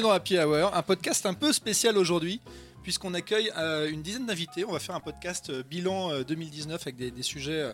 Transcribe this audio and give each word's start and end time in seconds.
dans 0.00 0.10
Happy 0.12 0.38
Hour, 0.38 0.74
un 0.74 0.82
podcast 0.82 1.26
un 1.26 1.34
peu 1.34 1.52
spécial 1.52 1.98
aujourd'hui, 1.98 2.40
puisqu'on 2.84 3.14
accueille 3.14 3.50
euh, 3.58 3.90
une 3.90 4.02
dizaine 4.02 4.26
d'invités. 4.26 4.64
On 4.64 4.70
va 4.72 4.78
faire 4.78 4.94
un 4.94 5.00
podcast 5.00 5.50
euh, 5.50 5.62
bilan 5.68 6.12
euh, 6.12 6.22
2019 6.24 6.80
avec 6.82 6.96
des, 6.96 7.10
des 7.10 7.22
sujets 7.22 7.60
euh, 7.60 7.72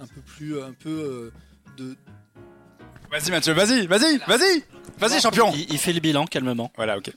un 0.00 0.06
peu 0.06 0.20
plus. 0.20 0.60
un 0.60 0.72
peu 0.72 0.90
euh, 0.90 1.32
de. 1.76 1.96
Vas-y 3.10 3.30
Mathieu, 3.30 3.52
vas-y, 3.52 3.86
vas-y, 3.86 4.18
vas-y, 4.26 4.64
vas-y 4.98 5.20
champion. 5.20 5.52
Il, 5.54 5.72
il 5.72 5.78
fait 5.78 5.92
le 5.92 6.00
bilan 6.00 6.26
calmement. 6.26 6.72
Voilà, 6.76 6.98
ok. 6.98 7.12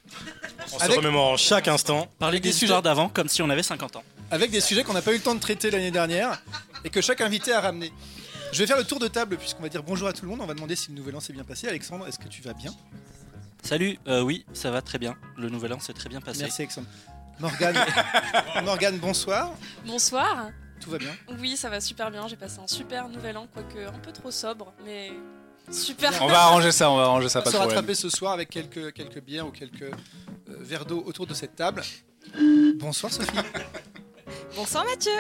On 0.74 0.78
Avec- 0.78 0.92
se 0.92 0.98
remémore 1.00 1.32
en 1.32 1.38
chaque 1.38 1.68
instant. 1.68 2.08
Parler 2.20 2.40
des 2.40 2.50
des 2.50 2.54
sujets- 2.54 2.66
histoires 2.66 2.84
d'avant 2.84 3.10
comme 3.10 3.28
si 3.28 3.42
on 3.42 3.50
avait 3.50 3.64
50 3.64 3.96
ans. 3.96 4.04
avec 4.30 4.52
des 4.52 4.62
sujets 4.62 4.84
qu'on 4.84 4.94
n'a 4.94 5.02
pas 5.02 5.12
eu 5.12 5.16
le 5.18 5.22
temps 5.24 5.34
de 5.34 5.40
traiter 5.40 5.72
l'année 5.72 5.90
dernière 5.92 6.40
et 6.84 6.90
que 6.92 7.02
chaque 7.02 7.22
invité 7.22 7.52
a 7.52 7.62
ramené. 7.62 7.92
Je 8.54 8.60
vais 8.60 8.68
faire 8.68 8.78
le 8.78 8.84
tour 8.84 9.00
de 9.00 9.08
table 9.08 9.38
puisqu'on 9.38 9.64
va 9.64 9.70
dire 9.70 9.82
bonjour 9.84 10.08
à 10.08 10.14
tout 10.14 10.24
le 10.24 10.30
monde. 10.30 10.40
On 10.42 10.46
va 10.46 10.54
demander 10.54 10.76
si 10.76 10.90
le 10.92 10.96
nouvel 10.96 11.16
an 11.16 11.20
s'est 11.20 11.34
bien 11.34 11.44
passé. 11.44 11.68
Alexandre, 11.68 12.08
est-ce 12.08 12.20
que 12.20 12.28
tu 12.28 12.42
vas 12.44 12.54
bien? 12.54 12.72
Salut, 13.64 13.98
euh, 14.08 14.22
oui, 14.22 14.46
ça 14.54 14.72
va 14.72 14.82
très 14.82 14.98
bien. 14.98 15.16
Le 15.38 15.50
nouvel 15.50 15.74
an 15.74 15.80
s'est 15.80 15.94
très 15.94 16.10
bien 16.10 16.22
passé. 16.22 16.42
Merci 16.42 16.62
Alexandre. 16.62 16.88
Morgane, 17.40 17.76
Morgane, 18.64 18.98
bonsoir. 18.98 19.54
Bonsoir. 19.86 20.50
Tout 20.82 20.90
va 20.90 20.98
bien 20.98 21.12
Oui, 21.40 21.58
ça 21.58 21.70
va 21.70 21.80
super 21.82 22.10
bien. 22.12 22.28
J'ai 22.28 22.36
passé 22.36 22.60
un 22.60 22.68
super 22.68 23.10
nouvel 23.10 23.38
an, 23.38 23.48
quoique 23.54 23.78
un 23.88 24.00
peu 24.00 24.12
trop 24.12 24.32
sobre, 24.32 24.74
mais 24.86 25.12
super. 25.72 26.12
On 26.22 26.28
va 26.28 26.44
arranger 26.44 26.72
ça, 26.72 26.90
on 26.90 26.98
va 26.98 27.04
arranger 27.04 27.30
ça, 27.30 27.40
On 27.40 27.42
va 27.42 27.44
pas 27.46 27.52
se 27.52 27.56
de 27.56 27.60
problème. 27.60 27.78
rattraper 27.78 27.96
ce 27.96 28.10
soir 28.10 28.34
avec 28.34 28.50
quelques, 28.50 28.94
quelques 28.94 29.22
bières 29.22 29.48
ou 29.48 29.52
quelques 29.52 29.82
euh, 29.84 29.92
verres 30.48 30.86
d'eau 30.86 31.04
autour 31.06 31.28
de 31.28 31.34
cette 31.34 31.56
table. 31.56 31.84
Bonsoir 32.76 33.12
Sophie. 33.12 33.30
Bonsoir 34.56 34.86
Mathieu, 34.86 35.12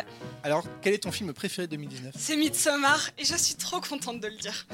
Alors, 0.43 0.63
quel 0.81 0.93
est 0.93 0.99
ton 0.99 1.11
film 1.11 1.31
préféré 1.33 1.67
de 1.67 1.71
2019 1.71 2.13
c'est 2.17 2.35
Midsommar 2.35 3.09
et 3.17 3.25
je 3.25 3.35
suis 3.35 3.55
trop 3.55 3.79
contente 3.79 4.19
de 4.19 4.27
le 4.27 4.35
dire. 4.35 4.65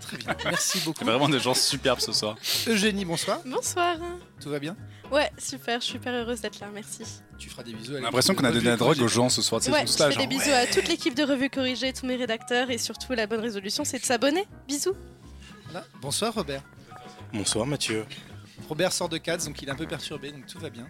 Très 0.00 0.16
bien, 0.16 0.34
merci 0.44 0.80
beaucoup. 0.84 0.98
C'est 1.00 1.04
vraiment 1.04 1.28
des 1.28 1.38
gens 1.38 1.54
superbes 1.54 2.00
ce 2.00 2.12
soir. 2.12 2.36
Eugénie, 2.66 3.04
bonsoir. 3.04 3.40
Bonsoir. 3.44 3.96
Tout 4.40 4.50
va 4.50 4.58
bien? 4.58 4.76
Ouais, 5.12 5.30
super, 5.38 5.80
je 5.80 5.84
suis 5.84 5.92
super 5.94 6.12
heureuse 6.12 6.40
d'être 6.40 6.60
là, 6.60 6.68
merci. 6.72 7.02
Tu 7.38 7.48
feras 7.48 7.62
des 7.62 7.72
bisous. 7.72 7.92
J'ai 7.94 8.00
l'impression 8.00 8.34
qu'on 8.34 8.44
a 8.44 8.52
donné 8.52 8.66
la 8.66 8.76
drogue 8.76 9.00
aux 9.00 9.08
gens 9.08 9.28
ce 9.28 9.42
soir. 9.42 9.62
C'est 9.62 9.70
ouais, 9.70 9.86
je 9.86 9.92
fais 9.92 10.16
des 10.16 10.26
bisous 10.26 10.50
à 10.50 10.66
toute 10.66 10.88
l'équipe 10.88 11.14
de 11.14 11.22
Revue 11.22 11.50
Corrigée, 11.50 11.92
tous 11.92 12.06
mes 12.06 12.16
rédacteurs 12.16 12.70
et 12.70 12.78
surtout 12.78 13.12
la 13.12 13.26
bonne 13.26 13.40
résolution, 13.40 13.84
c'est 13.84 13.98
de 13.98 14.04
s'abonner. 14.04 14.46
Bisous. 14.66 14.94
Voilà. 15.64 15.86
Bonsoir 16.00 16.34
Robert. 16.34 16.62
Bonsoir 17.32 17.66
Mathieu. 17.66 18.06
Robert 18.68 18.92
sort 18.92 19.08
de 19.08 19.18
Cats, 19.18 19.38
donc 19.38 19.62
il 19.62 19.68
est 19.68 19.72
un 19.72 19.76
peu 19.76 19.86
perturbé, 19.86 20.32
donc 20.32 20.46
tout 20.46 20.58
va 20.58 20.68
bien. 20.70 20.86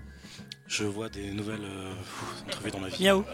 Je 0.69 0.85
vois 0.85 1.09
des 1.09 1.31
nouvelles 1.31 1.65
euh, 1.65 1.93
entrevues 2.47 2.71
dans 2.71 2.79
ma 2.81 2.89
vie. 2.89 3.03
Miaou. 3.05 3.25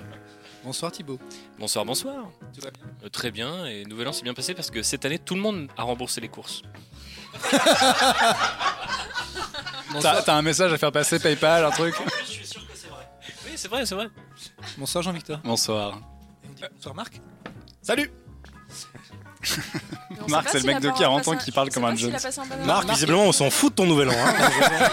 Bonsoir 0.64 0.90
Thibaut. 0.92 1.18
Bonsoir, 1.58 1.84
bonsoir. 1.84 2.30
Tout 2.54 2.60
va 2.62 2.70
bien 2.70 2.82
Euh, 3.04 3.08
très 3.10 3.30
bien, 3.30 3.66
et 3.66 3.84
Nouvel 3.84 4.08
An 4.08 4.12
s'est 4.12 4.22
bien 4.22 4.32
passé 4.34 4.54
parce 4.54 4.70
que 4.70 4.82
cette 4.82 5.04
année, 5.04 5.18
tout 5.18 5.34
le 5.34 5.40
monde 5.42 5.68
a 5.76 5.82
remboursé 5.82 6.20
les 6.20 6.28
courses. 6.28 6.62
T'as 10.00 10.22
t'as 10.22 10.34
un 10.34 10.42
message 10.42 10.72
à 10.72 10.78
faire 10.78 10.90
passer, 10.90 11.20
PayPal, 11.20 11.64
un 11.64 11.70
truc 11.70 11.94
Je 12.24 12.30
suis 12.30 12.46
sûr 12.46 12.66
que 12.66 12.76
c'est 12.76 12.88
vrai. 12.88 13.08
Oui, 13.44 13.52
c'est 13.54 13.68
vrai, 13.68 13.86
c'est 13.86 13.94
vrai. 13.94 14.08
Bonsoir 14.76 15.04
Jean-Victor. 15.04 15.38
Bonsoir. 15.44 16.00
Et 16.42 16.48
on 16.48 16.52
dit 16.52 16.62
bonsoir 16.74 16.94
Marc. 16.96 17.20
Salut 17.80 18.10
Marc, 20.28 20.48
c'est 20.50 20.58
le 20.60 20.64
mec 20.64 20.76
a 20.76 20.80
de 20.80 20.88
pas 20.90 20.98
40 20.98 21.18
passé 21.24 21.30
ans 21.30 21.36
qui 21.36 21.50
parle 21.52 21.70
comme 21.70 21.84
un 21.84 21.94
jeune. 21.96 22.16
Marc, 22.64 22.88
visiblement, 22.88 23.24
on 23.24 23.32
s'en 23.32 23.50
fout 23.50 23.70
de 23.70 23.76
ton 23.76 23.86
nouvel 23.86 24.08
an. 24.10 24.14
hein. 24.16 24.88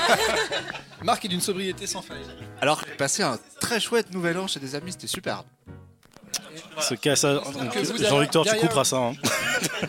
Marc 1.03 1.25
est 1.25 1.29
d'une 1.29 1.41
sobriété 1.41 1.88
sans 1.88 2.01
faille. 2.01 2.17
Alors, 2.62 2.84
j'ai 2.88 2.95
passé 2.95 3.23
un 3.23 3.39
très 3.59 3.79
chouette 3.79 4.13
nouvel 4.13 4.38
an 4.38 4.47
chez 4.47 4.59
des 4.59 4.75
amis, 4.75 4.91
c'était 4.91 5.07
super. 5.07 5.44
Ce 6.81 6.94
casse 6.95 7.23
à- 7.23 7.41
Jean-Victor, 8.09 8.45
tu 8.45 8.56
couperas 8.57 8.84
ça. 8.84 8.97
hein. 8.97 9.13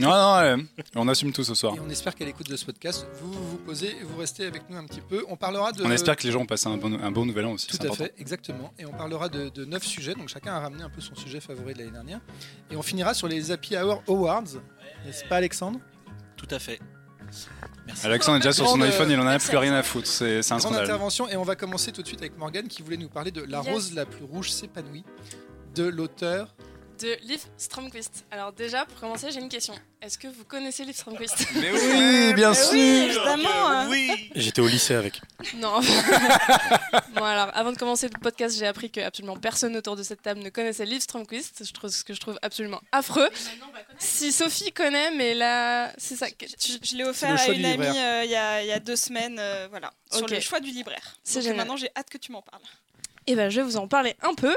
Non, 0.00 0.10
non, 0.10 0.56
ouais. 0.56 0.64
on 0.96 1.08
assume 1.08 1.32
tout 1.32 1.44
ce 1.44 1.54
soir. 1.54 1.74
Et 1.76 1.80
on 1.80 1.88
espère 1.90 2.14
qu'à 2.14 2.24
l'écoute 2.24 2.48
de 2.48 2.56
ce 2.56 2.64
podcast, 2.64 3.06
vous 3.20 3.32
vous 3.32 3.56
posez 3.58 3.88
et 3.90 4.02
vous 4.04 4.16
restez 4.18 4.46
avec 4.46 4.68
nous 4.70 4.76
un 4.76 4.84
petit 4.84 5.00
peu. 5.00 5.24
On 5.28 5.36
parlera 5.36 5.72
de. 5.72 5.84
On 5.84 5.90
espère 5.90 6.16
que 6.16 6.24
les 6.26 6.32
gens 6.32 6.40
ont 6.40 6.46
passé 6.46 6.66
un 6.68 6.76
bon, 6.76 6.98
un 7.00 7.10
bon 7.10 7.26
nouvel 7.26 7.46
an 7.46 7.52
aussi. 7.52 7.66
Tout 7.66 7.76
c'est 7.76 7.84
à 7.84 7.86
important. 7.88 8.04
fait, 8.04 8.14
exactement. 8.18 8.72
Et 8.78 8.86
on 8.86 8.92
parlera 8.92 9.28
de, 9.28 9.48
de 9.48 9.64
neuf 9.64 9.84
sujets. 9.84 10.14
Donc 10.14 10.28
chacun 10.28 10.54
a 10.54 10.60
ramené 10.60 10.82
un 10.82 10.90
peu 10.90 11.00
son 11.00 11.14
sujet 11.14 11.40
favori 11.40 11.74
de 11.74 11.78
l'année 11.80 11.90
dernière. 11.92 12.20
Et 12.70 12.76
on 12.76 12.82
finira 12.82 13.14
sur 13.14 13.28
les 13.28 13.50
Happy 13.50 13.76
Hour 13.76 14.02
Awards. 14.08 14.44
N'est-ce 15.06 15.24
pas, 15.24 15.36
Alexandre? 15.36 15.78
Tout 16.36 16.48
à 16.50 16.58
fait. 16.58 16.80
Merci. 17.86 18.06
Alexandre 18.06 18.36
est 18.36 18.40
déjà 18.40 18.52
sur 18.52 18.68
son 18.68 18.76
Grande, 18.76 18.88
iPhone, 18.88 19.10
il 19.10 19.18
en 19.18 19.26
a 19.26 19.38
plus 19.38 19.56
rien 19.56 19.72
à 19.74 19.82
foutre. 19.82 20.06
C'est 20.06 20.42
c'est 20.42 20.52
un 20.52 20.58
Grande 20.58 20.72
scandale. 20.74 20.84
intervention. 20.90 21.28
Et 21.28 21.36
on 21.36 21.42
va 21.42 21.56
commencer 21.56 21.90
tout 21.90 22.02
de 22.02 22.06
suite 22.06 22.20
avec 22.20 22.36
Morgane 22.38 22.68
qui 22.68 22.82
voulait 22.82 22.96
nous 22.98 23.08
parler 23.08 23.30
de 23.30 23.42
La 23.42 23.62
Yes. 23.62 23.68
rose 23.72 23.94
la 23.94 24.04
plus 24.06 24.24
rouge 24.24 24.50
s'épanouit 24.50 25.04
de 25.74 25.84
l'auteur. 25.84 26.54
De 27.00 27.16
Liv 27.22 27.40
Stromquist. 27.56 28.24
Alors 28.30 28.52
déjà, 28.52 28.84
pour 28.84 29.00
commencer, 29.00 29.30
j'ai 29.32 29.40
une 29.40 29.48
question. 29.48 29.74
Est-ce 30.00 30.16
que 30.18 30.28
vous 30.28 30.44
connaissez 30.44 30.84
Liv 30.84 30.94
Stromquist? 30.94 31.46
Mais 31.56 31.72
oui, 31.72 32.34
bien 32.34 32.54
sûr 32.54 32.72
oui, 32.74 32.78
évidemment. 33.08 33.68
hein. 33.70 33.90
J'étais 34.36 34.60
au 34.60 34.68
lycée 34.68 34.94
avec. 34.94 35.20
Non. 35.56 35.80
bon 37.14 37.24
alors, 37.24 37.50
avant 37.54 37.72
de 37.72 37.76
commencer 37.78 38.08
le 38.12 38.18
podcast, 38.20 38.56
j'ai 38.56 38.66
appris 38.66 38.90
que 38.90 39.00
absolument 39.00 39.36
personne 39.36 39.76
autour 39.76 39.96
de 39.96 40.02
cette 40.04 40.22
table 40.22 40.40
ne 40.42 40.50
connaissait 40.50 40.84
Liv 40.84 41.00
Stromquist. 41.00 41.64
Je 41.66 41.72
trouve 41.72 41.90
ce 41.90 42.04
que 42.04 42.14
je 42.14 42.20
trouve 42.20 42.38
absolument 42.42 42.80
affreux. 42.92 43.30
Si 43.98 44.30
Sophie 44.30 44.70
connaît, 44.72 45.10
mais 45.16 45.34
là, 45.34 45.92
c'est 45.98 46.14
ça. 46.16 46.30
que- 46.30 46.46
tu- 46.46 46.78
Je 46.82 46.96
l'ai 46.96 47.04
offert 47.04 47.36
à 47.40 47.48
une 47.48 47.64
amie 47.64 47.86
euh, 47.98 48.22
il 48.24 48.30
y, 48.30 48.36
a, 48.36 48.62
il 48.62 48.68
y 48.68 48.72
a 48.72 48.78
deux 48.78 48.96
semaines, 48.96 49.38
euh, 49.40 49.66
voilà, 49.70 49.92
sur 50.12 50.26
le 50.28 50.38
choix 50.40 50.60
du 50.60 50.70
libraire. 50.70 51.16
C'est 51.24 51.36
Donc, 51.40 51.42
génial. 51.44 51.56
Maintenant, 51.56 51.76
j'ai 51.76 51.90
hâte 51.96 52.10
que 52.10 52.18
tu 52.18 52.30
m'en 52.30 52.42
parles. 52.42 52.62
Eh 53.26 53.36
ben, 53.36 53.48
je 53.50 53.60
vais 53.60 53.66
vous 53.66 53.76
en 53.76 53.86
parler 53.86 54.16
un 54.22 54.34
peu. 54.34 54.54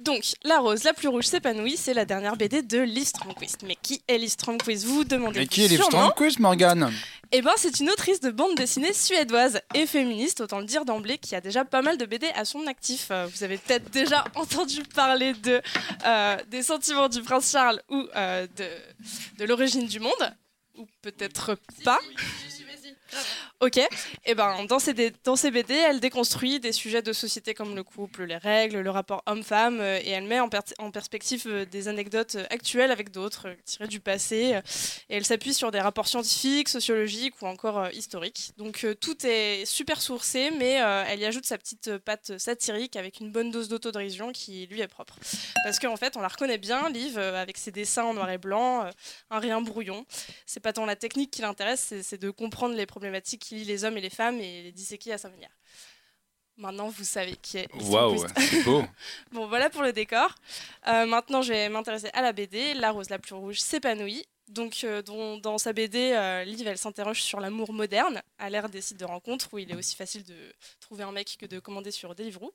Donc, 0.00 0.22
La 0.44 0.58
rose 0.60 0.84
la 0.84 0.92
plus 0.94 1.08
rouge 1.08 1.24
s'épanouit, 1.26 1.76
c'est 1.76 1.94
la 1.94 2.04
dernière 2.04 2.36
BD 2.36 2.62
de 2.62 2.78
Liv 2.78 3.04
Stromquist. 3.06 3.62
Mais 3.64 3.76
qui 3.80 4.02
est 4.08 4.16
Liv 4.18 4.30
Stromquist 4.30 4.84
Vous 4.86 4.94
vous 4.96 5.04
demandez 5.04 5.40
Mais 5.40 5.46
qui 5.46 5.64
est 5.64 5.68
Liv 5.68 5.82
sûrement. 5.82 6.10
Stromquist, 6.10 6.38
Morgane 6.38 6.92
Eh 7.32 7.42
ben, 7.42 7.52
c'est 7.56 7.78
une 7.80 7.90
autrice 7.90 8.20
de 8.20 8.30
bande 8.30 8.54
dessinée 8.56 8.92
suédoise 8.94 9.60
et 9.74 9.86
féministe, 9.86 10.40
autant 10.40 10.60
le 10.60 10.64
dire 10.66 10.84
d'emblée, 10.84 11.18
qui 11.18 11.34
a 11.34 11.40
déjà 11.40 11.64
pas 11.64 11.82
mal 11.82 11.98
de 11.98 12.06
BD 12.06 12.26
à 12.34 12.44
son 12.44 12.66
actif. 12.66 13.08
Euh, 13.10 13.26
Vous 13.34 13.44
avez 13.44 13.58
peut-être 13.58 13.90
déjà 13.90 14.24
entendu 14.34 14.82
parler 14.94 15.34
de 15.34 15.60
euh, 16.06 16.36
des 16.48 16.62
sentiments 16.62 17.08
du 17.08 17.20
prince 17.22 17.50
Charles 17.52 17.82
ou 17.90 18.06
euh, 18.16 18.46
de, 18.56 18.68
de 19.38 19.44
l'origine 19.44 19.86
du 19.86 20.00
monde, 20.00 20.34
ou 20.78 20.86
peut-être 21.02 21.58
pas. 21.84 22.00
Ok, 23.60 23.80
et 24.26 24.34
ben 24.34 24.66
dans 24.66 24.78
ces, 24.78 24.92
BD, 24.92 25.72
elle 25.72 25.98
déconstruit 25.98 26.60
des 26.60 26.72
sujets 26.72 27.00
de 27.00 27.14
société 27.14 27.54
comme 27.54 27.74
le 27.74 27.82
couple, 27.82 28.24
les 28.24 28.36
règles, 28.36 28.80
le 28.80 28.90
rapport 28.90 29.22
homme-femme, 29.24 29.80
euh, 29.80 29.98
et 30.04 30.10
elle 30.10 30.24
met 30.24 30.40
en, 30.40 30.50
per- 30.50 30.58
en 30.78 30.90
perspective 30.90 31.44
euh, 31.46 31.64
des 31.64 31.88
anecdotes 31.88 32.34
euh, 32.34 32.44
actuelles 32.50 32.90
avec 32.90 33.10
d'autres, 33.12 33.48
tirées 33.64 33.88
du 33.88 33.98
passé, 33.98 34.60
et 35.08 35.16
elle 35.16 35.24
s'appuie 35.24 35.54
sur 35.54 35.70
des 35.70 35.80
rapports 35.80 36.06
scientifiques, 36.06 36.68
sociologiques 36.68 37.40
ou 37.40 37.46
encore 37.46 37.88
historiques. 37.94 38.52
Donc 38.58 38.86
tout 39.00 39.26
est 39.26 39.64
super 39.64 40.02
sourcé, 40.02 40.50
mais 40.50 40.72
elle 41.08 41.20
y 41.20 41.24
ajoute 41.24 41.46
sa 41.46 41.56
petite 41.56 41.96
patte 41.98 42.36
satirique 42.38 42.96
avec 42.96 43.20
une 43.20 43.32
bonne 43.32 43.50
dose 43.50 43.68
d'autodérision 43.68 44.32
qui 44.32 44.66
lui 44.66 44.82
est 44.82 44.88
propre. 44.88 45.18
Parce 45.64 45.78
qu'en 45.78 45.96
fait, 45.96 46.16
on 46.16 46.20
la 46.20 46.28
reconnaît 46.28 46.58
bien, 46.58 46.90
Liv, 46.90 47.18
avec 47.18 47.56
ses 47.56 47.70
dessins 47.70 48.04
en 48.04 48.14
noir 48.14 48.28
et 48.30 48.38
blanc, 48.38 48.90
un 49.30 49.38
rien 49.38 49.60
brouillon. 49.60 50.04
C'est 50.44 50.60
pas 50.60 50.72
tant 50.72 50.84
la 50.84 50.96
technique 50.96 51.30
qui 51.30 51.42
l'intéresse, 51.42 51.94
c'est 52.02 52.20
de 52.20 52.30
comprendre 52.30 52.74
les 52.74 52.86
problématiques 52.86 53.45
qui 53.46 53.54
lient 53.56 53.64
les 53.64 53.84
hommes 53.84 53.96
et 53.96 54.00
les 54.00 54.10
femmes 54.10 54.40
et 54.40 54.62
les 54.64 54.72
disséquer 54.72 55.12
à 55.12 55.18
sa 55.18 55.28
manière. 55.28 55.50
Maintenant, 56.56 56.88
vous 56.88 57.04
savez 57.04 57.36
qui 57.36 57.58
est 57.58 57.68
Waouh, 57.74 58.24
c'est 58.38 58.62
beau. 58.64 58.82
Bon, 59.32 59.46
voilà 59.46 59.68
pour 59.68 59.82
le 59.82 59.92
décor. 59.92 60.34
Euh, 60.88 61.04
maintenant, 61.06 61.42
je 61.42 61.52
vais 61.52 61.68
m'intéresser 61.68 62.08
à 62.14 62.22
la 62.22 62.32
BD. 62.32 62.72
La 62.74 62.92
rose 62.92 63.10
la 63.10 63.18
plus 63.18 63.34
rouge 63.34 63.58
s'épanouit. 63.60 64.24
Donc, 64.48 64.82
euh, 64.84 65.02
dont- 65.02 65.36
dans 65.38 65.58
sa 65.58 65.72
BD, 65.72 66.12
euh, 66.12 66.44
Liv, 66.44 66.66
elle 66.66 66.78
s'interroge 66.78 67.20
sur 67.20 67.40
l'amour 67.40 67.72
moderne, 67.72 68.22
à 68.38 68.48
l'ère 68.48 68.68
des 68.68 68.80
sites 68.80 68.98
de 68.98 69.04
rencontres, 69.04 69.48
où 69.52 69.58
il 69.58 69.70
est 69.70 69.74
aussi 69.74 69.96
facile 69.96 70.22
de 70.24 70.34
trouver 70.80 71.02
un 71.02 71.10
mec 71.12 71.36
que 71.38 71.46
de 71.46 71.58
commander 71.58 71.90
sur 71.90 72.14
Deliveroo. 72.14 72.54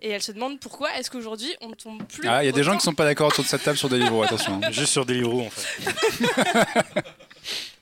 Et 0.00 0.08
elle 0.08 0.22
se 0.22 0.32
demande 0.32 0.58
pourquoi 0.58 0.96
est-ce 0.98 1.10
qu'aujourd'hui, 1.10 1.54
on 1.60 1.68
ne 1.68 1.74
tombe 1.74 2.02
plus. 2.04 2.26
Ah, 2.26 2.42
il 2.42 2.46
y 2.46 2.48
a 2.48 2.52
des 2.52 2.64
gens 2.64 2.74
qui 2.76 2.82
sont 2.84 2.94
pas 2.94 3.04
d'accord 3.04 3.28
autour 3.28 3.44
de 3.44 3.48
cette 3.48 3.62
table 3.62 3.76
sur 3.78 3.88
des 3.90 3.98
livres, 3.98 4.24
attention. 4.24 4.60
Juste 4.72 4.92
sur 4.92 5.04
Deliveroo, 5.06 5.42
en 5.42 5.50
fait. 5.50 5.90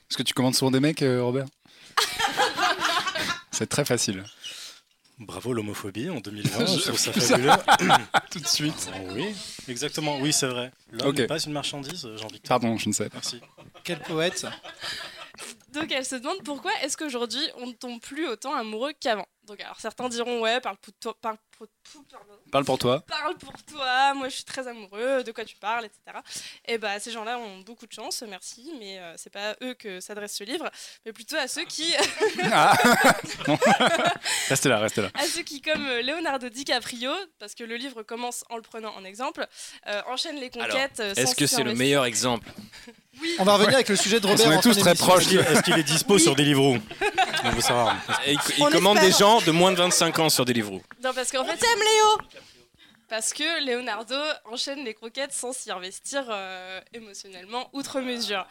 Est-ce 0.09 0.17
que 0.17 0.23
tu 0.23 0.33
commandes 0.33 0.53
souvent 0.55 0.71
des 0.71 0.79
mecs, 0.81 1.01
euh, 1.01 1.23
Robert? 1.23 1.45
C'est 3.57 3.67
très 3.67 3.85
facile. 3.85 4.23
Bravo 5.17 5.53
l'homophobie 5.53 6.09
en 6.09 6.19
2020, 6.19 6.65
Je- 6.65 6.77
je 6.79 6.81
trouve 6.87 6.97
ça 6.97 7.13
fabuleux. 7.13 7.51
Tout 8.31 8.39
de 8.39 8.47
suite. 8.47 8.89
Oui, 9.11 9.33
exactement, 9.69 10.19
oui, 10.19 10.33
c'est 10.33 10.47
vrai. 10.47 10.71
L'homme 10.91 11.07
Ok. 11.09 11.17
n'est 11.19 11.27
pas 11.27 11.39
une 11.39 11.53
marchandise, 11.53 12.01
Jean-Victor. 12.17 12.49
Pardon, 12.59 12.77
je 12.77 12.89
ne 12.89 12.93
sais 12.93 13.05
pas. 13.09 13.15
Merci. 13.15 13.39
Quel 13.85 13.99
poète 13.99 14.45
Donc 15.73 15.91
elle 15.91 16.05
se 16.05 16.15
demande 16.15 16.43
pourquoi 16.43 16.71
est-ce 16.83 16.97
qu'aujourd'hui 16.97 17.41
on 17.59 17.67
ne 17.67 17.73
tombe 17.73 18.01
plus 18.01 18.27
autant 18.27 18.53
amoureux 18.53 18.91
qu'avant? 18.99 19.27
Donc 19.47 19.59
alors 19.61 19.79
certains 19.79 20.09
diront 20.09 20.41
ouais 20.41 20.59
par, 20.59 20.75
plutôt- 20.77 21.13
par 21.13 21.35
pour- 21.57 21.67
pour- 21.91 22.03
pardon. 22.11 22.33
Parle 22.51 22.65
pour 22.65 22.77
toi. 22.77 23.01
parle 23.07 23.35
pour 23.37 23.53
toi, 23.63 24.13
moi 24.13 24.27
je 24.29 24.35
suis 24.35 24.43
très 24.43 24.67
amoureux, 24.67 25.23
de 25.23 25.31
quoi 25.31 25.45
tu 25.45 25.55
parles, 25.55 25.85
etc. 25.85 26.17
Et 26.67 26.77
bah 26.77 26.99
ces 26.99 27.11
gens-là 27.11 27.37
ont 27.37 27.59
beaucoup 27.59 27.85
de 27.87 27.91
chance, 27.93 28.23
merci, 28.27 28.71
mais 28.79 28.99
euh, 28.99 29.13
c'est 29.17 29.29
pas 29.29 29.51
à 29.51 29.55
eux 29.63 29.73
que 29.73 29.99
s'adresse 29.99 30.35
ce 30.35 30.43
livre, 30.43 30.69
mais 31.05 31.13
plutôt 31.13 31.35
à 31.37 31.47
ceux 31.47 31.63
qui, 31.65 31.93
Ah. 32.51 32.75
Bon. 33.47 33.57
restez 34.49 34.69
là, 34.69 34.79
restez 34.79 35.01
là. 35.01 35.09
à 35.13 35.23
ceux 35.25 35.43
qui 35.43 35.61
comme 35.61 35.85
euh, 35.85 36.01
Leonardo 36.01 36.49
DiCaprio, 36.49 37.11
parce 37.39 37.53
que 37.55 37.63
le 37.63 37.75
livre 37.75 38.03
commence 38.03 38.43
en 38.49 38.55
le 38.57 38.61
prenant 38.63 38.93
en 38.95 39.03
exemple, 39.05 39.45
euh, 39.87 40.01
enchaînent 40.07 40.39
les 40.39 40.49
conquêtes. 40.49 40.99
euh, 40.99 41.13
Est-ce 41.15 41.35
que 41.35 41.47
c'est 41.47 41.63
le 41.63 41.75
meilleur 41.75 42.05
exemple 42.05 42.49
On 43.39 43.45
va 43.45 43.53
revenir 43.53 43.75
avec 43.75 43.87
le 43.87 43.95
sujet 43.95 44.19
de 44.19 44.27
Robert. 44.27 44.45
On 44.47 44.51
est 44.51 44.61
tous 44.61 44.77
très 44.77 44.93
proches. 44.93 45.31
Est-ce 45.31 45.61
qu'il 45.61 45.77
est 45.79 45.83
dispo 45.83 46.19
sur 46.19 46.35
Deliveroo? 46.35 46.77
On 47.45 47.49
veut 47.51 47.61
savoir. 47.61 47.95
Et 48.27 48.33
Il, 48.33 48.65
commande 48.69 48.97
espère. 48.97 49.09
des 49.09 49.17
gens 49.17 49.34
de 49.41 49.51
moins 49.51 49.71
de 49.71 49.77
25 49.77 50.19
ans 50.19 50.29
sur 50.29 50.45
Deliveroo. 50.45 50.81
Non, 51.03 51.11
parce 51.13 51.31
qu'en 51.31 51.43
fait, 51.45 51.57
T'aimes 51.57 51.79
Léo? 51.79 52.27
Parce 53.09 53.33
que 53.33 53.65
Leonardo 53.65 54.15
enchaîne 54.45 54.83
les 54.83 54.93
croquettes 54.93 55.33
sans 55.33 55.53
s'y 55.53 55.71
investir 55.71 56.25
euh, 56.29 56.81
émotionnellement 56.93 57.69
outre 57.73 58.01
mesure. 58.01 58.45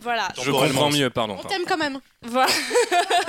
Voilà. 0.00 0.28
Je 0.40 0.50
comprends 0.50 0.90
mieux, 0.90 1.10
pardon. 1.10 1.36
On 1.38 1.48
t'aime 1.48 1.64
quand 1.66 1.78
même. 1.78 2.00
Voilà. 2.22 2.52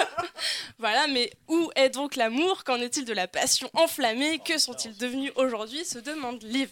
voilà, 0.80 1.08
mais 1.08 1.32
où 1.48 1.72
est 1.76 1.90
donc 1.90 2.16
l'amour? 2.16 2.64
Qu'en 2.64 2.78
est-il 2.78 3.06
de 3.06 3.14
la 3.14 3.28
passion 3.28 3.70
enflammée? 3.74 4.40
Que 4.40 4.58
sont-ils 4.58 4.98
devenus 4.98 5.32
aujourd'hui? 5.36 5.84
se 5.86 6.00
demande 6.00 6.42
Liv. 6.44 6.70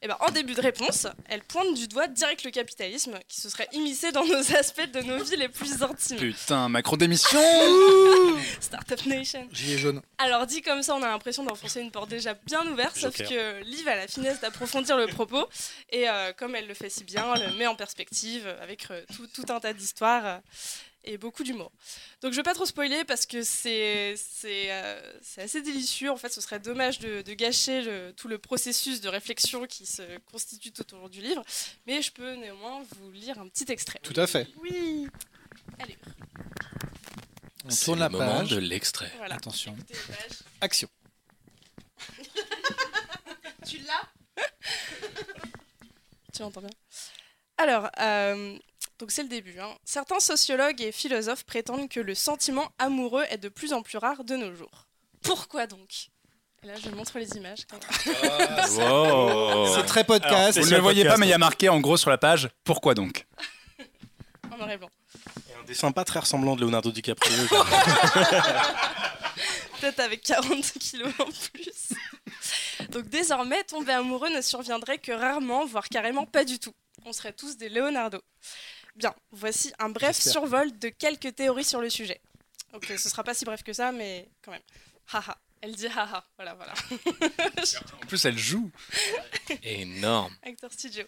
Eh 0.00 0.06
ben, 0.06 0.16
en 0.20 0.30
début 0.30 0.54
de 0.54 0.60
réponse, 0.60 1.08
elle 1.28 1.42
pointe 1.42 1.74
du 1.74 1.88
doigt 1.88 2.06
direct 2.06 2.44
le 2.44 2.52
capitalisme 2.52 3.18
qui 3.28 3.40
se 3.40 3.48
serait 3.48 3.68
immiscé 3.72 4.12
dans 4.12 4.24
nos 4.24 4.54
aspects 4.56 4.88
de 4.92 5.00
nos 5.00 5.22
vies 5.24 5.36
les 5.36 5.48
plus 5.48 5.82
intimes. 5.82 6.18
Putain, 6.18 6.68
macro 6.68 6.96
d'émission 6.96 7.40
Startup 8.60 9.04
Nation. 9.06 9.48
Gilet 9.50 9.78
jaune. 9.78 10.00
Alors 10.18 10.46
dit 10.46 10.62
comme 10.62 10.82
ça, 10.84 10.94
on 10.94 11.02
a 11.02 11.08
l'impression 11.08 11.42
d'enfoncer 11.42 11.80
une 11.80 11.90
porte 11.90 12.10
déjà 12.10 12.34
bien 12.46 12.64
ouverte, 12.68 12.96
sauf 13.10 13.28
que 13.28 13.62
Liv 13.64 13.86
a 13.88 13.96
la 13.96 14.06
finesse 14.08 14.40
d'approfondir 14.40 14.96
le 14.96 15.06
propos, 15.06 15.46
et 15.90 16.08
euh, 16.08 16.32
comme 16.32 16.54
elle 16.54 16.66
le 16.66 16.74
fait 16.74 16.90
si 16.90 17.04
bien, 17.04 17.34
elle 17.34 17.50
le 17.50 17.56
met 17.56 17.66
en 17.66 17.76
perspective 17.76 18.46
euh, 18.46 18.62
avec 18.62 18.90
euh, 18.90 19.02
tout, 19.16 19.26
tout 19.28 19.44
un 19.52 19.60
tas 19.60 19.72
d'histoires 19.72 20.26
euh, 20.26 20.38
et 21.04 21.16
beaucoup 21.16 21.42
d'humour. 21.44 21.70
Donc 22.20 22.32
je 22.32 22.36
vais 22.36 22.42
pas 22.42 22.54
trop 22.54 22.66
spoiler 22.66 23.04
parce 23.04 23.24
que 23.24 23.42
c'est 23.42 24.14
euh, 24.44 25.12
assez 25.38 25.62
délicieux, 25.62 26.10
en 26.10 26.16
fait 26.16 26.30
ce 26.32 26.40
serait 26.40 26.58
dommage 26.60 26.98
de, 26.98 27.22
de 27.22 27.32
gâcher 27.34 27.80
le- 27.82 28.12
tout 28.16 28.28
le 28.28 28.36
processus 28.38 29.00
de 29.00 29.08
réflexion 29.08 29.66
qui 29.66 29.86
se 29.86 30.02
constitue 30.30 30.72
tout 30.72 30.92
au 30.94 30.98
long 30.98 31.08
du 31.08 31.20
livre, 31.22 31.42
mais 31.86 32.02
je 32.02 32.10
peux 32.12 32.34
néanmoins 32.34 32.82
vous 32.98 33.10
lire 33.12 33.38
un 33.38 33.48
petit 33.48 33.70
extrait. 33.72 34.00
Tout 34.02 34.18
à 34.20 34.26
fait. 34.26 34.48
Oui 34.60 35.06
Allez, 35.78 35.96
On 37.64 37.68
tourne 37.74 37.98
le 37.98 38.04
la 38.04 38.08
moment 38.08 38.38
page. 38.40 38.50
de 38.50 38.58
l'extrait. 38.58 39.12
voilà. 39.18 39.36
Attention. 39.36 39.76
Action. 40.60 40.88
Tu 43.66 43.78
l'as 43.78 44.44
Tu 46.32 46.42
l'entends 46.42 46.60
bien 46.60 46.70
Alors, 47.58 47.88
euh, 48.00 48.56
donc 48.98 49.10
c'est 49.10 49.22
le 49.22 49.28
début. 49.28 49.58
hein. 49.60 49.74
Certains 49.84 50.20
sociologues 50.20 50.80
et 50.80 50.92
philosophes 50.92 51.44
prétendent 51.44 51.88
que 51.88 52.00
le 52.00 52.14
sentiment 52.14 52.70
amoureux 52.78 53.24
est 53.30 53.38
de 53.38 53.48
plus 53.48 53.72
en 53.72 53.82
plus 53.82 53.98
rare 53.98 54.24
de 54.24 54.36
nos 54.36 54.54
jours. 54.54 54.86
Pourquoi 55.22 55.66
donc? 55.66 56.08
Et 56.62 56.66
là, 56.66 56.74
je 56.82 56.90
montre 56.90 57.18
les 57.18 57.36
images. 57.36 57.60
Wow. 58.78 59.74
C'est 59.74 59.84
très 59.86 60.04
podcast. 60.04 60.58
Vous 60.58 60.66
ne 60.70 60.74
le 60.76 60.80
voyez 60.82 61.04
pas, 61.04 61.16
mais 61.16 61.26
il 61.26 61.30
y 61.30 61.34
a 61.34 61.38
marqué 61.38 61.68
en 61.68 61.80
gros 61.80 61.96
sur 61.96 62.10
la 62.10 62.18
page 62.18 62.48
Pourquoi 62.64 62.94
donc? 62.94 63.26
En 64.52 64.56
noir 64.56 64.70
et 64.70 64.76
blanc. 64.76 64.90
Et 65.50 65.54
un 65.54 65.64
dessin 65.64 65.92
pas 65.92 66.04
très 66.04 66.20
ressemblant 66.20 66.56
de 66.56 66.60
Leonardo 66.62 66.90
DiCaprio. 66.90 67.32
Peut-être 69.80 70.00
avec 70.00 70.22
40 70.22 70.62
kilos 70.80 71.12
en 71.18 71.24
plus. 71.26 71.92
Donc 72.90 73.08
désormais, 73.08 73.62
tomber 73.64 73.92
amoureux 73.92 74.30
ne 74.30 74.40
surviendrait 74.40 74.98
que 74.98 75.12
rarement, 75.12 75.64
voire 75.66 75.88
carrément 75.88 76.26
pas 76.26 76.44
du 76.44 76.58
tout. 76.58 76.74
On 77.04 77.12
serait 77.12 77.32
tous 77.32 77.56
des 77.56 77.68
Leonardo. 77.68 78.20
Bien, 78.96 79.14
voici 79.30 79.72
un 79.78 79.88
bref 79.88 80.16
J'espère. 80.16 80.32
survol 80.32 80.78
de 80.78 80.88
quelques 80.88 81.34
théories 81.34 81.64
sur 81.64 81.80
le 81.80 81.88
sujet. 81.90 82.20
Ok, 82.72 82.86
ce 82.98 83.08
sera 83.08 83.22
pas 83.24 83.34
si 83.34 83.44
bref 83.44 83.62
que 83.62 83.72
ça, 83.72 83.92
mais 83.92 84.28
quand 84.42 84.50
même. 84.50 84.62
Haha. 85.12 85.38
Elle 85.60 85.74
dit 85.74 85.86
haha. 85.88 86.24
Voilà, 86.36 86.54
voilà. 86.54 86.72
En 88.02 88.06
plus, 88.06 88.24
elle 88.24 88.38
joue. 88.38 88.70
Énorme. 89.62 90.32
Acteur 90.42 90.72
studio. 90.72 91.04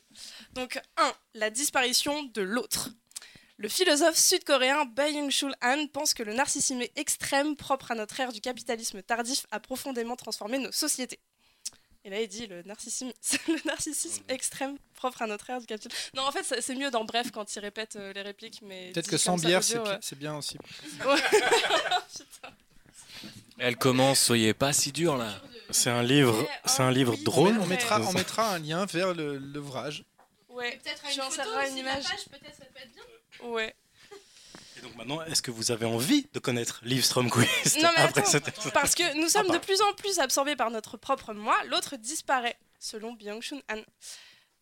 Donc 0.55 0.81
1. 0.97 1.13
La 1.35 1.51
disparition 1.51 2.25
de 2.25 2.43
l'autre. 2.43 2.91
Le 3.61 3.69
philosophe 3.69 4.17
sud-coréen 4.17 4.87
Byung-Chul 4.87 5.55
Han 5.61 5.87
pense 5.93 6.15
que 6.15 6.23
le 6.23 6.33
narcissisme 6.33 6.81
extrême 6.97 7.57
propre 7.57 7.91
à 7.91 7.95
notre 7.95 8.19
ère 8.19 8.33
du 8.33 8.41
capitalisme 8.41 9.03
tardif 9.03 9.45
a 9.51 9.61
profondément 9.61 10.17
transformé 10.17 10.57
nos 10.57 10.73
sociétés. 10.73 11.21
Et 12.03 12.09
là, 12.09 12.23
il 12.23 12.29
dit 12.29 12.47
le 12.47 12.63
narcissisme, 12.63 13.13
le 13.49 13.61
narcissisme 13.67 14.23
extrême 14.31 14.79
propre 14.95 15.21
à 15.21 15.27
notre 15.27 15.51
ère 15.51 15.61
du 15.61 15.67
capitalisme. 15.67 16.01
Non, 16.15 16.23
en 16.23 16.33
fait, 16.33 16.63
c'est 16.63 16.75
mieux 16.75 16.91
dans 16.91 17.05
Bref 17.05 17.31
quand 17.33 17.55
il 17.55 17.59
répète 17.59 17.97
euh, 17.97 18.15
les 18.15 18.23
répliques, 18.23 18.61
mais 18.63 18.93
Peut-être 18.95 19.11
que 19.11 19.19
sans 19.19 19.37
bière, 19.37 19.61
audio, 19.61 19.85
c'est 20.01 20.15
ouais. 20.15 20.19
bien 20.19 20.35
aussi. 20.39 20.57
Elle 23.59 23.77
commence, 23.77 24.21
soyez 24.21 24.55
pas 24.55 24.73
si 24.73 24.91
dur 24.91 25.19
là. 25.19 25.39
C'est 25.69 25.91
un 25.91 26.03
livre, 26.03 26.49
c'est 26.65 26.83
un 26.83 26.91
livre 26.91 27.15
drôle. 27.19 27.59
On 27.61 27.67
mettra, 27.67 28.01
on 28.01 28.13
mettra 28.13 28.55
un 28.55 28.59
lien 28.59 28.87
vers 28.87 29.13
le- 29.13 29.37
l'ouvrage. 29.37 30.03
Ouais, 30.49 30.81
Peut-être 30.83 31.03
tu 31.13 31.21
inséreras 31.21 31.69
une 31.69 31.77
image. 31.77 32.05
peut-être 32.31 32.57
ça 32.57 32.65
peut 32.65 32.81
être 32.81 32.95
bien. 32.95 33.03
Ouais. 33.45 33.75
Et 34.79 34.83
donc 34.83 34.95
maintenant, 34.97 35.23
est-ce 35.23 35.43
que 35.43 35.51
vous 35.51 35.71
avez 35.71 35.87
envie 35.87 36.27
de 36.33 36.39
connaître 36.39 36.81
Liv 36.85 37.03
Stromquist 37.05 37.77
Non, 37.83 37.91
mais 37.97 38.03
après 38.03 38.21
attends. 38.23 38.31
cette... 38.31 38.73
Parce 38.73 38.95
que 38.95 39.15
nous 39.21 39.29
sommes 39.29 39.47
de 39.47 39.49
pardon. 39.49 39.65
plus 39.65 39.81
en 39.83 39.93
plus 39.95 40.19
absorbés 40.19 40.57
par 40.57 40.71
notre 40.71 40.97
propre 40.97 41.35
moi, 41.35 41.57
l'autre 41.69 41.97
disparaît, 41.97 42.59
selon 42.79 43.13
Byung-Chun 43.15 43.61
Han. 43.71 43.83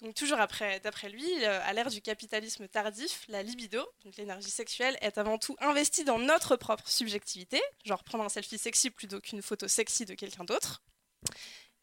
Donc 0.03 0.15
toujours 0.15 0.39
après, 0.39 0.79
d'après 0.81 1.09
lui, 1.09 1.29
euh, 1.45 1.61
à 1.65 1.73
l'ère 1.73 1.91
du 1.91 2.01
capitalisme 2.01 2.69
tardif, 2.69 3.25
la 3.29 3.43
libido, 3.43 3.85
donc 4.05 4.17
l'énergie 4.17 4.51
sexuelle, 4.51 4.97
est 5.01 5.19
avant 5.19 5.39
tout 5.39 5.57
investie 5.61 6.05
dans 6.05 6.19
notre 6.19 6.55
propre 6.57 6.89
subjectivité, 6.89 7.61
genre 7.85 8.05
prendre 8.05 8.23
un 8.25 8.29
selfie 8.29 8.59
sexy 8.59 8.91
plutôt 8.91 9.21
qu'une 9.21 9.43
photo 9.43 9.67
sexy 9.67 10.05
de 10.05 10.15
quelqu'un 10.15 10.45
d'autre. 10.45 10.83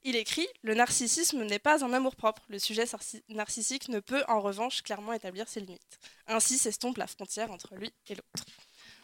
Il 0.08 0.16
écrit 0.16 0.48
Le 0.62 0.76
narcissisme 0.76 1.44
n'est 1.44 1.60
pas 1.60 1.84
un 1.84 1.92
amour-propre. 1.92 2.44
Le 2.48 2.60
sujet 2.60 2.86
narcissique 3.30 3.90
ne 3.90 4.00
peut 4.00 4.24
en 4.28 4.40
revanche 4.40 4.84
clairement 4.84 5.14
établir 5.14 5.50
ses 5.50 5.62
limites. 5.62 6.00
Ainsi 6.28 6.60
s'estompe 6.60 6.98
la 7.00 7.08
frontière 7.08 7.52
entre 7.52 7.74
lui 7.76 7.92
et 8.08 8.14
l'autre. 8.14 8.46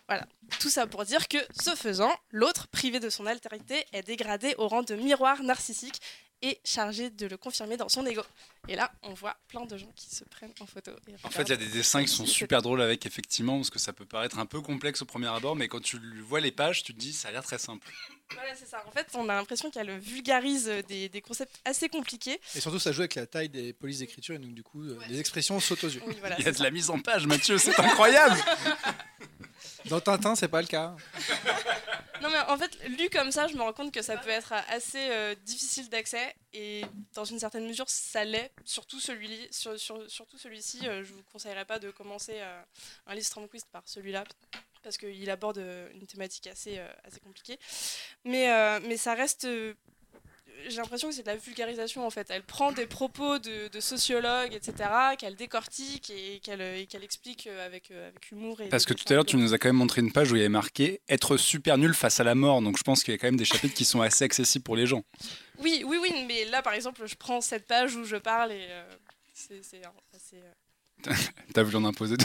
Voilà. 0.07 0.27
Tout 0.59 0.69
ça 0.69 0.85
pour 0.85 1.03
dire 1.03 1.27
que, 1.27 1.39
ce 1.59 1.75
faisant, 1.75 2.13
l'autre, 2.29 2.67
privé 2.67 2.99
de 2.99 3.09
son 3.09 3.25
altérité, 3.25 3.83
est 3.93 4.03
dégradé 4.03 4.53
au 4.59 4.67
rang 4.67 4.83
de 4.83 4.93
miroir 4.93 5.41
narcissique 5.41 5.99
et 6.41 6.59
chargé 6.63 7.09
de 7.09 7.27
le 7.27 7.37
confirmer 7.37 7.77
dans 7.77 7.89
son 7.89 8.05
ego. 8.05 8.21
Et 8.67 8.75
là, 8.75 8.91
on 9.03 9.13
voit 9.13 9.35
plein 9.47 9.65
de 9.65 9.75
gens 9.77 9.91
qui 9.95 10.13
se 10.13 10.23
prennent 10.23 10.53
en 10.59 10.65
photo. 10.65 10.91
et 11.07 11.13
En 11.23 11.29
fait, 11.29 11.43
il 11.43 11.49
y 11.49 11.53
a 11.53 11.57
des 11.57 11.67
dessins 11.67 12.03
qui 12.03 12.09
sont 12.09 12.25
super 12.25 12.61
drôles 12.61 12.81
avec, 12.81 13.05
effectivement, 13.05 13.57
parce 13.57 13.69
que 13.69 13.79
ça 13.79 13.91
peut 13.93 14.05
paraître 14.05 14.37
un 14.37 14.45
peu 14.45 14.61
complexe 14.61 15.01
au 15.01 15.05
premier 15.05 15.27
abord, 15.27 15.55
mais 15.55 15.67
quand 15.67 15.81
tu 15.81 15.99
vois 16.21 16.39
les 16.39 16.51
pages, 16.51 16.83
tu 16.83 16.93
te 16.93 16.99
dis, 16.99 17.13
ça 17.13 17.29
a 17.29 17.31
l'air 17.31 17.43
très 17.43 17.57
simple. 17.57 17.87
Voilà, 18.33 18.55
c'est 18.55 18.67
ça. 18.67 18.83
En 18.87 18.91
fait, 18.91 19.07
on 19.15 19.27
a 19.29 19.35
l'impression 19.35 19.71
qu'elle 19.71 19.97
vulgarise 19.99 20.71
des, 20.87 21.09
des 21.09 21.21
concepts 21.21 21.59
assez 21.65 21.89
compliqués. 21.89 22.39
Et 22.55 22.61
surtout, 22.61 22.79
ça 22.79 22.91
joue 22.91 23.01
avec 23.01 23.15
la 23.15 23.25
taille 23.25 23.49
des 23.49 23.73
polices 23.73 23.99
d'écriture, 23.99 24.35
et 24.35 24.39
donc 24.39 24.53
du 24.53 24.63
coup, 24.63 24.83
euh, 24.83 24.97
les 25.09 25.19
expressions 25.19 25.59
sautent 25.59 25.83
aux 25.83 25.89
yeux. 25.89 26.01
Oui, 26.05 26.15
voilà, 26.19 26.37
Il 26.39 26.45
y 26.45 26.47
a 26.47 26.51
de 26.51 26.63
la 26.63 26.71
mise 26.71 26.89
en 26.89 26.99
page, 26.99 27.25
Mathieu, 27.27 27.57
c'est 27.57 27.77
incroyable 27.79 28.37
Dans 29.85 29.99
Tintin, 29.99 30.35
c'est 30.35 30.47
pas 30.47 30.61
le 30.61 30.67
cas. 30.67 30.95
Non 32.21 32.29
mais 32.29 32.37
en 32.49 32.57
fait, 32.57 32.77
lu 32.87 33.09
comme 33.09 33.31
ça, 33.31 33.47
je 33.47 33.55
me 33.55 33.61
rends 33.63 33.73
compte 33.73 33.91
que 33.91 34.03
ça 34.03 34.15
peut 34.17 34.29
être 34.29 34.53
assez 34.69 35.09
euh, 35.09 35.33
difficile 35.43 35.89
d'accès 35.89 36.35
et 36.53 36.83
dans 37.15 37.25
une 37.25 37.39
certaine 37.39 37.65
mesure, 37.67 37.89
ça 37.89 38.23
l'est. 38.23 38.51
Surtout 38.63 38.99
celui-ci, 38.99 39.47
sur, 39.49 39.79
sur- 39.79 40.09
surtout 40.09 40.37
celui-ci, 40.37 40.87
euh, 40.87 41.03
je 41.03 41.13
vous 41.13 41.23
conseillerais 41.31 41.65
pas 41.65 41.79
de 41.79 41.89
commencer 41.89 42.33
euh, 42.35 42.61
un 43.07 43.15
livre 43.15 43.25
Stromquist 43.25 43.67
par 43.71 43.81
celui-là 43.85 44.23
parce 44.83 44.97
qu'il 44.97 45.29
aborde 45.31 45.57
une 45.93 46.05
thématique 46.05 46.45
assez, 46.47 46.79
assez 47.03 47.19
compliquée. 47.19 47.59
Mais 48.23 48.47
ça 48.97 49.13
reste. 49.13 49.47
Euh, 50.51 50.69
j'ai 50.69 50.77
l'impression 50.77 51.09
que 51.09 51.15
c'est 51.15 51.23
de 51.23 51.27
la 51.27 51.35
vulgarisation 51.35 52.05
en 52.05 52.09
fait. 52.09 52.27
Elle 52.29 52.43
prend 52.43 52.71
des 52.71 52.85
propos 52.85 53.39
de, 53.39 53.67
de 53.67 53.79
sociologues, 53.79 54.53
etc., 54.53 54.89
qu'elle 55.17 55.35
décortique 55.35 56.09
et 56.09 56.39
qu'elle 56.39 56.87
qu'elle 56.87 57.03
explique 57.03 57.47
euh, 57.47 57.65
avec, 57.65 57.91
euh, 57.91 58.09
avec 58.09 58.31
humour. 58.31 58.61
Et 58.61 58.69
Parce 58.69 58.85
que 58.85 58.93
tout 58.93 59.05
à 59.09 59.13
l'heure, 59.13 59.25
tu 59.25 59.37
nous 59.37 59.53
as 59.53 59.57
quand 59.57 59.69
même 59.69 59.77
montré 59.77 60.01
une 60.01 60.11
page 60.11 60.31
où 60.31 60.35
il 60.35 60.39
y 60.39 60.41
avait 60.41 60.49
marqué 60.49 61.01
être 61.09 61.37
super 61.37 61.77
nul 61.77 61.93
face 61.93 62.19
à 62.19 62.23
la 62.23 62.35
mort. 62.35 62.61
Donc 62.61 62.77
je 62.77 62.83
pense 62.83 63.03
qu'il 63.03 63.13
y 63.13 63.15
a 63.15 63.17
quand 63.17 63.27
même 63.27 63.37
des 63.37 63.45
chapitres 63.45 63.73
qui 63.75 63.85
sont 63.85 64.01
assez 64.01 64.23
accessibles 64.23 64.63
pour 64.63 64.75
les 64.75 64.85
gens. 64.85 65.03
Oui, 65.59 65.83
oui, 65.85 65.97
oui, 66.01 66.25
mais 66.27 66.45
là, 66.45 66.61
par 66.61 66.73
exemple, 66.73 67.01
je 67.05 67.15
prends 67.15 67.41
cette 67.41 67.67
page 67.67 67.95
où 67.95 68.03
je 68.03 68.15
parle 68.17 68.51
et 68.51 68.67
euh, 68.69 68.83
c'est 69.33 69.63
c'est 69.63 69.81
assez. 70.15 70.37
euh, 70.37 71.13
T'as 71.53 71.63
voulu 71.63 71.77
en 71.77 71.85
imposer 71.85 72.15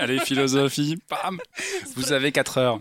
allez, 0.00 0.18
philosophie, 0.20 0.98
bam 1.10 1.38
Vous 1.96 2.12
avez 2.12 2.32
4 2.32 2.58
heures. 2.58 2.80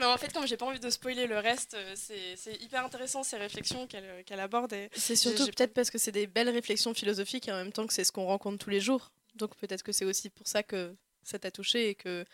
En 0.00 0.16
fait, 0.16 0.32
comme 0.32 0.46
j'ai 0.46 0.56
pas 0.56 0.66
envie 0.66 0.78
de 0.78 0.90
spoiler 0.90 1.26
le 1.26 1.38
reste, 1.38 1.74
euh, 1.74 1.94
c'est 1.96 2.62
hyper 2.62 2.84
intéressant 2.84 3.24
ces 3.24 3.36
réflexions 3.36 3.86
qu'elle 3.86 4.04
euh, 4.04 4.22
qu'elle 4.24 4.40
aborde. 4.40 4.72
Et... 4.72 4.88
C'est 4.94 5.16
surtout 5.16 5.46
peut-être 5.46 5.74
parce 5.74 5.90
que 5.90 5.98
c'est 5.98 6.12
des 6.12 6.26
belles 6.26 6.50
réflexions 6.50 6.94
philosophiques 6.94 7.48
et 7.48 7.52
en 7.52 7.56
même 7.56 7.72
temps 7.72 7.86
que 7.86 7.92
c'est 7.92 8.04
ce 8.04 8.12
qu'on 8.12 8.26
rencontre 8.26 8.58
tous 8.58 8.70
les 8.70 8.80
jours. 8.80 9.10
Donc 9.34 9.56
peut-être 9.56 9.82
que 9.82 9.92
c'est 9.92 10.04
aussi 10.04 10.30
pour 10.30 10.46
ça 10.46 10.62
que 10.62 10.94
ça 11.24 11.38
t'a 11.38 11.50
touché 11.50 11.88
et 11.88 11.94
que 11.94 12.24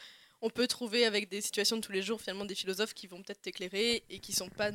on 0.42 0.50
peut 0.50 0.66
trouver 0.66 1.06
avec 1.06 1.30
des 1.30 1.40
situations 1.40 1.76
de 1.76 1.80
tous 1.80 1.92
les 1.92 2.02
jours 2.02 2.20
finalement 2.20 2.44
des 2.44 2.54
philosophes 2.54 2.92
qui 2.92 3.06
vont 3.06 3.22
peut-être 3.22 3.40
t'éclairer 3.40 4.04
et 4.10 4.18
qui 4.18 4.34
sont 4.34 4.50
pas 4.50 4.70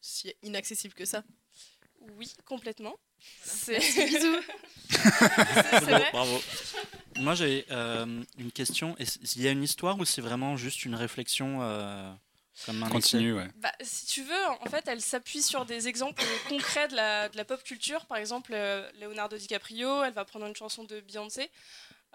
si 0.00 0.34
inaccessible 0.42 0.94
que 0.94 1.04
ça. 1.04 1.24
Oui, 2.16 2.32
complètement. 2.46 2.96
C'est 3.42 3.78
Bisous. 3.78 4.40
c'est 4.88 4.98
vrai. 5.80 6.08
Bravo. 6.12 6.40
Moi, 7.16 7.34
j'ai 7.34 7.64
euh, 7.70 8.22
une 8.38 8.52
question. 8.52 8.96
Est-ce- 8.98 9.18
Il 9.36 9.42
y 9.42 9.48
a 9.48 9.50
une 9.50 9.62
histoire 9.62 9.98
ou 9.98 10.04
c'est 10.04 10.20
vraiment 10.22 10.56
juste 10.56 10.84
une 10.84 10.94
réflexion 10.94 11.58
euh, 11.62 12.12
comme 12.66 12.82
un 12.82 12.88
Continue, 12.88 13.34
ouais. 13.34 13.48
Bah, 13.56 13.72
si 13.80 14.06
tu 14.06 14.22
veux, 14.22 14.46
en 14.60 14.66
fait, 14.66 14.84
elle 14.88 15.00
s'appuie 15.00 15.42
sur 15.42 15.64
des 15.64 15.88
exemples 15.88 16.22
concrets 16.48 16.88
de 16.88 16.96
la, 16.96 17.28
de 17.28 17.36
la 17.36 17.44
pop 17.44 17.62
culture. 17.62 18.06
Par 18.06 18.18
exemple, 18.18 18.52
euh, 18.54 18.88
Leonardo 19.00 19.36
DiCaprio, 19.36 20.02
elle 20.04 20.12
va 20.14 20.24
prendre 20.24 20.46
une 20.46 20.56
chanson 20.56 20.84
de 20.84 21.00
Beyoncé. 21.00 21.50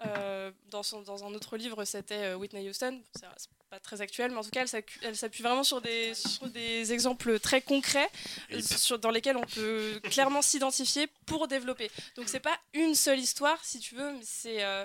Euh, 0.02 0.50
dans, 0.70 0.82
son, 0.82 1.02
dans 1.02 1.24
un 1.24 1.34
autre 1.34 1.56
livre, 1.56 1.84
c'était 1.84 2.14
euh, 2.32 2.34
Whitney 2.36 2.68
Houston. 2.68 3.02
C'est 3.14 3.26
pas 3.68 3.78
très 3.80 4.00
actuel, 4.00 4.30
mais 4.32 4.38
en 4.38 4.42
tout 4.42 4.50
cas, 4.50 4.64
elle 5.02 5.16
s'appuie 5.16 5.42
vraiment 5.42 5.62
sur 5.62 5.80
des, 5.80 6.14
sur 6.14 6.48
des 6.48 6.92
exemples 6.92 7.38
très 7.38 7.60
concrets 7.60 8.08
euh, 8.52 8.60
sur, 8.62 8.98
dans 8.98 9.10
lesquels 9.10 9.36
on 9.36 9.42
peut 9.46 10.00
clairement 10.04 10.42
s'identifier 10.42 11.06
pour 11.26 11.46
développer. 11.48 11.90
Donc, 12.16 12.28
c'est 12.28 12.40
pas 12.40 12.58
une 12.72 12.94
seule 12.94 13.18
histoire, 13.20 13.62
si 13.64 13.78
tu 13.78 13.94
veux, 13.94 14.12
mais 14.12 14.24
c'est. 14.24 14.64
euh, 14.64 14.84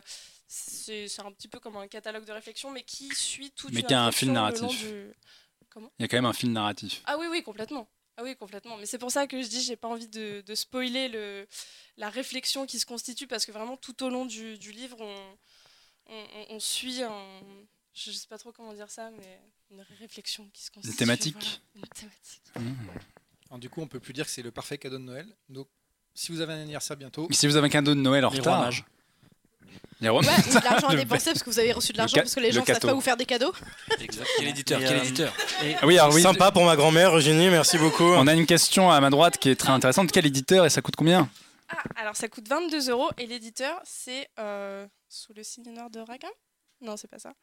un 1.25 1.31
petit 1.31 1.47
peu 1.47 1.59
comme 1.59 1.77
un 1.77 1.87
catalogue 1.87 2.25
de 2.25 2.31
réflexion, 2.31 2.69
mais 2.71 2.83
qui 2.83 3.09
suit 3.15 3.51
toute 3.51 3.73
Mais 3.73 3.81
qui 3.81 3.93
a 3.93 4.05
un 4.05 4.11
fil 4.11 4.31
narratif. 4.31 4.79
du- 4.79 5.13
Il 5.97 6.03
y 6.03 6.05
a 6.05 6.07
quand 6.07 6.17
même 6.17 6.25
un 6.25 6.33
fil 6.33 6.51
narratif. 6.51 7.01
ah 7.05 7.17
oui, 7.17 7.27
oui, 7.29 7.41
complètement. 7.41 7.87
Ah 8.17 8.23
oui, 8.23 8.35
complètement. 8.35 8.77
Mais 8.77 8.85
c'est 8.85 8.97
pour 8.97 9.11
ça 9.11 9.27
que 9.27 9.41
je 9.41 9.47
dis, 9.47 9.61
j'ai 9.61 9.75
pas 9.75 9.87
envie 9.89 10.07
de, 10.07 10.41
de 10.41 10.55
spoiler 10.55 11.09
le, 11.09 11.47
la 11.97 12.09
réflexion 12.09 12.65
qui 12.65 12.79
se 12.79 12.85
constitue, 12.85 13.27
parce 13.27 13.45
que 13.45 13.51
vraiment, 13.51 13.75
tout 13.77 14.03
au 14.03 14.09
long 14.09 14.25
du, 14.25 14.57
du 14.57 14.71
livre, 14.71 14.97
on, 15.01 15.15
on, 16.07 16.15
on- 16.33 16.55
on 16.55 16.59
suit 16.59 17.01
un. 17.03 17.21
Je 17.93 18.11
sais 18.11 18.27
pas 18.27 18.37
trop 18.37 18.51
comment 18.51 18.73
dire 18.73 18.89
ça, 18.89 19.09
mais 19.11 19.39
une 19.71 19.81
réflexion 19.99 20.49
qui 20.53 20.63
se 20.63 20.71
constitue. 20.71 20.97
thématique. 20.97 21.61
voilà, 21.73 21.87
une 21.87 21.87
thématique. 21.89 22.41
Mmh. 22.55 22.87
Alors, 23.49 23.59
du 23.59 23.69
coup, 23.69 23.81
on 23.81 23.87
peut 23.87 23.99
plus 24.01 24.13
dire 24.13 24.25
que 24.25 24.31
c'est 24.31 24.41
le 24.41 24.51
parfait 24.51 24.77
cadeau 24.77 24.97
de 24.97 25.03
Noël. 25.03 25.27
Donc, 25.49 25.67
si 26.13 26.31
vous 26.31 26.41
avez 26.41 26.53
un 26.53 26.61
anniversaire 26.61 26.97
bientôt, 26.97 27.27
Si 27.31 27.47
vous 27.47 27.55
avez 27.57 27.67
un 27.67 27.69
cadeau 27.69 27.95
de 27.95 27.99
Noël 27.99 28.23
en 28.25 28.29
retard. 28.29 28.55
rois 28.57 28.65
mages. 28.65 28.79
Les 28.79 28.81
rois 28.81 29.49
Ouais, 30.01 30.09
ou 30.09 30.19
de 30.21 30.63
l'argent 30.63 30.87
à 30.89 30.95
dépenser 30.95 31.31
parce 31.31 31.41
que 31.41 31.49
vous 31.49 31.57
avez 31.59 31.71
reçu 31.71 31.93
de 31.93 31.97
l'argent 31.97 32.17
parce 32.17 32.35
que 32.35 32.39
les 32.41 32.47
le 32.47 32.53
gens 32.53 32.65
savent 32.65 32.75
cadeau. 32.75 32.87
pas 32.89 32.93
vous 32.93 33.01
faire 33.01 33.17
des 33.17 33.25
cadeaux. 33.25 33.53
Exact. 33.99 34.27
Quel 34.37 34.47
éditeur 34.49 34.79
Quel 34.79 34.97
euh, 34.97 35.03
éditeur 35.03 35.33
et- 35.63 35.75
Ah 35.81 35.87
oui, 35.87 35.97
alors 35.97 36.13
oui. 36.13 36.21
Sympa 36.21 36.51
pour 36.51 36.65
ma 36.65 36.75
grand-mère, 36.75 37.15
Eugénie, 37.17 37.49
merci 37.49 37.77
beaucoup. 37.77 38.03
On 38.03 38.27
a 38.27 38.33
une 38.33 38.45
question 38.45 38.91
à 38.91 38.99
ma 39.01 39.09
droite 39.09 39.37
qui 39.37 39.49
est 39.49 39.55
très 39.55 39.71
intéressante. 39.71 40.11
Quel 40.11 40.25
éditeur 40.25 40.65
et 40.65 40.69
ça 40.69 40.81
coûte 40.81 40.95
combien? 40.95 41.29
Ah, 41.69 41.77
alors 41.95 42.15
ça 42.15 42.27
coûte 42.27 42.47
22 42.47 42.89
euros, 42.91 43.09
et 43.17 43.25
l'éditeur, 43.25 43.79
c'est 43.83 44.27
euh, 44.37 44.85
sous 45.09 45.33
le 45.33 45.43
signe 45.43 45.73
noir 45.73 45.89
de 45.89 45.99
Raqqa 45.99 46.27
Non, 46.81 46.95
c'est 46.97 47.07
pas 47.09 47.17
ça. 47.17 47.33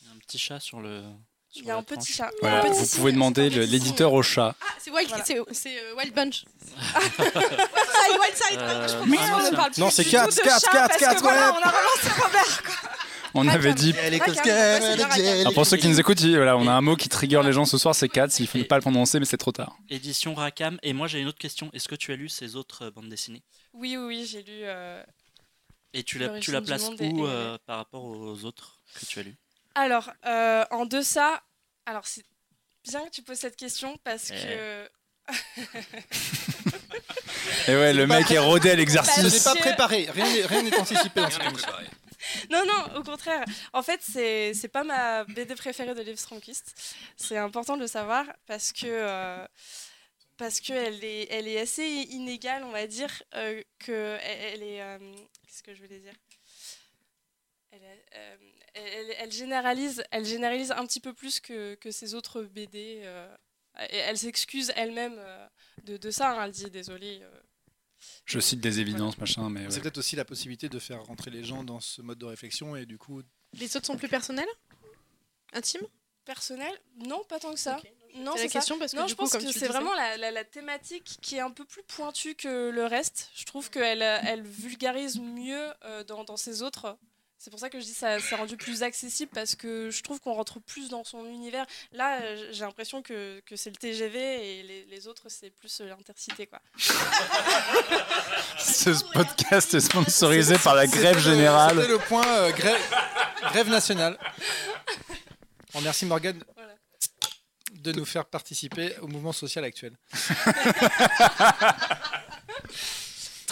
Il 0.00 0.06
y 0.06 0.10
a 0.10 0.14
un 0.14 0.18
petit 0.18 0.38
chat 0.38 0.60
sur 0.60 0.80
le. 0.80 1.02
Il 1.56 1.64
y 1.66 1.70
a 1.70 1.76
un 1.76 1.82
petit 1.82 2.12
chat. 2.12 2.30
Voilà, 2.40 2.58
Un 2.58 2.60
petit 2.62 2.70
vous 2.82 2.96
pouvez 2.96 3.10
c'est 3.10 3.12
demander 3.14 3.50
l'éditeur 3.50 4.12
au 4.12 4.22
chat. 4.22 4.54
Ah, 4.60 4.64
c'est 4.78 4.90
Wild, 4.90 5.08
Voilà. 5.08 5.24
c'est, 5.24 5.38
c'est, 5.52 5.78
euh, 5.78 5.94
Wild 5.96 6.14
Bunch. 6.14 6.44
Wild, 7.18 7.18
Wild 7.18 8.34
Side. 8.36 8.58
Euh, 8.60 9.02
Mais 9.06 9.16
ah, 9.20 9.38
on 9.40 9.50
ne 9.50 9.56
parle 9.56 9.72
Non, 9.78 9.86
plus 9.86 9.94
c'est 9.94 10.04
Cats, 10.04 10.24
parce 10.24 10.36
Cats, 10.40 11.14
que 11.14 11.20
voilà, 11.22 11.52
ouais. 11.52 11.58
on 11.58 11.66
a 11.66 11.70
relancé 11.70 12.22
Robert. 12.22 12.62
quoi. 12.62 12.74
On 13.38 13.48
avait 13.48 13.74
dit. 13.74 13.94
C'est 13.94 15.40
Alors 15.40 15.52
pour 15.52 15.66
ceux 15.66 15.76
qui 15.76 15.88
nous 15.88 16.00
écoutent, 16.00 16.20
il- 16.22 16.36
voilà, 16.36 16.56
on 16.56 16.66
a 16.66 16.72
un 16.72 16.80
mot 16.80 16.96
qui 16.96 17.08
trigger 17.10 17.42
les 17.44 17.52
gens 17.52 17.66
ce 17.66 17.76
soir, 17.76 17.94
c'est 17.94 18.08
Cats. 18.08 18.28
Il 18.38 18.46
faut 18.46 18.56
ne 18.58 18.62
pas 18.64 18.76
le 18.76 18.80
prononcer, 18.82 19.18
mais 19.18 19.26
c'est 19.26 19.36
trop 19.36 19.52
tard. 19.52 19.76
Édition 19.90 20.34
Rackham. 20.34 20.78
Et 20.82 20.92
moi, 20.94 21.06
j'ai 21.06 21.20
une 21.20 21.28
autre 21.28 21.38
question. 21.38 21.68
Est-ce 21.74 21.86
que 21.88 21.94
tu 21.96 22.12
as 22.12 22.16
lu 22.16 22.28
ces 22.30 22.56
autres 22.56 22.86
euh, 22.86 22.90
bandes 22.90 23.08
dessinées? 23.10 23.42
Oui, 23.74 23.96
oui, 23.98 24.04
oui, 24.06 24.26
j'ai 24.30 24.42
lu. 24.42 24.60
euh, 24.62 25.02
Et 25.92 26.02
tu 26.02 26.18
la, 26.18 26.38
tu 26.40 26.50
la 26.50 26.62
places 26.62 26.88
où 26.88 26.94
et- 27.02 27.12
euh, 27.26 27.58
par 27.66 27.76
rapport 27.76 28.04
aux 28.04 28.44
autres 28.44 28.78
que 28.98 29.04
tu 29.04 29.18
as 29.18 29.22
lus 29.24 29.36
Alors, 29.74 30.10
euh, 30.24 30.64
en 30.70 30.86
deçà, 30.86 31.42
alors 31.86 32.06
c'est 32.06 32.24
bien 32.84 33.04
que 33.06 33.10
tu 33.10 33.22
poses 33.22 33.38
cette 33.38 33.56
question 33.56 33.96
parce 34.04 34.28
que. 34.30 34.88
Et 37.68 37.74
ouais, 37.74 37.92
le 37.92 38.06
mec 38.06 38.30
est 38.30 38.38
rodé 38.38 38.68
à 38.70 38.72
ce 38.72 38.76
n'est 38.76 38.76
l'exercice. 38.76 39.42
pas 39.44 39.54
préparé. 39.56 40.06
Rien 40.10 40.24
n'est- 40.32 40.46
rien 40.46 40.62
n'est 40.62 40.76
anticipé 40.76 41.20
dans 41.20 41.30
cette 41.30 41.42
émission. 41.42 41.68
Non, 42.50 42.64
non, 42.66 42.96
au 42.98 43.02
contraire. 43.02 43.44
En 43.72 43.82
fait, 43.82 44.00
c'est 44.02 44.52
c'est 44.54 44.68
pas 44.68 44.84
ma 44.84 45.24
BD 45.24 45.54
préférée 45.54 45.94
de 45.94 46.02
Liv 46.02 46.16
Stromkist. 46.16 46.74
C'est 47.16 47.36
important 47.38 47.76
de 47.76 47.82
le 47.82 47.86
savoir 47.88 48.24
parce 48.46 48.72
que. 48.72 48.86
euh, 48.86 49.46
parce 50.36 50.60
qu'elle 50.60 51.02
est, 51.02 51.28
elle 51.30 51.48
est 51.48 51.58
assez 51.58 51.82
inégale, 52.10 52.62
on 52.64 52.70
va 52.70 52.86
dire, 52.86 53.22
euh, 53.36 53.62
que 53.78 54.18
elle, 54.20 54.52
elle 54.52 54.62
est... 54.62 54.82
euh, 54.82 54.98
Qu'est-ce 55.46 55.62
que 55.62 55.74
je 55.74 55.80
voulais 55.82 55.98
dire? 55.98 56.12
Elle, 57.82 58.04
euh, 58.14 58.36
elle, 58.74 59.14
elle 59.18 59.32
généralise, 59.32 60.04
elle 60.10 60.24
généralise 60.24 60.72
un 60.72 60.86
petit 60.86 61.00
peu 61.00 61.12
plus 61.14 61.40
que, 61.40 61.74
que 61.76 61.90
ses 61.90 62.14
autres 62.14 62.42
BD. 62.42 63.00
euh, 63.04 63.34
et 63.90 63.96
elle 63.96 64.16
s'excuse 64.16 64.72
elle-même 64.76 65.16
euh, 65.18 65.46
de, 65.84 65.96
de 65.98 66.10
ça. 66.10 66.30
hein. 66.40 66.44
elle 66.44 66.50
dit 66.52 66.70
désolée. 66.70 67.20
euh, 67.22 67.40
Je 68.24 68.40
cite 68.40 68.60
des 68.60 68.80
évidences, 68.80 69.18
machin, 69.18 69.50
mais. 69.50 69.68
C'est 69.68 69.76
ouais. 69.76 69.82
peut-être 69.82 69.98
aussi 69.98 70.16
la 70.16 70.24
possibilité 70.24 70.68
de 70.68 70.78
faire 70.78 71.02
rentrer 71.04 71.30
les 71.30 71.44
gens 71.44 71.62
dans 71.64 71.80
ce 71.80 72.00
mode 72.02 72.18
de 72.18 72.24
réflexion 72.26 72.74
et 72.76 72.86
du 72.86 72.96
coup, 72.98 73.22
Les 73.52 73.76
autres 73.76 73.86
sont 73.86 73.96
plus 73.96 74.08
personnels? 74.08 74.48
Intimes? 75.52 75.86
Personnel, 76.24 76.72
non, 77.06 77.22
pas 77.28 77.38
tant 77.38 77.52
que 77.52 77.58
ça. 77.60 77.76
Non, 78.16 78.32
C'est 78.34 78.38
la 78.38 78.42
c'est 78.44 78.48
ça. 78.48 78.58
question 78.58 78.78
parce 78.78 78.92
que 78.92 78.96
Non, 78.96 79.04
du 79.04 79.10
je 79.10 79.14
coup, 79.14 79.22
pense 79.22 79.32
comme 79.32 79.44
que 79.44 79.52
c'est 79.52 79.68
vraiment 79.68 79.94
la, 79.94 80.16
la- 80.16 80.30
la 80.32 80.42
thématique 80.44 81.18
qui 81.22 81.36
est 81.36 81.40
un 81.40 81.50
peu 81.52 81.64
plus 81.64 81.82
pointue 81.84 82.34
que 82.34 82.70
le 82.70 82.84
reste. 82.86 83.30
Je 83.34 83.44
trouve 83.44 83.70
qu'elle 83.70 84.02
elle 84.02 84.42
vulgarise 84.42 85.20
mieux 85.20 85.72
euh, 85.84 86.02
dans, 86.02 86.24
dans 86.24 86.36
ses 86.36 86.62
autres. 86.62 86.98
C'est 87.38 87.50
pour 87.50 87.60
ça 87.60 87.68
que 87.68 87.78
je 87.78 87.84
dis 87.84 87.92
que 87.92 87.98
ça 87.98 88.18
c'est 88.18 88.34
rendu 88.34 88.56
plus 88.56 88.82
accessible 88.82 89.30
parce 89.34 89.54
que 89.54 89.90
je 89.90 90.02
trouve 90.02 90.20
qu'on 90.20 90.32
rentre 90.32 90.58
plus 90.60 90.88
dans 90.88 91.04
son 91.04 91.24
univers. 91.26 91.66
Là, 91.92 92.20
euh, 92.22 92.48
j'ai 92.50 92.64
l'impression 92.64 93.02
que, 93.02 93.40
que 93.46 93.56
c'est 93.56 93.70
le 93.70 93.76
TGV 93.76 94.18
et 94.58 94.62
les, 94.62 94.84
les 94.86 95.06
autres, 95.06 95.24
c'est 95.28 95.50
plus 95.50 95.80
euh, 95.80 95.86
l'intercité. 95.88 96.46
quoi. 96.46 96.60
Ce 98.58 98.90
podcast 99.12 99.74
est 99.74 99.80
sponsorisé 99.80 100.56
par 100.58 100.74
la 100.74 100.86
grève 100.86 101.18
générale. 101.18 101.76
C'était 101.76 101.88
le 101.92 101.98
point 101.98 102.26
euh, 102.26 102.50
grève, 102.52 102.80
grève 103.52 103.68
nationale. 103.68 104.18
On 105.74 105.78
remercie 105.78 106.06
Morgane 106.06 106.42
Voilà. 106.56 106.72
de 107.74 107.92
nous 107.92 108.06
faire 108.06 108.24
participer 108.24 108.96
au 109.02 109.08
mouvement 109.08 109.32
social 109.32 109.62
actuel. 109.64 109.92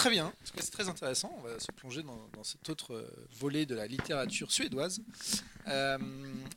Très 0.05 0.11
bien, 0.11 0.35
c'est 0.61 0.71
très 0.71 0.87
intéressant. 0.91 1.35
On 1.39 1.49
va 1.49 1.59
se 1.59 1.73
plonger 1.73 2.03
dans, 2.03 2.29
dans 2.37 2.45
cet 2.45 2.69
autre 2.69 2.93
euh, 2.93 3.09
volet 3.39 3.65
de 3.65 3.75
la 3.75 3.87
littérature 3.87 4.53
suédoise. 4.53 5.01
Euh, 5.67 5.97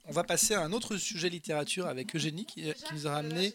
on 0.04 0.12
va 0.12 0.26
passer 0.26 0.54
à 0.54 0.60
un 0.60 0.74
autre 0.74 0.98
sujet 0.98 1.30
littérature 1.30 1.88
avec 1.88 2.14
Eugénie 2.14 2.46
qui, 2.46 2.64
qui 2.74 2.94
nous 2.94 3.08
a 3.08 3.12
ramené 3.12 3.54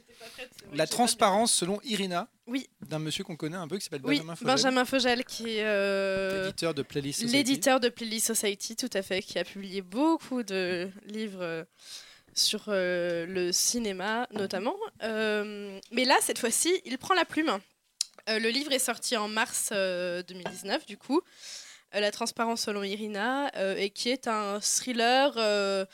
la 0.72 0.86
transparence 0.86 1.52
selon 1.52 1.78
Irina. 1.84 2.30
Oui. 2.46 2.70
D'un 2.88 3.00
monsieur 3.00 3.22
qu'on 3.22 3.36
connaît 3.36 3.58
un 3.58 3.68
peu 3.68 3.76
qui 3.76 3.84
s'appelle 3.84 4.00
Oui, 4.04 4.16
Benjamin 4.16 4.34
Fogel, 4.34 4.54
Benjamin 4.54 4.84
Fogel, 4.86 5.24
qui 5.26 5.58
est 5.58 5.64
euh, 5.64 6.44
l'éditeur 6.46 6.72
de 6.72 6.80
Playlist 6.80 7.20
Society. 7.20 7.36
l'éditeur 7.36 7.78
de 7.78 7.90
Playlist 7.90 8.28
Society, 8.28 8.76
tout 8.76 8.90
à 8.94 9.02
fait, 9.02 9.20
qui 9.20 9.38
a 9.38 9.44
publié 9.44 9.82
beaucoup 9.82 10.42
de 10.42 10.88
livres 11.04 11.42
euh, 11.42 11.64
sur 12.32 12.64
euh, 12.68 13.26
le 13.26 13.52
cinéma, 13.52 14.26
notamment. 14.32 14.76
Euh, 15.02 15.78
mais 15.90 16.06
là, 16.06 16.16
cette 16.22 16.38
fois-ci, 16.38 16.80
il 16.86 16.96
prend 16.96 17.12
la 17.12 17.26
plume. 17.26 17.58
Euh, 18.28 18.38
le 18.38 18.48
livre 18.50 18.72
est 18.72 18.78
sorti 18.78 19.16
en 19.16 19.28
mars 19.28 19.70
euh, 19.72 20.22
2019, 20.22 20.86
du 20.86 20.96
coup. 20.96 21.20
Euh, 21.94 22.00
la 22.00 22.10
transparence 22.10 22.62
selon 22.62 22.82
Irina, 22.82 23.50
euh, 23.56 23.76
et 23.76 23.90
qui 23.90 24.08
est 24.10 24.28
un 24.28 24.60
thriller 24.60 25.32
euh, 25.36 25.84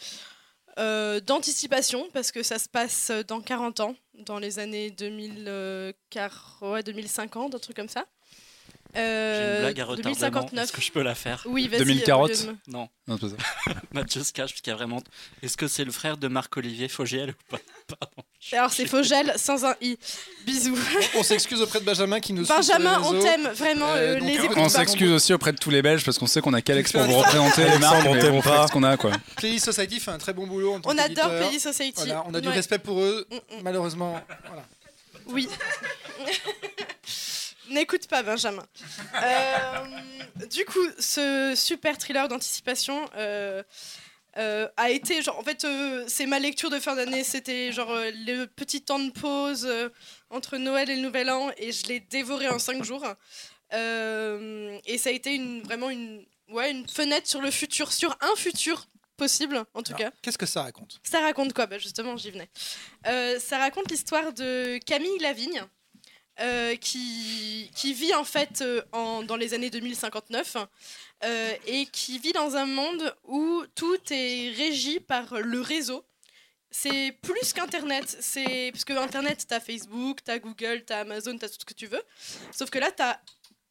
euh, 0.79 1.21
d'anticipation, 1.21 2.07
parce 2.13 2.31
que 2.31 2.43
ça 2.43 2.59
se 2.59 2.69
passe 2.69 3.11
dans 3.27 3.41
40 3.41 3.81
ans, 3.81 3.97
dans 4.15 4.39
les 4.39 4.59
années 4.59 4.91
2000, 4.91 5.45
euh, 5.49 5.93
car- 6.11 6.59
ouais, 6.63 6.83
2050, 6.83 7.55
un 7.55 7.59
truc 7.59 7.77
comme 7.77 7.89
ça. 7.89 8.05
J'ai 8.95 9.01
une 9.01 9.07
Euh, 9.07 9.61
blague 9.61 9.81
à 9.81 9.85
retardement. 9.85 10.11
2059. 10.15 10.65
Est-ce 10.65 10.73
que 10.73 10.81
je 10.81 10.91
peux 10.93 11.03
la 11.03 11.15
faire 11.15 11.43
Oui, 11.47 11.69
vas-y. 11.69 11.81
2040. 11.81 12.31
euh, 12.31 12.53
Non, 12.69 12.89
Non, 13.07 13.19
c'est 13.21 13.37
pas 13.37 13.45
ça. 13.67 13.73
Mathieu 13.93 14.23
se 14.25 14.33
cache, 14.33 14.51
puisqu'il 14.51 14.71
y 14.71 14.73
a 14.73 14.77
vraiment. 14.77 15.03
Est-ce 15.43 15.57
que 15.57 15.69
c'est 15.69 15.85
le 15.85 15.93
frère 15.93 16.17
de 16.17 16.27
Marc-Olivier 16.29 16.89
Fogiel 16.89 17.31
ou 17.31 17.51
pas 17.57 17.59
Pardon. 18.01 18.23
Alors, 18.53 18.73
c'est 18.73 18.87
Fogel 18.87 19.33
sans 19.37 19.65
un 19.65 19.75
i. 19.81 19.99
Bisous. 20.47 20.77
On 21.17 21.23
s'excuse 21.23 21.61
auprès 21.61 21.81
de 21.81 21.85
Benjamin 21.85 22.21
qui 22.21 22.33
nous 22.33 22.45
suit 22.45 22.63
sur 22.63 22.79
les 22.79 22.85
Benjamin, 22.85 23.03
on 23.05 23.21
t'aime 23.21 23.49
vraiment. 23.49 23.89
Euh, 23.91 24.17
euh, 24.17 24.21
donc, 24.21 24.29
les 24.29 24.49
on 24.57 24.69
s'excuse 24.69 25.11
aussi 25.11 25.33
auprès 25.35 25.53
de 25.53 25.59
tous 25.59 25.71
les 25.71 25.83
Belges 25.83 26.05
parce 26.05 26.19
qu'on 26.19 26.27
sait 26.27 26.41
qu'on 26.41 26.55
a 26.55 26.63
Calex 26.63 26.93
pour 26.93 27.03
vous 27.03 27.19
représenter 27.19 27.65
les 27.69 27.79
marques, 27.79 28.07
on 28.07 28.15
mais 28.15 28.21
t'aime 28.21 28.43
pas. 28.43 28.67
ce 28.69 28.73
qu'on 28.73 28.83
a 28.85 28.97
quoi. 28.97 29.13
Playlist 29.37 29.65
Society 29.67 30.01
fait 30.01 30.13
un 30.13 30.19
très 30.19 30.33
bon 30.33 30.47
boulot 30.47 30.75
en 30.75 30.81
tant 30.81 30.91
On 30.91 30.99
adore. 30.99 31.29
Playlist 31.37 31.65
Society. 31.73 31.93
Voilà, 31.97 32.25
on 32.27 32.35
a 32.35 32.41
du 32.41 32.49
Ouais. 32.49 32.55
respect 32.55 32.79
pour 32.79 33.01
eux. 33.01 33.27
Mm, 33.31 33.35
mm. 33.37 33.63
Malheureusement, 33.65 34.21
voilà. 34.47 34.65
Oui. 35.29 35.49
N'écoute 37.71 38.07
pas 38.09 38.23
Benjamin. 38.23 38.67
Euh, 39.23 40.47
du 40.51 40.65
coup, 40.65 40.87
ce 40.99 41.55
super 41.57 41.99
thriller 41.99 42.29
d'anticipation 42.29 43.09
euh, 43.17 43.63
euh, 44.37 44.69
a 44.77 44.91
été 44.91 45.23
genre 45.23 45.39
en 45.39 45.43
fait 45.43 45.67
c'est 46.07 46.27
ma 46.27 46.39
lecture 46.39 46.71
de 46.71 46.79
fin 46.79 46.95
d'année. 46.95 47.25
C'était 47.25 47.73
genre 47.73 47.93
le 47.93 48.45
petit 48.47 48.83
temps 48.83 48.99
de 48.99 49.11
pause 49.11 49.69
entre 50.31 50.57
Noël 50.57 50.89
et 50.91 50.97
le 50.97 51.03
Nouvel 51.03 51.31
An 51.31 51.51
et 51.57 51.73
je 51.73 51.87
l'ai 51.87 52.01
dévoré 52.01 52.49
en 52.49 52.59
cinq 52.59 52.85
jours. 52.85 53.05
Et 53.73 54.99
ça 54.99 55.11
a 55.11 55.13
été 55.13 55.35
une, 55.35 55.63
vraiment 55.63 55.91
une 55.91 56.25
ouais 56.51 56.71
une 56.71 56.89
fenêtre 56.89 57.27
sur 57.27 57.41
le 57.41 57.51
futur, 57.51 57.93
sur 57.93 58.17
un 58.21 58.37
futur 58.37 58.87
possible, 59.17 59.65
en 59.75 59.83
tout 59.83 59.95
Alors, 59.97 60.11
cas. 60.13 60.17
Qu'est-ce 60.23 60.39
que 60.39 60.47
ça 60.47 60.63
raconte? 60.63 61.01
Ça 61.03 61.21
raconte 61.21 61.53
quoi? 61.53 61.67
Bah 61.67 61.79
Justement, 61.79 62.17
j'y 62.17 62.31
venais. 62.31 62.49
Ça 63.41 63.59
raconte 63.59 63.91
l'histoire 63.91 64.33
de 64.33 64.79
Camille 64.87 65.19
Lavigne, 65.19 65.65
euh, 66.41 66.77
qui, 66.77 67.69
vit 67.95 68.15
en 68.15 68.23
fait 68.23 68.61
euh, 68.61 68.81
dans 69.25 69.35
les 69.35 69.55
années 69.55 69.71
2059 69.71 70.57
euh, 71.25 71.55
et 71.67 71.87
qui 71.87 72.21
vit 72.21 72.33
dans 72.33 72.55
un 72.55 72.65
monde 72.65 73.13
où 73.25 73.65
tout 73.75 73.99
est 74.11 74.55
régi 74.57 75.01
par 75.01 75.41
le 75.41 75.61
réseau. 75.61 76.05
C'est 76.71 77.13
plus 77.23 77.53
qu'Internet. 77.53 78.17
Parce 78.73 78.85
que 78.85 78.93
Internet, 78.93 79.47
t'as 79.49 79.59
Facebook, 79.59 80.19
t'as 80.23 80.39
Google, 80.39 80.85
t'as 80.87 81.01
Amazon, 81.01 81.37
t'as 81.39 81.49
tout 81.49 81.57
ce 81.59 81.65
que 81.65 81.75
tu 81.75 81.87
veux. 81.87 82.03
Sauf 82.53 82.71
que 82.71 82.79
là, 82.79 82.93
t'as 82.93 83.19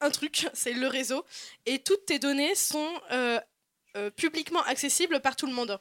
un 0.01 0.09
truc, 0.09 0.47
c'est 0.53 0.73
le 0.73 0.87
réseau, 0.87 1.23
et 1.65 1.79
toutes 1.79 2.05
tes 2.05 2.19
données 2.19 2.55
sont 2.55 2.99
publiquement 4.17 4.61
accessibles 4.63 5.21
par 5.21 5.37
tout 5.37 5.47
le 5.47 5.53
monde. 5.53 5.79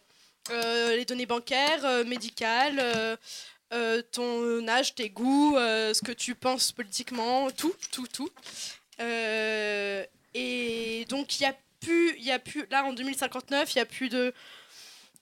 Les 0.50 1.04
données 1.04 1.26
bancaires, 1.26 2.04
médicales, 2.04 3.18
euh, 3.72 4.00
ton 4.12 4.68
âge, 4.68 4.94
tes 4.94 5.10
goûts, 5.10 5.56
euh, 5.56 5.92
ce 5.92 6.00
que 6.00 6.12
tu 6.12 6.36
penses 6.36 6.70
politiquement, 6.70 7.50
tout, 7.50 7.74
tout, 7.90 8.06
tout. 8.06 8.30
Euh, 9.00 10.04
et 10.34 11.04
donc 11.08 11.40
il 11.40 11.42
y 11.42 11.46
a 11.46 11.56
plus, 11.80 12.14
il 12.16 12.24
y 12.24 12.30
a 12.30 12.38
plus, 12.38 12.66
là 12.70 12.84
en 12.84 12.92
2059, 12.92 13.74
il 13.74 13.78
y 13.78 13.80
a 13.80 13.86
plus 13.86 14.08
de, 14.08 14.32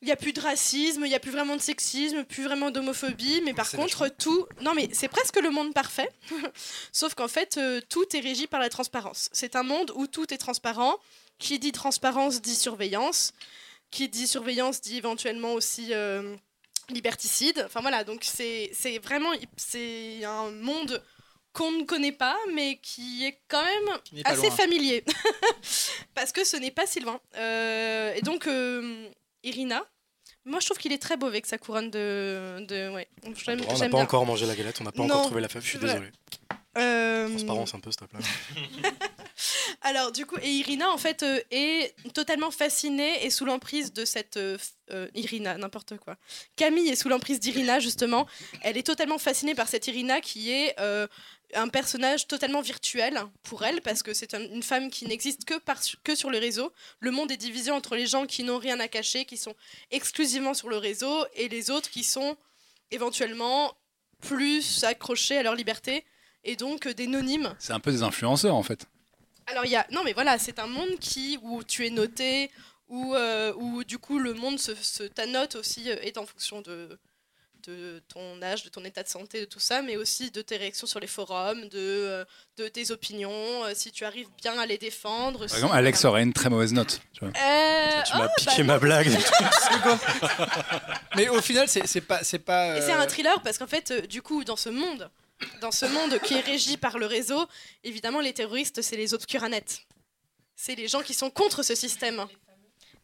il 0.03 0.09
y 0.09 0.13
a 0.13 0.17
plus 0.17 0.35
de 0.35 0.41
racisme, 0.41 1.07
il 1.07 1.11
y 1.11 1.15
a 1.15 1.21
plus 1.21 1.31
vraiment 1.31 1.57
de 1.57 1.63
sexisme, 1.63 2.25
plus 2.25 2.45
vraiment 2.45 2.71
d'homophobie, 2.71 3.41
mais 3.47 3.55
par 3.55 3.71
contre 3.71 4.09
tout, 4.09 4.47
non 4.61 4.75
mais 4.75 4.91
c'est 4.93 5.09
presque 5.09 5.41
le 5.41 5.49
monde 5.49 5.73
parfait, 5.73 6.11
sauf 6.93 7.15
qu'en 7.15 7.29
fait 7.29 7.59
tout 7.89 8.15
est 8.15 8.21
régi 8.21 8.47
par 8.47 8.61
la 8.61 8.69
transparence. 8.69 9.31
C'est 9.33 9.57
un 9.57 9.63
monde 9.63 9.91
où 9.95 10.07
tout 10.07 10.33
est 10.35 10.39
transparent. 10.39 10.99
Qui 11.41 11.59
dit 11.59 11.73
transparence 11.73 12.41
dit 12.41 12.55
surveillance. 12.55 13.33
Qui 13.91 14.09
dit 14.09 14.29
surveillance 14.29 14.81
dit 14.81 14.99
éventuellement 14.99 15.55
aussi 15.55 15.93
liberticide. 16.91 17.63
Enfin 17.67 17.81
voilà, 17.81 18.05
donc 18.05 18.23
c'est 18.25 18.71
vraiment 19.03 19.31
c'est 19.57 20.25
un 20.25 20.51
monde 20.51 21.03
qu'on 21.53 21.71
ne 21.71 21.85
connaît 21.85 22.13
pas, 22.13 22.37
mais 22.53 22.79
qui 22.83 23.25
est 23.25 23.41
quand 23.49 23.63
même 23.65 23.99
assez 24.25 24.49
loin. 24.49 24.57
familier. 24.57 25.05
Parce 26.15 26.33
que 26.33 26.45
ce 26.45 26.57
n'est 26.57 26.73
pas 26.73 26.87
si 26.87 26.99
loin. 27.01 27.21
Euh, 27.37 28.13
et 28.15 28.23
donc, 28.23 28.47
euh, 28.49 29.09
Irina, 29.45 29.85
moi 30.45 30.59
je 30.61 30.67
trouve 30.67 30.79
qu'il 30.79 30.93
est 30.93 30.99
très 31.01 31.17
beau 31.17 31.27
avec 31.27 31.47
sa 31.47 31.57
couronne 31.59 31.91
de. 31.91 32.65
de 32.67 32.91
ouais. 32.91 33.07
J'aime 33.45 33.61
On 33.69 33.73
n'a 33.75 33.79
pas 33.79 33.89
bien. 33.89 33.99
encore 34.01 34.27
mangé 34.27 34.47
la 34.47 34.57
galette, 34.57 34.81
on 34.81 34.85
n'a 34.85 34.91
pas 34.93 34.99
Non, 35.03 35.05
encore 35.15 35.27
trouvé 35.27 35.41
la 35.43 35.49
fève, 35.49 35.63
je 35.63 35.69
suis 35.69 35.79
c'est 35.79 35.87
vrai. 35.87 35.95
désolé. 35.95 36.13
Euh, 36.77 37.29
Transparence 37.29 37.75
un 37.75 37.81
peu, 37.81 37.91
s'il 37.93 38.01
te 38.01 38.05
plaît. 38.07 38.21
Alors, 39.83 40.13
du 40.13 40.25
coup, 40.27 40.37
et 40.43 40.51
Irina, 40.51 40.91
en 40.91 40.97
fait, 40.99 41.23
euh, 41.23 41.41
est 41.51 41.95
totalement 42.15 42.51
fascinée 42.51 43.25
et 43.25 43.31
sous 43.31 43.45
l'emprise 43.45 43.93
de 43.93 44.05
cette. 44.05 44.37
euh, 44.37 44.59
Irina, 45.15 45.57
n'importe 45.59 45.97
quoi. 45.99 46.17
Camille 46.57 46.89
est 46.89 46.97
sous 46.97 47.09
l'emprise 47.09 47.41
d'Irina, 47.41 47.81
justement. 47.81 48.27
Elle 48.63 48.77
est 48.77 48.83
totalement 48.87 49.19
fascinée 49.19 49.55
par 49.55 49.69
cette 49.69 49.87
Irina 49.87 50.21
qui 50.21 50.51
est 50.51 50.75
un 51.55 51.69
personnage 51.69 52.27
totalement 52.27 52.61
virtuel 52.63 53.21
pour 53.45 53.65
elle, 53.65 53.81
parce 53.81 54.03
que 54.03 54.13
c'est 54.13 54.35
un- 54.35 54.41
une 54.43 54.63
femme 54.63 54.91
qui 54.91 55.07
n'existe 55.07 55.45
que, 55.45 55.59
par, 55.59 55.79
que 56.03 56.15
sur 56.17 56.31
le 56.31 56.39
réseau. 56.39 56.73
Le 57.01 57.11
monde 57.13 57.31
est 57.31 57.37
divisé 57.37 57.71
entre 57.71 57.95
les 57.95 58.07
gens 58.07 58.27
qui 58.27 58.43
n'ont 58.43 58.59
rien 58.59 58.81
à 58.81 58.89
cacher, 58.89 59.25
qui 59.25 59.37
sont 59.37 59.55
exclusivement 59.93 60.55
sur 60.55 60.69
le 60.69 60.79
réseau, 60.79 61.25
et 61.35 61.49
les 61.49 61.71
autres 61.71 61.91
qui 61.91 62.03
sont 62.03 62.37
éventuellement 62.91 63.73
plus 64.21 64.83
accrochés 64.85 65.37
à 65.39 65.43
leur 65.43 65.55
liberté, 65.55 66.05
et 66.45 66.57
donc 66.57 66.87
euh, 66.87 66.95
des 66.95 67.07
nonymes. 67.07 67.55
C'est 67.59 67.73
un 67.73 67.81
peu 67.81 67.93
des 67.93 68.03
influenceurs 68.03 68.55
en 68.55 68.63
fait. 68.63 68.87
Alors 69.47 69.65
il 69.65 69.71
y 69.71 69.77
a 69.77 69.87
non 69.91 70.03
mais 70.05 70.13
voilà 70.13 70.39
c'est 70.39 70.59
un 70.59 70.67
monde 70.67 70.99
qui 71.01 71.39
où 71.43 71.63
tu 71.63 71.87
es 71.87 71.91
noté 71.91 72.51
où 72.89 73.15
euh, 73.15 73.53
où 73.57 73.85
du 73.85 73.99
coup 73.99 74.19
le 74.19 74.35
monde 74.35 74.59
se, 74.59 74.75
se 74.75 75.03
ta 75.03 75.27
note 75.27 75.57
aussi 75.57 75.91
euh, 75.91 75.97
est 76.03 76.19
en 76.19 76.27
fonction 76.27 76.61
de 76.63 76.99
de 77.67 78.03
ton 78.13 78.43
âge, 78.43 78.63
de 78.65 78.69
ton 78.69 78.85
état 78.85 79.03
de 79.03 79.09
santé, 79.09 79.41
de 79.41 79.45
tout 79.47 79.59
ça, 79.59 79.81
mais 79.81 79.97
aussi 79.97 80.31
de 80.31 80.43
tes 80.43 80.59
réactions 80.59 80.87
sur 80.87 81.01
les 81.01 81.07
forums, 81.07 81.67
de, 81.71 81.79
euh, 81.79 82.25
de 82.59 82.69
tes 82.69 82.91
opinions, 82.91 83.31
euh, 83.65 83.73
si 83.75 83.91
tu 83.91 84.05
arrives 84.05 84.29
bien 84.43 84.59
à 84.59 84.67
les 84.67 84.77
défendre. 84.77 85.39
Par 85.41 85.49
si- 85.49 85.55
exemple, 85.57 85.75
Alex 85.75 86.05
aurait 86.05 86.25
une 86.25 86.35
très 86.35 86.51
mauvaise 86.51 86.75
note. 86.75 87.01
Tu 87.15 87.21
vois. 87.21 87.31
Euh, 87.31 88.03
Tu 88.05 88.19
m'as 88.19 88.27
oh, 88.27 88.31
piqué 88.37 88.63
bah 88.65 88.75
ma 88.75 88.79
blague. 88.79 89.09
Mais 91.17 91.29
au 91.29 91.41
final, 91.41 91.69
c'est 91.69 91.87
c'est 91.87 92.01
pas. 92.01 92.23
C'est 92.23 92.39
pas 92.39 92.77
Et 92.77 92.83
c'est 92.83 92.93
euh, 92.93 93.01
un 93.01 93.07
thriller 93.07 93.41
parce 93.43 93.59
qu'en 93.59 93.67
fait, 93.67 93.91
euh, 93.91 94.01
du 94.03 94.23
coup, 94.23 94.45
dans 94.45 94.57
ce 94.57 94.69
monde, 94.69 95.11
dans 95.61 95.71
ce 95.71 95.87
monde 95.87 96.19
qui 96.21 96.35
est 96.35 96.41
régi 96.41 96.77
par 96.77 96.99
le 96.99 97.07
réseau, 97.07 97.47
évidemment, 97.83 98.21
les 98.21 98.33
terroristes, 98.33 98.83
c'est 98.83 98.97
les 98.97 99.15
obscuranettes. 99.15 99.81
C'est 100.57 100.75
les 100.75 100.89
gens 100.89 101.03
qui 101.03 101.15
sont 101.15 101.31
contre 101.31 101.63
ce 101.63 101.75
système. 101.75 102.27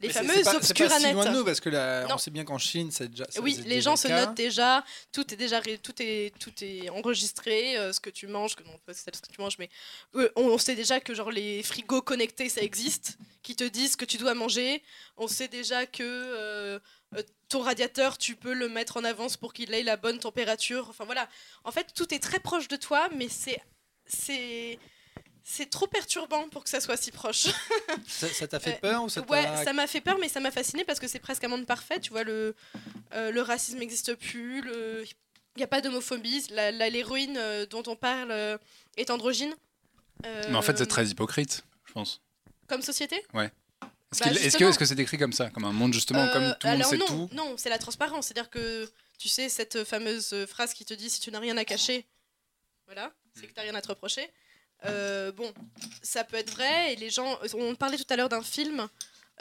Les 0.00 0.08
mais 0.08 0.14
fameuses 0.14 0.34
pas- 0.44 0.50
C'est 0.52 0.58
pas 0.58 0.64
si 0.64 0.72
obscuranettes. 0.72 1.12
loin 1.14 1.24
de 1.26 1.30
nous 1.36 1.44
parce 1.44 1.60
que 1.60 1.68
là, 1.68 2.06
on 2.10 2.16
sait 2.18 2.30
bien 2.30 2.44
qu'en 2.44 2.56
Chine, 2.58 2.90
c'est 2.90 3.08
déjà. 3.08 3.26
ça- 3.28 3.40
Oui, 3.40 3.54
les 3.56 3.62
déjà 3.64 3.80
gens 3.80 3.96
se 3.96 4.08
notent 4.08 4.34
déjà, 4.34 4.82
tout 5.12 5.32
est 5.32 5.36
déjà 5.36 5.60
tout 5.82 5.92
est 6.00 6.32
tout 6.38 6.52
est 6.62 6.88
enregistré, 6.90 7.76
euh, 7.76 7.92
ce 7.92 8.00
que 8.00 8.08
tu 8.10 8.26
manges, 8.26 8.54
que 8.56 8.62
non 8.64 8.78
pas 8.86 8.94
ce 8.94 9.04
que 9.04 9.10
tu 9.32 9.40
manges, 9.40 9.58
mais 9.58 9.68
euh, 10.14 10.30
on, 10.36 10.44
on 10.44 10.58
sait 10.58 10.74
déjà 10.74 11.00
que 11.00 11.14
genre 11.14 11.30
les 11.30 11.62
frigos 11.62 12.00
connectés 12.02 12.48
ça 12.48 12.62
existe, 12.62 13.18
qui 13.42 13.54
te 13.56 13.64
disent 13.64 13.92
ce 13.92 13.96
que 13.98 14.04
tu 14.06 14.16
dois 14.16 14.32
manger. 14.34 14.82
On 15.18 15.28
sait 15.28 15.48
déjà 15.48 15.84
que 15.84 16.02
euh, 16.02 16.78
ton 17.48 17.60
radiateur 17.60 18.16
tu 18.16 18.36
peux 18.36 18.54
le 18.54 18.68
mettre 18.68 18.96
en 18.96 19.04
avance 19.04 19.36
pour 19.36 19.52
qu'il 19.52 19.74
ait 19.74 19.82
la 19.82 19.96
bonne 19.98 20.18
température. 20.18 20.88
Enfin 20.88 21.04
voilà, 21.04 21.28
en 21.64 21.72
fait 21.72 21.88
tout 21.94 22.14
est 22.14 22.20
très 22.20 22.38
proche 22.40 22.68
de 22.68 22.76
toi, 22.76 23.08
mais 23.16 23.28
c'est 23.28 23.60
c'est 24.06 24.78
c'est 25.44 25.68
trop 25.70 25.86
perturbant 25.86 26.48
pour 26.48 26.64
que 26.64 26.70
ça 26.70 26.80
soit 26.80 26.96
si 26.96 27.10
proche. 27.10 27.46
Ça 28.06 28.46
t'a 28.48 28.60
fait 28.60 28.74
Euh, 28.76 28.80
peur 28.80 29.02
ou 29.04 29.08
ça 29.08 29.22
Ouais, 29.28 29.42
ça 29.64 29.72
m'a 29.72 29.86
fait 29.86 30.00
peur, 30.00 30.18
mais 30.20 30.28
ça 30.28 30.40
m'a 30.40 30.50
fasciné 30.50 30.84
parce 30.84 31.00
que 31.00 31.08
c'est 31.08 31.18
presque 31.18 31.42
un 31.44 31.48
monde 31.48 31.66
parfait. 31.66 32.00
Tu 32.00 32.10
vois, 32.10 32.22
le, 32.24 32.54
euh, 33.14 33.30
le 33.30 33.42
racisme 33.42 33.78
n'existe 33.78 34.14
plus, 34.14 34.62
il 34.68 35.06
n'y 35.56 35.62
a 35.62 35.66
pas 35.66 35.80
d'homophobie. 35.80 36.46
L'héroïne 36.50 37.36
euh, 37.36 37.66
dont 37.66 37.82
on 37.86 37.96
parle 37.96 38.30
euh, 38.30 38.58
est 38.96 39.10
androgyne. 39.10 39.54
Euh, 40.26 40.44
Mais 40.50 40.56
en 40.56 40.62
fait, 40.62 40.76
c'est 40.78 40.86
très 40.86 41.06
hypocrite, 41.06 41.64
je 41.86 41.92
pense. 41.92 42.20
Comme 42.68 42.82
société? 42.82 43.16
Est-ce 43.16 43.30
Bah, 43.32 43.48
qu'il- 44.12 44.32
est-ce 44.32 44.38
que 44.38 44.42
justement. 44.42 44.70
est-ce 44.70 44.78
que 44.78 44.84
c'est 44.84 44.94
décrit 44.94 45.18
comme 45.18 45.32
ça, 45.32 45.50
comme 45.50 45.64
un 45.64 45.72
monde 45.72 45.92
justement 45.94 46.20
Euh, 46.24 46.32
comme 46.32 46.54
tout 46.58 46.66
le 46.66 46.72
monde 46.72 46.80
alors 46.80 46.90
sait 46.90 46.96
non, 46.98 47.06
tout? 47.06 47.28
non, 47.32 47.54
c'est 47.56 47.68
la 47.70 47.78
transparence. 47.78 48.26
C'est-à-dire 48.26 48.50
que, 48.50 48.90
tu 49.18 49.28
sais, 49.28 49.48
cette 49.48 49.84
fameuse 49.84 50.34
phrase 50.46 50.74
qui 50.74 50.84
te 50.84 50.94
dit 50.94 51.08
si 51.10 51.20
tu 51.20 51.30
n'as 51.30 51.38
rien 51.40 51.56
à 51.56 51.64
cacher, 51.64 52.06
voilà, 52.86 53.12
c'est 53.34 53.42
que 53.42 53.52
tu 53.52 53.54
n'as 53.56 53.62
rien 53.62 53.74
à 53.74 53.80
te 53.82 53.88
reprocher. 53.88 54.28
Euh, 54.86 55.30
bon, 55.32 55.52
ça 56.02 56.24
peut 56.24 56.36
être 56.36 56.50
vrai, 56.50 56.92
et 56.92 56.96
les 56.96 57.10
gens. 57.10 57.38
On 57.54 57.74
parlait 57.74 57.98
tout 57.98 58.06
à 58.10 58.16
l'heure 58.16 58.28
d'un 58.28 58.42
film. 58.42 58.88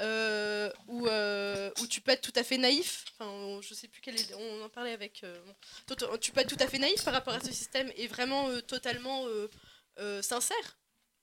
euh, 0.02 0.71
où, 0.88 1.08
euh, 1.08 1.69
où 1.82 1.88
tu 1.88 1.99
peux 1.99 2.12
être 2.12 2.21
tout 2.21 2.32
à 2.39 2.43
fait 2.45 2.58
naïf, 2.58 3.04
enfin, 3.19 3.30
on- 3.30 3.62
je 3.62 3.73
sais 3.73 3.89
plus 3.89 3.99
quel 3.99 4.15
est, 4.17 4.34
on 4.34 4.63
en 4.63 4.69
parlait 4.69 4.93
avec, 4.93 5.25
tu 6.21 6.32
peux 6.32 6.39
être 6.39 6.47
tout 6.56 6.63
à 6.63 6.67
fait 6.67 6.78
naïf 6.80 7.04
par 7.04 7.13
rapport 7.13 7.34
à 7.34 7.41
ce 7.41 7.52
système 7.52 7.91
et 7.97 8.08
vraiment 8.08 8.47
totalement 8.62 9.25
sincère 10.21 10.78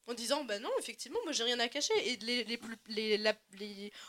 en 0.07 0.13
disant 0.13 0.45
bah 0.45 0.59
non 0.59 0.69
effectivement 0.79 1.19
moi 1.25 1.33
j'ai 1.33 1.45
rien 1.45 1.59
à 1.59 1.69
cacher 1.69 1.95
et 2.07 2.17
les, 2.19 2.45
les, 2.45 2.61
les- 2.89 3.17
la- 3.17 3.35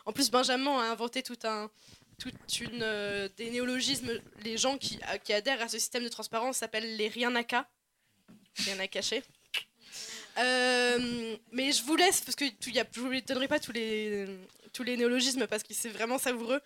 en 0.06 0.12
plus 0.12 0.30
Benjamin 0.30 0.78
a 0.80 0.92
inventé 0.92 1.24
tout 1.24 1.40
un 1.46 1.72
toute 2.20 2.60
une 2.60 2.80
des 3.38 3.50
néologismes 3.52 4.12
les 4.44 4.58
gens 4.58 4.78
qui, 4.78 5.00
qui 5.24 5.32
adhèrent 5.32 5.62
à 5.62 5.70
ce 5.70 5.80
système 5.80 6.04
de 6.04 6.10
transparence 6.10 6.58
s'appellent 6.58 6.98
les 6.98 7.08
rien 7.08 7.34
à 7.36 7.44
cas 7.46 7.70
rien 8.66 8.78
à 8.80 8.88
cacher 8.88 9.24
Euh, 10.40 11.36
mais 11.52 11.72
je 11.72 11.84
vous 11.84 11.96
laisse 11.96 12.22
parce 12.22 12.36
que 12.36 12.46
tout- 12.60 12.70
y 12.70 12.80
a, 12.80 12.86
je 12.94 13.00
vous 13.00 13.10
ne 13.12 13.20
donnerai 13.22 13.48
pas 13.48 13.60
tous 13.60 13.72
les 13.72 14.28
tous 14.74 14.84
les 14.84 14.96
néologismes 14.98 15.48
parce 15.48 15.64
que 15.64 15.74
c'est 15.74 15.90
vraiment 15.90 16.20
savoureux 16.20 16.62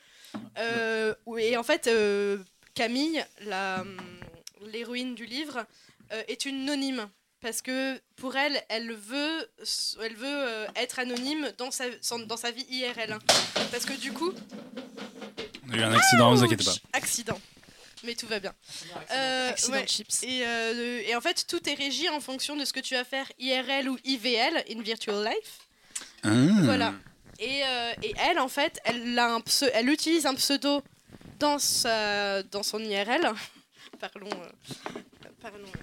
Euh, 0.58 1.14
et 1.38 1.56
en 1.58 1.64
fait 1.64 1.88
euh, 1.88 2.38
Camille 2.74 3.24
l'héroïne 4.72 5.16
du 5.16 5.26
livre 5.26 5.66
est 6.28 6.46
une 6.46 6.64
anonyme 6.70 7.08
parce 7.42 7.62
que 7.64 8.00
pour 8.18 8.36
elle, 8.36 8.62
elle 8.70 8.92
veut, 8.94 9.50
elle 10.04 10.16
veut 10.16 10.68
être 10.76 11.00
anonyme 11.00 11.52
dans 11.58 11.72
sa, 11.72 11.86
dans 12.28 12.38
sa 12.38 12.52
vie 12.52 12.66
IRL. 12.70 13.18
Parce 13.72 13.84
que 13.86 13.94
du 13.94 14.12
coup, 14.14 14.32
On 15.68 15.74
a 15.74 15.78
eu 15.78 15.82
un 15.82 15.92
accident, 15.94 16.32
ne 16.32 16.38
vous 16.38 16.44
inquiétez 16.44 16.66
pas. 16.66 16.76
accident. 16.94 17.40
Mais 18.04 18.16
tout 18.16 18.28
va 18.28 18.40
bien. 18.40 18.54
Euh, 19.12 19.50
Accident 19.50 19.74
ouais. 19.74 19.84
de 19.84 19.88
chips. 19.90 20.24
Et, 20.24 20.46
euh, 20.46 21.02
et 21.06 21.16
en 21.16 21.22
fait, 21.22 21.46
tout 21.48 21.70
est 21.70 21.74
régi 21.74 22.10
en 22.10 22.20
fonction 22.20 22.56
de 22.56 22.66
ce 22.66 22.74
que 22.74 22.80
tu 22.80 22.96
vas 22.96 23.04
faire 23.04 23.32
IRL 23.40 23.90
ou 23.90 23.98
IVL, 24.04 24.64
in 24.70 24.82
virtual 24.82 25.24
life. 25.24 25.60
Ah. 26.24 26.30
Voilà. 26.64 26.94
Et, 27.40 27.62
euh, 27.64 27.94
et 28.04 28.14
elle, 28.20 28.40
en 28.40 28.48
fait, 28.48 28.80
elle, 28.86 29.18
a 29.18 29.34
un 29.34 29.40
pseu- 29.40 29.70
elle 29.74 29.90
utilise 29.90 30.26
un 30.26 30.36
pseudo 30.36 30.84
dans, 31.40 31.60
sa, 31.60 32.44
dans 32.44 32.64
son 32.64 32.80
IRL. 32.80 33.32
Parlons. 34.00 34.30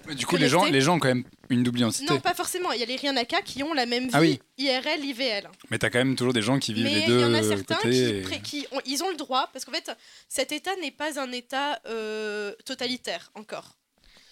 Mais 0.07 0.15
Du 0.15 0.25
coup, 0.25 0.35
les 0.37 0.47
gens, 0.49 0.65
les 0.65 0.81
gens 0.81 0.95
ont 0.95 0.99
quand 0.99 1.07
même 1.09 1.23
une 1.49 1.63
double 1.63 1.79
identité. 1.79 2.05
Non, 2.11 2.19
pas 2.19 2.33
forcément. 2.33 2.71
Il 2.71 2.79
y 2.79 2.83
a 2.83 2.85
les 2.85 2.95
Rianaka 2.95 3.41
qui 3.41 3.61
ont 3.63 3.73
la 3.73 3.85
même 3.85 4.05
vie 4.05 4.09
Ah 4.13 4.21
oui. 4.21 4.39
IRL, 4.57 5.03
IVL. 5.03 5.49
Mais 5.69 5.77
t'as 5.79 5.89
quand 5.89 5.99
même 5.99 6.15
toujours 6.15 6.33
des 6.33 6.41
gens 6.41 6.59
qui 6.59 6.73
vivent 6.73 6.85
Mais 6.85 6.93
les 6.95 6.99
il 7.01 7.07
deux 7.07 7.19
y 7.21 7.23
en 7.25 7.33
a 7.33 7.43
certains 7.43 7.75
côtés. 7.75 7.89
qui, 7.91 8.03
et- 8.03 8.21
pré- 8.21 8.41
qui 8.41 8.67
ont, 8.71 8.81
ils 8.85 9.03
ont 9.03 9.09
le 9.09 9.15
droit, 9.17 9.49
parce 9.53 9.65
qu'en 9.65 9.71
fait, 9.71 9.91
cet 10.27 10.51
État 10.51 10.75
n'est 10.77 10.91
pas 10.91 11.19
un 11.19 11.31
État 11.31 11.79
euh, 11.87 12.53
totalitaire 12.65 13.31
encore. 13.35 13.75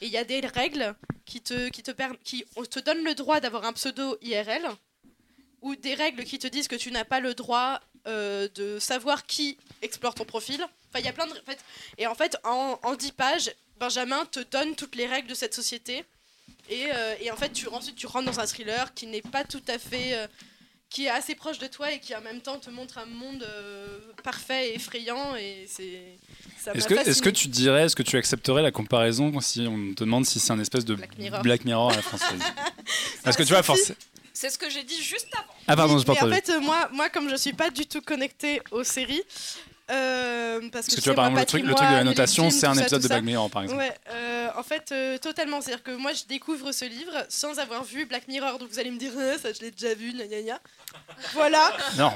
Et 0.02 0.06
il 0.06 0.12
y 0.12 0.18
a 0.18 0.24
des 0.24 0.40
règles 0.42 0.96
qui 1.26 1.42
te, 1.42 1.70
qui 1.70 1.82
te, 1.84 1.92
qui 2.24 2.46
te 2.70 2.80
donnent 2.80 3.04
le 3.04 3.16
droit 3.16 3.40
d'avoir 3.40 3.66
un 3.66 3.74
pseudo 3.74 4.18
IRL, 4.22 4.66
ou 5.62 5.76
des 5.76 5.96
règles 5.96 6.24
qui 6.24 6.38
te 6.38 6.48
disent 6.48 6.68
que 6.68 6.76
tu 6.76 6.92
n'as 6.92 7.04
pas 7.04 7.20
le 7.20 7.34
droit 7.34 7.80
euh, 8.06 8.48
de 8.56 8.78
savoir 8.80 9.26
qui 9.26 9.58
explore 9.82 10.14
ton 10.14 10.24
profil. 10.24 10.62
Enfin, 10.62 11.00
il 11.00 11.06
y 11.06 11.10
a 11.10 11.14
plein 11.14 11.26
de. 11.26 11.32
en 11.32 11.36
fait- 11.46 11.60
et 11.98 12.08
en 12.08 12.16
fait, 12.16 12.38
en, 12.44 12.80
en 12.84 12.94
10 12.96 13.12
pages, 13.12 13.52
Benjamin 13.80 14.26
te 14.26 14.40
donne 14.52 14.76
toutes 14.76 14.96
les 14.96 15.06
règles 15.08 15.28
de 15.30 15.36
cette 15.36 15.54
société. 15.54 16.04
Et, 16.70 16.86
euh, 16.94 17.16
et 17.22 17.32
en 17.32 17.36
fait, 17.36 17.52
tu, 17.54 17.68
ensuite, 17.70 17.96
tu 17.96 18.08
rentres 18.08 18.26
dans 18.32 18.40
un 18.40 18.46
thriller 18.46 18.94
qui 18.94 19.08
n'est 19.08 19.22
pas 19.22 19.44
tout 19.44 19.64
à 19.68 19.78
fait. 19.80 20.14
euh, 20.14 20.28
qui 20.90 21.06
est 21.06 21.10
assez 21.10 21.36
proche 21.36 21.60
de 21.60 21.68
toi 21.68 21.92
et 21.92 22.00
qui 22.00 22.16
en 22.16 22.22
même 22.22 22.40
temps 22.42 22.60
te 22.60 22.70
montre 22.70 22.98
un 22.98 23.06
monde 23.06 23.44
euh, 23.44 24.00
parfait 24.24 24.70
et 24.70 24.76
effrayant. 24.76 25.36
Et 25.36 25.66
c'est. 25.68 26.18
Est-ce 26.74 26.88
que, 26.88 26.94
est-ce 26.94 27.04
fasciné. 27.06 27.22
que 27.26 27.30
tu 27.30 27.48
dirais, 27.50 27.84
est-ce 27.84 27.96
que 27.96 28.04
tu 28.04 28.18
accepterais 28.18 28.62
la 28.62 28.72
comparaison 28.72 29.40
si 29.42 29.68
on 29.68 29.94
te 29.94 30.04
demande 30.04 30.26
si 30.26 30.40
c'est 30.40 30.52
un 30.54 30.60
espèce 30.60 30.86
de 30.86 30.96
Black 30.96 31.18
Mirror. 31.18 31.42
Black 31.42 31.66
Mirror 31.66 31.92
à 31.92 31.96
la 31.98 32.02
française? 32.02 32.40
Parce 33.24 33.36
que 33.38 33.44
tu 33.44 33.50
vois, 33.50 33.64
forcément. 33.64 33.98
C'est 34.34 34.50
ce 34.50 34.58
que 34.58 34.70
j'ai 34.70 34.84
dit 34.84 35.02
juste 35.02 35.28
avant. 35.34 35.54
Ah, 35.68 35.76
pardon, 35.76 35.98
Oui, 35.98 36.06
pas 36.06 36.14
mais 36.14 36.22
en 36.22 36.30
fait, 36.30 36.50
euh, 36.52 36.60
moi, 36.60 36.90
moi, 36.94 37.10
comme 37.10 37.30
je 37.30 37.36
suis 37.36 37.54
pas 37.54 37.70
du 37.70 37.86
tout 37.86 38.02
connectée 38.02 38.62
aux 38.72 38.84
séries, 38.84 39.24
euh, 39.90 40.60
parce 40.72 40.88
que, 40.88 40.92
Parce 40.92 40.96
que 40.96 41.02
tu 41.02 41.06
vois, 41.06 41.16
par 41.16 41.26
exemple, 41.26 41.40
le 41.40 41.46
truc, 41.46 41.64
le 41.64 41.74
truc 41.74 41.90
de 41.90 41.94
la 41.94 42.04
notation, 42.04 42.50
c'est 42.50 42.68
un 42.68 42.74
ça, 42.74 42.82
épisode 42.82 43.02
de 43.02 43.08
Black. 43.08 43.24
Mirror, 43.24 43.50
par 43.50 43.64
exemple. 43.64 43.82
Ouais, 43.82 43.96
euh, 44.10 44.50
en 44.58 44.64
fait, 44.64 44.92
euh, 44.92 45.18
totalement. 45.18 45.62
C'est-à-dire 45.62 45.84
que 45.84 45.92
moi, 45.92 46.12
je 46.14 46.26
découvre 46.26 46.72
ce 46.74 46.86
livre 46.86 47.26
sans 47.30 47.58
avoir 47.60 47.84
vu 47.84 48.06
Black 48.06 48.28
Mirror, 48.28 48.60
donc 48.60 48.70
vous 48.70 48.80
allez 48.80 48.92
me 48.92 48.98
dire, 48.98 49.14
Ah, 49.18 49.38
ça, 49.38 49.54
je 49.54 49.62
l'ai 49.62 49.72
déjà 49.72 49.94
vu, 49.94 50.12
gna 50.12 50.28
gna 50.28 50.42
gna. 50.42 50.60
Voilà. 51.34 51.72
Non, 51.98 52.12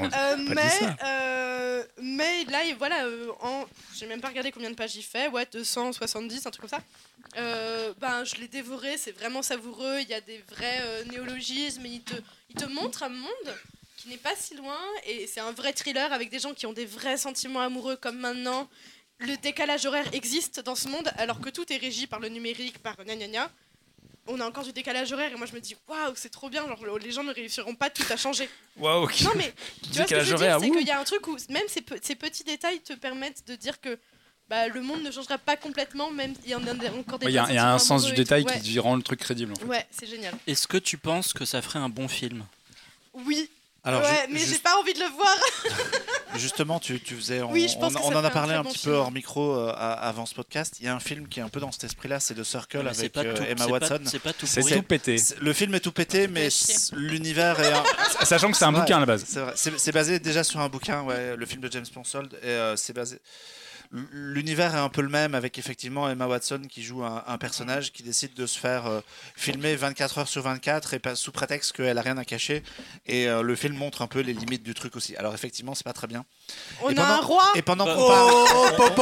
mais, 1.98 2.46
là, 2.46 2.64
et 2.66 2.74
voilà, 2.74 3.06
en, 3.42 3.66
j'ai 3.96 4.06
même 4.06 4.22
pas 4.22 4.28
regardé 4.28 4.52
combien 4.52 4.70
de 4.70 4.76
pages 4.76 4.96
il 4.96 5.04
fait, 5.04 5.28
ouais, 5.30 5.48
270, 5.52 6.46
un 6.46 6.52
truc 6.52 6.70
comme 6.70 6.80
ça. 6.80 6.84
Ben, 8.00 8.26
je 8.26 8.36
l'ai 8.36 8.48
dévoré, 8.48 8.98
c'est 8.98 9.12
vraiment 9.12 9.42
savoureux. 9.42 10.00
Il 10.02 10.10
y 10.10 10.14
a 10.14 10.22
des 10.22 10.44
vrais 10.50 11.06
néologismes, 11.10 11.86
et 11.86 11.90
il 11.90 12.02
te, 12.02 12.16
il 12.50 12.56
te 12.56 12.66
montre 12.66 13.04
un 13.04 13.10
monde 13.10 13.56
qui 14.02 14.10
n'est 14.10 14.18
pas 14.18 14.36
si 14.36 14.56
loin, 14.56 14.78
et 15.06 15.28
c'est 15.28 15.40
un 15.40 15.52
vrai 15.52 15.74
thriller 15.74 16.12
avec 16.12 16.30
des 16.30 16.40
gens 16.40 16.54
qui 16.54 16.66
ont 16.66 16.74
des 16.74 16.86
vrais 16.86 17.18
sentiments 17.18 17.62
amoureux 17.62 17.96
comme 17.98 18.18
maintenant. 18.18 18.68
Le 19.20 19.36
décalage 19.38 19.86
horaire 19.86 20.08
existe 20.14 20.60
dans 20.62 20.76
ce 20.76 20.88
monde, 20.88 21.12
alors 21.18 21.40
que 21.40 21.50
tout 21.50 21.72
est 21.72 21.78
régi 21.78 22.08
par 22.08 22.20
le 22.20 22.30
numérique, 22.30 22.80
par 22.80 22.96
gna 23.06 23.16
gna 23.16 23.28
gna. 23.28 23.52
On 24.28 24.40
a 24.40 24.46
encore 24.48 24.64
du 24.64 24.72
décalage 24.74 25.12
horaire, 25.12 25.32
et 25.32 25.36
moi 25.36 25.46
je 25.46 25.54
me 25.54 25.60
dis, 25.60 25.76
waouh, 25.88 26.14
c'est 26.16 26.30
trop 26.30 26.50
bien, 26.50 26.66
genre, 26.68 26.98
les 27.00 27.12
gens 27.12 27.24
ne 27.24 27.34
réussiront 27.34 27.76
pas 27.76 27.90
tout 27.90 28.06
à 28.10 28.18
changer. 28.18 28.50
Waouh, 28.78 29.04
ok. 29.04 29.22
Non, 29.22 29.32
mais 29.36 29.54
tu 29.84 29.90
vois 29.90 29.94
ce 29.94 29.98
que 29.98 30.04
Décalage 30.04 30.26
je 30.28 30.32
veux 30.32 30.38
dire, 30.38 30.48
horaire, 30.48 30.60
c'est 30.60 30.70
qu'il 30.72 30.88
y 30.88 30.92
a 30.92 31.00
un 31.00 31.04
truc 31.04 31.28
où 31.28 31.38
même 31.50 31.68
ces, 31.68 31.82
pe- 31.82 32.00
ces 32.02 32.16
petits 32.16 32.44
détails 32.44 32.80
te 32.80 32.94
permettent 32.94 33.46
de 33.48 33.56
dire 33.56 33.80
que 33.82 34.00
bah, 34.48 34.68
le 34.68 34.82
monde 34.82 35.02
ne 35.04 35.12
changera 35.12 35.38
pas 35.38 35.58
complètement, 35.58 36.10
même 36.12 36.34
il 36.44 36.50
y 36.52 36.56
en 36.56 36.66
a 36.68 36.74
encore 36.92 37.20
des 37.20 37.28
Il 37.28 37.32
y 37.34 37.38
a, 37.38 37.44
vrais 37.44 37.54
il 37.54 37.56
y 37.56 37.60
a 37.60 37.74
un 37.74 37.80
sens 37.80 38.06
du 38.06 38.14
détail 38.14 38.46
tout. 38.46 38.60
qui 38.64 38.80
rend 38.80 38.96
le 38.96 39.04
truc 39.04 39.20
crédible. 39.20 39.54
en 39.54 39.56
fait. 39.56 39.64
Ouais, 39.66 39.70
ouais 39.78 39.88
c'est 39.92 40.08
génial. 40.08 40.34
Est-ce 40.48 40.68
que 40.68 40.78
tu 40.78 40.98
penses 40.98 41.34
que 41.34 41.46
ça 41.46 41.62
ferait 41.62 41.80
un 41.80 41.90
bon 41.90 42.08
film? 42.08 42.46
Oui, 43.14 43.50
Alors, 43.84 44.02
ouais, 44.04 44.28
mais 44.30 44.40
j'ai 44.40 44.60
pas 44.60 44.78
envie 44.78 44.94
de 44.94 45.00
le 45.00 45.08
voir. 45.16 45.36
Justement, 46.36 46.80
tu, 46.80 47.00
tu 47.00 47.16
faisais. 47.16 47.42
On, 47.42 47.52
Oui, 47.52 47.68
je 47.68 47.78
pense 47.80 47.94
on- 47.96 48.00
que 48.00 48.04
on 48.04 48.12
ça 48.12 48.20
en 48.20 48.24
a 48.24 48.30
parlé 48.30 48.54
un 48.54 48.62
bon 48.62 48.70
petit 48.70 48.78
film. 48.80 48.94
peu 48.94 48.98
hors 49.00 49.12
micro 49.12 49.56
euh, 49.56 49.74
avant 49.76 50.28
ce 50.28 50.36
podcast. 50.36 50.76
Il 50.80 50.86
y 50.86 50.88
a 50.88 50.94
un 50.96 51.00
film 51.00 51.28
qui 51.28 51.40
est 51.40 51.44
un 51.44 51.50
peu 51.50 51.60
dans 51.60 51.72
cet 51.72 51.86
esprit-là, 51.86 52.20
c'est 52.20 52.36
The 52.36 52.44
Circle 52.44 52.84
Mais 52.84 52.90
avec 52.92 53.12
pas 53.12 53.22
euh, 53.24 53.34
tout- 53.36 53.42
Emma 53.44 53.66
Watson. 53.66 54.00
c'est 54.06 54.20
pas 54.20 54.34
tout 54.34 54.46
C'est 54.46 54.62
tout 54.62 54.84
pété. 54.84 55.16
Le 55.42 55.52
film 55.54 55.74
est 55.74 55.80
tout 55.80 55.92
pété, 55.92 56.28
mais 56.28 56.50
l'univers 56.94 57.60
est. 57.60 57.74
un- 57.74 57.84
Sachant 58.26 58.52
que 58.52 58.58
c'est 58.58 58.66
un 58.66 58.72
vrai, 58.72 58.82
bouquin 58.82 58.98
à 58.98 59.00
la 59.00 59.06
base. 59.08 59.26
C'est 59.28 59.40
vrai. 59.40 59.54
C'est 59.56 59.80
c'est 59.80 59.92
basé 59.92 60.20
déjà 60.20 60.44
sur 60.44 60.60
un 60.60 60.70
bouquin, 60.70 61.02
ouais, 61.02 61.36
le 61.36 61.46
film 61.48 61.62
de 61.62 61.72
James 61.72 61.86
Ponsoldt. 61.92 62.36
Et 62.44 62.48
euh, 62.48 62.76
c'est 62.76 62.94
basé. 62.94 63.18
L'univers 64.14 64.74
est 64.74 64.80
un 64.80 64.88
peu 64.90 65.02
le 65.02 65.10
même 65.10 65.36
avec 65.36 65.58
effectivement 65.60 66.10
Emma 66.10 66.26
Watson 66.26 66.62
qui 66.70 66.82
joue 66.82 67.04
un, 67.04 67.24
un 67.28 67.38
personnage 67.38 67.92
qui 67.92 68.04
décide 68.04 68.34
de 68.36 68.46
se 68.46 68.58
faire 68.58 68.88
euh, 68.88 69.02
filmer 69.36 69.76
24 69.76 70.20
heures 70.20 70.28
sur 70.30 70.42
24 70.44 70.94
et 70.94 71.00
pas 71.00 71.16
sous 71.16 71.32
prétexte 71.34 71.74
qu'elle 71.74 71.98
a 71.98 72.02
rien 72.02 72.18
à 72.18 72.24
cacher. 72.24 72.64
Et 73.06 73.28
euh, 73.28 73.42
le 73.42 73.56
film 73.56 73.76
montre 73.76 74.02
un 74.02 74.08
peu 74.08 74.22
les 74.22 74.34
limites 74.34 74.64
du 74.64 74.74
truc 74.74 74.96
aussi. 74.96 75.16
Alors 75.18 75.34
effectivement, 75.34 75.76
c'est 75.76 75.84
pas 75.84 75.92
très 75.94 76.08
bien. 76.08 76.24
On 76.82 76.90
Et 76.90 76.98
a 76.98 77.16
un 77.18 77.22
roi. 77.22 77.44
Et 77.56 77.62
pendant 77.62 77.86
Bah, 77.86 77.96
qu'on 77.96 78.08
parle, 78.08 78.32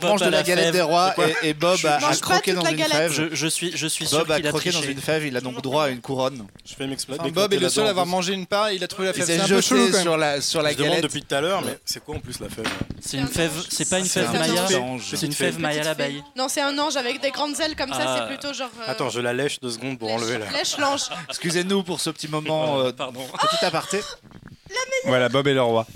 Bob 0.00 0.02
mange 0.02 0.20
de 0.20 0.24
la 0.26 0.30
la 0.38 0.42
galette 0.42 0.64
fève. 0.66 0.74
des 0.74 0.82
rois 0.82 1.14
et, 1.44 1.48
et 1.50 1.54
Bob 1.54 1.78
a, 1.86 1.96
a 2.08 2.16
croqué 2.16 2.54
dans 2.54 2.64
une 2.64 2.78
fève. 2.78 3.12
Je, 3.12 3.34
je 3.34 3.46
suis, 3.46 3.76
je 3.76 3.86
suis 3.86 4.06
sûr 4.06 4.18
Bob 4.18 4.32
a 4.32 4.36
qu'il 4.36 4.46
a 4.46 4.50
croqué 4.50 4.70
dans 4.72 4.82
une 4.82 5.00
fève, 5.00 5.24
il 5.26 5.36
a 5.36 5.40
donc 5.40 5.62
droit 5.62 5.84
à 5.84 5.88
une 5.90 6.00
couronne. 6.00 6.44
Je 6.64 6.74
vais 6.74 6.88
m'exploiter. 6.88 7.22
Enfin, 7.22 7.30
Bob 7.30 7.52
est 7.54 7.58
le 7.58 7.68
seul 7.68 7.86
à 7.86 7.90
avoir 7.90 8.06
mangé 8.06 8.32
une 8.32 8.46
part 8.46 8.68
et 8.70 8.74
il 8.74 8.82
a 8.82 8.88
trouvé 8.88 9.06
la 9.08 9.14
fève. 9.14 9.26
C'est 9.26 9.38
un 9.38 9.46
peu 9.46 9.60
chelou 9.60 9.86
quand 9.86 9.92
même. 9.92 10.02
sur 10.02 10.16
la, 10.16 10.40
sur 10.40 10.60
la 10.62 10.72
Je 10.72 10.76
demande 10.76 10.90
galette. 10.90 11.04
depuis 11.04 11.22
tout 11.22 11.34
à 11.36 11.40
l'heure, 11.40 11.62
mais 11.62 11.78
c'est 11.84 12.02
quoi 12.04 12.16
en 12.16 12.20
plus 12.20 12.40
la 12.40 12.48
fève? 12.48 12.66
C'est 13.00 13.16
une 13.18 13.28
fève, 13.28 13.52
c'est 13.70 13.88
pas 13.88 14.00
une 14.00 14.07
fève 14.08 14.32
Maya. 14.32 14.66
C'est 15.02 15.26
une 15.26 15.32
fève 15.32 15.58
Maya 15.60 15.84
la 15.84 15.94
baille. 15.94 16.22
Non, 16.36 16.48
c'est 16.48 16.60
un 16.60 16.76
ange 16.78 16.96
avec 16.96 17.20
des 17.20 17.30
grandes 17.30 17.58
ailes 17.60 17.76
comme 17.76 17.92
ça, 17.92 18.00
Ah. 18.06 18.16
c'est 18.28 18.34
plutôt 18.36 18.52
genre. 18.54 18.70
euh, 18.80 18.90
Attends, 18.90 19.10
je 19.10 19.20
la 19.20 19.32
lèche 19.32 19.60
deux 19.60 19.70
secondes 19.70 19.98
pour 19.98 20.10
enlever 20.12 20.38
la. 20.38 20.50
Lèche 20.50 20.76
l'ange. 20.78 21.02
Excusez-nous 21.28 21.82
pour 21.82 22.00
ce 22.00 22.10
petit 22.10 22.28
moment, 22.28 22.80
euh, 22.80 22.92
Pardon. 22.92 23.24
petit 23.26 23.64
aparté. 23.64 24.00
Voilà, 25.04 25.28
Bob 25.28 25.46
est 25.46 25.54
le 25.54 25.62
roi. 25.62 25.86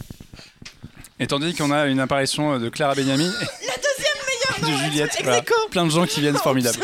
Et 1.21 1.27
tandis 1.27 1.55
qu'on 1.55 1.71
a 1.71 1.87
une 1.87 2.01
apparition 2.01 2.59
de 2.59 2.69
Clara 2.69 2.95
Benjamin 2.95 3.25
La 3.31 3.75
deuxième 3.77 4.63
meilleure 4.63 4.79
de 4.79 4.85
Juliette. 4.85 5.19
voilà. 5.23 5.43
Plein 5.71 5.85
de 5.87 5.91
gens 5.91 6.07
qui 6.07 6.21
viennent 6.21 6.37
formidables. 6.39 6.79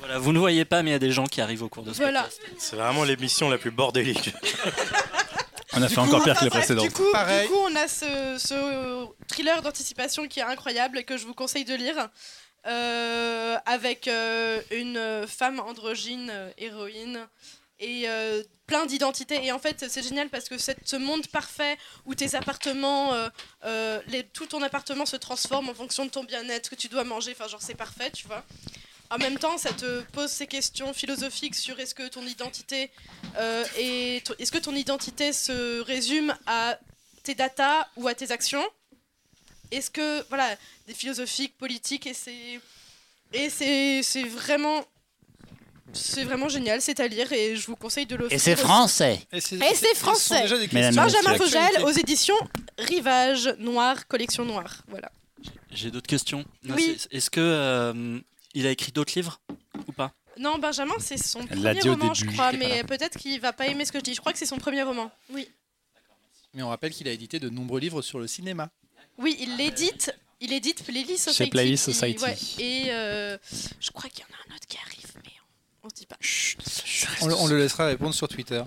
Voilà, 0.00 0.18
vous 0.18 0.32
ne 0.32 0.38
voyez 0.38 0.64
pas, 0.66 0.82
mais 0.82 0.90
il 0.90 0.92
y 0.92 0.96
a 0.96 0.98
des 0.98 1.12
gens 1.12 1.24
qui 1.24 1.40
arrivent 1.40 1.62
au 1.62 1.68
cours 1.68 1.82
de 1.82 1.92
ce 1.92 1.98
Voilà. 2.02 2.22
podcast. 2.24 2.40
C'est 2.58 2.76
vraiment 2.76 3.04
l'émission 3.04 3.48
la 3.48 3.56
plus 3.58 3.70
bordélique. 3.70 4.34
On 5.76 5.82
a 5.82 5.88
fait 5.88 5.98
encore 5.98 6.22
pire 6.24 6.38
que 6.38 6.44
les 6.44 6.50
Bref, 6.50 6.60
précédentes. 6.60 6.84
Du 6.86 6.92
coup, 6.92 7.10
Pareil. 7.12 7.42
du 7.46 7.52
coup, 7.52 7.58
on 7.60 7.74
a 7.76 7.88
ce, 7.88 8.36
ce 8.38 9.06
thriller 9.28 9.62
d'anticipation 9.62 10.26
qui 10.28 10.40
est 10.40 10.44
incroyable 10.44 10.98
et 10.98 11.04
que 11.04 11.16
je 11.16 11.26
vous 11.26 11.34
conseille 11.34 11.64
de 11.64 11.74
lire. 11.74 12.08
euh, 12.66 13.58
avec 13.66 14.08
euh, 14.08 14.58
une 14.70 15.26
femme 15.26 15.60
androgyne, 15.60 16.30
euh, 16.32 16.50
héroïne, 16.56 17.26
et 17.78 18.04
euh, 18.08 18.42
plein 18.66 18.86
d'identités. 18.86 19.44
Et 19.44 19.52
en 19.52 19.58
fait, 19.58 19.84
c'est 19.90 20.02
génial 20.02 20.30
parce 20.30 20.48
que 20.48 20.56
cette- 20.56 20.78
ce 20.88 20.96
monde 20.96 21.26
parfait 21.26 21.76
où 22.06 22.14
tes 22.14 22.34
appartements, 22.34 23.12
euh, 23.12 23.28
euh, 23.66 24.00
les- 24.06 24.22
tout 24.24 24.46
ton 24.46 24.62
appartement 24.62 25.04
se 25.04 25.16
transforme 25.16 25.68
en 25.68 25.74
fonction 25.74 26.06
de 26.06 26.10
ton 26.10 26.24
bien-être, 26.24 26.70
que 26.70 26.74
tu 26.74 26.88
dois 26.88 27.04
manger, 27.04 27.32
enfin, 27.38 27.48
genre, 27.48 27.60
c'est 27.60 27.74
parfait, 27.74 28.10
tu 28.12 28.26
vois. 28.26 28.42
En 29.10 29.18
même 29.18 29.38
temps, 29.38 29.58
ça 29.58 29.72
te 29.72 30.00
pose 30.12 30.30
ces 30.30 30.46
questions 30.46 30.92
philosophiques 30.92 31.54
sur 31.54 31.78
est-ce 31.78 31.94
que 31.94 32.08
ton 32.08 32.22
identité 32.26 32.90
euh, 33.36 33.64
est- 33.78 34.28
est-ce 34.38 34.50
que 34.50 34.58
ton 34.58 34.74
identité 34.74 35.32
se 35.32 35.80
résume 35.80 36.34
à 36.46 36.78
tes 37.22 37.34
datas 37.34 37.86
ou 37.96 38.08
à 38.08 38.14
tes 38.14 38.32
actions? 38.32 38.64
Est-ce 39.70 39.90
que 39.90 40.24
voilà 40.28 40.56
des 40.86 40.94
philosophiques 40.94 41.56
politiques 41.58 42.06
et 42.06 42.14
c'est 42.14 42.60
et 43.32 43.50
c'est 43.50 44.02
c'est 44.02 44.24
vraiment 44.24 44.84
c'est 45.92 46.24
vraiment 46.24 46.48
génial, 46.48 46.80
c'est 46.82 46.98
à 46.98 47.06
lire 47.06 47.32
et 47.32 47.54
je 47.56 47.66
vous 47.66 47.76
conseille 47.76 48.06
de 48.06 48.16
le 48.16 48.28
faire. 48.28 48.58
français. 48.58 49.20
Et 49.32 49.40
c'est 49.40 49.56
Et 49.56 49.74
c'est 49.74 49.94
français. 49.94 50.42
Benjamin 50.72 51.34
Fogel 51.36 51.82
aux 51.84 51.90
éditions 51.90 52.36
Rivage 52.78 53.54
Noir 53.58 54.06
collection 54.08 54.44
noire. 54.44 54.82
Voilà. 54.88 55.10
J'ai 55.70 55.90
d'autres 55.90 56.06
questions. 56.08 56.44
Oui. 56.68 56.96
Est-ce 57.10 57.30
que 57.30 57.40
euh, 57.40 58.18
il 58.54 58.66
a 58.66 58.70
écrit 58.70 58.92
d'autres 58.92 59.12
livres 59.16 59.40
ou 59.86 59.92
pas? 59.92 60.12
Non, 60.38 60.58
Benjamin, 60.58 60.94
c'est 60.98 61.16
son 61.16 61.46
premier 61.46 61.80
roman, 61.80 62.12
je 62.14 62.24
crois, 62.26 62.52
mais 62.52 62.82
peut-être 62.84 63.18
qu'il 63.18 63.40
va 63.40 63.52
pas 63.52 63.66
aimer 63.68 63.84
ce 63.84 63.92
que 63.92 63.98
je 63.98 64.04
dis. 64.04 64.14
Je 64.14 64.20
crois 64.20 64.32
que 64.32 64.38
c'est 64.38 64.46
son 64.46 64.58
premier 64.58 64.82
roman. 64.82 65.10
Oui. 65.30 65.48
Mais 66.54 66.62
on 66.62 66.68
rappelle 66.68 66.92
qu'il 66.92 67.06
a 67.08 67.12
édité 67.12 67.38
de 67.38 67.48
nombreux 67.50 67.80
livres 67.80 68.02
sur 68.02 68.18
le 68.18 68.26
cinéma. 68.26 68.70
Oui, 69.18 69.36
il 69.40 69.56
l'édite. 69.56 70.12
Il 70.40 70.52
édite 70.52 70.84
Playlist 70.84 71.24
Society. 71.24 71.50
Playlist 71.50 71.84
qui- 71.86 71.92
Society. 71.94 72.24
ouais, 72.24 72.36
et 72.58 72.90
euh, 72.90 73.38
je 73.80 73.90
crois 73.92 74.10
qu'il 74.10 74.20
y 74.20 74.24
en 74.24 74.34
a 74.34 74.52
un 74.52 74.56
autre 74.56 74.66
qui 74.66 74.76
arrive, 74.76 75.12
mais 75.24 75.30
on, 75.82 75.88
se 75.88 75.94
dit 75.94 76.06
pas. 76.06 76.16
On, 77.22 77.26
le- 77.28 77.34
on 77.36 77.46
le 77.46 77.56
laissera 77.58 77.86
répondre 77.86 78.14
sur 78.14 78.26
Twitter. 78.28 78.62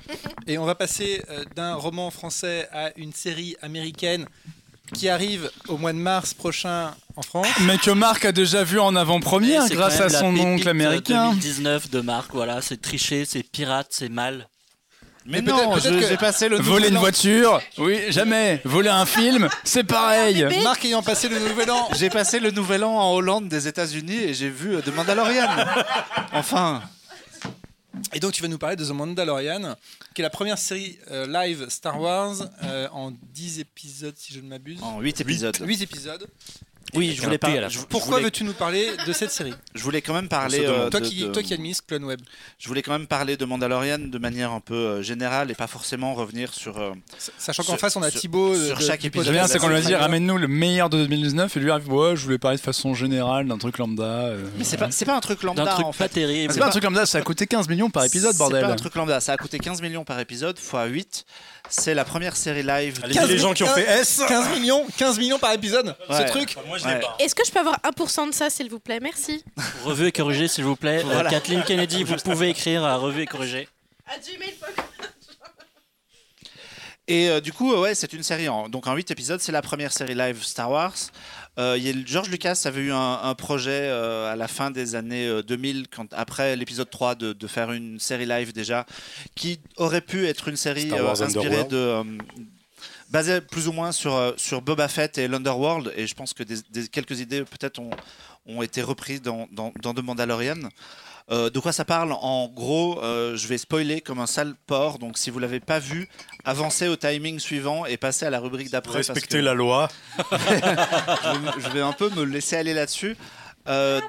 Et 0.47 0.57
on 0.57 0.65
va 0.65 0.75
passer 0.75 1.21
euh, 1.29 1.43
d'un 1.55 1.75
roman 1.75 2.09
français 2.09 2.67
à 2.71 2.97
une 2.97 3.11
série 3.13 3.55
américaine 3.61 4.25
qui 4.93 5.09
arrive 5.09 5.49
au 5.67 5.77
mois 5.77 5.93
de 5.93 5.97
mars 5.97 6.33
prochain 6.33 6.93
en 7.15 7.21
France. 7.21 7.47
Mais 7.61 7.77
que 7.77 7.91
Marc 7.91 8.25
a 8.25 8.31
déjà 8.31 8.63
vu 8.63 8.79
en 8.79 8.95
avant-première 8.95 9.67
grâce 9.69 9.99
à 9.99 10.09
son 10.09 10.35
oncle 10.37 10.67
américain. 10.69 11.29
2019 11.29 11.89
de 11.89 12.01
Marc, 12.01 12.31
voilà, 12.33 12.61
c'est 12.61 12.81
triché, 12.81 13.25
c'est 13.25 13.43
pirate, 13.43 13.87
c'est 13.91 14.09
mal. 14.09 14.47
Mais 15.29 15.41
Mais 15.41 15.51
non, 15.51 15.73
peut-être 15.73 15.99
que- 15.99 16.07
j'ai 16.07 16.15
passé 16.15 16.47
le 16.47 16.55
Voler 16.57 16.87
une 16.87 16.95
an- 16.95 17.01
voiture 17.01 17.59
Oui, 17.77 17.99
jamais. 18.11 18.61
Voler 18.63 18.87
un 18.87 19.05
film 19.05 19.49
C'est 19.65 19.83
pareil. 19.83 20.47
Marc 20.63 20.85
ayant 20.85 21.03
passé 21.03 21.27
le 21.27 21.37
nouvel 21.39 21.69
an. 21.69 21.89
J'ai 21.99 22.09
passé 22.09 22.39
le 22.39 22.49
nouvel 22.51 22.85
an 22.85 22.93
en 22.97 23.11
Hollande 23.13 23.49
des 23.49 23.67
États-Unis 23.67 24.15
et 24.15 24.33
j'ai 24.33 24.49
vu 24.49 24.75
euh, 24.77 24.81
The 24.81 24.95
Mandalorian. 24.95 25.49
Enfin, 26.31 26.81
Et 28.13 28.19
donc 28.19 28.33
tu 28.33 28.41
vas 28.41 28.47
nous 28.47 28.57
parler 28.57 28.75
de 28.75 28.85
The 28.85 28.91
Mandalorian, 28.91 29.75
qui 30.13 30.21
est 30.21 30.23
la 30.23 30.29
première 30.29 30.57
série 30.57 30.97
euh, 31.11 31.27
live 31.27 31.67
Star 31.69 31.99
Wars 31.99 32.35
euh, 32.63 32.87
en 32.91 33.11
10 33.11 33.59
épisodes 33.59 34.15
si 34.17 34.33
je 34.33 34.39
ne 34.39 34.47
m'abuse. 34.47 34.81
en 34.81 34.99
8 35.01 35.21
épisodes. 35.21 35.57
8 35.59 35.81
épisodes. 35.81 36.27
Oui, 36.95 37.13
je 37.15 37.21
voulais, 37.21 37.37
pas, 37.37 37.67
je 37.69 37.79
Pourquoi 37.89 38.13
voulais, 38.17 38.23
veux-tu 38.25 38.43
nous 38.45 38.53
parler 38.53 38.89
de 39.05 39.11
cette 39.13 39.31
série 39.31 39.53
je 39.75 39.83
voulais 39.83 40.01
quand 40.01 40.13
même 40.13 40.29
parler. 40.29 40.61
Euh, 40.65 40.89
toi, 40.89 40.99
de- 41.01 41.05
qui, 41.07 41.21
de- 41.23 41.27
toi 41.27 41.43
qui 41.43 41.53
administre 41.53 41.83
Clone 41.85 42.05
Web, 42.05 42.19
Je 42.57 42.67
voulais 42.67 42.81
quand 42.81 42.93
même 42.93 43.07
parler 43.07 43.35
de 43.37 43.45
Mandalorian 43.45 43.99
de 43.99 44.17
manière 44.17 44.51
un 44.51 44.59
peu 44.61 44.73
euh, 44.73 45.01
générale 45.03 45.51
et 45.51 45.53
pas 45.55 45.67
forcément 45.67 46.13
revenir 46.13 46.53
sur. 46.53 46.77
euh, 46.79 46.93
sachant 47.37 47.63
qu'en 47.63 47.77
face 47.77 47.95
on 47.97 48.01
a 48.03 48.09
sur- 48.09 48.21
Thibaut. 48.21 48.55
de- 48.55 48.67
sur 48.67 48.77
de- 48.77 48.83
chaque 48.83 49.03
épisode. 49.05 49.33
Bien, 49.33 49.47
c'est 49.47 49.59
qu'on 49.59 49.67
lui 49.67 49.75
a 49.75 49.81
dit 49.81 49.93
ramène-nous 49.95 50.37
le 50.37 50.47
meilleur 50.47 50.89
de 50.89 50.97
2019 50.97 51.55
et 51.55 51.59
lui 51.59 51.71
arrive 51.71 51.91
ouais, 51.91 52.15
je 52.15 52.23
voulais 52.23 52.37
parler 52.37 52.57
de 52.57 52.61
façon 52.63 52.93
générale 52.93 53.47
d'un 53.47 53.57
truc 53.57 53.77
lambda. 53.77 54.03
euh, 54.03 54.45
Mais 54.57 54.63
c'est 54.63 54.77
pas, 54.77 54.89
c'est 54.91 55.05
pas 55.05 55.15
un 55.15 55.19
truc 55.21 55.43
lambda 55.43 55.65
D'un 55.65 55.71
truc 55.73 55.85
en 55.85 55.91
pas 55.91 55.97
fait. 56.07 56.09
terrible. 56.09 56.53
C'est 56.53 56.59
pas 56.59 56.67
un 56.67 56.71
truc 56.71 56.83
lambda, 56.83 57.05
ça 57.05 57.17
a 57.17 57.21
coûté 57.21 57.47
15 57.47 57.67
millions 57.67 57.89
par 57.89 58.05
épisode, 58.05 58.31
C'est 58.31 58.37
bordel. 58.37 58.61
pas 58.61 58.71
un 58.71 58.75
truc 58.75 58.95
lambda, 58.95 59.19
ça 59.19 59.33
a 59.33 59.37
coûté 59.37 59.59
15 59.59 59.81
millions 59.81 60.05
par 60.05 60.19
épisode 60.19 60.57
fois 60.57 60.85
8. 60.85 61.25
C'est 61.69 61.93
la 61.93 62.05
première 62.05 62.35
série 62.35 62.63
live. 62.63 62.99
Allez, 63.03 63.13
15 63.13 63.29
les 63.29 63.37
gens 63.37 63.53
qui 63.53 63.63
ont 63.63 63.67
fait 63.67 63.83
S 63.85 64.21
15 64.27 64.57
millions, 64.57 64.85
15 64.97 65.19
millions 65.19 65.39
par 65.39 65.51
épisode, 65.53 65.95
Ouais. 66.09 66.17
ce 66.27 66.31
truc. 66.31 66.55
Moi, 66.67 66.77
je 66.77 66.85
Ouais. 66.85 66.95
l'ai 66.95 66.99
pas. 67.01 67.15
Est-ce 67.19 67.35
que 67.35 67.45
je 67.45 67.51
peux 67.51 67.59
avoir 67.59 67.79
1% 67.83 68.27
de 68.27 68.33
ça, 68.33 68.49
s'il 68.49 68.69
vous 68.69 68.79
plaît? 68.79 68.99
Merci. 69.01 69.43
Revue 69.83 70.07
et 70.07 70.11
corrigée, 70.11 70.47
s'il 70.47 70.63
vous 70.63 70.75
plaît. 70.75 71.03
Euh. 71.05 71.29
Kathleen 71.29 71.63
Kennedy, 71.63 72.03
vous 72.03 72.15
pouvez 72.17 72.49
écrire 72.49 72.83
à 72.85 72.95
revue 72.97 73.23
et 73.23 73.25
corrigée. 73.25 73.67
Et 77.09 77.29
euh, 77.29 77.39
du 77.39 77.53
coup, 77.53 77.73
euh, 77.73 77.79
ouais, 77.79 77.95
c'est 77.95 78.11
une 78.11 78.23
série 78.23 78.49
en, 78.49 78.67
donc 78.67 78.85
en 78.87 78.93
8 78.93 79.11
épisodes. 79.11 79.39
C'est 79.39 79.53
la 79.53 79.61
première 79.61 79.93
série 79.93 80.13
live 80.13 80.43
Star 80.43 80.69
Wars. 80.69 80.93
Euh, 81.57 81.77
George 82.05 82.29
Lucas 82.29 82.61
avait 82.65 82.81
eu 82.81 82.91
un, 82.91 83.19
un 83.23 83.33
projet 83.35 83.71
euh, 83.89 84.31
à 84.31 84.35
la 84.35 84.47
fin 84.47 84.69
des 84.71 84.93
années 84.95 85.27
euh, 85.27 85.41
2000, 85.41 85.87
quand, 85.89 86.13
après 86.13 86.55
l'épisode 86.55 86.89
3, 86.89 87.15
de, 87.15 87.33
de 87.33 87.47
faire 87.47 87.71
une 87.71 87.99
série 87.99 88.25
live 88.27 88.53
déjà, 88.53 88.85
qui 89.35 89.59
aurait 89.77 90.01
pu 90.01 90.27
être 90.27 90.47
une 90.49 90.57
série 90.57 90.87
euh, 90.99 91.03
inspirée 91.25 91.63
de. 91.69 91.75
euh, 91.77 92.03
basée 93.09 93.41
plus 93.41 93.67
ou 93.67 93.71
moins 93.71 93.91
sur, 93.91 94.13
euh, 94.15 94.33
sur 94.37 94.61
Boba 94.61 94.87
Fett 94.87 95.17
et 95.17 95.27
l'Underworld. 95.27 95.93
Et 95.95 96.05
je 96.07 96.13
pense 96.13 96.33
que 96.33 96.43
des, 96.43 96.57
des- 96.69 96.87
quelques 96.89 97.19
idées 97.21 97.43
peut-être 97.43 97.79
ont, 97.79 97.89
ont 98.45 98.61
été 98.61 98.81
reprises 98.81 99.21
dans, 99.21 99.47
dans, 99.51 99.73
dans 99.81 99.93
The 99.93 100.03
Mandalorian. 100.03 100.57
Euh, 101.29 101.49
de 101.49 101.59
quoi 101.59 101.73
ça 101.73 101.83
parle 101.83 102.13
En 102.13 102.47
gros, 102.47 103.03
euh, 103.03 103.35
je 103.35 103.47
vais 103.47 103.57
spoiler 103.57 104.01
comme 104.01 104.19
un 104.19 104.27
sale 104.27 104.55
porc. 104.65 104.97
Donc, 104.99 105.17
si 105.17 105.29
vous 105.29 105.39
l'avez 105.39 105.59
pas 105.59 105.79
vu, 105.79 106.07
avancez 106.45 106.87
au 106.87 106.95
timing 106.95 107.39
suivant 107.39 107.85
et 107.85 107.97
passez 107.97 108.25
à 108.25 108.29
la 108.29 108.39
rubrique 108.39 108.71
d'après. 108.71 108.99
Respectez 108.99 109.39
que 109.39 109.43
la 109.43 109.53
loi. 109.53 109.89
je, 110.31 111.69
vais, 111.69 111.81
un 111.81 111.93
peu 111.93 112.09
me 112.11 112.23
laisser 112.23 112.55
aller 112.55 112.73
là-dessus. 112.73 113.17
Euh, 113.67 113.99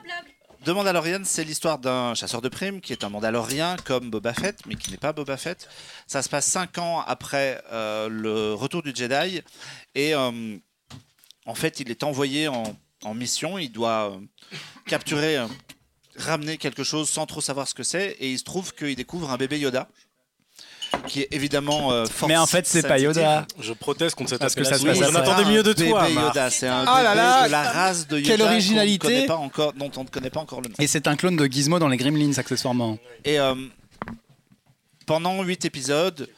The 0.65 0.71
Mandalorian, 0.71 1.21
c'est 1.25 1.45
l'histoire 1.45 1.79
d'un 1.79 2.15
chasseur 2.15 2.43
de 2.43 2.49
primes 2.49 2.81
qui 2.81 2.93
est 2.93 3.05
un 3.05 3.09
Mandalorien 3.09 3.77
comme 3.85 4.11
Boba 4.11 4.35
Fett, 4.35 4.67
mais 4.67 4.75
qui 4.75 4.91
n'est 4.91 4.97
pas 4.97 5.13
Boba 5.13 5.37
Fett. 5.37 5.69
Ça 6.07 6.21
se 6.21 6.29
passe 6.29 6.47
cinq 6.47 6.79
ans 6.79 7.01
après 7.07 7.63
euh, 7.73 8.09
le 8.09 8.55
retour 8.55 8.83
du 8.83 8.93
Jedi. 8.95 9.41
Et 9.95 10.15
euh, 10.15 10.57
en 11.47 11.55
fait, 11.55 11.81
il 11.81 11.91
est 11.91 12.03
envoyé 12.03 12.49
en, 12.49 12.65
en 13.05 13.15
mission. 13.15 13.57
Il 13.57 13.71
doit 13.71 14.13
euh, 14.13 14.21
capturer, 14.87 15.39
ramener 16.19 16.57
quelque 16.59 16.85
chose 16.85 17.09
sans 17.09 17.27
trop 17.27 17.41
savoir 17.41 17.67
ce 17.69 17.75
que 17.75 17.83
c'est. 17.83 18.17
Et 18.21 18.31
il 18.31 18.39
se 18.39 18.45
trouve 18.45 18.75
qu'il 18.75 18.95
découvre 18.97 19.31
un 19.31 19.37
bébé 19.37 19.59
Yoda. 19.59 19.89
Qui 21.07 21.21
est 21.21 21.29
évidemment 21.33 21.93
euh, 21.93 22.07
Mais 22.27 22.37
en 22.37 22.47
fait, 22.47 22.67
c'est 22.67 22.83
pas. 22.87 22.99
Yoda. 22.99 23.47
Je 23.61 23.75
proteste 23.75 24.15
contre 24.17 24.31
cette 24.31 24.41
Parce 24.41 24.55
que 24.55 24.65
ça 24.65 24.79
se 24.79 24.85
passe 24.87 24.99
On 24.99 25.03
après. 25.03 25.19
attendait 25.19 25.51
mieux 25.51 25.63
de 25.63 25.75
toi. 25.75 26.09
Yoda, 26.09 26.51
c'est 26.51 26.67
un 26.67 26.85
Ah 26.87 27.03
là 27.03 27.11
bébé 27.11 27.23
là, 27.23 27.47
de 27.47 27.53
la 27.53 27.63
race 27.71 28.07
de 28.09 28.19
Yoda 28.19 28.29
quelle 28.29 28.43
originalité. 28.43 29.07
connaît 29.07 29.27
pas 29.27 29.37
encore, 29.37 29.73
dont 29.75 29.91
on 29.97 30.05
ne 30.05 30.09
connaît 30.09 30.31
pas 30.31 30.41
encore 30.41 30.63
le 30.63 30.69
nom. 30.71 30.75
Et 30.79 30.87
c'est 30.87 31.07
un 31.07 31.17
clone 31.17 31.37
de 31.37 31.45
Gizmo 31.47 31.79
dans 31.79 31.89
les 31.89 31.99
Gremlins, 31.99 32.39
accessoirement. 32.39 32.99
Et 33.25 33.39
euh, 33.39 33.55
pendant 35.07 35.43
8 35.43 35.67
épisodes, 35.67 36.29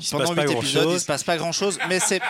Il 0.00 0.04
se 0.04 0.10
pendant 0.10 0.34
passe 0.34 0.36
pas 0.36 0.50
8 0.50 0.56
épisodes, 0.58 0.90
il 0.92 1.00
se 1.00 1.06
passe 1.06 1.22
pas 1.22 1.36
grand 1.36 1.52
chose. 1.52 1.78
Mais 1.88 2.00
c'est 2.00 2.20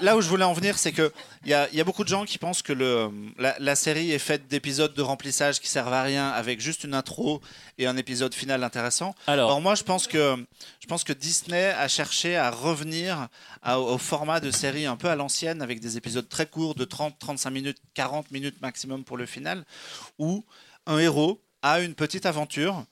là 0.00 0.16
où 0.16 0.20
je 0.20 0.28
voulais 0.28 0.44
en 0.44 0.52
venir, 0.52 0.78
c'est 0.78 0.92
que 0.92 1.12
il 1.44 1.48
y 1.48 1.76
y 1.76 1.80
a 1.80 1.84
beaucoup 1.84 2.04
de 2.04 2.08
gens 2.08 2.24
qui 2.24 2.38
pensent 2.38 2.62
que 2.62 2.72
le, 2.72 3.10
la, 3.38 3.56
la 3.58 3.74
série 3.74 4.12
est 4.12 4.20
faite 4.20 4.46
d'épisodes 4.46 4.94
de 4.94 5.02
remplissage 5.02 5.58
qui 5.60 5.68
servent 5.68 5.92
à 5.92 6.02
rien, 6.04 6.28
avec 6.28 6.60
juste 6.60 6.84
une 6.84 6.94
intro 6.94 7.40
et 7.76 7.86
un 7.88 7.96
épisode 7.96 8.34
final 8.34 8.62
intéressant. 8.62 9.14
Alors, 9.26 9.50
Or 9.50 9.60
moi, 9.60 9.74
je 9.74 9.82
pense 9.82 10.06
que 10.06 10.36
je 10.80 10.86
pense 10.86 11.02
que 11.02 11.12
Disney 11.12 11.66
a 11.70 11.88
cherché 11.88 12.36
à 12.36 12.50
revenir 12.50 13.26
à- 13.62 13.80
au 13.80 13.98
format 13.98 14.38
de 14.38 14.50
série 14.52 14.86
un 14.86 14.96
peu 14.96 15.08
à 15.08 15.16
l'ancienne, 15.16 15.60
avec 15.60 15.80
des 15.80 15.96
épisodes 15.96 16.28
très 16.28 16.46
courts 16.46 16.76
de 16.76 16.84
30, 16.84 17.18
35 17.18 17.50
minutes, 17.50 17.78
40 17.94 18.30
minutes 18.30 18.60
maximum 18.62 19.02
pour 19.02 19.16
le 19.16 19.26
final, 19.26 19.64
où 20.18 20.44
un 20.86 20.98
héros 20.98 21.40
a 21.62 21.80
une 21.80 21.94
petite 21.94 22.26
aventure, 22.26 22.84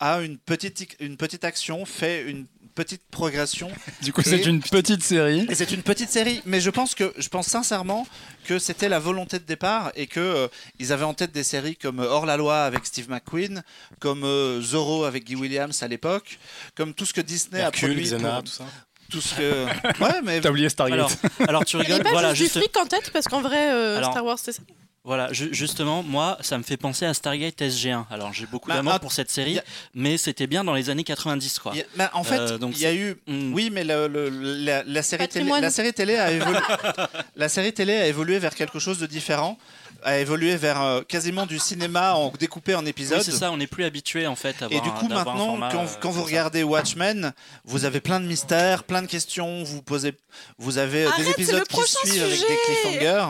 a 0.00 0.20
une 0.20 0.38
petite 0.38 0.96
une 1.00 1.16
petite 1.16 1.44
action, 1.44 1.84
fait 1.84 2.22
une 2.22 2.46
petite 2.82 3.02
progression 3.10 3.68
Du 4.02 4.12
coup, 4.12 4.22
c'est 4.22 4.44
une 4.46 4.60
petite 4.62 5.02
série. 5.02 5.46
et 5.50 5.54
c'est 5.54 5.70
une 5.72 5.82
petite 5.82 6.10
série, 6.10 6.40
mais 6.46 6.60
je 6.60 6.70
pense 6.70 6.94
que 6.94 7.12
je 7.16 7.28
pense 7.28 7.46
sincèrement 7.48 8.06
que 8.46 8.58
c'était 8.58 8.88
la 8.88 8.98
volonté 8.98 9.38
de 9.38 9.44
départ 9.44 9.90
et 9.96 10.06
que 10.06 10.20
euh, 10.20 10.48
ils 10.78 10.92
avaient 10.92 11.04
en 11.04 11.14
tête 11.14 11.32
des 11.32 11.42
séries 11.44 11.76
comme 11.76 11.98
Hors 11.98 12.26
la 12.26 12.36
loi 12.36 12.62
avec 12.64 12.86
Steve 12.86 13.08
McQueen, 13.10 13.62
comme 14.00 14.22
euh, 14.24 14.60
Zorro 14.62 15.04
avec 15.04 15.24
Guy 15.24 15.34
Williams 15.34 15.82
à 15.82 15.88
l'époque, 15.88 16.38
comme 16.76 16.94
tout 16.94 17.04
ce 17.04 17.12
que 17.12 17.20
Disney 17.20 17.60
a 17.60 17.64
Hercule, 17.66 17.88
produit, 17.94 18.04
Xena, 18.04 18.30
pour- 18.34 18.44
tout 18.44 18.52
ça. 18.52 18.64
tout 19.10 19.20
ce 19.20 19.34
que 19.34 19.64
ouais, 20.04 20.20
mais 20.24 20.40
T'as 20.40 20.50
oublié 20.50 20.68
Stargate. 20.68 20.94
alors, 20.98 21.12
alors 21.48 21.64
tu 21.64 21.76
a 21.76 21.80
rigoles. 21.80 22.02
pas 22.02 22.10
Voilà, 22.10 22.32
juste 22.34 22.54
du 22.54 22.60
juste- 22.60 22.72
fric 22.72 22.76
en 22.82 22.86
tête 22.86 23.10
parce 23.12 23.26
qu'en 23.26 23.40
vrai, 23.42 23.70
euh, 23.72 23.96
Alors- 23.98 24.12
Star 24.12 24.24
Wars, 24.24 24.38
c'est 24.38 24.52
ça. 24.52 24.62
Voilà, 25.08 25.32
ju- 25.32 25.48
justement, 25.52 26.02
moi, 26.02 26.36
ça 26.42 26.58
me 26.58 26.62
fait 26.62 26.76
penser 26.76 27.06
à 27.06 27.14
Stargate 27.14 27.58
SG1. 27.62 28.04
Alors, 28.10 28.30
j'ai 28.34 28.44
beaucoup 28.44 28.68
Bah, 28.68 28.74
d'amour 28.76 28.92
ah, 28.96 28.98
pour 28.98 29.12
cette 29.12 29.30
série, 29.30 29.58
a- 29.58 29.64
mais 29.94 30.18
c'était 30.18 30.46
bien 30.46 30.64
dans 30.64 30.74
les 30.74 30.90
années 30.90 31.02
90, 31.02 31.58
quoi. 31.58 31.72
a- 31.72 31.76
mais 31.96 32.04
en 32.12 32.22
fait, 32.24 32.38
Euh, 32.38 32.58
il 32.72 32.78
y 32.78 32.84
a 32.84 32.92
eu 32.92 33.16
Hmm. 33.26 33.54
oui, 33.54 33.70
mais 33.72 33.84
le- 33.84 34.06
le- 34.06 34.28
la, 34.28 34.84
la 34.84 35.02
série 35.02 35.26
télé, 35.26 35.50
la 35.60 35.70
série 35.70 35.94
télé 35.94 36.16
a 36.18 36.30
évolué, 36.30 36.58
la 37.36 37.48
série 37.48 37.72
télé 37.72 37.94
a 37.94 38.06
évolué 38.06 38.38
vers 38.38 38.54
quelque 38.54 38.78
chose 38.78 38.98
de 38.98 39.06
différent, 39.06 39.58
a 40.02 40.18
évolué 40.18 40.56
vers 40.56 40.82
euh, 40.82 41.00
quasiment 41.00 41.46
du 41.46 41.58
cinéma 41.58 42.12
en 42.12 42.30
découpé 42.38 42.74
en 42.74 42.82
Oui, 42.82 42.90
épisodes. 42.90 43.22
c'est 43.22 43.32
ça, 43.32 43.50
on 43.50 43.56
n'est 43.56 43.66
plus 43.66 43.84
habitué 43.84 44.26
en 44.26 44.36
fait 44.36 44.60
à 44.62 44.66
Et 44.70 44.76
avoir 44.76 44.82
du 44.82 44.88
un- 44.90 44.92
coup, 44.92 45.06
un 45.06 45.14
maintenant, 45.24 45.36
format, 45.46 45.68
quand, 45.72 45.84
euh, 45.84 45.88
quand 46.02 46.10
vous 46.10 46.20
ça. 46.20 46.26
regardez 46.26 46.62
Watchmen, 46.62 47.32
vous 47.64 47.86
avez 47.86 48.00
plein 48.00 48.20
de 48.20 48.26
mystères, 48.26 48.84
plein 48.84 49.00
de 49.00 49.06
questions, 49.08 49.64
vous 49.64 49.80
posez, 49.80 50.12
vous 50.58 50.76
avez 50.76 51.06
euh, 51.06 51.10
des 51.16 51.30
épisodes 51.30 51.60
le 51.60 51.64
qui 51.64 51.68
prochain 51.76 51.98
suivent 52.04 52.22
avec 52.22 52.34
sujet. 52.34 52.46
des 52.48 52.58
cliffhangers. 52.66 53.24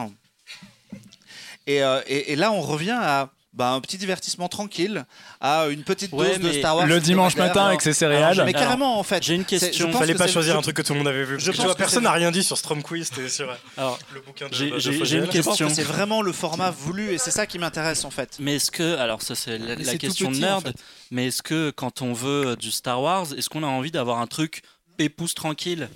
Et, 1.68 1.83
euh, 1.83 2.00
et, 2.09 2.33
et 2.33 2.37
là, 2.37 2.50
on 2.50 2.61
revient 2.62 2.98
à 2.98 3.31
bah, 3.54 3.70
un 3.72 3.81
petit 3.81 3.98
divertissement 3.98 4.48
tranquille, 4.48 5.04
à 5.40 5.66
une 5.68 5.83
petite 5.83 6.12
Ouais, 6.12 6.38
dose 6.38 6.52
de 6.52 6.59
Star 6.59 6.76
Wars. 6.76 6.87
Le 6.87 7.00
dimanche 7.00 7.35
matin 7.37 7.66
avec 7.66 7.81
ses 7.83 7.92
céréales. 7.92 8.33
alors, 8.33 8.46
Mais 8.46 8.54
Alors, 8.54 8.62
carrément, 8.68 8.98
en 8.98 9.02
fait. 9.02 9.22
J'ai 9.22 9.35
une 9.35 9.44
question. 9.44 9.90
pense 9.90 9.98
Fallait 10.00 10.12
que 10.12 10.18
pas 10.18 10.28
choisir 10.28 10.57
un 10.57 10.62
truc 10.62 10.76
que 10.76 10.83
tout 10.83 10.92
le 10.92 10.98
monde 10.98 11.09
avait 11.09 11.24
vu. 11.24 11.38
je 11.40 11.46
Parce 11.46 11.46
que 11.46 11.50
tu 11.50 11.57
pense 11.57 11.64
vois, 11.66 11.74
que 11.74 11.78
personne 11.78 12.04
n'a 12.04 12.12
rien 12.12 12.31
dit 12.31 12.44
sur 12.44 12.57
Strom 12.57 12.83
Quiz, 12.83 13.09
c'était 13.12 13.28
sur 13.28 13.48
Alors, 13.76 13.98
le 14.14 14.20
bouquin 14.20 14.48
de, 14.48 14.54
J'ai- 14.54 15.16
une 15.18 15.28
question. 15.28 15.68
c'est 15.68 15.83
vraiment 15.83 16.22
le 16.22 16.33
format 16.33 16.70
voulu 16.70 17.11
et 17.12 17.18
c'est 17.18 17.31
ça 17.33 17.46
qui 17.46 17.59
m'intéresse 17.59 18.04
en 18.04 18.11
fait. 18.11 18.37
mais 18.38 18.57
est-ce 18.57 18.70
que, 18.70 18.96
alors 18.96 19.22
ça 19.22 19.35
c'est 19.35 19.59
la, 19.59 19.74
question 19.96 20.31
petit, 20.31 20.40
de 20.40 20.44
en 20.46 20.48
nerd, 20.48 20.66
fait. 20.68 20.76
mais 21.11 21.26
est-ce 21.28 21.42
que 21.42 21.70
quand 21.70 22.00
on 22.02 22.12
veut 22.12 22.48
euh, 22.48 22.57
du 22.57 22.70
Star 22.70 23.02
Wars, 23.02 23.26
est-ce 23.37 23.48
qu'on 23.48 23.62
a 23.62 23.66
envie 23.66 23.90
d'avoir 23.90 24.18
un 24.20 24.26
truc 24.26 24.62
pépouze 24.96 25.35
tranquille? 25.35 25.88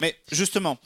Mais 0.00 0.16
justement, 0.32 0.78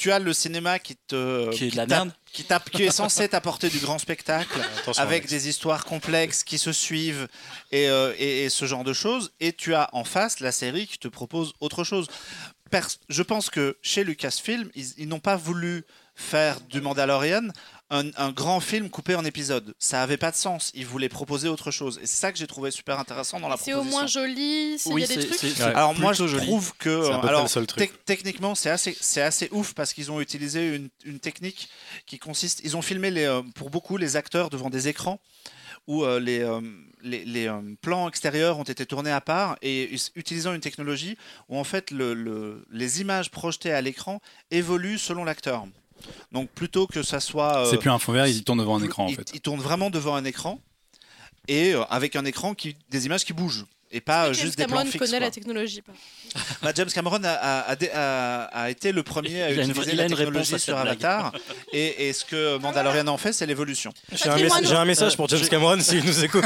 tu, 0.00 0.12
as 0.12 0.18
le 0.18 0.32
cinéma 0.32 0.78
qui 0.78 0.96
te. 0.96 1.50
Qui 1.50 1.66
est 1.66 1.70
de 1.70 1.76
la 1.76 1.86
merde. 1.86 2.12
Qui, 2.32 2.44
qui 2.72 2.82
est 2.84 2.90
censé 2.90 3.28
t'apporter 3.34 3.68
du 3.68 3.78
grand 3.78 3.98
spectacle. 3.98 4.58
Avec 4.98 5.26
des 5.28 5.48
histoires 5.48 5.84
complexes 5.84 6.42
qui 6.44 6.58
se 6.58 6.72
suivent 6.72 7.28
et, 7.72 7.88
euh, 7.88 8.14
et- 8.18 8.44
et 8.44 8.50
ce 8.50 8.64
genre 8.66 8.84
de 8.84 8.92
choses. 8.92 9.32
Et 9.40 9.52
tu 9.52 9.74
as 9.74 9.88
en 9.92 10.04
face 10.04 10.40
la 10.40 10.52
série 10.52 10.86
qui 10.86 10.98
te 10.98 11.08
propose 11.08 11.52
autre 11.60 11.84
chose. 11.84 12.06
Pers- 12.70 12.98
je 13.08 13.22
pense 13.22 13.50
que 13.50 13.76
chez 13.82 14.04
Lucasfilm, 14.04 14.70
ils, 14.76 14.86
ils 14.98 15.08
n'ont 15.08 15.18
pas 15.20 15.36
voulu 15.36 15.84
faire 16.14 16.60
du 16.60 16.80
Mandalorian 16.80 17.48
un, 17.90 18.10
un 18.16 18.30
grand 18.32 18.60
film 18.60 18.88
coupé 18.88 19.14
en 19.16 19.24
épisodes. 19.24 19.74
Ça 19.78 19.98
n'avait 19.98 20.16
pas 20.16 20.30
de 20.30 20.36
sens. 20.36 20.70
Ils 20.74 20.86
voulaient 20.86 21.08
proposer 21.08 21.48
autre 21.48 21.70
chose. 21.70 21.98
Et 22.02 22.06
c'est 22.06 22.20
ça 22.20 22.30
que 22.32 22.38
j'ai 22.38 22.46
trouvé 22.46 22.70
super 22.70 22.98
intéressant 23.00 23.40
dans 23.40 23.48
la 23.48 23.56
C'est 23.56 23.72
proposition. 23.72 23.96
au 23.96 24.00
moins 24.00 24.06
joli, 24.06 24.78
s'il 24.78 24.98
y 24.98 25.04
a 25.04 25.06
des 25.08 25.26
trucs. 25.26 25.34
c'est 25.38 25.58
Ouais. 25.64 25.74
Alors 25.74 25.98
moi 25.98 26.12
je 26.12 26.26
joli. 26.26 26.46
trouve 26.46 26.72
que 26.78 27.02
C'est 27.04 27.10
à 27.10 27.14
peu 27.14 27.18
près 27.20 27.28
alors 27.28 27.42
le 27.42 27.48
seul 27.48 27.66
truc. 27.66 27.80
tec- 27.82 28.04
techniquement 28.04 28.54
c'est 28.54 28.70
assez 28.70 28.96
c'est 29.00 29.22
assez 29.22 29.48
ouf 29.52 29.74
parce 29.74 29.92
qu'ils 29.92 30.10
ont 30.12 30.20
utilisé 30.20 30.76
une, 30.76 30.88
une 31.04 31.18
technique 31.18 31.68
qui 32.06 32.18
consiste 32.18 32.60
ils 32.64 32.76
ont 32.76 32.82
filmé 32.82 33.10
les 33.10 33.24
euh, 33.24 33.42
pour 33.54 33.70
beaucoup 33.70 33.96
les 33.96 34.16
acteurs 34.16 34.50
devant 34.50 34.70
des 34.70 34.86
écrans 34.88 35.20
où 35.86 36.04
euh, 36.04 36.20
les, 36.20 36.40
euh, 36.40 36.60
les, 37.02 37.24
les, 37.24 37.48
euh, 37.48 37.60
plans 37.82 38.06
extérieurs 38.08 38.58
ont 38.58 38.62
été 38.64 38.86
tournés 38.86 39.10
à 39.10 39.20
part 39.20 39.56
et 39.62 39.90
utilisant 40.14 40.54
une 40.54 40.60
technologie 40.60 41.16
où 41.48 41.58
en 41.58 41.64
fait 41.64 41.90
le, 41.90 42.14
le- 42.14 42.64
les 42.70 43.00
images 43.00 43.30
projetées 43.30 43.72
à 43.72 43.80
l'écran 43.80 44.20
évoluent 44.50 44.98
selon 44.98 45.24
l'acteur. 45.24 45.66
Donc 46.32 46.48
plutôt 46.50 46.86
que 46.86 47.02
ça 47.02 47.20
soit 47.20 47.58
euh, 47.66 47.70
C'est 47.70 47.78
plus 47.78 47.90
un 47.90 47.98
fond 47.98 48.12
vert, 48.12 48.26
ils 48.26 48.42
tournent 48.44 48.58
devant 48.60 48.76
un 48.78 48.82
écran 48.84 49.04
en 49.06 49.08
il, 49.08 49.16
fait. 49.16 49.30
il 49.34 49.40
tourne 49.40 49.60
vraiment 49.60 49.90
devant 49.90 50.14
un 50.14 50.24
écran 50.24 50.60
et 51.48 51.74
euh, 51.74 51.82
avec 51.90 52.16
un 52.16 52.24
écran 52.24 52.54
qui 52.54 52.76
des 52.90 53.06
images 53.06 53.24
qui 53.24 53.32
bougent. 53.32 53.64
et 53.92 54.00
pas 54.00 54.26
euh, 54.26 54.32
James 54.32 54.44
juste 54.46 54.58
des 54.58 54.64
plans 54.66 54.76
Cameron 54.76 54.90
fixes. 54.90 54.98
connaît 55.06 55.18
quoi. 55.18 55.26
la 55.26 55.30
technologie. 55.30 55.82
Bah, 56.62 56.70
James 56.76 56.88
Cameron 56.94 57.24
a, 57.24 57.30
a- 57.32 57.70
a 57.70 57.74
dé- 57.76 57.90
a- 57.92 58.44
a 58.44 58.70
été 58.70 58.92
le 58.92 59.02
premier 59.02 59.42
à 59.42 59.50
Il 59.50 59.58
utiliser 59.68 59.90
il 59.92 59.96
la 59.96 60.06
technologie 60.08 60.58
sur. 60.60 60.76
Avatar. 60.76 61.32
Et, 61.72 62.08
et 62.08 62.12
ce 62.12 62.24
que 62.24 62.56
Mandalorian 62.58 63.08
en 63.08 63.16
fait, 63.16 63.32
c'est 63.32 63.46
l'évolution. 63.46 63.92
J'ai 64.12 64.28
un, 64.76 64.84
message 64.84 65.16
pour 65.16 65.26
James 65.28 65.48
Cameron 65.48 65.80
s'il 65.80 66.04
nous 66.04 66.22
écoute. 66.24 66.44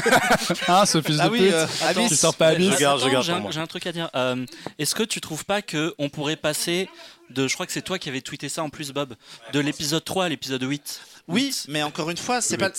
Hein, 0.68 0.86
ce 0.86 1.02
fils 1.02 1.18
Ah 1.20 1.26
de 1.26 1.32
oui, 1.32 1.40
pute 1.40 1.52
euh, 1.52 1.66
Abyss. 1.82 2.08
Tu 2.08 2.14
sors 2.16 2.34
pas 2.34 2.48
Abyss 2.48 2.72
Je 2.74 2.78
garde, 2.78 3.00
je 3.00 3.04
Attends, 3.04 3.12
garde 3.12 3.52
j'ai 3.52 3.58
un- 3.60 3.62
un 3.62 3.66
truc 3.66 3.86
à 3.86 3.92
dire. 3.92 4.08
Euh, 4.14 4.46
Est-ce 4.78 4.94
que 4.94 5.02
tu 5.02 5.20
trouves 5.20 5.44
pas 5.44 5.60
que 5.60 5.94
on 5.98 6.08
pourrait 6.08 6.36
passer 6.36 6.88
de, 7.30 7.48
je 7.48 7.54
crois 7.54 7.66
que 7.66 7.72
c'est 7.72 7.82
toi 7.82 7.98
qui 7.98 8.08
avais 8.08 8.20
tweeté 8.20 8.48
ça 8.48 8.62
en 8.62 8.70
plus, 8.70 8.92
Bob, 8.92 9.14
de 9.52 9.60
l'épisode 9.60 10.04
3 10.04 10.26
à 10.26 10.28
l'épisode 10.28 10.62
8 10.62 11.00
Oui, 11.28 11.54
mais 11.68 11.82
encore 11.82 12.10
une 12.10 12.16
fois, 12.16 12.40
c'est 12.40 12.58
pas 12.58 12.70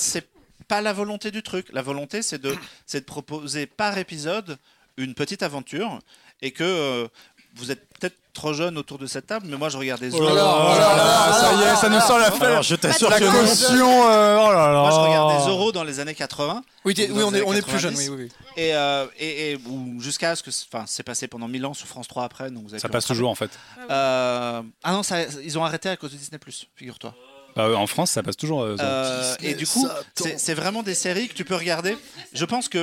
pas 0.68 0.82
la 0.82 0.94
volonté 0.94 1.32
du 1.32 1.44
truc. 1.44 1.68
La 1.74 1.82
volonté, 1.82 2.22
c'est 2.22 2.42
de 2.42 2.56
c'est 2.86 3.02
de 3.02 3.06
proposer 3.06 3.68
par 3.68 3.98
épisode 3.98 4.58
une 4.98 5.14
petite 5.14 5.44
aventure 5.44 6.00
et 6.42 6.52
que 6.52 6.64
euh, 6.64 7.08
vous 7.56 7.72
êtes 7.72 7.88
peut-être 8.00 8.18
trop 8.36 8.54
jeune 8.54 8.78
autour 8.78 9.00
de 9.00 9.08
cette 9.08 9.26
table, 9.26 9.48
mais 9.50 9.58
moi 9.58 9.70
je 9.70 9.78
regarde 9.78 10.00
des 10.02 10.14
Oh 10.14 10.18
Zorro. 10.18 10.36
là, 10.36 10.44
Oh 10.56 10.78
là 10.80 10.96
là, 10.96 11.34
ça 11.34 11.54
y 11.54 11.62
est, 11.64 11.76
ça 11.76 11.90
nous 11.90 12.00
sort 12.02 12.20
la 12.20 12.32
fête. 12.32 12.62
je 12.62 12.76
t'assure 12.76 13.10
La 13.10 13.18
que 13.20 13.24
non. 13.24 13.32
caution, 13.32 14.08
euh, 14.10 14.38
oh 14.40 14.52
là 14.52 14.72
là. 14.72 14.80
Moi 14.82 14.92
je 14.92 14.96
regarde 14.98 15.38
des 15.40 15.44
Zorro 15.46 15.72
dans 15.72 15.84
les 15.84 16.00
années 16.00 16.14
80 16.14 16.62
Oui, 16.86 16.94
oui, 16.98 17.08
on 17.24 17.34
est, 17.34 17.42
on 17.42 17.54
est 17.54 17.62
plus 17.64 17.80
jeune. 17.80 17.94
90. 17.96 18.10
Oui, 18.12 18.16
oui, 18.16 18.30
oui. 18.30 18.64
et, 18.64 18.76
euh, 18.76 19.08
et, 19.18 19.54
et- 19.54 19.60
jusqu'à 20.00 20.36
ce 20.36 20.44
que 20.44 20.52
c'est- 20.52 20.66
enfin 20.72 20.86
c'est 20.88 21.04
passé 21.04 21.28
pendant 21.28 21.48
1000 21.48 21.66
ans 21.66 21.74
sur 21.74 21.88
France 21.88 22.08
3 22.08 22.24
après 22.26 22.52
donc 22.52 22.64
vous 22.66 22.70
avez 22.74 22.80
Ça 22.80 22.90
passe 22.90 23.06
toujours 23.06 23.30
en 23.32 23.36
fait. 23.36 23.50
Euh, 23.90 24.62
ah 24.84 24.92
non, 24.92 25.02
ça, 25.04 25.24
ils 25.44 25.58
ont 25.58 25.64
arrêté 25.66 25.90
à 25.90 25.98
cause 25.98 26.12
de 26.12 26.18
Disney 26.18 26.40
figure-toi. 26.76 27.16
Bah, 27.56 27.70
ouais, 27.70 27.76
en 27.76 27.88
France, 27.88 28.12
ça 28.12 28.22
passe 28.22 28.36
toujours. 28.36 28.64
euh. 28.64 28.76
Euh, 28.82 29.36
et 29.42 29.54
du 29.56 29.66
coup, 29.66 29.88
c'est 30.16 30.38
c'est 30.38 30.54
vraiment 30.54 30.84
des 30.84 30.94
séries 30.94 31.30
que 31.30 31.34
tu 31.34 31.46
peux 31.46 31.56
regarder. 31.56 31.98
Je 32.34 32.44
pense 32.44 32.68
que, 32.68 32.80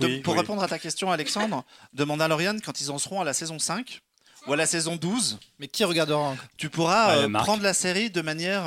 de- 0.00 0.06
Oui, 0.06 0.18
pour 0.20 0.34
oui. 0.34 0.40
répondre 0.40 0.62
à 0.64 0.66
ta 0.68 0.80
question, 0.80 1.12
Alexandre, 1.12 1.62
de 1.92 2.02
Mandalorian, 2.02 2.56
quand 2.64 2.80
ils 2.80 2.90
en 2.90 2.98
seront 2.98 3.20
à 3.20 3.24
la 3.24 3.32
saison 3.34 3.60
5 3.60 4.02
ou 4.46 4.52
à 4.52 4.56
la 4.56 4.66
saison 4.66 4.96
12, 4.96 5.38
Mais 5.58 5.68
qui 5.68 5.84
regardera 5.84 6.18
encore? 6.18 6.44
Tu 6.56 6.68
pourras 6.70 7.16
Ouais, 7.16 7.24
euh, 7.24 7.28
prendre 7.32 7.62
la 7.62 7.74
série 7.74 8.10
de 8.10 8.20
manière. 8.22 8.64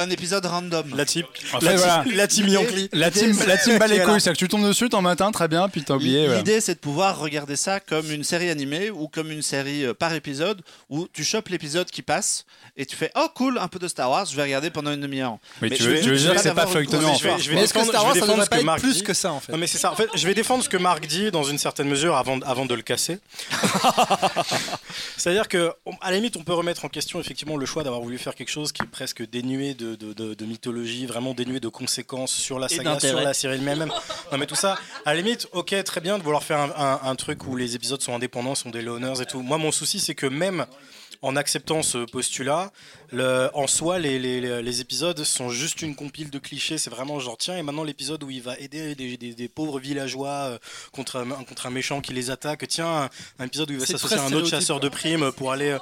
Un 0.00 0.10
épisode 0.10 0.44
random. 0.46 0.92
La 0.96 1.04
team, 1.04 1.24
En 1.52 1.60
fait, 1.60 1.66
la, 1.66 1.76
voilà. 1.76 2.02
team- 2.04 2.12
la 2.16 2.26
team 2.26 2.48
Yankee. 2.48 2.88
La 2.92 3.10
team, 3.10 3.36
la 3.46 3.56
team 3.58 3.78
bat 3.78 3.86
les 3.86 3.94
Qui 3.94 4.00
est 4.00 4.04
là. 4.04 4.10
couilles, 4.10 4.20
c'est-à-dire 4.20 4.32
que 4.40 4.44
tu 4.44 4.48
tombes 4.48 4.66
dessus, 4.66 4.88
t'en 4.88 5.02
matin, 5.02 5.30
très 5.30 5.48
bien, 5.48 5.68
puis 5.68 5.82
t'as 5.84 5.94
oublié. 5.94 6.24
voilà. 6.26 6.38
L'idée, 6.38 6.60
c'est 6.60 6.74
de 6.74 6.80
pouvoir 6.80 7.18
regarder 7.18 7.56
ça 7.56 7.80
comme 7.80 8.10
une 8.10 8.24
série 8.24 8.50
animée 8.50 8.90
ou 8.90 9.08
comme 9.08 9.30
une 9.30 9.42
série 9.42 9.84
euh, 9.84 9.94
par 9.94 10.12
épisode 10.14 10.62
où 10.88 11.06
tu 11.12 11.22
chopes 11.24 11.48
l'épisode 11.48 11.90
qui 11.90 12.02
passe 12.02 12.44
et 12.76 12.86
tu 12.86 12.96
fais 12.96 13.10
Oh 13.14 13.26
cool, 13.34 13.58
un 13.58 13.68
peu 13.68 13.78
de 13.78 13.88
Star 13.88 14.10
Wars, 14.10 14.24
je 14.26 14.34
vais 14.36 14.42
regarder 14.42 14.70
pendant 14.70 14.92
une 14.92 15.00
demi-heure. 15.00 15.36
Mais 15.60 15.68
Mais 15.68 15.76
tu 15.76 15.82
veux, 15.84 16.00
dire 16.16 16.34
que 16.34 16.40
c'est 16.40 16.54
pas 16.54 16.66
feuilletonnant. 16.66 17.14
Je 17.14 17.24
vais 17.24 17.34
Mais 17.56 17.62
que 17.62 17.66
défendre- 17.66 17.86
Star 17.88 18.00
je 18.02 18.06
Wars, 18.06 18.14
ça 18.16 18.20
devrait 18.26 18.36
pas 18.46 18.56
que 18.56 18.60
être 18.60 18.64
Marc 18.64 18.80
plus 18.80 18.94
dit. 18.94 19.02
que 19.02 19.14
ça 19.14 19.32
en 19.32 19.40
fait 19.40 19.52
Non 19.52 19.58
mais 19.58 19.66
c'est 19.66 19.78
ça. 19.78 19.92
En 19.92 19.96
fait, 19.96 20.08
je 20.14 20.26
vais 20.26 20.34
défendre 20.34 20.64
ce 20.64 20.68
que 20.68 20.76
Marc 20.76 21.06
dit 21.06 21.30
dans 21.30 21.42
une 21.44 21.58
certaine 21.58 21.88
mesure 21.88 22.16
avant, 22.16 22.40
avant 22.40 22.64
de 22.66 22.74
le 22.74 22.82
casser. 22.82 23.18
C'est-à-dire 25.16 25.48
que, 25.48 25.72
à 26.00 26.10
la 26.10 26.16
limite, 26.16 26.36
on 26.36 26.42
peut 26.44 26.54
remettre 26.54 26.84
en 26.84 26.88
question 26.88 27.20
effectivement 27.20 27.56
le 27.56 27.66
choix 27.66 27.82
d'avoir 27.84 28.00
voulu 28.00 28.18
faire 28.18 28.34
quelque 28.34 28.50
chose 28.50 28.72
qui 28.72 28.82
est 28.82 28.86
presque 28.86 29.28
dénué 29.28 29.74
de, 29.74 29.89
de- 29.96 30.12
de- 30.12 30.34
de 30.34 30.44
mythologie, 30.44 31.06
vraiment 31.06 31.34
dénué 31.34 31.60
de 31.60 31.68
conséquences 31.68 32.32
sur 32.32 32.58
la 32.58 32.66
Et 32.66 32.76
saga, 32.76 32.92
d'intérêt. 32.94 33.14
sur 33.16 33.20
la 33.24 33.34
série 33.34 33.54
elle-même. 33.54 33.90
Non 34.32 34.38
mais 34.38 34.46
tout 34.46 34.54
ça, 34.54 34.76
à 35.04 35.14
la 35.14 35.20
limite, 35.20 35.48
ok, 35.52 35.74
très 35.84 36.00
bien 36.00 36.18
de 36.18 36.22
vouloir 36.22 36.42
faire 36.42 36.58
un, 36.58 36.70
un- 36.76 37.00
un 37.10 37.14
truc 37.16 37.46
où 37.46 37.56
les 37.56 37.74
épisodes 37.76 38.00
sont 38.02 38.14
indépendants, 38.14 38.54
sont 38.54 38.70
des 38.70 38.82
loners 38.82 39.20
et 39.20 39.26
tout. 39.26 39.40
Moi, 39.42 39.58
mon 39.58 39.72
souci, 39.72 40.00
c'est 40.00 40.14
que 40.14 40.26
même 40.26 40.66
en 41.22 41.36
acceptant 41.36 41.82
ce 41.82 41.98
postulat, 42.10 42.70
le- 43.12 43.50
en 43.54 43.66
soi, 43.66 43.98
les, 43.98 44.18
les- 44.18 44.62
les 44.62 44.80
épisodes 44.80 45.22
sont 45.24 45.48
juste 45.50 45.82
une 45.82 45.94
compile 45.94 46.30
de 46.30 46.38
clichés. 46.38 46.78
C'est 46.78 46.90
vraiment 46.90 47.18
genre, 47.20 47.36
tiens, 47.38 47.56
et 47.56 47.62
maintenant 47.62 47.84
l'épisode 47.84 48.22
où 48.22 48.30
il 48.30 48.42
va 48.42 48.56
aider 48.58 48.94
des, 48.94 49.16
des- 49.16 49.34
des 49.34 49.48
pauvres 49.48 49.78
villageois 49.80 50.28
euh, 50.30 50.58
contre, 50.92 51.16
un, 51.16 51.28
contre 51.44 51.66
un 51.66 51.70
méchant 51.70 52.00
qui 52.00 52.12
les 52.12 52.30
attaque. 52.30 52.66
Tiens, 52.68 52.86
un, 52.86 53.10
un 53.38 53.46
épisode 53.46 53.70
où 53.70 53.74
il 53.74 53.78
va 53.80 53.86
s'associer 53.86 54.16
à 54.18 54.22
un 54.22 54.32
autre 54.32 54.48
chasseur 54.48 54.80
de 54.80 54.88
primes 54.88 55.32
pour 55.32 55.52
aller. 55.52 55.76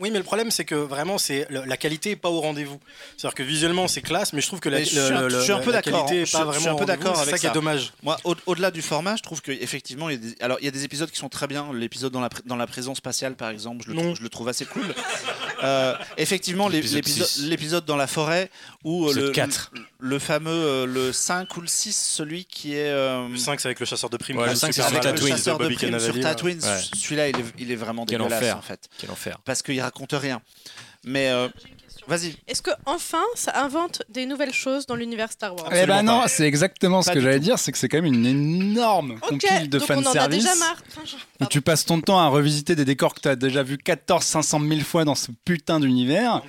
oui, 0.00 0.10
mais 0.10 0.18
le 0.18 0.24
problème, 0.24 0.50
c'est 0.50 0.64
que 0.64 0.74
vraiment, 0.74 1.18
c'est 1.18 1.46
la 1.50 1.76
qualité 1.76 2.10
est 2.12 2.16
pas 2.16 2.30
au 2.30 2.40
rendez-vous. 2.40 2.78
C'est-à-dire 3.16 3.34
que 3.34 3.42
visuellement, 3.42 3.88
c'est 3.88 4.02
classe, 4.02 4.32
mais 4.32 4.40
je 4.40 4.46
trouve 4.46 4.60
que 4.60 4.68
la, 4.68 4.80
je 4.80 4.84
suis 4.86 4.98
un- 4.98 5.22
le- 5.22 5.28
je 5.30 5.40
suis 5.40 5.52
un 5.52 5.58
le- 5.58 5.64
peu 5.64 5.72
la 5.72 5.82
qualité 5.82 6.22
est 6.22 6.26
Je- 6.26 6.32
pas 6.32 6.38
je 6.40 6.44
vraiment 6.44 6.60
suis 6.60 6.68
un 6.68 6.74
peu 6.76 6.84
d'accord 6.86 7.18
avec 7.18 7.30
ça 7.30 7.38
qui 7.38 7.46
est 7.46 7.52
dommage. 7.54 7.92
Moi, 8.02 8.16
au- 8.24 8.34
au-delà 8.46 8.70
du 8.70 8.82
format, 8.82 9.16
je 9.16 9.22
trouve 9.22 9.40
qu'effectivement, 9.42 10.08
il 10.10 10.12
y 10.14 10.16
a 10.16 10.30
des... 10.30 10.36
alors 10.40 10.58
il 10.60 10.64
y 10.64 10.68
a 10.68 10.70
des 10.72 10.84
épisodes 10.84 11.10
qui 11.10 11.18
sont 11.18 11.28
très 11.28 11.46
bien. 11.46 11.72
L'épisode 11.72 12.12
dans 12.12 12.20
la, 12.20 12.28
dans 12.46 12.56
la 12.56 12.66
prison 12.66 12.94
spatiale, 12.94 13.34
par 13.36 13.50
exemple, 13.50 13.84
je 13.84 13.90
le, 13.90 13.94
Non. 13.96 14.02
trouve, 14.02 14.16
je 14.16 14.22
le 14.22 14.28
trouve 14.28 14.48
assez 14.48 14.64
cool. 14.66 14.94
Euh, 15.62 15.94
effectivement, 16.18 16.63
l'é- 16.68 16.80
L'épisode 17.48 17.84
dans 17.84 17.96
la 17.96 18.06
forêt 18.06 18.50
où 18.84 19.08
euh, 19.08 19.14
le, 19.14 19.30
quatre. 19.30 19.70
Le, 20.04 20.18
fameux 20.18 20.50
euh, 20.50 20.86
le 20.86 21.12
5 21.12 21.56
ou 21.56 21.60
le 21.62 21.66
6, 21.66 21.96
celui 21.96 22.44
qui 22.44 22.74
est. 22.74 22.90
euh, 22.90 23.26
Le 23.28 23.36
5, 23.38 23.58
c'est 23.60 23.68
avec 23.68 23.80
le 23.80 23.86
chasseur 23.86 24.10
de 24.10 24.16
primes. 24.16 24.36
Ouais, 24.38 24.46
le 24.46 24.52
est 24.52 24.56
5, 24.56 24.72
c'est 24.72 24.82
avec 24.82 24.94
mal. 25.02 25.02
le 25.04 25.10
Tatooine, 25.12 25.36
chasseur 25.36 25.58
de 25.58 25.62
Bobby 25.64 25.74
primes 25.76 25.98
sur. 25.98 26.20
Tatooine. 26.20 26.58
Ouais. 26.62 26.80
Celui-là, 26.94 27.28
il 27.28 27.36
est, 27.40 27.44
il 27.58 27.70
est 27.72 27.76
vraiment 27.76 28.04
Quel 28.04 28.18
dégueulasse 28.18 28.42
enfer. 28.42 28.56
en 28.58 28.62
fait. 28.62 28.88
Quel 28.98 29.10
enfer. 29.10 29.38
Parce 29.44 29.62
qu'il 29.62 29.80
raconte 29.80 30.12
rien. 30.12 30.40
Mais 31.06 31.28
euh, 31.28 31.48
vas-y. 32.08 32.34
Est-ce 32.48 32.62
que 32.62 32.70
enfin 32.86 33.22
ça 33.34 33.52
invente 33.62 34.02
des 34.08 34.24
nouvelles 34.24 34.54
choses 34.54 34.86
dans 34.86 34.94
l'univers 34.96 35.30
Star 35.30 35.54
Wars? 35.54 35.66
Eh 35.68 35.70
ben 35.74 35.80
Absolument 35.82 36.02
non, 36.16 36.20
pas. 36.22 36.28
c'est 36.28 36.46
exactement 36.46 37.02
ce 37.02 37.08
Pas 37.08 37.14
que 37.14 37.20
j'allais 37.20 37.36
tout. 37.38 37.44
dire, 37.44 37.58
c'est 37.58 37.72
que 37.72 37.78
c'est 37.78 37.88
quand 37.90 37.98
même 38.00 38.06
une 38.12 38.24
énorme 38.24 39.12
Ok, 39.22 39.28
compile 39.42 39.68
de 39.68 39.78
donc 39.78 39.90
on 39.90 40.02
en 40.06 40.12
a 40.14 40.28
déjà 40.28 40.54
marre. 40.56 40.82
Où 41.40 41.44
tu 41.46 41.60
passes 41.60 41.84
ton 41.84 42.00
temps 42.00 42.18
à 42.18 42.28
revisiter 42.28 42.74
des 42.74 42.86
décors 42.86 43.14
que 43.14 43.20
tu 43.20 43.28
as 43.28 43.36
déjà 43.36 43.62
vu 43.62 43.76
14 43.76 44.24
500 44.24 44.60
000 44.66 44.80
fois 44.80 45.04
dans 45.04 45.14
ce 45.14 45.30
putain 45.44 45.78
d'univers. 45.78 46.40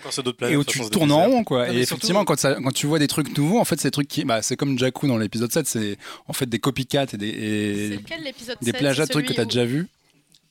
Et 0.49 0.55
où 0.55 0.63
de 0.63 0.69
tu 0.69 0.79
tournes 0.89 1.11
en 1.11 1.25
rond, 1.25 1.43
quoi. 1.43 1.65
Non, 1.65 1.71
et 1.73 1.75
mais 1.75 1.81
effectivement, 1.81 2.19
surtout- 2.19 2.25
quand, 2.33 2.39
ça- 2.39 2.55
quand 2.63 2.71
tu 2.73 2.87
vois 2.87 2.99
des 2.99 3.07
trucs 3.07 3.37
nouveaux, 3.37 3.44
en 3.60 3.65
fait, 3.65 3.79
c'est 3.79 3.91
trucs 3.91 4.08
qui. 4.08 4.25
Bah, 4.25 4.41
c'est 4.41 4.55
comme 4.55 4.77
Jakku 4.77 5.08
dans 5.08 5.17
l'épisode 5.17 5.51
7, 5.51 5.67
c'est 5.67 5.97
en 6.27 6.34
fait 6.34 6.45
des 6.47 6.60
copycats 6.60 7.05
et 7.13 7.17
des, 7.17 7.27
et 7.27 7.89
C'est 7.89 7.95
lequel 7.97 8.23
l'épisode 8.23 8.58
des 8.62 8.71
7, 8.71 8.77
plagiats 8.79 9.05
de 9.05 9.12
trucs 9.12 9.27
que 9.27 9.34
tu 9.34 9.39
as 9.41 9.45
déjà 9.45 9.65
vu. 9.65 9.88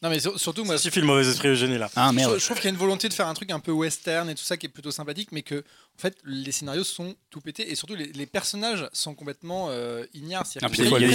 Non, 0.02 0.10
mais 0.10 0.20
sur- 0.20 0.38
surtout, 0.38 0.64
moi, 0.64 0.76
Ça 0.76 0.82
suffit 0.82 1.00
le 1.00 1.06
mauvais 1.06 1.26
esprit 1.26 1.48
Eugénie 1.48 1.78
là. 1.78 1.90
Ah 1.96 2.08
je, 2.10 2.16
merde. 2.16 2.38
je 2.38 2.44
trouve 2.44 2.58
qu'il 2.58 2.66
y 2.66 2.68
a 2.68 2.72
une 2.72 2.76
volonté 2.78 3.08
de 3.08 3.14
faire 3.14 3.26
un 3.26 3.32
truc 3.34 3.50
un 3.50 3.60
peu 3.60 3.72
western 3.72 4.28
et 4.28 4.34
tout 4.34 4.42
ça 4.44 4.56
qui 4.58 4.66
est 4.66 4.68
plutôt 4.68 4.90
sympathique, 4.90 5.30
mais 5.32 5.40
que 5.42 5.64
en 5.96 6.00
fait 6.00 6.16
les 6.24 6.52
scénarios 6.52 6.84
sont 6.84 7.14
tout 7.30 7.40
pétés 7.40 7.70
et 7.70 7.74
surtout 7.74 7.94
les, 7.94 8.06
les 8.12 8.26
personnages 8.26 8.88
sont 8.92 9.14
complètement 9.14 9.68
euh, 9.70 10.04
ignares. 10.14 10.44
Ah, 10.62 10.66
il 10.72 10.78
y 10.78 10.82
a- 10.82 10.98
y 10.98 11.14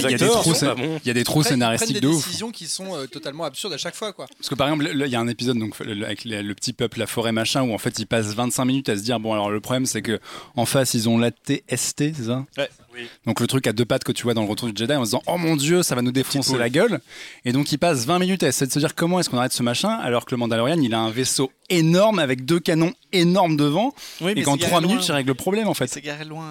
y 1.10 1.10
a 1.10 1.24
prennent 1.42 1.52
scénaristiques 1.54 1.94
des 1.94 2.00
de 2.00 2.06
ouf. 2.08 2.24
décisions 2.24 2.50
qui 2.50 2.66
sont 2.66 2.94
euh, 2.96 3.06
totalement 3.06 3.44
absurdes 3.44 3.72
à 3.74 3.78
chaque 3.78 3.94
fois, 3.94 4.12
quoi. 4.12 4.26
Parce 4.36 4.48
que 4.48 4.54
par 4.54 4.68
exemple, 4.68 4.84
là, 4.90 5.06
il 5.06 5.12
y 5.12 5.16
a 5.16 5.20
un 5.20 5.28
épisode 5.28 5.58
donc, 5.58 5.78
le- 5.80 6.04
avec 6.04 6.24
le 6.24 6.54
petit 6.54 6.72
peuple, 6.72 6.98
la 6.98 7.06
forêt 7.06 7.32
machin, 7.32 7.62
où 7.62 7.72
en 7.74 7.78
fait 7.78 7.98
ils 7.98 8.06
passent 8.06 8.34
25 8.34 8.64
minutes 8.64 8.88
à 8.88 8.96
se 8.96 9.02
dire 9.02 9.20
bon, 9.20 9.32
alors 9.32 9.50
le 9.50 9.60
problème 9.60 9.86
c'est 9.86 10.02
que 10.02 10.18
en 10.56 10.64
face 10.66 10.94
ils 10.94 11.08
ont 11.08 11.18
la 11.18 11.30
TST, 11.30 12.14
c'est 12.14 12.24
ça? 12.24 12.46
Ouais. 12.56 12.68
Oui. 13.00 13.08
Donc 13.26 13.40
le 13.40 13.46
truc 13.46 13.66
à 13.66 13.72
deux 13.72 13.84
pattes 13.84 14.04
que 14.04 14.12
tu 14.12 14.22
vois 14.24 14.34
dans 14.34 14.42
le 14.42 14.48
retour 14.48 14.68
du 14.68 14.74
Jedi 14.76 14.92
en 14.94 15.00
se 15.04 15.10
disant 15.10 15.22
oh 15.26 15.36
mon 15.38 15.56
dieu, 15.56 15.82
ça 15.82 15.94
va 15.94 16.02
nous 16.02 16.12
défoncer 16.12 16.56
la 16.58 16.68
gueule. 16.68 17.00
Et 17.44 17.52
donc 17.52 17.72
ils 17.72 17.78
passent 17.78 18.04
20 18.06 18.18
minutes 18.18 18.42
à 18.42 18.48
essayer 18.48 18.66
de 18.66 18.72
se 18.72 18.78
dire 18.78 18.94
comment 18.94 19.20
est-ce 19.20 19.30
qu'on 19.30 19.38
arrête 19.38 19.52
ce 19.52 19.62
machin, 19.62 19.90
alors 19.90 20.24
que 20.24 20.30
le 20.32 20.36
Mandalorian 20.38 20.80
il 20.80 20.94
a 20.94 21.00
un 21.00 21.10
vaisseau 21.10 21.50
énorme 21.68 22.18
avec 22.18 22.44
deux 22.44 22.60
canons 22.60 22.92
énormes 23.12 23.56
devant, 23.56 23.92
Oui, 24.20 24.32
et 24.36 24.42
qu'en 24.42 24.56
3 24.56 24.80
minutes 24.80 25.06
il 25.06 25.12
règle 25.12 25.28
le 25.28 25.34
problème 25.34 25.68
en 25.68 25.74
fait. 25.74 25.86
C'est 25.88 26.00
garé 26.00 26.24
loin. 26.24 26.48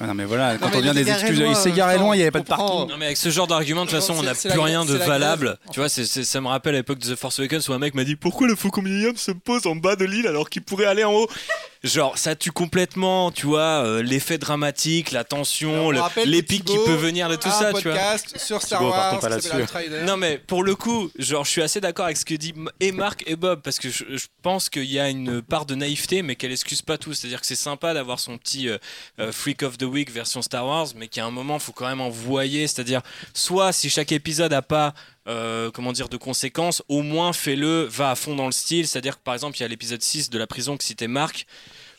Ah 0.00 0.06
non 0.06 0.14
mais 0.14 0.24
voilà, 0.24 0.56
quand 0.56 0.68
mais 0.68 0.76
on 0.76 0.78
il 0.78 0.82
vient 0.84 0.94
des 0.94 1.00
s'est 1.00 1.06
garé 1.10 1.20
excuses, 1.22 1.40
loin, 1.40 1.48
il 1.50 1.56
s'est 1.56 1.72
garé 1.72 1.98
loin, 1.98 2.14
il 2.14 2.18
n'y 2.18 2.22
avait 2.22 2.30
pas 2.30 2.38
de 2.40 2.44
parking. 2.46 2.88
Non 2.88 2.96
mais 2.96 3.06
avec 3.06 3.16
ce 3.16 3.28
genre 3.28 3.48
d'argument, 3.48 3.84
de 3.84 3.90
toute 3.90 3.98
façon, 3.98 4.14
on 4.16 4.22
n'a 4.22 4.34
plus 4.36 4.48
la- 4.48 4.62
rien 4.62 4.84
de 4.84 4.94
valable. 4.94 5.58
Tu 5.72 5.80
vois, 5.80 5.88
ça 5.88 6.40
me 6.40 6.46
rappelle 6.46 6.74
l'époque 6.74 7.00
de 7.00 7.12
The 7.12 7.18
Force 7.18 7.40
Awakens 7.40 7.68
où 7.68 7.72
un 7.72 7.78
mec 7.80 7.94
m'a 7.94 8.04
dit 8.04 8.14
pourquoi 8.14 8.46
le 8.46 8.54
Faucon 8.54 8.82
Millennium 8.82 9.16
se 9.16 9.32
pose 9.32 9.66
en 9.66 9.74
bas 9.74 9.96
de 9.96 10.04
l'île 10.04 10.28
alors 10.28 10.48
qu'il 10.48 10.62
pourrait 10.62 10.84
aller 10.86 11.02
en 11.02 11.12
haut? 11.12 11.28
Genre, 11.82 12.18
ça 12.18 12.36
tue 12.36 12.52
complètement, 12.52 13.30
tu 13.30 13.46
vois, 13.46 13.82
euh, 13.86 14.02
l'effet 14.02 14.36
dramatique, 14.36 15.12
la 15.12 15.24
tension, 15.24 15.86
On 15.86 15.90
le- 15.90 15.98
rappelle 16.00 16.24
que 16.24 16.28
l'épique 16.28 16.64
qui 16.66 16.72
Thibaut 16.72 16.84
peut 16.84 16.94
venir 16.94 17.30
de 17.30 17.36
tout 17.36 17.48
a 17.48 17.52
ça, 17.52 17.68
un 17.68 17.72
tu 17.72 17.88
vois. 17.88 17.92
podcast 17.96 18.36
sur 18.38 18.60
Star 18.60 18.80
Thibaut, 18.80 18.90
Wars 18.90 19.18
pas 19.20 19.28
qui 19.28 19.32
s'appelle 19.32 19.54
là-dessus. 19.56 19.62
Outrider. 19.88 20.02
Non 20.04 20.18
mais 20.18 20.36
pour 20.36 20.62
le 20.62 20.74
coup, 20.74 21.10
genre 21.18 21.46
je 21.46 21.50
suis 21.50 21.62
assez 21.62 21.80
d'accord 21.80 22.04
avec 22.04 22.18
ce 22.18 22.26
que 22.26 22.34
dit 22.34 22.52
M- 22.54 22.68
et 22.80 22.92
Marc 22.92 23.24
et 23.26 23.34
Bob 23.34 23.62
parce 23.62 23.78
que 23.78 23.88
je, 23.88 24.04
je 24.14 24.26
pense 24.42 24.68
qu'il 24.68 24.84
y 24.92 24.98
a 24.98 25.08
une 25.08 25.40
part 25.40 25.64
de 25.64 25.74
naïveté 25.74 26.20
mais 26.20 26.36
qu'elle 26.36 26.52
excuse 26.52 26.82
pas 26.82 26.98
tout. 26.98 27.14
C'est-à-dire 27.14 27.40
que 27.40 27.46
c'est 27.46 27.54
sympa 27.56 27.94
d'avoir 27.94 28.20
son 28.20 28.36
petit 28.36 28.68
euh, 28.68 28.76
euh, 29.18 29.32
Freak 29.32 29.62
of 29.62 29.78
the 29.78 29.84
Week 29.84 30.10
version 30.10 30.42
Star 30.42 30.66
Wars 30.66 30.88
mais 30.96 31.08
qu'à 31.08 31.24
un 31.24 31.30
moment 31.30 31.58
faut 31.58 31.72
quand 31.72 31.88
même 31.88 32.02
envoyer. 32.02 32.66
C'est-à-dire 32.66 33.00
soit 33.32 33.72
si 33.72 33.88
chaque 33.88 34.12
épisode 34.12 34.52
a 34.52 34.60
pas 34.60 34.92
euh, 35.30 35.70
comment 35.70 35.92
dire 35.92 36.08
de 36.08 36.16
conséquences, 36.16 36.82
au 36.88 37.02
moins 37.02 37.32
fais-le, 37.32 37.84
va 37.84 38.10
à 38.10 38.14
fond 38.16 38.34
dans 38.34 38.46
le 38.46 38.52
style. 38.52 38.86
C'est-à-dire 38.86 39.16
que 39.16 39.22
par 39.22 39.34
exemple 39.34 39.56
il 39.56 39.60
y 39.60 39.64
a 39.64 39.68
l'épisode 39.68 40.02
6 40.02 40.28
de 40.28 40.38
la 40.38 40.46
prison 40.46 40.76
que 40.76 40.84
citait 40.84 41.08
Marc 41.08 41.46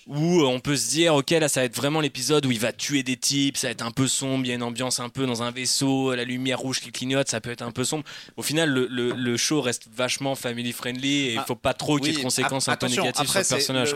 où 0.07 0.41
euh, 0.41 0.45
on 0.45 0.59
peut 0.59 0.75
se 0.75 0.89
dire 0.89 1.13
ok 1.15 1.29
là 1.31 1.47
ça 1.47 1.59
va 1.61 1.65
être 1.65 1.75
vraiment 1.75 2.01
l'épisode 2.01 2.45
où 2.45 2.51
il 2.51 2.59
va 2.59 2.73
tuer 2.73 3.03
des 3.03 3.17
types 3.17 3.55
ça 3.57 3.67
va 3.67 3.71
être 3.71 3.83
un 3.85 3.91
peu 3.91 4.07
sombre 4.07 4.43
il 4.45 4.49
y 4.49 4.51
a 4.51 4.55
une 4.55 4.63
ambiance 4.63 4.99
un 4.99 5.09
peu 5.09 5.25
dans 5.27 5.43
un 5.43 5.51
vaisseau 5.51 6.15
la 6.15 6.23
lumière 6.23 6.59
rouge 6.59 6.79
qui 6.81 6.91
clignote 6.91 7.29
ça 7.29 7.39
peut 7.39 7.51
être 7.51 7.61
un 7.61 7.71
peu 7.71 7.83
sombre 7.83 8.03
au 8.35 8.41
final 8.41 8.69
le, 8.69 8.87
le- 8.89 9.11
le 9.13 9.37
show 9.37 9.61
reste 9.61 9.87
vachement 9.95 10.33
family 10.35 10.71
friendly 10.71 11.27
et 11.27 11.33
il 11.33 11.37
Ah, 11.37 11.45
faut 11.47 11.55
pas 11.55 11.73
trop 11.73 11.97
qu'il 11.97 12.07
y 12.07 12.09
ait 12.15 12.17
de 12.17 12.23
conséquences 12.23 12.67
un 12.67 12.75
peu 12.77 12.87
négatives 12.87 13.21
après, 13.29 13.43
sur 13.43 13.55
le 13.57 13.61
c'est 13.61 13.73
personnage 13.73 13.93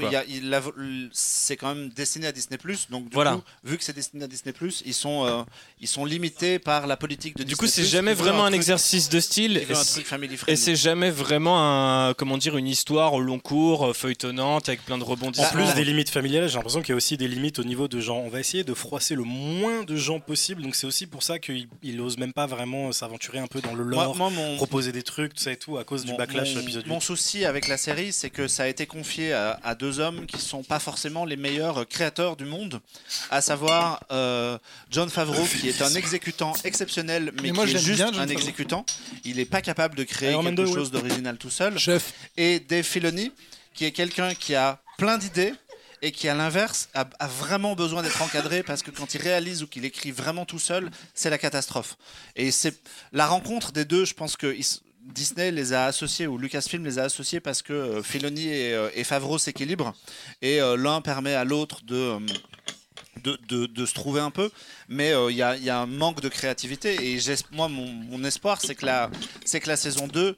C'est 1.12 1.58
quand 1.58 1.74
même 1.74 1.90
destiné 1.90 2.28
à 2.28 2.32
Disney 2.32 2.58
donc 2.90 3.06
du 3.10 3.14
Voilà. 3.14 3.34
coup, 3.36 3.42
vu 3.64 3.78
que 3.78 3.84
c'est 3.84 3.94
destiné 3.96 4.24
à 4.24 4.28
Disney 4.28 4.54
ils 4.86 4.94
sont 4.94 5.26
euh, 5.26 5.44
ils 5.82 5.88
sont 5.88 6.06
limités 6.06 6.60
par 6.60 6.88
la 6.88 6.98
politique 6.98 7.36
de 7.38 7.44
du 7.44 7.50
Disney+. 7.50 7.58
coup 7.58 7.68
c'est 7.68 7.84
jamais 7.86 8.14
vraiment 8.14 8.44
un, 8.46 8.50
truc- 8.50 8.56
exercice 8.58 9.10
de 9.10 9.20
style 9.20 9.58
et 9.58 10.56
c'est- 10.56 10.76
jamais 10.76 11.10
vraiment 11.10 11.58
un 12.10 12.14
comment 12.14 12.38
dire 12.38 12.58
une 12.58 12.68
histoire 12.68 13.14
au 13.14 13.20
long 13.22 13.40
cours 13.40 13.88
euh, 13.88 13.94
feuilletonnante 13.94 14.70
avec 14.70 14.86
plein 14.86 14.98
de 14.98 15.04
En 15.04 15.08
rebondissements 15.08 15.50
plus 15.52 15.74
des 15.74 15.84
la 15.84 15.95
limites 15.96 16.10
familiales, 16.10 16.48
j'ai 16.50 16.56
l'impression 16.56 16.82
qu'il 16.82 16.90
y 16.90 16.94
a 16.94 16.96
aussi 16.96 17.18
des 17.18 17.28
limites 17.28 17.60
au 17.60 17.64
niveau 17.64 17.88
de 17.88 18.00
genre, 18.00 18.18
on 18.18 18.30
va 18.30 18.40
essayer 18.40 18.64
de 18.64 18.74
froisser 18.74 19.16
le 19.16 19.24
moins 19.24 19.84
de 19.84 19.96
gens 19.96 20.20
possible. 20.20 20.62
Donc 20.62 20.76
c'est 20.76 20.86
aussi 20.88 21.08
pour 21.08 21.24
ça 21.24 21.40
qu'il 21.40 21.68
il 21.84 22.00
ose 22.02 22.18
même 22.18 22.34
pas 22.34 22.46
vraiment 22.46 22.92
s'aventurer 22.92 23.40
un 23.40 23.48
peu 23.48 23.62
dans 23.62 23.74
le 23.74 23.84
lore, 23.84 24.16
Moi, 24.16 24.30
moi, 24.30 24.44
mon, 24.44 24.56
proposer 24.58 24.92
des 24.92 25.04
trucs, 25.04 25.34
tout 25.34 25.42
ça 25.44 25.52
et 25.52 25.58
tout, 25.58 25.78
à 25.78 25.84
cause 25.84 26.06
du 26.06 26.14
backlash 26.14 26.50
mon- 26.50 26.56
de 26.56 26.60
l'épisode 26.60 26.84
8. 26.86 26.90
Mon 26.90 27.00
souci 27.00 27.46
avec 27.46 27.68
la 27.68 27.78
série, 27.78 28.12
c'est 28.14 28.30
que 28.30 28.48
ça 28.48 28.64
a 28.64 28.68
été 28.68 28.86
confié 28.86 29.34
à, 29.34 29.60
à 29.64 29.76
deux 29.76 30.00
hommes 30.00 30.26
qui 30.26 30.40
sont 30.40 30.64
pas 30.64 30.80
forcément 30.80 31.26
les 31.26 31.38
meilleurs 31.38 31.88
créateurs 31.88 32.36
du 32.36 32.46
monde, 32.46 32.82
à 33.32 33.42
savoir 33.42 34.04
euh, 34.12 34.58
John 34.92 35.10
Favreau, 35.10 35.46
qui 35.46 35.70
est 35.70 35.82
un 35.82 35.94
exécutant 35.96 36.54
exceptionnel, 36.64 37.32
mais, 37.38 37.42
Mais 37.44 37.52
moi, 37.52 37.66
qui 37.66 37.76
est 37.76 37.80
juste 37.80 37.96
bien, 37.98 38.10
un 38.10 38.14
Favreau. 38.14 38.32
exécutant. 38.32 38.86
Il 39.24 39.38
n'est 39.38 39.46
pas 39.46 39.62
capable 39.62 39.96
de 39.96 40.04
créer 40.04 40.32
Iron 40.32 40.44
quelque 40.44 40.56
2, 40.58 40.66
ouais. 40.66 40.74
chose 40.74 40.92
d'original 40.92 41.38
tout 41.38 41.50
seul. 41.50 41.78
Chef. 41.80 42.14
Et 42.38 42.60
Dave 42.60 42.84
Filoni, 42.84 43.32
qui 43.74 43.86
est 43.86 43.92
quelqu'un 43.92 44.34
qui 44.34 44.56
a 44.56 44.80
plein 44.98 45.18
d'idées 45.18 45.54
et 46.02 46.12
qui, 46.12 46.28
à 46.28 46.36
l'inverse, 46.36 46.90
a, 46.94 47.06
vraiment 47.28 47.76
besoin 47.76 48.04
d'être 48.04 48.22
encadré 48.22 48.64
parce 48.64 48.84
que 48.84 48.92
quand 48.92 49.14
il 49.14 49.22
réalise 49.22 49.64
ou 49.64 49.68
qu'il 49.68 49.86
écrit 49.86 50.12
vraiment 50.12 50.46
tout 50.46 50.60
seul, 50.60 50.90
c'est 51.14 51.30
la 51.30 51.38
catastrophe. 51.38 51.98
Et 52.36 52.52
c'est 52.52 52.76
la 53.12 53.28
rencontre 53.28 53.72
des 53.72 53.86
deux, 53.86 54.06
je 54.06 54.14
pense 54.14 54.38
que 54.38 54.56
Disney 55.06 55.52
les 55.52 55.74
a 55.74 55.86
associés 55.86 56.28
ou 56.28 56.38
Lucasfilm 56.38 56.84
les 56.84 57.00
a 57.00 57.04
associés 57.04 57.40
parce 57.40 57.62
que 57.62 57.74
euh, 57.74 58.04
Filoni 58.04 58.48
et, 58.48 58.74
euh, 58.74 58.90
et 58.96 59.04
Favreau 59.04 59.38
s'équilibrent 59.38 59.94
et 60.42 60.62
euh, 60.62 60.76
l'un 60.76 61.02
permet 61.02 61.36
à 61.36 61.44
l'autre 61.44 61.84
de, 61.84 62.18
de, 63.24 63.86
se 63.86 63.94
trouver 63.94 64.20
un 64.20 64.32
peu, 64.32 64.52
mais 64.90 65.14
il 65.30 65.36
y, 65.36 65.42
a, 65.42 65.80
un 65.80 65.86
manque 65.86 66.22
de 66.22 66.30
créativité 66.30 67.14
et 67.14 67.20
moi 67.52 67.68
mon, 67.68 68.24
espoir 68.24 68.62
c'est 68.62 68.76
que 68.76 68.86
que 68.86 69.68
la 69.68 69.78
saison 69.78 70.08
2 70.08 70.36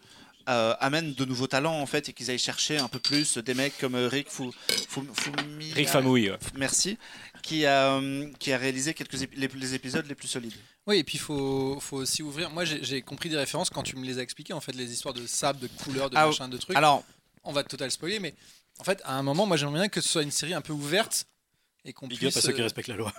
euh, 0.48 0.74
amène 0.80 1.14
de 1.14 1.26
nouveaux 1.26 1.48
talents 1.48 1.80
en 1.80 1.86
fait 1.86 2.10
et 2.10 2.14
qu'ils 2.14 2.30
aillent 2.32 2.38
chercher 2.40 2.78
un 2.78 2.88
peu 2.88 3.00
plus 3.00 3.38
des 3.38 3.54
mecs 3.54 3.78
comme 3.78 3.96
euh, 3.96 4.08
Rick 4.08 4.30
Fou, 4.30 4.54
Fou- 4.88 5.06
Fumi- 5.14 5.74
Rick 5.74 5.90
Famouille. 5.90 6.30
ouais. 6.32 6.38
merci 6.56 6.98
qui 7.44 7.66
a, 7.66 7.94
euh, 7.96 8.30
qui 8.40 8.52
a 8.54 8.58
réalisé 8.58 8.94
quelques 8.94 9.16
ép- 9.22 9.30
les, 9.36 9.48
les 9.48 9.74
épisodes 9.74 10.06
les 10.08 10.16
plus 10.16 10.28
solides. 10.28 10.54
Oui, 10.86 10.98
et 10.98 11.04
puis 11.04 11.16
il 11.18 11.22
faut, 11.22 11.80
faut 11.80 11.98
aussi 11.98 12.24
ouvrir. 12.24 12.50
Moi, 12.50 12.64
j'ai 12.66 13.02
compris 13.02 13.30
des 13.30 13.38
références 13.38 13.70
quand 13.70 13.84
tu 13.84 13.96
me 13.98 14.06
les 14.06 14.20
as 14.20 14.22
expliquées, 14.22 14.54
en 14.54 14.62
fait, 14.62 14.74
les 14.74 14.92
histoires 14.92 15.14
de 15.14 15.26
sable, 15.28 15.60
de 15.60 15.68
couleurs, 15.68 16.10
de 16.10 16.16
Ah, 16.18 16.28
machin, 16.28 16.48
de 16.48 16.58
trucs. 16.58 16.76
Alors 16.78 17.04
on 17.44 17.52
va 17.54 17.64
total 17.64 17.92
spoiler, 17.92 18.20
mais 18.20 18.34
en 18.80 18.84
fait, 18.84 19.02
à 19.06 19.14
un 19.16 19.24
moment, 19.24 19.46
moi, 19.46 19.56
j'aimerais 19.58 19.80
bien 19.80 19.90
que 19.90 20.02
ce 20.02 20.10
soit 20.10 20.24
une 20.24 20.32
série 20.32 20.54
un 20.54 20.62
peu 20.62 20.74
ouverte 20.74 21.26
et 21.86 21.94
qu'on 21.94 22.08
Big 22.08 22.18
up 22.18 22.22
puisse. 22.32 22.38
à 22.38 22.42
ceux 22.42 22.52
qui 22.54 22.60
euh, 22.62 22.64
respectent 22.64 22.90
la 22.90 22.96
loi. 22.98 23.14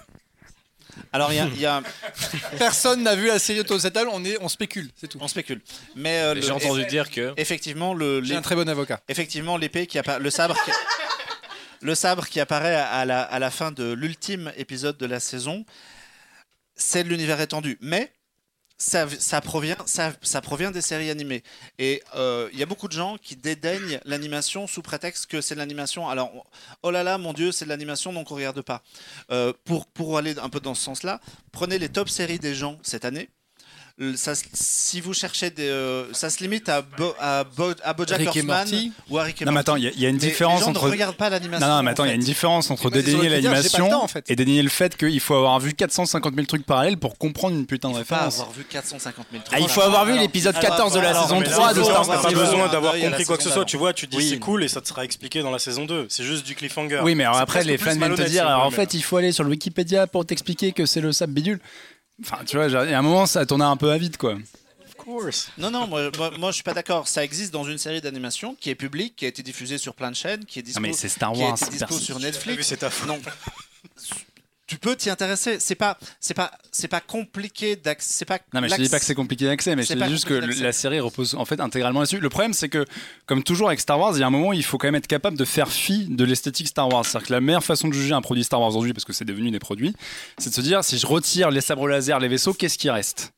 Alors 1.12 1.32
il 1.32 1.36
y 1.36 1.40
a- 1.40 1.46
y 1.46 1.66
a 1.66 1.82
Personne 2.58 3.02
n'a 3.02 3.14
vu 3.14 3.26
la 3.28 3.38
série 3.38 3.60
autour 3.60 3.76
de 3.76 3.82
cette 3.82 3.94
table, 3.94 4.10
on, 4.12 4.24
est, 4.24 4.38
on 4.40 4.48
spécule, 4.48 4.90
c'est 4.96 5.08
tout. 5.08 5.18
on 5.20 5.28
spécule, 5.28 5.60
mais 5.96 6.20
euh, 6.20 6.34
le- 6.34 6.40
J'ai 6.42 6.50
entendu 6.50 6.84
dire 6.86 7.10
que. 7.10 7.32
effectivement 7.36 7.94
le 7.94 8.22
J'ai 8.22 8.36
un 8.36 8.42
très 8.42 8.54
bon 8.56 8.68
avocat. 8.68 9.00
effectivement 9.08 9.56
l'épée 9.56 9.86
qui 9.86 9.98
apparaît, 9.98 10.20
le 10.20 10.30
sabre 10.30 10.56
qui... 10.64 10.70
le 11.80 11.94
sabre 11.94 12.26
qui 12.26 12.40
apparaît 12.40 12.74
à 12.74 12.86
à 12.88 13.04
la, 13.04 13.22
à 13.22 13.38
la 13.38 13.50
fin 13.50 13.70
de 13.72 13.92
l'ultime 13.92 14.52
épisode 14.56 14.96
de 14.98 15.06
la 15.06 15.20
saison, 15.20 15.64
c'est 16.76 17.04
de 17.04 17.08
l'univers 17.08 17.40
étendu, 17.40 17.78
mais 17.80 18.12
ça, 18.78 19.40
provient, 19.40 19.76
ça, 19.86 20.12
ça 20.22 20.40
provient 20.40 20.70
des 20.70 20.80
séries 20.80 21.10
animées. 21.10 21.42
Et 21.78 22.02
euh, 22.14 22.48
il 22.52 22.58
y 22.58 22.62
a 22.62 22.66
beaucoup 22.66 22.88
de 22.88 22.92
gens 22.92 23.18
qui 23.18 23.36
dédaignent 23.36 24.00
l'animation 24.04 24.66
sous 24.66 24.82
prétexte 24.82 25.26
que 25.26 25.40
c'est 25.40 25.54
de 25.54 25.58
l'animation. 25.58 26.08
Alors, 26.08 26.30
oh 26.82 26.90
là 26.90 27.02
là, 27.02 27.18
mon 27.18 27.32
Dieu, 27.32 27.52
c'est 27.52 27.64
de 27.64 27.70
l'animation, 27.70 28.12
donc 28.12 28.30
on 28.30 28.36
regarde 28.36 28.62
pas. 28.62 28.82
Euh, 29.30 29.52
pour, 29.64 29.86
pour 29.86 30.16
aller 30.16 30.38
un 30.38 30.48
peu 30.48 30.60
dans 30.60 30.74
ce 30.74 30.82
sens-là, 30.82 31.20
prenez 31.52 31.78
les 31.78 31.88
top 31.88 32.08
séries 32.08 32.38
des 32.38 32.54
gens 32.54 32.78
cette 32.82 33.04
année. 33.04 33.28
Ça, 34.14 34.32
si 34.54 35.00
vous 35.00 35.12
cherchez 35.12 35.50
des, 35.50 35.68
euh, 35.68 36.04
ça 36.12 36.30
se 36.30 36.38
limite 36.40 36.68
à, 36.68 36.82
Bo, 36.82 37.14
à, 37.18 37.42
Bo- 37.42 37.72
à 37.82 37.92
BoJack 37.94 38.28
Horseman 38.28 38.46
Morty. 38.46 38.92
ou 39.10 39.18
à 39.18 39.24
Rick 39.24 39.42
et 39.42 39.44
Non, 39.44 39.50
mais 39.50 39.54
Morty. 39.56 39.70
attends, 39.70 39.76
il 39.76 39.82
y, 39.82 39.86
a- 39.88 39.90
il 39.90 40.00
y 40.00 40.06
a 40.06 40.08
une 40.08 40.18
différence 40.18 40.60
les 40.60 40.64
gens 40.66 40.70
entre. 40.70 40.86
ne 40.86 40.90
regardent 40.92 41.16
pas 41.16 41.28
l'animation. 41.30 41.66
Non, 41.66 41.76
non, 41.78 41.82
mais 41.82 41.90
attends, 41.90 42.04
en 42.04 42.06
il 42.06 42.10
y 42.10 42.12
a 42.12 42.14
une 42.14 42.20
différence 42.20 42.70
entre 42.70 42.90
dédaigner 42.90 43.28
l'animation 43.28 43.88
temps, 43.88 44.04
en 44.04 44.06
fait. 44.06 44.24
et 44.30 44.36
dédaigner 44.36 44.62
le 44.62 44.68
fait 44.68 44.96
qu'il 44.96 45.18
faut 45.18 45.34
avoir 45.34 45.58
vu 45.58 45.74
450 45.74 46.32
000 46.32 46.46
trucs 46.46 46.64
parallèles 46.64 46.96
pour 46.96 47.18
comprendre 47.18 47.56
une 47.56 47.66
putain 47.66 47.88
de 47.90 47.94
Il 47.94 47.98
faut 47.98 48.04
pas 48.04 48.14
référence. 48.16 48.34
avoir 48.40 48.52
vu 48.52 48.62
450 48.70 49.26
000 49.32 49.42
trucs. 49.42 49.56
Ah, 49.56 49.60
il 49.60 49.68
faut 49.68 49.80
avoir 49.82 50.06
vu 50.06 50.16
l'épisode 50.16 50.56
14 50.60 50.94
de 50.94 51.00
la 51.00 51.08
alors, 51.08 51.22
saison 51.24 51.40
mais 51.40 51.46
là, 51.46 51.50
3 51.52 51.70
il 51.72 51.78
de 51.78 51.82
Star 51.82 52.08
Wars. 52.08 52.22
T'as 52.22 52.28
pas 52.28 52.34
besoin 52.38 52.68
d'avoir 52.68 52.94
la 52.96 53.00
compris 53.08 53.24
quoi 53.24 53.36
que 53.36 53.42
ce 53.42 53.50
soit, 53.50 53.64
tu 53.64 53.76
vois, 53.76 53.92
tu 53.92 54.06
dis 54.06 54.28
c'est 54.28 54.38
cool 54.38 54.62
et 54.62 54.68
ça 54.68 54.80
te 54.80 54.86
sera 54.86 55.04
expliqué 55.04 55.42
dans 55.42 55.50
la 55.50 55.58
saison 55.58 55.86
2. 55.86 56.06
C'est 56.08 56.22
juste 56.22 56.46
du 56.46 56.54
cliffhanger. 56.54 57.00
Oui, 57.02 57.16
mais 57.16 57.24
après, 57.24 57.64
les 57.64 57.76
fans 57.78 57.96
viennent 57.96 58.14
te 58.14 58.22
dire, 58.22 58.46
en 58.46 58.70
fait, 58.70 58.94
il 58.94 59.02
faut 59.02 59.16
aller 59.16 59.32
sur 59.32 59.42
le 59.42 59.50
Wikipédia 59.50 60.06
pour 60.06 60.24
t'expliquer 60.24 60.70
que 60.70 60.86
c'est 60.86 61.00
le 61.00 61.10
sable 61.10 61.32
bidule. 61.32 61.58
Enfin, 62.20 62.38
tu 62.44 62.56
vois, 62.56 62.66
il 62.66 62.90
y 62.90 62.94
a 62.94 62.98
un 62.98 63.02
moment, 63.02 63.26
ça 63.26 63.44
tournait 63.46 63.64
un 63.64 63.76
peu 63.76 63.90
à 63.90 63.98
vide, 63.98 64.16
quoi. 64.16 64.34
Of 64.34 64.94
course. 64.96 65.50
Non, 65.58 65.70
non, 65.70 65.86
moi, 65.86 66.10
moi, 66.16 66.30
moi, 66.38 66.50
je 66.50 66.54
suis 66.56 66.62
pas 66.64 66.74
d'accord. 66.74 67.06
Ça 67.08 67.22
existe 67.24 67.52
dans 67.52 67.64
une 67.64 67.78
série 67.78 68.00
d'animation 68.00 68.56
qui 68.60 68.70
est 68.70 68.74
publique, 68.74 69.14
qui 69.16 69.24
a 69.24 69.28
été 69.28 69.42
diffusée 69.42 69.78
sur 69.78 69.94
plein 69.94 70.10
de 70.10 70.16
chaînes, 70.16 70.44
qui 70.44 70.58
est 70.58 70.62
dispo, 70.62 70.80
Non, 70.80 70.88
mais 70.88 70.92
c'est 70.94 71.08
Star 71.08 71.32
qui 71.32 71.42
a 71.42 71.46
Wars. 71.46 71.56
été 71.62 71.70
dispo 71.70 71.94
sur 71.98 72.18
Netflix. 72.18 72.66
c'est 72.66 72.78
ta 72.78 72.90
faute. 72.90 73.08
Non. 73.08 73.18
Tu 74.68 74.78
peux 74.78 74.94
t'y 74.94 75.08
intéresser. 75.08 75.58
C'est 75.58 75.74
pas, 75.74 75.98
c'est 76.20 76.34
pas, 76.34 76.52
c'est 76.70 76.88
pas 76.88 77.00
compliqué 77.00 77.74
d'accès. 77.74 78.12
C'est 78.18 78.24
pas. 78.26 78.38
Non 78.52 78.60
mais 78.60 78.68
je 78.68 78.76
te 78.76 78.82
dis 78.82 78.88
pas 78.88 78.98
que 78.98 79.04
c'est 79.04 79.14
compliqué 79.14 79.46
d'accès, 79.46 79.74
mais 79.74 79.82
je 79.82 79.94
te 79.94 79.98
dis 79.98 80.10
juste 80.10 80.26
que 80.26 80.34
la 80.34 80.72
série 80.72 81.00
repose 81.00 81.34
en 81.34 81.46
fait 81.46 81.58
intégralement 81.58 82.00
là-dessus. 82.00 82.20
Le 82.20 82.28
problème 82.28 82.52
c'est 82.52 82.68
que, 82.68 82.84
comme 83.26 83.42
toujours 83.42 83.68
avec 83.68 83.80
Star 83.80 83.98
Wars, 83.98 84.12
il 84.14 84.20
y 84.20 84.22
a 84.22 84.26
un 84.26 84.30
moment 84.30 84.48
où 84.48 84.52
il 84.52 84.64
faut 84.64 84.76
quand 84.76 84.86
même 84.86 84.94
être 84.94 85.06
capable 85.06 85.38
de 85.38 85.44
faire 85.44 85.72
fi 85.72 86.06
de 86.08 86.24
l'esthétique 86.24 86.68
Star 86.68 86.88
Wars. 86.92 87.04
C'est-à-dire 87.04 87.28
que 87.28 87.32
la 87.32 87.40
meilleure 87.40 87.64
façon 87.64 87.88
de 87.88 87.94
juger 87.94 88.12
un 88.12 88.20
produit 88.20 88.44
Star 88.44 88.60
Wars 88.60 88.68
aujourd'hui, 88.68 88.92
parce 88.92 89.06
que 89.06 89.14
c'est 89.14 89.24
devenu 89.24 89.50
des 89.50 89.58
produits, 89.58 89.94
c'est 90.36 90.50
de 90.50 90.54
se 90.54 90.60
dire 90.60 90.84
si 90.84 90.98
je 90.98 91.06
retire 91.06 91.50
les 91.50 91.62
sabres 91.62 91.88
laser, 91.88 92.20
les 92.20 92.28
vaisseaux, 92.28 92.52
qu'est-ce 92.52 92.76
qui 92.76 92.90
reste? 92.90 93.32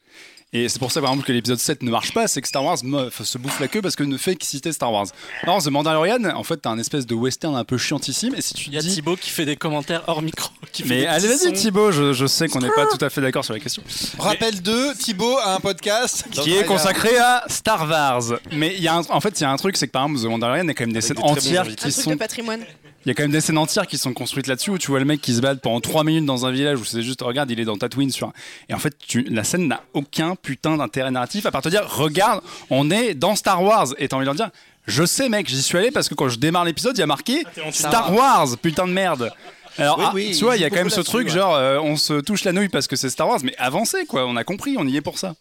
Et 0.53 0.69
c'est 0.69 0.79
pour 0.79 0.91
ça 0.93 1.01
par 1.01 1.11
exemple 1.11 1.27
que 1.27 1.33
l'épisode 1.33 1.59
7 1.59 1.83
ne 1.83 1.91
marche 1.91 2.13
pas, 2.13 2.27
c'est 2.29 2.41
que 2.43 2.49
Star 2.49 2.65
Wars 2.65 2.79
se 2.79 3.39
bouffe 3.39 3.61
la 3.61 3.69
queue 3.69 3.81
parce 3.83 3.95
que 3.97 4.03
ne 4.03 4.17
fait 4.17 4.35
que 4.37 4.45
citer 4.45 4.73
Star 4.73 4.93
Wars. 4.93 5.07
Alors 5.45 5.63
The 5.63 5.69
Mandalorian, 5.69 6.25
en 6.35 6.43
fait 6.45 6.57
t'as 6.59 6.71
un 6.71 6.79
espèce 6.79 7.07
de 7.07 7.15
western 7.15 7.55
un 7.57 7.65
peu 7.65 7.79
chiantissime 7.79 8.35
et 8.37 8.43
si 8.43 8.55
tu 8.55 8.69
Il 8.69 8.75
y 8.75 8.79
a 8.79 8.81
dis 8.81 8.95
Thibaut 8.95 9.17
qui 9.17 9.31
fait 9.31 9.45
des 9.45 9.57
commentaires 9.57 10.03
hors 10.07 10.23
micro. 10.23 10.51
Qui 10.73 10.85
mais 10.85 11.01
des 11.01 11.07
allez 11.07 11.29
vas-y 11.29 11.39
sons. 11.39 11.53
Thibaut, 11.53 11.91
je, 11.93 12.13
je 12.13 12.27
sais 12.27 12.47
qu'on 12.49 12.61
n'est 12.61 12.71
pas 12.71 12.87
tout 12.87 13.05
à 13.05 13.11
fait 13.11 13.21
d'accord 13.21 13.45
sur 13.45 13.55
la 13.55 13.61
question. 13.61 13.83
Rappel 14.19 14.61
2, 14.63 14.95
Thibaut 14.95 15.37
a 15.39 15.55
un 15.57 15.61
podcast 15.61 16.25
qui 16.31 16.53
est 16.55 16.65
consacré 16.65 17.17
à 17.19 17.45
Star 17.49 17.89
Wars. 17.89 18.39
Mais 18.53 18.75
il 18.77 18.83
y 18.83 18.89
a 18.89 18.95
un- 18.97 19.03
en 19.09 19.21
fait, 19.21 19.39
il 19.41 19.43
y 19.43 19.47
a 19.47 19.51
un 19.51 19.57
truc, 19.57 19.77
c'est 19.77 19.87
que 19.89 19.93
par 19.93 20.05
exemple, 20.05 20.21
The 20.23 20.27
Mandalorian, 20.31 20.63
il 20.65 20.69
y 20.69 20.71
a 20.71 20.75
quand 20.75 20.85
même 20.85 20.93
des 20.93 20.99
Avec 21.05 21.17
scènes 21.19 21.25
entières 21.25 21.65
qui 21.65 21.73
Un 21.73 21.75
truc 21.77 21.93
sont. 21.93 22.11
de 22.11 22.17
patrimoine. 22.17 22.65
Il 23.07 23.09
y 23.09 23.11
a 23.13 23.15
quand 23.15 23.23
même 23.23 23.31
des 23.33 23.41
scènes 23.41 23.57
entières 23.59 23.87
qui 23.87 23.97
sont 23.97 24.13
construites 24.13 24.47
là-dessus 24.47 24.71
où 24.71 24.77
tu 24.79 24.89
vois 24.89 24.99
le 24.99 25.07
mec 25.07 25.21
qui 25.23 25.35
se 25.35 25.41
balade 25.41 25.61
pendant 25.63 25.81
3 25.81 26.05
minutes 26.05 26.27
dans 26.27 26.45
un 26.45 26.51
village 26.51 26.79
où 26.79 26.85
c'est 26.85 27.03
juste, 27.03 27.23
regarde, 27.23 27.51
il 27.51 27.59
est 27.59 27.65
dans 27.65 27.79
Tatooine 27.79 28.11
sur. 28.11 28.29
un- 28.29 28.33
Et 28.69 28.75
en 28.75 28.79
fait, 28.79 28.95
tu, 28.99 29.23
la 29.23 29.43
scène 29.43 29.69
n'a 29.69 29.83
aucun 29.95 30.37
putain 30.37 30.77
d'intérêt 30.77 31.11
narratif 31.11 31.47
à 31.47 31.51
part 31.51 31.63
te 31.63 31.71
dire, 31.71 31.89
regarde, 31.89 32.43
on 32.69 32.91
est 32.91 33.15
dans 33.15 33.37
Star 33.37 33.63
Wars. 33.63 33.87
Et 33.99 34.09
t'as 34.09 34.17
envie 34.17 34.25
de 34.25 34.27
leur 34.27 34.35
dire, 34.35 34.51
je 34.87 35.05
sais, 35.07 35.29
mec, 35.31 35.49
j'y 35.49 35.63
suis 35.63 35.79
allé 35.79 35.91
parce 35.91 36.09
que 36.11 36.15
quand 36.15 36.29
je 36.29 36.39
démarre 36.39 36.65
l'épisode, 36.67 36.97
il 36.97 37.01
y 37.01 37.03
a 37.03 37.07
marqué 37.07 37.43
en 37.65 37.73
Star 37.73 38.13
Wars, 38.15 38.49
putain 38.61 38.87
de 38.87 38.93
merde. 38.93 39.33
Alors, 39.79 39.99
Oui, 39.99 40.05
ah, 40.07 40.13
oui, 40.15 40.37
tu 40.37 40.45
vois, 40.45 40.57
il 40.57 40.63
y 40.63 40.65
a 40.65 40.69
quand 40.69 40.77
même 40.77 40.91
ce 40.91 41.01
truc, 41.01 41.29
genre, 41.29 41.55
euh, 41.55 41.79
on 41.79 41.97
se 41.97 42.21
touche 42.21 42.45
la 42.45 42.53
nouille 42.53 42.69
parce 42.69 42.87
que 42.87 42.97
c'est 42.97 43.09
Star 43.09 43.29
Wars, 43.29 43.39
mais 43.43 43.55
avancez, 43.57 44.05
quoi, 44.05 44.27
on 44.27 44.37
a 44.37 44.45
compris, 44.45 44.75
on 44.79 44.87
y 44.87 44.97
est 44.97 45.01
pour 45.01 45.19
ça. 45.19 45.35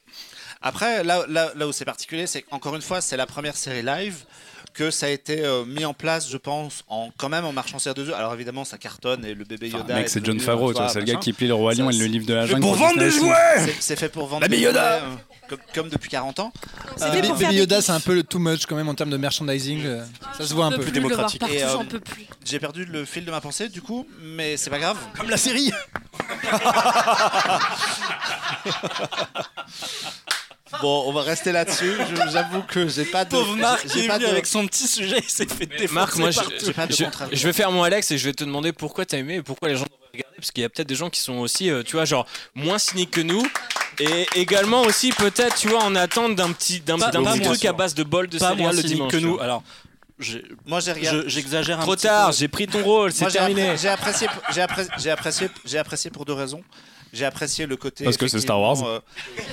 Après, 0.62 1.04
là, 1.04 1.26
là, 1.30 1.52
là 1.56 1.68
où 1.68 1.72
c'est 1.72 1.86
particulier, 1.86 2.28
c'est 2.28 2.42
qu'encore 2.42 2.76
une 2.76 2.82
fois, 2.82 3.00
c'est 3.02 3.18
la 3.18 3.26
première 3.26 3.56
série 3.56 3.82
live 3.82 4.16
que 4.80 4.92
ça 4.92 5.08
a 5.08 5.10
été 5.10 5.44
euh, 5.44 5.66
mis 5.66 5.84
en 5.84 5.94
place, 5.94 6.30
je 6.32 6.38
pense, 6.38 6.86
en, 6.88 7.10
quand 7.18 7.28
même 7.28 7.44
en 7.44 7.52
marchant 7.52 7.80
sur 7.80 7.94
deux 7.94 8.08
œufs. 8.08 8.16
Alors 8.16 8.34
évidemment, 8.34 8.64
ça 8.64 8.78
cartonne 8.78 9.26
et 9.26 9.34
le 9.34 9.44
bébé 9.44 9.68
Yoda. 9.68 9.84
Enfin, 9.84 9.94
mec, 9.96 10.06
est 10.06 10.08
c'est 10.08 10.26
John 10.26 10.40
Favreau, 10.40 10.72
c'est 10.74 11.00
le 11.00 11.04
gars 11.06 11.16
qui 11.16 11.34
plie 11.34 11.48
le 11.48 11.54
Roi 11.54 11.74
Lion 11.74 11.90
et 11.90 11.98
le 11.98 12.06
livre 12.06 12.26
de 12.26 12.34
la 12.34 12.44
c'est 12.44 12.52
jungle. 12.52 12.62
pour 12.62 12.76
vendre 12.76 12.98
des 12.98 13.12
jouets 13.12 13.34
C'est- 13.82 13.98
fait 13.98 14.08
pour 14.08 14.28
vendre 14.28 14.44
Baby 14.44 14.56
des 14.56 14.62
Yoda. 14.64 15.00
jouets, 15.00 15.08
euh, 15.10 15.16
comme, 15.50 15.60
comme 15.76 15.90
depuis 15.90 16.10
40 16.10 16.40
ans. 16.40 16.54
Baby, 16.98 17.28
Baby 17.28 17.48
des 17.48 17.56
Yoda, 17.56 17.82
c'est 17.82 17.92
un 17.92 18.00
peu 18.00 18.14
le 18.16 18.24
too 18.24 18.40
much 18.40 18.66
quand 18.68 18.78
même 18.78 18.88
en 18.88 18.96
termes 18.96 19.10
de 19.10 19.18
merchandising. 19.18 19.86
euh, 19.86 20.06
ça 20.38 20.46
se 20.48 20.54
voit 20.54 20.68
un 20.68 20.72
peu. 20.72 20.80
plus 20.84 20.94
démocratique. 20.94 21.44
euh, 21.44 21.70
j'en 21.74 21.84
peux 21.84 22.00
plus. 22.00 22.26
J'ai 22.46 22.60
perdu 22.60 22.86
le 22.86 23.04
fil 23.04 23.26
de 23.26 23.32
ma 23.32 23.42
pensée, 23.42 23.68
du 23.68 23.82
coup, 23.82 24.08
mais 24.24 24.56
c'est 24.56 24.70
pas 24.70 24.80
grave. 24.80 24.96
Comme 25.18 25.30
la 25.30 25.36
série 25.36 25.74
Bon, 30.82 31.04
on 31.08 31.12
va 31.14 31.22
rester 31.24 31.52
là-dessus. 31.52 31.94
Je- 32.10 32.32
J'avoue 32.32 32.62
que 32.64 32.88
j'ai 32.88 33.06
pas 33.06 33.26
de. 33.26 33.30
Pauvre 33.32 33.56
Marc 33.56 33.82
j'ai- 33.84 33.88
qui 33.90 34.00
j'ai 34.00 34.06
est 34.06 34.08
pas 34.08 34.16
venu 34.18 34.26
de- 34.28 34.32
avec 34.32 34.46
son 34.46 34.66
petit 34.68 34.88
sujet, 34.88 35.18
il 35.24 35.30
s'est 35.30 35.48
fait 35.48 35.66
défoncer. 35.66 35.94
Marc, 35.94 36.16
moi, 36.18 36.32
je, 36.32 36.40
partout. 36.40 36.54
J'ai 36.66 36.74
pas 36.74 36.86
de 36.88 36.94
je- 36.94 37.06
je 37.36 37.48
vais 37.48 37.54
faire 37.54 37.72
mon 37.72 37.84
Alex 37.84 38.12
et 38.12 38.18
je 38.18 38.26
vais 38.26 38.34
te 38.34 38.44
demander 38.44 38.72
pourquoi 38.72 39.06
t'as 39.06 39.18
aimé 39.18 39.36
et 39.36 39.42
pourquoi 39.42 39.70
les 39.70 39.76
gens 39.76 39.86
devraient 39.86 39.98
regarder. 40.14 40.36
Parce 40.38 40.52
qu'il 40.52 40.62
y 40.62 40.66
a 40.66 40.70
peut-être 40.70 40.88
des 40.88 40.96
gens 40.96 41.10
qui 41.10 41.20
sont 41.22 41.38
aussi, 41.40 41.70
euh, 41.70 41.84
tu 41.84 41.94
vois, 41.96 42.06
genre 42.06 42.26
moins 42.56 42.78
cyniques 42.78 43.12
que 43.12 43.22
nous. 43.22 43.46
Et 44.00 44.28
également 44.36 44.84
aussi, 44.84 45.12
peut-être, 45.12 45.56
tu 45.56 45.68
vois, 45.68 45.84
en 45.84 45.96
attente 45.96 46.36
d'un 46.36 46.52
petit, 46.54 46.80
d'un, 46.80 46.98
petit 46.98 47.42
truc 47.42 47.66
à 47.66 47.74
base 47.74 47.94
de 47.96 48.04
bol 48.04 48.28
de 48.30 48.38
pas 48.38 48.50
céréales 48.52 48.76
le 48.76 48.82
cynique 48.82 48.94
dimanche. 48.96 49.12
que 49.12 49.18
nous. 49.18 49.40
Alors, 49.40 49.62
j'ai- 50.20 50.46
Moi, 50.66 50.80
j'ai 50.80 50.94
regardé. 50.94 51.24
je- 51.24 51.28
j'exagère 51.30 51.80
un 51.80 51.84
Trop 51.84 51.96
petit 51.96 52.08
tard, 52.08 52.30
peu. 52.30 52.36
j'ai 52.38 52.48
pris 52.48 52.68
ton 52.68 52.82
rôle, 52.84 53.12
c'est 53.12 53.28
terminé. 53.28 53.76
J'ai 53.78 53.90
apprécié, 53.90 54.28
j'ai 54.54 54.62
apprécié, 54.62 54.92
j'ai 55.00 55.10
apprécié, 55.12 55.50
j'ai 55.66 55.78
apprécié 55.80 56.10
pour 56.12 56.24
deux 56.26 56.34
raisons. 56.34 56.64
J'ai 57.14 57.26
apprécié 57.26 57.66
le 57.66 57.76
côté. 57.78 58.04
Parce 58.04 58.18
que 58.18 58.28
c'est 58.28 58.40
Star 58.40 58.60
Wars. 58.60 58.84
euh, 58.84 59.00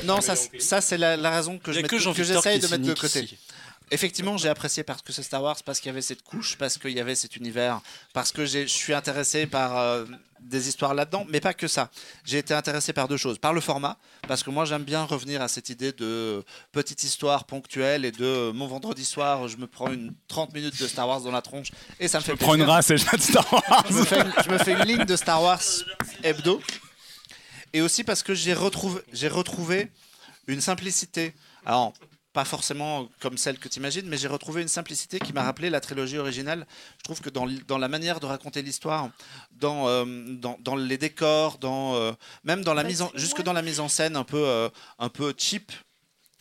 non, 0.04 0.20
ça, 0.20 0.34
ça 0.58 0.80
c'est 0.80 0.98
la, 0.98 1.16
la 1.16 1.30
raison 1.30 1.58
que 1.58 1.72
je 1.72 1.80
j'essaye 2.22 2.60
de 2.60 2.66
mettre 2.68 2.84
de 2.84 2.94
côté. 2.94 3.24
ici. 3.24 3.38
effectivement, 3.90 4.36
j'ai 4.36 4.48
apprécié 4.48 4.82
parce 4.82 5.02
que 5.02 5.12
c'est 5.12 5.22
Star 5.22 5.42
Wars, 5.42 5.56
parce 5.64 5.80
qu'il 5.80 5.88
y 5.88 5.92
avait 5.92 6.02
cette 6.02 6.22
couche, 6.22 6.56
parce 6.56 6.78
qu'il 6.78 6.92
y 6.92 7.00
avait 7.00 7.14
cet 7.14 7.36
univers, 7.36 7.80
parce 8.12 8.32
que 8.32 8.44
je 8.46 8.66
suis 8.66 8.92
intéressé 8.94 9.46
par 9.46 9.78
euh, 9.78 10.04
des 10.40 10.68
histoires 10.68 10.94
là-dedans, 10.94 11.26
mais 11.28 11.40
pas 11.40 11.54
que 11.54 11.66
ça. 11.68 11.90
J'ai 12.24 12.38
été 12.38 12.54
intéressé 12.54 12.92
par 12.92 13.08
deux 13.08 13.16
choses. 13.16 13.38
Par 13.38 13.52
le 13.52 13.60
format, 13.60 13.96
parce 14.28 14.42
que 14.42 14.50
moi 14.50 14.64
j'aime 14.64 14.84
bien 14.84 15.04
revenir 15.04 15.42
à 15.42 15.48
cette 15.48 15.68
idée 15.70 15.92
de 15.92 16.44
petite 16.72 17.02
histoire 17.04 17.44
ponctuelle 17.44 18.04
et 18.04 18.12
de 18.12 18.24
euh, 18.24 18.52
mon 18.52 18.66
vendredi 18.66 19.04
soir, 19.04 19.48
je 19.48 19.56
me 19.56 19.66
prends 19.66 19.90
une 19.90 20.12
30 20.28 20.52
minutes 20.54 20.80
de 20.80 20.86
Star 20.86 21.08
Wars 21.08 21.20
dans 21.20 21.32
la 21.32 21.42
tronche 21.42 21.68
et 22.00 22.08
ça 22.08 22.18
me 22.18 22.24
fait 22.24 22.32
Je 22.32 22.36
prends 22.38 22.54
une 22.54 22.62
race 22.62 22.90
et 22.90 22.96
je 22.96 23.04
mets 23.10 23.18
Star 23.18 23.50
Wars. 23.52 23.84
Je 23.88 23.94
me, 23.94 24.04
fais 24.04 24.20
une, 24.20 24.32
je 24.44 24.50
me 24.50 24.58
fais 24.58 24.72
une 24.72 24.82
ligne 24.84 25.04
de 25.04 25.16
Star 25.16 25.42
Wars 25.42 25.62
hebdo. 26.22 26.60
Et 27.72 27.80
aussi 27.80 28.04
parce 28.04 28.22
que 28.22 28.34
j'ai 28.34 28.54
retrouvé, 28.54 29.00
j'ai 29.12 29.28
retrouvé 29.28 29.90
une 30.46 30.60
simplicité. 30.60 31.34
Alors, 31.64 31.92
pas 32.36 32.44
forcément 32.44 33.08
comme 33.20 33.38
celle 33.38 33.58
que 33.58 33.66
tu 33.66 33.78
imagines, 33.78 34.06
mais 34.06 34.18
j'ai 34.18 34.28
retrouvé 34.28 34.60
une 34.60 34.68
simplicité 34.68 35.18
qui 35.18 35.32
m'a 35.32 35.42
rappelé 35.42 35.70
la 35.70 35.80
trilogie 35.80 36.18
originale. 36.18 36.66
Je 36.98 37.04
trouve 37.04 37.22
que 37.22 37.30
dans, 37.30 37.46
dans 37.66 37.78
la 37.78 37.88
manière 37.88 38.20
de 38.20 38.26
raconter 38.26 38.60
l'histoire, 38.60 39.08
dans, 39.52 39.88
euh, 39.88 40.04
dans, 40.04 40.58
dans 40.60 40.76
les 40.76 40.98
décors, 40.98 41.56
dans, 41.56 41.94
euh, 41.94 42.12
même 42.44 42.62
dans 42.62 42.74
la 42.74 42.84
mise 42.84 43.00
en, 43.00 43.10
jusque 43.14 43.42
dans 43.42 43.54
la 43.54 43.62
mise 43.62 43.80
en 43.80 43.88
scène 43.88 44.16
un 44.16 44.24
peu, 44.24 44.46
euh, 44.46 44.68
un 44.98 45.08
peu 45.08 45.32
cheap, 45.34 45.72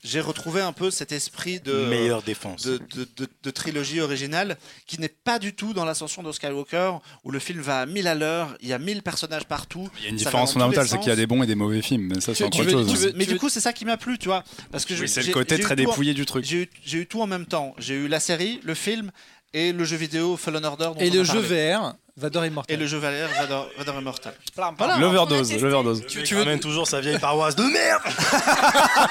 j'ai 0.05 0.21
retrouvé 0.21 0.61
un 0.61 0.71
peu 0.71 0.91
cet 0.91 1.11
esprit 1.11 1.59
de 1.59 1.73
Meilleure 1.87 2.21
défense. 2.21 2.61
de, 2.63 2.77
de- 2.95 3.07
de- 3.17 3.27
de 3.43 3.51
trilogie 3.51 3.99
originale 4.01 4.57
qui 4.87 4.99
n'est 5.01 5.09
pas 5.09 5.39
du 5.39 5.53
tout 5.55 5.73
dans 5.73 5.83
l'ascension 5.83 6.21
de 6.23 6.31
Skywalker 6.31 6.91
où 7.23 7.31
le 7.31 7.39
film 7.39 7.59
va 7.61 7.81
à 7.81 7.85
1000 7.85 8.07
à 8.07 8.15
l'heure, 8.15 8.55
il 8.61 8.69
y 8.69 8.73
a 8.73 8.77
1000 8.79 9.01
personnages 9.01 9.45
partout. 9.45 9.89
Il 9.97 10.03
y 10.03 10.07
a 10.07 10.09
une 10.09 10.15
différence 10.15 10.53
fondamentale, 10.53 10.87
c'est 10.87 10.99
qu'il 10.99 11.09
y 11.09 11.11
a 11.11 11.15
des 11.15 11.27
bons 11.27 11.41
et 11.43 11.47
des 11.47 11.55
mauvais 11.55 11.81
films. 11.81 12.13
Mais 12.13 12.21
ça, 12.21 12.33
c'est 12.35 12.43
encore 12.43 12.61
veux- 12.61 12.67
tu 12.67 12.71
chose. 12.73 13.05
veux- 13.07 13.13
Mais 13.15 13.25
du 13.25 13.37
coup, 13.37 13.49
c'est 13.49 13.59
ça 13.59 13.73
qui 13.73 13.83
m'a 13.85 13.97
plu, 13.97 14.17
tu 14.17 14.27
vois. 14.27 14.43
Parce 14.71 14.85
que 14.85 14.93
Oui, 14.93 15.09
c'est 15.09 15.21
le 15.21 15.25
j'ai- 15.27 15.31
côté 15.31 15.57
très 15.59 15.75
tout 15.75 15.81
en- 15.81 15.85
dépouillé 15.91 16.13
du 16.13 16.25
truc. 16.25 16.45
J'ai 16.45 16.69
eu, 16.97 17.05
tout 17.07 17.21
en 17.21 17.27
même 17.27 17.45
temps. 17.47 17.73
J'ai 17.79 17.95
eu 17.95 18.07
la 18.07 18.19
série, 18.19 18.59
le 18.63 18.75
film 18.75 19.11
et 19.53 19.71
le 19.73 19.83
jeu 19.85 19.97
vidéo 19.97 20.37
Fallen 20.37 20.63
Order. 20.65 20.91
dont 20.93 20.99
Et 20.99 21.09
on 21.09 21.13
le 21.13 21.19
a 21.21 21.23
jeu. 21.23 21.39
VR, 21.39 21.95
Vador 22.17 22.45
Immortal. 22.45 22.73
Et 22.73 22.77
le 22.79 22.87
jeu 22.87 22.97
Valère, 22.97 23.27
Vador, 23.37 23.67
Vador 23.77 23.99
Immortal. 23.99 24.33
Voilà. 24.77 24.97
L'overdose, 24.97 25.51
l'overdose. 25.61 26.05
Tu, 26.07 26.23
tu 26.23 26.37
amènes 26.37 26.61
toujours 26.61 26.87
sa 26.87 27.01
vieille 27.01 27.19
paroisse 27.19 27.55
de 27.57 27.63
merde 27.63 28.01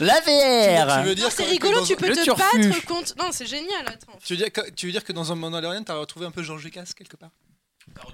La 0.00 0.20
Tu 0.20 0.30
VR 0.30 1.02
veux 1.04 1.14
dire 1.14 1.24
Non, 1.24 1.30
c'est 1.34 1.44
que- 1.44 1.50
rigolo, 1.50 1.84
tu 1.86 1.96
peux 1.96 2.08
Le 2.08 2.16
te 2.16 2.22
turfu. 2.24 2.42
battre 2.68 2.84
contre. 2.86 3.12
Non, 3.18 3.28
c'est 3.32 3.46
génial, 3.46 3.86
attends. 3.86 4.18
Tu 4.22 4.34
veux 4.34 4.36
dire 4.36 4.52
que, 4.52 4.70
tu 4.72 4.86
veux 4.86 4.92
dire 4.92 5.04
que 5.04 5.12
dans 5.12 5.32
un 5.32 5.34
Mandalorian, 5.34 5.82
t'as 5.82 5.94
retrouvé 5.94 6.26
un 6.26 6.30
peu 6.30 6.42
George 6.42 6.62
Lucas 6.64 6.84
quelque 6.96 7.16
part? 7.16 7.30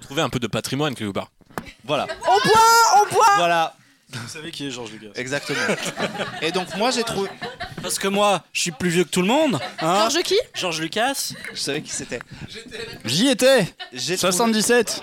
Trouver 0.01 0.21
un 0.21 0.29
peu 0.29 0.39
de 0.39 0.47
patrimoine 0.47 0.95
quelque 0.95 1.11
part. 1.13 1.31
Voilà. 1.83 2.07
On 2.23 2.47
boit, 2.47 3.03
on 3.09 3.13
boit 3.13 3.35
Voilà. 3.37 3.75
Vous 4.13 4.27
savez 4.27 4.51
qui 4.51 4.67
est 4.67 4.71
Georges 4.71 4.91
Lucas 4.91 5.11
Exactement. 5.15 5.59
et 6.41 6.51
donc, 6.51 6.75
moi, 6.75 6.91
j'ai 6.91 7.03
trouvé. 7.03 7.29
Parce 7.81 7.97
que 7.97 8.07
moi, 8.07 8.43
je 8.53 8.61
suis 8.61 8.71
plus 8.71 8.89
vieux 8.89 9.03
que 9.03 9.09
tout 9.09 9.21
le 9.21 9.27
monde. 9.27 9.59
Hein 9.79 10.09
Georges 10.09 10.23
qui? 10.23 10.37
Georges 10.53 10.81
Lucas. 10.81 11.33
Je 11.53 11.59
savais 11.59 11.81
qui 11.81 11.91
c'était. 11.91 12.19
J'y 13.05 13.27
étais 13.29 13.61
J'ai 13.93 14.17
trouvé- 14.17 14.31
77 14.31 15.01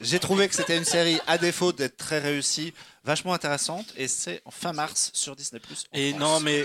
J'ai 0.00 0.18
trouvé 0.18 0.48
que 0.48 0.54
c'était 0.54 0.76
une 0.76 0.84
série, 0.84 1.18
à 1.26 1.38
défaut 1.38 1.72
d'être 1.72 1.96
très 1.96 2.18
réussie, 2.18 2.72
vachement 3.04 3.34
intéressante. 3.34 3.86
Et 3.96 4.08
c'est 4.08 4.42
en 4.44 4.50
fin 4.50 4.72
mars 4.72 5.10
sur 5.14 5.34
Disney. 5.36 5.60
Et 5.92 6.12
non, 6.14 6.40
mais 6.40 6.64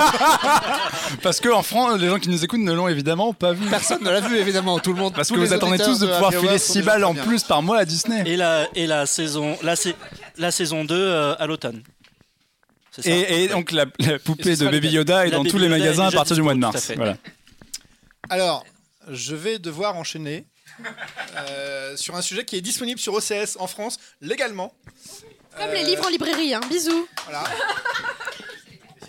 Parce 1.22 1.40
que 1.40 1.48
en 1.48 1.62
France, 1.62 1.98
les 2.00 2.08
gens 2.08 2.18
qui 2.18 2.28
nous 2.28 2.44
écoutent 2.44 2.60
ne 2.60 2.72
l'ont 2.72 2.88
évidemment 2.88 3.32
pas 3.32 3.52
vu. 3.52 3.68
Personne 3.68 4.02
ne 4.02 4.10
l'a 4.10 4.20
vu, 4.20 4.36
évidemment. 4.36 4.78
Tout 4.78 4.92
le 4.92 4.98
monde. 4.98 5.14
Parce 5.14 5.30
que 5.30 5.34
vous 5.36 5.52
attendez 5.52 5.78
tous 5.78 5.98
de 5.98 6.06
pouvoir 6.06 6.32
filer 6.32 6.52
Hour 6.52 6.58
sont 6.60 6.72
6 6.72 6.74
des 6.74 6.80
gens 6.80 6.86
balles 6.86 7.04
en 7.04 7.14
plus 7.14 7.42
par 7.44 7.62
mois 7.62 7.78
à 7.78 7.84
Disney. 7.84 8.22
et 8.26 8.36
la 8.36 8.68
et 8.74 8.86
la 8.86 9.06
saison 9.06 9.56
la, 9.62 9.74
la 10.38 10.50
saison 10.50 10.84
2 10.84 10.94
euh, 10.94 11.34
à 11.38 11.46
l'automne. 11.46 11.82
Ça. 12.92 13.02
Et, 13.10 13.44
et 13.44 13.48
donc 13.48 13.72
la, 13.72 13.86
la 14.00 14.18
poupée 14.18 14.54
de 14.56 14.68
Baby. 14.68 14.90
Yoda 14.90 15.26
est 15.26 15.30
dans 15.30 15.38
Baby 15.38 15.50
tous 15.50 15.58
les 15.58 15.66
Yoda 15.66 15.78
magasins 15.78 16.06
à 16.08 16.10
partir 16.10 16.36
du 16.36 16.42
mois 16.42 16.54
de 16.54 16.58
mars. 16.58 16.92
Voilà. 16.94 17.16
Alors, 18.28 18.64
je 19.10 19.34
vais 19.34 19.58
devoir 19.58 19.96
enchaîner 19.96 20.44
euh, 21.36 21.96
sur 21.96 22.14
un 22.16 22.22
sujet 22.22 22.44
qui 22.44 22.56
est 22.56 22.60
disponible 22.60 22.98
sur 23.00 23.14
OCS 23.14 23.56
en 23.58 23.66
France 23.66 23.98
légalement. 24.20 24.74
Comme 25.56 25.68
Euh, 25.68 25.74
les 25.74 25.84
livres 25.84 26.06
en 26.06 26.08
librairie, 26.08 26.54
hein. 26.54 26.60
Bisous. 26.70 27.06
Voilà. 27.24 27.44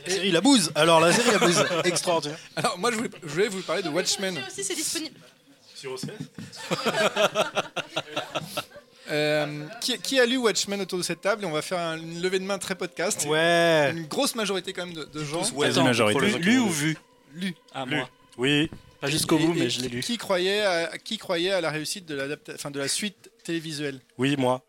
La 0.06 0.14
série 0.14 0.32
La 0.32 0.42
Bouse 0.42 0.72
Alors, 0.76 1.00
la 1.00 1.14
série 1.14 1.32
La 1.32 1.40
Bouse, 1.40 1.66
extraordinaire. 1.86 2.38
Alors, 2.58 2.78
moi, 2.78 2.92
je 2.92 2.98
voulais, 2.98 3.10
je 3.24 3.28
voulais 3.30 3.48
vous 3.48 3.62
parler 3.62 3.82
de 3.82 3.90
Watchmen. 3.90 4.38
aussi, 4.46 4.64
c'est 4.64 4.76
disponible. 4.76 5.16
Sur 5.76 5.94
OCS 5.94 6.08
Euh, 9.12 9.68
qui, 9.82 9.98
qui 10.00 10.18
a 10.20 10.26
lu 10.26 10.38
Watchmen 10.38 10.80
autour 10.82 10.98
de 10.98 11.04
cette 11.04 11.20
table? 11.20 11.44
Et 11.44 11.46
on 11.46 11.52
va 11.52 11.62
faire 11.62 11.78
un- 11.78 11.98
une 11.98 12.22
levée 12.22 12.40
de 12.40 12.46
main 12.46 12.58
très 12.58 12.74
podcast. 12.74 13.26
Ouais 13.28 13.92
Une 13.92 14.06
grosse 14.08 14.34
majorité 14.34 14.72
quand 14.72 14.86
même 14.86 14.96
de, 14.96 15.04
de 15.04 15.24
gens. 15.26 15.42
ouais, 15.52 15.68
Quasi 15.68 15.84
majorité. 15.84 16.20
lu, 16.26 16.40
lu 16.40 16.60
ou 16.60 16.70
vu. 16.70 16.88
vu? 17.34 17.48
Lu. 17.48 17.56
Ah 17.76 17.84
Lu. 17.86 17.98
moi. 17.98 18.10
Oui. 18.38 18.72
Pas 19.04 19.10
jusqu'au 19.10 19.38
bout, 19.38 19.54
mais 19.54 19.70
je 19.70 19.82
l'ai 19.82 19.90
lu. 19.90 20.00
Qui 20.02 20.18
croyait, 20.18 20.62
à, 20.62 20.98
qui 20.98 21.18
croyait 21.18 21.52
à 21.52 21.60
la 21.60 21.70
réussite 21.72 22.06
de, 22.06 22.16
l'adapta- 22.16 22.56
enfin, 22.56 22.72
de 22.72 22.80
la 22.80 22.88
suite 22.88 23.30
télévisuelle? 23.44 24.00
Oui, 24.18 24.36
moi. 24.38 24.62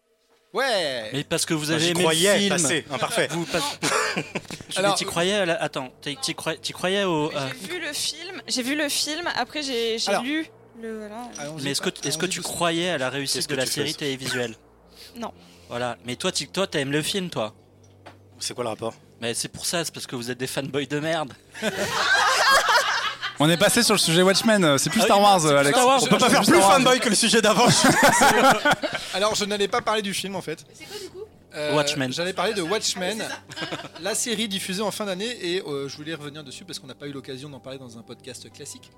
Ouais 0.53 1.11
Mais 1.13 1.23
parce 1.23 1.47
que 1.47 1.55
vous 1.55 1.71
avez 1.71 1.85
aimé 1.85 1.95
le 1.95 2.01
croyais, 2.01 2.39
film. 2.39 2.49
passé, 2.51 2.85
imparfait. 2.91 3.29
Vous 3.31 3.45
pas... 3.47 3.59
Alors, 4.77 4.91
mais 4.91 4.97
t'y 4.97 5.05
croyais 5.05 5.35
à 5.35 5.47
la... 5.47 5.55
Attends, 5.63 5.93
t'y 6.01 6.35
croyais, 6.35 6.59
croyais 6.73 7.05
au. 7.05 7.31
euh, 7.33 7.49
J'ai 7.63 7.69
vu 7.69 7.81
le 7.81 7.93
film, 7.93 8.43
j'ai 8.49 8.63
vu 8.63 8.75
le 8.77 8.89
film, 8.89 9.29
après 9.37 9.63
j'ai 9.63 9.97
lu 10.25 10.47
le. 10.81 10.99
Voilà. 10.99 11.31
Mais 11.63 11.71
est-ce 11.71 11.81
que, 11.81 11.91
est-ce 12.07 12.19
que 12.19 12.27
tu 12.27 12.41
croyais 12.41 12.91
à 12.91 12.99
la 12.99 13.11
réussite 13.11 13.49
de 13.49 13.55
la 13.55 13.65
tu 13.67 13.73
série 13.73 13.95
télévisuelle? 13.95 14.55
Non. 15.17 15.33
Voilà. 15.69 15.97
Mais 16.05 16.17
toi, 16.17 16.33
tu 16.33 16.49
toi, 16.49 16.67
t'aimes 16.67 16.91
le 16.91 17.03
film, 17.03 17.31
toi? 17.31 17.55
C'est 18.41 18.53
quoi 18.53 18.65
le 18.65 18.71
rapport? 18.71 18.95
Mais 19.21 19.33
c'est 19.33 19.49
pour 19.49 19.65
ça, 19.65 19.85
c'est 19.85 19.95
parce 19.95 20.09
que 20.09 20.17
vous 20.17 20.29
êtes 20.31 20.39
des 20.39 20.49
fanboys 20.49 20.87
de 20.89 20.99
merde. 20.99 21.33
On 23.41 23.49
est 23.51 23.57
passé 23.57 23.83
sur 23.83 23.95
le 23.95 23.99
sujet 23.99 24.23
Watchmen, 24.23 24.65
euh, 24.65 24.79
c'est 24.79 24.91
plus 24.91 25.01
Ah 25.01 25.07
Star 25.07 25.21
Wars, 25.21 25.45
Alex. 25.47 25.71
Star 25.77 25.87
Wars. 25.87 26.01
On 26.03 26.07
peut 26.07 26.19
pas 26.19 26.31
faire 26.31 26.43
plus 26.45 26.61
fanboy 26.61 27.01
que 27.01 27.09
le 27.09 27.15
sujet 27.17 27.43
d'avant. 27.43 27.67
Alors, 29.15 29.35
je 29.35 29.45
n'allais 29.45 29.69
pas 29.69 29.81
parler 29.83 30.03
du 30.03 30.15
film 30.15 30.37
en 30.37 30.43
fait. 30.43 30.65
C'est 30.73 30.85
quoi 30.85 30.99
du 30.99 31.09
coup? 31.09 31.19
Euh, 31.57 31.75
Watchmen. 31.77 32.13
J'allais 32.13 32.33
parler 32.33 32.53
de 32.53 32.63
Watchmen, 32.63 33.25
la 34.03 34.15
série 34.17 34.49
diffusée 34.49 34.83
en 34.83 34.91
fin 34.91 35.05
d'année, 35.05 35.37
et 35.41 35.63
euh, 35.63 35.89
je 35.89 35.97
voulais 35.97 36.15
revenir 36.15 36.43
dessus 36.43 36.65
parce 36.65 36.81
qu'on 36.81 36.89
n'a 36.89 36.97
pas 36.97 37.07
eu 37.07 37.13
l'occasion 37.13 37.49
d'en 37.49 37.61
parler 37.61 37.79
dans 37.79 37.97
un 37.97 38.03
podcast 38.03 38.53
classique. 38.53 38.91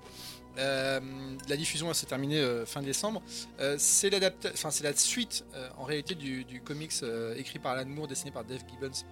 Euh, 0.57 0.99
la 1.47 1.55
diffusion 1.55 1.93
s'est 1.93 2.07
terminée 2.07 2.39
euh, 2.39 2.65
fin 2.65 2.81
décembre. 2.81 3.21
Euh, 3.59 3.75
c'est 3.77 4.09
la 4.09 4.95
suite 4.95 5.45
euh, 5.55 5.69
en 5.77 5.83
réalité 5.83 6.15
du, 6.15 6.45
du 6.45 6.61
comics 6.61 6.91
euh, 7.03 7.35
écrit 7.37 7.59
par 7.59 7.73
Alan 7.73 7.85
Moore, 7.87 8.07
dessiné 8.07 8.31
par 8.31 8.43
Dave 8.43 8.61
Gibbons 8.67 9.03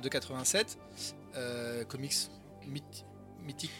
de 0.00 0.08
87. 0.08 0.78
Euh, 1.36 1.82
comics 1.84 2.12
mythi- 2.68 3.04
mythique 3.44 3.72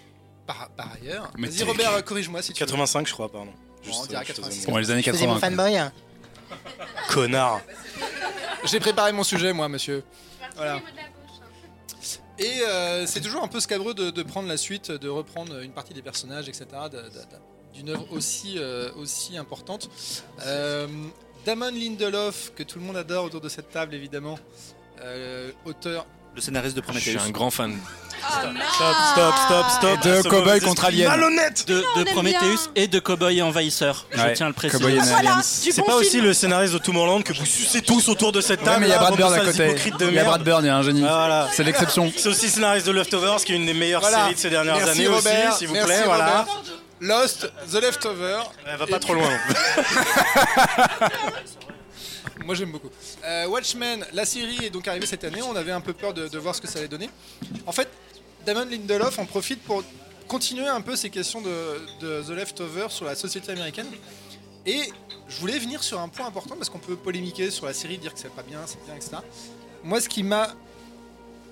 par, 0.47 0.71
par 0.77 0.93
ailleurs. 0.95 1.31
Vas-y. 1.39 1.63
Robert, 1.65 2.05
corrige-moi 2.05 2.43
si 2.43 2.53
tu 2.53 2.61
veux. 2.63 2.67
85, 2.67 3.07
je 3.07 3.13
crois, 3.13 3.31
pardon. 3.31 3.53
Bon, 3.87 3.93
on 4.03 4.07
dirait 4.07 4.25
86. 4.25 4.67
Bon, 4.67 4.77
les 4.77 4.91
années 4.91 5.03
80. 5.03 5.41
quoi. 5.41 5.93
Connard. 7.09 7.61
J'ai 8.65 8.81
préparé 8.81 9.13
mon 9.13 9.25
sujet, 9.25 9.53
moi, 9.53 9.69
monsieur. 9.69 10.05
Voilà. 10.57 10.81
Et 12.39 12.61
euh, 12.63 13.07
c'est 13.07 13.21
toujours 13.21 13.43
un 13.43 13.49
peu 13.49 13.61
scabreux 13.61 13.95
de, 13.95 14.11
de 14.11 14.23
prendre 14.23 14.49
la 14.49 14.57
suite, 14.57 14.91
de 14.91 15.09
reprendre 15.09 15.61
une 15.61 15.73
partie 15.73 15.95
des 15.95 16.03
personnages, 16.03 16.49
etc. 16.49 16.67
D'une 17.75 17.91
œuvre 17.91 18.07
aussi, 18.11 18.59
euh, 18.59 18.91
aussi 18.97 19.37
importante. 19.37 19.91
Euh, 20.47 20.87
Damon 21.45 21.71
Lindelof, 21.71 22.53
que 22.55 22.63
tout 22.63 22.79
le 22.79 22.85
monde 22.85 22.97
adore 22.97 23.25
autour 23.25 23.41
de 23.41 23.49
cette 23.49 23.71
table, 23.71 23.95
évidemment. 23.95 24.39
Euh, 25.01 25.51
auteur. 25.65 26.07
Le 26.35 26.41
scénariste 26.41 26.77
de 26.77 26.81
Je 26.81 26.85
Prometheus. 26.85 27.11
suis 27.11 27.19
un 27.19 27.31
grand 27.31 27.51
fan. 27.51 27.77
Stop, 28.19 28.95
stop, 29.15 29.35
stop, 29.47 29.67
stop. 29.71 29.99
Et 30.05 30.09
de 30.09 30.23
Cowboy 30.29 30.61
contre 30.61 30.85
Alien. 30.85 31.09
Malhonnête 31.09 31.67
De, 31.67 31.83
Prometheus 32.13 32.71
et 32.77 32.87
de 32.87 33.01
Cowboy 33.01 33.39
et 33.39 33.43
Envahisseur. 33.43 34.07
Ouais, 34.17 34.29
Je 34.31 34.35
tiens 34.35 34.47
à 34.47 34.49
le 34.49 34.55
préciser. 34.55 35.01
C'est 35.43 35.81
bon 35.81 35.87
pas 35.87 35.97
aussi 35.97 36.21
le 36.21 36.33
scénariste 36.33 36.73
de 36.75 36.79
Tomorrowland 36.79 37.23
que 37.23 37.33
vous 37.33 37.45
sucez 37.45 37.83
tous 37.83 38.09
autour 38.09 38.31
de 38.33 38.41
cette 38.41 38.61
Ouais, 38.61 38.67
table 38.67 38.81
mais 38.83 38.87
il 38.87 38.91
y 38.91 38.95
a 38.95 38.99
Brad 38.99 39.17
Bird 39.17 39.33
à 39.33 39.41
côté. 39.41 39.75
Il 40.09 40.15
y 40.15 40.19
a. 40.21 40.25
Brad 40.25 40.43
Bird, 40.45 40.63
il 40.63 40.69
y 40.69 40.71
a 40.71 40.77
un 40.77 40.83
génie. 40.83 41.03
Ah, 41.05 41.09
voilà. 41.19 41.49
C'est 41.53 41.65
l'exception. 41.65 42.13
C'est 42.17 42.29
aussi 42.29 42.47
le 42.47 42.53
scénariste 42.53 42.87
de 42.87 42.93
Leftovers, 42.93 43.45
qui 43.45 43.53
est 43.53 43.57
une 43.57 43.67
des 43.67 43.75
meilleures 43.75 44.01
Voilà. 44.01 44.19
séries 44.23 44.35
de 44.35 44.39
ces 44.41 44.51
dernières 44.51 44.77
Merci, 44.77 44.91
années 44.93 45.09
Robert. 45.09 45.49
aussi, 45.49 45.59
s'il 45.59 45.67
vous 45.69 45.75
Merci, 45.75 45.89
plaît. 45.89 46.03
Voilà. 46.07 46.47
Lost, 47.01 47.51
The 47.73 47.81
Leftover. 47.83 48.39
Elle 48.67 48.77
va 48.79 48.87
pas 48.87 49.01
trop 49.01 49.15
loin. 49.15 49.29
Moi 52.45 52.55
j'aime 52.55 52.73
beaucoup. 52.73 52.91
Euh, 53.25 53.47
Watchmen, 53.47 54.05
la 54.13 54.25
série 54.25 54.65
est 54.67 54.71
donc 54.71 54.87
arrivée 54.89 55.07
cette 55.07 55.25
année. 55.25 55.43
On 55.43 55.57
avait 55.57 55.73
un 55.73 55.81
peu 55.81 55.93
peur 55.93 56.15
de, 56.15 56.29
de 56.29 56.39
voir 56.39 56.55
ce 56.55 56.61
que 56.61 56.69
ça 56.69 56.79
allait 56.79 56.89
donner. 56.89 57.11
En 57.67 57.73
fait, 57.73 57.89
Damon 58.47 58.65
Lindelof 58.65 59.19
en 59.19 59.27
profite 59.27 59.63
pour 59.63 59.83
continuer 60.29 60.67
un 60.67 60.81
peu 60.81 60.97
ces 60.97 61.11
questions 61.11 61.41
de, 61.41 61.81
de 62.01 62.23
The 62.23 62.31
Leftover 62.31 62.87
sur 62.89 63.05
la 63.05 63.15
société 63.15 63.53
américaine. 63.53 63.89
Et 64.67 64.81
je 65.29 65.41
voulais 65.41 65.59
venir 65.59 65.83
sur 65.83 66.01
un 66.01 66.09
point 66.09 66.27
important 66.27 66.55
parce 66.57 66.71
qu'on 66.71 66.79
peut 66.79 66.97
polémiquer 66.97 67.51
sur 67.51 67.67
la 67.67 67.75
série, 67.75 67.99
dire 67.99 68.15
que 68.15 68.21
c'est 68.21 68.33
pas 68.33 68.43
bien, 68.43 68.61
c'est 68.67 68.83
bien, 68.85 68.95
etc. 68.95 69.17
Moi, 69.83 70.01
ce 70.01 70.09
qui 70.09 70.23
m'a 70.23 70.55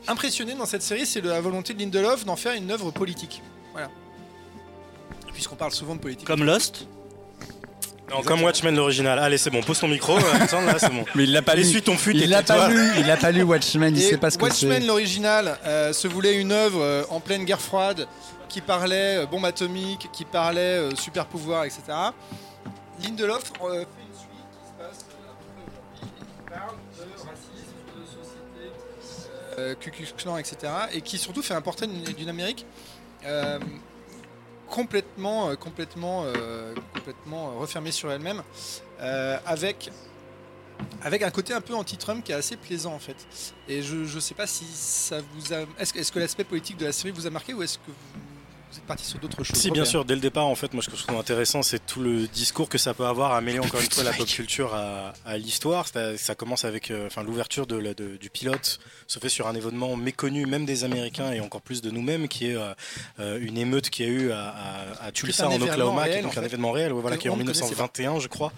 impressionné 0.07 0.55
dans 0.55 0.67
cette 0.67 0.83
série, 0.83 1.07
c'est 1.07 1.21
la 1.21 1.41
volonté 1.41 1.75
de 1.75 1.81
Lindelof 1.81 2.25
d'en 2.25 2.37
faire 2.37 2.55
une 2.55 2.71
œuvre 2.71 2.91
politique. 2.91 3.43
Voilà. 3.73 3.91
Puisqu'on 5.33 5.57
parle 5.57 5.73
souvent 5.73 5.97
de 5.97 6.01
politique. 6.01 6.27
Comme 6.27 6.45
Lost? 6.45 6.87
Non, 8.11 8.23
comme 8.23 8.43
Watchmen 8.43 8.75
l'original. 8.75 9.19
Allez, 9.19 9.39
c'est 9.39 9.51
bon, 9.51 9.63
pose 9.63 9.79
ton 9.79 9.89
micro. 9.89 10.17
euh, 10.17 10.35
Alexandre, 10.35 10.67
là, 10.67 10.79
c'est 10.79 10.91
bon. 10.91 11.05
Mais 11.15 11.25
il 11.25 11.33
l'a 11.33 11.43
pas 11.43 11.55
lu. 11.55 11.63
Essuie 11.63 11.83
ton 11.83 11.97
fut 11.97 12.13
Il 12.15 12.29
l'a 12.29 12.43
pas 12.43 12.69
lu. 12.69 12.81
Il 12.99 13.07
l'a 13.07 13.17
pas 13.17 13.31
lu 13.31 13.43
Watchmen. 13.43 13.95
Il 13.97 14.03
Et 14.03 14.09
sait 14.11 14.17
pas 14.19 14.31
ce 14.31 14.39
que 14.39 14.43
Watchmen, 14.45 14.81
c'est. 14.81 14.87
l'original, 14.87 15.59
euh, 15.65 15.93
se 15.93 16.09
voulait 16.09 16.35
une 16.41 16.51
œuvre 16.53 16.81
euh, 16.83 17.05
en 17.11 17.21
pleine 17.21 17.45
guerre 17.45 17.61
froide 17.61 18.07
qui 18.49 18.61
parlait 18.61 19.19
euh, 19.23 19.27
bombe 19.27 19.45
atomique, 19.45 20.09
qui 20.13 20.25
parlait 20.25 20.61
euh, 20.61 20.97
super 20.97 21.27
pouvoir, 21.27 21.65
etc. 21.65 21.83
Lindelof 23.03 23.45
fait 23.45 23.53
une 23.63 23.79
suite 23.79 24.49
qui 24.51 24.67
se 24.67 24.73
passe 24.77 24.99
à 24.99 25.05
peu 25.05 25.47
près 25.47 25.63
aujourd'hui 25.69 26.03
et 26.03 26.17
qui 26.19 26.51
parle 26.51 26.77
de 26.99 27.13
racisme, 27.17 27.77
de 27.97 28.05
société, 28.07 28.73
euh, 29.59 29.75
Ku 29.81 29.91
Klux 29.93 30.09
Klan, 30.19 30.37
etc. 30.37 30.57
Et 30.93 31.01
qui 31.01 31.17
surtout 31.17 31.43
fait 31.43 31.55
un 31.55 31.61
portrait 31.63 31.87
d'une 31.87 32.03
d'une 32.03 32.29
Amérique 32.29 32.67
euh, 33.25 33.59
complètement, 34.71 35.51
euh, 35.51 35.57
complètement, 35.57 36.25
euh, 36.25 36.75
complètement 36.95 37.51
euh, 37.51 37.59
refermée 37.59 37.91
sur 37.91 38.11
elle-même, 38.11 38.43
avec 39.45 39.91
avec 41.03 41.23
un 41.23 41.31
côté 41.31 41.53
un 41.53 41.61
peu 41.61 41.75
anti-Trump 41.75 42.25
qui 42.25 42.33
est 42.33 42.35
assez 42.35 42.57
plaisant 42.57 42.95
en 42.95 42.99
fait. 42.99 43.17
Et 43.69 43.83
je 43.83 43.97
ne 43.97 44.21
sais 44.21 44.35
pas 44.35 44.47
si 44.47 44.65
ça 44.65 45.19
vous 45.35 45.53
a. 45.53 45.67
Est-ce 45.79 46.11
que 46.11 46.19
l'aspect 46.19 46.45
politique 46.45 46.79
de 46.79 46.87
la 46.87 46.93
série 46.93 47.11
vous 47.11 47.27
a 47.27 47.31
marqué 47.31 47.53
ou 47.53 47.63
est-ce 47.63 47.79
que 47.79 47.89
vous, 47.89 47.95
vous 48.71 48.79
êtes 48.79 48.85
parti 48.85 49.05
sur 49.05 49.19
d'autres 49.19 49.43
choses 49.43 49.57
Si, 49.59 49.71
bien 49.71 49.85
sûr, 49.85 50.05
dès 50.05 50.15
le 50.15 50.21
départ, 50.21 50.47
en 50.47 50.55
fait, 50.55 50.73
moi, 50.75 50.83
ce 50.83 50.89
que 50.91 50.97
je 50.97 51.03
trouve 51.03 51.19
intéressant, 51.19 51.63
c'est 51.63 51.85
tout 51.85 52.01
le 52.01 52.27
discours 52.29 52.69
que 52.69 52.79
ça 52.79 52.95
peut 52.95 53.05
avoir 53.07 53.33
à 53.33 53.41
mêler 53.41 53.59
encore 53.59 53.81
une 53.81 53.91
fois 53.91 54.05
la 54.05 54.13
pop 54.13 54.27
culture 54.29 54.75
à, 54.75 55.13
à 55.25 55.37
l'histoire. 55.39 55.89
Ça, 55.89 56.17
ça 56.17 56.35
commence 56.35 56.65
avec, 56.65 56.91
euh, 56.91 57.09
l'ouverture 57.25 57.67
de, 57.67 57.77
la- 57.77 57.95
de- 57.95 58.17
du 58.17 58.31
pilote 58.31 58.79
se 59.07 59.19
fait 59.19 59.29
sur 59.29 59.49
un 59.49 59.55
événement 59.55 59.97
méconnu, 59.97 60.47
même 60.47 60.65
des 60.67 60.85
Américains 60.85 61.33
et 61.33 61.41
encore 61.41 61.63
plus 61.63 61.83
de 61.83 61.91
nous-mêmes, 61.91 62.29
qui 62.29 62.47
est 62.51 62.55
euh, 62.57 62.73
euh, 63.19 63.39
une 63.41 63.59
émeute 63.59 63.91
qui 63.91 64.05
a 64.05 64.07
eu 64.07 64.31
à, 64.31 64.49
à, 64.51 65.07
à 65.07 65.13
Tulsa 65.13 65.49
en 65.49 65.61
Oklahoma, 65.61 66.09
qui 66.09 66.15
est 66.19 66.23
donc 66.23 66.37
en 66.37 66.41
un 66.41 66.45
événement 66.45 66.71
réel, 66.73 66.93
ouais, 66.93 67.01
voilà, 67.01 67.17
que 67.17 67.23
qui 67.23 67.29
est 67.29 67.31
en 67.31 67.35
on 67.35 67.37
ne 67.39 67.43
connaissait 67.43 67.63
1921, 67.65 68.21
je 68.21 68.29
crois, 68.29 68.53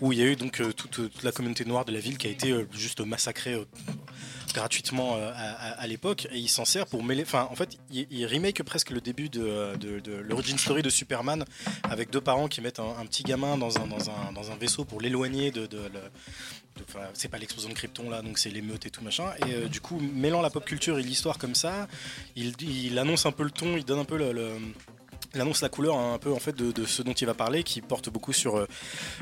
où 0.00 0.12
il 0.12 0.18
y 0.18 0.22
a 0.22 0.24
eu 0.26 0.36
donc 0.36 0.62
toute, 0.76 0.90
toute 0.90 1.22
la 1.22 1.32
communauté 1.32 1.64
noire 1.64 1.84
de 1.84 1.92
la 1.92 2.00
ville 2.00 2.16
qui 2.16 2.26
a 2.26 2.30
été 2.30 2.54
juste 2.72 3.00
massacrée. 3.00 3.56
Gratuitement 4.52 5.16
euh, 5.16 5.32
à, 5.34 5.86
l'époque 5.86 6.26
et 6.30 6.38
il 6.38 6.48
s'en 6.48 6.64
sert 6.64 6.86
pour 6.86 7.02
mêler 7.02 7.22
enfin 7.22 7.48
en 7.50 7.54
fait 7.54 7.78
il, 7.90 8.26
remake 8.26 8.62
presque 8.62 8.90
le 8.90 9.00
début 9.00 9.28
de, 9.28 9.76
de, 9.76 10.00
de 10.00 10.12
l'origin 10.12 10.56
story 10.56 10.82
de 10.82 10.90
Superman 10.90 11.44
avec 11.84 12.10
deux 12.10 12.20
parents 12.20 12.48
qui 12.48 12.60
mettent 12.60 12.80
un, 12.80 13.06
petit 13.06 13.22
gamin 13.22 13.56
dans 13.56 13.78
un, 13.78 13.86
dans 13.86 14.10
un, 14.10 14.32
dans 14.32 14.50
un 14.50 14.56
vaisseau 14.56 14.84
pour 14.84 15.00
l'éloigner 15.00 15.50
de, 15.50 15.66
de, 15.66 15.78
c'est 17.14 17.28
pas 17.28 17.38
l'explosion 17.38 17.70
de 17.70 17.74
Krypton 17.74 18.10
là 18.10 18.22
donc 18.22 18.38
c'est 18.38 18.50
l'émeute 18.50 18.86
et 18.86 18.90
tout 18.90 19.02
machin. 19.02 19.24
Et 19.46 19.54
euh, 19.54 19.68
du 19.68 19.80
coup 19.80 19.98
mêlant 19.98 20.40
la 20.40 20.50
pop 20.50 20.64
culture 20.64 20.98
et 20.98 21.02
l'histoire 21.02 21.38
comme 21.38 21.54
ça 21.54 21.88
il, 22.36 22.98
annonce 22.98 23.26
un 23.26 23.32
peu 23.32 23.42
le 23.42 23.50
ton 23.50 23.76
il 23.76 23.84
donne 23.84 24.00
un 24.00 24.04
peu 24.04 24.16
le 24.16 24.58
il 25.34 25.40
annonce 25.40 25.60
la 25.60 25.68
couleur 25.68 25.96
hein, 25.96 26.14
un 26.14 26.18
peu 26.18 26.32
en 26.32 26.38
fait 26.38 26.56
de, 26.56 26.86
ce 26.86 27.02
dont 27.02 27.12
il 27.12 27.26
va 27.26 27.34
parler, 27.34 27.62
qui 27.62 27.80
porte 27.80 28.08
beaucoup 28.08 28.32
sur 28.32 28.56
euh, 28.56 28.66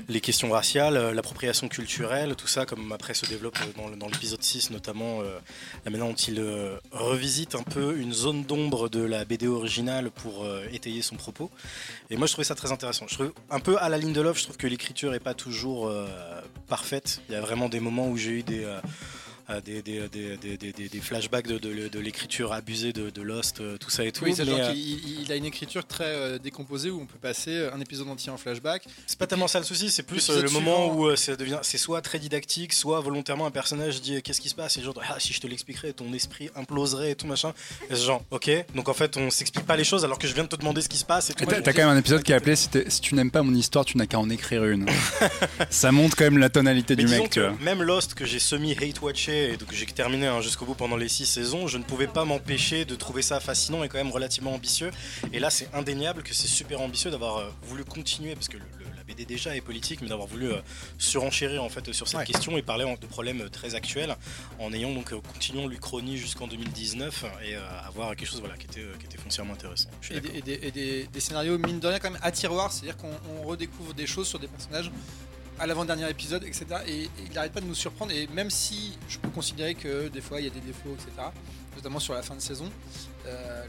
les 0.09 0.21
questions 0.21 0.51
raciales, 0.51 0.97
euh, 0.97 1.13
l'appropriation 1.13 1.69
culturelle, 1.69 2.37
tout 2.37 2.47
ça, 2.47 2.65
comme 2.65 2.93
après 2.93 3.15
se 3.15 3.27
développe 3.27 3.59
euh, 3.61 3.97
dans, 3.97 4.07
l'épisode 4.07 4.43
6 4.43 4.71
notamment, 4.71 5.23
la 5.85 5.91
manière 5.91 6.07
dont 6.07 6.15
il 6.15 6.41
revisite 6.93 7.55
un 7.55 7.63
peu 7.63 7.99
une 7.99 8.13
zone 8.13 8.45
d'ombre 8.45 8.89
de 8.89 9.03
la 9.03 9.25
BD 9.25 9.47
originale 9.47 10.11
pour 10.11 10.47
étayer 10.73 11.03
son 11.03 11.17
propos. 11.17 11.51
Et 12.11 12.17
moi 12.17 12.27
je 12.27 12.33
trouvais 12.33 12.45
ça 12.45 12.55
très 12.55 12.73
intéressant. 12.73 13.07
Je 13.09 13.15
trouve 13.15 13.33
un 13.51 13.61
peu 13.61 13.77
à 13.79 13.89
la 13.89 13.99
ligne 13.99 14.13
de 14.13 14.21
Love, 14.21 14.39
je 14.39 14.45
trouve 14.45 14.57
que 14.57 14.67
l'écriture 14.67 15.15
est 15.15 15.21
pas 15.21 15.35
toujours 15.35 15.93
parfaite. 16.69 17.21
Il 17.29 17.35
y 17.35 17.39
a 17.39 17.41
vraiment 17.41 17.69
des 17.69 17.81
moments 17.81 18.09
où 18.09 18.17
j'ai 18.17 18.31
eu 18.31 18.43
des... 18.43 18.67
euh, 19.51 19.55
euh, 19.57 19.61
des, 19.61 19.83
des, 19.83 20.09
des, 20.09 20.37
des, 20.37 20.57
des- 20.57 20.73
des- 20.73 20.89
des 20.89 21.01
flashbacks 21.01 21.47
de, 21.47 21.59
de- 21.59 21.89
de 21.89 21.99
l'écriture 22.01 22.53
abusée 22.53 22.93
de, 22.93 23.11
de 23.11 23.23
Lost, 23.23 23.61
euh, 23.61 23.77
tout 23.79 23.91
ça 23.91 24.05
et 24.05 24.13
tout. 24.13 24.25
Oui, 24.25 24.33
c'est 24.37 24.45
mais, 24.45 24.51
genre 24.51 24.61
euh, 24.61 24.73
il- 24.75 25.21
il 25.23 25.33
a 25.33 25.37
une 25.37 25.45
écriture 25.45 25.87
très 25.87 26.05
euh, 26.05 26.39
décomposée 26.39 26.91
où 26.91 27.01
on 27.01 27.07
peut 27.07 27.19
passer 27.21 27.69
un 27.73 27.81
épisode 27.81 28.09
entier 28.09 28.31
en 28.33 28.37
flashback. 28.37 28.85
C'est 29.07 29.19
pas 29.19 29.27
tellement 29.27 29.49
ça 29.49 29.59
le 29.59 29.65
souci, 29.65 29.91
c'est 29.91 30.03
plus 30.03 30.29
le 30.31 30.49
moment 30.51 30.87
suivant- 30.89 30.95
où 30.95 31.07
euh, 31.09 31.17
ça 31.17 31.37
devient, 31.37 31.59
c'est 31.63 31.79
soit 31.79 32.01
très 32.03 32.19
didactique, 32.19 32.73
soit 32.73 33.01
volontairement 33.01 33.47
un 33.47 33.51
personnage 33.51 34.01
dit 34.01 34.21
qu'est-ce 34.23 34.41
qui 34.41 34.49
se 34.49 34.55
passe? 34.55 34.77
Et 34.79 34.83
genre 34.83 34.95
ah, 35.09 35.17
si 35.19 35.33
je 35.33 35.41
te 35.41 35.47
l'expliquerais 35.47 35.93
ton 35.93 36.13
esprit 36.13 36.51
imploserait 36.57 37.13
et 37.13 37.15
tout 37.15 37.27
machin. 37.27 37.53
Et 37.91 37.95
c'est 37.95 38.03
genre 38.05 38.23
ok, 38.31 38.51
donc 38.75 38.89
en 38.89 38.95
fait 38.95 39.17
on 39.17 39.31
s'explique 39.31 39.65
pas 39.67 39.77
les 39.77 39.85
choses 39.85 40.05
alors 40.05 40.19
que 40.19 40.27
je 40.27 40.35
viens 40.35 40.45
de 40.45 40.49
te 40.49 40.57
demander 40.57 40.83
ce 40.83 40.89
qui 40.89 40.99
se 40.99 41.05
passe 41.05 41.33
T'as 41.37 41.73
quand 41.73 41.79
même 41.83 41.89
un 41.89 41.99
épisode 41.99 42.23
qui 42.23 42.33
est 42.33 42.35
appelé 42.35 42.57
si, 42.57 42.69
tu 43.01 43.15
n'aimes 43.15 43.31
pas 43.31 43.43
mon 43.43 43.55
histoire, 43.55 43.85
tu 43.85 43.97
n'as 43.97 44.07
qu'à 44.07 44.19
en 44.19 44.29
écrire 44.31 44.65
une. 44.65 44.87
ça 45.71 45.93
montre 45.93 46.17
quand 46.17 46.25
même 46.25 46.39
la 46.39 46.49
tonalité 46.51 46.97
Mais 46.97 47.05
du 47.05 47.09
mec. 47.11 47.23
tu 47.31 47.41
que 47.41 47.47
vois. 47.47 47.57
même 47.61 47.83
Lost 47.83 48.15
que 48.15 48.25
j'ai 48.25 48.39
semi 48.39 48.73
hate 48.73 49.01
watché 49.03 49.36
et 49.45 49.57
donc 49.57 49.73
j'ai 49.73 49.87
terminé 49.87 50.27
hein, 50.27 50.41
jusqu'au 50.41 50.65
bout 50.67 50.75
pendant 50.75 50.97
les 50.97 51.09
six 51.09 51.27
saisons, 51.27 51.67
je 51.69 51.79
ne 51.79 51.83
pouvais 51.85 52.07
pas 52.07 52.25
m'empêcher 52.25 52.85
de 52.85 52.95
trouver 52.95 53.23
ça 53.23 53.41
fascinant 53.41 53.83
et 53.85 53.89
quand 53.89 53.99
même 53.99 54.11
relativement 54.11 54.53
ambitieux. 54.55 54.91
Et 55.33 55.39
là 55.39 55.51
c'est 55.51 55.69
indéniable 55.75 56.23
que 56.23 56.35
c'est 56.35 56.49
super 56.49 56.81
ambitieux 56.81 57.11
d'avoir 57.11 57.37
euh, 57.39 57.49
voulu 57.63 57.85
continuer 57.85 58.35
parce 58.35 58.49
que 58.49 58.57
le- 58.57 58.65
le- 58.79 58.87
la 58.97 59.05
BD 59.05 59.25
déjà 59.25 59.55
est 59.55 59.61
politique, 59.61 60.01
mais 60.03 60.09
d'avoir 60.09 60.27
voulu 60.27 60.51
euh, 60.51 60.57
surenchérir 60.99 61.63
en 61.63 61.69
fait 61.69 61.93
sur 61.93 62.09
cette 62.09 62.19
Ouais. 62.19 62.25
question 62.25 62.57
et 62.59 62.63
parler 62.63 62.85
de 63.01 63.07
problèmes 63.07 63.43
euh, 63.43 63.49
très 63.49 63.75
actuels 63.75 64.17
en 64.59 64.73
ayant 64.73 64.93
donc 64.93 65.11
continuons 65.33 65.69
l'Uchronie 65.69 66.17
jusqu'en 66.19 66.47
2019 66.49 67.25
et 67.45 67.55
avoir 67.87 68.15
quelque 68.17 68.29
chose 68.29 68.41
voilà 68.41 68.57
qui 68.57 68.67
était 68.67 68.85
qui 68.99 69.07
était 69.07 69.19
foncièrement 69.19 69.53
intéressant. 69.55 69.89
Et, 70.11 70.21
des, 70.21 70.39
et 70.39 70.43
des- 70.43 70.61
et 70.63 70.71
des- 70.71 71.07
des 71.07 71.21
scénarios, 71.21 71.59
mine 71.59 71.79
de 71.81 71.87
rien, 71.87 71.99
quand 71.99 72.11
même 72.11 72.21
à 72.23 72.31
tiroir, 72.33 72.73
c'est-à-dire 72.73 72.97
qu'on 72.97 73.13
on 73.39 73.43
redécouvre 73.47 73.95
des 73.95 74.07
choses 74.07 74.27
sur 74.29 74.39
des 74.39 74.49
personnages 74.49 74.91
à 75.59 75.67
l'avant-dernier 75.67 76.09
épisode, 76.11 76.45
etc. 76.45 76.65
Et, 76.87 77.03
et 77.03 77.09
il 77.27 77.33
n'arrête 77.33 77.53
pas 77.53 77.61
de 77.61 77.67
nous 77.67 77.75
surprendre. 77.75 78.13
Et 78.13 78.29
même 78.35 78.51
si 78.51 78.99
je 79.09 79.19
peux 79.19 79.29
considérer 79.31 79.75
que 79.75 80.09
des 80.09 80.21
fois 80.21 80.41
il 80.41 80.45
y 80.45 80.47
a 80.49 80.51
des 80.51 80.61
défauts, 80.61 80.95
etc., 80.95 81.29
notamment 81.77 81.99
sur 81.99 82.15
la 82.15 82.23
fin 82.23 82.35
de 82.35 82.41
saison, 82.41 82.71
euh, 83.27 83.65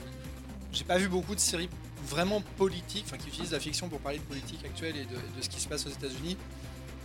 j'ai 0.71 0.83
pas 0.83 0.97
vu 0.97 1.07
beaucoup 1.07 1.35
de 1.35 1.39
séries 1.39 1.69
vraiment 2.07 2.41
politiques, 2.57 3.05
enfin 3.07 3.17
qui 3.17 3.27
utilisent 3.29 3.51
la 3.51 3.59
fiction 3.59 3.89
pour 3.89 3.99
parler 3.99 4.19
de 4.19 4.23
politique 4.23 4.63
actuelle 4.65 4.95
et 4.95 5.05
de, 5.05 5.15
de 5.15 5.41
ce 5.41 5.49
qui 5.49 5.59
se 5.59 5.67
passe 5.67 5.85
aux 5.87 5.89
États-Unis. 5.89 6.37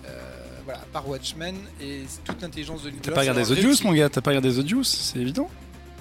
Euh, 0.04 0.18
voilà, 0.64 0.80
à 0.80 0.84
part 0.92 1.08
Watchmen 1.08 1.56
et 1.80 2.02
toute 2.24 2.42
l'intelligence 2.42 2.82
de 2.82 2.90
T'as 2.90 3.12
pas 3.12 3.20
regardé 3.20 3.44
The 3.44 3.52
Deuce, 3.60 3.84
mon 3.84 3.92
gars 3.92 4.08
T'as 4.08 4.20
pas 4.20 4.30
regardé 4.30 4.50
The 4.52 4.64
Deuce 4.66 5.10
C'est 5.12 5.18
évident. 5.20 5.48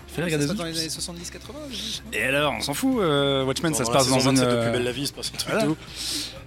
Il 0.07 0.13
fallait 0.15 0.25
regarder 0.25 0.47
passe 0.47 0.55
dans 0.57 0.65
les 0.65 0.77
années 0.77 0.87
70-80, 0.89 1.21
je 1.69 1.75
dis, 1.75 2.01
Et 2.13 2.23
alors, 2.23 2.53
on 2.57 2.61
s'en 2.61 2.73
fout. 2.73 2.97
euh, 2.99 3.45
Watchmen, 3.45 3.73
ça 3.73 3.85
se 3.85 3.91
passe 3.91 4.09
dans 4.09 4.19
une. 4.19 4.35
27 4.37 4.49
de 4.49 4.61
Plus 4.63 4.71
belle 4.71 4.83
la 4.83 4.91
vie, 4.91 5.07
c'est 5.07 5.15
pas 5.15 5.23
son 5.23 5.31
truc 5.33 5.51
voilà. 5.53 5.67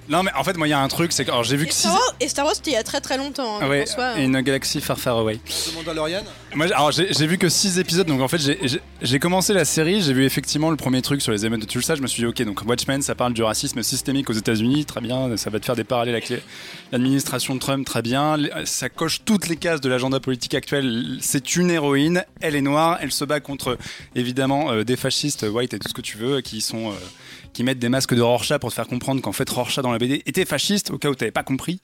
Non, 0.09 0.23
mais 0.23 0.31
en 0.37 0.45
fait, 0.45 0.57
moi, 0.57 0.67
il 0.67 0.71
y 0.71 0.75
a 0.75 0.81
un 0.81 0.89
truc, 0.89 1.13
c'est 1.13 1.25
que 1.25 1.31
alors, 1.31 1.45
j'ai 1.45 1.57
vu 1.57 1.65
Et 1.65 1.69
que 1.69 1.73
Star, 1.75 1.93
6 1.93 1.97
Wars, 1.99 2.15
et 2.21 2.29
Star 2.29 2.45
Wars, 2.45 2.55
c'était 2.55 2.71
il 2.73 2.75
y 2.75 2.77
a 2.77 2.83
très 2.83 3.01
très 3.01 3.17
longtemps. 3.17 3.59
hein, 3.61 3.69
Ouais, 3.69 3.85
en 3.89 3.93
soi. 3.93 4.19
une 4.19 4.39
galaxie 4.43 4.81
far 4.83 4.99
far 4.99 5.17
away. 5.19 5.37
The 5.39 5.75
Mandalorian. 5.75 6.23
Moi, 6.55 6.67
alors 6.67 6.93
j'ai 6.93 7.13
j'ai 7.13 7.27
vu 7.27 7.39
que 7.39 7.49
6 7.49 7.79
épisodes, 7.79 8.07
donc 8.07 8.21
en 8.21 8.29
fait 8.29 8.39
j'ai- 8.39 8.59
j'ai 8.63 8.81
j'ai 9.03 9.19
commencé 9.19 9.53
la 9.55 9.65
série, 9.65 10.01
j'ai 10.03 10.13
vu 10.13 10.25
effectivement 10.25 10.71
le 10.71 10.77
premier 10.77 11.03
truc 11.03 11.21
sur 11.21 11.33
les 11.33 11.45
émeutes 11.47 11.63
de 11.63 11.67
Tulsa, 11.67 11.95
je 11.97 12.01
me 12.03 12.07
suis 12.07 12.21
dit 12.23 12.27
ok, 12.27 12.43
donc 12.43 12.63
Watchmen 12.65 13.03
ça 13.03 13.15
parle 13.17 13.33
du 13.33 13.43
racisme 13.43 13.83
systémique 13.83 14.31
aux 14.31 14.35
États-Unis, 14.35 14.85
très 14.85 15.01
bien, 15.01 15.37
ça 15.37 15.51
va 15.51 15.59
te 15.59 15.65
faire 15.65 15.75
des 15.75 15.83
parallèles 15.85 16.15
avec 16.15 16.29
les- 16.29 16.43
l'administration 16.93 17.55
de 17.57 17.61
Trump, 17.61 17.85
très 17.85 18.03
bien, 18.03 18.37
ça 18.67 18.89
coche 18.89 19.23
toutes 19.25 19.49
les 19.49 19.57
cases 19.57 19.81
de 19.81 19.89
l'agenda 19.89 20.21
politique 20.21 20.55
actuel, 20.55 21.19
c'est 21.21 21.57
une 21.57 21.71
héroïne, 21.71 22.25
elle 22.41 22.55
est 22.55 22.61
noire, 22.63 22.99
elle 23.01 23.11
se 23.11 23.25
bat 23.25 23.41
contre 23.41 23.77
évidemment 24.15 24.71
euh, 24.71 24.85
des 24.85 24.97
fascistes, 24.97 25.45
white 25.51 25.75
et 25.75 25.79
tout 25.81 25.89
ce 25.89 25.95
que 25.95 26.03
tu 26.03 26.17
veux, 26.19 26.41
qui 26.41 26.61
sont... 26.61 26.91
euh, 26.91 26.95
qui 27.55 27.65
mettent 27.65 27.79
des 27.79 27.89
masques 27.89 28.15
de 28.15 28.21
Rorschach 28.21 28.59
pour 28.59 28.69
te 28.69 28.75
faire 28.75 28.87
comprendre 28.87 29.23
qu'en 29.23 29.33
fait 29.33 29.49
Rorschach 29.49 29.83
dans 29.83 29.93
la 29.93 29.99
BD 29.99 30.23
était 30.27 30.45
fasciste, 30.45 30.91
au 30.91 30.99
cas 30.99 31.09
où 31.09 31.15
t'avais 31.15 31.31
pas 31.31 31.43
compris. 31.43 31.81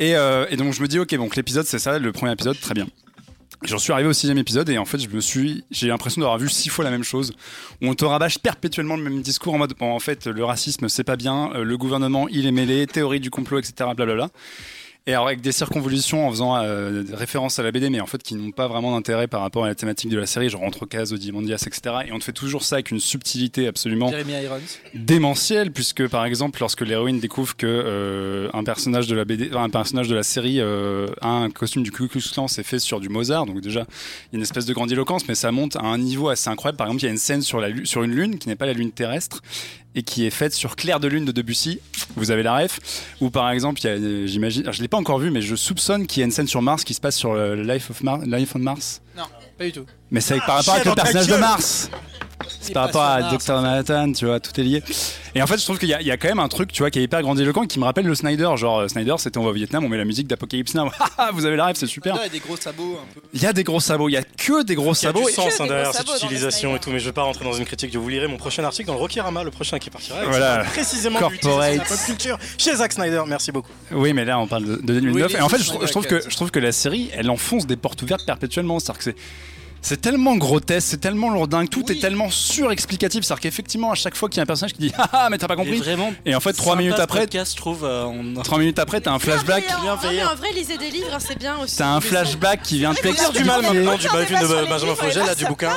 Et, 0.00 0.16
euh, 0.16 0.46
et 0.48 0.56
donc 0.56 0.72
je 0.72 0.80
me 0.80 0.88
dis 0.88 0.98
ok, 0.98 1.14
donc 1.16 1.36
l'épisode 1.36 1.66
c'est 1.66 1.78
ça, 1.78 1.98
le 1.98 2.12
premier 2.12 2.32
épisode, 2.32 2.58
très 2.58 2.72
bien. 2.72 2.86
J'en 3.64 3.78
suis 3.78 3.92
arrivé 3.92 4.08
au 4.08 4.12
sixième 4.12 4.38
épisode 4.38 4.68
et 4.70 4.78
en 4.78 4.84
fait 4.84 4.98
je 4.98 5.08
me 5.08 5.20
suis, 5.20 5.64
j'ai 5.70 5.86
l'impression 5.86 6.20
d'avoir 6.20 6.38
vu 6.38 6.48
six 6.48 6.68
fois 6.68 6.84
la 6.84 6.90
même 6.90 7.04
chose. 7.04 7.32
Où 7.80 7.88
on 7.88 7.94
te 7.94 8.04
rabâche 8.04 8.38
perpétuellement 8.38 8.96
le 8.96 9.02
même 9.02 9.22
discours 9.22 9.54
en 9.54 9.58
mode 9.58 9.74
en 9.80 10.00
fait 10.00 10.26
le 10.26 10.44
racisme 10.44 10.88
c'est 10.88 11.04
pas 11.04 11.16
bien, 11.16 11.52
euh, 11.54 11.62
le 11.62 11.76
gouvernement 11.76 12.26
il 12.28 12.46
est 12.46 12.52
mêlé, 12.52 12.86
théorie 12.86 13.20
du 13.20 13.30
complot 13.30 13.58
etc. 13.58 13.90
Blablabla. 13.94 14.30
Et 15.08 15.14
alors 15.14 15.26
avec 15.26 15.40
des 15.40 15.50
circonvolutions 15.50 16.28
en 16.28 16.30
faisant 16.30 16.56
euh, 16.56 17.02
référence 17.12 17.58
à 17.58 17.64
la 17.64 17.72
BD 17.72 17.90
mais 17.90 18.00
en 18.00 18.06
fait 18.06 18.22
qui 18.22 18.36
n'ont 18.36 18.52
pas 18.52 18.68
vraiment 18.68 18.92
d'intérêt 18.92 19.26
par 19.26 19.40
rapport 19.40 19.64
à 19.64 19.68
la 19.68 19.74
thématique 19.74 20.10
de 20.10 20.18
la 20.18 20.26
série, 20.26 20.48
genre 20.48 20.62
entre 20.62 20.86
cases, 20.86 21.10
Ozymandias 21.10 21.64
etc. 21.66 21.96
Et 22.06 22.12
on 22.12 22.20
te 22.20 22.24
fait 22.24 22.32
toujours 22.32 22.62
ça 22.62 22.76
avec 22.76 22.92
une 22.92 23.00
subtilité 23.00 23.66
absolument 23.66 24.10
Jeremy 24.10 24.34
Irons. 24.44 24.60
démentiel 24.94 25.72
puisque 25.72 26.06
par 26.06 26.24
exemple 26.24 26.60
lorsque 26.60 26.82
l'héroïne 26.82 27.18
découvre 27.18 27.56
que 27.56 27.66
euh, 27.66 28.48
un 28.52 28.62
personnage 28.62 29.08
de 29.08 29.16
la 29.16 29.24
BD 29.24 29.48
enfin, 29.50 29.64
un 29.64 29.70
personnage 29.70 30.06
de 30.06 30.14
la 30.14 30.22
série 30.22 30.60
euh, 30.60 31.08
a 31.20 31.30
un 31.30 31.50
costume 31.50 31.82
du 31.82 31.90
Ku 31.90 32.06
Klux 32.06 32.22
Klan 32.32 32.46
c'est 32.46 32.62
fait 32.62 32.78
sur 32.78 33.00
du 33.00 33.08
Mozart 33.08 33.46
donc 33.46 33.60
déjà 33.60 33.80
il 33.80 34.34
y 34.34 34.36
a 34.36 34.38
une 34.38 34.42
espèce 34.42 34.66
de 34.66 34.72
grandiloquence 34.72 35.26
mais 35.26 35.34
ça 35.34 35.50
monte 35.50 35.74
à 35.74 35.82
un 35.82 35.98
niveau 35.98 36.28
assez 36.28 36.48
incroyable 36.48 36.78
par 36.78 36.86
exemple 36.86 37.02
il 37.02 37.06
y 37.06 37.08
a 37.08 37.12
une 37.12 37.18
scène 37.18 37.42
sur 37.42 37.60
la 37.60 37.70
sur 37.82 38.04
une 38.04 38.12
lune 38.12 38.38
qui 38.38 38.48
n'est 38.48 38.56
pas 38.56 38.66
la 38.66 38.72
lune 38.72 38.92
terrestre 38.92 39.42
et 39.94 40.02
qui 40.02 40.26
est 40.26 40.30
faite 40.30 40.52
sur 40.54 40.76
Clair 40.76 41.00
de 41.00 41.08
lune 41.08 41.24
de 41.24 41.32
Debussy 41.32 41.80
vous 42.16 42.30
avez 42.30 42.42
la 42.42 42.56
ref 42.56 42.78
ou 43.20 43.30
par 43.30 43.50
exemple 43.50 43.80
il 43.80 43.84
y 43.84 43.88
a 43.88 43.92
euh, 43.92 44.26
j'imagine 44.26 44.70
je 44.72 44.80
l'ai 44.82 44.88
pas 44.88 44.96
encore 44.98 45.18
vu 45.18 45.30
mais 45.30 45.42
je 45.42 45.54
soupçonne 45.56 46.06
qu'il 46.06 46.20
y 46.20 46.22
a 46.22 46.26
une 46.26 46.32
scène 46.32 46.46
sur 46.48 46.62
Mars 46.62 46.84
qui 46.84 46.94
se 46.94 47.00
passe 47.00 47.16
sur 47.16 47.34
le 47.34 47.62
Life 47.62 47.90
of 47.90 48.02
Mars 48.02 48.24
Life 48.26 48.52
on 48.56 48.58
Mars 48.60 49.02
Non, 49.16 49.24
pas 49.58 49.64
du 49.64 49.72
tout. 49.72 49.84
mais 50.10 50.20
c'est 50.20 50.34
avec- 50.34 50.46
par 50.46 50.56
rapport 50.56 50.74
avec 50.74 50.86
le 50.86 50.94
personnage 50.94 51.26
de. 51.26 51.36
Mars 51.36 51.90
c'est 52.62 52.72
par 52.72 52.84
rapport 52.84 53.02
à 53.02 53.22
Dr 53.30 53.60
Manhattan, 53.60 54.12
tu 54.12 54.24
vois, 54.26 54.40
tout 54.40 54.58
est 54.58 54.64
lié. 54.64 54.82
Et 55.34 55.42
en 55.42 55.46
fait, 55.46 55.58
je 55.58 55.64
trouve 55.64 55.78
qu'il 55.78 55.88
y, 55.88 55.94
a- 55.94 56.00
il 56.00 56.06
y 56.06 56.10
a 56.10 56.16
quand 56.16 56.28
même 56.28 56.38
un 56.38 56.48
truc, 56.48 56.72
tu 56.72 56.82
vois, 56.82 56.90
qui 56.90 56.98
est 56.98 57.02
hyper 57.02 57.20
grandiloquent, 57.22 57.66
qui 57.66 57.78
me 57.78 57.84
rappelle 57.84 58.06
le 58.06 58.14
Snyder. 58.14 58.50
Genre, 58.56 58.80
euh, 58.80 58.88
Snyder, 58.88 59.14
c'était 59.18 59.38
on 59.38 59.42
va 59.44 59.50
au 59.50 59.52
Vietnam, 59.54 59.84
on 59.84 59.88
met 59.88 59.96
la 59.98 60.04
musique 60.04 60.26
d'Apocalypse 60.26 60.74
Now. 60.74 60.90
Ah, 61.18 61.30
Vous 61.32 61.44
avez 61.46 61.56
la 61.56 61.66
rêve, 61.66 61.76
c'est 61.76 61.86
super. 61.86 62.16
Il 62.16 62.22
y 62.22 62.26
a 62.26 62.28
des 62.28 62.38
gros 62.40 62.56
sabots 62.56 62.98
un 63.02 63.14
peu. 63.14 63.20
Il 63.34 63.42
y 63.42 63.46
a 63.46 63.52
des 63.52 63.64
gros 63.64 63.80
sabots, 63.80 64.08
il 64.08 64.12
y 64.12 64.16
a 64.16 64.22
que 64.22 64.62
des 64.64 64.74
gros 64.74 64.84
Il 64.94 65.04
y 65.04 65.06
a 65.06 65.12
sabots. 65.12 65.26
du 65.26 65.32
sens 65.32 65.60
hein, 65.60 65.66
derrière 65.66 65.92
cette 65.92 66.06
sabots 66.06 66.18
utilisation 66.24 66.76
et 66.76 66.78
tout, 66.78 66.90
mais 66.90 66.98
je 66.98 67.04
vais 67.06 67.12
pas 67.12 67.22
rentrer 67.22 67.44
dans 67.44 67.52
une 67.52 67.64
critique. 67.64 67.94
Vous 67.94 68.08
lirez 68.08 68.26
mon 68.28 68.36
prochain 68.38 68.64
article 68.64 68.86
dans 68.88 68.94
le 68.94 69.00
Rokirama, 69.00 69.42
le 69.44 69.50
prochain 69.50 69.78
qui 69.78 69.90
partira. 69.90 70.18
avec 70.18 70.28
Voilà. 70.30 70.64
précisément 70.64 71.18
Corporate. 71.18 71.72
de 71.74 71.78
la 71.78 71.84
pop 71.84 71.98
culture 72.06 72.38
chez 72.58 72.74
Zack 72.76 72.92
Snyder. 72.92 73.22
Merci 73.26 73.52
beaucoup. 73.52 73.70
Oui, 73.92 74.12
mais 74.12 74.24
là, 74.24 74.38
on 74.38 74.46
parle 74.46 74.64
de, 74.64 74.76
de 74.76 75.00
2009. 75.00 75.30
Oui, 75.32 75.36
et 75.38 75.40
en 75.42 75.48
fait, 75.48 75.58
je, 75.58 75.72
je 75.86 75.90
trouve 75.90 76.06
que, 76.06 76.22
je 76.28 76.34
trouve 76.36 76.50
que 76.50 76.58
la 76.60 76.72
série, 76.72 77.10
elle 77.14 77.30
enfonce 77.30 77.66
des 77.66 77.76
portes 77.76 78.02
ouvertes 78.02 78.24
perpétuellement. 78.26 78.78
C'est-à-dire 78.80 78.98
que 78.98 79.04
c'est. 79.04 79.16
C'est 79.84 80.00
tellement 80.00 80.36
grotesque, 80.36 80.86
c'est 80.90 81.00
tellement 81.00 81.28
lourdingue, 81.30 81.68
tout 81.68 81.84
Oui. 81.88 81.96
est 81.96 82.00
tellement 82.00 82.30
surexplicatif. 82.30 83.24
C'est-à-dire 83.24 83.40
qu'effectivement, 83.40 83.90
à 83.90 83.94
chaque 83.96 84.14
fois 84.14 84.28
qu'il 84.28 84.36
y 84.36 84.40
a 84.40 84.44
un 84.44 84.46
personnage 84.46 84.72
qui 84.74 84.80
dit 84.80 84.92
Ah 84.98 85.08
ah, 85.12 85.28
mais 85.28 85.38
t'as 85.38 85.48
pas 85.48 85.56
compris. 85.56 85.78
vraiment 85.78 86.12
Et 86.24 86.34
en 86.36 86.40
fait, 86.40 86.52
trois 86.52 86.76
minutes 86.76 86.98
après, 87.00 87.20
podcast, 87.20 87.52
je 87.52 87.56
trouve. 87.56 87.84
euh, 87.84 88.04
on- 88.04 88.40
trois 88.42 88.58
minutes 88.58 88.78
après, 88.78 89.00
t'as 89.00 89.12
un 89.12 89.18
flashback. 89.18 89.64
Non, 89.68 89.96
mais 90.04 90.22
en- 90.22 90.34
vrai, 90.36 90.52
lisez 90.54 90.78
des 90.78 90.90
livres, 90.90 91.16
c'est 91.18 91.36
bien 91.36 91.58
aussi. 91.58 91.76
T'as 91.76 91.88
un 91.88 92.00
flashback 92.00 92.62
qui 92.62 92.78
vient 92.78 92.92
Dire 92.92 93.02
du 93.02 93.08
mal 93.08 93.16
t'expliquer. 93.16 93.44
maintenant 93.44 93.94
du 93.96 94.08
film 94.08 94.40
de 94.40 94.46
Benjamin 94.68 94.92
et 94.92 94.96
Fogel, 94.96 95.18
là, 95.18 95.26
là, 95.26 95.34
du 95.34 95.44
bouquin. 95.46 95.72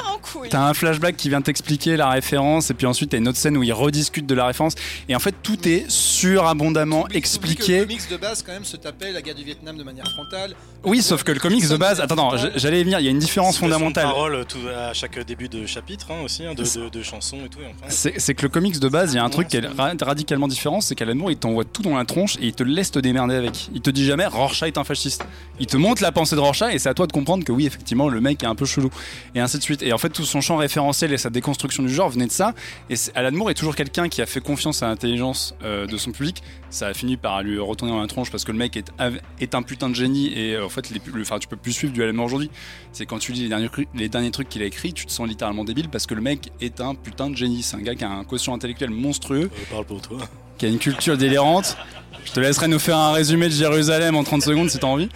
T'as 0.51 0.62
un 0.68 0.74
flashback 0.76 1.18
qui 1.18 1.30
vient 1.30 1.41
t'expliquer 1.41 1.97
la 1.97 2.10
référence, 2.10 2.70
et 2.70 2.76
puis 2.76 2.86
ensuite 2.86 3.10
t'as 3.10 3.18
une 3.18 3.28
autre 3.28 3.39
scène 3.39 3.58
où 3.58 3.64
ils 3.64 3.74
rediscutent 3.74 4.28
de 4.28 4.36
la 4.36 4.45
référence. 4.45 4.76
Et 5.10 5.16
en 5.16 5.20
fait, 5.20 5.34
tout 5.41 5.68
est 5.68 5.86
surabondamment 5.89 7.08
expliqué. 7.10 7.80
Le 7.80 7.86
comics 7.86 8.10
de 8.10 8.18
base, 8.18 8.43
quand 8.45 8.51
même, 8.53 8.66
se 8.66 8.78
tapait 8.78 9.12
la 9.12 9.22
guerre 9.24 9.36
du 9.36 9.43
Vietnam 9.43 9.78
de 9.78 9.84
manière 9.84 10.06
frontale. 10.14 10.53
Oui, 10.84 11.01
sauf 11.01 11.24
que 11.24 11.32
le 11.32 11.39
comics 11.39 11.68
de 11.68 11.78
base. 11.78 11.99
Attends, 11.99 12.34
j'allais 12.56 12.82
y 12.82 12.84
venir. 12.84 12.99
Il 12.99 13.06
y 13.06 13.08
a 13.08 13.12
une 13.12 13.18
différence 13.20 13.58
fondamentale. 13.58 13.95
Parole 14.04 14.46
tout 14.46 14.60
à 14.76 14.93
chaque 14.93 15.20
début 15.26 15.50
de 15.50 15.66
chapitre 15.66 16.08
hein, 16.12 16.22
aussi, 16.24 16.46
hein, 16.46 16.54
de, 16.54 16.64
de, 16.64 16.89
de 16.89 17.04
chansons 17.04 17.38
et 17.46 17.50
tout. 17.50 17.60
enfin, 17.62 17.89
C'est 17.89 18.34
que 18.34 18.41
le 18.43 18.50
comics 18.50 18.80
de 18.80 18.88
base, 18.89 19.14
il 19.14 19.18
y 19.18 19.20
a 19.20 19.24
un 19.24 19.30
truc 19.30 19.48
qui 19.48 19.58
est 19.58 19.66
ra- 19.66 19.93
radicalement 20.02 20.48
différent, 20.48 20.82
c'est 20.82 20.96
qu'Alan 20.96 21.16
Moore, 21.16 21.32
il 21.32 21.38
t'envoie 21.38 21.64
tout 21.66 21.82
dans 21.82 21.96
la 21.98 22.06
tronche 22.06 22.36
et 22.38 22.46
il 22.48 22.54
te 22.54 22.64
laisse 22.64 22.91
te 22.91 23.00
démerder 23.00 23.36
avec. 23.36 23.70
Il 23.74 23.82
te 23.82 23.89
dit 23.89 24.06
jamais 24.06 24.26
Rorschach 24.26 24.68
est 24.68 24.78
un 24.78 24.84
fasciste. 24.84 25.26
Il 25.60 25.68
te 25.68 25.78
montre 25.78 26.02
la 26.04 26.12
pensée 26.12 26.36
de 26.36 26.41
Rorschach 26.41 26.74
et 26.74 26.80
c'est 26.80 26.89
à 26.89 26.93
toi 26.93 27.08
de 27.08 27.12
comprendre 27.12 27.43
que 27.43 27.52
oui, 27.52 27.66
effectivement, 27.66 28.10
le 28.10 28.22
mec 28.22 28.43
est 28.43 28.48
un 28.48 28.56
peu 28.56 28.66
chelou. 28.66 28.89
Et 29.34 29.39
ainsi 29.39 29.58
de 29.58 29.64
suite. 29.64 29.82
Et 29.84 29.93
en 29.93 29.98
fait, 29.98 30.10
tout 30.10 30.26
son 30.26 30.41
champ 30.41 30.58
référentiel 30.58 31.14
et 31.14 31.18
sa 31.18 31.30
déconstruction 31.30 31.84
du 31.84 31.93
genre 31.93 32.10
venait 32.10 32.28
de 32.28 32.32
ça. 32.32 32.54
Et 32.89 32.96
Alan 33.16 33.32
Moore 33.32 33.50
est 33.52 33.56
toujours 33.56 33.76
quelqu'un 33.76 34.10
qui 34.10 34.22
a 34.22 34.26
fait 34.26 34.41
confiance 34.41 34.84
à 34.84 34.88
l'intelligence 34.88 35.56
euh, 35.64 35.86
de 35.88 35.98
son 35.98 36.12
public. 36.12 36.41
Ça 36.70 36.88
a 36.88 36.93
fini 36.93 37.16
par 37.18 37.41
lui 37.41 37.58
retourner 37.60 37.93
dans 37.93 38.02
la 38.02 38.08
tronche 38.08 38.30
parce 38.32 38.43
que 38.43 38.52
le 38.52 38.58
mec 38.58 38.76
est, 38.76 38.91
est 39.39 39.56
un 39.56 39.62
putain 39.62 39.89
de 39.89 39.96
génie 39.96 40.34
et 40.38 40.56
euh, 40.56 40.66
en 40.66 40.70
fait, 40.70 40.89
les, 40.89 41.00
le- 41.14 41.22
enfin, 41.22 41.39
tu 41.39 41.48
peux 41.48 41.56
plus 41.56 41.72
suivre 41.72 41.93
du 41.93 42.04
Alan 42.04 42.14
Moore 42.14 42.26
aujourd'hui. 42.26 42.50
C'est 42.91 43.06
quand 43.06 43.20
tu 43.20 43.32
lis 43.32 43.43
les 43.43 43.50
derniers, 43.50 43.70
les 43.94 44.10
derniers 44.10 44.32
trucs 44.32 44.50
qu'il 44.50 44.62
a 44.62 44.66
écrits, 44.66 44.94
tu 44.94 45.06
te 45.06 45.12
sens 45.12 45.28
littéralement 45.28 45.64
débile 45.64 45.90
parce 45.90 46.06
que 46.06 46.14
le 46.14 46.22
mec 46.22 46.52
est 46.62 46.82
un 46.82 46.96
putain 46.96 47.30
de 47.30 47.36
génie. 47.36 47.64
C'est 47.64 47.78
un 47.78 47.82
gars 47.82 47.96
qui 47.96 48.04
a 48.04 48.10
un 48.10 48.24
quotient 48.24 48.54
intellectuel 48.54 48.90
monstrueux, 48.90 49.50
euh, 49.54 49.66
parle 49.70 49.86
pour 49.86 50.02
toi. 50.02 50.18
qui 50.58 50.66
a 50.66 50.70
une 50.70 50.80
culture 50.80 51.18
délirante. 51.18 51.78
Je 52.26 52.32
te 52.32 52.40
laisserai 52.40 52.68
nous 52.68 52.80
faire 52.80 52.98
un 52.98 53.12
résumé 53.12 53.48
de 53.48 53.54
Jérusalem 53.54 54.16
en 54.16 54.24
30 54.24 54.42
secondes 54.42 54.70
si 54.70 54.80
t'as 54.80 54.88
envie. 54.88 55.10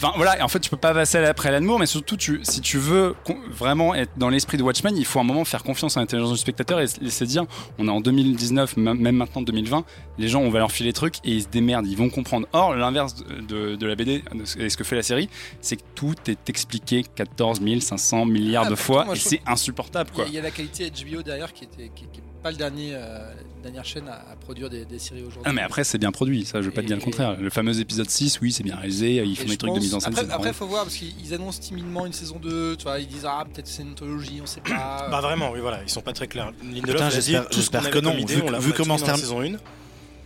Enfin 0.00 0.12
voilà, 0.16 0.38
et 0.38 0.42
en 0.42 0.48
fait 0.48 0.60
tu 0.60 0.70
peux 0.70 0.76
pas 0.76 0.94
passer 0.94 1.18
après 1.18 1.48
Alan 1.48 1.60
Moore, 1.60 1.80
mais 1.80 1.86
surtout 1.86 2.16
tu, 2.16 2.38
si 2.44 2.60
tu 2.60 2.78
veux 2.78 3.16
vraiment 3.50 3.96
être 3.96 4.12
dans 4.16 4.28
l'esprit 4.28 4.56
de 4.56 4.62
Watchmen, 4.62 4.96
il 4.96 5.04
faut 5.04 5.18
un 5.18 5.24
moment 5.24 5.44
faire 5.44 5.64
confiance 5.64 5.96
à 5.96 6.00
l'intelligence 6.00 6.30
du 6.32 6.38
spectateur 6.38 6.78
et 6.80 6.86
se 6.86 7.00
laisser 7.00 7.26
dire, 7.26 7.46
on 7.78 7.88
est 7.88 7.90
en 7.90 8.00
2019, 8.00 8.74
m- 8.76 8.94
même 8.96 9.16
maintenant 9.16 9.42
2020, 9.42 9.84
les 10.18 10.28
gens 10.28 10.40
on 10.40 10.50
va 10.50 10.60
leur 10.60 10.70
filer 10.70 10.90
les 10.90 10.92
trucs 10.92 11.16
et 11.24 11.32
ils 11.32 11.42
se 11.42 11.48
démerdent, 11.48 11.86
ils 11.88 11.96
vont 11.96 12.10
comprendre. 12.10 12.46
Or 12.52 12.76
l'inverse 12.76 13.16
de, 13.16 13.40
de- 13.72 13.76
de 13.76 13.86
la 13.86 13.96
BD 13.96 14.22
et 14.58 14.70
ce 14.70 14.76
que 14.76 14.84
fait 14.84 14.94
la 14.96 15.02
série, 15.02 15.28
c'est 15.60 15.74
que 15.76 15.82
tout 15.96 16.14
est 16.28 16.48
expliqué 16.48 17.02
14 17.16 17.60
500 17.80 18.24
milliards 18.24 18.64
Ah, 18.66 18.70
de 18.70 18.74
pourtant, 18.76 19.04
fois 19.04 19.16
et 19.16 19.18
c'est 19.18 19.42
insupportable 19.46 20.10
Il 20.28 20.32
y, 20.32 20.36
a, 20.36 20.40
y 20.40 20.42
la 20.42 20.50
qualité 20.52 20.90
HBO 20.90 21.22
derrière 21.22 21.52
qui 21.52 21.64
était 21.64 21.90
qui, 21.94 22.04
qui 22.12 22.20
est 22.20 22.27
pas 22.48 22.52
le 22.52 22.56
dernier, 22.56 22.94
euh, 22.94 23.18
la 23.58 23.62
dernière 23.62 23.84
chaîne 23.84 24.08
à, 24.08 24.14
à 24.14 24.36
produire 24.40 24.70
des, 24.70 24.84
des 24.84 24.98
séries 24.98 25.20
aujourd'hui. 25.20 25.42
Ah 25.44 25.52
mais 25.52 25.62
après 25.62 25.84
c'est 25.84 25.98
bien 25.98 26.10
produit, 26.12 26.44
ça 26.44 26.60
je 26.62 26.66
veux 26.66 26.72
pas 26.72 26.80
te 26.82 26.86
dire 26.86 26.96
le 26.96 27.02
Et- 27.02 27.04
contraire. 27.04 27.36
Le 27.38 27.50
fameux 27.50 27.78
épisode 27.80 28.08
6, 28.08 28.40
oui 28.40 28.52
c'est 28.52 28.62
bien 28.62 28.76
réalisé, 28.76 29.16
ils 29.16 29.36
font 29.36 29.46
des 29.48 29.56
trucs 29.56 29.74
de 29.74 29.80
mise 29.80 29.94
en 29.94 30.00
scène. 30.00 30.14
Après, 30.18 30.30
après, 30.34 30.52
faut 30.52 30.66
voir 30.66 30.84
parce 30.84 30.96
qu'ils 30.96 31.34
annoncent 31.34 31.60
timidement 31.60 32.06
une 32.06 32.12
saison 32.12 32.38
2. 32.38 32.76
Tu 32.76 32.84
vois, 32.84 32.98
ils 33.00 33.06
disent 33.06 33.26
ah 33.26 33.44
peut-être 33.52 33.66
c'est 33.66 33.82
une 33.82 33.92
anthologie, 33.92 34.40
on 34.42 34.46
sait 34.46 34.60
pas. 34.60 35.08
Bah 35.10 35.20
vraiment, 35.20 35.50
oui, 35.52 35.60
voilà, 35.60 35.80
ils 35.82 35.90
sont 35.90 36.00
pas 36.00 36.12
très 36.12 36.26
clairs. 36.26 36.52
Lindelof 36.62 36.94
Putain, 36.94 37.10
j'espère- 37.10 37.90
que 37.90 37.98
non, 37.98 38.16
idée, 38.16 38.36
vu 38.36 38.42
on 38.46 38.72
comment 38.76 38.96
se 38.98 39.04
saison 39.04 39.42
1. 39.42 39.56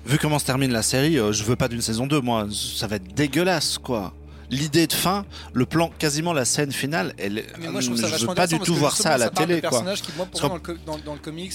Vu 0.05 0.19
comment 0.19 0.39
se 0.39 0.45
termine 0.45 0.73
la 0.73 0.83
série, 0.83 1.19
euh, 1.19 1.33
je 1.33 1.45
veux 1.45 1.55
pas 1.57 1.69
d'une 1.69 1.81
saison 1.83 2.07
2, 2.07 2.21
moi. 2.21 2.47
Ça 2.53 2.87
va 2.89 2.97
être 2.97 3.15
dégueulasse, 3.15 3.79
quoi. 3.79 4.13
L'idée 4.51 4.87
de 4.87 4.93
fin, 4.93 5.25
le 5.55 5.65
plan, 5.65 5.91
quasiment 5.99 6.33
la 6.35 6.45
scène 6.45 6.73
finale, 6.73 7.15
elle, 7.17 7.45
Mais 7.59 7.69
moi 7.69 7.81
je 7.81 7.87
trouve 7.87 7.99
ça 7.99 8.09
je 8.09 8.13
vachement 8.13 8.29
veux 8.33 8.35
pas 8.35 8.47
du 8.47 8.59
tout 8.59 8.75
voir 8.75 8.95
ça 8.95 9.13
à 9.15 9.19
la 9.19 9.31
télé, 9.31 9.61
quoi. 9.63 9.71
personnages 9.71 10.03
qui 10.03 10.11
moi 10.15 10.27
Parce 10.31 10.43
moi 10.45 10.59
dans 10.59 10.73
le, 10.73 10.79
dans, 10.85 10.99
dans 10.99 11.13
le 11.15 11.21
comics 11.21 11.55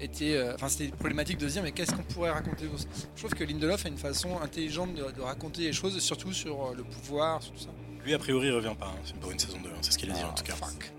euh, 0.00 0.04
était, 0.04 0.34
euh, 0.36 0.54
enfin 0.54 0.68
c'était 0.68 0.88
problématique 0.88 1.38
de 1.38 1.46
se 1.48 1.52
dire 1.54 1.62
mais 1.62 1.72
qu'est-ce 1.72 1.92
qu'on 1.92 2.02
pourrait 2.02 2.30
raconter 2.30 2.64
Je 3.16 3.20
trouve 3.20 3.34
que 3.34 3.44
Lindelof 3.44 3.84
a 3.86 3.88
une 3.88 3.98
façon 3.98 4.40
intelligente 4.40 4.94
de, 4.94 5.10
de 5.10 5.20
raconter 5.20 5.62
les 5.62 5.72
choses, 5.72 5.98
surtout 6.00 6.32
sur 6.32 6.66
euh, 6.68 6.74
le 6.76 6.84
pouvoir, 6.84 7.42
sur 7.42 7.52
tout 7.52 7.60
ça. 7.60 7.70
Lui, 8.04 8.14
a 8.14 8.18
priori, 8.18 8.46
il 8.48 8.52
revient 8.52 8.74
pas 8.78 8.86
hein, 8.86 9.00
c'est 9.04 9.16
pour 9.16 9.30
une 9.30 9.38
saison 9.38 9.58
2, 9.62 9.68
hein, 9.68 9.72
c'est 9.82 9.92
ce 9.92 9.98
qu'il 9.98 10.10
a 10.10 10.14
dit 10.14 10.22
en 10.24 10.32
tout 10.34 10.44
cas. 10.44 10.54
Fuck. 10.54 10.92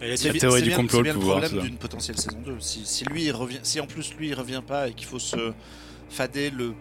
C'est 0.00 0.32
La 0.32 0.38
théorie 0.38 0.58
c'est 0.60 0.62
du 0.62 0.68
bien- 0.68 0.76
complot, 0.76 0.98
c'est 0.98 1.02
bien 1.02 1.12
le 1.12 1.18
le 1.18 1.20
pouvoir, 1.20 1.40
problème 1.40 1.64
d'une 1.66 1.76
potentielle 1.78 2.18
saison 2.18 2.38
2. 2.44 2.60
Si, 2.60 2.86
si 2.86 3.04
lui 3.06 3.24
il 3.24 3.32
revient, 3.32 3.58
si 3.62 3.80
en 3.80 3.86
plus 3.86 4.14
lui 4.14 4.28
il 4.28 4.34
revient 4.34 4.62
pas 4.64 4.88
et 4.88 4.92
qu'il 4.92 5.06
faut 5.06 5.18
se 5.18 5.52
fader 6.08 6.50
le 6.50 6.74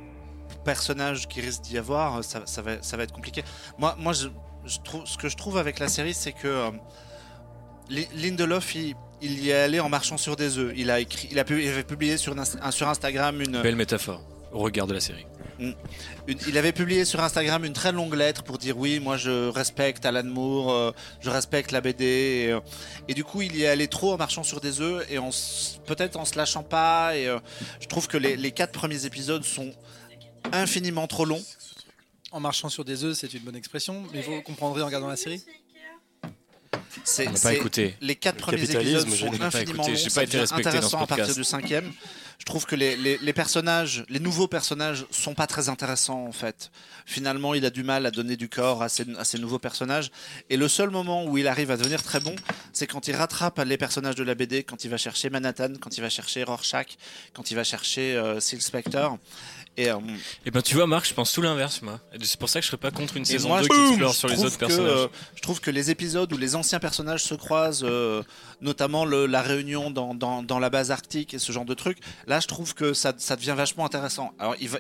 personnage 0.64 1.28
qui 1.28 1.42
risque 1.42 1.62
d'y 1.62 1.78
avoir, 1.78 2.24
ça, 2.24 2.44
ça 2.46 2.62
va, 2.62 2.82
ça 2.84 2.96
va 2.98 3.04
être 3.04 3.14
compliqué. 3.14 3.44
Moi, 3.80 3.96
moi 4.00 4.14
je, 4.14 4.28
je 4.66 4.78
trouve, 4.84 5.06
ce 5.06 5.18
que 5.18 5.30
je 5.30 5.38
trouve 5.38 5.58
avec 5.58 5.80
la 5.80 5.88
série, 5.88 6.14
c'est 6.14 6.32
que 6.34 6.48
euh, 6.48 6.70
Li- 7.90 8.08
Lindelof, 8.16 8.76
il, 8.76 8.96
il 9.22 9.44
y 9.44 9.50
est 9.50 9.54
allé 9.54 9.80
en 9.80 9.90
marchant 9.90 10.18
sur 10.18 10.36
des 10.36 10.58
œufs. 10.58 10.74
Il 10.78 10.92
a 10.92 11.00
écrit, 11.00 11.28
il 11.32 11.40
a 11.40 11.44
pu- 11.44 11.64
il 11.64 11.70
avait 11.70 11.84
publié 11.84 12.18
sur, 12.18 12.36
sur 12.72 12.88
Instagram 12.88 13.42
une, 13.42 13.62
Belle 13.62 13.76
métaphore 13.76 14.22
au 14.52 14.60
regard 14.60 14.88
de 14.88 14.94
la 14.94 15.00
série. 15.00 15.26
une- 15.60 15.76
il 16.48 16.58
avait 16.58 16.72
publié 16.72 17.04
sur 17.04 17.20
Instagram 17.22 17.66
une 17.66 17.74
très 17.74 17.92
longue 17.92 18.14
lettre 18.14 18.44
pour 18.44 18.58
dire 18.60 18.78
oui, 18.78 19.00
moi 19.00 19.18
je 19.18 19.50
respecte 19.50 20.06
Alan 20.06 20.24
Moore, 20.24 20.72
euh, 20.72 20.92
je 21.20 21.30
respecte 21.32 21.72
la 21.72 21.82
BD. 21.82 22.04
Et, 22.06 22.52
euh, 22.52 22.60
et 23.08 23.14
du 23.16 23.24
coup, 23.24 23.42
il 23.42 23.56
y 23.56 23.64
est 23.64 23.68
allé 23.68 23.88
trop 23.88 24.14
en 24.14 24.18
marchant 24.18 24.44
sur 24.44 24.62
des 24.62 24.82
œufs 24.82 25.06
et 25.12 25.18
peut-être 25.88 26.16
en 26.18 26.26
se 26.26 26.38
lâchant 26.38 26.64
pas. 26.64 27.18
Et 27.18 27.28
euh, 27.28 27.40
je 27.82 27.88
trouve 27.88 28.08
que 28.08 28.18
les, 28.18 28.38
les 28.38 28.52
quatre 28.52 28.72
premiers 28.72 29.06
épisodes 29.06 29.44
sont 29.44 29.74
infiniment 30.52 31.08
trop 31.08 31.26
longs. 31.26 31.44
En 32.32 32.40
marchant 32.42 32.70
sur 32.70 32.84
des 32.86 33.04
œufs, 33.06 33.18
c'est 33.18 33.34
une 33.34 33.40
bonne 33.44 33.56
expression, 33.56 34.04
mais 34.14 34.22
vous 34.22 34.42
comprendrez 34.42 34.82
en 34.82 34.86
regardant 34.86 35.08
la 35.08 35.16
série. 35.16 35.42
C'est 37.04 37.28
On 37.28 37.32
n'a 37.32 37.38
c'est- 37.38 37.44
pas 37.44 37.54
écouté. 37.54 37.96
les 38.02 38.16
quatre 38.16 38.36
Le 38.36 38.42
premiers 38.42 38.64
épisodes 38.72 39.08
je 39.10 39.16
sont 39.16 39.32
pas 39.32 39.46
infiniment 39.46 39.88
longs. 39.88 39.96
j'ai 39.96 40.10
pas 40.10 40.24
été 40.24 40.40
respecté 40.40 40.80
dans 40.80 40.90
ce 40.90 40.96
à 40.96 41.08
partir 41.08 41.36
du 41.36 41.44
cinquième. 41.44 41.92
Je 42.40 42.46
trouve 42.46 42.66
que 42.66 42.76
les, 42.76 42.96
les- 42.96 43.18
les 43.18 43.34
personnages, 43.34 44.04
les 44.10 44.20
nouveaux 44.20 44.48
personnages, 44.48 45.06
sont 45.10 45.34
pas 45.34 45.48
très 45.48 45.70
intéressants 45.70 46.26
en 46.26 46.32
fait. 46.32 46.70
Finalement, 47.06 47.54
il 47.56 47.66
a 47.66 47.70
du 47.72 47.84
mal 47.84 48.06
à 48.06 48.12
donner 48.12 48.36
du 48.36 48.48
corps 48.50 48.84
à 48.84 48.90
ces, 48.90 49.06
à 49.18 49.24
ces 49.24 49.40
nouveaux 49.40 49.58
personnages. 49.60 50.12
Et 50.50 50.58
le 50.58 50.68
seul 50.68 50.90
moment 50.92 51.26
où 51.26 51.38
il 51.38 51.48
arrive 51.48 51.72
à 51.72 51.78
devenir 51.78 52.04
très 52.04 52.20
bon, 52.20 52.36
c'est 52.74 52.86
quand 52.86 53.08
il 53.08 53.16
rattrape 53.16 53.60
les 53.66 53.78
personnages 53.78 54.16
de 54.16 54.24
la 54.24 54.36
BD, 54.36 54.64
quand 54.64 54.84
il 54.84 54.90
va 54.90 54.98
chercher 54.98 55.30
Manhattan, 55.30 55.74
quand 55.80 55.98
il 55.98 56.02
va 56.02 56.10
chercher 56.10 56.44
Rorschach, 56.44 56.98
quand 57.34 57.50
il 57.50 57.56
va 57.56 57.64
chercher 57.64 58.16
euh, 58.16 58.40
Silk 58.40 58.62
Spectre. 58.62 59.18
Et, 59.80 59.92
euh, 59.92 59.98
Et 60.44 60.50
ben 60.50 60.64
tu 60.64 60.74
vois 60.74 60.88
Marc, 60.88 61.08
je 61.08 61.14
pense 61.14 61.32
tout 61.32 61.42
l'inverse 61.44 61.84
moi. 61.84 62.00
C'est 62.24 62.40
pour 62.40 62.50
ça 62.50 62.60
que 62.60 62.64
je 62.64 62.68
serais 62.72 62.78
pas 62.80 62.90
contre 62.90 63.16
une 63.16 63.26
saison 63.26 63.50
moi, 63.50 63.60
2 63.62 63.66
je- 63.66 63.70
qui 63.70 63.88
explore 63.90 64.12
je 64.12 64.18
sur 64.18 64.28
les 64.28 64.34
trouve 64.34 64.46
autres 64.48 64.56
que, 64.58 64.66
personnages. 64.66 64.92
euh, 64.92 65.08
je 65.36 65.42
trouve 65.44 65.60
que 65.62 65.70
les 65.70 65.92
épisodes 65.92 66.34
où 66.34 66.38
les 66.38 66.56
anciens 66.56 66.80
personnages 66.80 67.24
se 67.24 67.36
croisent, 67.36 67.84
euh, 67.88 68.24
notamment 68.60 69.06
le- 69.06 69.28
la 69.28 69.44
réunion 69.44 69.92
dans, 69.92 70.16
dans, 70.16 70.42
dans 70.42 70.58
la 70.58 70.72
base 70.72 70.90
arctique 70.90 71.36
et 71.36 71.40
ce 71.40 71.52
genre 71.52 71.64
de 71.66 71.76
trucs, 71.76 72.00
là 72.26 72.40
je 72.40 72.48
trouve 72.48 72.74
que 72.74 72.94
ça, 72.94 73.14
ça 73.18 73.36
devient 73.36 73.54
vachement 73.56 73.86
intéressant. 73.86 74.32
Alors 74.40 74.56
il 74.60 74.68
va, 74.68 74.80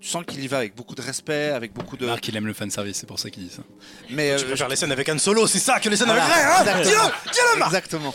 tu 0.00 0.08
sens 0.08 0.24
qu'il 0.24 0.44
y 0.44 0.46
va 0.46 0.58
avec 0.58 0.76
beaucoup 0.76 0.94
de 0.94 1.02
respect, 1.02 1.48
avec 1.50 1.72
beaucoup 1.72 1.96
de. 1.96 2.06
Marc 2.06 2.28
il 2.28 2.36
aime 2.36 2.46
le 2.46 2.54
fanservice, 2.54 2.98
c'est 2.98 3.06
pour 3.08 3.18
ça 3.18 3.30
qu'il 3.30 3.48
dit 3.48 3.52
ça. 3.52 3.62
Mais 4.10 4.36
Tu 4.36 4.44
euh, 4.44 4.46
préfères 4.46 4.68
les 4.68 4.76
scènes 4.76 4.92
avec 4.92 5.08
Han 5.08 5.18
Solo, 5.18 5.48
c'est 5.48 5.58
ça 5.58 5.80
que 5.80 5.88
les 5.88 5.96
scènes 5.96 6.06
voilà, 6.06 6.24
avec 6.24 6.34
Ray, 6.36 6.44
hein 6.44 6.60
exactement. 6.60 7.10
Dis-le 7.32 7.58
Marc 7.58 7.68
Exactement. 7.74 8.14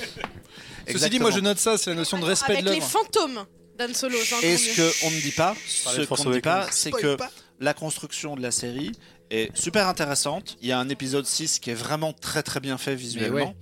Ceci 0.89 1.09
dit, 1.09 1.19
moi 1.19 1.31
je 1.31 1.39
note 1.41 1.59
ça, 1.59 1.77
c'est 1.77 1.89
la 1.89 1.97
notion 1.97 2.19
de 2.19 2.25
respect 2.25 2.53
Avec 2.53 2.63
de 2.63 2.69
les 2.69 2.75
l'œuvre. 2.77 2.89
fantômes 2.89 3.45
d'Anne 3.77 3.93
Solo. 3.93 4.17
Et 4.43 4.57
ce 4.57 5.01
qu'on 5.01 5.11
ne 5.11 5.19
dit 5.21 5.31
pas, 5.31 5.55
ce 5.65 6.01
qu'on 6.01 6.29
ne 6.29 6.33
dit 6.33 6.41
pas, 6.41 6.67
c'est 6.71 6.91
que 6.91 7.17
la 7.59 7.73
construction 7.73 8.35
de 8.35 8.41
la 8.41 8.51
série 8.51 8.91
est 9.29 9.55
super 9.57 9.87
intéressante. 9.87 10.57
Il 10.61 10.67
y 10.67 10.71
a 10.71 10.79
un 10.79 10.89
épisode 10.89 11.25
6 11.25 11.59
qui 11.59 11.71
est 11.71 11.75
vraiment 11.75 12.13
très 12.13 12.43
très 12.43 12.59
bien 12.59 12.77
fait 12.77 12.95
visuellement. 12.95 13.35
ouais. 13.35 13.55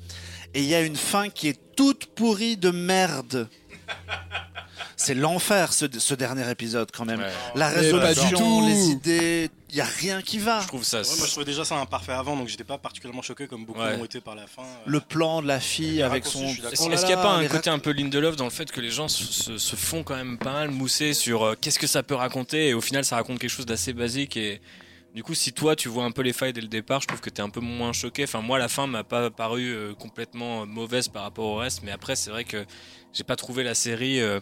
Et 0.54 0.62
il 0.62 0.68
y 0.68 0.74
a 0.74 0.82
une 0.82 0.96
fin 0.96 1.30
qui 1.30 1.48
est 1.48 1.60
toute 1.76 2.08
pourrie 2.08 2.58
de 2.58 2.72
merde. 2.72 3.48
C'est 5.02 5.14
l'enfer 5.14 5.72
ce, 5.72 5.86
ce 5.98 6.14
dernier 6.14 6.50
épisode 6.52 6.92
quand 6.92 7.06
même. 7.06 7.22
Ouais. 7.22 7.32
La 7.56 7.70
pas 7.70 7.80
résolution, 7.80 8.68
les 8.68 8.90
idées, 8.90 9.50
il 9.70 9.78
y 9.78 9.80
a 9.82 9.86
rien 9.86 10.22
qui 10.22 10.40
va. 10.40 10.60
Je 10.60 10.68
trouve 10.68 10.84
ça. 10.84 11.02
Ouais, 11.02 11.08
moi 11.18 11.26
je 11.26 11.32
trouvais 11.32 11.46
déjà 11.46 11.64
ça 11.64 11.78
imparfait 11.78 12.12
avant, 12.12 12.36
donc 12.36 12.50
j'étais 12.50 12.66
pas 12.66 12.78
particulièrement 12.78 13.22
choqué 13.22 13.48
comme 13.48 13.64
beaucoup 13.66 13.80
Ouais. 13.80 13.96
l'ont 13.96 14.04
été 14.04 14.20
par 14.20 14.36
la 14.36 14.46
fin. 14.46 14.64
Le 14.86 15.00
plan 15.00 15.42
de 15.42 15.48
la 15.48 15.62
fille 15.62 16.02
avec 16.02 16.26
son. 16.26 16.44
Est-ce 16.44 16.84
Oh 16.84 16.90
qu'il 16.90 16.90
n'y 17.08 17.14
a 17.14 17.16
là, 17.16 17.22
pas 17.22 17.32
un 17.32 17.48
côté 17.48 17.70
un 17.70 17.80
peu 17.80 17.92
Lindelof 17.92 18.36
dans 18.36 18.44
le 18.44 18.50
fait 18.50 18.70
que 18.70 18.82
les 18.82 18.92
gens 18.92 19.08
se, 19.08 19.76
font 19.78 20.04
quand 20.04 20.18
même 20.18 20.38
pas 20.38 20.52
mal 20.52 20.70
mousser 20.72 21.14
sur 21.14 21.44
euh, 21.44 21.56
qu'est-ce 21.60 21.80
que 21.80 21.88
ça 21.88 22.04
peut 22.04 22.16
raconter 22.16 22.68
et 22.68 22.74
au 22.74 22.82
final 22.82 23.06
ça 23.06 23.16
raconte 23.16 23.40
quelque 23.40 23.50
chose 23.50 23.66
d'assez 23.66 23.94
basique 23.94 24.36
et 24.36 24.60
Du 25.16 25.24
coup, 25.24 25.34
si 25.34 25.54
toi 25.54 25.76
tu 25.78 25.88
vois 25.90 26.04
un 26.04 26.12
peu 26.12 26.24
les 26.24 26.34
failles 26.34 26.52
dès 26.54 26.62
le 26.62 26.68
départ, 26.68 27.00
je 27.02 27.08
trouve 27.08 27.22
que 27.22 27.30
t'es 27.32 27.42
un 27.42 27.50
peu 27.50 27.62
moins 27.62 27.94
choqué. 27.94 28.26
Enfin, 28.26 28.42
moi, 28.42 28.60
la 28.60 28.68
fin 28.68 28.86
m'a 28.86 29.04
pas 29.06 29.32
paru 29.32 29.72
euh, 29.74 29.94
complètement 29.96 30.62
euh, 30.62 30.66
mauvaise 30.66 31.08
par 31.08 31.24
rapport 31.24 31.46
au 31.46 31.56
reste, 31.56 31.82
mais 31.84 31.92
après, 31.92 32.16
c'est 32.18 32.30
vrai 32.32 32.44
que 32.44 32.66
j'ai 33.14 33.24
pas 33.24 33.36
trouvé 33.38 33.64
la 33.64 33.74
série. 33.76 34.20
euh, 34.20 34.40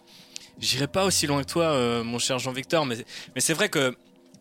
J'irai 0.60 0.88
pas 0.88 1.05
aussi 1.05 1.28
loin 1.28 1.43
que 1.43 1.51
toi, 1.51 1.66
euh, 1.66 2.03
mon 2.03 2.20
cher 2.20 2.39
Jean-Victor, 2.39 2.86
mais, 2.86 2.97
mais 3.36 3.41
c'est 3.41 3.53
vrai 3.53 3.70
que. 3.70 3.95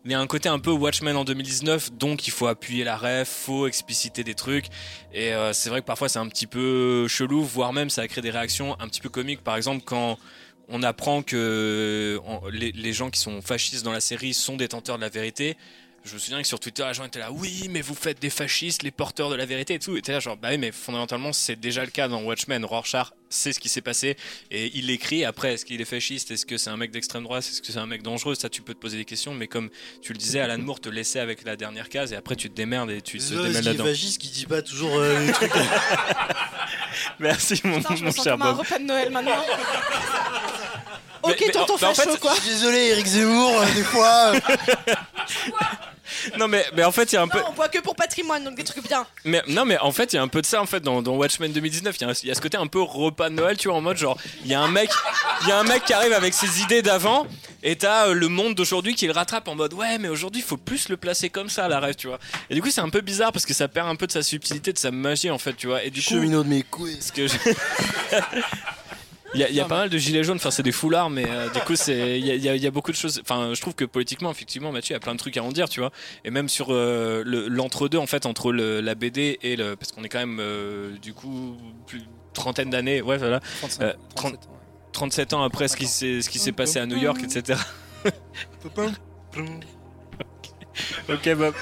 Il 0.05 0.11
y 0.11 0.13
a 0.13 0.21
un 0.21 0.27
côté 0.27 0.47
un 0.47 0.59
peu 0.59 0.71
Watchmen 0.71 1.17
en 1.17 1.25
2019, 1.25 1.91
donc 1.91 2.27
il 2.27 2.31
faut 2.31 2.47
appuyer 2.47 2.85
la 2.85 2.95
ref, 2.95 3.27
faut 3.27 3.67
expliciter 3.67 4.23
des 4.23 4.35
trucs. 4.35 4.67
Et 5.13 5.33
euh, 5.33 5.51
c'est 5.51 5.69
vrai 5.69 5.81
que 5.81 5.85
parfois 5.85 6.07
c'est 6.07 6.19
un 6.19 6.29
petit 6.29 6.47
peu 6.47 7.09
chelou, 7.09 7.43
voire 7.43 7.73
même 7.73 7.89
ça 7.89 8.07
crée 8.07 8.21
des 8.21 8.29
réactions 8.29 8.79
un 8.79 8.87
petit 8.87 9.01
peu 9.01 9.09
comiques. 9.09 9.43
Par 9.43 9.57
exemple, 9.57 9.83
quand 9.83 10.17
on 10.69 10.81
apprend 10.81 11.23
que 11.23 12.21
les, 12.53 12.71
les 12.71 12.93
gens 12.93 13.09
qui 13.09 13.19
sont 13.19 13.41
fascistes 13.41 13.83
dans 13.83 13.91
la 13.91 13.99
série 13.99 14.33
sont 14.33 14.55
détenteurs 14.55 14.95
de 14.95 15.01
la 15.01 15.09
vérité. 15.09 15.57
Je 16.05 16.13
me 16.13 16.19
souviens 16.19 16.41
que 16.41 16.47
sur 16.47 16.57
Twitter, 16.59 16.85
les 16.87 16.93
gens 16.93 17.03
étaient 17.03 17.19
là, 17.19 17.33
oui, 17.33 17.67
mais 17.69 17.81
vous 17.81 17.93
faites 17.93 18.21
des 18.21 18.29
fascistes, 18.29 18.81
les 18.81 18.91
porteurs 18.91 19.29
de 19.29 19.35
la 19.35 19.45
vérité 19.45 19.73
et 19.73 19.79
tout. 19.79 19.97
Et 19.97 20.01
t'es 20.01 20.13
là, 20.13 20.21
genre, 20.21 20.37
bah 20.37 20.47
oui, 20.51 20.57
mais 20.57 20.71
fondamentalement, 20.71 21.33
c'est 21.33 21.57
déjà 21.57 21.83
le 21.83 21.91
cas 21.91 22.07
dans 22.07 22.21
Watchmen. 22.23 22.63
Rorschach 22.63 23.07
sait 23.29 23.51
ce 23.51 23.59
qui 23.59 23.67
s'est 23.67 23.81
passé 23.81 24.15
et 24.49 24.71
il 24.73 24.85
l'écrit. 24.87 25.25
Après, 25.25 25.53
est-ce 25.55 25.65
qu'il 25.65 25.81
est 25.81 25.85
fasciste 25.85 26.31
Est-ce 26.31 26.45
que 26.45 26.55
c'est 26.57 26.69
un 26.69 26.77
mec 26.77 26.91
d'extrême 26.91 27.23
droite 27.23 27.43
Est-ce 27.43 27.61
que 27.61 27.73
c'est 27.73 27.77
un 27.79 27.85
mec 27.87 28.03
dangereux? 28.03 28.35
Ça, 28.35 28.47
tu 28.47 28.61
peux 28.61 28.73
te 28.73 28.79
poser 28.79 28.95
des 28.97 29.03
questions. 29.03 29.33
Mais 29.33 29.47
comme 29.47 29.69
tu 30.01 30.13
le 30.13 30.17
disais, 30.17 30.39
Alan 30.39 30.57
Moore 30.59 30.79
te 30.79 30.87
laissait 30.87 31.19
avec 31.19 31.43
la 31.43 31.57
dernière 31.57 31.89
case 31.89 32.13
et 32.13 32.15
après, 32.15 32.37
tu 32.37 32.49
te 32.49 32.55
démerdes 32.55 32.89
et 32.91 33.01
tu 33.01 33.17
te 33.17 33.33
est 33.33 33.61
là-dedans. 33.61 33.83
vagiste 33.83 34.21
qui 34.21 34.29
dit 34.29 34.45
pas 34.45 34.61
toujours 34.61 34.95
euh, 34.97 35.19
les 35.25 35.33
trucs. 35.33 35.51
Merci, 37.19 37.59
mon, 37.65 37.79
Putain, 37.79 37.95
je 37.97 38.01
me 38.01 38.05
mon 38.05 38.11
sens 38.13 38.23
cher 38.23 38.33
comme 38.33 38.43
un 38.43 38.51
Bob. 38.53 38.59
repas 38.59 38.79
de 38.79 38.85
Noël 38.85 39.09
maintenant. 39.11 39.43
Ok, 41.23 41.35
mais 41.41 41.57
en- 41.57 41.65
tonton 41.65 41.75
mais 41.81 41.87
en 41.87 41.93
fait, 41.93 42.03
facho, 42.05 42.17
quoi. 42.19 42.33
Je 42.35 42.41
suis 42.41 42.49
désolé, 42.51 42.77
Eric 42.91 43.05
Zemmour, 43.07 43.59
euh, 43.59 43.65
des 43.73 43.83
fois. 43.83 44.33
euh, 44.35 44.39
Non, 46.37 46.47
mais, 46.47 46.65
mais 46.75 46.83
en 46.83 46.91
fait, 46.91 47.11
il 47.11 47.15
y 47.15 47.17
a 47.17 47.21
un 47.21 47.27
peu. 47.27 47.39
On 47.47 47.53
boit 47.53 47.69
que 47.69 47.79
pour 47.79 47.95
patrimoine, 47.95 48.43
donc 48.43 48.55
des 48.55 48.63
trucs 48.63 48.83
bien. 48.87 49.05
Mais 49.25 49.41
non, 49.47 49.65
mais 49.65 49.77
en 49.79 49.91
fait, 49.91 50.13
il 50.13 50.15
y 50.15 50.19
a 50.19 50.21
un 50.21 50.27
peu 50.27 50.41
de 50.41 50.45
ça 50.45 50.61
en 50.61 50.65
fait 50.65 50.79
dans, 50.81 51.01
dans 51.01 51.15
Watchmen 51.15 51.51
2019. 51.51 51.95
Il 51.97 52.01
y, 52.01 52.05
a 52.05 52.09
un- 52.09 52.13
il 52.23 52.27
y 52.27 52.31
a 52.31 52.35
ce 52.35 52.41
côté 52.41 52.57
un 52.57 52.67
peu 52.67 52.81
repas 52.81 53.29
de 53.29 53.35
Noël, 53.35 53.57
tu 53.57 53.67
vois, 53.67 53.77
en 53.77 53.81
mode 53.81 53.97
genre, 53.97 54.17
il 54.43 54.51
y 54.51 54.53
a 54.53 54.61
un 54.61 54.67
mec, 54.69 54.89
il 55.43 55.47
y 55.49 55.51
a 55.51 55.57
un 55.59 55.63
mec 55.63 55.83
qui 55.85 55.93
arrive 55.93 56.13
avec 56.13 56.33
ses 56.33 56.61
idées 56.61 56.81
d'avant, 56.81 57.27
et 57.63 57.75
t'as 57.75 58.07
euh, 58.07 58.13
le 58.13 58.27
monde 58.27 58.55
d'aujourd'hui 58.55 58.95
qui 58.95 59.07
le 59.07 59.13
rattrape 59.13 59.47
en 59.47 59.55
mode 59.55 59.73
ouais, 59.73 59.97
mais 59.97 60.07
aujourd'hui, 60.09 60.41
il 60.41 60.45
faut 60.47 60.57
plus 60.57 60.89
le 60.89 60.97
placer 60.97 61.29
comme 61.29 61.49
ça, 61.49 61.67
la 61.67 61.79
rêve, 61.79 61.95
tu 61.95 62.07
vois. 62.07 62.19
Et 62.49 62.55
du 62.55 62.61
coup, 62.61 62.69
c'est 62.71 62.81
un 62.81 62.89
peu 62.89 63.01
bizarre 63.01 63.31
parce 63.31 63.45
que 63.45 63.53
ça 63.53 63.67
perd 63.67 63.87
un 63.87 63.95
peu 63.95 64.07
de 64.07 64.11
sa 64.11 64.23
subtilité, 64.23 64.73
de 64.73 64.77
sa 64.77 64.91
magie 64.91 65.29
en 65.31 65.37
fait, 65.37 65.53
tu 65.53 65.67
vois. 65.67 65.83
Et 65.83 65.89
du 65.89 66.01
coup, 66.01 66.09
Cheminot 66.09 66.43
de 66.43 66.49
mes 66.49 66.63
couilles. 66.63 66.97
ce 67.01 67.11
que 67.11 67.27
je- 67.27 67.35
Il 69.37 69.41
y 69.41 69.43
a, 69.43 69.49
il 69.49 69.55
y 69.55 69.59
a 69.59 69.65
pas 69.65 69.77
mal 69.77 69.89
de 69.89 69.97
gilets 69.97 70.23
jaunes, 70.23 70.37
enfin 70.37 70.51
c'est 70.51 70.63
des 70.63 70.71
foulards, 70.71 71.09
mais 71.09 71.25
euh, 71.29 71.49
du 71.49 71.59
coup 71.61 71.75
c'est 71.75 72.19
il 72.19 72.25
y 72.25 72.31
a, 72.31 72.35
il 72.35 72.43
y 72.43 72.49
a- 72.49 72.55
il 72.55 72.61
y 72.61 72.67
a 72.67 72.71
beaucoup 72.71 72.91
de 72.91 72.97
choses. 72.97 73.19
Enfin, 73.21 73.51
je 73.53 73.61
trouve 73.61 73.75
que 73.75 73.85
politiquement, 73.85 74.31
effectivement, 74.31 74.71
Mathieu, 74.71 74.93
il 74.93 74.95
y 74.95 74.97
a 74.97 74.99
plein 74.99 75.13
de 75.13 75.19
trucs 75.19 75.37
à 75.37 75.43
en 75.43 75.51
dire, 75.51 75.69
tu 75.69 75.79
vois. 75.79 75.91
Et 76.25 76.31
même 76.31 76.49
sur 76.49 76.67
euh, 76.71 77.23
le- 77.25 77.47
l'entre-deux, 77.47 77.97
en 77.99 78.07
fait, 78.07 78.25
entre 78.25 78.51
le- 78.51 78.81
la 78.81 78.95
BD 78.95 79.37
et 79.43 79.55
le, 79.55 79.75
parce 79.75 79.91
qu'on 79.91 80.03
est 80.03 80.09
quand 80.09 80.19
même 80.19 80.39
euh, 80.41 80.97
du 81.01 81.13
coup 81.13 81.55
plus 81.85 82.01
trentaine 82.33 82.69
d'années, 82.71 83.01
ouais 83.01 83.17
voilà, 83.17 83.39
35, 83.59 83.83
Euh, 83.83 83.93
37 84.15 84.39
ans. 84.45 84.53
37 84.93 85.33
ans 85.33 85.43
après 85.43 85.67
ce 85.67 85.77
qui 85.77 85.85
s'est 85.85 86.21
ce 86.23 86.29
qui 86.29 86.39
s'est 86.39 86.51
passé 86.51 86.79
à 86.79 86.85
New 86.87 86.97
York, 86.97 87.19
etc. 87.23 87.59
ok 91.09 91.35
Bob. 91.35 91.53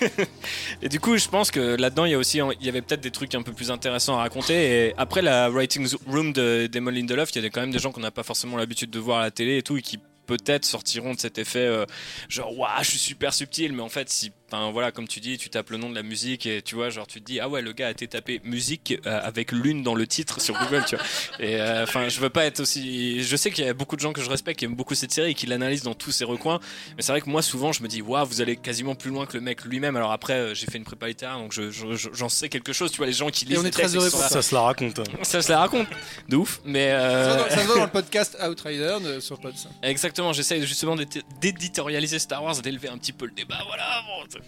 et 0.82 0.88
du 0.88 1.00
coup, 1.00 1.16
je 1.16 1.28
pense 1.28 1.50
que 1.50 1.76
là-dedans, 1.76 2.04
il 2.04 2.12
y 2.12 2.14
a 2.14 2.18
aussi, 2.18 2.40
avait 2.40 2.82
peut-être 2.82 3.00
des 3.00 3.10
trucs 3.10 3.34
un 3.34 3.42
peu 3.42 3.52
plus 3.52 3.70
intéressants 3.70 4.18
à 4.18 4.22
raconter. 4.22 4.86
Et 4.88 4.94
après 4.96 5.22
la 5.22 5.48
writing 5.50 5.88
room 6.06 6.32
de 6.32 6.66
Damon 6.66 6.90
Lindelof, 6.90 7.34
il 7.34 7.42
y 7.42 7.46
a 7.46 7.50
quand 7.50 7.60
même 7.60 7.70
des 7.70 7.78
gens 7.78 7.92
qu'on 7.92 8.00
n'a 8.00 8.10
pas 8.10 8.22
forcément 8.22 8.56
l'habitude 8.56 8.90
de 8.90 8.98
voir 8.98 9.20
à 9.20 9.22
la 9.22 9.30
télé 9.30 9.58
et 9.58 9.62
tout, 9.62 9.76
et 9.76 9.82
qui 9.82 9.98
peut-être 10.26 10.64
sortiront 10.64 11.14
de 11.14 11.20
cet 11.20 11.38
effet 11.38 11.60
euh, 11.60 11.84
genre 12.28 12.56
waouh 12.58 12.70
je 12.82 12.90
suis 12.90 12.98
super 12.98 13.32
subtil 13.34 13.72
mais 13.72 13.82
en 13.82 13.88
fait 13.88 14.08
si 14.10 14.32
enfin 14.50 14.70
voilà 14.70 14.92
comme 14.92 15.08
tu 15.08 15.20
dis 15.20 15.38
tu 15.38 15.50
tapes 15.50 15.70
le 15.70 15.76
nom 15.76 15.90
de 15.90 15.94
la 15.94 16.02
musique 16.02 16.46
et 16.46 16.62
tu 16.62 16.74
vois 16.76 16.88
genre 16.90 17.06
tu 17.06 17.20
te 17.20 17.26
dis 17.26 17.40
ah 17.40 17.48
ouais 17.48 17.62
le 17.62 17.72
gars 17.72 17.88
a 17.88 17.90
été 17.90 18.06
tapé 18.06 18.40
musique 18.44 18.96
euh, 19.06 19.20
avec 19.22 19.50
lune 19.52 19.82
dans 19.82 19.94
le 19.94 20.06
titre 20.06 20.40
sur 20.40 20.56
Google 20.58 20.84
tu 20.86 20.96
vois 20.96 21.04
et 21.40 21.60
euh, 21.60 21.82
enfin 21.84 22.08
je 22.08 22.20
veux 22.20 22.30
pas 22.30 22.44
être 22.44 22.60
aussi 22.60 23.22
je 23.24 23.36
sais 23.36 23.50
qu'il 23.50 23.64
y 23.64 23.68
a 23.68 23.74
beaucoup 23.74 23.96
de 23.96 24.00
gens 24.00 24.12
que 24.12 24.20
je 24.20 24.30
respecte 24.30 24.58
qui 24.58 24.64
aiment 24.64 24.74
beaucoup 24.76 24.94
cette 24.94 25.12
série 25.12 25.30
et 25.30 25.34
qui 25.34 25.46
l'analysent 25.46 25.82
dans 25.82 25.94
tous 25.94 26.12
ses 26.12 26.24
recoins 26.24 26.60
mais 26.96 27.02
c'est 27.02 27.12
vrai 27.12 27.20
que 27.20 27.28
moi 27.30 27.42
souvent 27.42 27.72
je 27.72 27.82
me 27.82 27.88
dis 27.88 28.02
waouh 28.02 28.24
vous 28.26 28.40
allez 28.40 28.56
quasiment 28.56 28.94
plus 28.94 29.10
loin 29.10 29.26
que 29.26 29.34
le 29.34 29.40
mec 29.40 29.64
lui-même 29.64 29.96
alors 29.96 30.12
après 30.12 30.34
euh, 30.34 30.54
j'ai 30.54 30.66
fait 30.66 30.78
une 30.78 30.84
prépa 30.84 31.08
littéraire 31.08 31.38
donc 31.38 31.52
je- 31.52 31.70
je- 31.70 31.94
je- 31.94 32.08
j'en 32.12 32.28
sais 32.28 32.48
quelque 32.48 32.72
chose 32.72 32.90
tu 32.92 32.98
vois 32.98 33.06
les 33.06 33.12
gens 33.12 33.30
qui 33.30 33.46
lisent 33.46 33.58
on 33.58 33.64
est 33.64 33.70
très 33.70 33.92
et 33.92 33.96
heureux 33.96 34.10
là, 34.12 34.28
Ça 34.28 34.42
se 34.42 34.54
la 34.54 34.60
raconte. 34.60 34.98
hein. 35.00 35.04
ça 35.22 35.42
se 35.42 35.50
la 35.50 35.58
raconte 35.58 35.88
de 36.28 36.36
ouf 36.36 36.60
mais 36.64 36.90
Ça, 36.90 36.96
euh, 37.00 37.24
se 37.24 37.28
voit 37.38 37.42
dans- 37.48 37.50
ça 37.56 37.62
se 37.62 37.66
voit 37.66 37.76
dans 37.78 37.84
le 37.84 37.90
podcast 37.90 38.36
Outrider 38.48 38.96
de- 39.04 39.20
sur 39.20 39.40
Pod. 39.40 39.56
ça. 39.56 39.68
Exactement, 40.16 40.32
j'essaye 40.32 40.66
justement 40.66 40.96
d'éditorialiser 41.42 42.18
Star 42.18 42.42
Wars, 42.42 42.56
d'élever 42.62 42.88
un 42.88 42.96
petit 42.96 43.12
peu 43.12 43.26
le 43.26 43.32
débat. 43.32 43.58
Voilà, 43.66 44.02
bon, 44.06 44.38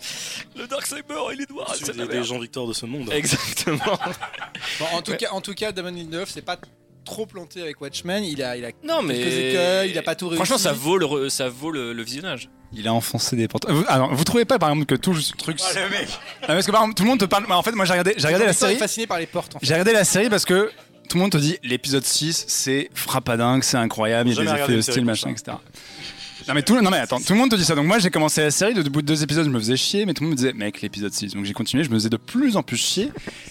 le 0.56 0.66
Darksaber, 0.66 1.20
il 1.34 1.42
est 1.42 1.50
noir. 1.50 1.74
C'est 1.74 1.94
des, 1.94 2.24
Jean-Victor 2.24 2.66
de 2.68 2.72
ce 2.72 2.86
monde. 2.86 3.10
Exactement. 3.12 3.76
Bon, 4.80 4.86
en, 4.92 5.02
tout 5.02 5.14
cas, 5.16 5.30
en 5.30 5.40
tout 5.40 5.54
cas, 5.54 5.72
Damon 5.72 5.90
Lindelof, 5.90 6.30
c'est 6.30 6.42
pas 6.42 6.56
trop 7.04 7.26
planté 7.26 7.60
avec 7.60 7.80
Watchmen. 7.80 8.24
Il 8.24 8.42
a, 8.42 8.56
il 8.56 8.64
a 8.64 8.70
Non, 8.82 9.02
mais. 9.02 9.14
quelques 9.14 9.32
écueils, 9.34 9.90
il 9.90 9.98
a 9.98 10.02
pas 10.02 10.14
tout 10.14 10.28
réussi. 10.28 10.36
Franchement, 10.36 10.58
ça 10.58 10.72
vaut 10.72 10.96
le, 10.96 11.06
re- 11.06 11.28
ça 11.28 11.48
vaut 11.48 11.70
le, 11.70 11.92
le 11.92 12.02
visionnage. 12.02 12.48
Il 12.72 12.88
a 12.88 12.92
enfoncé 12.94 13.36
des 13.36 13.46
portes. 13.46 13.70
Vous, 13.70 13.84
alors, 13.88 14.14
vous 14.14 14.24
trouvez 14.24 14.44
pas 14.44 14.58
par 14.58 14.70
exemple 14.70 14.86
que 14.86 14.94
tout 14.94 15.12
le 15.12 15.22
truc. 15.36 15.58
Ah, 15.62 15.80
le 15.80 15.90
mec 15.90 16.08
Non, 16.42 16.48
parce 16.48 16.66
que 16.66 16.70
par 16.72 16.82
exemple, 16.82 16.96
tout 16.96 17.02
le 17.02 17.08
monde 17.08 17.20
te 17.20 17.24
parle. 17.24 17.50
En 17.50 17.62
fait, 17.62 17.72
moi 17.72 17.84
j'ai 17.84 17.92
regardé, 17.92 18.14
j'ai 18.16 18.26
regardé 18.26 18.46
la 18.46 18.52
série. 18.52 18.76
fasciné 18.76 19.06
par 19.06 19.18
les 19.18 19.26
portes. 19.26 19.56
En 19.56 19.58
fait. 19.58 19.66
J'ai 19.66 19.74
regardé 19.74 19.92
la 19.92 20.04
série 20.04 20.28
parce 20.28 20.44
que 20.44 20.70
tout 21.08 21.16
le 21.16 21.22
monde 21.22 21.32
te 21.32 21.38
dit 21.38 21.56
l'épisode 21.62 22.04
6 22.04 22.44
c'est 22.48 22.90
frappadingue, 22.94 23.62
c'est 23.64 23.76
incroyable, 23.78 24.30
il 24.30 24.36
y 24.36 24.38
a 24.38 24.42
des 24.44 24.50
effets 24.62 24.74
hostiles, 24.76 24.82
série 24.94 25.04
machin, 25.04 25.30
etc. 25.30 25.56
Non 26.46 26.54
mais, 26.54 26.62
tout, 26.62 26.80
non 26.80 26.90
mais 26.90 26.98
attends, 26.98 27.20
tout 27.20 27.32
le 27.34 27.38
monde 27.38 27.50
te 27.50 27.56
dit 27.56 27.64
ça. 27.64 27.74
Donc 27.74 27.86
moi 27.86 27.98
j'ai 27.98 28.08
commencé 28.10 28.40
la 28.40 28.50
série, 28.50 28.72
de 28.72 28.82
bout 28.88 29.02
de 29.02 29.06
deux 29.06 29.22
épisodes 29.22 29.44
je 29.44 29.50
me 29.50 29.58
faisais 29.58 29.76
chier, 29.76 30.06
mais 30.06 30.14
tout 30.14 30.22
le 30.22 30.28
monde 30.30 30.38
me 30.38 30.42
disait 30.42 30.52
mec 30.54 30.80
l'épisode 30.80 31.12
6. 31.12 31.34
Donc 31.34 31.44
j'ai 31.44 31.52
continué, 31.52 31.84
je 31.84 31.90
me 31.90 31.94
faisais 31.96 32.08
de 32.08 32.16
plus 32.16 32.56
en 32.56 32.62
plus 32.62 32.76
chier. 32.78 33.10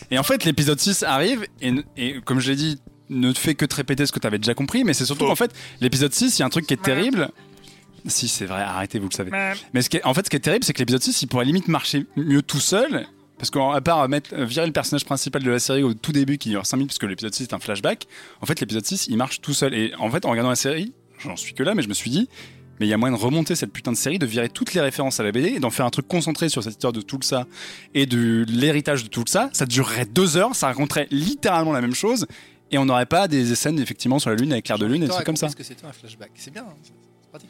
Et 0.10 0.18
en 0.18 0.24
fait 0.24 0.46
l'épisode 0.46 0.80
6 0.80 1.04
arrive 1.04 1.46
et, 1.62 1.74
et 1.96 2.22
comme 2.22 2.40
je 2.40 2.50
l'ai 2.50 2.56
dit, 2.56 2.80
ne 3.10 3.32
te 3.32 3.38
fait 3.38 3.54
que 3.56 3.66
te 3.66 3.76
répéter 3.76 4.06
ce 4.06 4.12
que 4.12 4.20
tu 4.20 4.26
avais 4.28 4.40
déjà 4.40 4.54
compris, 4.56 4.84
mais 4.84 4.94
c'est 4.94 5.06
surtout 5.06 5.26
qu'en 5.26 5.36
fait 5.36 5.52
l'épisode 5.80 6.14
6 6.14 6.38
il 6.38 6.40
y 6.40 6.44
a 6.44 6.46
un 6.46 6.50
truc 6.50 6.66
qui 6.66 6.74
est 6.74 6.82
terrible. 6.82 7.30
Si 8.06 8.28
c'est 8.30 8.46
vrai, 8.46 8.62
arrêtez, 8.62 9.00
vous 9.00 9.10
le 9.10 9.14
savez. 9.14 9.32
Mais 9.74 9.82
ce 9.82 9.90
qui 9.90 9.98
est- 9.98 10.06
en 10.06 10.14
fait 10.14 10.26
ce 10.26 10.30
qui 10.30 10.36
est 10.38 10.40
terrible 10.40 10.64
c'est 10.66 10.74
que 10.74 10.80
l'épisode 10.80 11.04
6 11.04 11.22
il 11.22 11.28
pourrait 11.28 11.46
limite 11.46 11.68
marcher 11.68 12.06
mieux 12.16 12.42
tout 12.42 12.60
seul. 12.60 13.06
Parce 13.38 13.52
qu'à 13.52 13.82
part 13.82 14.08
mettre, 14.10 14.34
euh, 14.34 14.46
virer 14.46 14.66
le 14.66 14.72
personnage 14.74 15.06
principal 15.06 15.44
de 15.44 15.52
la 15.52 15.60
série 15.60 15.84
au 15.84 15.94
tout 15.94 16.12
début 16.12 16.38
qui 16.38 16.50
dure 16.50 16.66
5 16.66 16.78
minutes, 16.78 16.90
parce 16.98 17.10
l'épisode 17.10 17.34
6 17.34 17.44
est 17.44 17.54
un 17.54 17.60
flashback, 17.60 18.08
en 18.42 18.46
fait 18.46 18.60
l'épisode 18.60 18.86
6 18.86 19.08
il 19.10 19.18
marche 19.18 19.42
tout 19.42 19.54
seul. 19.54 19.74
Et 19.74 19.94
en 20.00 20.10
fait 20.10 20.26
en 20.26 20.32
regardant 20.32 20.50
la 20.50 20.56
série, 20.56 20.94
j'en 21.20 21.36
suis 21.36 21.54
que 21.54 21.64
là, 21.64 21.76
mais 21.76 21.84
je 21.84 21.90
me 21.90 21.94
suis 21.94 22.10
dit, 22.10 22.30
mais 22.80 22.86
il 22.86 22.90
y 22.90 22.94
a 22.94 22.98
moyen 22.98 23.16
de 23.16 23.22
remonter 23.22 23.56
cette 23.56 23.72
putain 23.72 23.92
de 23.92 23.98
série, 23.98 24.20
de 24.20 24.26
virer 24.26 24.50
toutes 24.50 24.74
les 24.74 24.82
références 24.82 25.20
à 25.20 25.24
la 25.24 25.32
BD 25.32 25.50
et 25.50 25.60
d'en 25.60 25.70
faire 25.70 25.86
un 25.86 25.90
truc 25.90 26.08
concentré 26.08 26.50
sur 26.50 26.64
cette 26.64 26.74
histoire 26.74 26.94
de 26.94 27.02
Tulsa 27.02 27.48
et 27.94 28.06
de 28.06 28.46
l'héritage 28.48 29.04
de 29.04 29.10
Tulsa. 29.10 29.50
Ça 29.54 29.66
durerait 29.66 30.06
deux 30.06 30.38
heures, 30.38 30.56
ça 30.56 30.68
raconterait 30.68 31.08
littéralement 31.12 31.74
la 31.74 31.82
même 31.82 31.96
chose 31.96 32.28
et 32.72 32.78
on 32.78 32.86
n'aurait 32.86 33.06
pas 33.06 33.28
des 33.28 33.56
scènes 33.56 33.80
effectivement 33.80 34.20
sur 34.20 34.30
la 34.30 34.36
lune 34.36 34.52
avec 34.52 34.66
clair 34.66 34.78
de 34.78 34.86
lune 34.86 35.04
et 35.04 35.08
des 35.08 35.12
trucs 35.12 35.26
comme 35.26 35.38
ça. 35.38 35.48
que 35.50 35.64
c'était 35.64 35.86
un 35.86 35.92
flashback? 35.92 36.32
C'est 36.36 36.52
bien. 36.52 36.64
hein. 36.64 36.76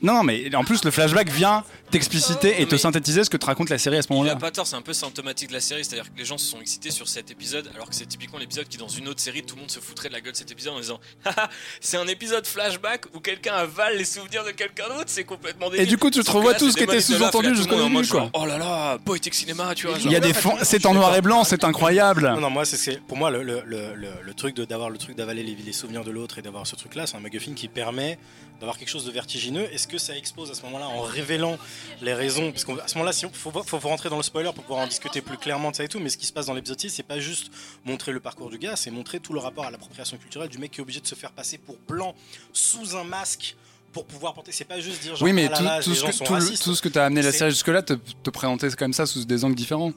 Non, 0.01 0.23
mais 0.23 0.53
en 0.55 0.63
plus 0.63 0.83
le 0.83 0.91
flashback 0.91 1.29
vient 1.29 1.63
t'expliciter 1.91 2.61
et 2.61 2.65
te 2.67 2.75
synthétiser 2.75 3.23
ce 3.23 3.29
que 3.29 3.37
te 3.37 3.45
raconte 3.45 3.69
la 3.69 3.77
série 3.77 3.95
à 3.97 4.01
ce 4.01 4.07
Il 4.09 4.11
a 4.11 4.15
moment-là. 4.15 4.35
pas 4.35 4.51
tort, 4.51 4.67
c'est 4.67 4.75
un 4.75 4.81
peu 4.81 4.91
symptomatique 4.91 5.47
de 5.49 5.53
la 5.53 5.61
série, 5.61 5.85
c'est-à-dire 5.85 6.11
que 6.11 6.17
les 6.17 6.25
gens 6.25 6.37
se 6.37 6.45
sont 6.45 6.59
excités 6.59 6.91
sur 6.91 7.07
cet 7.07 7.31
épisode, 7.31 7.69
alors 7.73 7.89
que 7.89 7.95
c'est 7.95 8.05
typiquement 8.05 8.37
l'épisode 8.39 8.67
qui, 8.67 8.77
dans 8.77 8.89
une 8.89 9.07
autre 9.07 9.21
série, 9.21 9.43
tout 9.43 9.55
le 9.55 9.61
monde 9.61 9.71
se 9.71 9.79
foutrait 9.79 10.09
de 10.09 10.13
la 10.13 10.19
gueule 10.21 10.33
de 10.33 10.37
cet 10.37 10.51
épisode 10.51 10.73
en 10.73 10.79
disant 10.79 10.99
Haha, 11.25 11.49
c'est 11.79 11.95
un 11.97 12.07
épisode 12.07 12.45
flashback 12.45 13.05
où 13.13 13.19
quelqu'un 13.21 13.53
avale 13.53 13.97
les 13.97 14.03
souvenirs 14.05 14.43
de 14.43 14.51
quelqu'un 14.51 14.87
d'autre, 14.89 15.05
c'est 15.07 15.23
complètement 15.23 15.67
Et 15.67 15.71
débile. 15.77 15.87
du 15.87 15.97
coup, 15.97 16.09
tu 16.11 16.21
te 16.21 16.31
revois 16.31 16.53
tout 16.55 16.69
ce 16.69 16.75
qui 16.75 16.83
était 16.83 16.99
sous-entendu 16.99 17.51
et 17.51 17.55
jusqu'au 17.55 17.81
début, 17.81 18.05
quoi. 18.07 18.29
Oh 18.33 18.45
là 18.45 18.57
là, 18.57 18.97
poétique 19.05 19.35
cinéma, 19.35 19.73
tu 19.75 19.87
vois. 19.87 19.97
Il 20.03 20.11
y 20.11 20.15
a 20.15 20.19
des 20.19 20.33
fonds, 20.33 20.57
c'est 20.63 20.85
en 20.85 20.93
noir 20.93 21.15
et 21.15 21.21
blanc, 21.21 21.43
c'est 21.45 21.63
incroyable. 21.63 22.29
Non, 22.35 22.41
non, 22.41 22.49
moi, 22.49 22.65
c'est- 22.65 22.99
pour 23.07 23.15
moi 23.17 23.31
le, 23.31 24.33
truc 24.35 24.55
de- 24.55 24.65
d'avoir 24.65 24.89
le 24.89 24.97
truc 24.97 25.15
d'avaler 25.15 25.43
les, 25.43 25.55
les 25.55 25.73
souvenirs 25.73 26.03
de 26.03 26.11
l'autre 26.11 26.39
et 26.39 26.41
d'avoir 26.41 26.67
ce 26.67 26.75
truc-là, 26.75 27.07
c'est 27.07 27.15
un 27.15 27.19
MacGuffin 27.21 27.53
qui 27.53 27.67
permet 27.69 28.19
d'avoir 28.59 28.77
quelque 28.77 28.89
chose 28.89 29.05
de 29.05 29.11
vertigineux. 29.11 29.71
Est-ce 29.73 29.87
que 29.87 29.97
ça 29.97 30.15
expose 30.17 30.49
à 30.51 30.53
ce 30.53 30.61
moment-là 30.63 30.87
en 30.87 31.01
révélant 31.01 31.57
les 32.01 32.13
raisons? 32.13 32.51
Parce 32.51 32.65
qu'à 32.65 32.87
ce 32.87 32.95
moment-là, 32.97 33.15
il 33.21 33.29
faut, 33.33 33.51
faut, 33.51 33.63
faut 33.79 33.87
rentrer 33.89 34.09
dans 34.09 34.17
le 34.17 34.23
spoiler 34.23 34.51
pour 34.53 34.63
pouvoir 34.63 34.81
en 34.83 34.87
discuter 34.87 35.21
plus 35.21 35.37
clairement 35.37 35.71
de 35.71 35.75
ça 35.75 35.83
et 35.83 35.87
tout. 35.87 35.99
Mais 35.99 36.09
ce 36.09 36.17
qui 36.17 36.25
se 36.25 36.33
passe 36.33 36.47
dans 36.47 36.53
l'épisode 36.53 36.79
6, 36.79 36.89
c'est 36.89 37.03
pas 37.03 37.19
juste 37.19 37.51
montrer 37.85 38.11
le 38.11 38.19
parcours 38.19 38.49
du 38.49 38.57
gars, 38.57 38.75
c'est 38.75 38.91
montrer 38.91 39.19
tout 39.19 39.33
le 39.33 39.39
rapport 39.39 39.65
à 39.65 39.71
l'appropriation 39.71 40.17
culturelle 40.17 40.49
du 40.49 40.57
mec 40.57 40.71
qui 40.71 40.79
est 40.79 40.81
obligé 40.83 40.99
de 40.99 41.07
se 41.07 41.15
faire 41.15 41.31
passer 41.31 41.57
pour 41.57 41.77
blanc 41.87 42.15
sous 42.53 42.95
un 42.95 43.03
masque 43.03 43.55
pour 43.93 44.05
pouvoir 44.05 44.33
porter. 44.33 44.51
C'est 44.51 44.65
pas 44.65 44.79
juste 44.79 45.01
dire 45.01 45.15
genre, 45.15 45.23
Oui, 45.23 45.33
mais 45.33 45.47
ah 45.47 45.51
là 45.51 45.57
tout, 45.57 45.63
là, 45.63 45.81
tout 45.83 45.89
les 45.91 45.95
ce 45.95 46.01
que, 46.19 46.25
tout, 46.25 46.33
le- 46.35 46.57
tout 46.63 46.75
ce 46.75 46.81
que 46.81 46.89
tu 46.89 46.99
as 46.99 47.05
amené 47.05 47.21
la 47.21 47.31
série 47.31 47.51
jusque-là 47.51 47.81
te, 47.81 47.93
te 47.93 48.29
présentait 48.29 48.69
comme 48.71 48.93
ça 48.93 49.05
sous 49.05 49.25
des 49.25 49.43
angles 49.45 49.55
différents. 49.55 49.91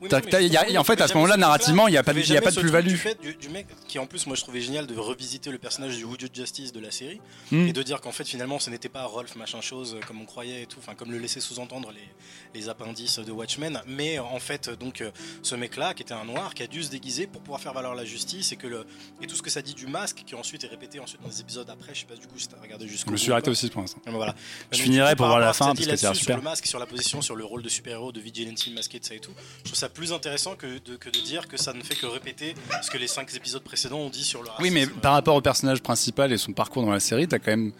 Oui, 0.00 0.08
mais 0.12 0.44
il 0.46 0.52
y 0.52 0.56
a- 0.56 0.80
en 0.80 0.84
fait, 0.84 1.00
à 1.00 1.08
ce 1.08 1.14
moment-là, 1.14 1.36
narrativement, 1.36 1.88
il 1.88 1.94
y 1.94 1.96
a 1.96 2.02
pas 2.02 2.12
y 2.12 2.36
a 2.36 2.40
pas 2.42 2.50
de 2.50 2.60
plus-value. 2.60 2.88
Du, 2.88 2.96
fait 2.96 3.20
du, 3.20 3.34
du 3.34 3.48
mec 3.48 3.66
qui 3.88 3.98
en 3.98 4.06
plus 4.06 4.26
moi 4.26 4.36
je 4.36 4.42
trouvais 4.42 4.60
génial 4.60 4.86
de 4.86 4.96
revisiter 4.96 5.50
le 5.50 5.58
personnage 5.58 5.96
du 5.96 6.04
Woodrow 6.04 6.28
Justice 6.32 6.72
de 6.72 6.80
la 6.80 6.90
série 6.90 7.20
Hmm. 7.50 7.66
et 7.66 7.72
de 7.72 7.82
dire 7.82 8.00
qu'en 8.00 8.12
fait 8.12 8.26
finalement 8.28 8.58
ce 8.58 8.70
n'était 8.70 8.88
pas 8.88 9.04
Rolf 9.04 9.34
machin 9.36 9.60
chose 9.60 9.96
comme 10.06 10.20
on 10.20 10.24
croyait 10.26 10.62
et 10.62 10.66
tout, 10.66 10.78
enfin 10.80 10.94
comme 10.94 11.10
le 11.10 11.18
laissaient 11.18 11.40
sous-entendre 11.40 11.90
les, 11.92 12.60
les 12.60 12.68
appendices 12.68 13.18
de 13.18 13.32
Watchmen, 13.32 13.80
mais 13.86 14.18
en 14.18 14.38
fait 14.38 14.68
donc 14.78 15.00
euh, 15.00 15.10
ce 15.42 15.54
mec-là 15.54 15.94
qui 15.94 16.02
était 16.02 16.14
un 16.14 16.24
noir 16.24 16.54
qui 16.54 16.62
a 16.62 16.66
dû 16.66 16.82
se 16.82 16.90
déguiser 16.90 17.26
pour 17.26 17.40
pouvoir 17.40 17.60
faire 17.60 17.72
valoir 17.72 17.94
la 17.94 18.04
justice 18.04 18.52
et 18.52 18.56
que 18.56 18.66
le 18.66 18.86
et 19.22 19.26
tout 19.26 19.34
ce 19.36 19.42
que 19.42 19.50
ça 19.50 19.62
dit 19.62 19.74
du 19.74 19.86
masque 19.86 20.22
qui 20.26 20.34
ensuite 20.34 20.64
est 20.64 20.68
répété 20.68 21.00
ensuite 21.00 21.20
dans 21.22 21.28
des 21.28 21.40
épisodes 21.40 21.68
après, 21.70 21.94
je 21.94 22.00
sais 22.00 22.06
pas 22.06 22.14
du 22.16 22.26
coup 22.26 22.38
si 22.38 22.48
t'as 22.48 22.60
regardé 22.60 22.86
jusqu'au 22.86 23.08
Je 23.08 23.12
me 23.12 23.16
suis 23.16 23.32
arrêté 23.32 23.50
aussi 23.50 23.68
pour 23.70 23.80
l'instant. 23.80 24.00
Voilà. 24.06 24.34
Je 24.72 24.82
finirai 24.82 25.16
pour 25.16 25.26
voir 25.26 25.38
la 25.40 25.52
fin, 25.52 25.66
parce 25.74 25.80
que 25.80 25.86
là-dessus, 25.86 26.06
super. 26.14 26.34
Sur 26.34 26.36
le 26.36 26.42
masque, 26.42 26.66
sur 26.66 26.78
la 26.78 26.86
position, 26.86 27.22
sur 27.22 27.36
le 27.36 27.44
rôle 27.44 27.62
de 27.62 27.68
super-héros, 27.68 28.12
de 28.12 28.20
vigilante 28.20 28.66
masqué, 28.74 28.98
de 29.00 29.04
ça 29.04 29.14
et 29.14 29.20
tout, 29.20 29.32
je 29.58 29.64
trouve 29.64 29.74
ça 29.78 29.87
plus 29.88 30.12
intéressant 30.12 30.54
que 30.56 30.66
de, 30.66 30.96
que 30.96 31.08
de 31.10 31.18
dire 31.20 31.48
que 31.48 31.56
ça 31.56 31.72
ne 31.72 31.82
fait 31.82 31.94
que 31.94 32.06
répéter 32.06 32.54
ce 32.82 32.90
que 32.90 32.98
les 32.98 33.08
cinq 33.08 33.34
épisodes 33.34 33.62
précédents 33.62 33.98
ont 33.98 34.10
dit 34.10 34.24
sur 34.24 34.42
le 34.42 34.48
racisme. 34.50 34.62
Oui, 34.62 34.70
mais 34.70 34.86
par 34.86 35.12
rapport 35.12 35.34
au 35.36 35.40
personnage 35.40 35.80
principal 35.82 36.32
et 36.32 36.38
son 36.38 36.52
parcours 36.52 36.82
dans 36.84 36.92
la 36.92 37.00
série, 37.00 37.26
t'as 37.28 37.38
quand 37.38 37.50
même, 37.50 37.72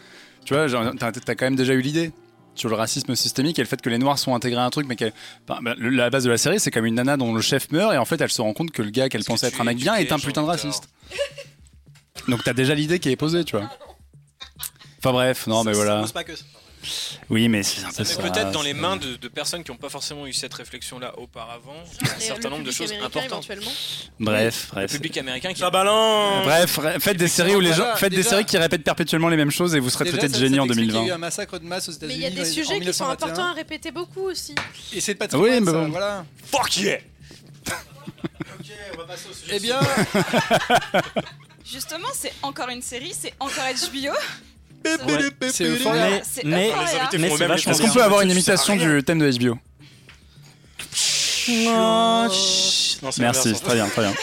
tu 0.45 0.55
vois, 0.55 0.67
t'as 0.99 1.13
t'as 1.13 1.35
quand 1.35 1.47
même 1.47 1.57
déjà 1.57 1.73
eu 1.75 1.81
l'idée 1.81 2.13
sur 2.55 2.69
le 2.69 2.75
racisme 2.75 3.15
systémique 3.15 3.59
et 3.59 3.63
le 3.63 3.69
fait 3.69 3.81
que 3.81 3.89
les 3.89 3.99
noirs 3.99 4.19
sont 4.19 4.35
intégrés 4.35 4.61
à 4.61 4.65
un 4.65 4.71
truc, 4.71 4.87
mais 4.89 4.97
que 4.97 5.13
bah, 5.47 5.61
bah, 5.63 5.75
la 5.79 6.11
base 6.11 6.25
de 6.25 6.31
la 6.31 6.39
série, 6.39 6.59
c'est 6.59 6.73
comme 6.73 6.87
une 6.87 6.97
nana 6.97 7.17
dont 7.17 7.33
le 7.33 7.41
chef 7.41 7.71
meurt 7.71 7.95
et 7.95 7.99
en 7.99 8.05
fait, 8.05 8.21
elle 8.21 8.31
se 8.31 8.43
rend 8.43 8.53
compte 8.53 8.73
que 8.73 8.83
le 8.83 8.91
gars 8.91 9.09
qu'elle 9.09 9.21
Parce 9.25 9.41
pensait 9.41 9.47
être 9.49 9.61
un 9.61 9.65
mec 9.65 9.77
bien 9.77 9.95
est 9.95 10.11
un 10.11 10.19
putain 10.19 10.43
de 10.43 10.49
raciste. 10.49 10.89
Donc 12.27 12.43
t'as 12.45 12.53
déjà 12.55 12.75
l'idée 12.75 12.99
qui 12.99 13.11
est 13.11 13.17
posée, 13.17 13.45
tu 13.45 13.57
vois. 13.57 13.71
Enfin 14.99 15.13
bref, 15.13 15.47
non, 15.47 15.63
mais 15.63 15.73
Ça- 15.73 15.79
ça 15.79 15.85
voilà. 15.85 16.01
pose 16.03 16.13
pas 16.13 16.25
que 16.25 16.35
ça. 16.35 16.45
Oui, 17.31 17.49
mais 17.49 17.63
c'est 17.63 17.81
Ça 17.81 18.05
ça. 18.05 18.23
peut-être 18.23 18.51
dans 18.51 18.63
les 18.63 18.75
mains 18.75 18.97
de, 18.97 19.17
de 19.17 19.29
personnes 19.29 19.63
qui 19.65 19.71
n'ont 19.71 19.77
pas 19.77 19.89
forcément 19.89 20.27
eu 20.27 20.33
cette 20.33 20.55
réflexion-là 20.55 21.19
auparavant 21.19 21.75
un 22.03 22.21
certain 22.21 22.51
nombre 22.51 22.65
de 22.65 22.71
choses 22.71 22.93
importantes. 22.93 23.25
éventuellement. 23.25 23.71
Bref, 24.21 24.69
Le 24.71 24.75
bref. 24.75 24.93
public 24.93 25.17
américain 25.19 25.53
qui 25.53 25.61
Ça 25.61 25.71
balance 25.71 26.45
Bref, 26.45 26.79
faites 27.01 27.17
des 27.17 27.29
séries 27.29 27.57
où 27.57 27.61
les 27.61 27.73
gens, 27.73 27.95
faites 27.97 28.13
des 28.13 28.23
séries 28.23 28.45
qui 28.45 28.57
répètent 28.59 28.85
perpétuellement 28.85 29.29
les 29.29 29.37
mêmes 29.37 29.51
choses 29.51 29.75
et 29.75 29.81
vous 29.81 29.91
serez 29.91 30.07
traité 30.07 30.29
de 30.29 30.37
génie 30.37 30.59
en 30.61 30.65
t'explique 30.67 30.87
qu'il 30.91 30.95
y 30.95 30.99
a 30.99 31.03
eu 31.03 31.07
2020. 31.07 31.15
un 31.15 31.19
massacre 31.19 31.59
de 31.59 31.65
masse 31.65 31.89
aux 31.89 31.93
Mais 31.93 31.97
États-Unis. 31.97 32.15
il 32.17 32.23
y 32.23 32.27
a 32.27 32.31
des 32.31 32.45
sujets 32.45 32.81
qui 32.81 32.93
sont 32.93 33.05
1921. 33.05 33.11
importants 33.13 33.45
à 33.51 33.53
répéter 33.53 33.91
beaucoup 33.91 34.23
aussi. 34.23 34.55
Et 34.95 35.01
c'est 35.01 35.15
patrimoine, 35.15 35.51
Oui, 35.51 35.61
mais 35.61 35.73
bon. 35.73 35.89
voilà. 35.89 36.25
Fuck 36.51 36.77
yeah 36.79 36.99
Ok, 37.67 38.67
on 38.95 38.97
va 38.99 39.05
passer 39.05 39.27
au 39.31 39.35
sujet. 39.35 39.53
Eh 39.57 39.61
bien, 39.61 39.79
Justement, 41.71 42.09
c'est 42.15 42.33
encore 42.43 42.71
une 42.71 42.81
série, 42.83 43.13
c'est 43.19 43.35
encore 43.41 43.65
HBO. 43.65 44.13
C'est 45.51 45.65
Euphoria. 45.65 46.21
Mais, 46.45 46.73
mais, 47.13 47.37
c'est 47.37 47.47
vachement 47.47 47.73
Est-ce 47.73 47.83
qu'on 47.83 47.93
peut 47.93 48.03
avoir 48.03 48.21
une 48.23 48.31
imitation 48.31 48.77
du 48.77 49.03
thème 49.05 49.19
de 49.19 49.31
HBO 49.31 49.59
Merci, 51.49 52.99
l'inverse. 53.03 53.61
très 53.63 53.75
bien, 53.75 53.89
très 53.89 54.03
bien. 54.03 54.15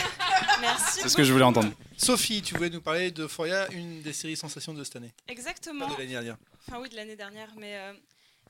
C'est 0.92 1.10
ce 1.10 1.16
que 1.18 1.24
je 1.24 1.32
voulais 1.32 1.46
entendre. 1.46 1.72
Sophie, 1.98 2.42
tu 2.42 2.56
voulais 2.56 2.70
nous 2.70 2.82
parler 2.82 3.12
d'Euphoria, 3.12 3.68
une 3.72 4.02
des 4.02 4.14
séries 4.14 4.36
sensations 4.36 4.74
de 4.74 4.84
cette 4.84 4.98
année. 4.98 5.14
Exactement. 5.28 5.88
Pas 5.88 5.94
de 5.94 6.00
l'année 6.00 6.12
dernière. 6.14 6.38
Enfin 6.68 6.80
oui, 6.82 6.90
de 6.90 6.96
l'année 6.96 7.16
dernière, 7.16 7.48
mais 7.58 7.76
euh, 7.76 7.94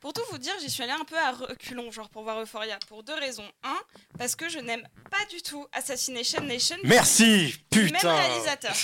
pour 0.01 0.13
tout 0.13 0.22
vous 0.32 0.38
dire, 0.38 0.53
j'y 0.61 0.70
suis 0.70 0.84
allée 0.84 0.93
un 0.93 1.03
peu 1.05 1.18
à 1.18 1.32
reculons, 1.32 1.91
genre 1.91 2.09
pour 2.09 2.24
voir 2.24 2.41
Euphoria, 2.41 2.78
pour 2.88 3.03
deux 3.03 3.13
raisons. 3.13 3.47
Un, 3.63 3.78
parce 4.18 4.36
que 4.36 4.49
je 4.49 4.59
n'aime 4.59 4.88
pas 5.11 5.26
du 5.30 5.41
tout 5.41 5.66
Assassination 5.74 6.41
Nation. 6.43 6.78
Merci, 6.84 7.55
du 7.72 7.84
Même 7.84 7.91
putain. 7.93 8.16
réalisateur. 8.16 8.76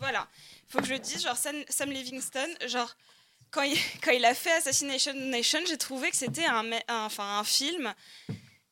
voilà. 0.00 0.26
Faut 0.68 0.78
que 0.80 0.86
je 0.86 0.92
le 0.94 0.98
dise, 0.98 1.22
genre 1.22 1.36
Sam, 1.36 1.56
Sam 1.68 1.90
Livingston, 1.90 2.48
genre 2.66 2.94
quand 3.50 3.62
il, 3.62 3.78
quand 4.02 4.10
il 4.12 4.24
a 4.24 4.34
fait 4.34 4.52
Assassination 4.52 5.12
Nation, 5.14 5.60
j'ai 5.66 5.78
trouvé 5.78 6.10
que 6.10 6.16
c'était 6.16 6.44
un, 6.44 6.62
me- 6.62 6.76
un- 6.88 7.04
enfin, 7.06 7.38
un 7.38 7.44
film 7.44 7.94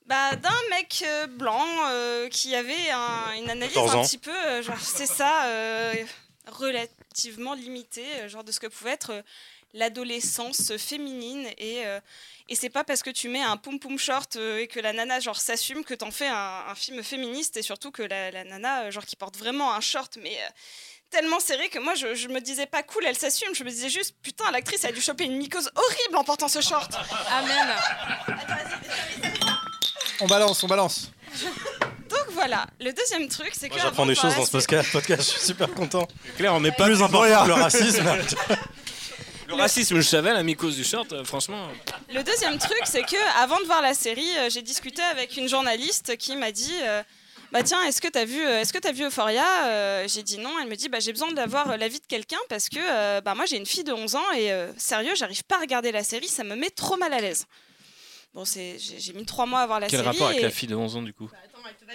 bah, 0.07 0.37
d'un 0.37 0.55
mec 0.71 1.03
euh, 1.07 1.27
blanc 1.27 1.67
euh, 1.89 2.29
qui 2.29 2.55
avait 2.55 2.91
un- 2.91 3.33
une 3.37 3.51
analyse 3.51 3.75
14 3.75 3.91
un 3.95 4.03
petit 4.07 4.19
peu, 4.19 4.31
euh, 4.47 4.63
genre 4.63 4.79
c'est 4.81 5.07
ça, 5.07 5.47
euh, 5.47 5.95
relativement 6.47 7.55
limitée, 7.55 8.29
genre 8.29 8.45
de 8.45 8.53
ce 8.53 8.61
que 8.61 8.67
pouvait 8.67 8.93
être 8.93 9.23
l'adolescence 9.75 10.77
féminine. 10.77 11.49
Et 11.59 11.83
et 12.49 12.55
c'est 12.55 12.71
pas 12.71 12.85
parce 12.85 13.03
que 13.03 13.11
tu 13.11 13.29
mets 13.29 13.43
un 13.43 13.57
poum 13.57 13.81
poum 13.81 13.99
short 13.99 14.37
et 14.37 14.69
que 14.69 14.79
la 14.79 14.93
nana 14.93 15.19
genre 15.19 15.37
s'assume 15.41 15.83
que 15.85 15.95
t'en 15.95 16.13
fais 16.13 16.29
un, 16.29 16.65
un 16.69 16.75
film 16.77 17.03
féministe 17.03 17.57
et 17.57 17.63
surtout 17.63 17.91
que 17.91 18.03
la, 18.03 18.31
la 18.31 18.45
nana 18.45 18.89
genre 18.93 19.05
qui 19.05 19.17
porte 19.17 19.37
vraiment 19.37 19.75
un 19.75 19.81
short 19.81 20.17
mais 20.23 20.39
tellement 21.11 21.41
serré 21.41 21.69
que 21.69 21.79
moi 21.79 21.95
je, 21.95 22.15
je 22.15 22.29
me 22.29 22.41
disais 22.41 22.67
pas 22.67 22.83
cool 22.83 23.05
elle 23.07 23.17
s'assume 23.17 23.55
je 23.55 23.65
me 23.65 23.71
disais 23.71 23.89
juste 23.89 24.15
putain 24.23 24.51
l'actrice 24.51 24.85
elle 24.85 24.91
a 24.91 24.93
dû 24.93 25.01
choper 25.01 25.25
une 25.25 25.37
mycose 25.37 25.71
horrible 25.75 26.17
en 26.17 26.25
portant 26.25 26.49
ce 26.49 26.61
short 26.61 26.91
Amen. 27.31 27.69
On 30.21 30.27
balance, 30.27 30.63
on 30.65 30.67
balance. 30.67 31.11
donc 32.09 32.27
voilà 32.31 32.67
le 32.81 32.93
deuxième 32.93 33.29
truc 33.29 33.53
c'est 33.55 33.69
que 33.69 33.79
j'apprends 33.79 34.07
des 34.07 34.15
choses 34.15 34.35
dans 34.35 34.45
ce 34.45 34.51
podcast, 34.51 34.91
podcast, 34.93 35.23
je 35.23 35.39
suis 35.39 35.47
super 35.47 35.73
content. 35.73 36.07
Claire, 36.37 36.55
on 36.55 36.61
n'est 36.61 36.73
pas 36.73 36.85
Plus 36.87 37.03
important 37.03 37.43
que 37.45 37.49
le 37.49 37.55
racisme. 37.55 38.05
le 39.49 39.55
racisme, 39.55 39.97
je 39.97 40.09
savais, 40.09 40.33
la 40.33 40.43
mycose 40.43 40.75
du 40.77 40.85
short, 40.85 41.13
euh, 41.13 41.25
franchement. 41.25 41.69
Le 42.13 42.23
deuxième 42.23 42.59
truc, 42.59 42.81
c'est 42.85 43.03
que 43.03 43.17
avant 43.43 43.61
de 43.61 43.65
voir 43.67 43.81
la 43.83 43.95
série, 43.95 44.29
euh, 44.39 44.51
j'ai 44.51 44.63
discuté 44.63 45.03
avec 45.03 45.37
une 45.37 45.49
journaliste 45.49 46.17
qui 46.17 46.35
m'a 46.37 46.51
dit 46.53 46.75
euh, 46.83 47.03
Bah 47.53 47.63
tiens, 47.63 47.83
est-ce 47.85 48.01
que 48.01 48.09
t'as 48.09 48.25
vu, 48.25 48.41
euh, 48.45 48.61
est-ce 48.61 48.73
que 48.73 48.79
t'as 48.79 48.93
vu 48.93 49.05
Euphoria 49.07 49.45
Euh, 49.67 50.09
J'ai 50.09 50.23
dit 50.23 50.39
non. 50.39 50.51
Elle 50.61 50.69
me 50.69 50.75
dit 50.77 50.89
Bah 50.89 51.01
j'ai 51.01 51.13
besoin 51.13 51.31
d'avoir 51.33 51.71
euh, 51.71 51.77
l'avis 51.77 52.01
de 52.01 52.07
quelqu'un 52.07 52.39
parce 52.49 52.69
que 52.69 52.79
euh, 52.81 53.21
bah 53.21 53.35
moi 53.35 53.47
j'ai 53.47 53.57
une 53.57 53.67
fille 53.67 53.85
de 53.85 53.93
11 53.93 54.17
ans 54.17 54.33
et 54.37 54.53
euh, 54.53 54.73
sérieux, 54.77 55.15
j'arrive 55.15 55.45
pas 55.45 55.57
à 55.57 55.61
regarder 55.61 55.93
la 55.93 56.03
série, 56.05 56.29
ça 56.29 56.45
me 56.45 56.57
met 56.57 56.71
trop 56.71 56.97
mal 56.97 57.13
à 57.13 57.21
l'aise. 57.21 57.47
Bon, 58.35 58.45
c'est, 58.45 58.77
j'ai, 58.79 59.15
mis 59.15 59.25
trois 59.25 59.47
mois 59.47 59.61
à 59.61 59.67
voir 59.67 59.81
la 59.81 59.87
Quel 59.87 60.01
série. 60.01 60.09
rapport 60.11 60.29
avec 60.29 60.43
la 60.43 60.51
fille 60.51 60.69
de 60.69 60.75
11 60.75 60.97
ans 60.97 61.03
du 61.03 61.15
coup? 61.15 61.31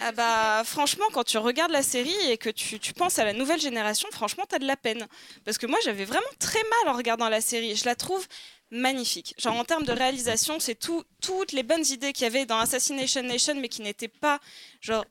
Ah 0.01 0.11
bah 0.11 0.63
franchement 0.65 1.05
quand 1.13 1.23
tu 1.23 1.37
regardes 1.37 1.71
la 1.71 1.83
série 1.83 2.15
et 2.29 2.37
que 2.37 2.49
tu, 2.49 2.79
tu 2.79 2.93
penses 2.93 3.19
à 3.19 3.25
la 3.25 3.33
nouvelle 3.33 3.59
génération, 3.61 4.09
franchement 4.11 4.45
t'as 4.49 4.57
de 4.57 4.65
la 4.65 4.75
peine. 4.75 5.05
Parce 5.45 5.57
que 5.59 5.67
moi 5.67 5.77
j'avais 5.83 6.05
vraiment 6.05 6.25
très 6.39 6.63
mal 6.63 6.93
en 6.93 6.97
regardant 6.97 7.29
la 7.29 7.41
série. 7.41 7.75
Je 7.75 7.85
la 7.85 7.95
trouve 7.95 8.25
magnifique. 8.71 9.35
Genre 9.37 9.55
en 9.55 9.65
termes 9.65 9.83
de 9.83 9.91
réalisation, 9.91 10.59
c'est 10.59 10.75
tout, 10.75 11.03
toutes 11.21 11.51
les 11.51 11.61
bonnes 11.61 11.85
idées 11.85 12.11
qu'il 12.13 12.23
y 12.23 12.27
avait 12.27 12.45
dans 12.47 12.57
Assassination 12.57 13.21
Nation 13.21 13.53
mais 13.55 13.69
qui 13.69 13.81
n'étaient 13.83 14.07
pas 14.07 14.39
genre 14.79 15.05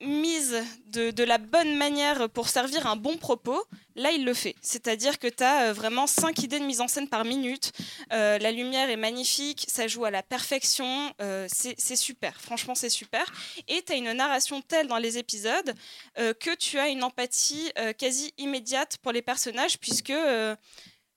mise 0.00 0.56
de, 0.86 1.24
la 1.24 1.38
bonne 1.38 1.76
manière 1.76 2.28
pour 2.30 2.48
servir 2.48 2.86
un 2.86 2.96
bon 2.96 3.16
propos, 3.16 3.60
là 3.96 4.12
il 4.12 4.24
le 4.24 4.34
fait. 4.34 4.54
C'est-à-dire 4.62 5.18
que 5.18 5.26
tu 5.26 5.42
as 5.42 5.72
vraiment 5.72 6.06
cinq 6.06 6.42
idées 6.42 6.58
de 6.58 6.64
mise 6.64 6.80
en 6.80 6.88
scène 6.88 7.08
par 7.08 7.24
minute, 7.24 7.72
Euh, 8.12 8.38
la 8.38 8.52
lumière 8.52 8.88
est 8.88 8.96
magnifique, 8.96 9.66
ça 9.68 9.86
joue 9.86 10.04
à 10.04 10.10
la 10.10 10.22
perfection, 10.22 11.12
euh, 11.20 11.46
c'est 11.50 11.96
super, 11.96 12.40
franchement 12.40 12.74
c'est 12.74 12.88
super. 12.88 13.24
Et 13.66 13.82
tu 13.82 13.92
as 13.92 13.96
une 13.96 14.12
narration 14.12 14.62
telle 14.62 14.86
dans 14.86 14.98
les 14.98 15.18
épisodes 15.18 15.74
euh, 16.18 16.32
que 16.32 16.54
tu 16.54 16.78
as 16.78 16.88
une 16.88 17.02
empathie 17.04 17.70
euh, 17.78 17.92
quasi 17.92 18.32
immédiate 18.38 18.98
pour 18.98 19.12
les 19.12 19.22
personnages 19.22 19.78
puisque... 19.78 20.10
euh, 20.10 20.56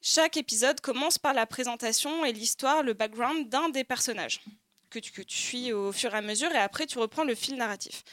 chaque 0.03 0.35
épisode 0.35 0.81
commence 0.81 1.19
par 1.19 1.33
la 1.33 1.45
présentation 1.45 2.25
et 2.25 2.33
l'histoire, 2.33 2.81
le 2.81 2.93
background 2.93 3.49
d'un 3.49 3.69
des 3.69 3.83
personnages 3.83 4.41
que 4.91 4.99
tu, 4.99 5.11
que 5.11 5.21
tu 5.23 5.37
suis 5.37 5.73
au 5.73 5.91
fur 5.91 6.13
et 6.13 6.17
à 6.17 6.21
mesure 6.21 6.51
et 6.51 6.57
après 6.57 6.85
tu 6.85 6.99
reprends 6.99 7.23
le 7.23 7.33
fil 7.33 7.55
narratif. 7.55 8.03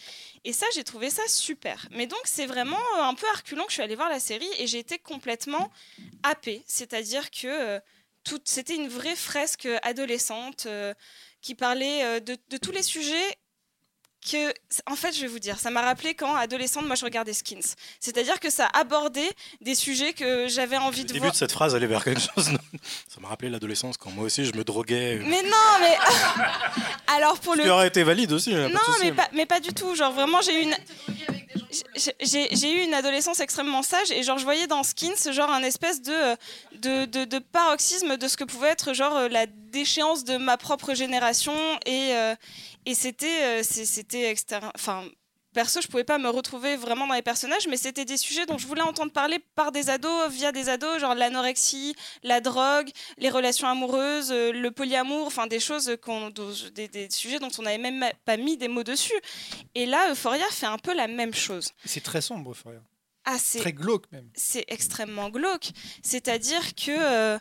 Et 0.44 0.52
ça, 0.52 0.66
j'ai 0.74 0.84
trouvé 0.84 1.10
ça 1.10 1.22
super. 1.26 1.86
Mais 1.90 2.06
donc, 2.06 2.20
c'est 2.24 2.46
vraiment 2.46 2.78
euh, 2.96 3.02
un 3.02 3.14
peu 3.14 3.26
à 3.34 3.36
reculons 3.36 3.64
que 3.64 3.70
je 3.70 3.74
suis 3.74 3.82
allée 3.82 3.96
voir 3.96 4.08
la 4.08 4.20
série 4.20 4.48
et 4.58 4.66
j'ai 4.66 4.78
été 4.78 4.98
complètement 4.98 5.70
happée. 6.22 6.62
C'est-à-dire 6.66 7.30
que 7.30 7.46
euh, 7.46 7.80
c'était 8.44 8.76
une 8.76 8.88
vraie 8.88 9.16
fresque 9.16 9.68
adolescente 9.82 10.66
euh, 10.66 10.94
qui 11.42 11.54
parlait 11.54 12.20
de, 12.20 12.36
de 12.48 12.56
tous 12.56 12.72
les 12.72 12.82
sujets 12.82 13.36
que, 14.20 14.52
en 14.86 14.96
fait, 14.96 15.12
je 15.14 15.20
vais 15.22 15.26
vous 15.26 15.38
dire, 15.38 15.58
ça 15.58 15.70
m'a 15.70 15.80
rappelé 15.82 16.14
quand, 16.14 16.34
adolescente, 16.34 16.86
moi, 16.86 16.96
je 16.96 17.04
regardais 17.04 17.32
Skins. 17.32 17.74
C'est-à-dire 18.00 18.40
que 18.40 18.50
ça 18.50 18.68
abordait 18.74 19.30
des 19.60 19.74
sujets 19.74 20.12
que 20.12 20.48
j'avais 20.48 20.76
envie 20.76 21.02
Le 21.02 21.06
de 21.08 21.12
début 21.12 21.20
voir. 21.20 21.32
de 21.32 21.36
cette 21.36 21.52
phrase 21.52 21.74
allait 21.74 21.86
vers 21.86 22.02
quelque 22.04 22.20
chose. 22.20 22.50
Ça 23.08 23.20
m'a 23.20 23.28
rappelé 23.28 23.48
l'adolescence 23.50 23.96
quand 23.96 24.10
moi 24.10 24.24
aussi 24.24 24.44
je 24.44 24.52
me 24.54 24.64
droguais. 24.64 25.20
Mais 25.24 25.42
non, 25.42 25.78
mais... 25.80 25.96
Alors, 27.16 27.38
pour 27.38 27.54
Ce 27.54 27.58
le 27.58 27.64
qui 27.64 27.70
aurait 27.70 27.88
été 27.88 28.02
valide 28.02 28.32
aussi. 28.32 28.54
hein, 28.54 28.68
pas 28.68 28.74
Non, 28.74 28.80
souci. 28.94 28.98
mais 29.04 29.12
pas, 29.12 29.28
mais 29.32 29.46
pas 29.46 29.60
du 29.60 29.72
tout. 29.72 29.94
Genre, 29.94 30.12
vraiment, 30.12 30.40
j'ai 30.42 30.60
eu 30.60 30.62
une. 30.64 30.76
J'ai- 31.96 32.70
eu 32.72 32.82
une 32.84 32.94
adolescence 32.94 33.40
extrêmement 33.40 33.82
sage 33.82 34.10
et 34.10 34.22
genre 34.22 34.38
je 34.38 34.44
voyais 34.44 34.66
dans 34.66 34.82
Skins 34.82 35.32
genre 35.32 35.50
un 35.50 35.62
espèce 35.62 36.00
de, 36.00 36.12
de, 36.76 37.04
de, 37.04 37.24
de 37.24 37.38
paroxysme 37.38 38.16
de 38.16 38.28
ce 38.28 38.36
que 38.36 38.44
pouvait 38.44 38.68
être 38.68 38.94
genre 38.94 39.16
euh, 39.16 39.28
la 39.28 39.46
déchéance 39.46 40.24
de 40.24 40.36
ma 40.38 40.56
propre 40.56 40.94
génération 40.94 41.54
et, 41.84 42.12
euh, 42.14 42.34
et 42.86 42.94
c'était 42.94 43.60
euh, 43.60 43.62
c'était 43.62 44.30
externe 44.30 44.70
enfin 44.74 45.04
perso 45.54 45.80
je 45.80 45.88
pouvais 45.88 46.04
pas 46.04 46.18
me 46.18 46.28
retrouver 46.28 46.76
vraiment 46.76 47.06
dans 47.06 47.14
les 47.14 47.22
personnages 47.22 47.66
mais 47.68 47.76
c'était 47.76 48.04
des 48.04 48.16
sujets 48.18 48.44
dont 48.46 48.58
je 48.58 48.66
voulais 48.66 48.82
entendre 48.82 49.10
parler 49.10 49.38
par 49.54 49.72
des 49.72 49.88
ados 49.90 50.30
via 50.30 50.52
des 50.52 50.68
ados 50.68 51.00
genre 51.00 51.14
l'anorexie 51.14 51.94
la 52.22 52.40
drogue 52.40 52.90
les 53.16 53.30
relations 53.30 53.66
amoureuses 53.66 54.30
euh, 54.30 54.52
le 54.52 54.70
polyamour 54.70 55.26
enfin 55.26 55.46
des 55.46 55.58
choses 55.60 55.96
qu'on 56.02 56.30
dont- 56.30 56.52
des, 56.74 56.86
des 56.88 57.10
sujets 57.10 57.38
dont 57.38 57.50
on 57.58 57.62
n'avait 57.62 57.78
même 57.78 58.04
pas 58.24 58.36
mis 58.36 58.56
des 58.56 58.68
mots 58.68 58.84
dessus 58.84 59.18
et 59.74 59.86
là 59.86 60.10
Euphoria 60.10 60.46
fait 60.50 60.66
un 60.66 60.78
peu 60.78 60.94
la 60.94 61.08
même 61.08 61.34
chose 61.34 61.72
C'est 61.84 62.02
très 62.02 62.20
sombre, 62.20 62.50
Euphoria. 62.52 62.80
ah 63.24 63.36
c'est 63.38 63.58
Très 63.60 63.72
glauque 63.72 64.04
même. 64.12 64.28
c'est 64.34 64.64
extrêmement 64.68 65.28
glauque. 65.30 65.70
C'est-à-dire 66.02 66.74
que, 66.74 66.90
euh, 66.92 67.38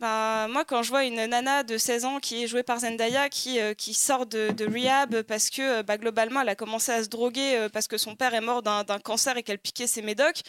Bah, 0.00 0.46
moi, 0.48 0.64
quand 0.64 0.84
je 0.84 0.90
vois 0.90 1.04
une 1.04 1.16
nana 1.26 1.64
de 1.64 1.76
16 1.76 2.04
ans 2.04 2.20
qui 2.20 2.44
est 2.44 2.46
jouée 2.46 2.62
par 2.62 2.78
Zendaya, 2.78 3.28
qui, 3.28 3.58
euh, 3.58 3.74
qui 3.74 3.94
sort 3.94 4.26
de, 4.26 4.50
de 4.52 4.64
rehab 4.64 5.22
parce 5.22 5.50
que 5.50 5.80
euh, 5.80 5.82
bah, 5.82 5.98
globalement, 5.98 6.40
elle 6.42 6.48
a 6.48 6.54
commencé 6.54 6.92
à 6.92 7.02
se 7.02 7.08
droguer 7.08 7.56
euh, 7.56 7.68
parce 7.68 7.88
que 7.88 7.98
son 7.98 8.14
père 8.14 8.32
est 8.32 8.40
mort 8.40 8.62
d'un 8.62 8.84
cancer 9.02 9.36
et 9.36 9.42
qu'elle 9.42 9.58
piquait 9.58 9.88
ses 9.88 10.02
médocs, 10.02 10.42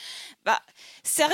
bah, 0.45 0.59
sérieux, 1.03 1.33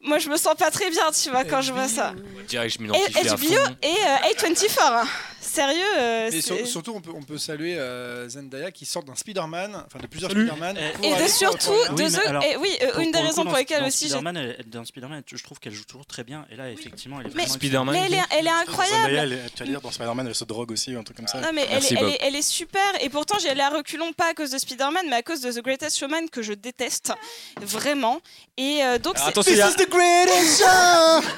moi, 0.00 0.18
je 0.18 0.28
me 0.28 0.36
sens 0.36 0.54
pas 0.54 0.70
très 0.70 0.88
bien, 0.90 1.10
tu 1.10 1.30
vois, 1.30 1.44
quand 1.44 1.60
je 1.60 1.72
vois 1.72 1.88
ça. 1.88 2.14
On 2.38 2.42
dirait 2.44 2.68
que 2.68 2.72
je 2.74 2.78
Et 2.78 2.82
m'identifie 2.82 3.56
à 3.56 3.64
fond. 3.66 3.76
et 3.82 3.86
euh, 3.88 4.32
A24, 4.32 4.78
hein. 4.80 5.08
sérieux. 5.40 5.82
euh, 5.98 6.30
Et 6.30 6.40
sur- 6.40 6.64
surtout, 6.64 6.92
on 6.94 7.00
peut, 7.00 7.10
on 7.12 7.22
peut 7.24 7.38
saluer 7.38 7.76
euh, 7.76 8.28
Zendaya 8.28 8.70
qui 8.70 8.86
sort 8.86 9.02
d'un 9.02 9.16
Spider-Man, 9.16 9.82
enfin 9.84 9.98
de 9.98 10.06
plusieurs. 10.06 10.30
Spider-Man. 10.30 10.76
Et- 11.02 11.08
de 11.24 11.26
surtout, 11.28 11.70
de 11.96 12.02
Oui, 12.04 12.16
alors, 12.24 12.44
et 12.44 12.56
oui, 12.56 12.70
euh, 12.82 12.90
Pour- 12.92 13.00
une 13.00 13.10
des 13.10 13.18
raisons 13.18 13.42
coup, 13.42 13.48
pour 13.48 13.58
lesquelles 13.58 13.82
aussi 13.82 14.04
Spider-Man, 14.08 14.36
elle- 14.36 14.64
dans 14.68 14.84
Spider-Man, 14.84 15.22
je 15.26 15.42
trouve 15.42 15.58
qu'elle 15.58 15.74
joue 15.74 15.84
toujours 15.84 16.06
très 16.06 16.22
bien. 16.22 16.46
Et 16.52 16.56
là, 16.56 16.70
effectivement, 16.70 17.18
elle 17.20 17.26
est 17.26 17.34
Mais- 17.34 17.42
vraiment 17.42 17.47
Spider-Man. 17.48 17.94
Mais 17.94 18.06
elle 18.06 18.14
est, 18.14 18.22
elle 18.38 18.46
est 18.46 18.50
incroyable. 18.50 18.96
Zendaya, 19.02 19.22
elle 19.24 19.32
est- 19.32 19.50
tu 19.54 19.62
vas 19.62 19.68
dire, 19.68 19.80
dans 19.80 19.90
Spider-Man, 19.90 20.26
elle 20.26 20.34
se 20.34 20.44
drogue 20.44 20.70
aussi, 20.72 20.94
ou 20.94 20.98
un 20.98 21.02
truc 21.02 21.16
comme 21.16 21.28
ça. 21.28 21.40
Non 21.40 21.48
mais 21.52 21.62
elle 21.64 21.70
Merci, 21.80 21.94
est, 21.94 21.98
elle, 22.00 22.08
est, 22.08 22.18
elle 22.20 22.36
est 22.36 22.42
super 22.42 22.80
et 23.00 23.08
pourtant 23.08 23.36
allais 23.48 23.62
à 23.62 23.70
reculons 23.70 24.12
pas 24.12 24.30
à 24.30 24.34
cause 24.34 24.50
de 24.50 24.58
Spider-Man 24.58 25.06
mais 25.08 25.16
à 25.16 25.22
cause 25.22 25.40
de 25.40 25.50
The 25.52 25.62
Greatest 25.62 25.98
Showman 25.98 26.28
que 26.30 26.42
je 26.42 26.52
déteste 26.52 27.12
vraiment 27.60 28.20
et 28.56 28.80
euh, 28.84 28.98
donc 28.98 29.16
Alors, 29.16 29.26
c'est- 29.26 29.30
attention, 29.30 29.52
il 29.52 29.58
y 29.58 29.62
a- 29.62 29.72
the 29.72 29.88
greatest 29.88 30.58
show 30.62 31.28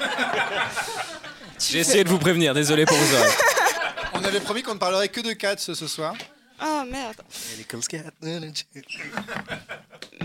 J'ai 1.71 1.79
essayé 1.79 2.03
de 2.03 2.09
vous 2.09 2.17
prévenir, 2.19 2.53
désolé 2.53 2.85
pour 2.85 2.97
oreilles. 2.97 3.31
On 4.13 4.23
avait 4.23 4.39
promis 4.39 4.61
qu'on 4.63 4.73
ne 4.73 4.79
parlerait 4.79 5.09
que 5.09 5.21
de 5.21 5.33
Cats 5.33 5.57
ce 5.57 5.73
soir. 5.87 6.15
oh 6.63 6.83
merde 6.89 7.15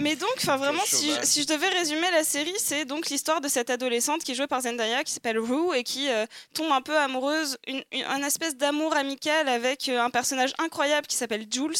mais 0.00 0.16
donc 0.16 0.30
enfin 0.38 0.56
vraiment 0.56 0.82
si 0.98 1.10
je, 1.20 1.26
si 1.26 1.42
je 1.42 1.46
devais 1.46 1.68
résumer 1.68 2.10
la 2.10 2.24
série 2.24 2.54
c'est 2.58 2.84
donc 2.84 3.08
l'histoire 3.08 3.40
de 3.40 3.48
cette 3.48 3.70
adolescente 3.70 4.22
qui 4.22 4.32
est 4.32 4.34
jouée 4.34 4.46
par 4.46 4.60
Zendaya 4.62 5.04
qui 5.04 5.12
s'appelle 5.12 5.38
Rue 5.38 5.76
et 5.76 5.82
qui 5.84 6.08
euh, 6.10 6.26
tombe 6.54 6.70
un 6.72 6.82
peu 6.82 6.96
amoureuse 6.96 7.56
une, 7.66 7.82
une- 7.92 8.04
un 8.04 8.22
espèce 8.22 8.56
d'amour 8.56 8.94
amical 8.96 9.48
avec 9.48 9.88
euh, 9.88 10.00
un 10.00 10.10
personnage 10.10 10.52
incroyable 10.58 11.06
qui 11.06 11.16
s'appelle 11.16 11.46
Jules 11.50 11.74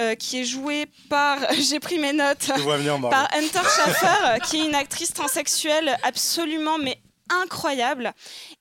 euh, 0.00 0.14
qui 0.14 0.40
est 0.40 0.44
joué 0.44 0.86
par 1.08 1.38
j'ai 1.58 1.80
pris 1.80 1.98
mes 1.98 2.12
notes 2.12 2.48
venir, 2.56 2.98
par 3.10 3.28
Hunter 3.34 3.68
Schafer, 3.76 4.06
euh, 4.26 4.38
qui 4.38 4.60
est 4.60 4.64
une 4.66 4.74
actrice 4.74 5.12
transsexuelle 5.12 5.96
absolument 6.02 6.78
mais 6.78 7.00
incroyable. 7.30 8.12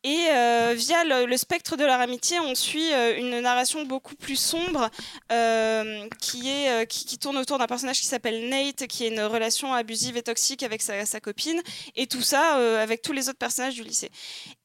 Et 0.03 0.25
euh, 0.29 0.73
via 0.75 1.03
le, 1.03 1.25
le 1.25 1.37
spectre 1.37 1.77
de 1.77 1.85
leur 1.85 1.99
amitié, 1.99 2.39
on 2.39 2.55
suit 2.55 2.93
euh, 2.93 3.17
une 3.17 3.39
narration 3.39 3.83
beaucoup 3.85 4.15
plus 4.15 4.35
sombre 4.35 4.89
euh, 5.31 6.07
qui, 6.19 6.49
est, 6.49 6.87
qui, 6.87 7.05
qui 7.05 7.17
tourne 7.17 7.37
autour 7.37 7.57
d'un 7.57 7.67
personnage 7.67 7.99
qui 7.99 8.07
s'appelle 8.07 8.49
Nate, 8.49 8.87
qui 8.87 9.05
a 9.05 9.07
une 9.07 9.21
relation 9.21 9.73
abusive 9.73 10.17
et 10.17 10.23
toxique 10.23 10.63
avec 10.63 10.81
sa, 10.81 11.05
sa 11.05 11.19
copine, 11.19 11.61
et 11.95 12.07
tout 12.07 12.21
ça 12.21 12.55
avec 12.81 13.01
tous 13.01 13.13
les 13.13 13.29
autres 13.29 13.39
personnages 13.39 13.75
du 13.75 13.83
lycée. 13.83 14.11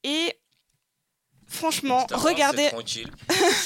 Et 0.04 0.36
franchement, 1.46 2.06
regardez. 2.12 2.68
tranquille. 2.68 3.10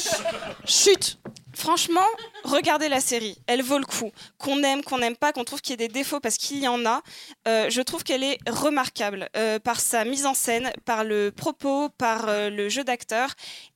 Chut 0.66 1.18
Franchement, 1.57 2.04
regardez 2.44 2.90
la 2.90 3.00
série. 3.00 3.38
Elle 3.46 3.62
vaut 3.62 3.78
le 3.78 3.86
coup. 3.86 4.12
Qu'on 4.36 4.62
aime, 4.62 4.84
qu'on 4.84 4.98
n'aime 4.98 5.16
pas, 5.16 5.32
qu'on 5.32 5.42
trouve 5.44 5.62
qu'il 5.62 5.70
y 5.72 5.74
ait 5.82 5.88
des 5.88 5.92
défauts 5.92 6.20
parce 6.20 6.36
qu'il 6.36 6.59
y 6.59 6.68
en 6.68 6.84
a. 6.84 7.00
euh, 7.48 7.70
je 7.70 7.80
trouve 7.80 8.04
qu'elle 8.04 8.22
est 8.22 8.36
remarquable 8.46 9.30
euh, 9.38 9.59
par 9.59 9.80
sa 9.80 10.04
mise 10.04 10.26
en 10.26 10.34
scène, 10.34 10.70
par 10.84 11.02
le 11.02 11.32
propos, 11.32 11.88
par 11.96 12.28
euh, 12.28 12.50
le 12.50 12.68
jeu 12.68 12.84
d'acteur 12.84 13.30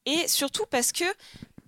et 0.04 0.28
surtout 0.28 0.66
parce 0.70 0.92
que 0.92 1.04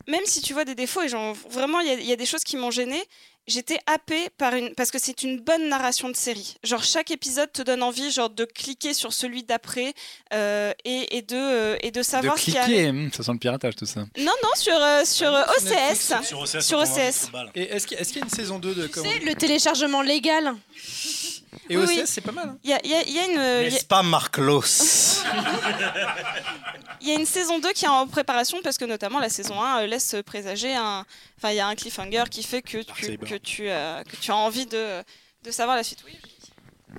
même 0.07 0.25
si 0.27 0.43
tu 0.43 0.53
vois 0.53 0.67
des 0.67 0.75
défauts 0.75 1.01
et 1.01 1.09
genre, 1.09 1.35
vraiment 1.49 1.81
il 1.81 1.87
y, 1.87 1.91
a- 1.91 1.95
y 2.01 2.13
a 2.13 2.17
des 2.17 2.27
choses 2.27 2.45
qui 2.45 2.57
m'ont 2.59 2.71
gêné. 2.71 3.03
J'étais 3.49 3.79
happée 3.87 4.29
par 4.39 4.55
une 4.55 4.73
parce 4.77 4.93
que 4.93 4.99
c'est 5.01 5.23
une 5.25 5.41
bonne 5.41 5.69
narration 5.69 6.09
de 6.09 6.15
série. 6.15 6.55
Genre 6.63 6.85
chaque 6.85 7.11
épisode 7.11 7.51
te 7.53 7.63
donne 7.63 7.83
envie 7.83 8.11
genre 8.13 8.31
de 8.31 8.45
cliquer 8.45 8.95
sur 8.95 9.13
celui 9.13 9.43
d'après 9.43 9.95
euh, 10.33 10.73
et, 10.85 11.17
et 11.17 11.23
de 11.23 11.35
euh, 11.37 11.77
et 11.81 11.91
de 11.91 11.99
De 11.99 12.03
savoir 12.05 12.39
ce 12.39 12.45
qui 12.51 12.57
arrive. 12.57 12.75
cliquer, 12.77 12.91
hum, 12.91 13.11
ça 13.13 13.25
sent 13.25 13.33
le 13.33 13.39
piratage 13.39 13.75
tout 13.75 13.87
ça. 13.87 14.01
Non 14.17 14.33
non 14.43 14.51
sur 14.55 14.77
euh, 14.77 15.05
sur 15.05 15.27
Sur 15.27 15.65
Netflix, 15.65 16.13
OCS. 16.13 16.27
Sur 16.27 16.41
OCS, 16.41 16.61
Sur. 16.63 17.51
Et 17.57 17.63
est-ce 17.63 17.87
qu'il 17.89 17.99
y, 17.99 18.01
est-ce 18.01 18.13
qu'il 18.13 18.19
y 18.19 18.23
a 18.23 18.25
une 18.27 18.31
saison 18.31 18.59
2 18.61 18.75
de 18.75 18.83
Tu 18.87 18.93
comment 18.93 19.11
sais, 19.11 19.19
le 19.19 19.35
téléchargement 19.35 20.03
légal. 20.03 20.55
Et 21.69 21.77
Oui, 21.77 21.83
OCS, 21.85 21.89
oui. 21.91 22.03
c'est 22.07 22.21
pas 22.23 22.33
mal. 22.33 22.49
hein. 22.49 22.59
Il 22.65 22.71
y 22.71 22.73
a, 22.73 22.81
il 22.85 22.91
y 22.91 22.95
a- 22.95 23.03
il 23.03 23.13
y 23.15 23.19
a 23.19 23.25
une 23.27 23.71
N'est-ce 23.71 23.85
pas, 23.85 24.03
Marclos 24.03 24.63
il 27.01 27.09
y 27.09 27.11
a 27.11 27.15
une 27.15 27.27
saison 27.27 27.59
2 27.59 27.73
qui 27.73 27.85
est 27.85 27.89
en 27.89 28.07
préparation 28.07 28.59
parce 28.63 28.79
que 28.79 28.85
notamment 28.85 29.19
la 29.19 29.29
saison 29.29 29.61
1 29.61 29.83
euh, 29.83 29.87
laisse 29.87 30.15
présager 30.25 30.75
un 30.75 31.05
enfin 31.39 31.51
il 31.51 31.57
y 31.57 31.61
a 31.61 31.67
un 31.67 31.75
cliffhanger 31.75 32.25
qui 32.31 32.43
fait 32.43 32.63
que 32.63 32.79
tu 32.83 33.19
que 33.19 33.35
tu 33.37 33.69
euh, 33.69 34.03
que 34.05 34.17
tu 34.17 34.31
as 34.31 34.37
envie 34.37 34.67
de 34.67 35.03
de 35.45 35.51
savoir 35.51 35.77
la 35.77 35.83
suite. 35.83 35.99
Oui. 36.07 36.17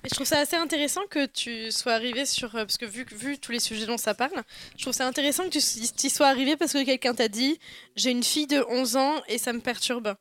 Et 0.04 0.10
je 0.10 0.16
trouve 0.16 0.28
ça 0.28 0.40
assez 0.40 0.56
intéressant 0.56 1.02
que 1.10 1.28
tu 1.28 1.72
sois 1.72 1.94
arrivé 1.94 2.26
sur. 2.26 2.50
euh, 2.56 2.66
Parce 2.66 2.78
que 2.78 2.86
vu, 2.86 3.06
vu 3.12 3.38
tous 3.38 3.52
les 3.52 3.60
sujets 3.60 3.86
dont 3.86 3.98
ça 3.98 4.14
parle, 4.16 4.42
je 4.76 4.82
trouve 4.82 4.94
ça 4.94 5.08
intéressant 5.08 5.44
que 5.44 5.50
tu 5.50 5.60
y 5.60 6.10
sois 6.10 6.28
arrivé 6.28 6.58
parce 6.58 6.74
que 6.74 6.84
quelqu'un 6.84 7.14
t'a 7.14 7.28
dit 7.28 7.60
J'ai 7.96 8.10
une 8.10 8.24
fille 8.24 8.48
de 8.48 8.66
11 8.70 8.98
ans 8.98 9.22
et 9.28 9.38
ça 9.38 9.54
me 9.54 9.60
perturbe. 9.62 10.16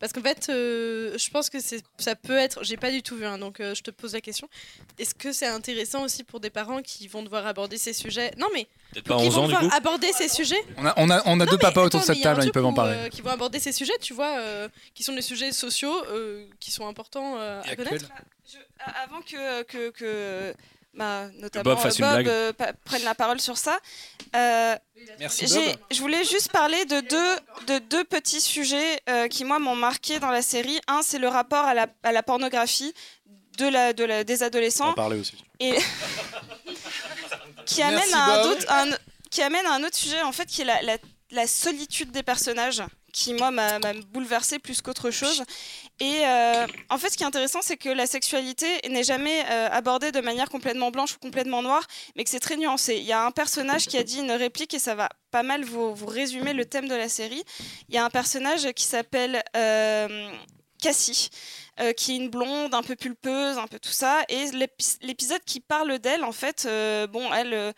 Parce 0.00 0.12
qu'en 0.12 0.22
fait, 0.22 0.46
euh, 0.48 1.18
je 1.18 1.30
pense 1.30 1.50
que 1.50 1.58
c'est- 1.60 1.84
ça 1.98 2.14
peut 2.14 2.36
être. 2.36 2.62
J'ai 2.62 2.76
pas 2.76 2.90
du 2.90 3.02
tout 3.02 3.16
vu, 3.16 3.24
hein, 3.26 3.36
donc 3.38 3.58
euh, 3.58 3.74
je 3.74 3.82
te 3.82 3.90
pose 3.90 4.14
la 4.14 4.20
question. 4.20 4.48
Est-ce 4.98 5.14
que 5.14 5.32
c'est 5.32 5.46
intéressant 5.48 6.04
aussi 6.04 6.22
pour 6.22 6.38
des 6.38 6.50
parents 6.50 6.82
qui 6.82 7.08
vont 7.08 7.22
devoir 7.24 7.46
aborder 7.46 7.78
ces 7.78 7.92
sujets? 7.92 8.30
Non, 8.38 8.46
mais. 8.54 8.68
Peut-être 8.92 9.04
pas 9.06 9.16
qui 9.18 9.26
11 9.26 9.34
vont 9.34 9.40
ans 9.42 9.46
du 9.48 9.54
devoir 9.54 9.70
coup. 9.70 9.76
aborder 9.76 10.12
ces 10.12 10.28
sujets? 10.28 10.60
On 10.76 10.86
a, 10.86 10.94
on 10.98 11.10
a, 11.10 11.22
on 11.26 11.40
a 11.40 11.44
Non, 11.44 11.50
deux 11.50 11.58
papas 11.58 11.82
autour 11.84 12.00
de 12.00 12.04
cette 12.06 12.20
table, 12.22 12.42
ils 12.44 12.52
peuvent 12.52 12.64
en 12.64 12.72
parler. 12.72 12.94
euh, 12.96 13.08
qui 13.08 13.22
vont 13.22 13.30
aborder 13.30 13.58
ces 13.58 13.72
sujets, 13.72 13.98
tu 14.00 14.14
vois, 14.14 14.38
euh, 14.38 14.68
qui 14.94 15.02
sont 15.02 15.14
des 15.14 15.22
sujets 15.22 15.50
sociaux, 15.52 15.94
euh, 16.06 16.46
qui 16.60 16.70
sont 16.70 16.86
importants 16.86 17.36
euh, 17.38 17.60
à 17.62 17.74
connaître. 17.76 18.06
Je- 18.50 18.58
avant 19.04 19.20
que 19.20 19.62
que, 19.64 19.90
que 19.90 20.54
bah, 20.94 21.28
notamment 21.34 21.64
Bob 21.64 21.78
fasse 21.78 22.00
euh, 22.00 22.04
une 22.04 22.10
blague. 22.10 22.28
euh, 22.28 22.52
la 23.04 23.14
parole 23.14 23.40
sur 23.40 23.56
ça. 23.56 23.78
euh, 24.34 24.74
Merci 25.18 25.46
Bob. 25.46 25.76
Je 25.90 26.00
voulais 26.00 26.24
juste 26.24 26.50
parler 26.50 26.84
de 26.86 27.00
deux, 27.00 27.36
de 27.74 27.78
deux 27.78 28.04
petits 28.04 28.40
sujets 28.40 29.00
euh, 29.08 29.28
qui, 29.28 29.44
moi, 29.44 29.58
m'ont 29.58 29.76
marqué 29.76 30.18
dans 30.18 30.30
la 30.30 30.42
série. 30.42 30.80
Un, 30.88 31.02
c'est 31.02 31.18
le 31.18 31.28
rapport 31.28 31.64
à 31.64 31.74
la, 31.74 31.86
à 32.02 32.12
la 32.12 32.22
pornographie 32.22 32.92
de 33.58 33.66
la, 33.66 33.92
de 33.92 34.04
la, 34.04 34.24
des 34.24 34.42
On 34.42 34.46
adolescents 34.46 34.88
en 34.90 34.94
parlait 34.94 35.18
aussi. 35.18 35.36
et 35.60 35.74
qui 37.66 37.82
amène, 37.82 37.96
Merci, 37.98 38.14
à 38.14 38.24
un 38.24 38.42
Bob. 38.42 38.52
autre, 38.52 38.72
un- 38.72 38.96
qui 39.30 39.42
amène 39.42 39.66
à 39.66 39.72
un 39.74 39.84
autre 39.84 39.96
sujet, 39.96 40.22
en 40.22 40.32
fait, 40.32 40.46
qui 40.46 40.62
est 40.62 40.64
la, 40.64 40.80
la, 40.82 40.96
la 41.32 41.46
solitude 41.46 42.10
des 42.12 42.22
personnages, 42.22 42.82
qui, 43.12 43.34
moi, 43.34 43.50
m'a 43.50 43.78
bouleversée 44.12 44.58
plus 44.58 44.80
qu'autre 44.80 45.10
chose. 45.10 45.42
Et 46.00 46.24
euh, 46.24 46.66
en 46.90 46.98
fait, 46.98 47.10
ce 47.10 47.16
qui 47.16 47.22
est 47.22 47.26
intéressant, 47.26 47.60
c'est 47.62 47.76
que 47.76 47.88
la 47.88 48.06
sexualité 48.06 48.66
n'est 48.88 49.02
jamais 49.02 49.44
euh, 49.50 49.68
abordée 49.70 50.12
de 50.12 50.20
manière 50.20 50.48
complètement 50.48 50.90
blanche 50.90 51.14
ou 51.14 51.18
complètement 51.18 51.62
noire, 51.62 51.84
mais 52.14 52.24
que 52.24 52.30
c'est 52.30 52.40
très 52.40 52.56
nuancé. 52.56 52.96
Il 52.96 53.04
y 53.04 53.12
a 53.12 53.24
un 53.24 53.30
personnage 53.30 53.86
qui 53.86 53.96
a 53.96 54.02
dit 54.02 54.18
une 54.18 54.32
réplique, 54.32 54.74
et 54.74 54.78
ça 54.78 54.94
va 54.94 55.08
pas 55.30 55.42
mal 55.42 55.64
vous, 55.64 55.94
résumer 56.06 56.52
le 56.52 56.64
thème 56.64 56.88
de 56.88 56.94
la 56.94 57.08
série. 57.08 57.42
Il 57.88 57.94
y 57.94 57.98
a 57.98 58.04
un 58.04 58.10
personnage 58.10 58.72
qui 58.72 58.84
s'appelle 58.84 59.42
euh, 59.56 60.30
Cassie. 60.80 61.30
qui 61.96 62.12
est 62.12 62.16
une 62.16 62.28
blonde 62.28 62.74
un 62.74 62.82
peu 62.82 62.96
pulpeuse, 62.96 63.56
un 63.56 63.66
peu 63.66 63.78
tout 63.78 63.92
ça, 63.92 64.22
et 64.28 64.50
l'épi- 64.50 64.98
l'épisode 65.02 65.42
qui 65.44 65.60
parle 65.60 65.98
d'elle, 65.98 66.24
en 66.24 66.32
fait, 66.32 66.68
bon, 67.10 67.32
elle, 67.32 67.72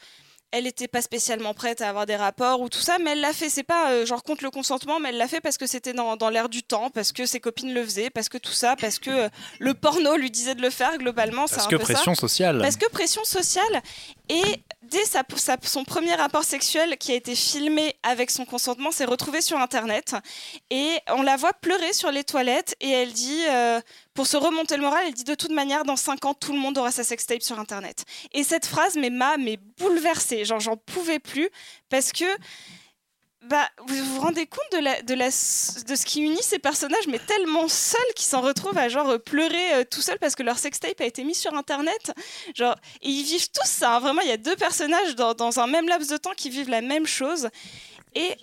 elle 0.53 0.67
était 0.67 0.89
pas 0.89 1.01
spécialement 1.01 1.55
prête 1.55 1.81
à 1.81 1.89
avoir 1.89 2.07
des 2.07 2.17
rapports 2.17 2.61
ou 2.61 2.69
tout 2.69 2.81
ça, 2.81 2.99
mais 3.01 3.13
elle 3.13 3.21
l'a 3.21 3.33
fait. 3.33 3.49
C'est 3.49 3.63
pas 3.63 3.91
euh, 3.93 4.05
genre 4.07 4.23
contre 4.23 4.43
le 4.43 4.51
consentement, 4.51 4.99
mais 4.99 5.11
elle 5.11 5.17
l'a 5.17 5.29
fait 5.29 5.41
parce 5.41 5.57
que 5.59 5.67
c'était 5.67 5.93
dans, 5.93 6.17
dans 6.17 6.29
l'air 6.29 6.49
du 6.49 6.63
temps, 6.63 6.91
parce 6.91 7.13
que 7.13 7.25
ses 7.27 7.39
copines 7.41 7.73
le 7.73 7.85
faisaient, 7.85 8.11
parce 8.11 8.29
que 8.29 8.39
tout 8.39 8.53
ça, 8.53 8.75
parce 8.81 8.99
que 8.99 9.11
euh, 9.11 9.29
le 9.61 9.75
porno 9.75 10.17
lui 10.17 10.31
disait 10.31 10.55
de 10.57 10.63
le 10.63 10.71
faire 10.71 10.97
globalement. 10.99 11.47
c'est 11.47 11.55
Parce 11.57 11.67
un 11.67 11.71
que 11.71 11.77
peu 11.77 11.85
ça. 11.85 11.93
pression 11.95 12.15
sociale. 12.15 12.59
Parce 12.61 12.77
que 12.77 12.89
pression 12.91 13.25
sociale. 13.25 13.83
Et 14.29 14.63
dès 14.83 15.05
son 15.65 15.85
premier 15.85 16.15
rapport 16.15 16.45
sexuel 16.45 16.97
qui 16.97 17.13
a 17.13 17.15
été 17.15 17.35
filmé 17.35 17.95
avec 18.03 18.31
son 18.31 18.45
consentement 18.45 18.91
s'est 18.91 19.05
retrouvé 19.05 19.41
sur 19.41 19.59
Internet. 19.59 20.15
Et 20.71 20.99
on 21.09 21.23
la 21.23 21.37
voit 21.37 21.53
pleurer 21.53 21.93
sur 21.93 22.11
les 22.11 22.25
toilettes 22.25 22.75
et 22.81 22.91
elle 22.91 23.13
dit, 23.13 23.43
euh, 23.49 23.81
pour 24.15 24.27
se 24.27 24.37
remonter 24.37 24.77
le 24.77 24.83
moral, 24.83 25.05
elle 25.07 25.15
dit 25.15 25.25
de 25.25 25.35
toute 25.35 25.53
manière, 25.53 25.85
dans 25.85 25.97
5 25.97 26.25
ans, 26.25 26.35
tout 26.35 26.53
le 26.53 26.59
monde 26.59 26.79
aura 26.79 26.91
sa 26.91 27.05
sextape 27.05 27.43
sur 27.43 27.59
Internet. 27.59 28.05
Et 28.33 28.43
cette 28.43 28.67
phrase 28.67 28.97
m'a 29.11 29.37
bouleversée. 29.79 30.45
Genre, 30.45 30.61
j'en 30.61 30.77
pouvais 30.77 31.19
plus 31.19 31.49
parce 31.89 32.13
que. 32.13 32.25
Bah, 33.43 33.69
vous 33.87 34.05
vous 34.05 34.21
rendez 34.21 34.47
compte 34.47 34.61
de, 34.73 34.79
la, 34.79 35.01
de, 35.03 35.15
la, 35.15 35.27
de 35.29 35.31
ce 35.31 36.05
qui 36.05 36.21
unit 36.21 36.43
ces 36.43 36.59
personnages, 36.59 37.07
mais 37.09 37.19
tellement 37.19 37.69
seuls 37.69 38.01
qu'ils 38.15 38.27
s'en 38.29 38.43
retrouvent 38.43 38.77
à 38.77 38.89
genre 38.91 39.19
pleurer 39.19 39.75
euh, 39.75 39.85
tout 39.91 40.03
seuls 40.03 40.19
parce 40.19 40.35
que 40.35 40.43
leur 40.43 40.59
sextape 40.59 41.01
a 41.01 41.07
été 41.07 41.25
mis 41.25 41.35
sur 41.35 41.55
internet. 41.55 42.13
Genre, 42.55 42.77
et 43.01 43.09
ils 43.09 43.25
vivent 43.25 43.51
tous 43.51 43.67
ça. 43.67 43.97
hein. 43.97 44.01
Vraiment, 44.01 44.21
il 44.21 44.29
y 44.29 44.33
a 44.33 44.37
deux 44.37 44.57
personnages 44.57 45.17
dans, 45.17 45.33
dans 45.33 45.59
un 45.59 45.67
même 45.67 45.89
laps 45.89 46.11
de 46.11 46.19
temps 46.19 46.35
qui 46.37 46.51
vivent 46.51 46.69
la 46.69 46.83
même 46.83 47.07
chose. 47.07 47.49
Et 48.15 48.37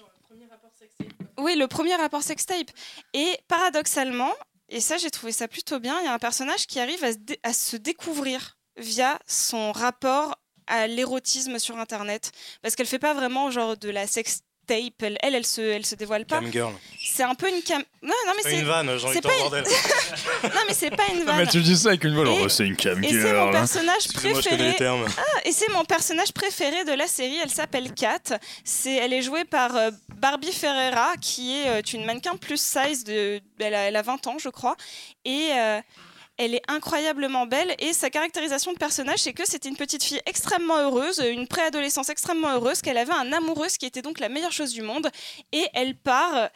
oui, 1.38 1.56
le 1.56 1.68
premier 1.68 1.96
rapport 1.96 2.24
sextape. 2.24 2.72
Et 3.14 3.38
paradoxalement, 3.48 4.34
et 4.70 4.82
ça 4.82 4.98
j'ai 4.98 5.12
trouvé 5.12 5.32
ça 5.32 5.48
plutôt 5.48 5.80
bien, 5.80 6.00
il 6.02 6.06
y 6.06 6.08
a 6.08 6.14
un 6.14 6.20
personnage 6.20 6.66
qui 6.66 6.80
arrive 6.80 7.04
à 7.04 7.12
se, 7.14 7.18
à 7.44 7.54
se 7.54 7.78
découvrir 7.78 8.58
via 8.78 9.20
son 9.28 9.72
rapport 9.72 10.36
à 10.66 10.88
l'érotisme 10.88 11.60
sur 11.60 11.78
internet 11.78 12.32
parce 12.62 12.76
qu'elle 12.76 12.88
fait 12.88 13.00
pas 13.00 13.14
vraiment 13.14 13.50
genre 13.52 13.78
de 13.78 13.90
la 13.90 14.06
sex 14.06 14.42
tape. 14.68 15.02
Elle, 15.02 15.18
elle, 15.24 15.36
elle 15.36 15.46
se, 15.46 15.62
elle 15.62 15.86
se 15.86 15.96
dévoile 15.96 16.26
pas. 16.26 16.40
Cam 16.42 16.52
girl. 16.52 16.74
C'est 17.04 17.24
un 17.24 17.34
peu 17.36 17.50
une 17.50 17.62
cam. 17.64 17.82
Non, 18.04 18.14
non, 18.28 18.34
mais 18.36 18.44
C'est 18.44 18.60
une 18.60 18.66
vanne, 18.66 18.98
j'ai 18.98 19.06
envie 19.08 19.20
de 19.20 19.28
une- 19.28 19.38
bordel. 19.40 19.64
Non, 20.44 20.62
mais 20.68 20.74
c'est 20.74 20.90
pas 20.96 21.04
une 21.14 21.24
vanne. 21.24 21.38
mais 21.38 21.48
tu 21.48 21.62
dis 21.62 21.76
ça 21.78 21.90
avec 21.90 22.04
une 22.04 22.14
voix. 22.14 22.26
Et- 22.26 22.42
Oh, 22.44 22.50
c'est 22.50 22.66
une 22.68 22.76
cam 22.76 23.04
Et 23.04 23.08
c'est 23.10 23.14
mon 23.16 23.22
girl. 23.22 23.52
personnage 23.52 24.08
préféré. 24.14 24.58
les 24.58 24.76
termes. 24.76 25.06
Ah, 25.18 25.22
et 25.46 25.52
c'est 25.52 25.70
mon 25.72 25.84
personnage 25.86 26.32
préféré 26.32 26.84
de 26.86 26.92
la 26.94 27.08
série. 27.08 27.38
Elle 27.42 27.50
s'appelle 27.50 27.94
Kat. 27.94 28.38
C'est, 28.64 28.94
elle 28.96 29.14
est 29.14 29.22
jouée 29.24 29.46
par 29.46 29.76
euh, 29.76 29.90
Barbie 30.16 30.52
Ferreira, 30.52 31.14
qui 31.22 31.58
est 31.60 31.68
euh, 31.70 31.82
une 31.94 32.06
mannequin 32.06 32.36
plus 32.36 32.62
size. 32.62 33.04
De, 33.04 33.42
elle, 33.60 33.74
a, 33.76 33.80
elle 33.88 33.96
a 33.96 34.02
20 34.02 34.28
ans, 34.28 34.38
je 34.40 34.50
crois. 34.50 34.76
Et 35.26 35.50
euh, 35.54 35.80
elle 36.38 36.56
est 36.56 36.62
incroyablement 36.68 37.46
belle. 37.46 37.76
Et 37.80 37.94
sa 37.94 38.10
caractérisation 38.10 38.74
de 38.74 38.78
personnage, 38.78 39.20
c'est 39.20 39.34
que 39.34 39.48
c'était 39.48 39.70
une 39.70 39.76
petite 39.76 40.04
fille 40.04 40.22
extrêmement 40.26 40.78
heureuse, 40.78 41.20
une 41.20 41.48
préadolescence 41.48 42.10
extrêmement 42.10 42.54
heureuse, 42.54 42.82
qu'elle 42.82 42.98
avait 42.98 43.14
un 43.14 43.34
amoureux 43.34 43.68
qui 43.68 43.86
était 43.86 44.02
donc 44.02 44.20
la 44.20 44.30
meilleure 44.30 44.52
chose 44.52 44.72
du 44.74 44.82
monde. 44.82 45.10
Et 45.52 45.68
elle 45.74 45.96
part. 45.96 46.36
euh, 46.36 46.48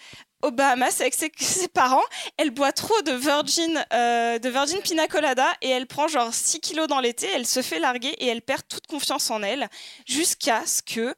aux 0.42 0.52
Bahamas 0.52 1.02
avec 1.02 1.14
ses, 1.38 1.68
parents, 1.68 2.04
elle 2.38 2.52
boit 2.52 2.72
trop 2.72 3.00
de 3.04 3.12
Virgin, 3.12 3.86
euh, 3.94 4.40
de 4.40 4.50
Virgin 4.50 4.80
Pina 4.82 5.08
Colada 5.08 5.48
et 5.62 5.70
elle 5.70 5.88
prend 5.88 6.08
genre 6.08 6.34
6 6.34 6.60
kilos 6.60 6.88
dans 6.88 7.00
l'été, 7.00 7.28
elle 7.34 7.46
se 7.46 7.62
fait 7.62 7.80
larguer 7.80 8.10
et 8.20 8.28
elle 8.28 8.42
perd 8.42 8.64
toute 8.68 8.88
confiance 8.88 9.30
en 9.30 9.44
elle 9.44 9.70
jusqu'à 10.08 10.66
ce 10.66 10.82
que, 10.82 11.14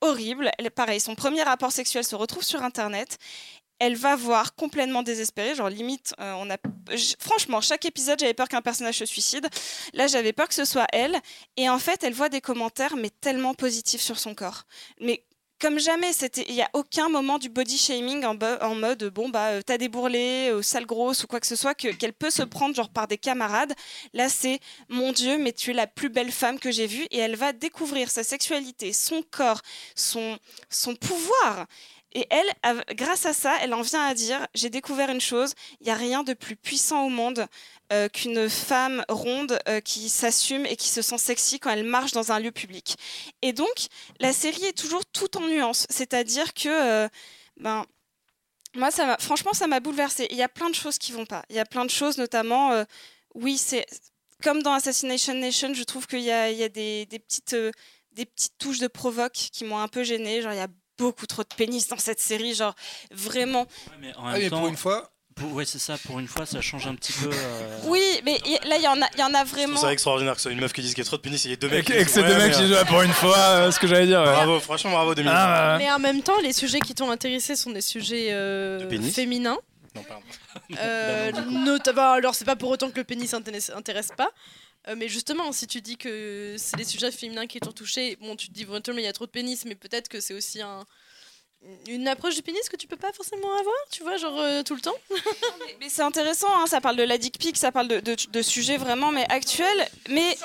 horrible, 0.00 0.50
pareil, 0.74 1.00
son 1.00 1.14
premier 1.14 1.42
rapport 1.42 1.72
sexuel 1.72 2.04
se 2.04 2.14
retrouve 2.14 2.42
sur 2.42 2.62
Internet. 2.62 3.18
Elle 3.78 3.96
va 3.96 4.16
voir 4.16 4.54
complètement 4.54 5.02
désespérée, 5.02 5.54
genre 5.54 5.68
limite, 5.68 6.14
euh, 6.20 6.32
on 6.38 6.50
a, 6.50 6.56
franchement, 7.18 7.60
chaque 7.60 7.84
épisode, 7.84 8.18
j'avais 8.18 8.34
peur 8.34 8.48
qu'un 8.48 8.62
personnage 8.62 8.98
se 8.98 9.04
suicide. 9.06 9.48
Là, 9.92 10.06
j'avais 10.06 10.32
peur 10.32 10.48
que 10.48 10.54
ce 10.54 10.64
soit 10.64 10.86
elle. 10.92 11.16
Et 11.56 11.68
en 11.68 11.78
fait, 11.78 12.02
elle 12.02 12.14
voit 12.14 12.28
des 12.28 12.40
commentaires, 12.40 12.96
mais 12.96 13.10
tellement 13.10 13.54
positifs 13.54 14.00
sur 14.00 14.18
son 14.18 14.34
corps. 14.34 14.64
Mais 15.00 15.24
comme 15.58 15.78
jamais, 15.78 16.10
il 16.48 16.54
y 16.54 16.60
a 16.60 16.68
aucun 16.74 17.08
moment 17.08 17.38
du 17.38 17.48
body 17.48 17.78
shaming 17.78 18.24
en 18.24 18.74
mode 18.74 19.04
bon 19.04 19.30
bah 19.30 19.52
euh, 19.52 19.62
t'as 19.64 19.78
des 19.78 19.88
bourrelets, 19.88 20.50
euh, 20.52 20.60
sale 20.60 20.84
grosse 20.84 21.24
ou 21.24 21.26
quoi 21.26 21.40
que 21.40 21.46
ce 21.46 21.56
soit 21.56 21.74
que 21.74 21.88
qu'elle 21.88 22.12
peut 22.12 22.30
se 22.30 22.42
prendre 22.42 22.74
genre 22.74 22.90
par 22.90 23.08
des 23.08 23.16
camarades. 23.16 23.72
Là 24.12 24.28
c'est 24.28 24.60
mon 24.90 25.12
Dieu, 25.12 25.38
mais 25.38 25.52
tu 25.52 25.70
es 25.70 25.74
la 25.74 25.86
plus 25.86 26.10
belle 26.10 26.30
femme 26.30 26.58
que 26.58 26.70
j'ai 26.70 26.86
vue 26.86 27.06
et 27.10 27.18
elle 27.18 27.36
va 27.36 27.54
découvrir 27.54 28.10
sa 28.10 28.22
sexualité, 28.22 28.92
son 28.92 29.22
corps, 29.22 29.62
son 29.94 30.38
son 30.68 30.94
pouvoir. 30.94 31.66
Et 32.16 32.26
elle, 32.30 32.50
grâce 32.94 33.26
à 33.26 33.34
ça, 33.34 33.58
elle 33.60 33.74
en 33.74 33.82
vient 33.82 34.06
à 34.06 34.14
dire 34.14 34.46
j'ai 34.54 34.70
découvert 34.70 35.10
une 35.10 35.20
chose, 35.20 35.52
il 35.80 35.84
n'y 35.84 35.90
a 35.90 35.94
rien 35.94 36.22
de 36.22 36.32
plus 36.32 36.56
puissant 36.56 37.04
au 37.04 37.10
monde 37.10 37.46
euh, 37.92 38.08
qu'une 38.08 38.48
femme 38.48 39.04
ronde 39.10 39.58
euh, 39.68 39.80
qui 39.80 40.08
s'assume 40.08 40.64
et 40.64 40.76
qui 40.76 40.88
se 40.88 41.02
sent 41.02 41.18
sexy 41.18 41.60
quand 41.60 41.68
elle 41.68 41.84
marche 41.84 42.12
dans 42.12 42.32
un 42.32 42.40
lieu 42.40 42.52
public. 42.52 42.96
Et 43.42 43.52
donc, 43.52 43.88
la 44.18 44.32
série 44.32 44.64
est 44.64 44.78
toujours 44.78 45.04
tout 45.04 45.36
en 45.36 45.46
nuances, 45.46 45.86
c'est-à-dire 45.90 46.54
que, 46.54 46.70
euh, 46.70 47.08
ben, 47.58 47.84
moi, 48.74 48.90
ça 48.90 49.18
franchement, 49.20 49.52
ça 49.52 49.66
m'a 49.66 49.80
bouleversée. 49.80 50.26
Il 50.30 50.38
y 50.38 50.42
a 50.42 50.48
plein 50.48 50.70
de 50.70 50.74
choses 50.74 50.96
qui 50.96 51.12
vont 51.12 51.26
pas. 51.26 51.44
Il 51.50 51.56
y 51.56 51.60
a 51.60 51.66
plein 51.66 51.84
de 51.84 51.90
choses, 51.90 52.16
notamment, 52.16 52.82
oui, 53.34 53.58
c'est 53.58 53.84
comme 54.42 54.62
dans 54.62 54.72
Assassination 54.72 55.34
Nation, 55.34 55.74
je 55.74 55.82
trouve 55.82 56.06
qu'il 56.06 56.20
y 56.20 56.32
a, 56.32 56.68
des, 56.70 57.06
petites, 57.06 57.56
des 58.12 58.24
petites 58.24 58.56
touches 58.56 58.78
de 58.78 58.88
provoque 58.88 59.32
qui 59.32 59.64
m'ont 59.64 59.78
un 59.78 59.88
peu 59.88 60.02
gênée. 60.02 60.40
Genre, 60.40 60.52
il 60.52 60.58
y 60.58 60.60
a 60.60 60.68
beaucoup 60.98 61.26
trop 61.26 61.42
de 61.42 61.54
pénis 61.56 61.86
dans 61.88 61.98
cette 61.98 62.20
série, 62.20 62.54
genre 62.54 62.74
vraiment. 63.12 63.62
Ouais, 63.62 63.96
mais 64.00 64.14
en 64.16 64.26
Ah, 64.26 64.32
même 64.32 64.42
mais 64.42 64.50
temps, 64.50 64.58
pour 64.60 64.68
une 64.68 64.76
fois, 64.76 65.10
pour- 65.34 65.52
ouais, 65.52 65.64
c'est 65.66 65.78
ça. 65.78 65.96
Pour 66.06 66.18
une 66.18 66.28
fois, 66.28 66.46
ça 66.46 66.60
change 66.62 66.86
un 66.86 66.94
petit 66.94 67.12
peu. 67.12 67.28
euh, 67.32 67.78
Oui, 67.84 68.02
mais 68.24 68.40
y- 68.46 68.68
là, 68.68 68.76
il 68.78 68.82
y 68.82 68.88
en 68.88 69.00
a, 69.02 69.06
y 69.18 69.22
en 69.22 69.34
a 69.34 69.44
vraiment. 69.44 69.76
C'est 69.78 69.92
extraordinaire 69.92 70.32
que 70.34 70.38
ce 70.40 70.44
soit 70.44 70.52
une 70.52 70.60
meuf 70.60 70.72
qui 70.72 70.80
dise 70.80 70.94
qu'il 70.94 71.04
y 71.04 71.06
a 71.06 71.08
trop 71.08 71.16
de 71.18 71.22
pénis, 71.22 71.44
il 71.44 71.50
y 71.50 71.54
a 71.54 71.56
deux 71.56 71.68
mecs. 71.68 71.80
Et 71.80 71.84
qui 71.84 71.92
que 71.92 71.98
disent, 72.04 72.08
c'est 72.08 72.22
deux 72.22 72.36
mecs 72.38 72.52
qui 72.54 72.62
euh, 72.62 72.78
jouent 72.80 72.86
pour 72.86 73.02
une 73.02 73.12
fois, 73.12 73.36
euh, 73.36 73.70
ce 73.70 73.78
que 73.78 73.86
j'allais 73.86 74.06
dire. 74.06 74.20
ouais. 74.20 74.24
Bravo, 74.32 74.60
franchement 74.60 74.92
bravo 74.92 75.14
Dominique. 75.14 75.36
Ah, 75.38 75.76
ouais. 75.76 75.84
Mais 75.84 75.90
en 75.92 75.98
même 75.98 76.22
temps, 76.22 76.38
les 76.42 76.52
sujets 76.54 76.80
qui 76.80 76.94
t'ont 76.94 77.10
intéressé 77.10 77.54
sont 77.56 77.70
des 77.70 77.82
sujets 77.82 78.28
euh, 78.30 78.78
De 78.80 78.86
pénis 78.86 79.14
féminins. 79.14 79.58
Non, 79.94 80.02
pardon. 80.02 80.22
Euh, 80.78 81.30
Bah 81.32 81.40
non, 81.42 81.64
notamment, 81.64 82.12
alors 82.12 82.34
c'est 82.34 82.44
pas 82.46 82.56
pour 82.56 82.70
autant 82.70 82.90
que 82.90 82.96
le 82.96 83.04
pénis 83.04 83.32
intéresse, 83.34 83.70
intéresse 83.76 84.10
pas. 84.16 84.30
Euh, 84.88 84.94
mais 84.96 85.08
justement, 85.08 85.50
si 85.52 85.66
tu 85.66 85.80
dis 85.80 85.96
que 85.96 86.54
c'est 86.58 86.76
les 86.76 86.84
sujets 86.84 87.10
féminins 87.10 87.46
qui 87.46 87.58
t'ont 87.60 87.72
touché, 87.72 88.16
bon, 88.20 88.36
tu 88.36 88.48
te 88.48 88.52
dis 88.52 88.62
éventuellement 88.62 89.00
il 89.00 89.04
y 89.04 89.08
a 89.08 89.12
trop 89.12 89.26
de 89.26 89.30
pénis, 89.30 89.64
mais 89.64 89.74
peut-être 89.74 90.08
que 90.08 90.20
c'est 90.20 90.34
aussi 90.34 90.62
un, 90.62 90.84
une 91.88 92.06
approche 92.06 92.36
du 92.36 92.42
pénis 92.42 92.68
que 92.68 92.76
tu 92.76 92.86
peux 92.86 92.96
pas 92.96 93.12
forcément 93.12 93.52
avoir, 93.58 93.74
tu 93.90 94.02
vois, 94.04 94.16
genre 94.16 94.38
euh, 94.38 94.62
tout 94.62 94.76
le 94.76 94.80
temps. 94.80 94.94
Mais, 95.10 95.76
mais 95.80 95.88
c'est 95.88 96.02
intéressant, 96.02 96.46
hein, 96.56 96.66
ça 96.68 96.80
parle 96.80 96.94
de 96.96 97.02
la 97.02 97.18
dick 97.18 97.36
pic, 97.38 97.56
ça 97.56 97.72
parle 97.72 97.88
de, 97.88 97.98
de- 98.00 98.16
de 98.30 98.42
sujets 98.42 98.76
vraiment 98.76 99.10
mais 99.10 99.26
actuels. 99.28 99.88
Mais, 100.08 100.38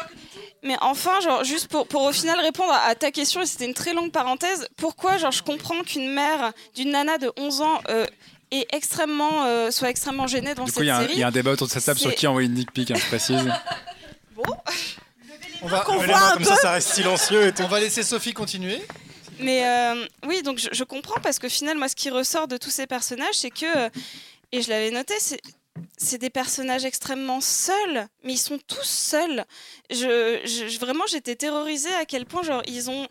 mais 0.63 0.75
enfin, 0.81 1.19
genre, 1.19 1.43
juste 1.43 1.67
pour, 1.67 1.85
pour 1.87 2.01
au 2.01 2.11
final 2.11 2.39
répondre 2.39 2.71
à, 2.71 2.85
à 2.85 2.95
ta 2.95 3.11
question, 3.11 3.41
et 3.41 3.45
c'était 3.45 3.65
une 3.65 3.75
très 3.75 3.93
longue 3.93 4.11
parenthèse, 4.11 4.67
pourquoi 4.77 5.17
genre, 5.19 5.31
je 5.31 5.43
comprends 5.43 5.83
qu'une 5.83 6.11
mère 6.11 6.51
d'une 6.73 6.89
nana 6.91 7.19
de 7.19 7.31
11 7.37 7.61
ans 7.61 7.79
euh, 7.89 8.07
est 8.49 8.65
extrêmement, 8.73 9.45
euh, 9.45 9.69
soit 9.69 9.91
extrêmement 9.91 10.25
gênée 10.25 10.55
dans 10.55 10.63
Du 10.65 10.71
coup, 10.71 10.79
cette 10.79 10.83
il 10.85 10.87
y, 10.87 10.89
a 10.89 10.97
un- 10.97 11.01
série 11.01 11.13
il 11.13 11.19
y 11.19 11.23
a 11.23 11.27
un 11.27 11.31
débat 11.31 11.51
autour 11.51 11.67
de 11.67 11.71
cette 11.73 11.85
table 11.85 11.99
sur 11.99 12.15
qui 12.15 12.25
a 12.25 12.29
envoyé 12.31 12.47
une 12.47 12.55
dick 12.55 12.71
pic, 12.71 12.89
hein, 12.89 12.95
je 12.97 13.05
précise. 13.05 13.37
on 15.61 15.67
va, 15.67 15.83
voit 15.83 16.17
un 16.17 16.33
comme 16.33 16.43
peu. 16.43 16.49
ça, 16.49 16.55
ça 16.57 16.71
reste 16.71 16.89
silencieux 16.93 17.47
et 17.47 17.53
on 17.61 17.67
va 17.67 17.79
laisser 17.79 18.03
Sophie 18.03 18.33
continuer. 18.33 18.81
Mais 19.39 19.65
euh, 19.65 20.05
oui, 20.27 20.41
donc 20.43 20.59
je, 20.59 20.69
je 20.71 20.83
comprends 20.83 21.19
parce 21.21 21.39
que 21.39 21.49
final, 21.49 21.77
moi, 21.77 21.87
ce 21.87 21.95
qui 21.95 22.09
ressort 22.09 22.47
de 22.47 22.57
tous 22.57 22.69
ces 22.69 22.87
personnages, 22.87 23.33
c'est 23.35 23.49
que, 23.49 23.85
euh, 23.85 23.89
et 24.51 24.61
je 24.61 24.69
l'avais 24.69 24.91
noté, 24.91 25.13
c'est 25.19 25.39
c'est 25.97 26.17
des 26.17 26.29
personnages 26.29 26.83
extrêmement 26.83 27.39
seuls, 27.39 28.07
mais 28.23 28.33
ils 28.33 28.37
sont 28.37 28.59
tous 28.67 28.83
seuls. 28.83 29.45
Je- 29.89 30.77
vraiment, 30.79 31.05
j'étais 31.09 31.35
terrorisée 31.35 31.93
à 31.93 32.03
quel 32.05 32.25
point, 32.25 32.43
genre, 32.43 32.61
ils 32.67 32.89
ont. 32.89 33.07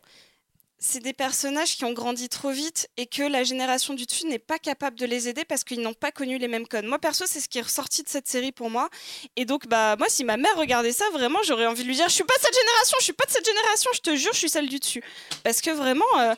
C'est 0.83 1.01
des 1.01 1.13
personnages 1.13 1.77
qui 1.77 1.85
ont 1.85 1.93
grandi 1.93 2.31
trop 2.31 2.51
vite 2.51 2.89
et 2.97 3.07
que 3.07 3.23
la 3.23 3.45
génération 3.45 3.93
du 3.93 4.07
dessus 4.07 4.27
n'est 4.27 4.39
pas 4.39 4.59
capable 4.59 4.99
de 4.99 5.05
les 5.05 5.29
aider 5.29 5.45
parce 5.45 5.63
qu'ils 5.63 5.83
n'ont 5.83 5.93
pas 5.93 6.11
connu 6.11 6.39
les 6.39 6.49
mêmes 6.49 6.67
codes. 6.67 6.87
Moi, 6.87 6.99
perso, 6.99 7.27
c'est 7.27 7.39
ce 7.41 7.51
qui 7.51 7.59
est 7.59 7.63
ressorti 7.63 8.03
de 8.03 8.09
cette 8.09 8.27
série 8.29 8.51
pour 8.51 8.71
moi. 8.71 8.89
Et 9.37 9.45
donc, 9.45 9.67
bah, 9.69 9.97
moi, 9.99 10.09
si 10.09 10.25
ma 10.25 10.39
mère 10.39 10.57
regardait 10.57 10.93
ça, 10.93 11.05
vraiment, 11.13 11.39
j'aurais 11.45 11.67
envie 11.67 11.83
de 11.83 11.89
lui 11.89 11.97
dire 11.97 12.09
Je 12.09 12.15
suis 12.15 12.25
pas 12.25 12.33
de 12.39 12.43
cette 12.43 12.55
génération, 12.55 12.97
je 12.99 13.05
suis 13.05 13.13
pas 13.13 13.27
de 13.27 13.31
cette 13.31 13.45
génération, 13.47 13.91
je 13.95 14.01
te 14.01 14.17
jure, 14.17 14.33
je 14.33 14.39
suis 14.39 14.49
celle 14.49 14.71
du 14.71 14.79
dessus. 14.79 15.03
Parce 15.45 15.61
que 15.61 15.71
vraiment. 15.71 16.07
euh, 16.19 16.35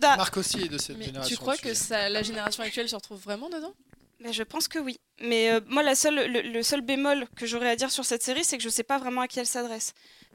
da- 0.00 0.16
Marc 0.16 0.34
aussi 0.38 0.62
est 0.62 0.68
de 0.68 0.78
cette 0.78 0.96
Mais 0.96 1.04
génération. 1.04 1.36
tu 1.36 1.38
crois 1.40 1.58
que 1.58 1.74
ça, 1.74 2.08
la 2.08 2.22
génération 2.22 2.62
actuelle 2.62 2.88
se 2.88 2.94
retrouve 2.96 3.20
vraiment 3.20 3.50
dedans? 3.50 3.74
Mais 4.20 4.32
je 4.32 4.44
pense 4.44 4.66
que 4.66 4.78
oui. 4.78 4.98
Mais 5.20 5.50
euh, 5.50 5.60
moi, 5.66 5.82
la 5.82 5.94
seule, 5.94 6.14
le, 6.32 6.40
le 6.40 6.62
seul 6.62 6.80
bémol 6.80 7.26
que 7.36 7.44
j'aurais 7.44 7.68
à 7.68 7.76
dire 7.76 7.90
sur 7.90 8.06
cette 8.06 8.22
série, 8.22 8.44
c'est 8.44 8.56
que 8.56 8.62
je 8.62 8.68
sais 8.70 8.82
pas 8.84 8.96
vraiment 8.96 9.20
à 9.20 9.28
qui 9.28 9.40
elle 9.40 9.46
s'adresse. 9.46 9.92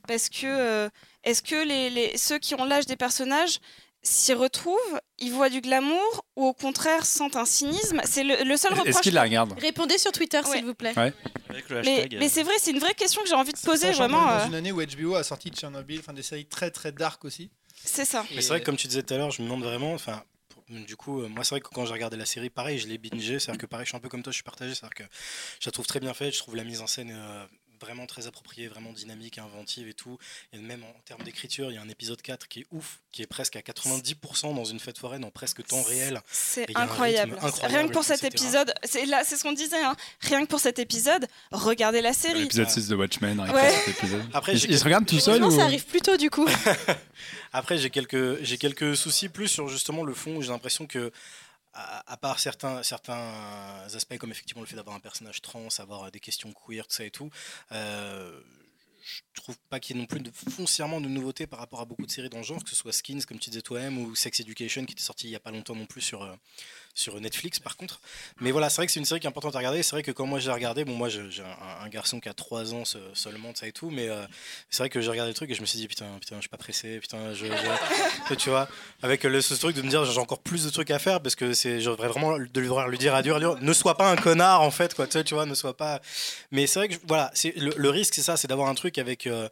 Parce 0.08 0.30
que 0.30 0.46
euh, 0.46 0.90
est-ce 1.30 1.42
que 1.44 1.56
les, 1.68 1.90
les- 1.90 2.18
ceux 2.18 2.38
qui 2.40 2.56
ont 2.56 2.66
l'âge 2.66 2.86
des 2.86 2.96
personnages 2.96 3.60
s'y 4.04 4.34
retrouvent, 4.34 5.00
ils 5.20 5.32
voient 5.34 5.50
du 5.50 5.60
glamour 5.60 6.24
ou 6.36 6.46
au 6.46 6.54
contraire 6.54 7.06
sentent 7.06 7.36
un 7.36 7.46
cynisme? 7.46 8.00
C'est 8.06 8.24
le, 8.24 8.44
le 8.44 8.56
seul 8.58 8.72
Est-ce 8.74 8.82
reproche. 8.82 9.02
qu'il 9.02 9.14
la 9.14 9.24
regarde? 9.24 9.54
Répondez 9.60 9.98
sur 9.98 10.12
Twitter, 10.12 10.40
Ouais. 10.40 10.58
s'il 10.58 10.66
vous 10.66 10.76
plaît. 10.76 10.94
Ouais. 10.98 11.14
Avec 11.50 11.70
le 11.70 11.82
Mais, 11.82 12.04
euh, 12.14 12.18
mais 12.20 12.30
c'est 12.30 12.44
vrai, 12.44 12.54
c'est 12.60 12.72
une 12.72 12.80
vraie 12.80 12.94
question 12.94 13.22
que 13.22 13.28
j'ai 13.28 13.34
envie 13.36 13.52
de 13.54 13.60
poser 13.60 13.92
vraiment. 13.92 14.30
est 14.30 14.34
euh, 14.36 14.40
Dans 14.40 14.48
une 14.48 14.56
année 14.56 14.72
où 14.72 14.82
HBO 14.82 15.16
a 15.16 15.24
sorti 15.24 15.50
Tchernobyl, 15.50 16.00
enfin 16.00 16.14
des 16.14 16.24
séries 16.24 16.46
très 16.46 16.72
très 16.72 16.92
dark 16.92 17.26
aussi. 17.26 17.50
c'est 17.84 18.06
ça. 18.06 18.24
Mais 18.34 18.42
c'est 18.42 18.50
vrai 18.50 18.60
que 18.62 18.66
comme 18.66 18.78
tu 18.78 18.88
disais 18.88 19.04
tout 19.04 19.14
à 19.14 19.18
l'heure, 19.18 19.32
je 19.32 19.42
me 19.42 19.48
demande 19.48 19.64
vraiment, 19.64 19.94
enfin, 19.94 20.24
du 20.70 20.96
coup, 20.96 21.22
euh, 21.22 21.28
moi 21.28 21.44
c'est 21.44 21.52
vrai 21.56 21.62
que 21.62 21.68
quand 21.70 21.86
j'ai 21.86 21.94
regardé 21.94 22.16
la 22.18 22.26
série, 22.26 22.50
pareil, 22.50 22.78
je 22.80 22.88
l'ai 22.88 22.98
bingé, 22.98 23.40
c'est-à-dire 23.40 23.60
que 23.62 23.66
pareil, 23.66 23.86
je 23.86 23.90
suis 23.90 23.98
un 23.98 24.02
peu 24.02 24.10
comme 24.10 24.24
toi, 24.24 24.32
je 24.32 24.36
suis 24.38 24.44
partagé, 24.44 24.74
c'est-à-dire 24.76 24.96
que 24.96 25.04
je 25.60 25.68
la 25.68 25.72
trouve 25.72 25.88
très 25.88 26.00
bien 26.00 26.14
faite, 26.14 26.34
je 26.34 26.40
trouve 26.40 26.56
la 26.56 26.64
mise 26.64 26.82
en 26.82 26.88
scène 26.88 27.12
euh, 27.14 27.46
vraiment 27.82 28.06
très 28.06 28.28
appropriée, 28.28 28.68
vraiment 28.68 28.92
dynamique, 28.92 29.38
inventive 29.38 29.88
et 29.88 29.94
tout. 29.94 30.18
Et 30.54 30.58
même 30.58 30.84
en 30.84 30.94
termes 31.06 31.24
d'écriture, 31.24 31.72
il 31.72 31.76
y 31.76 31.78
a 31.78 31.82
un 31.82 31.90
épisode 31.90 32.22
4 32.22 32.48
qui 32.48 32.62
est 32.62 32.66
ouf, 32.72 33.00
qui 33.12 33.22
est 33.22 33.28
presque 33.28 33.56
à 33.56 33.62
90% 33.62 34.56
dans 34.56 34.66
une 34.66 34.80
fête 34.80 34.98
foraine 34.98 35.24
en 35.26 35.32
presque 35.32 35.66
temps 35.66 35.82
réel. 35.84 36.22
C'est 36.32 36.68
incroyable. 36.76 37.38
Rien 37.64 37.88
que 37.88 37.94
pour 37.94 38.04
cet 38.04 38.24
épisode, 38.24 38.74
c'est 38.84 39.06
là, 39.06 39.24
c'est 39.24 39.36
ce 39.38 39.44
qu'on 39.44 39.54
disait. 39.54 39.82
hein. 39.84 39.96
Rien 40.22 40.42
que 40.46 40.50
pour 40.50 40.60
cet 40.60 40.80
épisode, 40.80 41.28
regardez 41.52 42.02
la 42.02 42.14
série. 42.14 42.42
L'épisode 42.44 42.70
6 42.70 42.88
de 42.88 42.96
Watchmen, 42.96 43.40
rien 43.40 43.52
que 43.52 43.56
Ouais. 43.58 43.68
pour 43.74 43.80
cet 43.86 43.98
épisode. 43.98 44.24
Après, 44.34 44.54
il, 44.54 44.58
j'ai 44.60 44.70
il 44.70 44.78
se 44.80 44.84
regarde 44.84 45.06
tout 45.06 45.20
seul 45.20 45.40
Non, 45.42 45.48
ou... 45.48 45.56
ça 45.56 45.64
arrive 45.64 45.86
plus 45.86 46.02
tôt 46.02 46.18
du 46.18 46.30
coup. 46.30 46.48
Après, 47.54 47.78
j'ai 47.78 47.90
quelques, 47.90 48.44
j'ai 48.44 48.58
quelques 48.58 48.96
soucis 48.96 49.30
plus 49.30 49.48
sur 49.48 49.68
justement 49.70 50.04
le 50.04 50.14
fond 50.14 50.36
où 50.38 50.42
j'ai 50.42 50.50
l'impression 50.50 50.86
que, 50.86 51.12
à, 51.78 52.18
part 52.18 52.40
certains, 52.40 52.82
certains 52.84 53.86
aspects 53.94 54.18
comme 54.18 54.32
effectivement 54.32 54.62
le 54.62 54.68
fait 54.68 54.76
d'avoir 54.76 54.96
un 54.96 55.00
personnage 55.00 55.42
trans, 55.42 55.68
avoir 55.78 56.12
des 56.12 56.20
questions 56.20 56.52
queer, 56.54 56.88
tout 56.88 56.96
ça 56.96 57.06
et 57.06 57.12
tout, 57.12 57.30
euh, 57.72 58.42
je 59.08 59.22
trouve 59.42 59.58
pas 59.70 59.80
qu'il 59.80 59.96
y 59.96 60.00
ait 60.00 60.02
non 60.02 60.08
plus 60.08 60.22
foncièrement 60.50 61.00
de 61.00 61.08
nouveautés 61.08 61.48
par 61.48 61.60
rapport 61.60 61.80
à 61.80 61.86
beaucoup 61.86 62.06
de 62.06 62.12
séries 62.12 62.30
dans 62.30 62.40
le 62.40 62.44
genre, 62.44 62.64
que 62.64 62.70
ce 62.70 62.76
soit 62.76 62.92
Skins, 62.92 63.22
comme 63.26 63.40
tu 63.40 63.50
disais 63.50 63.62
toi-même, 63.62 63.98
ou 63.98 64.16
Sex 64.16 64.40
Education, 64.40 64.86
qui 64.86 64.94
était 64.94 65.02
sorti 65.02 65.28
il 65.28 65.32
y 65.32 65.36
a 65.36 65.40
pas 65.40 65.52
longtemps 65.52 65.76
non 65.76 65.86
plus 65.86 66.02
sur, 66.02 66.24
euh, 66.24 66.36
sur 66.98 67.20
Netflix 67.22 67.60
par 67.60 67.78
contre. 67.78 68.02
Mais 68.42 68.52
voilà, 68.52 68.70
c'est 68.70 68.78
vrai 68.78 68.88
que 68.88 68.92
c'est 68.92 69.00
une 69.00 69.06
série 69.06 69.20
qui 69.20 69.28
est 69.28 69.30
importante 69.30 69.56
à 69.56 69.60
regarder. 69.60 69.84
C'est 69.84 69.92
vrai 69.92 70.02
que 70.04 70.12
quand 70.12 70.26
moi 70.26 70.40
j'ai 70.40 70.52
regardé, 70.52 70.84
bon, 70.84 70.94
moi 70.96 71.10
j'ai 71.10 71.22
un, 71.44 71.86
un 71.86 71.90
garçon 71.90 72.20
qui 72.20 72.28
a 72.28 72.34
3 72.34 72.74
ans 72.74 72.86
se- 72.86 72.98
seulement, 73.14 73.54
ça 73.54 73.68
et 73.68 73.72
tout, 73.72 73.90
mais 73.92 74.10
euh, 74.10 74.26
c'est 74.72 74.80
vrai 74.80 74.90
que 74.90 75.00
j'ai 75.00 75.10
regardé 75.12 75.30
le 75.30 75.36
truc 75.36 75.50
et 75.52 75.54
je 75.54 75.62
me 75.62 75.68
suis 75.68 75.78
dit, 75.80 75.88
putain, 75.88 76.06
putain, 76.20 76.36
je 76.38 76.42
suis 76.42 76.50
pas 76.50 76.58
pressé, 76.58 77.00
putain, 77.00 77.34
je. 77.36 77.46
je- 77.46 78.34
tu 78.36 78.50
vois, 78.50 78.68
avec 79.04 79.24
le, 79.24 79.42
ce 79.42 79.54
truc 79.54 79.76
de 79.76 79.82
me 79.84 79.90
dire, 79.90 80.04
j'ai 80.06 80.20
encore 80.20 80.40
plus 80.40 80.66
de 80.66 80.70
trucs 80.72 80.90
à 80.92 80.98
faire 81.00 81.22
parce 81.22 81.36
que 81.36 81.54
c'est, 81.54 81.80
j'aurais 81.82 82.08
vraiment 82.08 82.38
de 82.40 82.60
lui, 82.60 82.98
dire 82.98 83.14
à 83.16 83.22
dur, 83.22 83.40
ne 83.62 83.74
sois 83.74 83.96
pas 83.96 84.10
un 84.12 84.16
connard 84.16 84.62
en 84.62 84.72
fait, 84.72 84.94
quoi, 84.96 85.06
tu 85.08 85.34
vois, 85.36 85.46
ne 85.46 85.54
sois 85.54 85.78
pas. 85.78 86.02
Mais 86.52 86.66
c'est 86.68 86.80
vrai 86.80 86.90
que, 86.90 86.96
voilà, 87.08 87.32
le 87.56 87.90
risque, 87.90 88.16
c'est 88.16 88.22
ça, 88.24 88.38
c'est 88.38 88.48
d'avoir 88.48 88.70
un 88.70 88.76
truc 88.76 88.98
avec. 88.98 89.28
euh, 89.28 89.48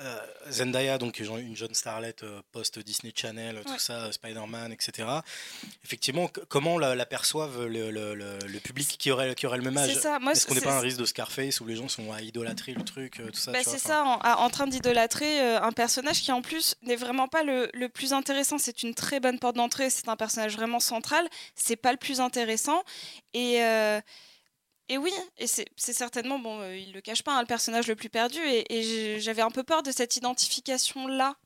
euh, 0.00 0.18
Zendaya, 0.50 0.96
donc 0.98 1.18
une 1.18 1.56
jeune 1.56 1.74
starlet 1.74 2.14
euh, 2.22 2.40
post-Disney 2.52 3.12
Channel, 3.16 3.56
Ouais. 3.56 3.62
tout 3.64 3.78
ça, 3.78 4.04
euh, 4.04 4.12
Spider-Man, 4.12 4.72
etc. 4.72 5.08
Effectivement, 5.84 6.30
comment 6.48 6.78
la, 6.78 6.94
la 6.94 7.06
perçoivent 7.06 7.66
le, 7.66 7.90
le- 7.90 8.14
le- 8.14 8.38
le 8.46 8.60
public 8.60 8.86
qui 8.98 9.10
aurait, 9.10 9.34
qui 9.34 9.46
aurait 9.46 9.56
le 9.58 9.64
même 9.64 9.76
âge? 9.76 9.90
Est-ce 9.90 10.46
qu'on 10.46 10.54
n'est 10.54 10.60
pas 10.60 10.76
un 10.76 10.80
risque 10.80 10.98
de 10.98 11.04
Scarface 11.04 11.60
où 11.60 11.66
les 11.66 11.76
gens 11.76 11.88
sont 11.88 12.12
à 12.12 12.22
idolâtrer 12.22 12.72
le 12.74 12.84
truc, 12.84 13.20
tout 13.32 13.38
ça 13.38 13.52
Bah, 13.52 13.58
c'est 13.64 13.78
ça, 13.78 14.04
en, 14.04 14.20
en 14.20 14.50
train 14.50 14.66
d'idolâtrer 14.66 15.40
un 15.56 15.72
personnage 15.72 16.20
qui 16.20 16.30
en 16.32 16.42
plus 16.42 16.74
n'est 16.82 16.96
vraiment 16.96 17.28
pas 17.28 17.42
le, 17.42 17.68
le 17.74 17.88
plus 17.88 18.12
intéressant. 18.12 18.58
C'est 18.58 18.82
une 18.82 18.94
très 18.94 19.20
bonne 19.20 19.38
porte 19.38 19.56
d'entrée, 19.56 19.90
c'est 19.90 20.08
un 20.08 20.16
personnage 20.16 20.54
vraiment 20.56 20.80
central. 20.80 21.28
C'est 21.54 21.76
pas 21.76 21.92
le 21.92 21.98
plus 21.98 22.20
intéressant. 22.20 22.82
Et, 23.34 23.62
euh, 23.62 24.00
et 24.88 24.96
oui, 24.96 25.12
et 25.36 25.46
c'est 25.46 25.66
certainement, 25.76 26.38
bon, 26.38 26.60
euh, 26.60 26.76
il 26.76 26.92
le 26.92 27.00
cache 27.00 27.22
pas, 27.22 27.36
hein, 27.36 27.40
le 27.42 27.46
personnage 27.46 27.86
le 27.88 27.96
plus 27.96 28.08
perdu. 28.08 28.38
Et, 28.42 29.18
j'avais 29.20 29.42
un 29.42 29.50
peu 29.50 29.62
peur 29.62 29.82
de 29.82 29.92
cette 29.92 30.16
identification-là. 30.16 31.36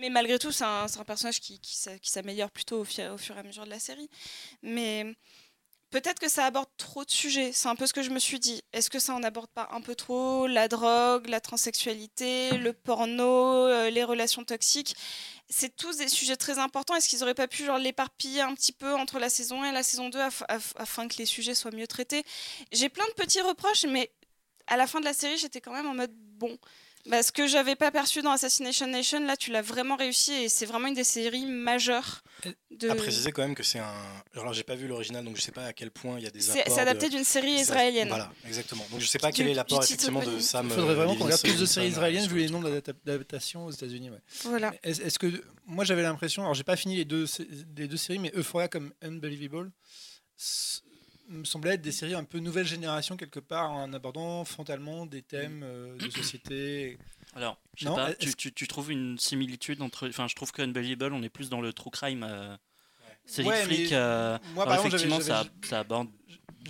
Mais 0.00 0.08
malgré 0.08 0.38
tout, 0.38 0.52
c'est 0.52 0.64
un, 0.64 0.86
personnage 1.06 1.40
qui, 1.40 1.60
qui 1.60 1.76
s'a- 1.76 1.98
qui 1.98 2.10
s'améliore 2.10 2.50
plutôt 2.50 2.80
au 2.80 2.84
fur 2.84 3.36
et 3.36 3.38
à 3.38 3.42
mesure 3.42 3.64
de 3.64 3.70
la 3.70 3.78
série. 3.78 4.08
Mais 4.62 5.16
peut-être 5.90 6.18
que 6.18 6.28
ça 6.28 6.46
aborde 6.46 6.68
trop 6.76 7.04
de 7.04 7.10
sujets. 7.10 7.52
C'est 7.52 7.68
un 7.68 7.76
peu 7.76 7.86
ce 7.86 7.92
que 7.92 8.02
je 8.02 8.10
me 8.10 8.18
suis 8.18 8.40
dit. 8.40 8.62
Est-ce 8.72 8.90
que 8.90 8.98
ça 8.98 9.14
en 9.14 9.22
aborde 9.22 9.50
pas 9.50 9.68
un 9.70 9.80
peu 9.80 9.94
trop 9.94 10.48
La 10.48 10.66
drogue, 10.66 11.28
la 11.28 11.40
transsexualité, 11.40 12.56
le 12.58 12.72
porno, 12.72 13.68
euh, 13.68 13.90
les 13.90 14.02
relations 14.02 14.44
toxiques? 14.44 14.96
C'est 15.50 15.76
tous 15.76 15.98
des 15.98 16.08
sujets 16.08 16.36
très 16.36 16.58
importants. 16.58 16.94
Est-ce 16.96 17.08
qu'ils 17.08 17.22
auraient 17.22 17.34
pas 17.34 17.46
pu 17.48 17.64
genre, 17.66 17.78
l'éparpiller 17.78 18.40
un 18.40 18.54
petit 18.54 18.72
peu 18.72 18.94
entre 18.94 19.18
la 19.18 19.28
saison 19.28 19.62
1 19.62 19.70
et 19.70 19.72
la 19.72 19.82
saison 19.82 20.08
2 20.08 20.18
aff- 20.18 20.42
aff- 20.48 20.72
afin 20.76 21.06
que 21.06 21.16
les 21.18 21.26
sujets 21.26 21.54
soient 21.54 21.70
mieux 21.70 21.86
traités? 21.86 22.24
J'ai 22.72 22.88
plein 22.88 23.04
de 23.08 23.12
petits 23.12 23.40
reproches, 23.42 23.84
mais 23.84 24.10
à 24.66 24.76
la 24.76 24.86
fin 24.86 25.00
de 25.00 25.04
la 25.04 25.12
série, 25.12 25.36
j'étais 25.38 25.60
quand 25.60 25.72
même 25.72 25.86
en 25.86 25.94
mode 25.94 26.12
bon. 26.14 26.56
Bah, 27.06 27.22
ce 27.22 27.32
que 27.32 27.46
j'avais 27.46 27.76
pas 27.76 27.90
perçu 27.90 28.22
dans 28.22 28.30
Assassination 28.30 28.86
Nation, 28.86 29.20
là, 29.26 29.36
tu 29.36 29.50
l'as 29.52 29.60
vraiment 29.60 29.94
réussi 29.94 30.32
et 30.32 30.48
c'est 30.48 30.64
vraiment 30.64 30.88
une 30.88 30.94
des 30.94 31.04
séries 31.04 31.44
majeures. 31.44 32.22
De... 32.70 32.88
À 32.88 32.94
préciser 32.94 33.30
quand 33.30 33.42
même 33.42 33.54
que 33.54 33.62
c'est 33.62 33.78
un. 33.78 33.92
Alors, 34.34 34.54
j'ai 34.54 34.62
pas 34.62 34.74
vu 34.74 34.88
l'original, 34.88 35.22
donc 35.22 35.36
je 35.36 35.42
sais 35.42 35.52
pas 35.52 35.66
à 35.66 35.72
quel 35.74 35.90
point 35.90 36.16
il 36.18 36.24
y 36.24 36.26
a 36.26 36.30
des 36.30 36.40
C'est- 36.40 36.62
apports. 36.62 36.74
c'est 36.74 36.80
adapté 36.80 37.06
de- 37.10 37.16
d'une 37.16 37.24
série 37.24 37.52
israélienne. 37.52 38.08
Voilà, 38.08 38.32
exactement. 38.46 38.86
Donc 38.90 39.00
je 39.00 39.06
sais 39.06 39.18
pas 39.18 39.30
Du- 39.32 39.36
quel 39.36 39.48
est 39.48 39.54
l'apport 39.54 39.84
effectivement 39.84 40.22
de. 40.22 40.38
Sam. 40.38 40.66
Il 40.68 40.72
faudrait 40.74 40.94
vraiment 40.94 41.12
euh, 41.12 41.16
qu'on 41.16 41.24
regarde 41.24 41.42
plus 41.42 41.58
de 41.58 41.66
séries 41.66 41.88
israéliennes 41.88 42.24
euh, 42.24 42.28
vu 42.32 42.38
les 42.38 42.48
nombres 42.48 42.70
d'adap- 42.70 42.96
d'adaptations 43.04 43.66
aux 43.66 43.70
États-Unis. 43.70 44.08
ouais. 44.10 44.20
Voilà. 44.44 44.72
Est-ce 44.82 45.18
que 45.18 45.26
moi 45.66 45.84
j'avais 45.84 46.02
l'impression, 46.02 46.42
alors 46.42 46.54
j'ai 46.54 46.64
pas 46.64 46.76
fini 46.76 46.96
les 46.96 47.04
deux, 47.04 47.26
les 47.76 47.86
deux 47.86 47.96
séries, 47.98 48.18
mais 48.18 48.32
Euphoria 48.34 48.68
comme 48.68 48.92
Unbelievable 49.02 49.70
me 51.28 51.44
semblait 51.44 51.74
être 51.74 51.82
des 51.82 51.92
séries 51.92 52.14
un 52.14 52.24
peu 52.24 52.38
nouvelle 52.38 52.66
génération 52.66 53.16
quelque 53.16 53.40
part 53.40 53.70
en 53.72 53.92
abordant 53.92 54.44
frontalement 54.44 55.06
des 55.06 55.22
thèmes 55.22 55.62
euh, 55.64 55.96
de 55.98 56.10
société. 56.10 56.98
Alors, 57.34 57.58
je 57.76 57.84
sais 57.84 57.90
Non, 57.90 57.96
pas, 57.96 58.12
tu, 58.14 58.34
tu- 58.34 58.52
tu 58.52 58.68
trouves 58.68 58.90
une 58.92 59.18
similitude 59.18 59.80
entre. 59.82 60.08
Enfin, 60.08 60.28
je 60.28 60.34
trouve 60.34 60.52
que 60.52 60.62
Unbelievable, 60.62 61.14
on 61.14 61.22
est 61.22 61.28
plus 61.28 61.48
dans 61.50 61.60
le 61.60 61.72
true 61.72 61.90
crime. 61.90 62.22
Euh, 62.28 62.56
série 63.26 63.48
Ouais, 63.48 63.62
de 63.62 63.66
flics. 63.66 63.92
euh, 63.92 64.38
moi, 64.54 64.64
alors 64.64 64.76
par 64.76 64.86
exemple, 64.86 64.96
effectivement, 64.96 65.20
ça, 65.20 65.44
ça 65.66 65.80
aborde 65.80 66.08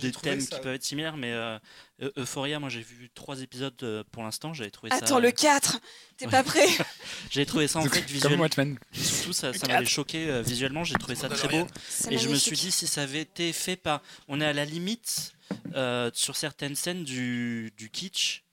des 0.01 0.11
thèmes 0.11 0.39
ça- 0.41 0.55
qui 0.57 0.61
peuvent 0.61 0.75
être 0.75 0.83
similaires, 0.83 1.17
mais 1.17 1.31
euh, 1.33 1.57
Eu- 1.99 2.09
Euphoria, 2.17 2.59
moi 2.59 2.69
j'ai 2.69 2.81
vu 2.81 3.09
trois 3.13 3.41
épisodes 3.41 3.75
euh, 3.83 4.03
pour 4.11 4.23
l'instant, 4.23 4.53
j'avais 4.53 4.71
trouvé 4.71 4.89
ça. 4.91 4.97
Attends, 4.97 5.19
le 5.19 5.31
4 5.31 5.79
T'es 6.17 6.27
pas 6.27 6.43
prêt 6.43 6.65
J'avais 7.31 7.45
trouvé 7.45 7.67
ça 7.67 7.79
en 7.79 7.83
fait 7.83 7.89
Comme 7.89 8.01
visuellement. 8.03 8.41
Watchmen. 8.43 8.77
Surtout, 8.93 9.33
ça, 9.33 9.53
ça 9.53 9.67
m'avait 9.67 9.85
choqué 9.85 10.29
euh, 10.29 10.41
visuellement. 10.41 10.83
J'ai 10.83 10.95
trouvé 10.95 11.15
ça 11.15 11.29
très 11.29 11.47
beau. 11.47 11.67
Et 12.09 12.17
je 12.17 12.29
me 12.29 12.35
suis 12.35 12.55
dit, 12.55 12.71
si 12.71 12.87
ça 12.87 13.01
avait 13.03 13.21
été 13.21 13.51
fait 13.53 13.75
par. 13.75 14.01
On 14.27 14.39
est 14.41 14.45
à 14.45 14.53
la 14.53 14.65
limite 14.65 15.33
euh, 15.75 16.09
sur 16.13 16.35
certaines 16.35 16.75
scènes 16.75 17.03
du, 17.03 17.71
du 17.77 17.89
kitsch. 17.89 18.43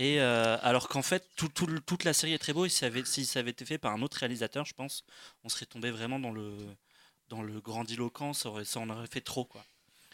Et 0.00 0.20
euh, 0.20 0.56
alors 0.62 0.88
qu'en 0.88 1.02
fait, 1.02 1.26
tout- 1.36 1.48
tout 1.48 1.66
le- 1.66 1.80
toute 1.80 2.04
la 2.04 2.12
série 2.12 2.32
est 2.32 2.38
très 2.38 2.52
beau. 2.52 2.64
Et 2.66 2.68
si 2.68 2.76
ça, 2.78 2.86
avait, 2.86 3.04
si 3.04 3.26
ça 3.26 3.40
avait 3.40 3.50
été 3.50 3.64
fait 3.64 3.78
par 3.78 3.92
un 3.92 4.00
autre 4.02 4.18
réalisateur, 4.18 4.64
je 4.64 4.72
pense, 4.74 5.04
on 5.44 5.48
serait 5.48 5.66
tombé 5.66 5.90
vraiment 5.90 6.20
dans 6.20 6.30
le, 6.30 6.56
dans 7.28 7.42
le 7.42 7.60
grandiloquent. 7.60 8.32
Ça, 8.32 8.48
aurait, 8.48 8.64
ça 8.64 8.78
en 8.80 8.88
aurait 8.90 9.08
fait 9.08 9.20
trop. 9.20 9.44
Quoi. 9.44 9.64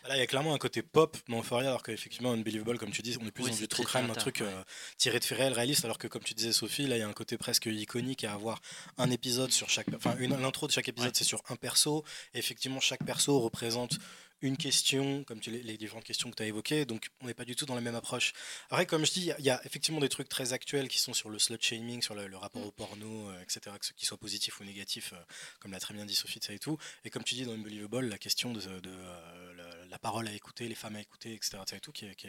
Là, 0.06 0.16
il 0.16 0.18
y 0.18 0.22
a 0.22 0.26
clairement 0.26 0.52
un 0.55 0.59
côté 0.59 0.82
pop 0.82 1.16
dans 1.28 1.39
Euphoria, 1.40 1.68
alors 1.70 1.82
qu'effectivement, 1.82 2.32
Unbelievable, 2.32 2.78
comme 2.78 2.90
tu 2.90 3.01
dis, 3.01 3.16
on 3.22 3.26
est 3.26 3.31
plus 3.31 3.44
Oui, 3.44 3.51
dans 3.52 3.56
du 3.56 3.68
true 3.68 3.85
crime, 3.85 4.10
un 4.10 4.14
truc 4.14 4.43
euh, 4.43 4.62
tiré 4.98 5.18
de 5.18 5.24
réels, 5.35 5.55
réaliste, 5.55 5.85
alors 5.86 5.97
que, 5.97 6.06
comme 6.09 6.22
tu 6.22 6.35
disais, 6.35 6.52
Sophie, 6.52 6.86
là, 6.86 6.97
il 6.97 7.01
y 7.01 7.02
a 7.02 7.09
un 7.09 7.12
côté 7.14 7.39
presque 7.39 7.64
iconique 7.66 8.22
à 8.24 8.35
avoir 8.35 8.60
un 8.98 9.10
épisode 9.10 9.51
sur 9.51 9.70
chaque. 9.70 9.86
Enfin, 9.94 10.14
une- 10.18 10.36
l'intro 10.39 10.66
de 10.66 10.72
chaque 10.72 10.89
épisode, 10.90 11.09
Ouais. 11.09 11.14
c'est 11.16 11.24
sur 11.24 11.40
un 11.48 11.56
perso, 11.56 12.05
et 12.35 12.39
effectivement, 12.39 12.81
chaque 12.81 13.02
perso 13.05 13.40
représente 13.40 13.98
une 14.45 14.57
question, 14.57 15.25
comme 15.25 15.41
tu, 15.41 15.51
les, 15.51 15.77
différentes 15.79 16.05
questions 16.05 16.31
que 16.31 16.37
tu 16.37 16.43
as 16.43 16.47
évoquées, 16.47 16.85
donc 16.85 17.09
on 17.21 17.27
n'est 17.27 17.35
pas 17.35 17.45
du 17.45 17.57
tout 17.57 17.65
dans 17.66 17.75
la 17.75 17.81
même 17.81 17.95
approche. 17.95 18.33
Après, 18.71 18.85
comme 18.87 19.05
je 19.07 19.12
dis, 19.12 19.21
il 19.21 19.27
y 19.27 19.33
a- 19.33 19.37
il 19.39 19.45
y, 19.45 19.51
a 19.51 19.61
effectivement 19.65 20.01
des 20.01 20.09
trucs 20.09 20.29
très 20.29 20.53
actuels 20.53 20.89
qui 20.89 20.99
sont 20.99 21.15
sur 21.15 21.31
le 21.31 21.39
slut 21.39 21.57
shaming, 21.61 22.03
sur 22.03 22.15
le, 22.15 22.27
le 22.27 22.37
rapport 22.37 22.65
au 22.65 22.71
porno, 22.71 23.31
euh, 23.31 23.41
etc., 23.43 23.61
que 23.81 23.87
ce 23.87 23.93
qui 23.95 24.05
soit 24.07 24.19
positif 24.19 24.61
ou 24.61 24.65
négatif, 24.65 25.12
euh, 25.15 25.16
comme 25.61 25.73
l'a 25.73 25.81
très 25.81 25.95
bien 25.95 26.05
dit 26.05 26.15
Sophie, 26.15 26.41
ça 26.43 26.53
et 26.53 26.59
tout. 26.59 26.79
Et 27.05 27.11
comme 27.11 27.25
tu 27.25 27.35
dis 27.35 27.45
dans 27.45 27.53
Unbelievable, 27.53 28.07
la 28.09 28.19
question 28.19 28.53
de, 28.53 28.61
de, 28.61 28.91
euh, 28.91 29.55
la, 29.55 29.87
la 29.87 29.99
parole 29.99 30.29
à 30.29 30.33
écouter, 30.33 30.69
les 30.69 30.75
femmes 30.75 30.97
à 30.97 31.01
écouter, 31.01 31.33
etc., 31.35 31.59
et 31.73 31.81
tout, 31.81 31.93
qui 31.93 32.15
qui 32.16 32.29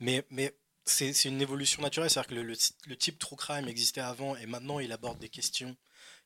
mais, 0.00 0.24
mais 0.30 0.54
c'est 0.84 1.12
c'est 1.12 1.28
une 1.28 1.42
évolution 1.42 1.82
naturelle, 1.82 2.08
c'est-à-dire 2.10 2.28
que 2.30 2.34
le, 2.36 2.42
le, 2.42 2.54
le 2.86 2.96
type 2.96 3.18
true 3.18 3.36
crime 3.36 3.68
existait 3.68 4.00
avant 4.00 4.36
et 4.36 4.46
maintenant 4.46 4.78
il 4.80 4.92
aborde 4.92 5.18
des 5.18 5.28
questions 5.28 5.76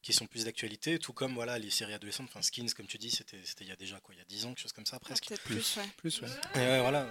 qui 0.02 0.12
sont 0.12 0.26
plus 0.26 0.44
d'actualité, 0.44 0.98
tout 0.98 1.12
comme 1.12 1.34
voilà 1.34 1.58
les 1.58 1.70
séries 1.70 1.94
adolescentes, 1.94 2.26
enfin 2.28 2.42
Skins 2.42 2.72
comme 2.76 2.86
tu 2.86 2.98
dis, 2.98 3.10
c'était 3.10 3.40
c'était 3.44 3.64
il 3.64 3.68
y 3.68 3.72
a 3.72 3.76
déjà 3.76 3.98
quoi, 4.00 4.14
il 4.14 4.18
y 4.18 4.20
a 4.20 4.24
10 4.24 4.46
ans, 4.46 4.48
quelque 4.48 4.62
chose 4.62 4.72
comme 4.72 4.86
ça 4.86 4.98
presque. 4.98 5.26
Peut-être 5.28 5.42
plus, 5.42 5.76
ouais. 5.76 5.88
Plus, 5.96 6.20
ouais. 6.20 6.28
Et 6.56 6.58
ouais, 6.58 6.80
voilà. 6.80 7.06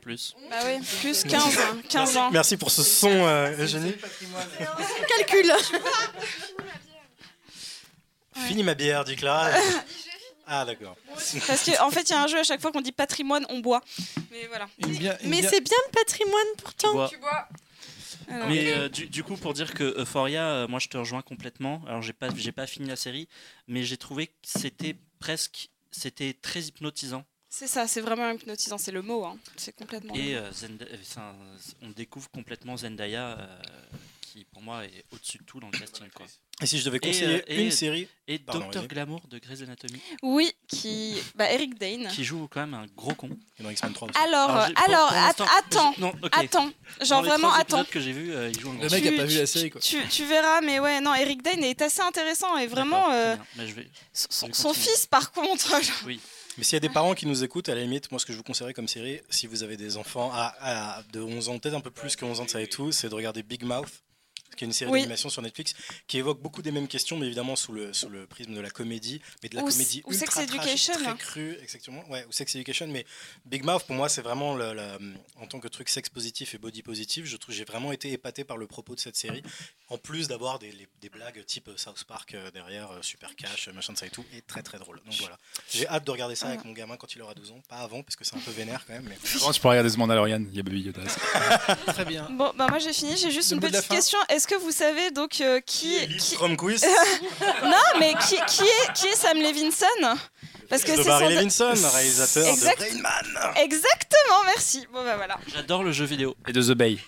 Plus. 0.00 0.34
Bah 0.50 0.56
oui, 0.64 0.84
plus 1.00 1.22
15, 1.22 1.58
hein, 1.58 1.80
15 1.88 2.16
ans. 2.16 2.30
Merci 2.32 2.56
pour 2.56 2.72
ce 2.72 2.82
son, 2.82 3.08
euh, 3.08 3.56
Eugénie. 3.56 3.94
Calcul 5.08 5.52
Fini 8.46 8.62
ma 8.64 8.74
bière, 8.74 9.04
dit 9.04 9.14
Clara. 9.14 9.50
Ah 10.46 10.64
d'accord. 10.64 10.96
Parce 11.46 11.64
qu'en 11.64 11.86
en 11.86 11.90
fait, 11.90 12.02
il 12.02 12.10
y 12.10 12.14
a 12.14 12.22
un 12.22 12.26
jeu 12.26 12.38
à 12.40 12.42
chaque 12.42 12.60
fois 12.60 12.72
qu'on 12.72 12.80
dit 12.80 12.90
patrimoine, 12.90 13.46
on 13.48 13.60
boit. 13.60 13.80
Mais 14.32 14.46
voilà. 14.48 14.68
Une 14.78 14.96
bien- 14.96 15.16
une 15.22 15.30
Mais 15.30 15.42
c'est 15.42 15.60
bien 15.60 15.76
le 15.86 15.92
patrimoine 15.92 16.46
pourtant. 16.58 16.92
Bois. 16.92 17.08
Tu 17.08 17.16
vois 17.18 17.48
Alors, 18.28 18.48
Mais 18.48 18.72
euh, 18.72 18.88
du, 18.88 19.06
du 19.08 19.22
coup, 19.22 19.36
pour 19.36 19.52
dire 19.54 19.74
que 19.74 19.84
Euphoria, 20.00 20.44
euh, 20.48 20.68
moi 20.68 20.78
je 20.78 20.88
te 20.88 20.96
rejoins 20.96 21.22
complètement. 21.22 21.82
Alors, 21.86 22.02
j'ai 22.02 22.12
pas, 22.12 22.28
j'ai 22.34 22.52
pas 22.52 22.66
fini 22.66 22.88
la 22.88 22.96
série, 22.96 23.28
mais 23.68 23.82
j'ai 23.84 23.96
trouvé 23.96 24.26
que 24.28 24.32
c'était 24.44 24.96
presque. 25.18 25.68
C'était 25.90 26.32
très 26.32 26.62
hypnotisant. 26.62 27.24
c'est 27.50 27.66
ça, 27.66 27.86
c'est 27.86 28.00
vraiment 28.00 28.30
hypnotisant, 28.30 28.78
c'est 28.78 28.92
le 28.92 29.02
mot. 29.02 29.24
hein. 29.26 29.36
C'est 29.56 29.74
complètement. 29.76 30.14
Et 30.14 30.34
euh, 30.36 30.50
euh, 30.62 30.96
un- 31.18 31.34
on 31.82 31.90
découvre 31.90 32.30
complètement 32.30 32.76
Zendaya, 32.78 33.36
qui 34.22 34.44
pour 34.46 34.62
moi 34.62 34.84
est 34.86 35.04
au-dessus 35.10 35.38
de 35.38 35.44
tout 35.44 35.60
dans 35.60 35.68
le 35.70 35.78
casting. 35.78 36.08
Quoi. 36.14 36.26
Et 36.62 36.66
si 36.66 36.78
je 36.78 36.84
devais 36.84 36.98
Et, 36.98 37.00
conseiller 37.00 37.36
euh, 37.36 37.42
et- 37.48 37.64
une 37.64 37.70
série, 37.70 38.08
Et 38.28 38.38
Docteur. 38.38 38.86
Glamour 38.86 39.20
de 39.28 39.38
Grey's 39.38 39.62
Anatomy, 39.62 40.00
Oui, 40.22 40.52
qui. 40.68 41.14
Bah, 41.34 41.50
Eric 41.50 41.78
Dane. 41.78 42.08
qui 42.08 42.22
joue 42.24 42.46
quand 42.48 42.60
même 42.60 42.74
un 42.74 42.86
gros 42.96 43.14
con. 43.14 43.30
et 43.58 43.62
dans 43.62 43.70
X-Men 43.70 43.92
3 43.92 44.08
aussi. 44.08 44.18
Alors, 44.18 44.50
Alors, 44.50 44.66
j'ai- 44.68 44.74
pour- 44.74 44.84
alors, 44.84 45.08
pour 45.08 45.16
at- 45.16 45.26
l'instant- 45.26 45.46
attends, 45.58 45.94
non, 45.98 46.12
ok. 46.22 46.30
attends. 46.32 46.70
Dans 47.00 47.04
Genre 47.04 47.22
les 47.22 47.28
vraiment, 47.28 47.52
attends. 47.52 47.84
que 47.84 48.00
j'ai 48.00 48.12
vu, 48.12 48.32
euh, 48.32 48.48
il 48.52 48.58
joue 48.60 48.70
un 48.70 48.74
gros 48.74 48.84
Le 48.84 48.90
mec 48.90 49.06
a 49.06 49.10
Tu- 49.10 49.16
pas 49.16 49.24
vu 49.24 49.34
la 49.36 49.40
tu- 49.40 49.46
série 49.48 49.70
quoi. 49.70 49.80
Tu, 49.80 49.98
tu 50.08 50.24
verras, 50.24 50.60
mais 50.60 50.78
ouais, 50.80 51.00
non, 51.00 51.14
Eric 51.14 51.42
Dane 51.42 51.64
est 51.64 51.82
assez 51.82 52.00
intéressant 52.00 52.56
et 52.56 52.66
vraiment. 52.68 53.10
Euh. 53.10 53.36
Mais 53.56 53.66
je 53.66 53.74
vais- 53.74 53.88
son, 54.12 54.46
vais 54.46 54.52
son 54.54 54.68
continuer. 54.68 54.86
fils, 54.88 55.06
par 55.06 55.32
contre. 55.32 55.68
genre, 55.68 55.80
Oui. 56.06 56.20
Mais 56.58 56.64
s'il 56.64 56.74
y 56.74 56.76
a 56.76 56.80
des 56.80 56.90
parents 56.90 57.14
qui 57.14 57.26
nous 57.26 57.42
écoutent, 57.44 57.70
à 57.70 57.74
la 57.74 57.80
limite, 57.80 58.10
moi 58.10 58.20
ce 58.20 58.26
que 58.26 58.32
je 58.32 58.36
vous 58.36 58.44
conseillerais 58.44 58.74
comme 58.74 58.86
série, 58.86 59.20
si 59.30 59.46
vous 59.46 59.62
avez 59.62 59.76
des 59.78 59.96
enfants 59.96 60.30
à, 60.34 60.54
à- 60.60 61.02
de 61.12 61.20
11 61.20 61.48
ans, 61.48 61.58
peut-être 61.58 61.74
un 61.74 61.80
peu 61.80 61.90
plus 61.90 62.14
que 62.14 62.24
11 62.26 62.40
ans 62.40 62.46
ça 62.46 62.60
et 62.60 62.66
tout, 62.68 62.92
c'est 62.92 63.08
de 63.08 63.14
regarder 63.14 63.42
Big 63.42 63.62
Mouth, 63.64 63.88
qui 64.56 64.64
est 64.64 64.66
une 64.66 64.72
série 64.72 64.90
Oui. 64.90 65.00
d'animation 65.00 65.28
sur 65.28 65.42
Netflix, 65.42 65.74
qui 66.06 66.18
évoque 66.18 66.40
beaucoup 66.40 66.62
des 66.62 66.70
mêmes 66.72 66.88
questions, 66.88 67.16
mais 67.18 67.26
évidemment 67.26 67.56
sous 67.56 67.72
le, 67.72 67.92
sous 67.92 68.08
le 68.08 68.26
prisme 68.26 68.54
de 68.54 68.60
la 68.60 68.70
comédie, 68.70 69.20
mais 69.42 69.48
de 69.48 69.56
la 69.56 69.62
Ou- 69.62 69.68
comédie 69.68 70.02
ou 70.04 70.12
Sex 70.12 70.22
ultra 70.22 70.44
trash, 70.46 70.66
Education. 70.66 70.94
très 70.94 71.16
crue, 71.16 71.56
exactement, 71.62 72.08
ouais, 72.10 72.24
ou 72.28 72.32
Sex 72.32 72.54
Education, 72.54 72.86
mais 72.88 73.04
Big 73.46 73.64
Mouth 73.64 73.84
pour 73.84 73.96
moi 73.96 74.08
c'est 74.08 74.22
vraiment 74.22 74.54
le, 74.54 74.74
le- 74.74 75.14
en 75.40 75.46
tant 75.46 75.60
que 75.60 75.68
truc 75.68 75.88
sexe 75.88 76.08
positif 76.08 76.54
et 76.54 76.58
body 76.58 76.82
positif, 76.82 77.24
je 77.26 77.36
trouve 77.36 77.54
j'ai 77.54 77.64
vraiment 77.64 77.92
été 77.92 78.10
épaté 78.12 78.44
par 78.44 78.56
le 78.56 78.66
propos 78.66 78.94
de 78.94 79.00
cette 79.00 79.16
série, 79.16 79.42
en 79.88 79.98
plus 79.98 80.28
d'avoir 80.28 80.58
des, 80.58 80.72
les- 80.72 80.88
des 81.00 81.08
blagues 81.08 81.44
type 81.46 81.70
South 81.76 82.04
Park 82.04 82.34
euh, 82.34 82.50
derrière, 82.50 82.90
euh, 82.92 83.02
super 83.02 83.34
cash, 83.36 83.68
euh, 83.68 83.72
machin 83.72 83.92
de 83.92 83.98
ça 83.98 84.06
et 84.06 84.10
tout, 84.10 84.24
et 84.36 84.42
très 84.42 84.62
très 84.62 84.78
drôle. 84.78 85.00
Donc 85.04 85.14
voilà, 85.20 85.38
j'ai 85.70 85.86
hâte 85.88 86.04
de 86.06 86.10
regarder 86.10 86.34
ça 86.34 86.48
avec 86.48 86.64
mon 86.64 86.72
gamin 86.72 86.96
quand 86.96 87.14
il 87.14 87.22
aura 87.22 87.34
12 87.34 87.50
ans, 87.52 87.60
pas 87.68 87.76
avant 87.76 88.02
parce 88.02 88.16
que 88.16 88.24
c'est 88.24 88.36
un 88.36 88.40
peu 88.40 88.50
vénère 88.50 88.84
quand 88.86 88.92
même, 88.94 89.06
mais 89.08 89.16
tu 89.22 89.38
pourrais 89.60 89.78
regarder 89.78 89.90
The 89.90 89.98
Mandalorian, 89.98 90.44
il 90.50 90.56
y 90.56 90.60
a 90.60 90.62
Baby 90.62 90.80
Yoda. 90.82 91.02
Très 91.86 92.04
bien. 92.04 92.28
Bon, 92.30 92.52
bah 92.56 92.66
moi 92.68 92.78
j'ai 92.78 92.92
fini, 92.92 93.16
j'ai 93.16 93.30
juste 93.30 93.50
Le 93.50 93.56
une 93.56 93.62
la 93.62 93.70
petite 93.70 93.88
question. 93.90 94.18
Est-ce 94.42 94.48
que 94.48 94.60
vous 94.60 94.72
savez 94.72 95.12
donc 95.12 95.40
euh, 95.40 95.60
qui, 95.64 95.94
qui- 96.18 96.34
From 96.34 96.56
Quiz 96.56 96.84
Non, 97.62 97.76
mais 98.00 98.12
qui, 98.14 98.34
qui 98.48 98.64
est, 98.64 98.92
qui 98.92 99.06
est 99.06 99.14
Sam 99.14 99.38
Levinson? 99.38 99.86
Parce 100.68 100.82
que 100.82 100.90
de 100.90 100.96
c'est 100.96 101.04
Barry 101.08 101.26
son. 101.26 101.30
Levinson, 101.70 101.88
réalisateur 101.94 102.44
Exact- 102.48 102.80
de 102.80 102.84
Rain 102.86 103.00
Man. 103.02 103.52
Exactement, 103.62 104.42
merci. 104.46 104.84
Bon 104.92 105.04
bah 105.04 105.14
voilà. 105.16 105.38
J'adore 105.54 105.84
le 105.84 105.92
jeu 105.92 106.06
vidéo. 106.06 106.34
Et 106.48 106.52
de 106.52 106.60
The 106.60 106.72
Bay. 106.76 106.98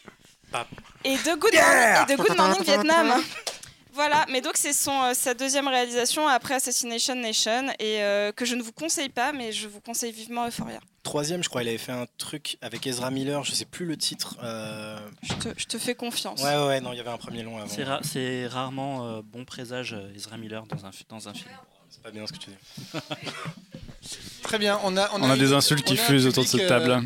Et 1.03 1.17
de 1.17 1.35
Good 1.35 1.55
Morning, 1.55 2.07
et 2.09 2.13
de 2.13 2.23
Good 2.23 2.37
Morning 2.37 2.63
Vietnam. 2.63 3.25
Voilà, 3.95 4.27
mais 4.29 4.41
donc 4.41 4.57
c'est 4.57 4.73
son, 4.73 4.91
euh, 5.05 5.15
sa 5.15 5.35
deuxième 5.35 5.69
réalisation 5.69 6.27
après 6.27 6.55
Assassination 6.55 7.15
Nation 7.15 7.69
et 7.79 8.03
euh, 8.03 8.33
que 8.33 8.45
je 8.45 8.55
ne 8.57 8.63
vous 8.63 8.73
conseille 8.73 9.09
pas, 9.09 9.33
mais 9.33 9.53
je 9.53 9.69
vous 9.69 9.81
conseille 9.81 10.11
vivement 10.13 10.47
Euphoria. 10.49 10.81
Troisième, 11.05 11.45
je 11.45 11.49
crois, 11.49 11.63
il 11.63 11.69
avait 11.69 11.79
fait 11.79 11.93
un 11.93 12.07
truc 12.19 12.57
avec 12.63 12.87
Ezra 12.87 13.11
Miller, 13.11 13.45
je 13.45 13.53
sais 13.53 13.67
plus 13.67 13.87
le 13.87 13.97
titre. 13.97 14.37
euh, 14.43 14.99
Je 15.23 15.35
te, 15.35 15.49
je 15.57 15.67
te 15.67 15.79
fais 15.79 15.95
confiance. 15.95 16.43
Ouais, 16.43 16.67
ouais, 16.67 16.81
non, 16.81 16.93
il 16.93 16.97
y 16.97 17.01
avait 17.01 17.11
un 17.11 17.19
premier 17.19 17.43
long 17.43 17.59
avant. 17.59 17.69
C'est 17.69 17.85
ra- 17.85 18.01
c'est 18.03 18.47
rarement 18.49 19.07
euh, 19.07 19.21
bon 19.23 19.45
présage 19.45 19.95
Ezra 20.17 20.39
Miller 20.39 20.65
dans 20.67 20.85
un, 20.87 20.91
dans 21.11 21.29
un 21.29 21.35
film. 21.35 21.51
C'est 21.91 22.03
pas 22.03 22.11
bien 22.11 22.27
ce 22.27 22.33
que 22.33 22.39
tu 22.39 22.51
dis. 22.51 22.57
Très 24.43 24.59
bien, 24.59 24.81
on 24.85 24.97
a, 24.97 25.09
On 25.15 25.31
a 25.31 25.37
des 25.37 25.53
insultes 25.53 25.85
qui 25.85 25.97
fusent 25.97 26.27
autour 26.27 26.45
de 26.45 26.49
cette 26.49 26.63
euh, 26.63 26.69
table. 26.69 27.03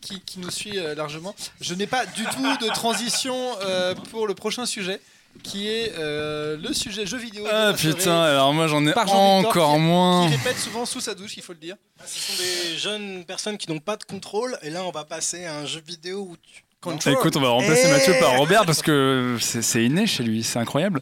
qui, 0.00 0.20
qui 0.20 0.38
nous 0.40 0.50
suit 0.50 0.78
euh, 0.78 0.94
largement. 0.94 1.34
Je 1.60 1.74
n'ai 1.74 1.86
pas 1.86 2.06
du 2.06 2.24
tout 2.24 2.56
de 2.66 2.68
transition 2.72 3.34
euh, 3.62 3.94
pour 4.10 4.26
le 4.26 4.34
prochain 4.34 4.66
sujet, 4.66 5.00
qui 5.42 5.68
est 5.68 5.92
euh, 5.98 6.56
le 6.56 6.72
sujet 6.74 7.06
jeu 7.06 7.16
vidéo. 7.18 7.44
de 7.44 7.50
Ah 7.52 7.72
putain, 7.72 8.22
alors 8.22 8.52
moi 8.52 8.66
j'en 8.66 8.84
ai 8.86 8.92
encore 8.92 9.74
qui- 9.74 9.80
moins. 9.80 10.28
Qui 10.28 10.36
répète 10.36 10.58
souvent 10.58 10.84
sous 10.84 11.00
sa 11.00 11.14
douche, 11.14 11.36
il 11.36 11.42
faut 11.42 11.52
le 11.52 11.58
dire. 11.60 11.76
Ce 12.04 12.18
sont 12.20 12.42
des 12.42 12.76
jeunes 12.78 13.24
personnes 13.24 13.56
qui 13.58 13.70
n'ont 13.70 13.78
pas 13.80 13.96
de 13.96 14.04
contrôle, 14.04 14.58
et 14.62 14.70
là 14.70 14.84
on 14.84 14.90
va 14.90 15.04
passer 15.04 15.44
à 15.46 15.56
un 15.56 15.66
jeu 15.66 15.80
vidéo 15.86 16.26
où 16.30 16.36
tu. 16.36 16.64
Écoute, 17.06 17.34
on 17.36 17.40
va 17.40 17.48
remplacer 17.48 17.86
Eh 17.88 17.90
Mathieu 17.90 18.14
par 18.20 18.36
Robert 18.38 18.64
parce 18.64 18.82
que 18.82 19.36
c'est 19.40 19.84
inné 19.84 20.06
chez 20.06 20.22
lui, 20.22 20.44
c'est 20.44 20.60
incroyable. 20.60 21.00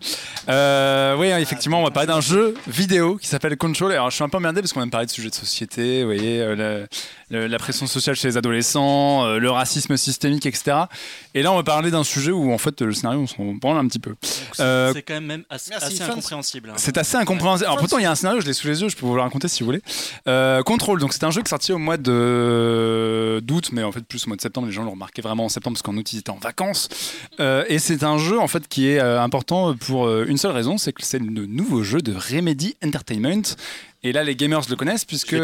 Euh, 0.48 1.14
oui, 1.18 1.26
effectivement, 1.26 1.80
on 1.80 1.84
va 1.84 1.90
parler 1.90 2.06
d'un 2.06 2.22
jeu 2.22 2.54
vidéo 2.66 3.18
qui 3.18 3.26
s'appelle 3.28 3.58
Control. 3.58 3.92
Alors, 3.92 4.08
je 4.08 4.14
suis 4.14 4.24
un 4.24 4.30
peu 4.30 4.38
emmerdé 4.38 4.62
parce 4.62 4.72
qu'on 4.72 4.82
aime 4.82 4.90
parler 4.90 5.04
de 5.04 5.10
sujets 5.10 5.28
de 5.28 5.34
société, 5.34 6.00
vous 6.00 6.06
voyez, 6.08 6.40
euh, 6.40 6.86
la, 7.28 7.58
pression 7.58 7.86
sociale 7.86 8.16
chez 8.16 8.28
les 8.28 8.36
adolescents, 8.38 9.26
euh, 9.26 9.38
le 9.38 9.50
racisme 9.50 9.98
systémique, 9.98 10.46
etc. 10.46 10.78
Et 11.34 11.42
là, 11.42 11.52
on 11.52 11.56
va 11.56 11.62
parler 11.62 11.90
d'un 11.90 12.04
sujet 12.04 12.32
où, 12.32 12.54
en 12.54 12.58
fait, 12.58 12.80
le 12.80 12.94
scénario, 12.94 13.20
on 13.20 13.26
s'en 13.26 13.44
branle 13.52 13.76
un 13.76 13.86
petit 13.86 13.98
peu. 13.98 14.14
C'est 14.22 14.62
Euh, 14.62 14.94
quand 15.06 15.12
même, 15.12 15.26
même 15.26 15.44
assez, 15.50 15.70
merci, 15.72 15.86
assez 15.88 15.96
Fans. 15.98 16.12
incompréhensible. 16.12 16.70
hein. 16.70 16.74
C'est 16.78 16.96
assez 16.96 17.18
incompréhensible. 17.18 17.66
Alors 17.66 17.78
pourtant 17.78 17.98
il 17.98 18.04
y 18.04 18.06
a 18.06 18.10
un 18.10 18.14
scénario, 18.14 18.40
je 18.40 18.46
l'ai 18.46 18.54
sous 18.54 18.66
les 18.66 18.80
yeux, 18.80 18.88
je 18.88 18.96
peux 18.96 19.04
vous 19.04 19.14
le 19.14 19.20
raconter 19.20 19.46
si 19.48 19.60
vous 19.62 19.66
voulez. 19.66 19.82
Euh, 20.26 20.62
Control, 20.62 20.98
donc 21.00 21.12
c'est 21.12 21.24
un 21.24 21.30
jeu 21.30 21.42
qui 21.42 21.48
est 21.48 21.50
sorti 21.50 21.72
au 21.72 21.78
mois 21.78 21.98
de 21.98 23.40
d'août, 23.44 23.68
mais 23.72 23.82
en 23.82 23.92
fait 23.92 24.00
plus 24.06 24.24
au 24.24 24.28
mois 24.30 24.36
de 24.36 24.40
septembre. 24.40 24.66
Les 24.68 24.72
gens 24.72 24.82
l'ont 24.82 24.92
remarqué 24.92 25.20
vraiment 25.20 25.44
en 25.44 25.48
septembre 25.50 25.65
parce 25.72 25.82
qu'en 25.82 25.96
août 25.96 26.12
ils 26.12 26.18
étaient 26.18 26.30
en 26.30 26.38
vacances. 26.38 26.88
Euh, 27.40 27.64
et 27.68 27.78
c'est 27.78 28.02
un 28.02 28.18
jeu 28.18 28.38
en 28.38 28.48
fait 28.48 28.68
qui 28.68 28.88
est 28.88 28.98
euh, 28.98 29.20
important 29.20 29.74
pour 29.74 30.06
euh, 30.06 30.24
une 30.28 30.38
seule 30.38 30.52
raison, 30.52 30.78
c'est 30.78 30.92
que 30.92 31.02
c'est 31.02 31.18
le 31.18 31.46
nouveau 31.46 31.82
jeu 31.82 32.00
de 32.00 32.14
Remedy 32.14 32.76
Entertainment. 32.84 33.42
Et 34.02 34.12
là 34.12 34.24
les 34.24 34.36
gamers 34.36 34.62
le 34.68 34.76
connaissent 34.76 35.04
puisque 35.04 35.36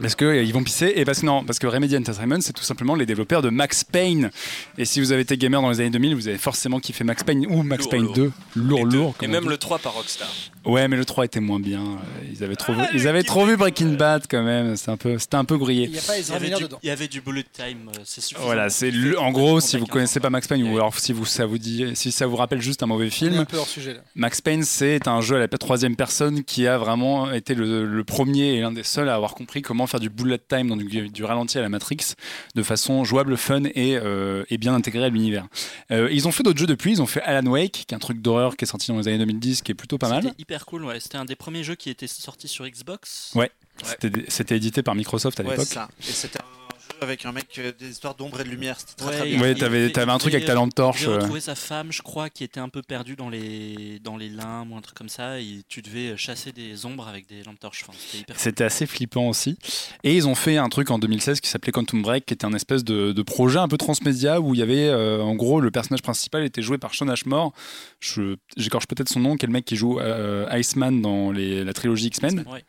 parce 0.00 0.14
que 0.14 0.24
euh, 0.24 0.42
ils 0.42 0.52
vont 0.52 0.62
pisser 0.62 0.92
et 0.96 1.04
parce 1.04 1.20
que 1.20 1.26
non, 1.26 1.44
parce 1.44 1.58
que 1.58 1.66
Remedy 1.66 1.96
Entertainment 1.96 2.40
c'est 2.40 2.52
tout 2.52 2.62
simplement 2.62 2.94
les 2.94 3.06
développeurs 3.06 3.42
de 3.42 3.50
Max 3.50 3.84
Payne. 3.84 4.30
Et 4.76 4.84
si 4.84 5.00
vous 5.00 5.12
avez 5.12 5.22
été 5.22 5.36
gamer 5.36 5.60
dans 5.60 5.70
les 5.70 5.80
années 5.80 5.90
2000, 5.90 6.14
vous 6.14 6.28
avez 6.28 6.38
forcément 6.38 6.78
kiffé 6.80 7.04
Max 7.04 7.24
Payne 7.24 7.46
ou 7.48 7.62
Max 7.62 7.84
Lourd, 7.84 7.90
Payne 7.90 8.04
lourd. 8.04 8.14
2, 8.14 8.32
lourd 8.56 8.86
lourd. 8.86 9.14
Et 9.22 9.26
même 9.26 9.44
dit. 9.44 9.48
le 9.48 9.58
3 9.58 9.78
par 9.78 9.94
Rockstar. 9.94 10.28
Ouais, 10.68 10.86
mais 10.86 10.96
le 10.96 11.04
3 11.04 11.24
était 11.24 11.40
moins 11.40 11.58
bien. 11.60 11.80
Euh, 11.80 12.24
Ils 12.30 12.44
avaient 12.44 12.54
trop, 12.56 12.72
vu, 12.72 12.80
ils 12.94 13.08
avaient 13.08 13.22
trop 13.22 13.44
vu 13.46 13.56
Breaking 13.56 13.94
Bad 13.94 14.24
quand 14.30 14.42
même. 14.42 14.76
C'était 14.76 14.90
un 14.90 14.96
peu, 14.96 15.18
c'était 15.18 15.36
un 15.36 15.44
peu 15.44 15.54
Il 15.56 15.58
grillé. 15.60 15.88
n'y 15.88 15.98
a 15.98 16.02
pas 16.02 16.18
Il 16.18 16.28
y, 16.28 16.32
avait 16.32 16.50
du, 16.50 16.64
il 16.82 16.86
y 16.86 16.90
avait 16.90 17.08
du 17.08 17.20
bullet 17.20 17.44
time, 17.52 17.88
euh, 17.88 18.00
c'est 18.04 18.20
suffisant. 18.20 18.44
Voilà, 18.46 18.68
c'est 18.70 18.88
Il 18.90 19.16
en 19.16 19.32
gros, 19.32 19.60
si 19.60 19.76
vous 19.78 19.86
connaissez 19.86 20.20
pas 20.20 20.30
Max 20.30 20.46
Payne 20.46 20.62
ou 20.70 20.76
alors 20.76 20.96
si 20.98 21.12
vous 21.12 21.24
ça 21.26 21.46
vous 21.46 21.58
dit, 21.58 21.86
si 21.94 22.12
ça 22.12 22.26
vous 22.26 22.36
rappelle 22.36 22.60
juste 22.60 22.82
un 22.82 22.86
mauvais 22.86 23.04
On 23.04 23.08
est 23.08 23.10
film, 23.10 23.38
un 23.38 23.44
peu 23.44 23.56
hors 23.56 23.66
sujet 23.66 23.94
là. 23.94 24.00
Max 24.14 24.40
Payne 24.40 24.62
c'est 24.62 25.08
un 25.08 25.20
jeu 25.20 25.36
à 25.36 25.38
la 25.38 25.48
troisième 25.48 25.96
personne 25.96 26.44
qui 26.44 26.66
a 26.66 26.76
vraiment 26.78 27.32
été 27.32 27.54
le, 27.54 27.84
le 27.86 28.04
premier 28.04 28.54
et 28.54 28.60
l'un 28.60 28.70
des 28.72 28.82
seuls 28.84 29.08
à 29.08 29.14
avoir 29.14 29.34
compris 29.34 29.62
comment 29.62 29.86
faire 29.86 30.00
du 30.00 30.10
bullet 30.10 30.38
time 30.38 30.68
dans 30.68 30.76
du, 30.76 31.08
du 31.08 31.24
ralenti 31.24 31.58
à 31.58 31.62
la 31.62 31.68
Matrix 31.70 32.14
de 32.54 32.62
façon 32.62 33.04
jouable, 33.04 33.36
fun 33.36 33.62
et, 33.74 33.96
euh, 33.96 34.44
et 34.50 34.58
bien 34.58 34.74
intégrée 34.74 35.04
à 35.04 35.08
l'univers. 35.08 35.46
Euh, 35.90 36.08
ils 36.12 36.28
ont 36.28 36.32
fait 36.32 36.42
d'autres 36.42 36.58
jeux 36.58 36.66
depuis. 36.66 36.92
Ils 36.92 37.02
ont 37.02 37.06
fait 37.06 37.22
Alan 37.22 37.48
Wake, 37.50 37.72
qui 37.72 37.94
est 37.94 37.94
un 37.94 37.98
truc 37.98 38.20
d'horreur 38.20 38.56
qui 38.56 38.64
est 38.64 38.68
sorti 38.68 38.90
dans 38.90 38.98
les 38.98 39.08
années 39.08 39.18
2010, 39.18 39.62
qui 39.62 39.72
est 39.72 39.74
plutôt 39.74 39.96
pas 39.98 40.08
mal. 40.10 40.22
C'était 40.22 40.34
cool, 40.64 40.84
ouais. 40.84 41.00
C'était 41.00 41.16
un 41.18 41.24
des 41.24 41.36
premiers 41.36 41.64
jeux 41.64 41.74
qui 41.74 41.90
était 41.90 42.06
sorti 42.06 42.48
sur 42.48 42.66
Xbox. 42.68 43.32
Ouais. 43.34 43.50
C'était 43.84 44.24
C'était 44.28 44.56
édité 44.56 44.82
par 44.82 44.94
Microsoft 44.94 45.38
à 45.40 45.42
Ouais, 45.44 45.50
l'époque. 45.50 45.66
c'est 45.68 45.74
ça. 45.74 45.88
Et 46.00 46.12
c'était 46.12 46.40
un 46.40 46.44
jeu 46.44 46.57
avec 47.02 47.24
un 47.26 47.32
mec, 47.32 47.46
euh, 47.58 47.72
des 47.78 47.90
histoires 47.90 48.14
d'ombre 48.14 48.40
et 48.40 48.44
de 48.44 48.48
lumière. 48.50 48.76
C'était 48.78 48.94
très, 48.94 49.06
Ouais, 49.10 49.16
très 49.18 49.28
bien. 49.28 49.40
Ouais, 49.40 49.90
t'avais 49.92 50.12
un 50.12 50.18
truc 50.18 50.34
avec 50.34 50.46
ta 50.46 50.54
lampe 50.54 50.74
torche. 50.74 51.00
Tu 51.00 51.04
devais 51.06 51.16
euh. 51.16 51.20
retrouver 51.20 51.40
sa 51.40 51.54
femme, 51.54 51.92
je 51.92 52.02
crois, 52.02 52.30
qui 52.30 52.44
était 52.44 52.60
un 52.60 52.68
peu 52.68 52.82
perdue 52.82 53.16
dans 53.16 53.28
les, 53.28 53.98
dans 54.02 54.16
les 54.16 54.28
limbes 54.28 54.72
ou 54.72 54.76
un 54.76 54.80
truc 54.80 54.96
comme 54.96 55.08
ça. 55.08 55.40
Et 55.40 55.62
tu 55.68 55.82
devais 55.82 56.16
chasser 56.16 56.52
des 56.52 56.84
ombres 56.86 57.06
avec 57.08 57.26
des 57.28 57.42
lampes 57.44 57.58
torches. 57.60 57.84
Enfin, 57.88 57.96
c'était 57.98 58.18
hyper 58.22 58.38
C'était 58.38 58.64
assez 58.64 58.86
flippant 58.86 59.28
aussi. 59.28 59.58
Et 60.04 60.14
ils 60.14 60.26
ont 60.28 60.34
fait 60.34 60.56
un 60.56 60.68
truc 60.68 60.90
en 60.90 60.98
2016 60.98 61.40
qui 61.40 61.48
s'appelait 61.48 61.72
Quantum 61.72 62.02
Break, 62.02 62.26
qui 62.26 62.34
était 62.34 62.44
un 62.46 62.52
espèce 62.54 62.84
de, 62.84 63.12
de 63.12 63.22
projet 63.22 63.58
un 63.58 63.68
peu 63.68 63.76
transmédia 63.78 64.40
où 64.40 64.54
il 64.54 64.60
y 64.60 64.62
avait, 64.62 64.88
euh, 64.88 65.20
en 65.22 65.34
gros, 65.34 65.60
le 65.60 65.70
personnage 65.70 66.02
principal 66.02 66.44
était 66.44 66.62
joué 66.62 66.78
par 66.78 66.94
Sean 66.94 67.08
Ashmore. 67.08 67.52
Je- 68.00 68.36
J'écorche 68.56 68.86
peut-être 68.86 69.08
son 69.08 69.20
nom, 69.20 69.36
qui 69.36 69.44
est 69.44 69.48
le 69.48 69.52
mec 69.52 69.64
qui 69.64 69.76
joue 69.76 70.00
euh, 70.00 70.46
Iceman 70.58 71.00
dans 71.00 71.30
les- 71.32 71.64
la 71.64 71.72
trilogie 71.72 72.06
X-Men. 72.08 72.44
Ouais. 72.50 72.64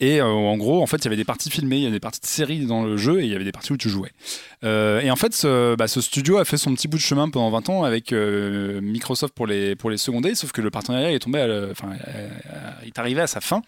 Et 0.00 0.20
euh, 0.20 0.26
en 0.26 0.56
gros, 0.56 0.82
en 0.82 0.86
fait, 0.86 0.96
il 0.98 1.04
y 1.04 1.06
avait 1.08 1.16
des 1.16 1.24
parties 1.24 1.50
filmées, 1.50 1.76
il 1.76 1.82
y 1.82 1.86
avait 1.86 1.96
des 1.96 2.00
parties 2.00 2.20
de 2.20 2.26
séries 2.26 2.66
dans 2.66 2.82
le 2.84 2.96
jeu 2.96 3.20
et 3.20 3.24
il 3.24 3.30
y 3.30 3.34
avait 3.34 3.44
des 3.44 3.52
parties 3.52 3.63
où 3.72 3.76
tu 3.76 3.88
jouais. 3.88 4.10
Euh, 4.64 5.00
et 5.00 5.10
en 5.10 5.16
fait, 5.16 5.34
ce, 5.34 5.74
bah, 5.76 5.88
ce 5.88 6.00
studio 6.00 6.38
a 6.38 6.44
fait 6.44 6.56
son 6.56 6.74
petit 6.74 6.88
bout 6.88 6.96
de 6.96 7.02
chemin 7.02 7.28
pendant 7.28 7.50
20 7.50 7.68
ans 7.68 7.84
avec 7.84 8.12
euh, 8.12 8.80
Microsoft 8.80 9.34
pour 9.34 9.46
les, 9.46 9.76
pour 9.76 9.90
les 9.90 9.96
seconder, 9.96 10.34
sauf 10.34 10.52
que 10.52 10.60
le 10.60 10.70
partenariat 10.70 11.12
est 11.12 11.18
tombé, 11.18 11.40
enfin, 11.70 11.90
euh, 12.08 12.28
est 12.84 12.98
arrivé 12.98 13.20
à 13.20 13.26
sa 13.26 13.40
fin. 13.40 13.62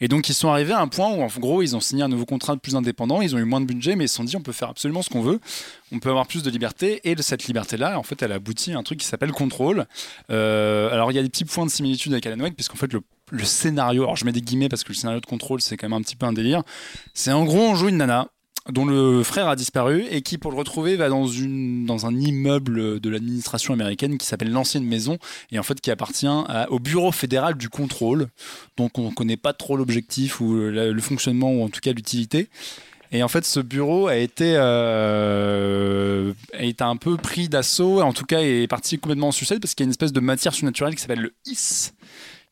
Et 0.00 0.08
donc, 0.08 0.28
ils 0.28 0.34
sont 0.34 0.48
arrivés 0.48 0.72
à 0.72 0.80
un 0.80 0.88
point 0.88 1.10
où, 1.10 1.22
en 1.22 1.28
gros, 1.38 1.62
ils 1.62 1.76
ont 1.76 1.80
signé 1.80 2.02
un 2.02 2.08
nouveau 2.08 2.26
contrat 2.26 2.56
plus 2.56 2.76
indépendant, 2.76 3.20
ils 3.20 3.34
ont 3.34 3.38
eu 3.38 3.44
moins 3.44 3.60
de 3.60 3.66
budget, 3.66 3.96
mais 3.96 4.04
ils 4.04 4.08
se 4.08 4.16
sont 4.16 4.24
dit, 4.24 4.36
on 4.36 4.42
peut 4.42 4.52
faire 4.52 4.70
absolument 4.70 5.02
ce 5.02 5.10
qu'on 5.10 5.22
veut, 5.22 5.40
on 5.92 5.98
peut 5.98 6.10
avoir 6.10 6.26
plus 6.26 6.42
de 6.42 6.50
liberté. 6.50 7.00
Et 7.04 7.14
de 7.14 7.22
cette 7.22 7.44
liberté-là, 7.44 7.98
en 7.98 8.02
fait, 8.02 8.22
elle 8.22 8.32
aboutit 8.32 8.72
à 8.72 8.78
un 8.78 8.82
truc 8.82 8.98
qui 8.98 9.06
s'appelle 9.06 9.32
Control. 9.32 9.86
Alors, 10.28 11.12
il 11.12 11.14
y 11.14 11.18
a 11.18 11.22
des 11.22 11.28
petits 11.28 11.44
points 11.44 11.66
de 11.66 11.70
similitude 11.70 12.12
avec 12.12 12.26
Alan 12.26 12.40
Wake, 12.40 12.54
puisqu'en 12.54 12.76
fait, 12.76 12.92
le 12.92 13.00
le 13.30 13.44
scénario, 13.44 14.02
alors 14.02 14.16
je 14.16 14.24
mets 14.24 14.32
des 14.32 14.42
guillemets 14.42 14.68
parce 14.68 14.82
que 14.82 14.88
le 14.88 14.94
scénario 14.96 15.20
de 15.20 15.26
contrôle 15.26 15.60
c'est 15.60 15.76
quand 15.76 15.88
même 15.88 15.98
un 15.98 16.02
petit 16.02 16.16
peu 16.16 16.26
un 16.26 16.32
délire. 16.32 16.62
C'est 17.14 17.32
en 17.32 17.44
gros 17.44 17.60
on 17.60 17.74
joue 17.74 17.88
une 17.88 17.98
nana 17.98 18.28
dont 18.68 18.84
le 18.84 19.22
frère 19.22 19.48
a 19.48 19.56
disparu 19.56 20.04
et 20.10 20.20
qui 20.22 20.36
pour 20.38 20.50
le 20.52 20.56
retrouver 20.58 20.96
va 20.96 21.08
dans, 21.08 21.26
une, 21.26 21.86
dans 21.86 22.06
un 22.06 22.14
immeuble 22.14 23.00
de 23.00 23.10
l'administration 23.10 23.72
américaine 23.74 24.18
qui 24.18 24.26
s'appelle 24.26 24.50
l'ancienne 24.52 24.84
maison 24.84 25.18
et 25.50 25.58
en 25.58 25.62
fait 25.62 25.80
qui 25.80 25.90
appartient 25.90 26.26
à- 26.26 26.70
au 26.70 26.78
bureau 26.78 27.10
fédéral 27.10 27.54
du 27.54 27.68
contrôle. 27.68 28.28
Donc 28.76 28.98
on 28.98 29.08
ne 29.10 29.14
connaît 29.14 29.38
pas 29.38 29.52
trop 29.54 29.76
l'objectif 29.76 30.40
ou 30.40 30.52
le, 30.54 30.92
le 30.92 31.00
fonctionnement 31.00 31.52
ou 31.52 31.62
en 31.64 31.68
tout 31.70 31.80
cas 31.80 31.92
l'utilité. 31.92 32.48
Et 33.12 33.24
en 33.24 33.28
fait, 33.28 33.44
ce 33.44 33.58
bureau 33.58 34.06
a 34.06 34.14
été, 34.16 34.54
euh, 34.56 36.32
a 36.52 36.62
été 36.62 36.84
un 36.84 36.96
peu 36.96 37.16
pris 37.16 37.48
d'assaut, 37.48 38.00
en 38.02 38.12
tout 38.12 38.24
cas 38.24 38.40
est 38.40 38.66
parti 38.68 38.98
complètement 38.98 39.28
en 39.28 39.32
sucette 39.32 39.60
parce 39.60 39.74
qu'il 39.74 39.82
y 39.82 39.86
a 39.86 39.88
une 39.88 39.90
espèce 39.90 40.12
de 40.12 40.20
matière 40.20 40.54
surnaturelle 40.54 40.94
qui 40.94 41.00
s'appelle 41.02 41.20
le 41.20 41.34
IS, 41.46 41.90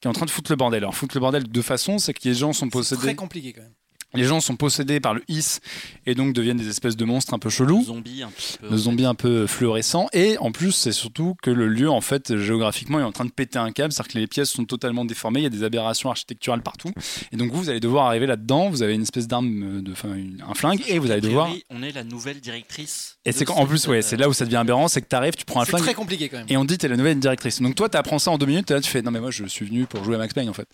qui 0.00 0.06
est 0.06 0.10
en 0.10 0.12
train 0.12 0.26
de 0.26 0.30
foutre 0.30 0.50
le 0.50 0.56
bordel. 0.56 0.82
Alors, 0.82 0.94
foutre 0.96 1.14
le 1.16 1.20
bordel 1.20 1.44
de 1.44 1.48
deux 1.48 1.62
façons, 1.62 1.98
c'est 1.98 2.12
que 2.12 2.20
les 2.28 2.34
gens 2.34 2.52
sont 2.52 2.66
C'est 2.66 2.70
possédés. 2.70 3.00
très 3.02 3.14
compliqué 3.14 3.52
quand 3.52 3.62
même. 3.62 3.72
Les 4.14 4.24
gens 4.24 4.40
sont 4.40 4.56
possédés 4.56 5.00
par 5.00 5.12
le 5.12 5.22
IS 5.28 5.60
et 6.06 6.14
donc 6.14 6.32
deviennent 6.32 6.56
des 6.56 6.68
espèces 6.70 6.96
de 6.96 7.04
monstres 7.04 7.34
un 7.34 7.38
peu 7.38 7.50
chelous. 7.50 7.84
Zombies 7.84 8.22
un 8.22 8.30
petit 8.30 8.56
peu. 8.58 8.68
De 8.70 8.76
zombies 8.76 9.04
un 9.04 9.14
peu 9.14 9.46
fluorescents 9.46 10.08
et 10.14 10.38
en 10.38 10.50
plus 10.50 10.72
c'est 10.72 10.92
surtout 10.92 11.36
que 11.42 11.50
le 11.50 11.68
lieu 11.68 11.90
en 11.90 12.00
fait 12.00 12.36
géographiquement 12.38 13.00
est 13.00 13.02
en 13.02 13.12
train 13.12 13.26
de 13.26 13.30
péter 13.30 13.58
un 13.58 13.70
câble 13.70 13.92
c'est-à-dire 13.92 14.12
que 14.14 14.18
les 14.18 14.26
pièces 14.26 14.48
sont 14.50 14.64
totalement 14.64 15.04
déformées 15.04 15.40
il 15.40 15.42
y 15.42 15.46
a 15.46 15.50
des 15.50 15.62
aberrations 15.62 16.08
architecturales 16.10 16.62
partout 16.62 16.90
et 17.32 17.36
donc 17.36 17.52
vous 17.52 17.58
vous 17.64 17.68
allez 17.70 17.80
devoir 17.80 18.06
arriver 18.06 18.26
là-dedans 18.26 18.70
vous 18.70 18.82
avez 18.82 18.94
une 18.94 19.02
espèce 19.02 19.28
d'arme 19.28 19.82
de 19.82 19.92
enfin 19.92 20.14
une- 20.14 20.42
un 20.48 20.54
flingue 20.54 20.80
et 20.88 20.98
vous 20.98 21.10
allez 21.10 21.20
devoir 21.20 21.50
On 21.70 21.82
est 21.82 21.92
la 21.92 22.04
nouvelle 22.04 22.40
directrice. 22.40 23.18
et 23.26 23.32
c'est 23.32 23.44
quand- 23.44 23.56
en 23.56 23.66
plus 23.66 23.86
ouais 23.88 23.98
euh, 23.98 24.02
c'est 24.02 24.16
là 24.16 24.28
où 24.28 24.32
ça 24.32 24.44
devient 24.46 24.56
aberrant 24.56 24.88
c'est 24.88 25.02
que 25.02 25.08
t'arrives 25.08 25.34
tu 25.36 25.44
prends 25.44 25.60
un 25.60 25.64
C'est 25.64 25.70
flingue 25.72 25.82
très 25.82 25.94
compliqué 25.94 26.28
quand 26.30 26.38
même. 26.38 26.46
et 26.48 26.56
on 26.56 26.64
dit 26.64 26.78
t'es 26.78 26.88
la 26.88 26.96
nouvelle 26.96 27.18
directrice 27.20 27.60
donc 27.60 27.74
toi 27.74 27.88
t'apprends 27.90 28.18
ça 28.18 28.30
en 28.30 28.38
deux 28.38 28.46
minutes 28.46 28.70
là 28.70 28.80
tu 28.80 28.88
fais 28.90 29.02
non 29.02 29.10
mais 29.10 29.20
moi 29.20 29.30
je 29.30 29.44
suis 29.44 29.66
venu 29.66 29.84
pour 29.84 30.02
jouer 30.02 30.14
à 30.14 30.18
Max 30.18 30.32
Payne 30.32 30.48
en 30.48 30.54
fait 30.54 30.66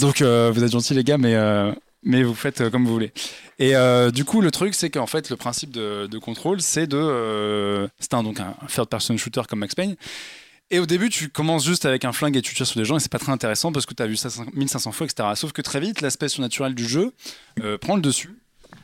donc 0.00 0.22
euh, 0.22 0.50
vous 0.54 0.64
êtes 0.64 0.72
gentils 0.72 0.94
les 0.94 1.04
gars, 1.04 1.18
mais, 1.18 1.34
euh, 1.34 1.72
mais 2.02 2.22
vous 2.22 2.34
faites 2.34 2.60
euh, 2.60 2.70
comme 2.70 2.84
vous 2.86 2.92
voulez. 2.92 3.12
Et 3.58 3.76
euh, 3.76 4.10
du 4.10 4.24
coup, 4.24 4.40
le 4.40 4.50
truc, 4.50 4.74
c'est 4.74 4.90
qu'en 4.90 5.06
fait, 5.06 5.30
le 5.30 5.36
principe 5.36 5.70
de, 5.70 6.18
contrôle, 6.18 6.60
c'est 6.60 6.86
de... 6.86 6.96
euh, 6.96 7.88
c'est 7.98 8.14
un, 8.14 8.22
donc 8.22 8.40
un 8.40 8.54
third-person 8.68 9.16
shooter 9.16 9.42
comme 9.48 9.60
Max 9.60 9.74
Payne. 9.74 9.96
Et 10.70 10.78
au 10.78 10.86
début, 10.86 11.10
tu 11.10 11.28
commences 11.28 11.64
juste 11.64 11.84
avec 11.84 12.04
un 12.04 12.12
flingue 12.12 12.36
et 12.36 12.42
tu 12.42 12.54
tires 12.54 12.66
sur 12.66 12.78
des 12.78 12.84
gens, 12.84 12.96
et 12.96 13.00
c'est 13.00 13.10
pas 13.10 13.18
très 13.18 13.32
intéressant 13.32 13.72
parce 13.72 13.86
que 13.86 13.94
tu 13.94 14.02
as 14.02 14.06
vu 14.06 14.16
ça 14.16 14.28
1500 14.54 14.92
fois, 14.92 15.06
etc. 15.06 15.30
Sauf 15.34 15.52
que 15.52 15.62
très 15.62 15.80
vite, 15.80 16.00
l'aspect 16.00 16.28
surnaturel 16.28 16.76
du 16.76 16.86
jeu 16.86 17.12
prend 17.80 17.96
le 17.96 18.02
dessus. 18.02 18.39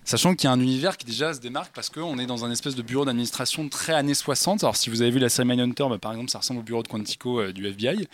Sachant 0.07 0.35
qu'il 0.37 0.47
y 0.47 0.51
a 0.51 0.53
un 0.53 0.61
univers 0.61 0.97
qui 0.97 1.05
déjà 1.05 1.35
se 1.35 1.41
démarque 1.41 1.73
parce 1.75 1.91
qu'on 1.91 2.17
est 2.19 2.27
dans 2.27 2.45
un 2.45 2.51
espèce 2.53 2.77
de 2.77 2.83
bureau 2.83 3.05
d'administration 3.05 3.69
très 3.69 3.93
années 3.93 4.15
60. 4.15 4.63
Alors 4.63 4.77
si 4.77 4.89
vous 4.89 5.03
avez 5.03 5.11
vu 5.11 5.19
la 5.19 5.29
série 5.29 5.49
Mindhunter, 5.49 5.85
bah, 5.91 5.99
par 5.99 6.13
exemple, 6.13 6.31
ça 6.31 6.39
ressemble 6.39 6.61
au 6.61 6.63
bureau 6.63 6.83
de 6.85 6.89
Quantico 6.89 7.41
euh, 7.41 7.53
du 7.53 7.67
FBI. 7.67 8.07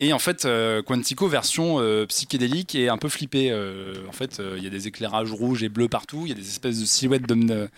Et 0.00 0.12
en 0.12 0.18
fait, 0.18 0.44
euh, 0.44 0.82
Quantico 0.82 1.28
version 1.28 1.76
euh, 1.80 2.04
psychédélique 2.06 2.74
et 2.74 2.90
un 2.90 2.98
peu 2.98 3.08
flippé. 3.08 3.50
Euh, 3.50 3.94
en 4.06 4.12
fait, 4.12 4.40
il 4.58 4.62
y 4.62 4.66
a 4.66 4.70
des 4.70 4.86
éclairages 4.86 5.32
rouges 5.32 5.62
et 5.62 5.70
bleus 5.70 5.88
partout. 5.88 6.22
Il 6.26 6.28
y 6.28 6.32
a 6.32 6.34
des 6.36 6.46
espèces 6.46 6.78
de 6.78 6.84
silhouettes 6.84 7.26
de, 7.26 7.34
de, 7.34 7.68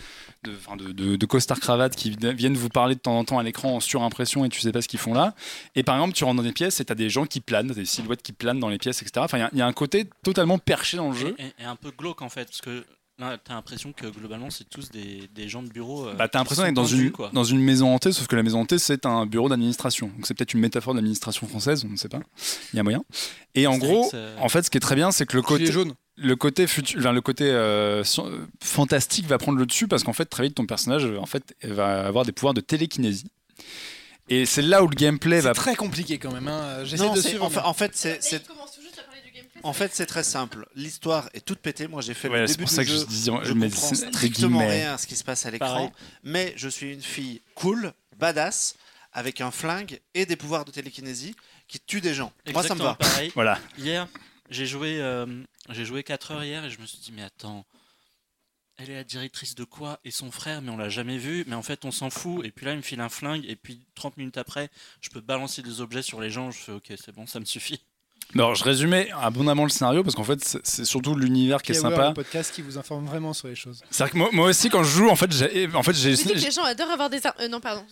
de, 0.44 0.92
de, 0.92 1.16
de 1.16 1.26
costards 1.26 1.60
cravates 1.60 1.94
qui 1.94 2.10
vi- 2.10 2.34
viennent 2.34 2.56
vous 2.56 2.68
parler 2.68 2.96
de 2.96 3.00
temps 3.00 3.16
en 3.16 3.24
temps 3.24 3.38
à 3.38 3.44
l'écran 3.44 3.76
en 3.76 3.80
surimpression 3.80 4.44
et 4.44 4.48
tu 4.48 4.60
sais 4.60 4.72
pas 4.72 4.82
ce 4.82 4.88
qu'ils 4.88 4.98
font 4.98 5.14
là. 5.14 5.34
Et 5.76 5.84
par 5.84 5.94
exemple, 5.94 6.14
tu 6.14 6.24
rentres 6.24 6.38
dans 6.38 6.42
des 6.42 6.52
pièces 6.52 6.80
et 6.80 6.84
tu 6.84 6.90
as 6.92 6.96
des 6.96 7.10
gens 7.10 7.26
qui 7.26 7.40
planent, 7.40 7.68
des 7.68 7.84
silhouettes 7.84 8.22
qui 8.22 8.32
planent 8.32 8.58
dans 8.58 8.70
les 8.70 8.78
pièces, 8.78 9.02
etc. 9.02 9.12
Enfin, 9.18 9.48
il 9.52 9.58
y 9.58 9.62
a- 9.62 9.66
un 9.66 9.72
côté 9.72 10.08
totalement 10.24 10.58
perché 10.58 10.96
dans 10.96 11.10
le 11.12 11.16
jeu. 11.16 11.36
Et, 11.38 11.44
et- 11.44 11.52
et 11.60 11.64
un 11.64 11.76
peu 11.76 11.92
glauque 11.96 12.22
en 12.22 12.28
fait, 12.28 12.46
parce 12.46 12.60
que 12.60 12.84
non, 13.30 13.38
t'as 13.42 13.54
l'impression 13.54 13.92
que 13.92 14.06
globalement, 14.06 14.50
c'est 14.50 14.68
tous 14.68 14.90
des, 14.90 15.28
des 15.34 15.48
gens 15.48 15.62
de 15.62 15.68
bureau. 15.68 16.06
euh, 16.08 16.14
Bah, 16.14 16.28
t'as 16.28 16.38
l'impression 16.40 16.64
d'être 16.64 16.74
dans 16.74 16.84
une, 16.84 17.10
quoi. 17.10 17.30
dans 17.32 17.44
une 17.44 17.60
maison 17.60 17.94
hantée, 17.94 18.12
sauf 18.12 18.26
que 18.26 18.36
la 18.36 18.42
maison 18.42 18.60
hantée, 18.60 18.78
c'est 18.78 19.06
un 19.06 19.26
bureau 19.26 19.48
d'administration. 19.48 20.08
Donc 20.08 20.26
c'est 20.26 20.34
peut-être 20.34 20.54
une 20.54 20.60
métaphore 20.60 20.94
d'administration 20.94 21.46
française, 21.46 21.84
on 21.84 21.92
ne 21.92 21.96
sait 21.96 22.08
pas. 22.08 22.20
Il 22.72 22.76
y 22.76 22.80
a 22.80 22.82
moyen. 22.82 23.02
Et 23.54 23.66
en 23.66 23.78
gros, 23.78 24.10
euh, 24.14 24.36
en 24.40 24.48
fait, 24.48 24.62
ce 24.62 24.70
qui 24.70 24.76
est 24.78 24.80
très 24.80 24.94
bien, 24.96 25.10
c'est 25.12 25.26
que 25.26 25.36
le 25.36 25.42
côté, 25.42 25.70
jaune. 25.70 25.92
le 26.16 26.36
côté, 26.36 26.66
futu- 26.66 26.98
enfin, 26.98 27.12
le 27.12 27.20
côté 27.20 27.44
euh, 27.50 28.02
fantastique 28.62 29.26
va 29.26 29.38
prendre 29.38 29.58
le 29.58 29.66
dessus 29.66 29.88
parce 29.88 30.04
qu'en 30.04 30.12
fait, 30.12 30.26
très 30.26 30.44
vite, 30.44 30.54
ton 30.54 30.66
personnage 30.66 31.04
en 31.04 31.26
fait, 31.26 31.54
va 31.62 32.06
avoir 32.06 32.24
des 32.24 32.32
pouvoirs 32.32 32.54
de 32.54 32.60
télékinésie. 32.60 33.26
Et 34.28 34.46
c'est 34.46 34.62
là 34.62 34.82
où 34.84 34.88
le 34.88 34.94
gameplay 34.94 35.38
C'est 35.40 35.48
va. 35.48 35.52
très 35.52 35.74
compliqué 35.74 36.16
quand 36.18 36.32
même. 36.32 36.46
hein. 36.48 36.84
J'essaie 36.84 37.10
de 37.10 37.20
c'est- 37.20 37.28
suivre. 37.30 37.44
en 37.44 37.50
fait, 37.50 37.56
mais- 37.60 37.66
en 37.66 37.74
fait, 37.74 37.90
c'est- 37.94 38.18
c'est 38.22 38.42
en 39.62 39.72
fait, 39.72 39.94
c'est 39.94 40.06
très 40.06 40.22
simple. 40.24 40.66
L'histoire 40.74 41.28
est 41.34 41.44
toute 41.44 41.58
pétée. 41.60 41.86
Moi, 41.88 42.00
j'ai 42.02 42.14
fait 42.14 42.28
Ouais, 42.28 42.40
le 42.40 42.46
c'est 42.46 42.54
début 42.54 42.64
pour 42.64 42.70
du 42.70 42.74
ça 42.76 42.84
que 42.84 42.90
je 42.90 43.04
disais, 43.04 43.32
Je 43.42 43.52
mais 43.52 43.68
comprends 43.70 43.94
strictement 43.94 44.58
rien 44.66 44.94
à 44.94 44.98
ce 44.98 45.06
qui 45.06 45.16
se 45.16 45.24
passe 45.24 45.46
à 45.46 45.50
l'écran, 45.50 45.92
mais 46.22 46.52
je 46.56 46.68
suis 46.68 46.92
une 46.92 47.02
fille 47.02 47.40
cool, 47.54 47.92
badass, 48.18 48.76
avec 49.12 49.40
un 49.40 49.50
flingue 49.50 50.00
et 50.14 50.24
des 50.26 50.36
pouvoirs 50.36 50.64
de 50.64 50.70
télékinésie 50.70 51.34
qui 51.68 51.78
tuent 51.80 52.00
des 52.00 52.14
gens. 52.14 52.32
Moi, 52.52 52.62
ça 52.62 52.74
me 52.74 52.80
Exactement 52.80 52.88
va. 52.90 52.94
pareil. 52.96 53.32
Voilà. 53.34 53.58
Hier, 53.78 54.08
j'ai 54.50 54.66
joué, 54.66 55.00
euh, 55.00 55.26
j'ai 55.70 55.84
joué 55.84 56.02
4 56.02 56.30
heures 56.32 56.44
hier 56.44 56.64
et 56.64 56.70
je 56.70 56.80
me 56.80 56.86
suis 56.86 56.98
dit, 56.98 57.12
mais 57.12 57.22
attends, 57.22 57.66
elle 58.78 58.88
est 58.90 58.94
la 58.94 59.04
directrice 59.04 59.54
de 59.54 59.64
quoi 59.64 60.00
Et 60.04 60.10
son 60.10 60.30
frère, 60.30 60.62
mais 60.62 60.70
on 60.70 60.76
l'a 60.78 60.88
jamais 60.88 61.18
vu, 61.18 61.44
mais 61.46 61.54
en 61.54 61.62
fait, 61.62 61.84
on 61.84 61.90
s'en 61.90 62.08
fout. 62.10 62.44
Et 62.44 62.50
puis 62.50 62.64
là, 62.66 62.72
il 62.72 62.78
me 62.78 62.82
file 62.82 63.00
un 63.00 63.10
flingue, 63.10 63.44
et 63.46 63.54
puis 63.54 63.86
30 63.94 64.16
minutes 64.16 64.38
après, 64.38 64.70
je 65.02 65.10
peux 65.10 65.20
balancer 65.20 65.62
des 65.62 65.80
objets 65.82 66.02
sur 66.02 66.20
les 66.20 66.30
gens. 66.30 66.50
Je 66.50 66.58
fais, 66.58 66.72
ok, 66.72 66.92
c'est 66.96 67.12
bon, 67.12 67.26
ça 67.26 67.38
me 67.38 67.44
suffit. 67.44 67.82
Alors, 68.34 68.54
je 68.54 68.64
résumais 68.64 69.08
abondamment 69.20 69.64
le 69.64 69.68
scénario 69.68 70.02
parce 70.02 70.14
qu'en 70.14 70.24
fait, 70.24 70.42
c'est- 70.64 70.84
surtout 70.84 71.14
l'univers 71.14 71.60
qui 71.60 71.72
est 71.72 71.74
Keyword, 71.74 71.92
sympa. 71.94 72.08
le 72.08 72.14
podcast 72.14 72.54
qui 72.54 72.62
vous 72.62 72.78
informe 72.78 73.04
vraiment 73.06 73.32
sur 73.34 73.48
les 73.48 73.54
choses. 73.54 73.82
C'est-à-dire 73.90 74.12
que 74.12 74.18
moi, 74.18 74.28
moi 74.32 74.48
aussi, 74.48 74.70
quand 74.70 74.82
je 74.82 74.90
joue, 74.90 75.08
en 75.10 75.16
fait, 75.16 75.30
j'ai, 75.32 75.68
en 75.74 75.82
fait, 75.82 75.92
j'ai, 75.94 76.14
les 76.14 76.50
gens 76.50 76.64
adorent 76.64 76.90
avoir 76.90 77.10
des 77.10 77.24
armes. 77.26 77.36
Euh, 77.40 77.48
non, 77.48 77.60
pardon. 77.60 77.82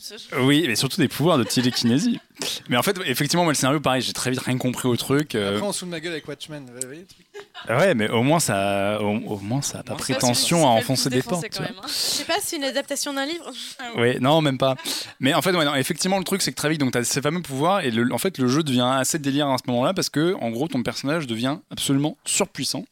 Oui, 0.41 0.65
mais 0.67 0.77
surtout 0.77 1.01
des 1.01 1.09
pouvoirs 1.09 1.37
de 1.39 1.45
télékinésie. 1.45 2.21
Mais 2.69 2.77
en 2.77 2.83
fait, 2.83 2.97
effectivement, 3.07 3.45
moi, 3.45 3.53
le 3.53 3.57
scénario, 3.57 3.81
pareil, 3.81 4.03
j'ai 4.03 4.13
très 4.13 4.31
vite 4.31 4.41
rien 4.41 4.57
compris 4.59 4.89
au 4.89 4.97
truc. 4.97 5.35
euh, 5.35 5.55
Après, 5.57 5.67
on 5.67 5.73
se 5.73 5.81
fout 5.81 5.89
de 5.89 5.91
ma 5.91 6.01
gueule 6.01 6.13
avec 6.13 6.27
Watchmen. 6.29 6.65
Vous 6.67 6.87
voyez 6.87 7.05
truc 7.05 7.27
ouais, 7.69 7.95
mais 7.95 8.09
au 8.09 8.23
moins, 8.23 8.41
ça, 8.41 9.01
au, 9.03 9.07
au 9.07 9.39
moins, 9.39 9.63
ça 9.63 9.81
a 9.81 9.83
pas 9.83 9.95
prétention 9.95 10.65
à 10.67 10.71
enfoncer 10.71 11.11
des 11.11 11.23
portes. 11.23 11.47
vois. 11.59 11.67
Je 11.87 11.93
sais 11.93 12.25
pas, 12.25 12.37
c'est 12.43 12.57
une 12.57 12.65
adaptation 12.65 13.13
d'un 13.13 13.27
livre. 13.27 13.51
Oui, 13.97 14.19
non, 14.21 14.41
même 14.41 14.59
pas. 14.59 14.77
Mais 15.21 15.35
en 15.35 15.43
fait, 15.43 15.53
ouais, 15.53 15.65
non, 15.65 15.75
effectivement, 15.75 16.19
le 16.19 16.25
truc, 16.25 16.43
c'est 16.43 16.51
que 16.53 16.57
très 16.57 16.71
vite, 16.71 16.81
donc, 16.81 16.93
tu 16.93 16.99
as 16.99 17.05
ces 17.05 17.21
fameux 17.23 17.43
pouvoirs, 17.43 17.81
et 17.81 17.91
le- 17.91 18.13
en 18.13 18.19
fait, 18.19 18.39
le 18.39 18.49
jeu 18.49 18.63
devient 18.63 18.91
assez 18.95 19.19
délire 19.19 19.49
à 19.49 19.57
ce 19.59 19.71
moment-là, 19.71 19.95
parce 19.95 20.09
que, 20.11 20.35
en 20.41 20.51
gros, 20.51 20.69
ton 20.69 20.83
personnage 20.83 21.27
devient 21.27 21.59
absolument 21.71 22.17
surpuissant, 22.25 22.85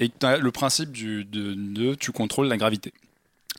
et 0.00 0.08
que 0.08 0.14
tu 0.18 0.26
as 0.26 0.38
le 0.38 0.50
principe 0.50 0.90
du, 0.92 1.24
de, 1.24 1.54
de 1.54 1.94
tu 1.94 2.12
contrôles 2.12 2.48
la 2.48 2.56
gravité. 2.56 2.92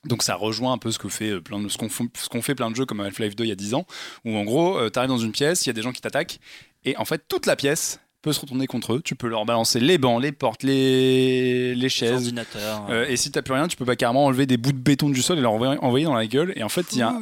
Donc 0.06 0.24
ça 0.24 0.36
rejoint 0.36 0.74
un 0.74 0.78
peu 0.78 0.92
ce 0.92 1.00
que 1.00 1.08
fait 1.10 1.30
euh, 1.32 1.42
plein 1.42 1.60
de, 1.60 1.70
ce 1.70 1.78
qu'on 1.78 2.42
fait 2.42 2.56
plein 2.56 2.70
de 2.70 2.76
jeux 2.76 2.86
comme 2.86 3.00
Half-Life 3.00 3.36
2 3.36 3.46
il 3.46 3.50
y 3.50 3.52
a 3.52 3.56
10 3.56 3.74
ans, 3.74 3.86
où 4.26 4.36
en 4.36 4.44
gros, 4.44 4.90
tu 4.90 5.00
arrives 5.00 5.10
dans 5.10 5.18
une 5.18 5.32
pièce, 5.32 5.66
il 5.66 5.70
y 5.70 5.72
a 5.72 5.74
des 5.74 5.82
gens 5.82 5.92
qui 5.92 6.02
t'attaquent, 6.02 6.40
et 6.86 6.98
en 6.98 7.06
fait, 7.06 7.24
toute 7.28 7.46
la 7.46 7.56
pièce 7.56 8.00
peut 8.24 8.34
se 8.34 8.40
retourner 8.40 8.68
contre 8.68 8.94
eux. 8.94 9.02
Tu 9.04 9.16
peux 9.16 9.28
leur 9.28 9.46
balancer 9.46 9.80
les 9.80 9.98
bancs, 9.98 10.22
les 10.22 10.32
portes, 10.32 10.64
les, 10.64 11.70
les 11.70 11.76
Les 11.76 11.90
chaises. 11.90 12.14
ordinateurs. 12.14 12.88
Euh, 12.90 13.06
et 13.08 13.18
si 13.18 13.32
t'as 13.32 13.42
plus 13.42 13.54
rien, 13.54 13.68
tu 13.68 13.78
peux 13.78 13.86
pas 13.86 13.96
carrément 13.98 14.26
enlever 14.26 14.46
des 14.46 14.58
bouts 14.58 14.72
de 14.72 14.78
béton 14.78 15.10
du 15.10 15.22
sol 15.22 15.38
et 15.38 15.42
leur 15.42 15.52
envoyer, 15.52 16.06
dans 16.06 16.16
la 16.16 16.26
gueule. 16.26 16.54
Et 16.56 16.64
en 16.64 16.70
fait, 16.70 16.94
il 16.94 17.00
y 17.00 17.02
a, 17.02 17.14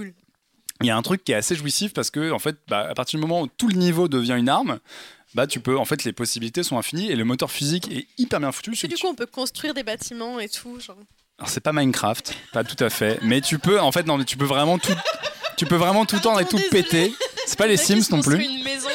il 0.81 0.87
y 0.87 0.89
a 0.91 0.95
un 0.95 1.01
truc 1.01 1.23
qui 1.23 1.31
est 1.31 1.35
assez 1.35 1.55
jouissif 1.55 1.91
parce 1.93 2.11
que, 2.11 2.31
en 2.31 2.39
fait, 2.39 2.57
bah, 2.67 2.87
à 2.89 2.93
partir 2.93 3.19
du 3.19 3.21
moment 3.21 3.41
où 3.41 3.47
tout 3.47 3.67
le 3.67 3.75
niveau 3.75 4.07
devient 4.07 4.35
une 4.37 4.47
arme, 4.49 4.79
bah, 5.33 5.47
tu 5.47 5.59
peux, 5.59 5.77
en 5.77 5.85
fait, 5.85 6.03
les 6.03 6.13
possibilités 6.13 6.61
sont 6.61 6.77
infinies 6.77 7.09
et 7.09 7.15
le 7.15 7.25
moteur 7.25 7.49
physique 7.49 7.91
est 7.91 8.07
hyper 8.19 8.39
bien 8.39 8.51
foutu. 8.51 8.71
Que 8.71 8.87
du 8.87 8.95
coup, 8.95 9.07
on 9.07 9.15
peut 9.15 9.25
construire 9.25 9.73
des 9.73 9.83
bâtiments 9.83 10.39
et 10.39 10.49
tout. 10.49 10.79
Genre. 10.79 10.97
Alors, 11.41 11.49
c'est 11.49 11.59
pas 11.59 11.73
Minecraft, 11.73 12.35
pas 12.53 12.63
tout 12.63 12.81
à 12.83 12.91
fait, 12.91 13.17
mais 13.23 13.41
tu 13.41 13.57
peux, 13.57 13.79
en 13.79 13.91
fait, 13.91 14.05
non, 14.05 14.15
mais 14.15 14.25
tu 14.25 14.37
peux 14.37 14.45
vraiment 14.45 14.77
tout, 14.77 14.93
tu 15.57 15.65
peux 15.65 15.75
vraiment 15.75 16.05
tout 16.05 16.19
tendre 16.19 16.39
et 16.39 16.45
tout 16.45 16.59
péter. 16.69 17.11
C'est 17.47 17.57
pas 17.57 17.65
les 17.65 17.77
Sims 17.77 18.11
non 18.11 18.21
plus. 18.21 18.45
une 18.45 18.63
maison 18.63 18.89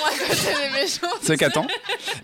C'est 1.22 1.36
qu'attends. 1.36 1.66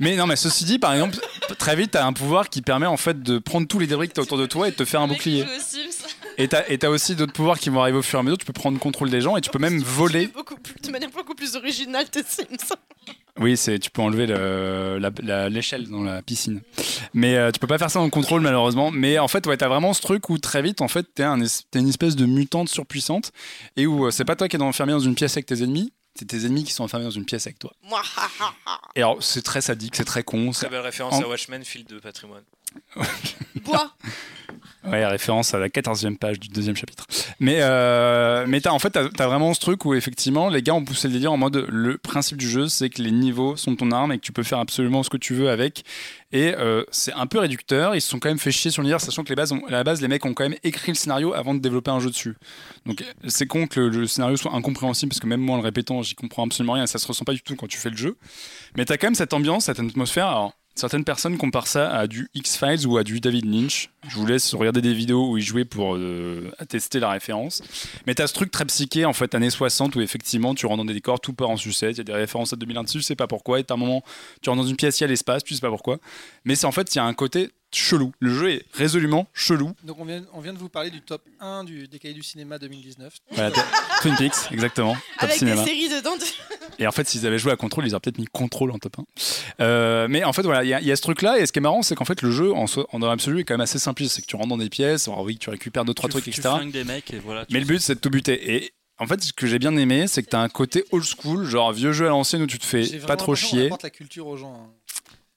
Mais 0.01 0.16
non, 0.16 0.27
mais 0.27 0.37
ceci 0.37 0.65
dit, 0.65 0.79
par 0.79 0.93
exemple, 0.93 1.16
très 1.59 1.77
vite, 1.77 1.93
t'as 1.93 2.05
un 2.07 2.12
pouvoir 2.12 2.49
qui 2.49 2.62
permet 2.62 2.87
en 2.87 2.97
fait 2.97 3.23
de 3.23 3.39
prendre 3.39 3.66
tous 3.66 3.79
les 3.79 3.87
débris 3.87 4.09
que 4.09 4.15
t'as 4.15 4.23
autour 4.23 4.39
de 4.39 4.47
toi 4.47 4.69
et 4.69 4.70
de 4.70 4.77
te 4.77 4.85
faire 4.85 5.01
un 5.01 5.09
bouclier. 5.09 5.45
Et 6.39 6.49
t'as 6.49 6.62
et 6.69 6.79
t'as 6.79 6.89
aussi 6.89 7.15
d'autres 7.15 7.33
pouvoirs 7.33 7.59
qui 7.59 7.69
vont 7.69 7.81
arriver 7.83 7.99
au 7.99 8.03
fur 8.03 8.19
et 8.19 8.20
à 8.20 8.23
mesure. 8.23 8.39
Tu 8.39 8.47
peux 8.47 8.53
prendre 8.53 8.79
contrôle 8.79 9.11
des 9.11 9.20
gens 9.20 9.37
et 9.37 9.41
tu 9.41 9.51
peux 9.51 9.59
même 9.59 9.81
voler. 9.83 10.29
Beaucoup 10.29 10.57
plus, 10.57 10.74
de 10.83 10.91
manière 10.91 11.11
beaucoup 11.11 11.35
plus 11.35 11.57
originale 11.57 12.07
de 12.12 12.23
Sims. 12.27 12.74
Oui, 13.39 13.57
c'est 13.57 13.79
tu 13.79 13.91
peux 13.91 14.03
enlever 14.03 14.27
le- 14.27 14.99
la- 14.99 15.11
la- 15.23 15.49
l'échelle 15.49 15.89
dans 15.89 16.03
la 16.03 16.23
piscine. 16.23 16.61
Mais 17.15 17.37
euh, 17.37 17.51
tu 17.51 17.59
peux 17.61 17.66
pas 17.66 17.79
faire 17.79 17.91
ça 17.91 18.01
en 18.01 18.09
contrôle 18.11 18.41
malheureusement. 18.43 18.91
Mais 18.91 19.19
en 19.19 19.29
fait, 19.29 19.47
ouais, 19.47 19.57
t'as 19.57 19.69
vraiment 19.69 19.93
ce 19.95 20.01
truc 20.03 20.29
où 20.31 20.39
très 20.39 20.62
vite, 20.62 20.81
en 20.81 20.89
fait, 20.89 21.07
t'es 21.15 21.23
un 21.23 21.41
es- 21.41 21.62
t'es 21.70 21.81
une 21.81 21.89
espèce 21.89 22.16
de 22.16 22.24
mutante 22.27 22.69
surpuissante 22.69 23.33
et 23.77 23.87
où 23.87 24.07
euh, 24.07 24.11
c'est 24.11 24.24
pas 24.24 24.37
toi 24.37 24.49
qui 24.49 24.57
es 24.57 24.62
enfermé 24.62 24.93
dans 24.93 25.01
une 25.01 25.15
pièce 25.15 25.33
avec 25.35 25.47
tes 25.47 25.62
ennemis. 25.62 25.93
C'est 26.14 26.26
tes 26.26 26.44
ennemis 26.44 26.64
qui 26.64 26.72
sont 26.72 26.84
enfermés 26.84 27.05
dans 27.06 27.10
une 27.10 27.24
pièce 27.24 27.47
avec 27.47 27.59
toi. 27.59 27.72
Et 28.94 29.01
alors, 29.01 29.22
c'est 29.22 29.43
très 29.43 29.60
sadique, 29.62 29.97
c'est 29.97 30.05
très 30.05 30.22
con. 30.22 30.52
c'est- 30.52 30.66
Très 30.66 30.70
belle 30.70 30.80
référence 30.84 31.14
En- 31.14 31.22
à 31.22 31.26
Watchmen, 31.28 31.64
fil 31.64 31.84
de 31.84 31.98
patrimoine. 31.98 32.44
Bois. 33.65 33.93
Ouais, 34.85 35.07
référence 35.07 35.55
à 35.55 35.59
la 35.59 35.69
14e 35.69 36.16
page 36.16 36.40
du 36.40 36.49
deuxième 36.49 36.74
chapitre. 36.74 37.07
Mais, 37.39 37.59
euh, 37.61 38.47
mais 38.49 38.61
t'as, 38.61 38.73
en 38.73 38.81
fait, 38.81 38.90
t'as, 38.90 39.09
t'as 39.09 39.28
vraiment 39.28 39.55
ce 39.55 39.61
truc 39.61 39.85
où 39.85 39.94
effectivement, 39.94 40.49
les 40.49 40.61
gars 40.61 40.74
ont 40.74 40.85
poussé 40.85 41.07
le 41.07 41.15
délire 41.15 41.32
en 41.32 41.36
mode 41.36 41.69
le 41.69 41.99
principe 41.99 42.36
du 42.36 42.49
jeu, 42.49 42.66
c'est 42.66 42.90
que 42.90 43.01
les 43.01 43.12
niveaux 43.12 43.55
sont 43.57 43.77
ton 43.77 43.93
arme 43.93 44.11
et 44.11 44.19
que 44.19 44.23
tu 44.24 44.32
peux 44.32 44.43
faire 44.43 44.59
absolument 44.59 45.05
ce 45.05 45.11
que 45.11 45.16
tu 45.16 45.35
veux 45.35 45.51
avec. 45.51 45.85
Et 46.32 46.55
euh, 46.57 46.82
c'est 46.90 47.12
un 47.12 47.27
peu 47.27 47.39
réducteur. 47.39 47.94
Ils 47.94 48.01
se 48.01 48.09
sont 48.09 48.19
quand 48.19 48.28
même 48.28 48.40
fait 48.40 48.51
chier 48.51 48.73
sur 48.73 48.82
l'univers, 48.82 49.01
sachant 49.01 49.23
que 49.23 49.28
les 49.28 49.36
bases 49.36 49.53
à 49.53 49.70
la 49.70 49.85
base, 49.85 50.01
les 50.01 50.09
mecs 50.09 50.24
ont 50.24 50.35
quand 50.35 50.49
même 50.49 50.59
écrit 50.65 50.90
le 50.90 50.97
scénario 50.97 51.32
avant 51.32 51.55
de 51.55 51.61
développer 51.61 51.93
un 51.93 52.01
jeu 52.01 52.11
dessus. 52.11 52.35
Donc 52.85 53.05
c'est 53.28 53.47
con 53.47 53.69
que 53.69 53.78
le, 53.78 53.89
le 53.89 54.07
scénario 54.09 54.36
soit 54.36 54.53
incompréhensible 54.53 55.11
parce 55.11 55.20
que 55.20 55.28
même 55.28 55.40
moi, 55.40 55.55
en 55.55 55.59
le 55.59 55.65
répétant, 55.65 56.03
j'y 56.03 56.16
comprends 56.16 56.44
absolument 56.44 56.73
rien. 56.73 56.89
Ça 56.89 56.99
se 56.99 57.07
ressent 57.07 57.24
pas 57.24 57.35
du 57.35 57.43
tout 57.43 57.55
quand 57.55 57.69
tu 57.69 57.78
fais 57.78 57.90
le 57.90 57.97
jeu. 57.97 58.16
Mais 58.77 58.85
t'as 58.85 58.97
quand 58.97 59.07
même 59.07 59.15
cette 59.15 59.32
ambiance, 59.32 59.66
cette 59.66 59.78
atmosphère. 59.78 60.27
Alors, 60.27 60.55
Certaines 60.74 61.05
personnes 61.05 61.36
comparent 61.36 61.66
ça 61.66 61.90
à 61.94 62.07
du 62.07 62.31
X-Files 62.35 62.86
ou 62.86 62.97
à 62.97 63.05
du 63.05 63.20
David 63.20 63.44
Lynch. 63.44 63.90
Je 64.09 64.16
vous 64.16 64.27
laisse 64.27 64.55
regarder 64.55 64.81
des 64.81 64.94
vidéos 64.94 65.31
où 65.31 65.36
il 65.36 65.43
jouait 65.43 65.66
pour 65.66 65.97
euh, 65.97 66.51
attester 66.59 66.99
la 66.99 67.11
référence. 67.11 67.62
Mais 68.07 68.15
t'as 68.15 68.27
ce 68.27 68.32
truc 68.32 68.51
très 68.51 68.65
psyché, 68.65 69.05
en 69.05 69.12
fait, 69.12 69.35
années 69.35 69.51
60, 69.51 69.97
où 69.97 70.01
effectivement, 70.01 70.55
tu 70.55 70.65
rentres 70.65 70.78
dans 70.78 70.85
des 70.86 70.94
décors, 70.94 71.20
tout 71.20 71.35
part 71.35 71.51
en 71.51 71.59
sucette, 71.59 71.97
il 71.97 71.99
y 71.99 72.01
a 72.01 72.05
des 72.05 72.12
références 72.12 72.55
à 72.55 72.57
2001 72.57 72.85
dessus, 72.85 72.99
je 73.01 73.05
sais 73.05 73.16
pas 73.16 73.27
pourquoi, 73.27 73.61
et 73.61 73.65
t'as 73.65 73.74
un 73.74 73.77
moment, 73.77 74.03
tu 74.40 74.49
rentres 74.49 74.62
dans 74.62 74.69
une 74.69 74.77
pièce, 74.77 74.99
il 75.01 75.03
y 75.03 75.05
a 75.05 75.09
l'espace, 75.09 75.44
tu 75.44 75.55
sais 75.55 75.61
pas 75.61 75.70
pourquoi. 75.70 75.99
Mais 76.44 76.55
c'est 76.55 76.66
en 76.66 76.73
fait, 76.73 76.94
il 76.94 76.99
y 76.99 77.01
a 77.01 77.05
un 77.05 77.15
côté 77.15 77.51
chelou. 77.74 78.12
Le 78.20 78.35
jeu 78.35 78.51
est 78.51 78.65
résolument 78.73 79.27
chelou. 79.32 79.73
Donc 79.85 79.99
on 79.99 80.05
vient, 80.05 80.23
on 80.32 80.40
vient 80.40 80.53
de 80.53 80.59
vous 80.59 80.69
parler 80.69 80.90
du 80.90 81.01
top 81.03 81.23
1 81.40 81.65
du, 81.65 81.89
des 81.89 81.99
cahiers 81.99 82.15
du 82.15 82.23
cinéma 82.23 82.59
2019. 82.59 83.15
Voilà, 83.32 83.51
Twin 84.01 84.16
Peaks, 84.16 84.35
exactement. 84.51 84.94
Top 85.19 85.24
Avec 85.24 85.36
cinéma. 85.36 85.62
des 85.62 85.69
séries 85.70 85.89
dedans. 85.89 86.12
Et 86.78 86.86
en 86.86 86.93
fait, 86.93 87.07
s'ils 87.09 87.27
avaient 87.27 87.39
joué 87.39 87.53
à 87.53 87.57
Control, 87.57 87.86
ils 87.86 87.94
auraient 87.94 88.01
peut-être 88.01 88.19
mis 88.19 88.27
Control 88.27 88.70
en 88.70 88.78
top 88.78 88.99
1. 88.99 89.05
Euh, 89.61 90.07
mais 90.09 90.24
en 90.24 90.32
fait, 90.32 90.43
voilà, 90.43 90.65
il 90.65 90.69
y, 90.69 90.74
a- 90.74 90.81
il 90.81 90.86
y 90.86 90.93
a 90.93 90.97
ce 90.97 91.03
truc-là. 91.03 91.39
Et 91.39 91.47
ce 91.47 91.53
qui 91.53 91.59
est 91.59 91.62
marrant, 91.62 91.82
c'est 91.82 91.94
qu'en 91.94 92.05
fait, 92.05 92.23
le 92.23 92.31
jeu, 92.31 92.53
en, 92.53 92.66
so- 92.66 92.86
en 92.93 92.99
dans 92.99 93.09
l'absolu, 93.09 93.40
est 93.40 93.44
quand 93.44 93.55
même 93.55 93.61
assez 93.61 93.78
simpliste. 93.78 94.16
C'est 94.16 94.23
que 94.23 94.27
tu 94.27 94.36
rentres 94.36 94.49
dans 94.49 94.57
des 94.59 94.69
pièces, 94.70 95.09
alors 95.09 95.23
oui, 95.23 95.36
tu 95.39 95.51
récupères 95.51 95.85
deux, 95.85 95.94
trois 95.94 96.09
tu, 96.09 96.12
trucs, 96.12 96.24
tu 96.24 96.31
etc. 96.31 96.49
flingues 96.57 96.73
des 96.73 96.85
mecs 96.85 97.12
et 97.12 97.19
voilà. 97.19 97.44
Mais 97.51 97.61
le 97.61 97.66
but, 97.66 97.81
c'est 97.81 97.94
de 97.97 98.01
tout 98.01 98.11
buter. 98.11 98.55
Et 98.57 98.73
en 98.99 99.07
fait, 99.07 99.23
ce 99.23 99.32
que 99.32 99.47
j'ai 99.47 99.59
bien 99.59 99.77
aimé, 99.77 100.07
c'est 100.07 100.23
que 100.23 100.31
tu 100.31 100.36
as 100.36 100.40
un 100.40 100.49
côté 100.49 100.85
old 100.93 101.05
school, 101.05 101.44
genre 101.44 101.73
vieux 101.73 101.93
jeu 101.93 102.07
à 102.07 102.11
l'ancienne 102.11 102.43
où 102.43 102.47
tu 102.47 102.59
te 102.59 102.65
fais 102.66 102.99
pas 103.01 103.16
trop 103.16 103.35
chier, 103.35 103.69
la 103.82 103.90
culture 103.90 104.27
aux 104.27 104.36
gens. 104.36 104.55
hein. 104.55 104.70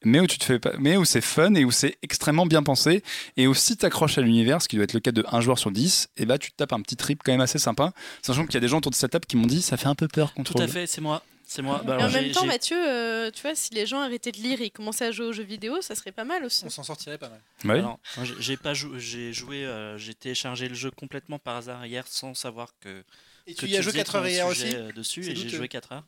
Mais 0.04 0.20
où 0.20 0.28
tu 0.28 0.38
te 0.38 0.44
fais 0.44 0.60
pas, 0.60 0.74
mais 0.78 0.98
où 0.98 1.06
c'est 1.06 1.22
fun 1.22 1.54
et 1.56 1.66
où 1.66 1.72
c'est 1.72 1.98
extrêmement 2.02 2.46
bien 2.46 2.62
pensé. 2.64 3.04
Et 3.38 3.48
aussi, 3.48 3.78
t'accroches 3.78 4.18
à 4.18 4.22
l'univers, 4.22 4.62
ce 4.62 4.68
qui 4.68 4.76
doit 4.76 4.84
être 4.84 4.94
le 4.94 5.00
cas 5.00 5.12
de 5.12 5.24
un 5.32 5.42
joueur 5.42 5.58
sur 5.60 5.72
10, 5.72 6.10
et 6.18 6.26
bah, 6.26 6.38
tu 6.38 6.52
te 6.52 6.58
tapes 6.58 6.74
un 6.74 6.82
petit 6.82 6.96
trip 6.96 7.22
quand 7.24 7.32
même 7.32 7.42
assez 7.42 7.60
sympa. 7.60 7.94
Sachant 8.22 8.46
qu'il 8.46 8.54
y 8.56 8.58
a 8.58 8.62
des 8.62 8.68
gens 8.68 8.78
autour 8.78 8.92
de 8.92 8.96
cette 8.96 9.12
table 9.12 9.26
qui 9.26 9.38
m'ont 9.38 9.48
dit, 9.48 9.62
ça 9.62 9.78
fait 9.78 9.88
un 9.88 9.96
peu 9.96 10.08
peur, 10.08 10.30
Tout 10.30 10.36
Control. 10.36 10.64
à 10.64 10.68
fait, 10.68 10.88
c'est 10.88 11.02
moi. 11.02 11.24
C'est 11.48 11.62
moi. 11.62 11.84
Bah, 11.86 11.98
en 12.02 12.10
même 12.10 12.32
temps, 12.32 12.46
Mathieu, 12.46 12.76
euh, 12.76 13.30
tu 13.32 13.44
vois, 13.44 13.54
si 13.54 13.72
les 13.76 13.86
gens 13.86 14.00
arrêtaient 14.02 14.32
de 14.32 14.38
lire 14.40 14.62
et 14.62 14.72
commençaient 14.72 15.06
à 15.06 15.12
jouer 15.12 15.28
aux 15.28 15.32
jeux 15.32 15.44
vidéo, 15.44 15.80
ça 15.82 15.94
serait 15.94 16.12
pas 16.12 16.24
mal 16.24 16.44
aussi. 16.44 16.64
On 16.66 16.70
s'en 16.72 16.82
sortirait 16.84 17.20
pas 17.20 17.30
mal. 17.30 17.78
Alors, 17.78 18.00
moi, 18.18 18.26
j'ai- 18.40 18.58
pas 18.58 18.74
joué, 18.74 19.00
j'ai 19.00 19.32
joué, 19.32 19.64
euh, 19.64 19.96
j'ai 20.00 20.16
téléchargé 20.16 20.68
le 20.68 20.74
jeu 20.74 20.90
complètement 20.90 21.38
par 21.38 21.58
hasard 21.58 21.86
hier 21.86 22.04
sans 22.08 22.34
savoir 22.34 22.74
que. 22.80 23.04
Et 23.46 23.54
que 23.54 23.60
tu 23.60 23.68
y 23.68 23.78
as 23.78 23.82
joué 23.82 23.92
faisais 23.92 24.00
4 24.04 24.16
heures 24.16 24.28
hier 24.28 24.48
aussi 24.48 24.76
euh, 24.76 24.92
dessus 24.92 25.24
et 25.30 25.36
j'ai 25.36 25.48
joué 25.50 25.68
4 25.68 25.92
heures 25.92 26.04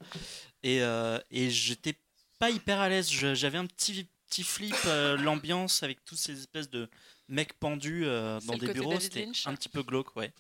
et 0.64 0.82
euh, 0.82 1.20
et 1.30 1.52
j'étais 1.52 1.94
pas 2.40 2.50
hyper 2.50 2.80
à 2.80 2.90
l'aise. 2.90 3.10
Je- 3.12 3.36
J'avais 3.36 3.58
un 3.58 3.66
petit 3.66 4.08
petit 4.30 4.44
flip 4.44 4.76
euh, 4.86 5.16
l'ambiance 5.22 5.84
avec 5.84 6.04
toutes 6.06 6.18
ces 6.18 6.38
espèces 6.38 6.70
de 6.70 6.90
mecs 7.30 7.54
pendus 7.60 8.04
euh, 8.06 8.40
dans 8.46 8.58
des 8.58 8.68
bureaux. 8.68 8.90
David 8.92 9.02
C'était 9.04 9.26
Lynch. 9.26 9.48
un 9.48 9.56
petit 9.56 9.70
peu 9.70 9.84
glauque, 9.84 10.16
ouais. 10.16 10.32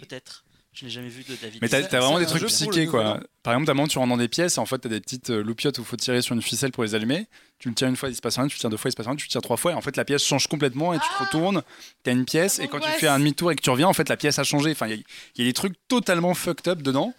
Peut-être. 0.00 0.44
Je 0.72 0.84
n'ai 0.84 0.90
jamais 0.90 1.08
vu 1.08 1.24
de 1.24 1.34
David. 1.36 1.62
Mais 1.62 1.70
t'as 1.70 1.82
t'as 1.84 2.00
vraiment 2.00 2.18
c'est 2.18 2.24
des 2.24 2.30
trucs 2.30 2.44
psychés, 2.48 2.86
quoi. 2.86 3.18
Par 3.42 3.54
exemple, 3.54 3.64
t'as 3.66 3.72
un 3.72 3.74
moment, 3.74 3.88
tu 3.88 3.96
rentres 3.98 4.10
dans 4.10 4.18
des 4.18 4.28
pièces 4.28 4.56
et 4.58 4.60
en 4.60 4.66
fait, 4.66 4.76
t'as 4.78 4.90
des 4.90 5.00
petites 5.00 5.30
euh, 5.30 5.42
loupiottes 5.42 5.78
où 5.78 5.80
il 5.80 5.86
faut 5.86 5.96
tirer 5.96 6.20
sur 6.20 6.34
une 6.34 6.42
ficelle 6.42 6.70
pour 6.70 6.84
les 6.84 6.94
allumer. 6.94 7.26
Tu 7.58 7.70
le 7.70 7.74
tires 7.74 7.88
une 7.88 7.96
fois, 7.96 8.10
il 8.10 8.14
se 8.14 8.20
passe 8.20 8.36
rien, 8.36 8.46
tu 8.46 8.56
le 8.56 8.60
tires 8.60 8.68
deux 8.68 8.76
fois, 8.76 8.90
il 8.90 8.92
se 8.92 8.96
passe 8.96 9.06
rien, 9.06 9.16
tu 9.16 9.24
le 9.24 9.30
tires 9.30 9.40
trois 9.40 9.56
fois 9.56 9.72
et 9.72 9.74
en 9.74 9.80
fait, 9.80 9.96
la 9.96 10.04
pièce 10.04 10.22
change 10.22 10.48
complètement 10.48 10.92
et 10.92 10.98
tu 10.98 11.08
te 11.08 11.24
retournes, 11.24 11.62
t'as 12.02 12.12
une 12.12 12.26
pièce 12.26 12.54
ça 12.56 12.64
et 12.64 12.68
quand 12.68 12.80
tu 12.80 12.90
fais 12.90 13.06
un 13.08 13.18
demi-tour 13.18 13.52
et 13.52 13.56
que 13.56 13.62
tu 13.62 13.70
reviens, 13.70 13.88
en 13.88 13.94
fait, 13.94 14.10
la 14.10 14.18
pièce 14.18 14.38
a 14.38 14.44
changé. 14.44 14.70
Enfin, 14.72 14.86
il 14.88 14.96
y, 14.96 14.98
a- 15.00 15.02
il 15.36 15.44
y 15.44 15.46
a 15.46 15.48
des 15.48 15.54
trucs 15.54 15.76
totalement 15.88 16.34
fucked 16.34 16.68
up 16.68 16.82
dedans. 16.82 17.14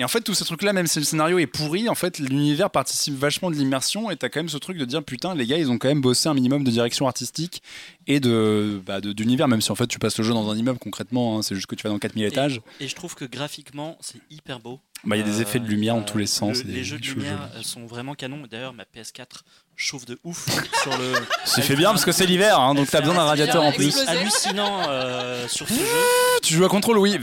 Et 0.00 0.04
en 0.04 0.08
fait, 0.08 0.22
tous 0.22 0.32
ces 0.32 0.46
trucs-là, 0.46 0.72
même 0.72 0.86
si 0.86 0.98
le 0.98 1.04
scénario 1.04 1.38
est 1.38 1.46
pourri, 1.46 1.88
en 1.90 1.94
fait, 1.94 2.18
l'univers 2.18 2.70
participe 2.70 3.14
vachement 3.18 3.50
de 3.50 3.54
l'immersion. 3.56 4.10
Et 4.10 4.16
t'as 4.16 4.30
quand 4.30 4.40
même 4.40 4.48
ce 4.48 4.56
truc 4.56 4.78
de 4.78 4.86
dire, 4.86 5.04
putain, 5.04 5.34
les 5.34 5.46
gars, 5.46 5.58
ils 5.58 5.70
ont 5.70 5.76
quand 5.76 5.88
même 5.88 6.00
bossé 6.00 6.26
un 6.28 6.32
minimum 6.32 6.64
de 6.64 6.70
direction 6.70 7.06
artistique 7.06 7.62
et 8.06 8.18
de 8.18 8.80
bah, 8.86 9.02
de- 9.02 9.12
d'univers, 9.12 9.46
même 9.46 9.60
si 9.60 9.70
en 9.70 9.74
fait 9.74 9.86
tu 9.86 9.98
passes 9.98 10.16
le 10.16 10.24
jeu 10.24 10.32
dans 10.32 10.50
un 10.50 10.56
immeuble 10.56 10.78
concrètement, 10.78 11.36
hein, 11.38 11.42
c'est 11.42 11.54
juste 11.54 11.66
que 11.66 11.74
tu 11.74 11.82
vas 11.82 11.90
dans 11.90 11.98
4000 11.98 12.24
étages. 12.24 12.62
Et 12.80 12.88
je 12.88 12.94
trouve 12.94 13.14
que 13.14 13.26
graphiquement, 13.26 13.98
c'est 14.00 14.20
hyper 14.30 14.58
beau. 14.58 14.80
Bah, 15.04 15.16
il 15.16 15.20
y 15.20 15.22
a 15.22 15.26
des 15.26 15.38
Euh, 15.38 15.42
effets 15.42 15.58
de 15.60 15.66
lumière 15.66 15.94
dans 15.96 16.02
tous 16.02 16.16
les 16.16 16.24
le- 16.24 16.28
sens, 16.28 16.64
les 16.64 16.82
jeux 16.82 16.98
de 16.98 17.04
lumière 17.06 17.36
jolies. 17.38 17.50
euh, 17.56 17.62
sont 17.62 17.84
vraiment 17.86 18.14
canons. 18.14 18.42
D'ailleurs, 18.50 18.72
ma 18.72 18.84
PS4 18.84 19.42
chauffe 19.76 20.06
de 20.06 20.18
ouf 20.24 20.46
sur 20.82 20.96
le. 20.96 21.12
C'est 21.44 21.60
fait 21.62 21.76
bien 21.76 21.90
parce 21.90 22.06
que 22.06 22.12
c'est 22.12 22.24
l'hiver, 22.26 22.58
hein, 22.58 22.74
donc 22.74 22.88
t'as 22.90 23.00
besoin 23.00 23.16
d'un 23.16 23.20
un- 23.20 23.24
radiateur 23.26 23.62
en 23.62 23.70
c'est 23.70 23.76
plus. 23.76 23.98
hallucinant 24.08 24.80
euh, 24.88 25.46
sur 25.46 25.68
ce 25.68 25.74
jeu. 25.74 26.40
Tu 26.42 26.54
joues 26.54 26.64
à 26.64 26.68
contrôle, 26.70 26.96
oui. 26.96 27.18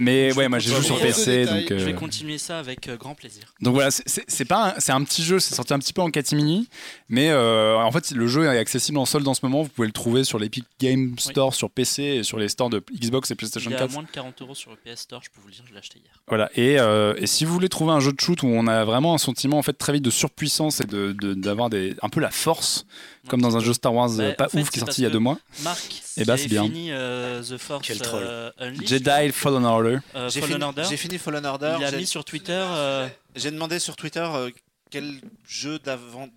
Mais 0.00 0.32
ouais, 0.34 0.48
moi 0.48 0.58
j'ai 0.60 0.70
joué 0.72 0.82
sur 0.82 0.96
euh, 0.96 1.00
PC, 1.00 1.44
donc. 1.46 1.64
Je 1.70 1.74
euh, 1.74 1.84
vais 1.84 1.92
continuer 1.94 2.38
ça 2.38 2.58
avec 2.58 2.86
euh, 2.88 2.96
grand 2.96 3.14
plaisir. 3.14 3.52
Donc 3.60 3.74
voilà, 3.74 3.90
c'est- 3.90 4.44
pas, 4.44 4.70
un- 4.70 4.74
c'est 4.80 4.92
un 4.92 5.02
petit 5.02 5.24
jeu, 5.24 5.38
c'est 5.40 5.54
sorti 5.54 5.74
un 5.74 5.78
petit 5.80 5.92
peu 5.92 6.02
en 6.02 6.10
catimini, 6.10 6.68
mais 7.08 7.30
euh, 7.30 7.76
en 7.76 7.90
fait 7.90 8.12
le 8.12 8.26
jeu 8.28 8.44
est 8.44 8.58
accessible 8.58 8.98
en 8.98 9.04
solde 9.06 9.26
en 9.26 9.34
ce 9.34 9.40
moment. 9.44 9.62
Vous 9.62 9.68
pouvez 9.68 9.88
le 9.88 9.92
trouver 9.92 10.22
sur 10.24 10.38
l'Epic 10.38 10.64
Game 10.80 11.18
Store 11.18 11.54
sur 11.54 11.68
PC 11.70 12.02
et 12.02 12.22
sur 12.22 12.38
les 12.38 12.48
stores 12.48 12.70
de 12.70 12.82
Xbox 12.94 13.30
et 13.30 13.34
PlayStation 13.34 13.70
Il 13.70 13.74
est 13.74 13.76
à 13.76 13.80
4. 13.80 13.92
moins 13.92 14.02
de 14.04 14.08
40 14.08 14.40
euros 14.42 14.54
sur 14.54 14.70
le 14.70 14.76
PS 14.76 15.00
Store, 15.00 15.20
je 15.22 15.30
peux 15.30 15.40
vous 15.40 15.48
le 15.48 15.54
dire, 15.54 15.64
je 15.66 15.72
l'ai 15.72 15.78
acheté 15.78 15.98
hier. 15.98 16.12
Voilà. 16.28 16.48
Et, 16.54 16.78
euh, 16.78 17.14
et 17.18 17.26
si 17.26 17.44
vous 17.44 17.52
voulez 17.52 17.68
trouver 17.68 17.92
un 17.92 18.00
jeu 18.00 18.12
de 18.12 18.20
shoot 18.20 18.42
où 18.42 18.46
on 18.46 18.66
a 18.68 18.84
vraiment 18.84 19.14
un 19.14 19.18
sentiment 19.18 19.58
en 19.58 19.62
fait 19.62 19.72
très 19.72 19.92
vite 19.92 20.04
de 20.04 20.10
surpuissance 20.10 20.80
et 20.80 20.84
de- 20.84 21.12
d'avoir 21.34 21.70
des 21.70 21.94
un 22.02 22.08
peu 22.08 22.20
la 22.20 22.30
force, 22.30 22.86
comme 23.26 23.40
dans 23.42 23.56
un 23.56 23.60
jeu 23.60 23.72
Star 23.72 23.92
Wars 23.94 24.10
Bah, 24.10 24.32
pas 24.34 24.48
fait, 24.48 24.60
ouf 24.60 24.70
qui 24.70 24.78
est 24.78 24.80
sorti 24.80 25.00
il 25.00 25.04
y 25.04 25.06
a 25.06 25.10
deux 25.10 25.18
mois. 25.18 25.38
Marc, 25.62 26.02
et 26.16 26.24
bah 26.24 26.36
c'est 26.36 26.48
bien. 26.48 26.62
fini 26.64 26.92
euh, 26.92 27.42
The 27.42 27.56
Force 27.58 27.86
Quel 27.86 27.98
troll. 27.98 28.22
euh, 28.24 28.50
Unleashed, 28.58 28.86
Jedi 28.88 29.32
Fallen 29.32 29.64
Order. 29.64 29.98
euh, 30.14 30.28
J'ai 30.30 30.40
Fallen 30.40 30.54
fini, 30.56 30.64
Order. 30.64 30.82
j'ai 30.88 30.96
fini 30.96 31.18
Fallen 31.18 31.44
Order. 31.46 31.76
Il 31.80 31.84
a 31.84 31.90
mis 31.92 32.06
sur 32.06 32.24
Twitter. 32.24 32.52
euh, 32.52 33.08
J'ai 33.36 33.50
demandé 33.50 33.78
sur 33.78 33.96
Twitter 33.96 34.20
euh, 34.34 34.50
quel 34.90 35.20
jeu 35.46 35.78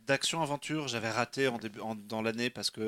d'action-aventure 0.07 0.87
j'avais 0.87 1.09
raté 1.09 1.47
en 1.47 1.57
début, 1.57 1.79
en- 1.79 1.95
dans 1.95 2.21
l'année 2.21 2.49
parce 2.49 2.69
que 2.69 2.87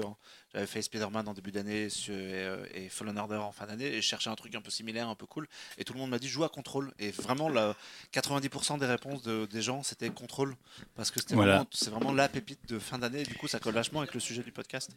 j'avais 0.53 0.67
fait 0.67 0.81
Spider-Man 0.81 1.27
en 1.27 1.33
début 1.33 1.51
d'année 1.51 1.87
et, 1.87 1.89
euh, 2.09 2.65
et 2.73 2.89
Fallen 2.89 3.17
Order 3.17 3.37
en 3.37 3.51
fin 3.51 3.65
d'année 3.65 3.85
et 3.87 3.95
je 4.01 4.07
cherchais 4.07 4.29
un 4.29 4.35
truc 4.35 4.53
un 4.55 4.61
peu 4.61 4.69
similaire, 4.71 5.09
un 5.09 5.15
peu 5.15 5.25
cool. 5.25 5.47
Et 5.77 5.83
tout 5.83 5.93
le 5.93 5.99
monde 5.99 6.09
m'a 6.11 6.19
dit 6.19 6.27
joue 6.27 6.43
à 6.43 6.49
Control. 6.49 6.91
Et 6.99 7.11
vraiment, 7.11 7.49
la, 7.49 7.75
90% 8.11 8.77
des 8.77 8.85
réponses 8.85 9.21
de- 9.23 9.45
des 9.51 9.61
gens 9.61 9.83
c'était 9.83 10.09
Control 10.09 10.55
parce 10.95 11.11
que 11.11 11.19
c'était 11.19 11.35
Voilà. 11.35 11.55
vraiment, 11.55 11.69
c'est 11.71 11.89
vraiment 11.89 12.13
la 12.13 12.29
pépite 12.29 12.67
de 12.69 12.79
fin 12.79 12.99
d'année. 12.99 13.23
Du 13.23 13.35
coup, 13.35 13.47
ça 13.47 13.59
colle 13.59 13.73
vachement 13.73 13.99
avec 14.01 14.13
le 14.13 14.19
sujet 14.19 14.43
du 14.43 14.51
podcast. 14.51 14.91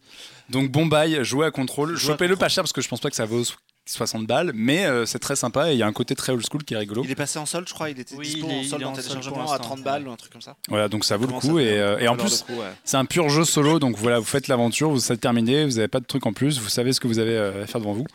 Donc 0.51 0.71
bon 0.71 0.87
bail, 0.87 1.25
jouez 1.25 1.47
à 1.47 1.51
à 1.51 1.97
Chopez-le 1.99 2.37
pas 2.37 2.49
cher 2.49 2.63
parce 2.65 2.73
que 2.73 2.81
je 2.81 2.89
pense 2.89 3.01
pas 3.01 3.11
que 3.11 3.17
ça 3.17 3.25
vaut 3.27 3.43
60 3.87 4.27
balles, 4.27 4.51
mais 4.55 4.85
euh, 4.87 5.07
c'est 5.07 5.19
très 5.21 5.37
sympa 5.37 5.71
et 5.71 5.75
il 5.75 5.79
y 5.79 5.83
a 5.83 5.87
un 5.87 5.93
côté 5.93 6.15
très 6.17 6.33
old 6.33 6.45
school 6.45 6.65
qui 6.65 6.75
est 6.75 6.77
rigolo. 6.77 7.03
Il 7.05 7.11
est 7.11 7.15
passé 7.15 7.39
en 7.39 7.47
solde, 7.47 7.69
je 7.69 7.75
crois. 7.75 7.89
Il 7.91 7.99
était 8.01 8.15
Oui, 8.17 8.27
dispo 8.27 8.47
il 8.49 8.53
est- 8.53 8.59
en 8.59 8.63
solde 8.71 8.85
en 8.85 8.93
téléchargement 8.93 9.37
à 9.37 9.41
l'instant, 9.53 9.59
30 9.77 9.83
balles 9.83 10.09
ou 10.09 10.11
un 10.11 10.17
truc 10.17 10.33
comme 10.33 10.43
ça. 10.43 10.57
Voilà, 10.69 10.89
donc 10.89 11.05
ça 11.05 11.17
vaut 11.17 11.27
le 11.27 11.33
coup. 11.33 11.59
Et, 11.61 11.79
euh, 11.79 11.99
et 11.99 12.09
en 12.09 12.17
plus, 12.17 12.45
ouais. 12.51 12.67
c'est 12.85 12.97
un 12.97 13.05
pur 13.05 13.29
jeu 13.29 13.45
solo, 13.45 13.79
donc 13.79 13.97
voilà, 13.97 14.19
vous 14.19 14.25
faites 14.25 14.49
l'aventure, 14.49 14.91
vous 14.91 15.13
êtes 15.13 15.21
terminé, 15.21 15.65
vous 15.65 15.77
n'avez 15.77 15.89
pas 15.89 16.01
de 16.01 16.07
truc 16.07 16.27
en 16.27 16.33
plus, 16.33 16.59
vous 16.59 16.69
savez 16.69 16.93
ce 16.93 17.01
que 17.01 17.07
vous 17.07 17.19
avez 17.21 17.37
euh, 17.37 17.63
à 17.63 17.67
faire 17.67 17.81
devant 17.81 17.93
vous. 17.93 18.07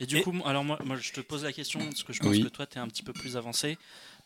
Et 0.00 0.06
du 0.06 0.20
coup, 0.22 0.34
alors 0.44 0.64
moi, 0.64 0.78
moi, 0.84 0.96
je 1.00 1.12
te 1.12 1.20
pose 1.20 1.44
la 1.44 1.52
question, 1.52 1.78
parce 1.78 2.02
que 2.02 2.12
je 2.12 2.18
pense 2.18 2.30
Oui. 2.30 2.42
que 2.42 2.48
toi, 2.48 2.66
tu 2.66 2.76
es 2.78 2.80
un 2.80 2.88
petit 2.88 3.04
peu 3.04 3.12
plus 3.12 3.36
avancé. 3.36 3.78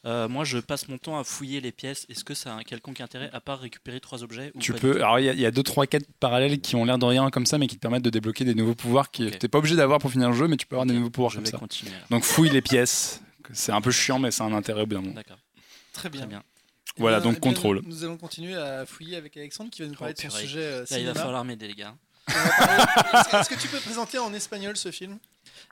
Euh, 0.07 0.29
moi, 0.29 0.45
je 0.45 0.59
passe 0.59 0.87
mon 0.89 0.99
temps 0.99 1.19
à 1.19 1.25
fouiller 1.25 1.61
les 1.61 1.73
pièces. 1.73 2.07
Est-ce 2.09 2.23
que 2.23 2.33
ça 2.35 2.53
a 2.55 2.57
un 2.59 2.63
quelconque 2.63 3.01
intérêt 3.01 3.29
à 3.33 3.41
part 3.41 3.59
récupérer 3.59 3.99
trois 4.01 4.23
objets 4.23 4.53
ou 4.55 4.61
Tu 4.61 4.73
pas 4.73 4.79
peux. 4.79 4.97
Alors 5.03 5.19
il 5.19 5.25
y, 5.25 5.29
a- 5.29 5.33
il 5.33 5.41
y 5.41 5.47
a 5.47 5.51
deux, 5.51 5.65
trois 5.65 5.87
quêtes 5.87 6.07
parallèles 6.21 6.61
qui 6.61 6.77
ont 6.77 6.85
l'air 6.85 6.97
de 6.99 7.05
rien 7.05 7.29
comme 7.31 7.45
ça, 7.47 7.59
mais 7.59 7.67
qui 7.67 7.75
te 7.77 7.81
permettent 7.81 8.05
de 8.05 8.11
débloquer 8.11 8.45
des 8.45 8.55
nouveaux 8.55 8.77
pouvoirs 8.77 9.11
qui 9.11 9.29
t'es 9.33 9.49
pas 9.49 9.59
obligé 9.59 9.75
d'avoir 9.75 9.99
pour 9.99 10.13
finir 10.13 10.31
le 10.31 10.37
jeu, 10.37 10.47
mais 10.47 10.57
tu 10.57 10.67
peux 10.67 10.77
avoir 10.77 10.87
des 10.87 10.95
nouveaux 10.95 11.11
pouvoirs 11.11 11.31
je 11.33 11.37
comme 11.39 11.45
vais 11.45 11.51
ça. 11.51 11.59
continuer. 11.59 11.93
Donc 12.11 12.23
fouille 12.25 12.51
les 12.51 12.63
pièces. 12.63 13.21
C'est 13.53 13.73
un 13.73 13.81
peu 13.81 13.91
chiant, 13.91 14.19
mais 14.21 14.31
c'est 14.31 14.43
un 14.43 14.53
intérêt 14.53 14.83
au 14.83 14.87
bout 14.87 14.95
d'un 14.95 15.01
moment. 15.03 15.15
D'accord. 15.15 15.39
Très 15.93 16.09
bien. 16.09 16.21
Très 16.21 16.29
bien. 16.31 16.43
Eh 16.99 17.01
Voilà, 17.01 17.19
bien- 17.21 17.29
donc 17.31 17.37
eh 17.39 17.41
contrôle. 17.41 17.83
Nous, 17.85 17.89
nous 17.91 18.05
allons 18.05 18.17
continuer 18.17 18.55
à 18.55 18.87
fouiller 18.87 19.17
avec 19.17 19.37
Alexandre 19.37 19.71
qui 19.71 19.83
va 19.83 19.89
nous 19.89 19.95
parler 19.95 20.15
de 20.15 20.21
son 20.21 20.31
sujet 20.31 20.61
euh, 20.63 20.85
Là, 20.91 20.99
il 20.99 21.07
va 21.07 21.15
falloir 21.15 21.45
m'aider, 21.45 21.67
les 21.69 21.75
gars. 21.75 21.95
Que- 22.29 23.37
est-ce 23.41 23.49
que 23.49 23.61
tu 23.61 23.69
peux 23.69 23.79
présenter 23.81 24.19
en 24.19 24.33
espagnol 24.35 24.77
ce 24.77 24.91
film? 24.91 25.19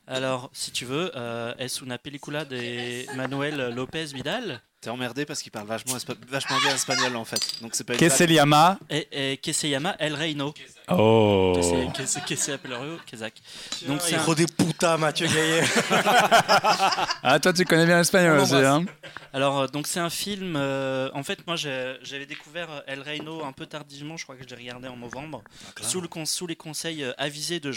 Alors, 0.07 0.51
si 0.53 0.71
tu 0.71 0.85
veux, 0.85 1.11
euh, 1.17 1.55
es 1.59 1.81
una 1.81 1.97
película 1.99 2.45
de 2.45 3.07
Manuel 3.17 3.75
López 3.75 4.13
Vidal? 4.13 4.63
T'es 4.85 4.91
emmerdé 4.91 5.25
parce 5.25 5.41
qu'il 5.41 5.51
parle 5.51 5.67
vachement, 5.67 5.97
vachement 6.29 6.59
bien 6.61 6.75
espagnol 6.75 7.17
en 7.17 7.25
fait. 7.25 7.41
Donc 7.63 7.75
c'est 7.75 7.85
pas 7.85 7.97
Que 7.97 8.09
se 8.11 8.25
llama 8.25 8.79
Et, 8.91 9.33
et 9.33 9.37
que 9.39 9.51
se 9.53 9.67
llama 9.67 9.97
El 9.99 10.15
Reino. 10.15 10.53
Oh. 10.91 11.55
Que 11.57 11.63
se- 11.63 11.97
que 12.03 12.07
se- 12.07 12.19
que 12.29 12.37
se 12.37 12.51
appelle 12.53 12.75
Rio, 12.75 12.99
Quezac. 13.07 13.33
Donc 13.89 14.03
c'est 14.03 14.15
un- 14.17 14.23
Hijo 14.23 14.35
de 14.35 14.45
puta, 14.45 14.99
Mathieu 14.99 15.27
Gaillet. 15.27 15.63
Ah, 17.27 17.41
toi, 17.41 17.53
tu 17.53 17.65
connais 17.65 17.87
bien 17.87 17.97
l'espagnol 17.99 18.39
aussi, 18.39 18.55
hein 18.55 18.85
Alors, 19.33 19.61
euh, 19.61 19.67
donc 19.67 19.87
c'est 19.87 20.01
un 20.01 20.11
film. 20.11 20.55
euh, 20.57 21.09
en 21.15 21.23
fait, 21.23 21.47
moi, 21.47 21.57
j'avais 21.57 22.27
découvert 22.27 22.71
euh, 22.71 22.81
El 22.87 23.01
Reino 23.01 23.45
un 23.45 23.53
peu 23.53 23.65
tardivement. 23.67 24.17
Je 24.19 24.25
crois 24.25 24.37
que 24.37 24.43
je 24.45 24.49
l'ai 24.49 24.57
regardé 24.57 24.89
en 24.89 24.97
novembre, 24.97 25.43
sous, 25.81 26.01
le 26.03 26.09
con- 26.09 26.27
sous 26.27 26.47
les 26.47 26.57
conseils 26.57 27.03
euh, 27.03 27.13
avisés 27.17 27.61
de 27.61 27.73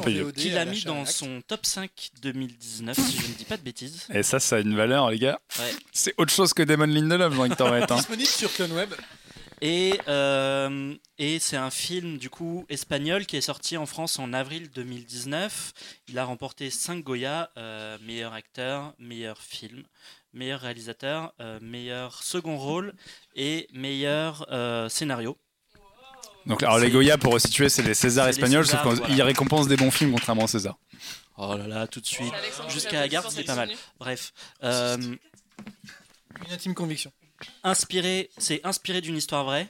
payé. 0.00 0.22
VOD 0.22 0.34
qui 0.34 0.50
l'a 0.50 0.64
mis 0.64 0.82
dans 0.84 1.04
son 1.04 1.42
top 1.46 1.66
5 1.66 1.90
2019, 2.22 2.96
si 2.98 3.18
je 3.18 3.28
ne 3.28 3.34
dis 3.34 3.44
pas 3.44 3.56
de 3.58 3.62
bêtises. 3.62 4.06
Et 4.14 4.22
ça, 4.22 4.40
ça 4.40 4.56
a 4.56 4.60
une 4.60 4.74
valeur, 4.74 5.10
les 5.10 5.18
gars. 5.18 5.38
Ouais. 5.58 5.72
C'est 5.92 6.13
autre 6.16 6.32
chose 6.32 6.52
que 6.54 6.62
Damon 6.62 6.86
Lindelof, 6.86 7.32
j'ai 7.34 7.40
envie 7.40 7.50
de 7.50 7.54
t'en 7.54 7.70
mettre. 7.70 7.92
hein. 7.92 7.96
Disponible 7.96 8.28
sur 8.28 8.52
CloneWeb. 8.52 8.92
Et, 9.60 9.98
euh, 10.08 10.94
et 11.16 11.38
c'est 11.38 11.56
un 11.56 11.70
film 11.70 12.18
du 12.18 12.28
coup 12.28 12.66
espagnol 12.68 13.24
qui 13.24 13.36
est 13.36 13.40
sorti 13.40 13.76
en 13.76 13.86
France 13.86 14.18
en 14.18 14.32
avril 14.32 14.68
2019. 14.74 15.72
Il 16.08 16.18
a 16.18 16.24
remporté 16.24 16.70
5 16.70 17.02
Goya, 17.02 17.50
euh, 17.56 17.96
meilleur 18.02 18.34
acteur, 18.34 18.94
meilleur 18.98 19.38
film, 19.38 19.84
meilleur 20.32 20.60
réalisateur, 20.60 21.32
euh, 21.40 21.58
meilleur 21.62 22.22
second 22.22 22.58
rôle 22.58 22.92
et 23.36 23.68
meilleur 23.72 24.46
euh, 24.50 24.88
scénario. 24.88 25.38
Donc, 26.46 26.62
alors, 26.62 26.78
les 26.78 26.90
Goya, 26.90 27.16
pour 27.16 27.32
resituer, 27.32 27.70
c'est 27.70 27.82
les 27.82 27.94
Césars 27.94 28.28
espagnols, 28.28 28.66
Césars, 28.66 28.84
sauf 28.84 28.96
qu'ils 28.96 29.06
voilà. 29.06 29.24
récompensent 29.24 29.66
des 29.68 29.78
bons 29.78 29.90
films, 29.90 30.12
contrairement 30.12 30.44
aux 30.44 30.48
Césars. 30.48 30.76
Oh 31.38 31.56
là 31.56 31.66
là, 31.66 31.86
tout 31.86 32.00
de 32.00 32.06
suite. 32.06 32.34
Jusqu'à 32.68 33.08
posé 33.22 33.36
c'est 33.36 33.44
pas 33.44 33.54
mal. 33.54 33.72
Bref. 33.98 34.32
Une 36.46 36.52
intime 36.52 36.74
conviction. 36.74 37.12
inspiré, 37.62 38.30
c'est 38.38 38.64
inspiré 38.64 39.00
d'une 39.00 39.16
histoire 39.16 39.44
vraie. 39.44 39.68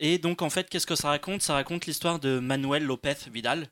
Et 0.00 0.18
donc 0.18 0.42
en 0.42 0.50
fait, 0.50 0.68
qu'est-ce 0.68 0.86
que 0.86 0.94
ça 0.94 1.08
raconte? 1.08 1.42
Ça 1.42 1.54
raconte 1.54 1.86
l'histoire 1.86 2.18
de 2.18 2.38
Manuel 2.38 2.84
López 2.84 3.16
Vidal. 3.32 3.68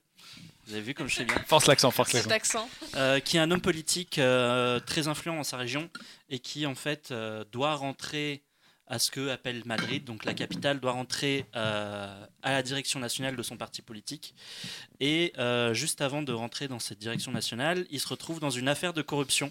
Vous 0.66 0.72
avez 0.72 0.82
vu 0.82 0.94
comme 0.94 1.08
je 1.08 1.16
sais 1.16 1.24
bien? 1.24 1.36
Force 1.46 1.66
l'accent, 1.66 1.92
force 1.92 2.10
Cet 2.10 2.26
l'accent. 2.26 2.64
accent. 2.64 2.96
Euh, 2.96 3.20
qui 3.20 3.36
est 3.36 3.40
un 3.40 3.50
homme 3.52 3.60
politique 3.60 4.18
euh, 4.18 4.80
très 4.80 5.06
influent 5.06 5.36
dans 5.36 5.44
sa 5.44 5.56
région 5.56 5.88
et 6.28 6.40
qui 6.40 6.66
en 6.66 6.74
fait 6.74 7.10
euh, 7.12 7.44
doit 7.52 7.74
rentrer 7.76 8.42
à 8.88 8.98
ce 9.00 9.10
que 9.10 9.30
appelle 9.30 9.62
Madrid, 9.64 10.04
donc 10.04 10.24
la 10.24 10.32
capitale 10.32 10.78
doit 10.78 10.92
rentrer 10.92 11.44
euh, 11.56 12.26
à 12.42 12.52
la 12.52 12.62
direction 12.62 13.00
nationale 13.00 13.34
de 13.34 13.42
son 13.42 13.56
parti 13.56 13.82
politique. 13.82 14.34
Et 15.00 15.32
euh, 15.38 15.74
juste 15.74 16.00
avant 16.00 16.22
de 16.22 16.32
rentrer 16.32 16.68
dans 16.68 16.78
cette 16.78 16.98
direction 16.98 17.32
nationale, 17.32 17.84
il 17.90 17.98
se 17.98 18.06
retrouve 18.06 18.38
dans 18.38 18.50
une 18.50 18.68
affaire 18.68 18.92
de 18.92 19.02
corruption. 19.02 19.50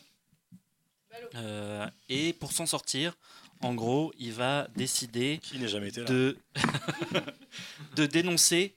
Euh, 1.35 1.87
et 2.09 2.33
pour 2.33 2.51
s'en 2.51 2.65
sortir, 2.65 3.15
en 3.61 3.73
gros, 3.73 4.13
il 4.17 4.33
va 4.33 4.67
décider 4.75 5.39
Qui 5.41 5.59
n'est 5.59 5.67
jamais 5.67 5.89
été 5.89 6.01
là 6.01 6.05
de, 6.07 6.37
de 7.95 8.05
dénoncer 8.05 8.75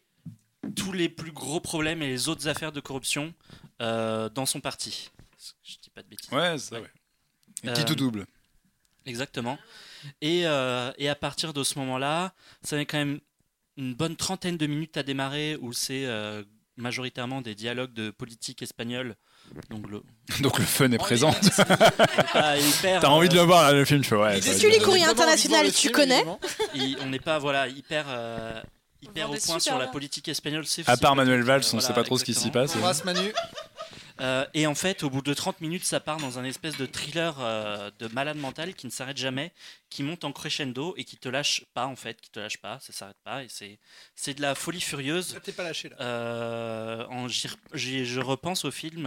tous 0.76 0.92
les 0.92 1.08
plus 1.08 1.32
gros 1.32 1.60
problèmes 1.60 2.02
et 2.02 2.08
les 2.08 2.28
autres 2.28 2.48
affaires 2.48 2.72
de 2.72 2.80
corruption 2.80 3.34
euh, 3.80 4.28
dans 4.28 4.46
son 4.46 4.60
parti. 4.60 5.10
Je 5.62 5.76
dis 5.82 5.90
pas 5.90 6.02
de 6.02 6.08
bêtises. 6.08 6.30
Ouais, 6.32 6.58
c'est 6.58 6.74
ça, 6.74 6.80
ouais. 6.80 6.90
Et 7.64 7.72
qui 7.72 7.80
Euh, 7.80 7.84
tout 7.84 7.94
double 7.94 8.26
Exactement. 9.06 9.58
Et, 10.20 10.46
euh, 10.46 10.92
et 10.98 11.08
à 11.08 11.14
partir 11.14 11.52
de 11.52 11.62
ce 11.64 11.78
moment-là, 11.78 12.34
ça 12.62 12.76
met 12.76 12.86
quand 12.86 12.98
même 12.98 13.20
une 13.76 13.94
bonne 13.94 14.16
trentaine 14.16 14.56
de 14.56 14.66
minutes 14.66 14.96
à 14.96 15.02
démarrer 15.02 15.56
où 15.56 15.72
c'est 15.72 16.04
euh, 16.04 16.44
majoritairement 16.76 17.40
des 17.40 17.54
dialogues 17.54 17.94
de 17.94 18.10
politique 18.10 18.60
espagnole. 18.62 19.16
Donc 19.70 19.90
le, 19.90 20.02
Donc 20.40 20.58
le 20.58 20.64
fun 20.64 20.90
est 20.90 20.98
présent. 20.98 21.30
hyper, 21.30 23.00
T'as 23.00 23.08
envie 23.08 23.28
de 23.28 23.36
euh, 23.36 23.40
le 23.40 23.46
voir, 23.46 23.62
là, 23.62 23.72
le 23.72 23.84
film, 23.84 24.02
tu 24.02 24.08
fais 24.08 24.16
ouais. 24.16 24.40
Tu 24.40 24.48
être 24.48 24.62
lis 24.62 24.68
bien. 24.68 24.84
Courrier 24.84 25.04
International, 25.04 25.70
tu 25.72 25.90
connais 25.90 26.24
on 27.00 27.06
n'est 27.06 27.18
pas 27.18 27.38
voilà 27.38 27.68
hyper 27.68 28.06
euh, 28.08 28.60
hyper 29.02 29.30
au 29.30 29.34
point 29.34 29.58
sur 29.58 29.78
la 29.78 29.86
politique 29.86 30.28
espagnole. 30.28 30.64
À 30.86 30.96
part 30.96 31.16
Manuel 31.16 31.42
Valls, 31.42 31.60
euh, 31.60 31.70
on 31.74 31.80
sait 31.80 31.88
voilà, 31.88 31.94
pas 31.94 32.04
trop 32.04 32.18
ce 32.18 32.24
qui 32.24 32.34
s'y 32.34 32.50
passe. 32.50 32.74
Manu. 33.04 33.32
Euh, 34.20 34.46
et 34.54 34.66
en 34.66 34.74
fait, 34.74 35.02
au 35.04 35.10
bout 35.10 35.22
de 35.22 35.32
30 35.32 35.60
minutes, 35.60 35.84
ça 35.84 36.00
part 36.00 36.16
dans 36.16 36.38
un 36.38 36.44
espèce 36.44 36.76
de 36.76 36.86
thriller 36.86 37.36
euh, 37.40 37.90
de 37.98 38.08
malade 38.08 38.36
mental 38.36 38.74
qui 38.74 38.86
ne 38.86 38.90
s'arrête 38.90 39.16
jamais, 39.16 39.52
qui 39.90 40.02
monte 40.02 40.24
en 40.24 40.32
crescendo 40.32 40.94
et 40.96 41.04
qui 41.04 41.16
te 41.16 41.28
lâche 41.28 41.64
pas 41.74 41.86
en 41.86 41.94
fait, 41.96 42.20
qui 42.20 42.30
te 42.30 42.40
lâche 42.40 42.58
pas, 42.58 42.80
ça 42.80 42.92
s'arrête 42.92 43.16
pas 43.24 43.44
et 43.44 43.48
c'est 43.48 43.78
c'est 44.16 44.34
de 44.34 44.42
la 44.42 44.54
folie 44.54 44.80
furieuse. 44.80 45.28
Ça 45.34 45.40
t'es 45.40 45.52
pas 45.52 45.62
lâché 45.62 45.88
là. 45.88 45.96
Euh, 46.00 47.06
en- 47.06 47.28
j'y 47.28 48.04
je 48.04 48.20
repense 48.20 48.64
au 48.64 48.70
film 48.70 49.06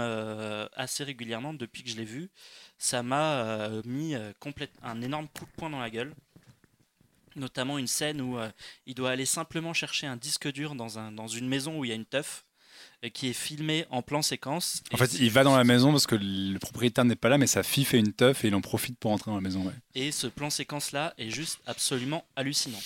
assez 0.75 1.03
régulièrement 1.03 1.53
depuis 1.53 1.83
que 1.83 1.89
je 1.89 1.95
l'ai 1.97 2.05
vu. 2.05 2.29
Ça 2.77 3.03
m'a 3.03 3.69
mis 3.85 4.15
complète- 4.39 4.73
un 4.81 5.01
énorme 5.01 5.27
coup 5.27 5.45
de 5.45 5.51
poing 5.57 5.69
dans 5.69 5.79
la 5.79 5.89
gueule. 5.89 6.13
Notamment 7.35 7.77
une 7.77 7.87
scène 7.87 8.19
où 8.19 8.37
euh, 8.37 8.49
il 8.85 8.93
doit 8.93 9.11
aller 9.11 9.25
simplement 9.25 9.73
chercher 9.73 10.05
un 10.05 10.17
disque 10.17 10.51
dur 10.51 10.75
dans, 10.75 10.99
un, 10.99 11.13
dans 11.13 11.27
une 11.29 11.47
maison 11.47 11.79
où 11.79 11.85
il 11.85 11.89
y 11.89 11.91
a 11.93 11.95
une 11.95 12.05
teuf. 12.05 12.43
Et 13.03 13.09
qui 13.11 13.29
est 13.29 13.33
filmé 13.33 13.85
en 13.89 14.01
plan 14.01 14.21
séquence. 14.21 14.83
En 14.93 14.97
fait, 14.97 15.13
il 15.15 15.31
va 15.31 15.43
dans 15.43 15.55
la 15.57 15.63
maison 15.63 15.91
parce 15.91 16.05
que 16.07 16.15
le 16.15 16.59
propriétaire 16.59 17.03
n'est 17.05 17.15
pas 17.15 17.29
là, 17.29 17.37
mais 17.37 17.47
sa 17.47 17.63
fille 17.63 17.85
fait 17.85 17.97
une 17.99 18.13
teuf 18.13 18.43
et 18.45 18.49
il 18.49 18.55
en 18.55 18.61
profite 18.61 18.97
pour 18.99 19.11
entrer 19.11 19.31
dans 19.31 19.35
la 19.35 19.41
maison. 19.41 19.63
ouais. 19.65 19.73
Et 19.95 20.11
ce 20.11 20.27
plan 20.27 20.49
séquence-là 20.49 21.13
est 21.17 21.29
juste 21.31 21.59
absolument 21.65 22.23
hallucinant. 22.35 22.79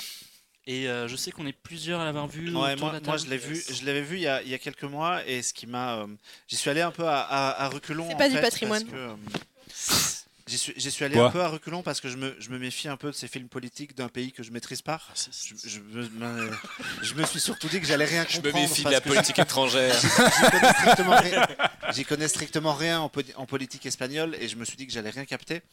Et 0.67 0.87
euh, 0.87 1.07
je 1.07 1.15
sais 1.15 1.29
qu'on 1.31 1.45
est 1.45 1.53
plusieurs 1.53 1.99
à 1.99 2.05
l'avoir 2.05 2.27
vu. 2.27 2.45
Ouais, 2.47 2.51
moi, 2.53 2.65
la 2.65 2.75
moi, 2.77 2.99
table. 3.01 3.19
je 3.19 3.29
l'ai 3.29 3.37
vu, 3.37 3.61
je 3.69 3.85
l'avais 3.85 4.01
vu 4.01 4.15
il 4.17 4.21
y, 4.23 4.27
a, 4.27 4.41
il 4.41 4.49
y 4.49 4.53
a 4.53 4.57
quelques 4.57 4.83
mois 4.83 5.23
et 5.27 5.41
ce 5.43 5.53
qui 5.53 5.67
m'a, 5.67 5.97
euh, 5.97 6.07
j'y 6.47 6.55
suis 6.55 6.69
allé 6.71 6.81
un 6.81 6.89
peu 6.91 7.05
à, 7.07 7.19
à, 7.21 7.65
à 7.65 7.69
reculons. 7.69 8.07
C'est 8.07 8.15
en 8.15 8.17
pas 8.17 8.29
du 8.29 8.35
fait, 8.35 8.41
patrimoine. 8.41 8.83
J'y 10.47 10.59
suis, 10.59 10.73
j'y 10.77 10.91
suis 10.91 11.03
allé 11.03 11.15
Quoi 11.15 11.25
un 11.27 11.31
peu 11.31 11.41
à 11.41 11.47
reculons 11.47 11.81
parce 11.81 11.99
que 11.99 12.07
je 12.07 12.17
me, 12.17 12.35
je 12.39 12.49
me 12.51 12.59
méfie 12.59 12.87
un 12.87 12.97
peu 12.97 13.07
de 13.07 13.15
ces 13.15 13.27
films 13.27 13.47
politiques 13.47 13.95
d'un 13.95 14.09
pays 14.09 14.31
que 14.31 14.43
je 14.43 14.51
maîtrise 14.51 14.83
pas. 14.83 15.01
Je, 15.15 15.55
je 15.67 15.79
me, 15.79 16.07
me- 16.09 16.51
je 17.01 17.15
me 17.15 17.25
suis 17.25 17.39
surtout 17.39 17.67
dit 17.67 17.81
que 17.81 17.87
j'allais 17.87 18.05
rien 18.05 18.27
Je 18.29 18.37
me 18.37 18.43
comprendre. 18.43 18.69
méfie 18.69 18.83
de 18.83 18.89
la 18.91 19.01
que 19.01 19.09
politique 19.09 19.39
étrangère. 19.39 19.95
J'y 19.99 20.51
connais 20.51 20.69
strictement 20.73 21.15
rien. 21.17 21.47
J'y 21.93 22.05
connais 22.05 22.27
strictement 22.27 22.73
rien 22.75 22.99
en, 22.99 23.11
en 23.37 23.45
politique 23.47 23.87
espagnole 23.87 24.35
et 24.39 24.47
je 24.47 24.55
me 24.55 24.65
suis 24.65 24.77
dit 24.77 24.85
que 24.85 24.93
j'allais 24.93 25.09
rien 25.09 25.25
capter. 25.25 25.63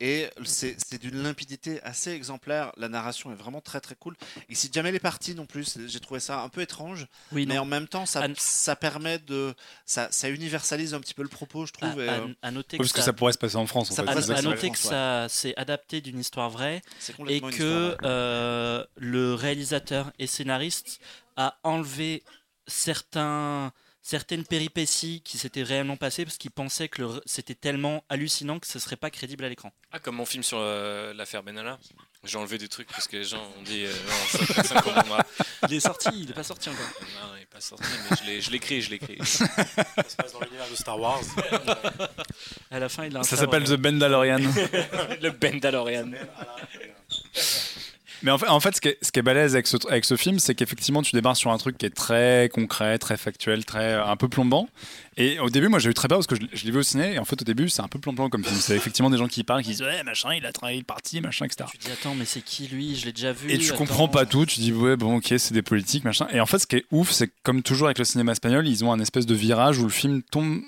Et 0.00 0.28
c'est 0.44 0.76
c'est 0.84 1.00
d'une 1.00 1.22
limpidité 1.22 1.80
assez 1.84 2.10
exemplaire. 2.10 2.72
La 2.78 2.88
narration 2.88 3.30
est 3.30 3.36
vraiment 3.36 3.60
très 3.60 3.80
très 3.80 3.94
cool. 3.94 4.16
Et 4.48 4.56
si 4.56 4.70
jamais 4.72 4.90
les 4.90 4.98
parties 4.98 5.36
non 5.36 5.46
plus, 5.46 5.76
j'ai 5.86 6.00
trouvé 6.00 6.18
ça 6.18 6.40
un 6.40 6.48
peu 6.48 6.62
étrange. 6.62 7.06
Oui, 7.30 7.46
mais 7.46 7.54
non. 7.54 7.62
en 7.62 7.66
même 7.66 7.86
temps, 7.86 8.06
ça, 8.06 8.26
ça 8.36 8.74
permet 8.74 9.20
de. 9.20 9.54
Ça, 9.84 10.08
ça 10.10 10.28
universalise 10.30 10.94
un 10.94 11.00
petit 11.00 11.14
peu 11.14 11.22
le 11.22 11.28
propos, 11.28 11.64
je 11.64 11.72
À, 11.80 11.86
trouve. 11.86 12.02
et, 12.02 12.08
à- 12.08 12.12
euh, 12.14 12.26
à 12.42 12.50
noter 12.50 12.76
que 12.76 12.82
parce 12.82 12.92
que 12.92 12.98
ça, 12.98 13.06
ça 13.06 13.12
pourrait 13.12 13.32
se 13.32 13.38
passer 13.38 13.54
en 13.56 13.66
France. 13.68 13.92
En 13.92 13.94
Ça 13.94 14.02
fait. 14.02 14.15
À- 14.30 14.42
noter 14.42 14.70
que 14.70 14.78
ça 14.78 15.26
c'est 15.28 15.56
adapté 15.56 16.00
d'une 16.00 16.18
histoire 16.18 16.50
vraie 16.50 16.82
et 17.28 17.40
que 17.40 17.96
euh, 18.02 18.84
le 18.96 19.34
réalisateur 19.34 20.12
et 20.18 20.26
scénariste 20.26 21.00
a 21.36 21.58
enlevé 21.62 22.22
certains, 22.66 23.72
certaines 24.02 24.44
péripéties 24.44 25.20
qui 25.22 25.38
s'étaient 25.38 25.62
réellement 25.62 25.96
passées 25.96 26.24
parce 26.24 26.36
qu'il 26.38 26.50
pensait 26.50 26.88
que 26.88 27.20
c'était 27.26 27.54
tellement 27.54 28.04
hallucinant 28.08 28.58
que 28.58 28.66
ce 28.66 28.78
serait 28.78 28.96
pas 28.96 29.10
crédible 29.10 29.44
à 29.44 29.48
l'écran. 29.48 29.72
Ah, 29.92 29.98
comme 29.98 30.16
mon 30.16 30.24
film 30.26 30.42
sur 30.42 30.58
euh, 30.60 31.12
l'affaire 31.14 31.42
Benalla. 31.42 31.78
J'ai 32.26 32.38
enlevé 32.38 32.58
des 32.58 32.68
trucs 32.68 32.88
parce 32.88 33.06
que 33.08 33.16
les 33.16 33.24
gens 33.24 33.38
ont 33.58 33.62
dit 33.62 33.84
euh, 33.84 33.92
non, 34.06 34.38
ça. 34.38 35.24
Il 35.68 35.74
est 35.74 35.80
sorti, 35.80 36.08
il 36.14 36.30
est 36.30 36.34
pas 36.34 36.42
sorti 36.42 36.68
encore. 36.68 36.80
Non, 37.00 37.34
il 37.36 37.40
n'est 37.40 37.46
pas 37.46 37.60
sorti, 37.60 37.84
mais 38.10 38.16
je 38.20 38.26
l'ai- 38.26 38.40
je 38.40 38.50
l'écris, 38.50 38.82
je 38.82 38.90
l'écris. 38.90 39.18
Ça 39.24 39.46
se 40.08 40.16
passe 40.16 40.32
dans 40.32 40.40
l'univers 40.40 40.68
de 40.70 40.74
Star 40.76 40.98
Wars. 41.00 41.20
À 42.70 42.78
la 42.80 42.88
fin, 42.88 43.04
il 43.06 43.16
a 43.16 43.20
un 43.20 43.22
Ça 43.22 43.36
s'appelle 43.36 43.64
The 43.64 43.74
Bendalorian. 43.76 44.38
Le 45.22 45.30
Bendalorian. 45.30 46.10
Mais 48.26 48.32
en 48.32 48.38
fait, 48.38 48.48
en 48.48 48.58
fait 48.58 48.74
ce, 48.74 48.80
qui 48.80 48.88
est, 48.88 48.98
ce 49.02 49.12
qui 49.12 49.20
est 49.20 49.22
balèze 49.22 49.54
avec 49.54 49.68
ce, 49.68 49.76
avec 49.88 50.04
ce 50.04 50.16
film, 50.16 50.40
c'est 50.40 50.56
qu'effectivement, 50.56 51.00
tu 51.00 51.14
démarres 51.14 51.36
sur 51.36 51.52
un 51.52 51.58
truc 51.58 51.78
qui 51.78 51.86
est 51.86 51.94
très 51.94 52.50
concret, 52.52 52.98
très 52.98 53.16
factuel, 53.16 53.64
très 53.64 53.94
un 53.94 54.16
peu 54.16 54.26
plombant. 54.26 54.68
Et 55.16 55.38
au 55.38 55.48
début, 55.48 55.68
moi, 55.68 55.78
j'ai 55.78 55.90
eu 55.90 55.94
très 55.94 56.08
peur 56.08 56.18
parce 56.18 56.26
que 56.26 56.34
je, 56.34 56.40
je 56.52 56.64
l'ai 56.64 56.72
vu 56.72 56.78
au 56.78 56.82
ciné. 56.82 57.14
Et 57.14 57.18
en 57.20 57.24
fait, 57.24 57.40
au 57.40 57.44
début, 57.44 57.68
c'est 57.68 57.82
un 57.82 57.88
peu 57.88 58.00
plombant 58.00 58.28
comme 58.28 58.44
film. 58.44 58.58
C'est 58.58 58.74
effectivement 58.74 59.10
des 59.10 59.16
gens 59.16 59.28
qui 59.28 59.44
parlent, 59.44 59.62
qui 59.62 59.70
disent 59.70 59.82
ouais, 59.82 60.02
machin, 60.02 60.34
il 60.34 60.44
a 60.44 60.52
travaillé 60.52 60.78
le 60.80 60.84
parti, 60.84 61.20
machin, 61.20 61.44
etc. 61.44 61.70
Tu 61.70 61.78
te 61.78 61.84
dis 61.86 61.92
attends, 61.92 62.16
mais 62.16 62.24
c'est 62.24 62.42
qui 62.42 62.66
lui? 62.66 62.96
Je 62.96 63.06
l'ai 63.06 63.12
déjà 63.12 63.32
vu. 63.32 63.48
Et 63.48 63.58
tu 63.58 63.68
attends. 63.68 63.76
comprends 63.76 64.08
pas 64.08 64.26
tout, 64.26 64.44
tu 64.44 64.58
dis 64.58 64.72
ouais 64.72 64.96
bon 64.96 65.18
ok 65.18 65.34
c'est 65.38 65.54
des 65.54 65.62
politiques 65.62 66.02
machin. 66.02 66.26
Et 66.32 66.40
en 66.40 66.46
fait 66.46 66.58
ce 66.58 66.66
qui 66.66 66.76
est 66.76 66.84
ouf 66.90 67.12
c'est 67.12 67.30
comme 67.44 67.62
toujours 67.62 67.86
avec 67.86 67.98
le 67.98 68.04
cinéma 68.04 68.32
espagnol 68.32 68.66
ils 68.66 68.84
ont 68.84 68.92
un 68.92 68.98
espèce 68.98 69.26
de 69.26 69.34
virage 69.34 69.78
où 69.78 69.84
le 69.84 69.90
film 69.90 70.22
tombe 70.22 70.60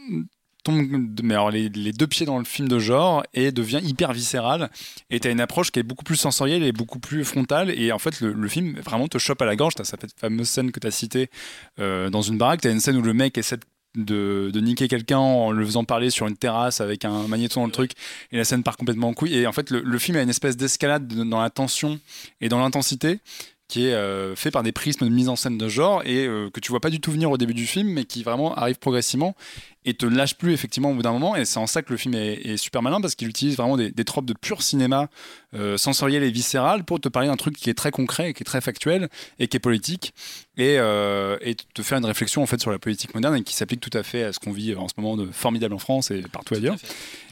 mais 0.72 1.34
alors 1.34 1.50
les, 1.50 1.68
deux 1.68 2.06
pieds 2.06 2.26
dans 2.26 2.38
le 2.38 2.44
film 2.44 2.68
de 2.68 2.78
genre 2.78 3.22
et 3.34 3.52
devient 3.52 3.80
hyper 3.82 4.12
viscéral. 4.12 4.70
Et 5.10 5.20
t'as 5.20 5.30
une 5.30 5.40
approche 5.40 5.70
qui 5.70 5.80
est 5.80 5.82
beaucoup 5.84 6.04
plus 6.04 6.16
sensorielle 6.16 6.62
et 6.62 6.72
beaucoup 6.72 6.98
plus 6.98 7.24
frontale. 7.24 7.70
Et 7.70 7.92
en 7.92 7.98
fait 7.98 8.20
le, 8.20 8.48
film 8.48 8.78
vraiment 8.80 9.08
te 9.08 9.18
chope 9.18 9.42
à 9.42 9.46
la 9.46 9.56
gorge. 9.56 9.74
T'as 9.74 9.84
cette 9.84 10.18
fameuse 10.18 10.48
scène 10.48 10.72
que 10.72 10.80
t'as 10.80 10.90
citée 10.90 11.30
euh, 11.78 12.10
dans 12.10 12.22
une 12.22 12.38
baraque. 12.38 12.60
T'as 12.60 12.70
une 12.70 12.80
scène 12.80 12.96
où 12.96 13.02
le 13.02 13.14
mec 13.14 13.38
essaie 13.38 13.58
de, 13.96 14.50
niquer 14.60 14.88
quelqu'un 14.88 15.18
en 15.18 15.50
le 15.50 15.64
faisant 15.64 15.84
parler 15.84 16.10
sur 16.10 16.26
une 16.26 16.36
terrasse 16.36 16.80
avec 16.80 17.04
un 17.04 17.26
magnéto 17.28 17.60
dans 17.60 17.66
le 17.66 17.72
truc. 17.72 17.92
Et 18.32 18.36
la 18.36 18.44
scène 18.44 18.62
part 18.62 18.76
complètement 18.76 19.08
en 19.08 19.14
couille. 19.14 19.34
Et 19.34 19.46
en 19.46 19.52
fait 19.52 19.70
le, 19.70 19.98
film 19.98 20.16
a 20.16 20.22
une 20.22 20.30
espèce 20.30 20.56
d'escalade 20.56 21.06
de- 21.06 21.24
dans 21.24 21.40
la 21.40 21.50
tension 21.50 21.98
et 22.40 22.48
dans 22.48 22.60
l'intensité 22.60 23.20
qui 23.68 23.86
est 23.86 23.92
euh, 23.92 24.34
fait 24.34 24.50
par 24.50 24.62
des 24.62 24.72
prismes 24.72 25.04
de 25.04 25.10
mise 25.10 25.28
en 25.28 25.36
scène 25.36 25.58
de 25.58 25.68
genre 25.68 26.02
et 26.06 26.26
euh, 26.26 26.48
que 26.50 26.58
tu 26.58 26.70
vois 26.70 26.80
pas 26.80 26.88
du 26.88 27.00
tout 27.00 27.12
venir 27.12 27.30
au 27.30 27.36
début 27.36 27.52
du 27.52 27.66
film 27.66 27.88
mais 27.88 28.04
qui 28.04 28.22
vraiment 28.22 28.54
arrive 28.54 28.78
progressivement 28.78 29.36
et 29.84 29.92
te 29.92 30.06
lâche 30.06 30.36
plus 30.36 30.52
effectivement 30.54 30.90
au 30.90 30.94
bout 30.94 31.02
d'un 31.02 31.12
moment. 31.12 31.36
Et 31.36 31.44
c'est 31.44 31.58
en 31.58 31.66
ça 31.66 31.82
que 31.82 31.92
le 31.92 31.98
film 31.98 32.14
est, 32.14 32.34
est 32.46 32.56
super 32.56 32.82
malin 32.82 33.00
parce 33.00 33.14
qu'il 33.14 33.28
utilise 33.28 33.56
vraiment 33.56 33.76
des, 33.76 33.90
des 33.90 34.04
tropes 34.04 34.24
de 34.24 34.32
pur 34.32 34.62
cinéma 34.62 35.08
euh, 35.54 35.76
sensoriel 35.76 36.22
et 36.22 36.30
viscéral 36.30 36.84
pour 36.84 36.98
te 36.98 37.10
parler 37.10 37.28
d'un 37.28 37.36
truc 37.36 37.56
qui 37.56 37.68
est 37.68 37.74
très 37.74 37.90
concret 37.90 38.30
et 38.30 38.34
qui 38.34 38.42
est 38.42 38.44
très 38.44 38.62
factuel 38.62 39.10
et 39.38 39.48
qui 39.48 39.58
est 39.58 39.60
politique 39.60 40.14
et, 40.56 40.74
et 40.74 41.56
te 41.74 41.82
faire 41.82 41.98
une 41.98 42.06
réflexion 42.06 42.42
en 42.42 42.46
fait 42.46 42.60
sur 42.60 42.70
la 42.70 42.78
politique 42.78 43.14
moderne 43.14 43.36
et 43.36 43.42
qui 43.42 43.54
s'applique 43.54 43.80
tout 43.80 43.96
à 43.96 44.02
fait 44.02 44.24
à 44.24 44.32
ce 44.32 44.40
qu'on 44.40 44.52
vit 44.52 44.74
en 44.74 44.88
ce 44.88 44.94
moment 44.96 45.16
de 45.16 45.30
formidable 45.30 45.74
en 45.74 45.78
France 45.78 46.10
et 46.10 46.22
partout 46.22 46.54
ailleurs. 46.54 46.76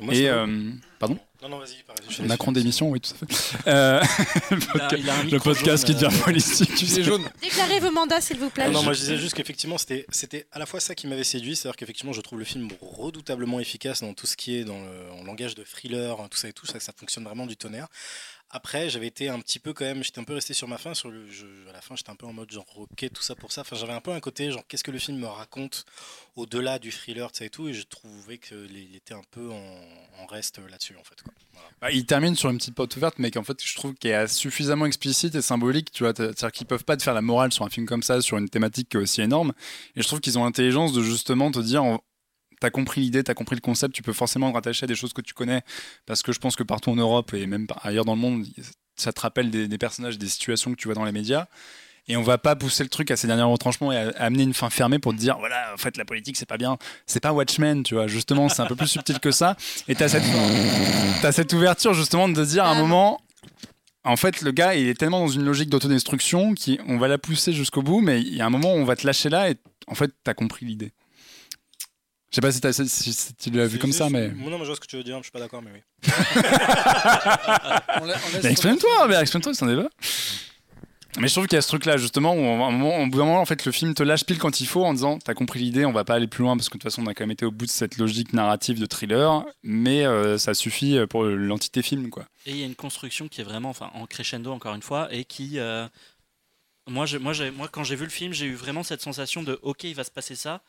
Moi, 0.00 0.14
et 0.14 0.30
pardon? 0.98 1.18
Non, 1.42 1.48
non, 1.50 1.58
vas-y. 1.58 1.76
laisse 2.08 2.20
Macron 2.28 2.50
d'émission 2.52 2.88
oui 2.90 3.00
tout 3.00 3.12
à 3.12 3.26
fait 3.26 3.68
Euh, 3.68 4.00
le 4.50 4.56
Il 4.74 4.80
a- 4.80 4.96
il 4.98 5.10
a 5.10 5.14
un 5.14 5.18
le 5.18 5.24
micro 5.24 5.40
podcast 5.40 5.86
jaune, 5.86 5.94
qui 5.96 6.02
devient 6.04 6.16
euh, 6.16 6.22
politique 6.24 6.74
tu 6.74 6.86
sais. 6.86 7.02
jaune. 7.02 7.24
Déclarez 7.42 7.80
vos 7.80 7.90
mandats, 7.90 8.20
s'il 8.20 8.38
vous 8.38 8.48
plaît. 8.50 8.66
Non, 8.66 8.72
non, 8.72 8.82
moi 8.82 8.92
je 8.94 9.00
disais 9.00 9.16
juste 9.18 9.34
qu'effectivement 9.34 9.76
c'était 9.78 10.06
c'était 10.10 10.46
à 10.52 10.58
la 10.58 10.66
fois 10.66 10.80
ça 10.80 10.94
qui 10.94 11.06
m'avait 11.06 11.24
séduit, 11.24 11.54
c'est-à-dire 11.54 11.76
qu'effectivement 11.76 12.12
je 12.12 12.20
trouve 12.22 12.38
le 12.38 12.44
film 12.44 12.68
redoutablement 12.80 13.60
efficace 13.60 14.00
dans 14.00 14.14
tout 14.14 14.26
ce 14.26 14.36
qui 14.36 14.56
est 14.56 14.64
dans 14.64 14.78
le 14.80 15.20
en 15.20 15.24
langage 15.24 15.54
de 15.54 15.62
thriller, 15.62 16.20
hein, 16.20 16.28
tout 16.30 16.38
ça 16.38 16.48
et 16.48 16.52
tout 16.52 16.66
ça, 16.66 16.80
ça 16.80 16.92
fonctionne 16.96 17.24
vraiment 17.24 17.46
du 17.46 17.56
tonnerre. 17.56 17.88
Après, 18.51 18.89
j'avais 18.89 19.09
été 19.09 19.28
un 19.28 19.40
petit 19.40 19.59
peu 19.59 19.73
quand 19.73 19.85
même, 19.85 20.05
j'étais 20.05 20.20
un 20.20 20.24
peu 20.24 20.35
resté 20.35 20.55
sur 20.55 20.68
ma 20.68 20.78
fin, 20.78 20.93
à 20.93 21.73
la 21.73 21.81
fin 21.81 21.97
j'étais 21.97 22.10
un 22.10 22.14
peu 22.14 22.27
en 22.27 22.32
mode 22.32 22.51
genre 22.51 22.66
ok 22.77 23.06
tout 23.12 23.23
ça 23.23 23.35
pour 23.35 23.51
ça. 23.51 23.62
Enfin 23.62 23.77
j'avais 23.77 23.93
un 23.93 24.01
peu 24.01 24.12
un 24.12 24.20
côté 24.20 24.51
genre 24.51 24.64
qu'est-ce 24.66 24.85
que 24.85 24.93
le 24.93 24.98
film 24.98 25.18
me 25.18 25.27
raconte 25.27 25.85
au-delà 26.36 26.78
du 26.78 26.93
thriller, 26.93 27.31
tout 27.32 27.39
ça 27.39 27.44
et 27.44 27.51
tout, 27.51 27.68
et 27.68 27.74
je 27.74 27.82
trouvais 27.82 28.39
qu'il 28.39 28.94
était 28.94 29.14
un 29.14 29.23
peu 29.31 29.51
en, 29.51 30.27
reste 30.27 30.59
là-dessus 30.59 30.97
en 30.97 31.05
fait. 31.05 31.23
Quoi. 31.23 31.32
Voilà. 31.52 31.68
Bah, 31.81 31.90
il 31.93 32.05
termine 32.05 32.35
sur 32.35 32.51
une 32.51 32.59
petite 32.59 32.74
porte 32.74 32.97
ouverte, 32.97 33.16
mais 33.18 33.31
qu'en 33.31 33.44
fait, 33.44 33.64
je 33.64 33.74
trouve 33.77 33.94
qu'elle 33.94 34.24
est 34.24 34.28
suffisamment 34.28 34.86
explicite 34.86 35.35
et 35.36 35.43
symbolique. 35.43 35.93
Tu 35.93 36.02
vois, 36.02 36.12
c'est-à-dire 36.16 36.51
qu'ils 36.51 36.66
peuvent 36.66 36.85
pas 36.85 36.97
te 36.97 37.02
faire 37.02 37.14
la 37.14 37.23
morale 37.23 37.52
sur 37.52 37.64
un 37.64 37.70
film 37.70 37.86
comme 37.86 38.02
ça, 38.02 38.20
sur 38.20 38.36
une 38.36 38.48
thématique 38.48 38.94
aussi 38.97 39.23
énorme. 39.23 39.52
Et 39.94 40.02
je 40.02 40.06
trouve 40.06 40.20
qu'ils 40.20 40.36
ont 40.39 40.44
l'intelligence 40.44 40.93
de 40.93 41.02
justement 41.02 41.51
te 41.51 41.60
dire. 41.60 41.85
T'as 42.60 42.70
compris 42.70 43.02
l'idée, 43.02 43.22
t'as 43.22 43.34
compris 43.34 43.54
le 43.56 43.60
concept, 43.60 43.94
tu 43.94 44.02
peux 44.02 44.12
forcément 44.12 44.50
te 44.50 44.54
rattacher 44.54 44.84
à 44.84 44.86
des 44.86 44.94
choses 44.94 45.12
que 45.12 45.20
tu 45.20 45.34
connais, 45.34 45.62
parce 46.06 46.22
que 46.22 46.32
je 46.32 46.38
pense 46.38 46.56
que 46.56 46.62
partout 46.62 46.90
en 46.90 46.96
Europe 46.96 47.34
et 47.34 47.46
même 47.46 47.66
ailleurs 47.82 48.04
dans 48.04 48.14
le 48.14 48.20
monde, 48.20 48.46
ça 48.96 49.12
te 49.12 49.20
rappelle 49.20 49.50
des, 49.50 49.68
des 49.68 49.78
personnages, 49.78 50.18
des 50.18 50.28
situations 50.28 50.70
que 50.70 50.76
tu 50.76 50.88
vois 50.88 50.94
dans 50.94 51.04
les 51.04 51.12
médias. 51.12 51.46
Et 52.08 52.16
on 52.16 52.22
va 52.22 52.38
pas 52.38 52.54
pousser 52.54 52.84
le 52.84 52.88
truc 52.88 53.10
à 53.10 53.16
ses 53.16 53.26
derniers 53.26 53.42
retranchements 53.42 53.90
et 53.90 53.96
à, 53.96 54.08
à 54.10 54.26
amener 54.26 54.44
une 54.44 54.54
fin 54.54 54.70
fermée 54.70 55.00
pour 55.00 55.12
te 55.12 55.18
dire 55.18 55.38
voilà 55.38 55.72
en 55.74 55.76
fait 55.76 55.96
la 55.96 56.04
politique 56.04 56.36
c'est 56.36 56.46
pas 56.46 56.56
bien. 56.56 56.78
C'est 57.04 57.18
pas 57.18 57.32
Watchmen 57.32 57.82
tu 57.82 57.94
vois. 57.94 58.06
Justement 58.06 58.48
c'est 58.48 58.62
un 58.62 58.66
peu 58.66 58.76
plus 58.76 58.86
subtil 58.86 59.18
que 59.18 59.32
ça. 59.32 59.56
Et 59.88 59.96
t'as 59.96 60.08
cette 60.08 60.22
t'as 61.20 61.32
cette 61.32 61.52
ouverture 61.52 61.94
justement 61.94 62.28
de 62.28 62.34
te 62.34 62.48
dire 62.48 62.64
à 62.64 62.70
un 62.70 62.76
moment 62.76 63.20
en 64.04 64.14
fait 64.16 64.40
le 64.40 64.52
gars 64.52 64.76
il 64.76 64.86
est 64.86 64.94
tellement 64.94 65.18
dans 65.18 65.28
une 65.28 65.44
logique 65.44 65.68
d'autodestruction 65.68 66.54
qui 66.54 66.78
on 66.86 66.96
va 66.96 67.08
la 67.08 67.18
pousser 67.18 67.52
jusqu'au 67.52 67.82
bout 67.82 68.00
mais 68.00 68.20
il 68.20 68.36
y 68.36 68.40
a 68.40 68.46
un 68.46 68.50
moment 68.50 68.72
où 68.72 68.76
on 68.76 68.84
va 68.84 68.94
te 68.94 69.04
lâcher 69.04 69.28
là 69.28 69.50
et 69.50 69.56
en 69.88 69.96
fait 69.96 70.12
t'as 70.22 70.34
compris 70.34 70.64
l'idée 70.64 70.92
je 72.36 72.40
sais 72.40 72.40
pas 72.42 72.52
si, 72.52 72.60
t'as- 72.60 72.72
si- 72.74 72.86
si- 72.86 73.12
si 73.14 73.34
tu 73.34 73.50
l'as 73.50 73.66
vu 73.66 73.78
comme 73.78 73.92
ça 73.92 74.10
mais 74.10 74.28
Non, 74.28 74.50
mais 74.50 74.58
je 74.60 74.64
vois 74.66 74.74
ce 74.76 74.80
que 74.80 74.86
tu 74.86 74.96
veux 74.96 75.02
dire, 75.04 75.16
je 75.18 75.22
suis 75.22 75.30
pas 75.32 75.40
d'accord, 75.40 75.62
mais 75.62 75.70
oui. 75.72 75.80
On 78.00 78.08
on 78.08 78.40
exprime-toi, 78.46 79.08
mais 79.08 79.14
exprime-toi, 79.16 79.54
c'est 79.54 79.64
un 79.64 79.68
débat. 79.68 79.88
Mais 81.18 81.28
je 81.28 81.32
trouve 81.32 81.46
qu'il 81.46 81.56
y 81.56 81.58
a 81.58 81.62
ce 81.62 81.68
truc-là, 81.68 81.96
justement, 81.96 82.34
où 82.34 82.40
à 82.40 82.66
un 82.66 82.70
moment, 82.72 82.98
au 82.98 83.06
bout 83.06 83.16
d'un 83.18 83.24
moment, 83.24 83.40
en 83.40 83.46
fait, 83.46 83.64
le 83.64 83.72
film 83.72 83.94
te 83.94 84.02
lâche 84.02 84.24
pile 84.26 84.38
quand 84.38 84.60
il 84.60 84.66
faut 84.66 84.84
en 84.84 84.92
disant 84.92 85.18
T'as 85.18 85.32
compris 85.32 85.60
l'idée, 85.60 85.86
on 85.86 85.92
va 85.92 86.04
pas 86.04 86.14
aller 86.16 86.26
plus 86.26 86.42
loin 86.42 86.58
parce 86.58 86.68
que 86.68 86.74
de 86.76 86.82
toute 86.82 86.90
façon, 86.90 87.02
on 87.02 87.06
a 87.06 87.14
quand 87.14 87.22
même 87.24 87.30
été 87.30 87.46
au 87.46 87.50
bout 87.50 87.64
de 87.64 87.70
cette 87.70 87.96
logique 87.96 88.34
narrative 88.34 88.78
de 88.78 88.84
thriller, 88.84 89.46
mais 89.62 90.04
euh, 90.04 90.36
ça 90.36 90.52
suffit 90.52 90.98
pour 91.08 91.24
l'entité 91.24 91.80
film, 91.80 92.10
quoi. 92.10 92.26
Et 92.44 92.50
il 92.50 92.58
y 92.58 92.62
a 92.62 92.66
une 92.66 92.74
construction 92.74 93.28
qui 93.28 93.40
est 93.40 93.44
vraiment 93.44 93.70
enfin, 93.70 93.90
en 93.94 94.04
crescendo, 94.04 94.52
encore 94.52 94.74
une 94.74 94.82
fois, 94.82 95.08
et 95.10 95.24
qui. 95.24 95.58
euh, 95.58 95.86
moi, 96.86 97.06
je- 97.06 97.16
moi, 97.16 97.32
j'ai- 97.32 97.50
moi, 97.50 97.68
quand 97.72 97.82
j'ai 97.82 97.96
vu 97.96 98.04
le 98.04 98.10
film, 98.10 98.34
j'ai 98.34 98.44
eu 98.46 98.54
vraiment 98.54 98.82
cette 98.82 99.00
sensation 99.00 99.42
de 99.42 99.58
OK, 99.62 99.84
il 99.84 99.94
va 99.94 100.04
se 100.04 100.10
passer 100.10 100.34
ça. 100.34 100.60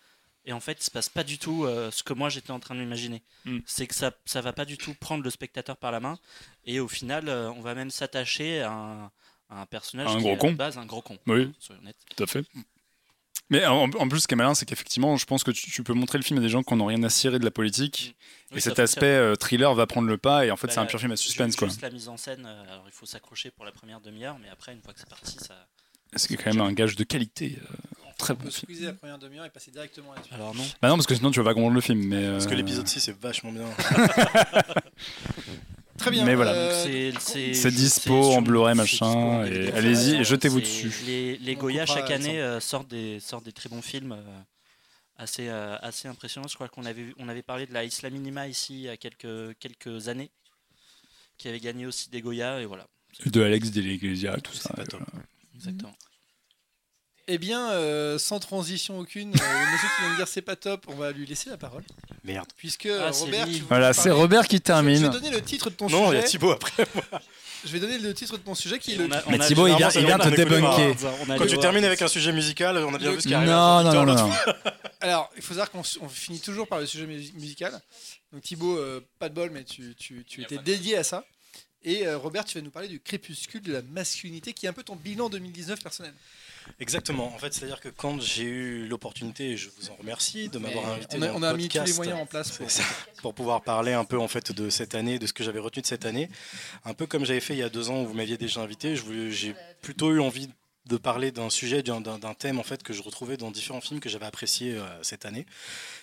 Et 0.48 0.53
en 0.53 0.60
fait, 0.61 0.80
il 0.80 0.84
se 0.84 0.90
passe 0.91 1.10
pas 1.10 1.24
du 1.26 1.38
tout 1.38 1.65
euh, 1.65 1.91
ce 1.91 2.02
que 2.03 2.14
moi 2.14 2.30
j'étais 2.30 2.52
en 2.52 2.60
train 2.60 2.74
de 2.74 2.80
m'imaginer. 2.80 3.22
Mm. 3.45 3.60
C'est 3.65 3.86
que 3.86 3.94
ça, 3.94 4.11
ça 4.26 4.41
va 4.41 4.53
pas 4.53 4.65
du 4.65 4.78
tout 4.78 4.94
prendre 4.94 5.24
le 5.24 5.30
spectateur 5.30 5.76
par 5.78 5.91
la 5.91 5.99
main. 5.99 6.18
Et 6.65 6.80
au 6.80 6.88
final, 6.88 7.28
euh, 7.28 7.52
on 7.52 7.61
va 7.61 7.76
même 7.76 7.91
s'attacher 7.91 8.61
à 8.61 8.72
un, 8.72 9.03
à 9.49 9.61
un 9.61 9.65
personnage 9.65 10.07
Un 10.07 10.15
qui 10.18 10.22
gros 10.24 10.30
est 10.32 10.36
à 10.36 10.38
con. 10.38 10.48
la 10.48 10.53
base 10.53 10.78
un 10.78 10.86
gros 10.86 11.02
con. 11.02 11.18
Oui. 11.28 11.52
Soyons 11.60 11.82
honnêtes. 11.82 11.98
Tout 12.15 12.24
à 12.24 12.28
fait. 12.28 12.45
Mais 13.49 13.65
en, 13.65 13.84
en 13.91 14.07
plus, 14.10 14.22
ce 14.22 14.28
qui 14.28 14.34
est 14.34 14.38
malin, 14.38 14.56
c'est 14.56 14.65
qu'effectivement, 14.65 15.15
je 15.15 15.26
pense 15.26 15.44
que 15.44 15.52
tu, 15.52 15.69
tu 15.72 15.84
peux 15.84 15.94
montrer 15.94 16.18
le 16.18 16.24
film 16.24 16.40
à 16.40 16.41
des 16.41 16.49
gens 16.49 16.64
qui 16.64 16.74
n'ont 16.76 16.86
rien 16.86 17.02
à 17.03 17.10
cirer 17.10 17.40
de 17.40 17.45
la 17.45 17.52
politique. 17.52 18.15
Oui, 18.52 18.57
et 18.57 18.61
cet 18.61 18.80
aspect 18.80 19.06
euh, 19.06 19.36
thriller 19.36 19.74
va 19.74 19.86
prendre 19.86 20.07
le 20.10 20.18
pas, 20.18 20.45
et 20.45 20.52
en 20.52 20.57
fait, 20.57 20.68
Bah, 20.68 20.74
c'est 20.74 20.80
un 20.80 20.86
pur 20.86 20.99
film 20.99 21.11
à 21.14 21.18
suspense, 21.18 21.56
quoi. 21.56 21.68
Juste 21.69 21.82
la 21.82 21.90
mise 21.90 22.10
en 22.10 22.18
scène, 22.18 22.45
euh, 22.45 22.64
alors 22.64 22.84
il 22.88 22.91
faut 22.91 23.06
s'accrocher 23.06 23.52
pour 23.52 23.64
la 23.64 23.72
première 23.72 24.02
demi-heure, 24.02 24.38
mais 24.40 24.49
après, 24.49 24.74
une 24.74 24.82
fois 24.82 24.94
que 24.94 24.99
c'est 24.99 25.10
parti, 25.10 25.38
ça. 25.40 25.68
C'est 26.15 26.36
quand 26.36 26.53
même 26.53 26.61
un 26.61 26.74
gage 26.74 26.95
de 26.98 27.03
qualité. 27.06 27.57
euh, 27.61 28.07
très 28.18 28.34
On 28.34 28.38
bon 28.38 28.44
peut 28.45 28.49
film. 28.52 28.64
squeezer 28.72 28.88
la 28.88 28.94
première 28.94 29.18
demi-heure 29.19 29.45
et 29.45 29.49
passer 29.49 29.72
directement 29.72 30.14
là-dessus. 30.14 30.34
Alors 30.34 30.53
non. 30.56 30.64
Bah 30.81 30.89
non, 30.89 30.95
parce 30.95 31.07
que 31.07 31.15
sinon, 31.15 31.31
tu 31.31 31.39
vas 31.39 31.45
pas 31.45 31.53
comprendre 31.53 31.76
le 31.76 31.81
film. 31.81 32.03
Mais, 32.06 32.27
Parce 32.31 32.45
que 32.48 32.53
euh, 32.53 32.56
l'épisode 32.57 32.88
6 32.88 33.07
est 33.10 33.19
vachement 33.22 33.52
bien. 33.52 33.65
Très 35.98 36.11
bien. 36.11 36.26
Mais 36.26 36.35
voilà. 36.35 36.52
euh, 36.53 37.11
C'est- 37.19 37.72
dispo 37.72 38.14
en 38.34 38.41
Blu-ray, 38.41 38.76
machin, 38.76 39.45
et 39.45 39.72
allez-y, 39.72 40.15
et 40.15 40.23
jetez-vous 40.23 40.61
dessus. 40.61 40.91
Les, 41.06 41.38
les 41.38 41.56
Goya, 41.56 41.85
chaque 41.85 42.11
année, 42.11 42.39
euh, 42.39 42.60
sortent, 42.60 42.88
des, 42.89 43.19
sortent 43.19 43.45
des 43.45 43.52
très 43.53 43.69
bons 43.69 43.81
films. 43.81 44.11
euh, 44.14 44.39
assez, 45.19 45.48
euh, 45.49 45.76
assez 45.81 46.07
impressionnante. 46.07 46.52
Je 46.52 46.56
crois 46.56 46.68
qu'on 46.69 46.85
avait, 46.85 47.07
on 47.18 47.27
avait 47.27 47.41
parlé 47.41 47.65
de 47.65 47.73
la 47.73 47.84
Isla 47.84 48.11
Minima 48.11 48.48
ici 48.48 48.76
il 48.76 48.81
y 48.81 48.89
a 48.89 48.98
quelques, 48.98 49.57
quelques 49.57 50.10
années, 50.10 50.30
qui 51.39 51.48
avait 51.48 51.60
gagné 51.60 51.88
aussi 51.88 52.11
des 52.11 52.22
Goya, 52.22 52.61
et 52.61 52.65
voilà. 52.65 52.85
De 53.26 53.41
Alex 53.41 53.72
de 53.72 53.81
l'Iglesia, 53.81 54.38
tout 54.41 54.53
ça. 54.53 54.69
pas 54.76 54.85
top. 54.85 55.02
Exactement. 55.56 55.95
Eh 57.30 57.38
bien, 57.38 57.72
euh, 57.72 58.18
sans 58.18 58.40
transition 58.40 58.99
aucune, 58.99 59.30
euh, 59.36 59.66
le 59.66 59.72
monsieur 59.74 59.88
qui 59.95 60.02
vient 60.02 60.12
de 60.12 60.16
dire 60.16 60.28
c'est 60.30 60.41
pas 60.41 60.56
top, 60.56 60.86
on 60.88 60.95
va 60.95 61.12
lui 61.12 61.26
laisser 61.26 61.49
la 61.49 61.58
parole. 61.58 61.84
Merde. 62.24 62.48
Puisque 62.56 62.86
Ah, 62.86 62.90
euh, 62.90 63.12
c'est 63.12 63.26
Robert, 63.26 63.45
lui. 63.48 63.54
tu 63.56 63.60
veux 63.62 63.68
Voilà, 63.68 63.91
c'est 63.94 64.12
Robert 64.12 64.48
qui 64.48 64.56
Je 64.56 64.62
vais 64.62 64.64
termine. 64.64 65.10
donner 65.10 65.30
le 65.30 65.41
titre 65.41 65.70
de 65.70 65.76
ton 65.76 65.90
Non, 65.90 66.14
il 66.14 66.16
y 66.16 66.18
a 66.20 66.22
sujet. 66.22 66.32
Thibaut 66.32 66.52
après. 66.52 66.88
Je 67.66 67.72
vais 67.72 67.80
donner 67.82 67.98
le 67.98 68.14
titre 68.14 68.38
de 68.38 68.44
ton 68.44 68.56
sujet 68.56 68.80
qui 68.80 68.94
est 68.94 68.95
le. 68.95 69.06
on 69.08 69.12
a- 69.12 69.24
on 69.26 69.32
Mais 69.32 69.41
a- 69.41 69.45
Thibaut, 69.48 69.68
il 69.68 69.76
vient, 69.76 69.90
il 69.90 70.06
vient 70.06 70.18
te 70.20 70.30
débunker. 70.30 70.95
on 71.26 71.30
a 71.30 71.38
Quand 71.38 71.44
tu 71.45 71.49
voir. 71.56 71.60
termines 71.62 71.84
avec 71.84 72.02
un 72.02 72.08
sujet 72.08 72.32
musical, 72.32 72.78
on 72.78 72.94
a 72.94 72.98
bien 72.98 73.10
Le- 73.10 73.16
vu 73.16 73.22
ce 73.22 73.28
qui 73.28 73.34
arrive. 73.34 73.49
Non, 73.49 73.84
non, 73.84 73.94
non, 73.94 74.06
non. 74.06 74.28
non. 74.28 74.34
Alors, 75.02 75.30
il 75.36 75.41
faut 75.41 75.49
savoir 75.54 75.70
qu'on 75.70 75.82
s- 75.82 75.98
on 76.02 76.08
finit 76.08 76.40
toujours 76.40 76.68
par 76.68 76.80
le 76.80 76.86
sujet 76.86 77.06
mus- 77.08 77.34
musical. 77.34 77.78
Donc 78.32 78.41
Thibaut, 78.44 78.78
euh, 78.78 79.02
pas 79.20 79.28
de 79.28 79.34
bol, 79.34 79.49
mais 79.52 79.64
tu, 79.66 79.95
tu- 79.99 80.24
tu 80.26 80.44
étais 80.44 80.58
dédié 80.60 80.98
à 80.98 81.04
ça. 81.04 81.26
Et 81.84 82.08
euh, 82.08 82.18
Robert, 82.18 82.45
tu 82.45 82.58
vas 82.58 82.64
nous 82.64 82.72
parler 82.72 82.88
du 82.88 82.99
crépuscule 82.99 83.62
de 83.62 83.74
la 83.74 83.82
masculinité, 83.82 84.54
qui 84.54 84.66
est 84.66 84.70
un 84.70 84.74
peu 84.74 84.84
ton 84.84 84.95
bilan 84.95 85.28
2019 85.30 85.82
personnel. 85.82 86.14
Exactement. 86.80 87.27
En 87.34 87.38
fait, 87.38 87.53
c'est-à-dire 87.53 87.80
que 87.80 87.89
quand 87.89 88.22
j'ai 88.22 88.44
eu 88.44 88.88
l'opportunité, 88.88 89.52
et 89.52 89.57
je 89.57 89.69
vous 89.77 89.89
en 89.89 89.95
remercie 89.95 90.49
de 90.49 90.60
m'avoir 90.60 90.88
invité 90.91 91.18
on 91.18 91.22
a, 91.22 91.27
dans 91.27 91.53
on 91.53 91.57
mis 91.57 91.68
tous 91.68 91.84
les 91.84 91.94
moyens 91.94 92.19
en 92.19 92.26
place 92.26 92.52
pour. 92.52 92.69
C'est 92.69 92.81
ça, 92.84 92.88
pour 93.22 93.34
pouvoir 93.34 93.64
parler 93.64 93.94
un 93.94 94.06
peu 94.06 94.19
en 94.19 94.27
fait 94.27 94.52
de 94.52 94.69
cette 94.69 94.95
année, 94.95 95.19
de 95.19 95.27
ce 95.27 95.34
que 95.34 95.44
j'avais 95.44 95.60
retenu 95.60 95.81
de 95.81 95.88
cette 95.88 96.06
année, 96.06 96.30
un 96.85 96.94
peu 96.94 97.07
comme 97.07 97.26
j'avais 97.26 97.39
fait 97.39 97.53
il 97.53 97.60
y 97.60 97.64
a 97.64 97.69
deux 97.69 97.89
ans 97.89 98.02
où 98.03 98.07
vous 98.07 98.14
m'aviez 98.14 98.38
déjà 98.38 98.61
invité. 98.61 98.95
J'ai 99.30 99.56
plutôt 99.81 100.11
eu 100.11 100.19
envie 100.19 100.49
de 100.88 100.98
parler 100.98 101.31
d'un 101.31 101.49
sujet, 101.49 101.84
d'un- 101.84 102.02
thème 102.39 102.60
en 102.60 102.64
fait 102.64 102.81
que 102.84 102.94
je 102.94 103.02
retrouvais 103.02 103.38
dans 103.38 103.52
différents 103.52 103.81
films 103.81 103.99
que 103.99 104.10
j'avais 104.10 104.26
appréciés 104.26 104.76
euh, 104.77 104.85
cette 105.03 105.26
année. 105.26 105.45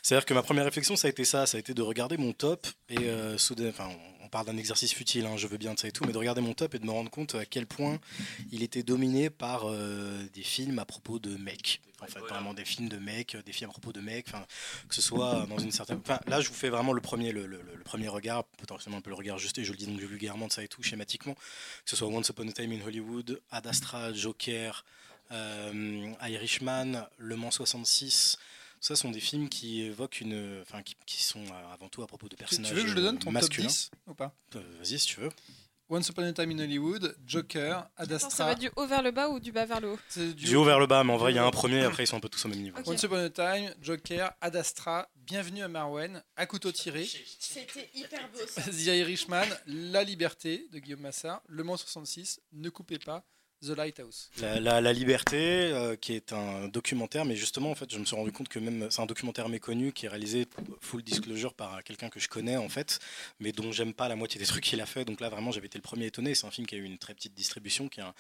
C'est-à-dire 0.02 0.26
que 0.26 0.34
ma 0.34 0.42
première 0.42 0.64
réflexion, 0.64 0.96
ça 0.96 1.06
a 1.06 1.10
été 1.10 1.24
ça, 1.24 1.46
ça 1.46 1.56
a 1.56 1.60
été 1.60 1.74
de 1.74 1.82
regarder 1.82 2.16
mon 2.16 2.32
top 2.32 2.66
et 2.90 2.98
euh, 2.98 3.38
soudain, 3.38 3.68
enfin, 3.70 3.88
parle 4.34 4.46
d'un 4.46 4.56
exercice 4.56 4.92
futile, 4.92 5.26
hein, 5.26 5.36
je 5.36 5.46
veux 5.46 5.58
bien 5.58 5.74
de 5.74 5.78
ça 5.78 5.86
et 5.86 5.92
tout, 5.92 6.04
mais 6.04 6.12
de 6.12 6.18
regarder 6.18 6.40
mon 6.40 6.54
top 6.54 6.74
et 6.74 6.80
de 6.80 6.84
me 6.84 6.90
rendre 6.90 7.08
compte 7.08 7.36
à 7.36 7.46
quel 7.46 7.68
point 7.68 8.00
il 8.50 8.64
était 8.64 8.82
dominé 8.82 9.30
par 9.30 9.70
euh, 9.70 10.24
des 10.32 10.42
films 10.42 10.80
à 10.80 10.84
propos 10.84 11.20
de 11.20 11.36
mecs. 11.36 11.80
En 12.02 12.06
fait, 12.06 12.18
vraiment 12.18 12.52
des 12.52 12.64
films 12.64 12.88
de 12.88 12.96
mecs, 12.96 13.36
des 13.46 13.52
films 13.52 13.70
à 13.70 13.72
propos 13.72 13.92
de 13.92 14.00
mecs, 14.00 14.26
que 14.88 14.94
ce 14.94 15.00
soit 15.00 15.46
dans 15.48 15.58
une 15.58 15.70
certaine. 15.70 16.00
Là, 16.26 16.40
je 16.40 16.48
vous 16.48 16.54
fais 16.54 16.68
vraiment 16.68 16.92
le 16.92 17.00
premier, 17.00 17.30
le 17.30 17.60
premier 17.84 18.08
regard, 18.08 18.42
potentiellement 18.58 18.98
un 18.98 19.02
peu 19.02 19.10
le 19.10 19.16
regard 19.16 19.38
juste, 19.38 19.58
et 19.58 19.64
je 19.64 19.70
le 19.70 19.78
dis 19.78 19.86
donc 19.86 20.00
vulgairement 20.00 20.48
de 20.48 20.52
ça 20.52 20.64
et 20.64 20.68
tout, 20.68 20.82
schématiquement, 20.82 21.34
que 21.34 21.90
ce 21.90 21.94
soit 21.94 22.08
Once 22.08 22.28
Upon 22.28 22.48
a 22.48 22.52
Time 22.52 22.72
in 22.72 22.84
Hollywood, 22.84 23.40
Ad 23.52 23.68
Astra, 23.68 24.12
Joker, 24.12 24.84
euh, 25.30 26.12
Irishman, 26.22 27.06
Le 27.18 27.36
Mans 27.36 27.52
66. 27.52 28.36
Ça 28.84 28.96
sont 28.96 29.10
des 29.10 29.20
films 29.20 29.48
qui 29.48 29.80
évoquent 29.80 30.20
une, 30.20 30.60
enfin, 30.60 30.82
qui, 30.82 30.94
qui 31.06 31.22
sont 31.22 31.42
avant 31.72 31.88
tout 31.88 32.02
à 32.02 32.06
propos 32.06 32.28
de 32.28 32.36
personnages 32.36 32.68
tu 32.68 32.76
veux 32.76 32.82
que 32.82 32.88
je 32.90 32.94
le 32.94 33.00
donne 33.00 33.18
ton 33.18 33.30
masculins. 33.32 33.66
top 33.66 33.72
10 33.72 33.90
ou 34.08 34.12
pas? 34.14 34.34
Euh, 34.56 34.62
Vas-y 34.78 34.98
si 34.98 35.06
tu 35.06 35.20
veux. 35.20 35.30
Once 35.88 36.06
Upon 36.10 36.24
a 36.24 36.34
Time 36.34 36.50
in 36.50 36.58
Hollywood, 36.58 37.16
Joker, 37.26 37.88
Ad 37.96 38.12
Attends, 38.12 38.28
ça 38.28 38.44
va 38.44 38.54
du 38.54 38.70
haut 38.76 38.86
vers 38.86 39.00
le 39.02 39.10
bas 39.10 39.30
ou 39.30 39.40
du 39.40 39.52
bas 39.52 39.64
vers 39.64 39.80
le 39.80 39.92
haut? 39.92 39.98
Du 40.34 40.54
haut 40.56 40.64
vers 40.64 40.78
le 40.78 40.86
bas, 40.86 41.02
mais 41.02 41.14
en 41.14 41.16
vrai, 41.16 41.32
il 41.32 41.36
y 41.36 41.38
a 41.38 41.46
un 41.46 41.50
premier, 41.50 41.78
et 41.78 41.84
après 41.84 42.04
ils 42.04 42.06
sont 42.06 42.18
un 42.18 42.20
peu 42.20 42.28
tous 42.28 42.44
au 42.44 42.48
même 42.48 42.60
niveau. 42.60 42.78
Ok. 42.78 42.86
Once 42.86 43.02
Upon 43.02 43.16
a 43.16 43.30
Time, 43.30 43.74
Joker, 43.80 44.32
Ad 44.42 44.54
Astra, 44.54 45.08
Bienvenue 45.16 45.62
à 45.62 45.68
Marwen, 45.68 46.22
À 46.36 46.44
couteau 46.44 46.70
tiré, 46.70 47.08
C'était 47.38 47.88
hyper 47.94 48.28
beau 48.32 48.40
ça. 48.46 48.60
The 48.70 48.86
Irishman, 48.86 49.46
La 49.66 50.04
Liberté 50.04 50.68
de 50.72 50.78
Guillaume 50.78 51.00
Massard, 51.00 51.40
Le 51.48 51.64
Mans 51.64 51.78
66, 51.78 52.42
Ne 52.52 52.68
coupez 52.68 52.98
pas, 52.98 53.24
The 53.66 53.76
Lighthouse. 53.76 54.30
La, 54.40 54.60
la- 54.60 54.80
La 54.80 54.92
Liberté, 54.92 55.36
euh, 55.72 55.96
qui 55.96 56.12
est 56.14 56.32
un 56.32 56.68
documentaire, 56.68 57.24
mais 57.24 57.36
justement, 57.36 57.70
en 57.70 57.74
fait, 57.74 57.90
je 57.92 57.98
me 57.98 58.04
suis 58.04 58.14
rendu 58.16 58.32
compte 58.32 58.48
que 58.48 58.58
même 58.58 58.88
c'est 58.90 59.00
un 59.00 59.06
documentaire 59.06 59.48
méconnu 59.48 59.92
qui 59.92 60.06
est 60.06 60.08
réalisé 60.08 60.46
full 60.80 61.02
disclosure 61.02 61.54
par 61.54 61.82
quelqu'un 61.84 62.08
que 62.10 62.20
je 62.20 62.28
connais, 62.28 62.56
en 62.56 62.68
fait, 62.68 62.98
mais 63.40 63.52
dont 63.52 63.72
j'aime 63.72 63.94
pas 63.94 64.08
la 64.08 64.16
moitié 64.16 64.38
des 64.38 64.46
trucs 64.46 64.64
qu'il 64.64 64.80
a 64.80 64.86
fait. 64.86 65.04
Donc 65.04 65.20
là, 65.20 65.28
vraiment, 65.28 65.50
j'avais 65.52 65.66
été 65.66 65.78
le 65.78 65.82
premier 65.82 66.06
étonné. 66.06 66.34
C'est 66.34 66.46
un 66.46 66.50
film 66.50 66.66
qui 66.66 66.74
a 66.74 66.78
eu 66.78 66.84
une 66.84 66.98
très 66.98 67.14
petite 67.14 67.34
distribution, 67.34 67.88
qui 67.88 68.00
est 68.00 68.04
un 68.04 68.14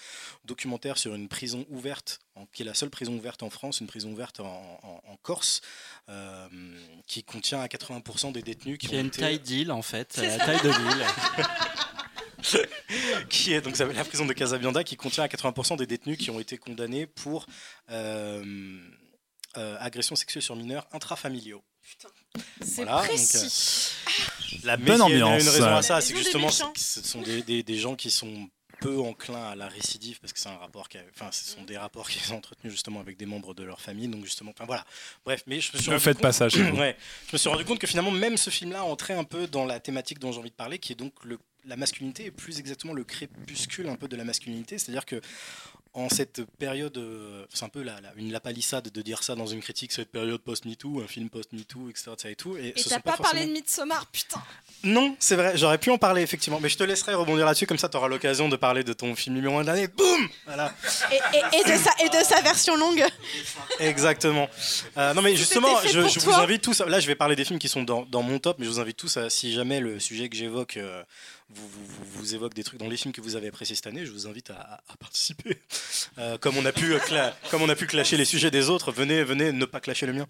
documentaire 0.44 0.98
sur 0.98 1.14
une 1.14 1.28
prison 1.28 1.64
ouverte, 1.70 2.20
en- 2.34 2.46
qui 2.46 2.62
est 2.62 2.66
la 2.66 2.74
seule 2.74 2.90
prison 2.90 3.14
ouverte 3.14 3.42
en 3.42 3.50
France, 3.50 3.80
une 3.80 3.86
prison 3.86 4.10
ouverte 4.12 4.40
en, 4.40 4.44
en- 4.82 5.02
en 5.12 5.16
Corse, 5.22 5.60
euh, 6.08 6.48
qui 7.06 7.22
contient 7.22 7.60
à 7.60 7.66
80% 7.68 8.32
des 8.32 8.42
détenus 8.42 8.78
qui 8.78 8.88
Qui 8.88 8.94
a 8.94 8.98
ont 8.98 9.00
une 9.02 9.06
été- 9.08 9.20
taille 9.20 9.38
d'île 9.40 9.72
en 9.72 9.82
fait, 9.82 10.16
la 10.18 10.38
taille 10.38 10.60
de 10.62 10.68
l'île. 10.68 11.06
qui 13.28 13.52
est 13.52 13.60
donc 13.60 13.76
la 13.78 14.04
prison 14.04 14.26
de 14.26 14.32
Casabianda, 14.32 14.84
qui 14.84 14.96
contient 14.96 15.24
à 15.24 15.28
80% 15.28 15.76
des 15.76 15.86
détenus 15.86 16.18
qui 16.18 16.30
ont 16.30 16.40
été 16.40 16.58
condamnés 16.58 17.06
pour 17.06 17.46
euh, 17.90 18.78
euh, 19.56 19.76
agression 19.80 20.16
sexuelle 20.16 20.42
sur 20.42 20.56
mineurs 20.56 20.86
intrafamiliaux. 20.92 21.62
C'est 22.62 22.84
Voilà, 22.84 22.98
donc, 22.98 23.06
précis. 23.08 23.90
La 24.64 24.76
Bonne 24.76 24.86
mais 24.86 25.10
il 25.14 25.18
y 25.18 25.20
a 25.20 25.26
ambiance. 25.26 25.42
une 25.42 25.48
raison 25.50 25.74
à 25.76 25.82
ça, 25.82 26.00
c'est 26.00 26.12
que 26.12 26.18
justement 26.18 26.48
ce 26.50 27.02
sont 27.02 27.22
des, 27.22 27.42
des- 27.42 27.62
des 27.62 27.76
gens 27.78 27.94
qui 27.96 28.10
sont 28.10 28.48
peu 28.80 28.98
enclins 28.98 29.50
à 29.50 29.54
la 29.54 29.68
récidive 29.68 30.18
parce 30.20 30.32
que 30.32 30.38
c'est 30.40 30.48
un 30.48 30.56
rapport 30.56 30.88
qui 30.88 30.98
a- 30.98 31.02
enfin 31.14 31.30
ce 31.30 31.44
sont 31.48 31.62
des 31.62 31.78
rapports 31.78 32.08
qu'ils 32.10 32.32
ont 32.32 32.38
entretenus 32.38 32.72
justement 32.72 33.00
avec 33.00 33.16
des 33.16 33.24
membres 33.24 33.54
de 33.54 33.62
leur 33.62 33.80
famille 33.80 34.08
donc 34.08 34.24
justement 34.24 34.50
enfin 34.50 34.64
voilà 34.66 34.84
bref 35.24 35.42
mais 35.46 35.60
je 35.60 35.70
me 35.72 35.78
suis 35.78 35.86
Ne 35.88 35.94
rendu 35.94 36.04
faites 36.04 36.16
compte- 36.16 36.22
pas 36.22 36.32
ça 36.32 36.48
chez 36.48 36.62
vous. 36.62 36.76
Ouais, 36.80 36.96
je 37.28 37.32
me 37.34 37.38
suis 37.38 37.48
rendu 37.48 37.64
compte 37.64 37.78
que 37.78 37.86
finalement, 37.86 38.10
même 38.10 38.36
ce 38.36 38.50
film-là 38.50 38.84
entrait 38.84 39.14
un 39.14 39.24
peu 39.24 39.46
dans 39.46 39.64
la 39.64 39.78
thématique 39.78 40.18
dont 40.18 40.32
j'ai 40.32 40.38
envie 40.40 40.50
de 40.50 40.54
parler, 40.56 40.78
qui 40.78 40.92
est 40.92 40.96
donc 40.96 41.12
le, 41.22 41.38
la 41.66 41.76
masculinité, 41.76 42.26
et 42.26 42.30
plus 42.30 42.58
exactement 42.58 42.92
le 42.92 43.04
crépuscule 43.04 43.88
un 43.88 43.96
peu 43.96 44.08
de 44.08 44.16
la 44.16 44.24
masculinité. 44.24 44.78
C'est-à-dire 44.78 45.06
que 45.06 45.20
en 45.96 46.08
cette 46.08 46.42
période, 46.58 46.96
euh, 46.98 47.46
c'est 47.54 47.64
un 47.64 47.68
peu 47.68 47.82
la, 47.82 48.00
la- 48.00 48.12
une 48.16 48.32
lapalissade 48.32 48.90
de 48.90 49.02
dire 49.02 49.22
ça 49.22 49.36
dans 49.36 49.46
une 49.46 49.60
critique, 49.60 49.92
cette 49.92 50.10
période 50.10 50.40
post-MeToo, 50.40 51.00
un 51.02 51.06
film 51.06 51.30
post-MeToo, 51.30 51.88
etc.. 51.88 52.10
Et, 52.30 52.34
tout, 52.34 52.56
et, 52.56 52.72
t'as 52.72 52.98
pas, 52.98 53.12
forcément- 53.12 53.30
parlé 53.30 53.46
de 53.46 53.52
Midsommar, 53.52 54.06
putain. 54.06 54.42
Non, 54.82 55.16
c'est 55.20 55.36
vrai, 55.36 55.56
j'aurais 55.56 55.78
pu 55.78 55.90
en 55.90 55.98
parler 55.98 56.22
effectivement, 56.22 56.58
mais 56.60 56.68
je 56.68 56.76
te 56.76 56.82
laisserai 56.82 57.14
rebondir 57.14 57.46
là-dessus, 57.46 57.66
comme 57.66 57.78
ça 57.78 57.88
tu 57.88 57.96
auras 57.96 58.08
l'occasion 58.08 58.48
de 58.48 58.56
parler 58.56 58.82
de 58.84 58.92
ton 58.92 59.14
film 59.14 59.36
numéro 59.36 59.56
1 59.58 59.62
de 59.62 59.66
l'année. 59.68 59.86
Boum 59.86 60.28
Voilà. 60.46 60.74
Et, 61.12 61.14
et- 61.36 61.60
et 61.60 61.64
de 61.72 61.78
sa, 61.78 61.90
et 62.04 62.08
de 62.08 62.24
sa 62.24 62.40
version 62.42 62.76
longue. 62.76 63.04
Exactement. 63.78 64.48
Euh, 64.98 65.14
non 65.14 65.22
mais 65.22 65.36
justement, 65.36 65.80
je, 65.86 66.00
vous 66.00 66.32
invite 66.34 66.62
tous. 66.62 66.80
à- 66.80 66.86
Là, 66.86 67.00
je 67.00 67.06
vais 67.06 67.14
parler 67.14 67.36
des 67.36 67.44
films 67.44 67.58
qui 67.58 67.68
sont 67.68 67.82
dans, 67.84 68.02
dans 68.06 68.22
mon 68.22 68.38
top, 68.38 68.58
mais 68.58 68.64
je 68.66 68.70
vous 68.70 68.80
invite 68.80 68.96
tous 68.96 69.16
à, 69.16 69.30
si 69.30 69.52
jamais 69.52 69.80
le 69.80 70.00
sujet 70.00 70.28
que 70.28 70.36
j'évoque 70.36 70.76
euh, 70.76 71.02
vous, 71.50 71.68
vous, 71.68 71.84
vous- 71.86 72.04
vous 72.18 72.34
évoque 72.34 72.54
des 72.54 72.64
trucs 72.64 72.78
dans 72.80 72.88
les 72.88 72.96
films 72.96 73.12
que 73.12 73.20
vous 73.20 73.36
avez 73.36 73.48
appréciés 73.48 73.76
cette 73.76 73.86
année, 73.86 74.04
je 74.04 74.10
vous 74.12 74.26
invite 74.26 74.50
à 74.50 74.80
participer. 74.98 75.58
Euh, 76.18 76.38
comme 76.38 76.56
on 76.56 76.64
a 76.64 76.72
pu 76.72 76.94
euh, 76.94 77.30
comme 77.50 77.62
on 77.62 77.68
a 77.68 77.76
pu 77.76 77.86
clasher 77.86 78.16
les 78.16 78.24
sujets 78.24 78.50
des 78.50 78.70
autres, 78.70 78.92
venez 78.92 79.24
venez 79.24 79.52
ne 79.52 79.64
pas 79.64 79.80
clasher 79.80 80.06
le 80.06 80.12
mien. 80.12 80.26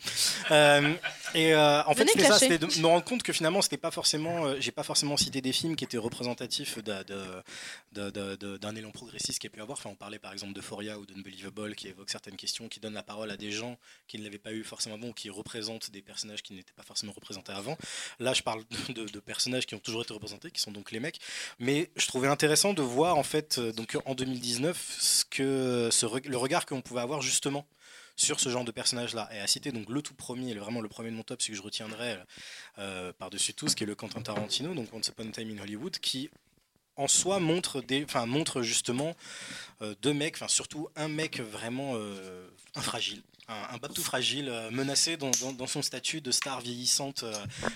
Euh, 0.50 0.94
et 1.34 1.54
en 1.56 1.94
fait, 1.94 2.08
ça, 2.20 2.38
c'était 2.38 2.58
de 2.58 2.66
me 2.80 2.86
rendre 2.86 3.04
compte 3.04 3.22
que 3.22 3.32
finalement, 3.32 3.60
c'était 3.62 3.76
pas 3.76 3.90
forcément, 3.90 4.54
j'ai 4.60 4.70
pas 4.70 4.82
forcément 4.84 5.16
cité 5.16 5.40
des 5.40 5.52
films 5.52 5.74
qui 5.76 5.84
étaient 5.84 5.98
représentatifs 5.98 6.78
d'un 7.92 8.76
élan 8.76 8.90
progressiste 8.90 9.38
qu'il 9.40 9.50
y 9.50 9.52
a 9.52 9.54
pu 9.56 9.60
avoir. 9.60 9.78
Enfin, 9.78 9.90
on 9.90 9.96
parlait 9.96 10.18
par 10.18 10.32
exemple 10.32 10.52
de 10.52 10.60
Foria 10.60 10.98
ou 10.98 11.06
d'Unbelievable 11.06 11.74
qui 11.74 11.88
évoquent 11.88 12.10
certaines 12.10 12.36
questions, 12.36 12.68
qui 12.68 12.80
donnent 12.80 12.94
la 12.94 13.02
parole 13.02 13.30
à 13.30 13.36
des 13.36 13.50
gens 13.50 13.76
qui 14.06 14.18
ne 14.18 14.24
l'avaient 14.24 14.38
pas 14.38 14.52
eu 14.52 14.64
forcément 14.64 14.94
avant, 14.96 15.08
ou 15.08 15.12
qui 15.12 15.30
représentent 15.30 15.90
des 15.90 16.02
personnages 16.02 16.42
qui 16.42 16.54
n'étaient 16.54 16.72
pas 16.76 16.82
forcément 16.82 17.12
représentés 17.12 17.52
avant. 17.52 17.76
Là, 18.20 18.32
je 18.32 18.42
parle 18.42 18.62
de, 18.90 19.04
de- 19.06 19.20
personnages 19.20 19.66
qui 19.66 19.74
ont 19.74 19.78
toujours 19.80 20.02
été 20.02 20.12
représentés, 20.12 20.50
qui 20.50 20.60
sont 20.60 20.70
donc 20.70 20.92
les 20.92 21.00
mecs. 21.00 21.18
Mais 21.58 21.90
je 21.96 22.06
trouvais 22.06 22.28
intéressant 22.28 22.74
de 22.74 22.82
voir 22.82 23.16
en 23.16 23.22
fait, 23.22 23.58
donc 23.58 23.96
en 24.04 24.14
2019, 24.14 24.96
ce 25.00 25.24
que 25.24 25.42
reg- 25.44 26.28
le 26.28 26.36
regard 26.36 26.66
qu'on 26.66 26.80
pouvait 26.80 27.00
avoir 27.00 27.22
justement 27.22 27.66
sur 28.16 28.38
ce 28.38 28.48
genre 28.48 28.64
de 28.64 28.70
personnage-là. 28.70 29.28
Et 29.32 29.40
à 29.40 29.46
citer 29.46 29.72
donc 29.72 29.88
le 29.88 30.00
tout 30.00 30.14
premier, 30.14 30.54
vraiment 30.54 30.80
le 30.80 30.88
premier 30.88 31.10
de 31.10 31.16
mon 31.16 31.22
top, 31.24 31.42
celui 31.42 31.54
que 31.54 31.58
je 31.58 31.62
retiendrai 31.62 32.16
euh, 32.78 33.12
par-dessus 33.12 33.54
tout, 33.54 33.68
ce 33.68 33.74
qui 33.74 33.82
est 33.82 33.86
le 33.86 33.94
Quentin 33.94 34.22
Tarantino, 34.22 34.74
donc 34.74 34.92
Once 34.92 35.08
Upon 35.08 35.28
a 35.28 35.32
Time 35.32 35.50
in 35.50 35.62
Hollywood, 35.62 35.98
qui 35.98 36.30
en 36.96 37.08
soi 37.08 37.40
montre 37.40 37.80
des, 37.80 38.04
enfin 38.04 38.24
montre 38.24 38.62
justement 38.62 39.16
euh, 39.82 39.96
deux 40.00 40.12
mecs, 40.12 40.36
enfin 40.36 40.46
surtout 40.46 40.88
un 40.94 41.08
mec 41.08 41.40
vraiment 41.40 41.94
euh, 41.96 42.48
infragile, 42.76 43.20
un, 43.48 43.74
un 43.74 43.78
Babtou 43.78 44.02
fragile, 44.02 44.48
euh, 44.48 44.70
menacé 44.70 45.16
dans, 45.16 45.30
dans- 45.42 45.52
dans 45.52 45.66
son 45.66 45.82
statut 45.82 46.20
de 46.20 46.30
star 46.30 46.60
vieillissante 46.60 47.22
euh, 47.24 47.32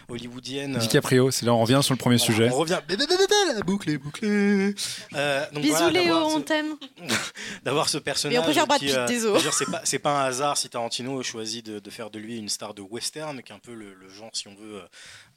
hollywoodienne. 0.09 0.79
DiCaprio, 0.79 1.31
c'est 1.31 1.45
là 1.47 1.53
on 1.55 1.61
revient 1.61 1.81
sur 1.83 1.95
le 1.95 1.99
premier 1.99 2.17
voilà, 2.17 2.33
sujet. 2.33 2.51
On 2.51 2.57
revient. 2.57 2.79
Bé, 2.89 2.97
bé, 2.97 3.07
bé, 3.07 3.17
bé, 3.17 3.27
bé, 3.27 3.55
la 3.55 3.61
boucle 3.63 3.91
est 3.91 3.99
bouclée. 3.99 4.75
Euh, 5.15 5.47
donc 5.53 5.63
Bisous 5.63 5.77
voilà, 5.77 5.91
Léo, 5.91 6.15
d'avoir 6.15 6.31
ce- 6.31 6.37
on 6.37 6.41
t'aime. 6.43 6.77
d'avoir 7.65 7.89
ce 7.89 7.99
personnage. 7.99 8.35
Mais 8.35 8.41
on 8.41 8.45
préfère 8.45 8.67
Brad 8.67 8.79
qui, 8.81 8.87
Pitt, 8.87 8.97
euh, 8.97 9.07
désolé. 9.07 9.41
c'est 9.53 9.71
pas, 9.71 9.81
c'est 9.85 9.99
pas 9.99 10.23
un 10.23 10.25
hasard 10.27 10.57
si 10.57 10.69
Tarantino 10.69 11.23
choisit 11.23 11.65
de, 11.67 11.79
de 11.79 11.91
faire 11.91 12.11
de 12.11 12.19
lui 12.19 12.39
une 12.39 12.49
star 12.49 12.75
de 12.75 12.83
western, 12.83 13.43
qui 13.43 13.53
est 13.53 13.55
un 13.55 13.59
peu 13.59 13.75
le, 13.75 13.95
le 13.95 14.09
genre, 14.09 14.31
si 14.33 14.49
on 14.49 14.55
veut, 14.55 14.77
euh, 14.77 14.87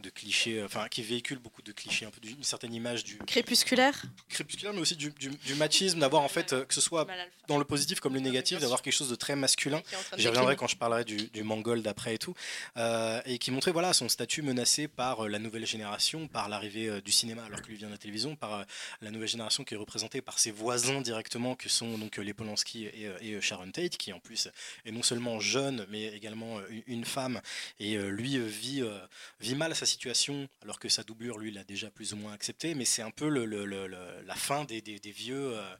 de 0.02 0.10
clichés, 0.10 0.60
euh, 0.60 0.66
enfin, 0.66 0.88
qui 0.90 1.02
véhicule 1.04 1.40
beaucoup 1.40 1.62
de 1.62 1.72
clichés, 1.72 2.06
un 2.06 2.12
peu 2.12 2.20
d'une 2.20 2.44
certaine 2.44 2.74
image 2.74 3.04
du 3.04 3.18
Crépusculaire. 3.20 4.02
crépusculaire, 4.30 4.74
mais 4.74 4.82
aussi 4.82 4.96
du, 4.96 5.12
du- 5.12 5.30
du 5.30 5.56
machisme, 5.56 6.00
d'avoir 6.00 6.24
en 6.24 6.28
fait, 6.28 6.54
euh, 6.54 6.66
que 6.66 6.74
ce 6.74 6.82
soit 6.82 7.06
dans 7.48 7.58
le 7.58 7.66
positif 7.66 8.00
comme 8.00 8.14
le 8.14 8.20
négatif, 8.20 8.60
d'avoir 8.60 8.82
quelque 8.82 8.94
chose 8.94 9.10
de 9.10 9.16
très 9.16 9.36
masculin. 9.36 9.82
J'y 10.18 10.28
reviendrai 10.28 10.56
quand 10.56 10.68
je 10.68 10.76
parlerai 10.78 11.04
du, 11.06 11.18
du 11.18 11.44
Mangold 11.44 11.86
après 11.88 12.16
et 12.16 12.18
tout. 12.18 12.34
Euh, 12.78 13.22
et 13.26 13.38
qui 13.38 13.52
montrait 13.52 13.72
voilà, 13.72 13.94
son 13.94 14.10
statut 14.10 14.42
menacé 14.42 14.88
par 14.88 15.26
euh, 15.26 15.28
la 15.30 15.40
nouvelle 15.40 15.66
génération, 15.66 16.28
par 16.28 16.50
l'arrivée 16.50 16.88
euh, 16.88 17.02
du 17.02 17.12
cinéma 17.12 17.44
alors 17.46 17.62
que 17.62 17.68
lui 17.68 17.76
vient 17.78 17.88
de 17.88 17.94
la 17.94 17.98
télévision, 17.98 18.36
par 18.36 18.54
euh, 18.60 18.64
la 19.02 19.12
nouvelle 19.12 19.28
génération 19.28 19.64
qui 19.64 19.74
est 19.74 19.78
représentée 19.78 20.22
par 20.22 20.40
ses 20.40 20.52
voisins 20.52 21.02
directement, 21.02 21.56
que 21.56 21.70
sont 21.70 21.98
donc 21.98 22.18
euh, 22.20 22.22
les 22.24 22.34
Polanski 22.34 22.86
et, 22.86 23.10
et, 23.22 23.42
Sharon 23.42 23.72
Tate, 23.72 23.98
qui 23.98 24.14
en 24.14 24.20
plus 24.20 24.48
est 24.86 24.92
non 24.92 25.04
seulement 25.04 25.40
jeune, 25.40 25.86
mais 25.90 26.06
également 26.06 26.60
euh, 26.60 26.64
une- 26.88 27.02
femme. 27.06 27.42
Et 27.80 27.96
euh, 27.98 28.10
lui 28.10 28.38
vit, 28.38 28.82
euh, 28.84 28.98
vit 29.42 29.56
mal 29.56 29.76
sa 29.76 29.86
situation, 29.92 30.48
alors 30.64 30.80
que 30.80 30.90
sa 30.90 31.04
doublure, 31.04 31.38
lui, 31.38 31.52
l'a 31.52 31.64
déjà 31.64 31.92
plus 31.92 32.14
ou 32.14 32.18
moins 32.18 32.34
accepté. 32.34 32.74
Mais 32.76 32.86
c'est 32.86 33.02
un 33.02 33.12
peu 33.12 33.28
la 33.30 34.36
fin 34.36 34.66
des, 34.66 34.82
vieux, 35.12 35.54
euh, 35.58 35.76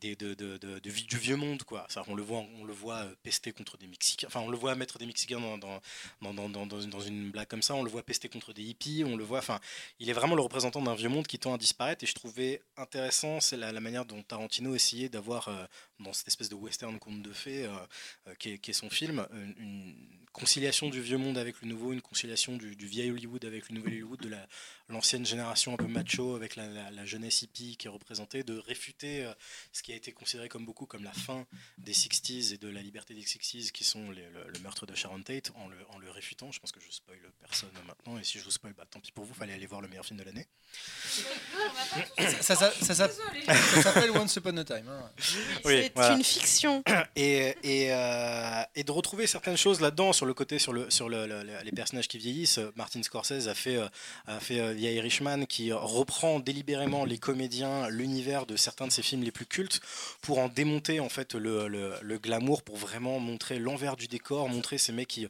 des, 0.00 0.16
du 0.16 1.16
vieux 1.18 1.36
monde. 1.36 1.62
Quoi. 1.62 1.86
On 2.08 2.14
le 2.14 2.22
voit, 2.22 2.44
on 2.60 2.64
le 2.64 2.72
voit 2.72 3.00
euh, 3.04 3.14
pester 3.22 3.52
contre 3.52 3.76
des 3.78 3.86
Mexicains. 3.86 4.26
Enfin, 4.26 4.40
on 4.40 4.50
le 4.50 4.56
voit 4.56 4.74
mettre 4.74 4.98
des 4.98 5.06
Mexicains 5.06 5.40
dans, 5.40 5.58
dans, 5.58 5.80
dans, 6.20 6.66
dans, 6.66 7.00
une- 7.00 7.30
blague 7.30 7.48
comme 7.48 7.62
ça. 7.62 7.74
On 7.74 7.82
le 7.82 7.90
voit 7.90 8.02
pester 8.02 8.28
contre 8.28 8.52
des 8.52 8.62
hippies. 8.62 9.04
On 9.06 9.16
le 9.16 9.24
voit. 9.24 9.38
Enfin, 9.38 9.60
il 9.98 10.08
est 10.10 10.14
vraiment 10.14 10.34
le 10.34 10.42
représentant 10.42 10.82
d'un 10.82 10.94
vieux 10.94 11.08
monde 11.08 11.26
qui 11.26 11.38
tend 11.38 11.54
à 11.54 11.58
disparaître. 11.58 12.02
Et 12.04 12.06
je 12.06 12.14
trouvais 12.14 12.62
intéressant, 12.76 13.40
c'est 13.40 13.56
la, 13.56 13.72
la 13.72 13.80
manière 13.80 14.04
dont 14.04 14.22
Tarantino 14.22 14.74
essayait 14.74 15.08
d'avoir 15.08 15.48
euh, 15.48 15.64
dans 16.02 16.12
cette 16.12 16.28
espèce 16.28 16.48
de 16.48 16.54
western 16.54 16.98
conte 16.98 17.22
de 17.22 17.32
fées, 17.32 17.64
euh, 17.66 17.70
euh, 18.28 18.34
qui, 18.36 18.50
est, 18.50 18.58
qui 18.58 18.70
est 18.70 18.74
son 18.74 18.90
film, 18.90 19.26
une, 19.32 19.54
une 19.58 19.94
conciliation 20.32 20.88
du 20.88 21.00
vieux 21.02 21.18
monde 21.18 21.36
avec 21.38 21.60
le 21.60 21.68
nouveau, 21.68 21.92
une 21.92 22.00
conciliation 22.00 22.56
du, 22.56 22.74
du 22.74 22.86
vieil 22.86 23.10
Hollywood 23.10 23.44
avec 23.44 23.68
le 23.68 23.74
nouvel 23.76 23.92
Hollywood, 23.94 24.20
de 24.20 24.28
la- 24.28 24.48
l'ancienne 24.88 25.24
génération 25.26 25.74
un 25.74 25.76
peu 25.76 25.86
macho 25.86 26.34
avec 26.36 26.56
la, 26.56 26.66
la- 26.68 26.90
la 26.90 27.04
jeunesse 27.06 27.42
hippie 27.42 27.76
qui 27.76 27.86
est 27.86 27.90
représentée, 27.90 28.42
de 28.42 28.56
réfuter 28.58 29.24
euh, 29.26 29.32
ce 29.72 29.82
qui 29.82 29.92
a 29.92 29.96
été 29.96 30.12
considéré 30.12 30.48
comme 30.48 30.64
beaucoup 30.64 30.86
comme 30.86 31.04
la 31.04 31.12
fin 31.12 31.46
des 31.78 31.92
60s 31.92 32.54
et 32.54 32.58
de 32.58 32.68
la 32.68 32.80
liberté 32.82 33.12
des 33.14 33.20
60s, 33.22 33.70
qui 33.72 33.84
sont 33.84 34.10
les- 34.10 34.28
le, 34.30 34.44
le 34.52 34.58
meurtre 34.60 34.86
de 34.86 34.94
Sharon 34.94 35.22
Tate, 35.22 35.50
en 35.54 35.68
le, 35.68 35.76
en 35.90 35.98
le 35.98 36.10
réfutant. 36.10 36.50
Je 36.50 36.60
pense 36.60 36.72
que 36.72 36.80
je 36.80 36.90
spoil 36.90 37.18
personne 37.40 37.70
maintenant, 37.86 38.18
et 38.18 38.24
si 38.24 38.38
je 38.38 38.44
vous 38.44 38.50
spoil, 38.50 38.72
bah, 38.72 38.86
tant 38.90 39.00
pis 39.00 39.12
pour 39.12 39.24
vous, 39.26 39.34
fallait 39.34 39.52
aller 39.52 39.66
voir 39.66 39.80
le 39.82 39.88
meilleur 39.88 40.06
film 40.06 40.18
de 40.18 40.24
l'année. 40.24 40.46
Ça, 42.40 42.56
ça, 42.56 42.70
ça, 42.72 42.94
ça- 42.94 43.08
ça 43.08 43.82
s'appelle 43.82 44.10
Once 44.12 44.34
Upon 44.36 44.56
a 44.56 44.64
Time. 44.64 44.88
hein. 44.88 45.10
Oui, 45.64 45.90
C'est 45.94 46.00
voilà. 46.00 46.16
une 46.16 46.24
fiction. 46.24 46.82
et, 47.16 47.54
et, 47.62 47.92
euh, 47.92 48.62
et 48.74 48.84
de 48.84 48.90
retrouver 48.92 49.26
certaines 49.26 49.56
choses 49.56 49.80
là-dedans 49.80 50.12
sur 50.12 50.26
le 50.26 50.34
côté 50.34 50.58
sur 50.58 50.72
le 50.72 50.90
sur 50.90 51.08
le- 51.08 51.26
le- 51.26 51.42
le- 51.42 51.62
les 51.64 51.72
personnages 51.72 52.08
qui 52.08 52.18
vieillissent 52.18 52.60
Martin 52.76 53.02
Scorsese 53.02 53.48
a 53.48 53.54
fait 53.54 53.76
euh, 53.76 53.86
a 54.26 54.40
fait 54.40 54.60
euh, 54.60 54.74
The 54.74 54.80
Irishman 54.80 55.44
qui 55.46 55.72
reprend 55.72 56.40
délibérément 56.40 57.04
les 57.04 57.18
comédiens 57.18 57.88
l'univers 57.88 58.46
de 58.46 58.56
certains 58.56 58.86
de 58.86 58.92
ses 58.92 59.02
films 59.02 59.22
les 59.22 59.30
plus 59.30 59.46
cultes 59.46 59.80
pour 60.22 60.38
en 60.38 60.48
démonter 60.48 61.00
en 61.00 61.08
fait 61.08 61.34
le, 61.34 62.18
glamour 62.18 62.62
pour 62.62 62.76
vraiment 62.76 63.18
montrer 63.20 63.58
l'envers 63.58 63.96
du 63.96 64.06
décor 64.08 64.48
montrer 64.48 64.78
ces 64.78 64.92
mecs 64.92 65.08
qui 65.08 65.26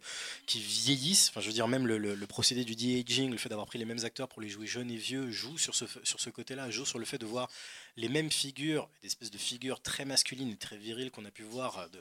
qui 0.46 0.60
vieillissent 0.60 1.28
enfin 1.30 1.40
je 1.40 1.46
veux 1.46 1.52
dire 1.52 1.68
même 1.68 1.86
le, 1.86 2.26
procédé 2.26 2.64
du 2.64 2.74
de-aging 2.76 3.30
le 3.30 3.36
fait 3.38 3.48
d'avoir 3.48 3.66
pris 3.66 3.78
les 3.78 3.84
mêmes 3.84 4.04
acteurs 4.04 4.28
pour 4.28 4.40
les 4.42 4.48
jouer 4.48 4.66
jeunes 4.66 4.90
et 4.90 4.96
vieux 4.96 5.30
joue 5.30 5.58
sur 5.58 5.74
ce 5.74 5.84
sur 6.04 6.20
ce 6.20 6.30
côté-là 6.30 6.70
joue 6.70 6.86
sur 6.86 6.98
le 6.98 7.04
fait 7.04 7.18
de 7.18 7.26
voir 7.26 7.48
les 7.96 8.08
mêmes 8.08 8.30
figures, 8.30 8.88
des 9.02 9.08
espèces 9.08 9.30
de 9.30 9.38
figures 9.38 9.80
très 9.82 10.04
masculines 10.04 10.50
et 10.50 10.56
très 10.56 10.76
viriles 10.78 11.10
qu'on 11.10 11.24
a 11.24 11.30
pu 11.30 11.42
voir 11.42 11.88
de, 11.90 12.00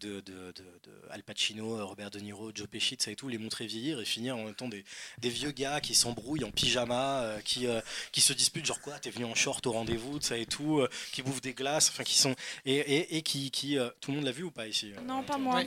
de, 0.00 0.20
de, 0.20 0.52
de- 0.52 0.62
Al 1.10 1.22
Pacino, 1.22 1.86
Robert 1.86 2.10
De 2.10 2.20
Niro, 2.20 2.50
Joe 2.54 2.68
Pesci, 2.68 2.96
ça 2.98 3.10
et 3.10 3.16
tout, 3.16 3.28
les 3.28 3.38
montrer 3.38 3.66
vieillir 3.66 4.00
et 4.00 4.04
finir 4.04 4.36
en 4.36 4.44
même 4.44 4.54
temps 4.54 4.68
des, 4.68 4.84
des 5.18 5.30
vieux 5.30 5.50
gars 5.50 5.80
qui 5.80 5.94
s'embrouillent 5.94 6.44
en 6.44 6.50
pyjama, 6.50 7.22
euh, 7.22 7.40
qui, 7.40 7.66
euh, 7.66 7.80
qui 8.12 8.20
se 8.20 8.32
disputent 8.32 8.66
genre 8.66 8.80
quoi, 8.80 8.98
t'es 8.98 9.10
venu 9.10 9.24
en 9.24 9.34
short 9.34 9.66
au 9.66 9.72
rendez-vous, 9.72 10.20
ça 10.20 10.36
et 10.36 10.46
tout, 10.46 10.80
euh, 10.80 10.88
qui 11.12 11.22
bouffent 11.22 11.40
des 11.42 11.54
glaces, 11.54 11.88
enfin 11.88 12.04
qui 12.04 12.18
sont 12.18 12.34
et, 12.64 12.76
et, 12.76 13.16
et 13.16 13.22
qui, 13.22 13.50
qui 13.50 13.78
tout 14.00 14.10
le 14.10 14.16
monde 14.18 14.26
l'a 14.26 14.32
vu 14.32 14.42
ou 14.44 14.50
pas 14.50 14.66
ici 14.66 14.92
Non, 15.06 15.22
pas 15.22 15.38
moi. 15.38 15.62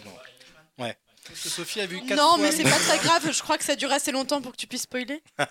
Ouais. 0.78 0.98
Parce 1.28 1.40
que 1.42 1.50
Sophie 1.50 1.80
a 1.82 1.86
vu 1.86 2.02
quatre 2.02 2.18
Non, 2.18 2.30
fois. 2.32 2.38
mais 2.40 2.52
c'est 2.52 2.64
pas 2.64 2.72
très 2.80 2.98
grave. 3.00 3.32
Je 3.32 3.42
crois 3.42 3.58
que 3.58 3.64
ça 3.64 3.76
dure 3.76 3.92
assez 3.92 4.12
longtemps 4.12 4.42
pour 4.42 4.52
que 4.52 4.58
tu 4.58 4.68
puisses 4.68 4.84
spoiler. 4.84 5.22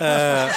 Euh, 0.00 0.48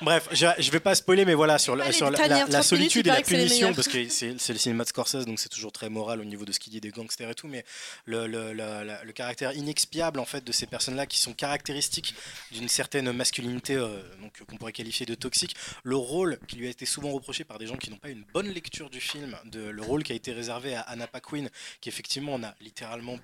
Bref, 0.00 0.28
je, 0.32 0.46
je 0.58 0.70
vais 0.72 0.80
pas 0.80 0.96
spoiler, 0.96 1.24
mais 1.24 1.34
voilà, 1.34 1.58
sur, 1.58 1.76
la, 1.76 1.84
Allez, 1.84 1.92
sur 1.92 2.06
la, 2.10 2.16
les 2.18 2.22
la- 2.22 2.28
dernières 2.28 2.48
la 2.48 2.60
30 2.60 2.72
minutes, 2.72 2.90
solitude 2.92 3.06
il 3.06 3.08
et 3.08 3.10
la 3.10 3.12
paraît 3.14 3.22
que 3.22 3.28
c'est 3.28 3.36
les 3.36 3.44
punition, 3.46 3.74
parce 3.74 3.86
que 3.88 4.08
c'est 4.08 4.40
c'est 4.40 4.52
le 4.52 4.58
cinéma 4.58 4.82
de 4.82 4.88
Scorsese, 4.88 5.24
donc 5.26 5.38
c'est 5.38 5.48
toujours 5.48 5.70
très 5.70 5.88
moral 5.90 6.20
au 6.20 6.24
niveau 6.24 6.44
de 6.44 6.50
ce 6.50 6.58
qu'il 6.58 6.72
dit 6.72 6.80
des 6.80 6.90
gangsters 6.90 7.30
et 7.30 7.34
tout, 7.36 7.46
mais 7.46 7.64
le, 8.04 8.26
le- 8.26 8.52
le- 8.52 8.82
la- 8.82 9.04
le 9.04 9.12
caractère 9.12 9.52
inexpiable 9.52 10.18
en 10.18 10.24
fait 10.24 10.42
de 10.42 10.50
ces 10.50 10.66
personnes-là 10.66 11.06
qui 11.06 11.20
sont 11.20 11.34
caractéristiques 11.34 12.14
d'une 12.50 12.68
certaine 12.68 13.12
masculinité, 13.12 13.76
euh, 13.76 14.02
donc 14.20 14.32
qu'on 14.48 14.56
pourrait 14.56 14.72
qualifier 14.72 15.06
de 15.06 15.14
toxique, 15.14 15.54
le 15.84 15.94
rôle 15.96 16.38
qui 16.48 16.56
lui 16.56 16.66
a 16.66 16.70
été 16.70 16.84
souvent 16.84 17.10
reproché 17.12 17.44
par 17.44 17.58
des 17.58 17.68
gens 17.68 17.76
qui 17.76 17.90
n'ont 17.90 17.96
pas 17.98 18.08
une 18.08 18.24
bonne 18.34 18.48
lecture 18.48 18.90
du 18.90 19.00
film, 19.00 19.36
de, 19.44 19.60
le 19.68 19.82
rôle 19.82 20.02
qui 20.02 20.12
a 20.12 20.16
été 20.16 20.32
réservé 20.32 20.74
à 20.74 20.80
Anna 20.80 21.06
Paquin, 21.06 21.46
qui 21.80 21.88
effectivement 21.88 22.34
on 22.34 22.42
a 22.42 22.54
littéralement 22.60 23.18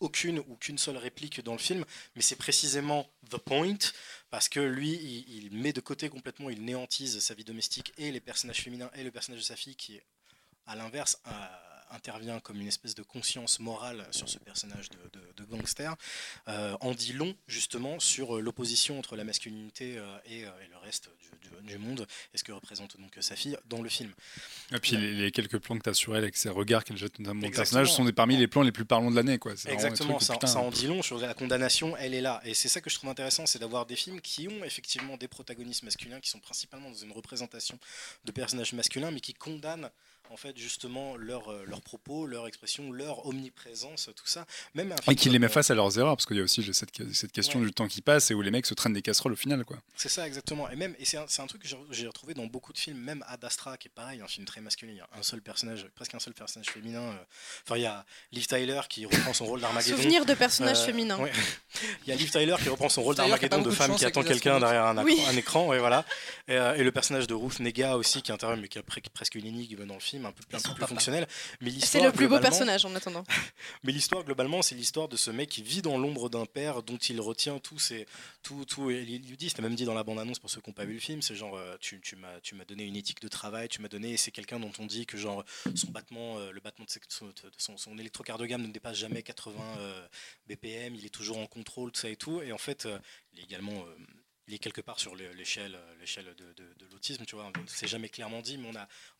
aucune 0.00 0.40
ou 0.40 0.56
qu'une 0.56 0.78
seule 0.78 0.96
réplique 0.96 1.42
dans 1.42 1.52
le 1.52 1.58
film, 1.58 1.84
mais 2.14 2.22
c'est 2.22 2.36
précisément 2.36 3.08
the 3.30 3.38
point 3.38 3.78
parce 4.30 4.48
que 4.48 4.60
lui, 4.60 4.92
il, 5.28 5.50
met 5.52 5.72
de 5.72 5.80
côté 5.80 6.08
complètement, 6.08 6.50
il 6.50 6.64
néantise 6.64 7.20
sa 7.20 7.34
vie 7.34 7.44
domestique 7.44 7.92
et 7.96 8.10
les 8.10 8.20
personnages 8.20 8.62
féminins 8.62 8.90
et 8.94 9.04
le 9.04 9.10
personnage 9.10 9.40
de 9.40 9.46
sa 9.46 9.56
fille 9.56 9.76
qui, 9.76 10.00
à 10.66 10.76
l'inverse, 10.76 11.20
intervient 11.94 12.40
comme 12.40 12.60
une 12.60 12.66
espèce 12.68 12.94
de 12.94 13.02
conscience 13.02 13.60
morale 13.60 14.06
sur 14.10 14.28
ce 14.28 14.38
personnage 14.38 14.88
de, 14.90 14.96
de- 15.18 15.32
de 15.36 15.44
gangster, 15.44 15.94
euh, 16.48 16.76
en 16.80 16.92
dit 16.92 17.12
long 17.12 17.34
justement 17.46 17.98
sur 18.00 18.36
euh, 18.36 18.40
l'opposition 18.40 18.98
entre 18.98 19.16
la 19.16 19.24
masculinité 19.24 19.96
euh, 19.98 20.16
et, 20.26 20.40
et 20.40 20.68
le 20.70 20.76
reste 20.82 21.08
du, 21.20 21.48
du- 21.48 21.72
du 21.72 21.78
monde 21.78 22.06
et 22.34 22.38
ce 22.38 22.44
que 22.44 22.52
représente 22.52 23.00
donc 23.00 23.12
sa 23.20 23.36
fille 23.36 23.56
dans 23.68 23.80
le 23.82 23.88
film. 23.88 24.12
Et 24.72 24.78
puis 24.80 24.96
les, 24.96 25.12
les 25.14 25.30
quelques 25.30 25.58
plans 25.58 25.78
que 25.78 25.84
tu 25.84 25.90
as 25.90 25.94
sur 25.94 26.14
elle 26.16 26.22
avec 26.24 26.36
ses 26.36 26.48
regards 26.50 26.84
qu'elle 26.84 26.96
jette 26.96 27.18
notamment 27.18 27.46
au 27.46 27.50
personnage 27.50 27.92
sont 27.92 28.04
des, 28.04 28.12
parmi 28.12 28.36
les 28.36 28.48
plans 28.48 28.62
les 28.62 28.72
plus 28.72 28.84
parlants 28.84 29.10
de 29.10 29.16
l'année. 29.16 29.38
quoi. 29.38 29.52
Exactement, 29.66 30.18
ça, 30.20 30.34
putain, 30.34 30.46
ça 30.46 30.58
en 30.58 30.70
dit 30.70 30.86
long 30.86 31.02
sur 31.02 31.18
la 31.18 31.32
condamnation, 31.34 31.96
elle 31.96 32.14
est 32.14 32.20
là. 32.20 32.40
Et 32.44 32.54
c'est 32.54 32.68
ça 32.68 32.80
que 32.80 32.90
je 32.90 32.96
trouve 32.96 33.10
intéressant, 33.10 33.46
c'est 33.46 33.58
d'avoir 33.58 33.86
des 33.86 33.96
films 33.96 34.20
qui 34.20 34.48
ont 34.48 34.64
effectivement 34.64 35.16
des 35.16 35.28
protagonistes 35.28 35.82
masculins, 35.84 36.20
qui 36.20 36.30
sont 36.30 36.40
principalement 36.40 36.90
dans 36.90 36.96
une 36.96 37.12
représentation 37.12 37.78
de 38.24 38.32
personnages 38.32 38.72
masculins, 38.72 39.10
mais 39.10 39.20
qui 39.20 39.34
condamnent 39.34 39.90
en 40.30 40.36
fait 40.36 40.56
justement 40.56 41.16
leurs 41.16 41.48
euh, 41.50 41.64
leurs 41.66 41.80
propos, 41.80 42.26
leur 42.26 42.46
expression, 42.46 42.90
leur 42.92 43.26
omniprésence, 43.26 44.10
tout 44.16 44.26
ça. 44.26 44.46
Même 44.74 44.92
un 44.92 45.12
Et 45.12 45.14
qu'il 45.16 45.32
les 45.32 45.38
met 45.38 45.48
face 45.48 45.70
à 45.70 45.74
leurs 45.74 45.98
erreurs, 45.98 46.16
parce 46.16 46.26
qu'il 46.26 46.36
y 46.36 46.40
a 46.40 46.42
aussi 46.42 46.62
cette, 46.72 47.12
cette 47.14 47.32
question 47.32 47.60
Ouais. 47.60 47.66
du 47.66 47.72
temps 47.72 47.86
qui 47.88 48.00
passe 48.00 48.30
et 48.30 48.34
où 48.34 48.42
les 48.42 48.50
mecs 48.50 48.66
se 48.66 48.74
traînent 48.74 48.92
des 48.94 49.02
casseroles 49.02 49.32
au 49.32 49.36
final. 49.36 49.64
Quoi. 49.64 49.76
C'est 49.96 50.08
ça 50.08 50.26
exactement. 50.26 50.68
Et 50.70 50.76
même, 50.76 50.94
et 50.98 51.04
c'est 51.04 51.16
un, 51.18 51.24
c'est 51.28 51.42
un 51.42 51.46
truc 51.46 51.62
que 51.62 51.68
j'ai- 51.90 52.06
retrouvé 52.06 52.34
dans 52.34 52.46
beaucoup 52.46 52.72
de 52.72 52.78
films, 52.78 52.98
même 52.98 53.24
Ad 53.28 53.44
Astra, 53.44 53.76
qui 53.76 53.88
est 53.88 53.90
pareil, 53.94 54.20
un 54.20 54.26
film 54.28 54.44
très 54.46 54.60
masculin. 54.60 54.92
Il 54.92 54.98
y 54.98 55.00
a 55.00 55.08
un 55.18 55.22
seul 55.22 55.40
personnage, 55.42 55.86
presque 55.94 56.14
un 56.14 56.18
seul 56.18 56.34
personnage 56.34 56.68
féminin. 56.70 57.00
euh. 57.02 57.16
Enfin, 57.64 57.76
il 57.76 57.82
y 57.82 57.86
a 57.86 58.04
Liv 58.32 58.46
Tyler 58.46 58.80
qui 58.88 59.06
reprend 59.06 59.32
son 59.32 59.46
rôle 59.46 59.60
d'Armageddon. 59.60 59.96
Souvenir 59.96 60.24
de 60.26 60.34
personnages 60.34 60.80
Euh, 60.80 60.86
féminins. 60.86 61.18
ouais. 61.18 61.32
Il 62.06 62.08
y 62.10 62.12
a 62.12 62.16
Liv 62.16 62.30
Tyler 62.30 62.54
qui 62.62 62.68
reprend 62.68 62.88
son 62.88 63.02
rôle 63.02 63.14
qui 63.14 63.20
a 63.22 63.24
d'Armageddon 63.28 63.62
de 63.62 63.70
femme 63.70 63.94
qui 63.96 64.04
attend 64.04 64.22
quelqu'un 64.22 64.60
derrière 64.60 64.84
un, 64.86 65.02
Oui. 65.04 65.20
un 65.26 65.36
écran, 65.36 65.72
et 65.72 65.78
voilà. 65.78 66.04
Et, 66.48 66.52
euh, 66.56 66.74
et 66.76 66.84
le 66.84 66.92
personnage 66.92 67.26
de 67.26 67.34
Ruth 67.34 67.60
Nega 67.60 67.96
aussi 67.96 68.22
qui 68.22 68.30
intervient, 68.32 68.60
mais 68.60 68.68
qui 68.68 68.78
est 68.78 68.82
pre- 68.82 69.02
presque 69.12 69.34
une 69.34 69.46
énigme 69.46 69.86
dans 69.86 69.94
le 69.94 70.00
film, 70.00 70.13
un 70.24 70.32
peu, 70.32 70.42
un 70.52 70.58
son 70.58 70.70
peu 70.70 70.74
plus 70.74 70.86
fonctionnel. 70.86 71.26
Mais 71.60 71.70
C'est 71.80 72.00
le 72.00 72.12
plus 72.12 72.28
beau 72.28 72.38
personnage 72.38 72.84
en 72.84 72.94
attendant. 72.94 73.24
mais 73.84 73.92
l'histoire, 73.92 74.24
globalement, 74.24 74.62
c'est 74.62 74.74
l'histoire 74.74 75.08
de 75.08 75.16
ce 75.16 75.30
mec 75.30 75.48
qui 75.48 75.62
vit 75.62 75.82
dans 75.82 75.98
l'ombre 75.98 76.28
d'un 76.28 76.46
père 76.46 76.82
dont 76.82 76.96
il 76.96 77.20
retient 77.20 77.58
tout. 77.58 77.78
Ses, 77.78 78.06
tout, 78.42 78.64
tout 78.64 78.90
et 78.90 79.02
il 79.02 79.28
lui 79.28 79.36
dit, 79.36 79.48
c'était 79.48 79.62
même 79.62 79.74
dit 79.74 79.84
dans 79.84 79.94
la 79.94 80.04
bande-annonce 80.04 80.38
pour 80.38 80.50
ceux 80.50 80.60
qui 80.60 80.70
n'ont 80.70 80.74
pas 80.74 80.84
vu 80.84 80.94
le 80.94 81.00
film, 81.00 81.22
c'est 81.22 81.34
genre, 81.34 81.56
euh, 81.56 81.76
tu, 81.80 82.00
tu 82.00 82.16
m'as 82.16 82.40
tu 82.40 82.54
m'as 82.54 82.64
donné 82.64 82.84
une 82.84 82.96
éthique 82.96 83.20
de 83.20 83.28
travail, 83.28 83.68
tu 83.68 83.80
m'as 83.80 83.88
donné, 83.88 84.16
c'est 84.16 84.30
quelqu'un 84.30 84.60
dont 84.60 84.72
on 84.78 84.86
dit 84.86 85.06
que 85.06 85.16
genre, 85.16 85.44
son 85.74 85.90
battement, 85.90 86.38
euh, 86.38 86.52
le 86.52 86.60
battement 86.60 86.84
de, 86.84 86.90
son, 87.08 87.26
de 87.26 87.32
son, 87.56 87.76
son 87.76 87.98
électrocardiogramme 87.98 88.62
ne 88.62 88.72
dépasse 88.72 88.98
jamais 88.98 89.22
80 89.22 89.60
euh, 89.78 90.06
BPM, 90.48 90.94
il 90.94 91.06
est 91.06 91.14
toujours 91.14 91.38
en 91.38 91.46
contrôle, 91.46 91.90
tout 91.92 92.00
ça 92.00 92.08
et 92.08 92.16
tout. 92.16 92.42
Et 92.42 92.52
en 92.52 92.58
fait, 92.58 92.88
il 93.32 93.40
est 93.40 93.44
également... 93.44 93.84
il 94.46 94.54
est 94.54 94.58
quelque 94.58 94.80
part 94.80 95.00
sur 95.00 95.14
le- 95.16 95.32
l'échelle 95.32 95.74
euh, 95.74 96.34
de, 96.34 96.86
l'autisme, 96.92 97.24
tu 97.24 97.34
vois. 97.34 97.50
C'est 97.66 97.86
jamais 97.86 98.08
clairement 98.08 98.42
dit, 98.42 98.58
mais 98.58 98.70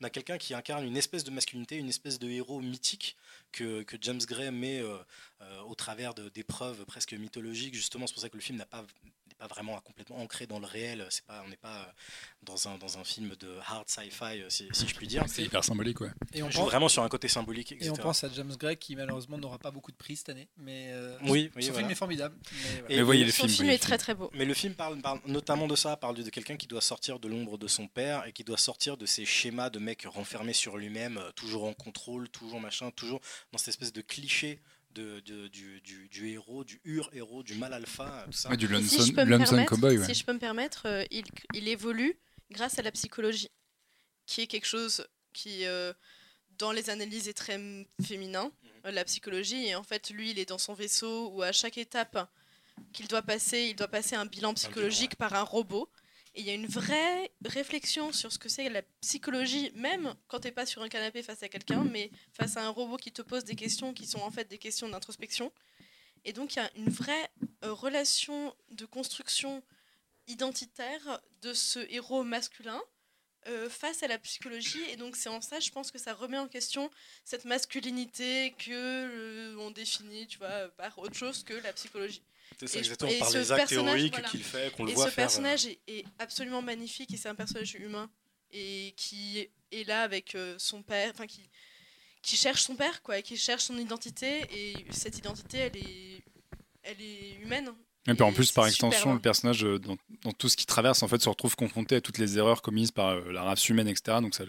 on 0.00 0.04
a, 0.04 0.10
quelqu'un 0.10 0.38
qui 0.38 0.54
incarne 0.54 0.84
une 0.84 0.96
espèce 0.96 1.24
de 1.24 1.30
masculinité, 1.30 1.76
une 1.76 1.88
espèce 1.88 2.18
de 2.18 2.28
héros 2.28 2.60
mythique 2.60 3.16
que, 3.52 3.84
James 4.00 4.20
Gray 4.26 4.50
met 4.50 4.80
euh, 4.80 4.98
euh, 5.40 5.60
au 5.62 5.74
travers 5.74 6.14
d'épreuves 6.14 6.84
presque 6.84 7.12
mythologiques. 7.14 7.74
Justement, 7.74 8.06
c'est 8.06 8.12
pour 8.12 8.22
ça 8.22 8.28
que 8.28 8.36
le 8.36 8.42
film 8.42 8.58
n'a 8.58 8.66
pas 8.66 8.84
pas 9.48 9.54
vraiment 9.54 9.78
complètement 9.80 10.16
ancré 10.18 10.46
dans 10.46 10.58
le 10.58 10.66
réel. 10.66 11.06
C'est 11.10 11.24
pas, 11.24 11.42
on 11.44 11.48
n'est 11.48 11.56
pas 11.56 11.76
euh, 11.82 11.92
dans 12.42 12.68
un, 12.68 12.78
dans 12.78 12.98
un 12.98 13.04
film 13.04 13.34
de 13.38 13.58
hard 13.66 13.88
sci-fi, 13.88 14.40
euh, 14.40 14.48
si, 14.48 14.68
si 14.72 14.88
je 14.88 14.94
puis 14.94 15.06
dire. 15.06 15.24
C'est 15.28 15.42
hyper 15.42 15.62
symbolique. 15.62 16.00
Ouais. 16.00 16.10
Et 16.32 16.42
on, 16.42 16.46
On 16.46 16.50
joue 16.50 16.60
pense, 16.60 16.68
vraiment 16.70 16.88
sur 16.88 17.02
un 17.02 17.08
côté 17.08 17.28
symbolique, 17.28 17.72
et 17.72 17.90
on 17.90 17.94
pense 17.96 18.24
à 18.24 18.30
James 18.34 18.54
Gray 18.58 18.76
qui 18.76 18.96
malheureusement 18.96 19.36
n'aura 19.38 19.58
pas 19.58 19.70
beaucoup 19.70 19.92
de 19.92 19.96
prix 19.96 20.16
cette 20.16 20.30
année. 20.30 20.48
Mais 20.56 20.88
euh, 20.92 21.16
Oui, 21.24 21.50
oui, 21.56 21.62
son 21.62 21.72
voilà. 21.72 21.78
film 21.80 21.90
est 21.90 21.94
formidable. 21.94 22.36
mais 22.42 22.58
voilà. 22.80 22.96
Mais 22.96 23.02
voyez 23.02 23.24
le 23.24 23.30
Son 23.32 23.42
film. 23.44 23.56
film 23.56 23.68
est 23.70 23.78
très 23.78 23.98
très 23.98 24.14
beau. 24.14 24.30
Mais 24.34 24.44
le 24.44 24.54
film 24.54 24.74
parle, 24.74 25.00
parle 25.00 25.20
notamment 25.26 25.66
de 25.66 25.76
ça, 25.76 25.96
parle 25.96 26.16
de 26.16 26.28
quelqu'un 26.30 26.56
qui 26.56 26.66
doit 26.66 26.80
sortir 26.80 27.18
de 27.18 27.28
l'ombre 27.28 27.58
de 27.58 27.68
son 27.68 27.86
père 27.86 28.26
et 28.26 28.32
qui 28.32 28.44
doit 28.44 28.56
sortir 28.58 28.96
de 28.96 29.04
ces 29.06 29.24
schémas 29.26 29.68
de 29.70 29.78
mec 29.78 30.04
renfermé 30.06 30.52
sur 30.52 30.76
lui-même, 30.76 31.18
euh, 31.18 31.32
toujours 31.32 31.64
en 31.64 31.74
contrôle, 31.74 32.28
toujours 32.30 32.60
machin, 32.60 32.90
toujours 32.92 33.20
dans 33.52 33.58
cette 33.58 33.68
espèce 33.68 33.92
de 33.92 34.00
cliché 34.00 34.60
de, 34.94 35.20
de- 35.20 35.48
du, 35.48 35.80
du- 35.80 36.08
du 36.08 36.28
héros, 36.30 36.64
du 36.64 36.80
ur-héros, 36.84 37.42
du 37.42 37.54
mal 37.54 37.72
alpha, 37.72 38.22
tout 38.26 38.32
ça. 38.32 38.50
Ouais, 38.50 38.56
du 38.56 38.66
Et 38.74 38.82
si 38.82 39.06
je 39.06 39.12
peux 39.12 39.24
me 39.24 39.30
Lonesome 39.30 39.50
permettre, 39.56 39.70
Cowboy. 39.70 39.98
ouais. 39.98 40.04
si 40.06 40.14
je 40.14 40.24
peux 40.24 40.32
me 40.32 40.38
permettre, 40.38 40.86
euh, 40.86 41.04
il, 41.10 41.24
il 41.52 41.68
évolue 41.68 42.16
grâce 42.50 42.78
à 42.78 42.82
la 42.82 42.92
psychologie, 42.92 43.48
qui 44.26 44.42
est 44.42 44.46
quelque 44.46 44.66
chose 44.66 45.06
qui, 45.32 45.64
euh, 45.66 45.92
dans 46.58 46.72
les 46.72 46.90
analyses 46.90 47.28
est 47.28 47.32
très 47.34 47.60
féminin, 48.06 48.50
euh, 48.86 48.90
la 48.92 49.04
psychologie. 49.04 49.66
Et 49.66 49.74
en 49.74 49.82
fait, 49.82 50.10
lui, 50.10 50.30
il 50.30 50.38
est 50.38 50.48
dans 50.48 50.58
son 50.58 50.74
vaisseau 50.74 51.30
où 51.30 51.42
à 51.42 51.52
chaque 51.52 51.78
étape 51.78 52.28
qu'il 52.92 53.08
doit 53.08 53.22
passer, 53.22 53.62
il 53.70 53.76
doit 53.76 53.88
passer 53.88 54.14
un 54.16 54.26
bilan 54.26 54.54
psychologique 54.54 55.16
par 55.16 55.34
un 55.34 55.42
robot. 55.42 55.88
Et 56.34 56.40
il 56.40 56.46
y 56.46 56.50
a 56.50 56.54
une 56.54 56.66
vraie 56.66 57.30
réflexion 57.44 58.10
sur 58.10 58.32
ce 58.32 58.38
que 58.38 58.48
c'est 58.48 58.68
la 58.68 58.82
psychologie, 59.00 59.70
même 59.74 60.14
quand 60.26 60.40
tu 60.40 60.48
n'es 60.48 60.52
pas 60.52 60.66
sur 60.66 60.82
un 60.82 60.88
canapé 60.88 61.22
face 61.22 61.44
à 61.44 61.48
quelqu'un, 61.48 61.84
mais 61.84 62.10
face 62.32 62.56
à 62.56 62.64
un 62.64 62.70
robot 62.70 62.96
qui 62.96 63.12
te 63.12 63.22
pose 63.22 63.44
des 63.44 63.54
questions 63.54 63.94
qui 63.94 64.06
sont 64.06 64.20
en 64.20 64.32
fait 64.32 64.48
des 64.48 64.58
questions 64.58 64.88
d'introspection. 64.88 65.52
Et 66.24 66.32
donc 66.32 66.56
il 66.56 66.58
y 66.58 66.62
a 66.62 66.70
une 66.74 66.88
vraie 66.88 67.30
euh, 67.64 67.72
relation 67.72 68.54
de 68.70 68.84
construction 68.84 69.62
identitaire 70.26 71.20
de 71.42 71.52
ce 71.52 71.78
héros 71.90 72.24
masculin 72.24 72.82
euh, 73.46 73.68
face 73.68 74.02
à 74.02 74.08
la 74.08 74.18
psychologie. 74.18 74.82
Et 74.90 74.96
donc 74.96 75.14
c'est 75.14 75.28
en 75.28 75.40
ça, 75.40 75.60
je 75.60 75.70
pense 75.70 75.92
que 75.92 75.98
ça 75.98 76.14
remet 76.14 76.38
en 76.38 76.48
question 76.48 76.90
cette 77.24 77.44
masculinité 77.44 78.54
que 78.58 78.72
euh, 78.72 79.56
on 79.58 79.70
définit, 79.70 80.26
tu 80.26 80.38
vois, 80.38 80.68
par 80.70 80.98
autre 80.98 81.14
chose 81.14 81.44
que 81.44 81.54
la 81.54 81.72
psychologie. 81.74 82.22
C'est 82.58 82.66
ça, 82.66 82.78
Et 82.78 82.82
je- 82.82 82.86
exactement, 82.90 83.10
et 83.10 83.18
par 83.18 83.30
ce 83.30 83.38
les 83.38 83.52
actes 83.52 83.72
voilà. 83.72 84.28
qu'il 84.28 84.42
fait, 84.44 84.72
qu'on 84.74 84.84
le 84.84 84.90
Et 84.90 84.94
voit 84.94 85.06
ce 85.06 85.10
faire. 85.10 85.24
euh, 85.24 85.26
personnage 85.26 85.66
est, 85.66 85.78
est 85.88 86.04
absolument 86.18 86.62
magnifique 86.62 87.12
et 87.12 87.16
c'est 87.16 87.28
un 87.28 87.34
personnage 87.34 87.74
humain 87.74 88.10
et 88.52 88.94
qui 88.96 89.48
est 89.72 89.84
là 89.88 90.02
avec 90.02 90.34
euh, 90.34 90.54
son 90.58 90.82
père, 90.82 91.10
enfin 91.12 91.26
qui, 91.26 91.48
qui 92.22 92.36
cherche 92.36 92.62
son 92.62 92.76
père, 92.76 93.02
quoi, 93.02 93.18
et 93.18 93.22
qui 93.22 93.36
cherche 93.36 93.64
son 93.64 93.76
identité 93.78 94.42
et 94.52 94.74
cette 94.90 95.18
identité, 95.18 95.58
elle 95.58 95.76
est, 95.76 96.22
elle 96.82 97.00
est 97.02 97.34
humaine. 97.42 97.72
Et 98.06 98.12
puis 98.14 98.22
en 98.22 98.32
plus, 98.32 98.52
par 98.52 98.66
extension, 98.66 99.14
le 99.14 99.18
personnage, 99.18 99.64
euh, 99.64 99.78
dans, 99.78 99.96
dans 100.22 100.32
tout 100.32 100.48
ce 100.50 100.56
qu'il 100.58 100.66
traverse, 100.66 101.02
en 101.02 101.08
fait, 101.08 101.22
se 101.22 101.28
retrouve 101.28 101.56
confronté 101.56 101.96
à 101.96 102.00
toutes 102.02 102.18
les 102.18 102.36
erreurs 102.36 102.60
commises 102.60 102.90
par 102.90 103.08
euh, 103.10 103.32
la 103.32 103.42
race 103.42 103.66
humaine, 103.70 103.88
etc. 103.88 104.18
Donc 104.20 104.34
ça 104.34 104.44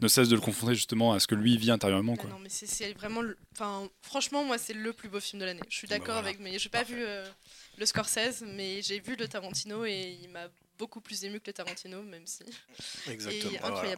ne 0.00 0.08
cesse 0.08 0.28
de 0.28 0.34
le 0.34 0.40
confronter 0.42 0.74
justement 0.74 1.12
à 1.14 1.20
ce 1.20 1.26
que 1.26 1.34
lui 1.34 1.56
vit 1.56 1.70
intérieurement. 1.70 2.14
Ah 2.18 2.20
Quoi. 2.22 2.30
non, 2.30 2.38
mais 2.38 2.50
c'est- 2.50 2.92
vraiment, 2.92 3.22
le- 3.22 3.38
enfin, 3.52 3.88
franchement, 4.02 4.44
moi, 4.44 4.58
c'est 4.58 4.74
le 4.74 4.92
plus 4.92 5.08
beau 5.08 5.20
film 5.20 5.40
de 5.40 5.46
l'année. 5.46 5.62
Je 5.70 5.76
suis 5.76 5.86
Bah 5.88 5.96
d'accord 5.98 6.16
voilà. 6.16 6.28
avec, 6.28 6.40
mais 6.40 6.58
j'ai 6.58 6.68
pas 6.68 6.82
vu 6.84 6.96
euh, 7.02 7.24
le 7.78 7.86
Scorsese, 7.86 8.42
mais 8.46 8.82
j'ai 8.82 9.00
vu 9.00 9.16
le 9.16 9.26
Tarantino 9.26 9.86
et 9.86 10.18
il 10.22 10.28
m'a 10.28 10.48
beaucoup 10.78 11.00
plus 11.00 11.24
ému 11.24 11.40
que 11.40 11.46
le 11.48 11.54
Tarantino, 11.54 12.02
même 12.02 12.26
si. 12.26 12.42
Exactement, 13.10 13.52
Et 13.52 13.58
voilà. 13.58 13.96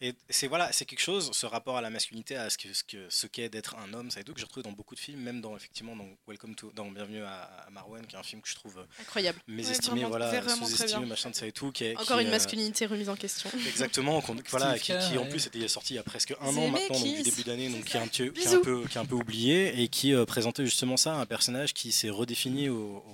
Et 0.00 0.14
c'est 0.28 0.48
voilà, 0.48 0.72
c'est 0.72 0.84
quelque 0.84 1.00
chose, 1.00 1.30
ce 1.32 1.46
rapport 1.46 1.76
à 1.76 1.80
la 1.80 1.88
masculinité, 1.90 2.34
à 2.36 2.50
ce 2.50 2.58
que 2.58 2.72
ce 2.74 2.82
que 2.82 3.06
ce 3.08 3.26
qu'est 3.28 3.48
d'être 3.48 3.76
un 3.76 3.92
homme, 3.94 4.10
ça 4.10 4.20
et 4.20 4.24
tout 4.24 4.34
que 4.34 4.40
je 4.40 4.44
retrouve 4.44 4.64
dans 4.64 4.72
beaucoup 4.72 4.94
de 4.96 5.00
films, 5.00 5.20
même 5.20 5.40
dans 5.40 5.56
effectivement 5.56 5.94
dans 5.94 6.08
Welcome 6.26 6.54
to, 6.56 6.72
dans 6.74 6.90
Bienvenue 6.90 7.22
à, 7.22 7.44
à 7.66 7.70
Marwan, 7.70 8.04
qui 8.04 8.16
est 8.16 8.18
un 8.18 8.22
film 8.24 8.42
que 8.42 8.48
je 8.48 8.56
trouve 8.56 8.78
euh, 8.78 8.84
Incroyable. 9.00 9.38
mésestimé, 9.46 10.02
Ouais, 10.02 10.08
voilà, 10.10 10.42
sous-estimé, 10.56 11.06
machin 11.06 11.30
de 11.30 11.36
ça 11.36 11.46
et 11.46 11.52
tout, 11.52 11.70
qui 11.70 11.84
est, 11.84 11.96
Encore 11.96 12.16
qui, 12.18 12.22
une 12.24 12.28
euh, 12.28 12.32
masculinité 12.32 12.86
remise 12.86 13.08
en 13.08 13.14
question. 13.16 13.48
Exactement, 13.68 14.20
voilà, 14.50 14.76
qui, 14.78 14.92
qui, 15.08 15.16
en 15.18 15.26
plus 15.26 15.46
était 15.46 15.68
sorti 15.68 15.94
il 15.94 15.96
y 15.96 16.00
a 16.00 16.02
presque 16.02 16.34
un 16.40 16.56
an 16.56 16.68
maintenant, 16.68 16.98
donc 16.98 17.14
du 17.16 17.22
début 17.22 17.42
d'année, 17.44 17.68
donc 17.68 17.84
qui 17.84 17.96
est, 17.96 18.00
un, 18.00 18.08
petit- 18.08 18.32
qui 18.32 18.42
est 18.42 18.48
un 18.54 18.60
peu, 18.60 18.84
qui 18.88 18.98
est 18.98 19.00
un 19.00 19.06
peu 19.06 19.14
oublié 19.14 19.80
et 19.82 19.88
qui 19.88 20.14
euh, 20.14 20.24
présentait 20.24 20.64
justement 20.64 20.96
ça, 20.96 21.14
un 21.14 21.26
personnage 21.26 21.72
qui 21.74 21.92
s'est 21.92 22.10
redéfini 22.10 22.68
au 22.68 23.04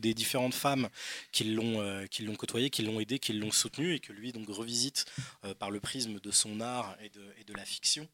des 0.00 0.14
différentes 0.14 0.54
femmes 0.54 0.88
qui 1.32 1.44
l'ont 1.44 1.80
euh, 1.80 2.06
qui 2.06 2.22
l'ont 2.22 2.34
côtoyé, 2.34 2.70
qui 2.70 2.82
l'ont 2.82 3.00
aidé, 3.00 3.18
qui 3.18 3.32
l'ont 3.32 3.52
soutenu 3.52 3.94
et 3.94 4.00
que 4.00 4.12
lui 4.12 4.32
donc 4.32 4.48
revisite 4.48 5.06
euh, 5.44 5.54
par 5.54 5.70
le 5.70 5.80
prisme 5.80 6.20
de 6.20 6.30
son 6.30 6.60
art 6.60 6.96
et 7.00 7.10
de 7.44 7.52
la 7.54 7.64
fiction. 7.64 8.08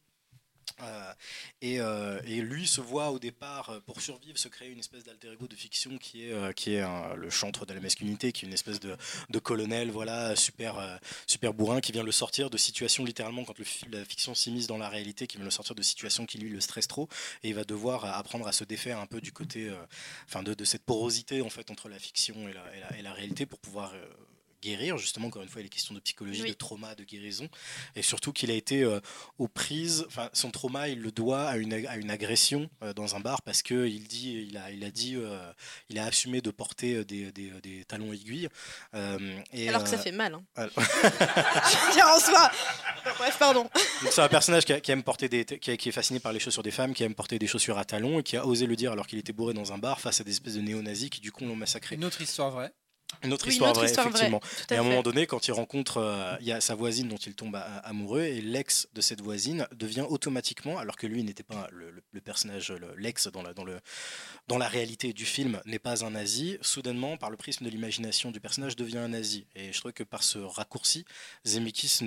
Euh, 0.81 1.13
et, 1.61 1.79
euh, 1.79 2.19
et 2.25 2.41
lui 2.41 2.67
se 2.67 2.81
voit 2.81 3.11
au 3.11 3.19
départ, 3.19 3.69
euh, 3.69 3.79
pour 3.81 4.01
survivre, 4.01 4.37
se 4.37 4.47
créer 4.47 4.69
une 4.69 4.79
espèce 4.79 5.03
d'alter 5.03 5.31
ego 5.31 5.47
de 5.47 5.55
fiction 5.55 5.97
qui 5.97 6.25
est, 6.25 6.53
qui 6.55 6.73
est 6.73 6.85
le 7.15 7.29
chantre 7.29 7.65
de 7.65 7.73
la 7.73 7.79
masculinité, 7.79 8.31
qui 8.31 8.45
est 8.45 8.47
une 8.47 8.53
espèce 8.53 8.79
de, 8.79 8.97
colonel, 9.39 9.91
voilà, 9.91 10.35
super, 10.35 10.99
super 11.27 11.53
bourrin, 11.53 11.81
qui 11.81 11.91
vient 11.91 12.03
le 12.03 12.11
sortir 12.11 12.49
de 12.49 12.57
situations, 12.57 13.03
littéralement, 13.03 13.43
quand 13.43 13.55
la 13.91 14.05
fiction 14.05 14.35
s'immisce 14.35 14.67
dans 14.67 14.77
la 14.77 14.89
réalité, 14.89 15.27
qui 15.27 15.37
vient 15.37 15.45
le 15.45 15.51
sortir 15.51 15.75
de 15.75 15.81
situations 15.81 16.25
qui 16.25 16.37
lui 16.37 16.49
le 16.49 16.61
stressent 16.61 16.87
trop, 16.87 17.09
et 17.43 17.49
il 17.49 17.55
va 17.55 17.63
devoir 17.63 18.05
apprendre 18.05 18.47
à 18.47 18.51
se 18.51 18.63
défaire 18.63 18.99
un 18.99 19.07
peu 19.07 19.21
du 19.21 19.31
côté, 19.31 19.71
enfin, 20.27 20.43
de, 20.43 20.63
cette 20.63 20.83
porosité 20.83 21.41
en 21.41 21.49
fait 21.49 21.71
entre 21.71 21.89
la 21.89 21.99
fiction 21.99 22.35
et 22.47 23.01
la, 23.01 23.13
réalité 23.13 23.45
pour 23.45 23.59
pouvoir 23.59 23.93
guérir. 24.61 24.97
Justement, 24.97 25.27
encore 25.27 25.41
une 25.41 25.49
fois, 25.49 25.61
il 25.61 25.65
est 25.65 25.69
question 25.69 25.93
de 25.95 25.99
psychologie, 25.99 26.43
Oui. 26.43 26.49
de 26.49 26.53
trauma, 26.55 26.95
de 26.95 27.03
guérison, 27.03 27.49
et 27.95 28.01
surtout 28.01 28.31
qu'il 28.33 28.51
a 28.51 28.53
été 28.53 28.83
euh, 28.83 28.99
aux 29.37 29.47
prises. 29.47 30.05
Enfin, 30.07 30.29
son 30.33 30.51
trauma, 30.51 30.87
il 30.89 30.99
le 30.99 31.11
doit 31.11 31.43
à 31.47 31.57
une, 31.57 31.73
à 31.73 31.97
une 31.97 32.09
agression 32.11 32.69
euh, 32.83 32.93
dans 32.93 33.15
un 33.15 33.19
bar 33.19 33.41
parce 33.41 33.61
que 33.61 33.87
il 33.87 34.07
dit, 34.07 34.45
il 34.49 34.57
a, 34.57 34.71
il 34.71 34.83
a 34.83 34.91
dit, 34.91 35.15
euh, 35.15 35.51
il 35.89 35.99
a 35.99 36.05
assumé 36.05 36.41
de 36.41 36.51
porter 36.51 37.03
des, 37.05 37.31
des, 37.31 37.51
des 37.61 37.83
talons 37.85 38.13
aiguilles. 38.13 38.47
euh, 38.93 39.17
et, 39.51 39.69
Alors 39.69 39.83
que 39.83 39.89
ça 39.89 39.95
euh, 39.95 39.99
fait 39.99 40.11
mal. 40.11 40.33
hein. 40.33 40.43
alors- 40.55 40.71
Je 40.75 41.87
veux 41.87 41.93
dire, 41.93 42.05
en 42.07 42.19
soi. 42.19 42.51
Bref, 43.17 43.37
pardon. 43.39 43.63
Donc 44.03 44.11
c'est 44.11 44.21
un 44.21 44.29
personnage 44.29 44.65
qui, 44.65 44.73
a- 44.73 44.79
qui 44.81 44.91
aime 44.91 45.03
porter 45.03 45.29
des, 45.29 45.45
qui, 45.45 45.71
a- 45.71 45.77
qui 45.77 45.89
est 45.89 45.91
fasciné 45.91 46.19
par 46.19 46.33
les 46.33 46.39
chaussures 46.39 46.63
des 46.63 46.71
femmes, 46.71 46.93
qui 46.93 47.03
aime 47.03 47.15
porter 47.15 47.39
des 47.39 47.47
chaussures 47.47 47.77
à 47.77 47.85
talons 47.85 48.19
et 48.19 48.23
qui 48.23 48.37
a 48.37 48.45
osé 48.45 48.65
le 48.65 48.75
dire 48.75 48.91
alors 48.91 49.07
qu'il 49.07 49.19
était 49.19 49.33
bourré 49.33 49.53
dans 49.53 49.73
un 49.73 49.77
bar 49.77 49.99
face 49.99 50.21
à 50.21 50.23
des 50.23 50.31
espèces 50.31 50.55
de 50.55 50.61
néo-nazis 50.61 51.09
qui 51.09 51.19
du 51.21 51.31
coup 51.31 51.45
l'ont 51.45 51.55
massacré. 51.55 51.95
Une 51.95 52.05
autre 52.05 52.21
histoire 52.21 52.51
vraie. 52.51 52.71
Une 53.23 53.33
autre 53.33 53.45
Oui, 53.45 53.49
une 53.49 53.53
histoire 53.53 53.71
autre 53.71 53.79
vraie, 53.81 53.89
histoire 53.89 54.07
effectivement. 54.07 54.41
et 54.69 54.75
à 54.75 54.79
un 54.79 54.83
moment 54.83 55.01
donné, 55.03 55.27
quand 55.27 55.47
il 55.47 55.51
rencontre, 55.51 55.97
euh, 55.97 56.35
il 56.41 56.47
y 56.47 56.51
a 56.51 56.61
sa 56.61 56.75
voisine 56.75 57.07
dont 57.07 57.17
il 57.17 57.33
tombe 57.35 57.55
a- 57.55 57.61
amoureux, 57.79 58.21
et 58.21 58.41
l'ex 58.41 58.87
de 58.93 59.01
cette 59.01 59.21
voisine 59.21 59.67
devient 59.73 60.05
automatiquement, 60.09 60.77
alors 60.79 60.95
que 60.95 61.07
lui 61.07 61.23
n'était 61.23 61.43
pas 61.43 61.67
le, 61.71 61.91
le- 61.91 62.03
le 62.11 62.21
personnage, 62.21 62.71
le- 62.71 62.95
l'ex 62.97 63.27
dans 63.27 63.41
la, 63.43 63.53
dans, 63.53 63.63
le, 63.63 63.79
dans 64.47 64.57
la 64.57 64.67
réalité 64.67 65.13
du 65.13 65.25
film 65.25 65.61
n'est 65.65 65.79
pas 65.79 66.03
un 66.05 66.11
nazi, 66.11 66.57
soudainement, 66.61 67.17
par 67.17 67.29
le 67.29 67.37
prisme 67.37 67.65
de 67.65 67.69
l'imagination 67.69 68.31
du 68.31 68.39
personnage, 68.39 68.75
devient 68.75 68.97
un 68.99 69.09
nazi. 69.09 69.45
Et 69.55 69.71
je 69.73 69.79
trouve 69.79 69.93
que 69.93 70.03
par 70.03 70.23
ce 70.23 70.37
raccourci, 70.39 71.05
Zemeckis 71.45 71.99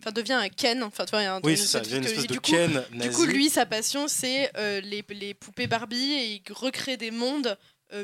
Enfin, 0.00 0.12
devient 0.12 0.32
un 0.32 0.48
Ken. 0.48 0.82
Enfin, 0.82 1.04
tu 1.04 1.10
vois, 1.10 1.20
il 1.20 1.24
y 1.24 1.26
a 1.26 1.34
un 1.34 1.40
Oui, 1.42 1.56
c'est 1.58 1.66
ça, 1.66 1.80
devient 1.80 1.96
une 1.98 2.04
espèce 2.04 2.26
de 2.26 2.32
du 2.32 2.40
coup- 2.40 2.50
Ken 2.52 2.82
Du 2.90 2.96
nazi. 2.98 3.10
coup, 3.16 3.24
lui, 3.26 3.50
sa 3.50 3.66
passion, 3.66 4.08
c'est 4.08 4.50
euh, 4.56 4.80
les, 4.80 5.04
les 5.10 5.34
poupées 5.34 5.66
Barbie 5.66 6.12
et 6.14 6.42
il 6.46 6.52
recrée 6.52 6.96
des 6.96 7.10
mondes 7.10 7.48
euh, 7.48 7.54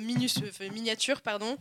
minus- 0.01 0.39
euh, 0.39 0.69
miniatures, 0.73 1.21
pardon. 1.21 1.57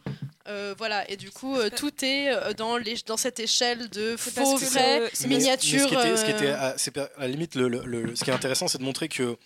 Euh, 0.48 0.76
voilà, 0.78 1.10
et 1.10 1.18
du 1.18 1.32
coup, 1.32 1.56
euh, 1.58 1.70
tout 1.76 1.92
est 2.06 2.30
euh, 2.30 2.54
dans, 2.54 2.78
les, 2.78 2.96
dans 3.08 3.18
cette 3.18 3.40
échelle 3.40 3.90
de 3.90 4.16
faux, 4.16 4.58
vrais, 4.58 5.00
le- 5.00 5.06
Mais- 5.06 5.28
mais 5.28 5.38
miniatures. 5.38 5.82
ce 5.82 5.88
qui 5.88 5.94
était, 5.96 6.18
ce 6.18 6.26
qui 6.26 6.32
était 6.32 6.50
à, 6.50 6.76
c'est 6.78 6.92
pas- 6.92 7.10
à 7.18 7.22
la 7.22 7.28
limite, 7.30 7.56
le, 7.56 7.68
le- 7.68 7.84
le- 7.84 8.16
ce 8.16 8.24
qui 8.24 8.30
est 8.30 8.34
intéressant, 8.34 8.68
c'est 8.68 8.78
de 8.78 8.84
montrer 8.84 9.08
que 9.10 9.38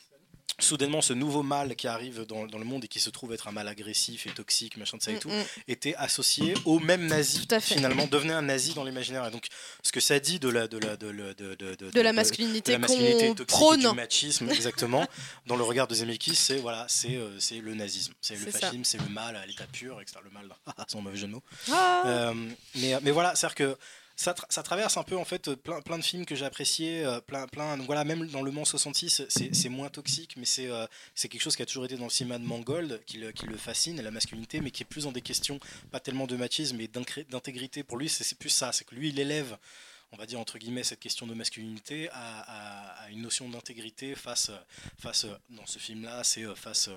soudainement 0.60 1.02
ce 1.02 1.14
nouveau 1.14 1.44
mal 1.44 1.76
qui 1.76 1.88
arrive 1.88 2.26
dans, 2.26 2.48
dans 2.48 2.58
le 2.58 2.66
monde 2.66 2.86
et 2.86 2.88
qui 2.88 3.00
se 3.00 3.10
trouve 3.10 3.34
être 3.34 3.48
un 3.48 3.52
mal 3.52 3.68
agressif 3.68 4.26
et 4.28 4.32
toxique, 4.32 4.78
machin 4.78 4.98
de 4.98 5.04
ça 5.04 5.12
et 5.12 5.20
Mm, 5.20 5.22
tout, 5.22 5.30
mm. 5.30 5.44
était 5.68 5.96
associé 5.96 6.54
au 6.66 6.80
même 6.80 7.06
nazi. 7.06 7.46
Tout 7.46 7.56
à 7.56 7.60
fait. 7.60 7.76
Finalement, 7.76 8.08
devenait 8.08 8.34
un 8.34 8.42
nazi 8.42 8.74
dans 8.74 8.84
l'imaginaire. 8.84 9.26
Et 9.28 9.32
donc, 9.32 9.48
ce 9.84 9.92
que 9.92 10.00
ça 10.00 10.20
dit 10.20 10.40
de 10.40 10.50
la 10.50 10.68
de 10.68 10.78
la 10.78 10.98
de 10.98 11.08
la 11.08 11.34
de, 11.34 11.56
de, 11.56 12.02
la 12.02 12.14
masculinité 12.14 12.78
la 12.78 12.88
toxique 12.88 13.02
et 13.02 13.46
prône. 13.46 13.80
du 13.80 13.96
machisme, 13.96 14.50
exactement, 14.50 15.06
dans 15.48 15.56
le 15.56 15.64
regard 15.64 15.88
de 15.88 15.96
Zemeckis, 15.96 16.36
c'est 16.36 16.58
voilà, 16.58 16.86
c'est 16.88 17.16
euh, 17.16 17.40
c'est 17.40 17.60
le 17.60 17.74
nazisme, 17.74 18.14
c'est 18.22 18.36
le 18.36 18.52
fascisme, 18.52 18.84
c'est 18.84 19.00
le 19.00 19.10
mal 19.10 19.36
à 19.36 19.46
l'état 19.46 19.66
pur, 19.72 20.00
etc. 20.02 20.20
Le 20.24 20.32
mal, 20.32 20.50
sans 20.88 21.02
mauvais 21.02 21.18
jeu 21.18 21.28
de 21.28 21.34
mots. 21.34 21.44
Ah. 21.72 22.04
Euh, 22.06 22.34
mais, 22.76 22.94
mais 23.02 23.12
voilà, 23.12 23.36
c'est-à-dire 23.36 23.56
que 23.56 23.78
ça, 24.22 24.34
tra- 24.34 24.46
ça 24.50 24.64
traverse 24.64 24.98
un 24.98 25.04
peu 25.04 25.16
en 25.18 25.24
fait 25.24 25.54
plein, 25.56 25.80
plein 25.82 25.98
de 25.98 26.04
films 26.04 26.26
que 26.26 26.36
j'ai 26.36 26.44
appréciés, 26.46 27.06
euh, 27.06 27.22
plein, 27.22 27.48
plein. 27.48 27.78
Donc 27.78 27.86
voilà, 27.86 28.04
même 28.04 28.28
dans 28.28 28.42
Le 28.42 28.52
Mans 28.52 28.66
66, 28.66 29.24
c'est 29.30 29.70
moins 29.70 29.90
toxique, 29.90 30.36
mais 30.38 30.46
c'est 30.46 30.68
euh, 30.68 30.86
quelque 31.16 31.40
chose 31.42 31.56
qui 31.56 31.62
a 31.62 31.66
toujours 31.66 31.86
été 31.86 31.96
dans 31.96 32.04
le 32.06 32.10
cinéma 32.10 32.38
de 32.38 32.44
Mangold, 32.44 33.02
qui 33.06 33.18
le, 33.18 33.32
qui 33.32 33.46
le 33.46 33.56
fascine, 33.58 34.02
la 34.02 34.12
masculinité, 34.12 34.60
mais 34.60 34.72
qui 34.72 34.84
est 34.84 34.86
plus 34.86 35.06
dans 35.06 35.12
des 35.14 35.22
questions, 35.22 35.58
pas 35.92 36.00
tellement 36.02 36.28
de 36.28 36.36
machisme, 36.36 36.76
mais 36.78 36.88
d'intégrité. 36.90 37.84
Pour 37.84 37.98
lui, 37.98 38.10
c'est 38.10 38.38
plus 38.38 38.50
ça, 38.50 38.72
c'est 38.74 38.84
que 38.86 38.96
lui, 38.96 39.10
il 39.10 39.20
élève 39.20 39.58
on 40.12 40.18
va 40.18 40.26
dire 40.26 40.40
entre 40.40 40.58
guillemets 40.58 40.84
cette 40.84 41.00
question 41.00 41.28
de 41.28 41.36
masculinité 41.36 42.10
à, 42.10 42.40
à- 42.42 43.04
à 43.04 43.10
une 43.12 43.22
notion 43.22 43.48
d'intégrité 43.48 44.16
face, 44.16 44.50
face 44.98 45.28
dans 45.52 45.68
ce 45.68 45.78
film-là, 45.78 46.24
c'est 46.24 46.46
euh, 46.46 46.56
face 46.56 46.88
euh, 46.88 46.96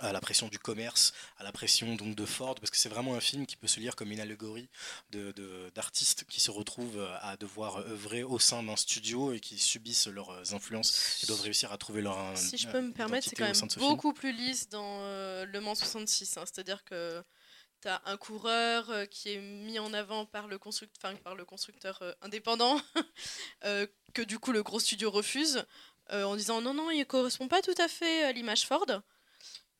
à 0.00 0.12
la 0.12 0.20
pression 0.20 0.46
du 0.48 0.58
commerce, 0.58 1.12
à 1.38 1.42
la 1.42 1.50
pression 1.50 1.96
donc 1.96 2.14
de 2.14 2.24
Ford, 2.24 2.54
parce 2.54 2.70
que 2.70 2.76
c'est 2.76 2.88
vraiment 2.88 3.14
un 3.14 3.20
film 3.20 3.44
qui 3.46 3.56
peut 3.56 3.66
se 3.66 3.80
lire 3.80 3.96
comme 3.96 4.12
une 4.12 4.20
allégorie 4.20 4.68
de- 5.10 5.32
de- 5.32 5.70
d'artistes 5.74 6.24
qui 6.28 6.40
se 6.40 6.50
retrouvent 6.52 6.98
euh, 7.00 7.16
à 7.22 7.36
devoir 7.36 7.78
œuvrer 7.78 8.22
au 8.22 8.38
sein 8.38 8.62
d'un 8.62 8.76
studio 8.76 9.32
et 9.32 9.40
qui 9.40 9.58
subissent 9.58 10.06
leurs 10.06 10.54
influences 10.54 11.20
et 11.22 11.26
doivent 11.26 11.40
réussir 11.40 11.72
à 11.72 11.78
trouver 11.78 12.02
leur 12.02 12.18
euh, 12.18 12.36
Si 12.36 12.56
je 12.56 12.68
peux 12.68 12.80
me 12.80 12.92
permettre, 12.92 13.28
c'est 13.28 13.34
quand 13.36 13.44
même 13.44 13.52
de 13.52 13.58
film. 13.72 13.88
beaucoup 13.88 14.12
plus 14.12 14.32
lisse 14.32 14.68
dans 14.68 15.00
euh, 15.02 15.44
Le 15.44 15.60
Mans 15.60 15.74
66. 15.74 16.36
hein. 16.36 16.44
C'est-à-dire 16.46 16.84
que 16.84 17.22
tu 17.82 17.88
as 17.88 18.00
un 18.04 18.16
coureur 18.16 18.90
euh, 18.90 19.06
qui 19.06 19.30
est 19.32 19.40
mis 19.40 19.80
en 19.80 19.92
avant 19.92 20.24
par 20.24 20.46
le, 20.46 20.58
construct- 20.58 21.00
par 21.24 21.34
le 21.34 21.44
constructeur 21.44 21.98
euh, 22.02 22.12
indépendant, 22.22 22.80
euh, 23.64 23.86
que 24.14 24.22
du 24.22 24.38
coup 24.38 24.52
le 24.52 24.62
gros 24.62 24.78
studio 24.78 25.10
refuse, 25.10 25.64
euh, 26.12 26.22
en 26.24 26.36
disant 26.36 26.60
non, 26.60 26.74
non, 26.74 26.90
il 26.92 26.98
ne 27.00 27.04
correspond 27.04 27.48
pas 27.48 27.60
tout 27.60 27.74
à 27.78 27.88
fait 27.88 28.22
à 28.22 28.30
l'image 28.32 28.66
Ford. 28.66 28.86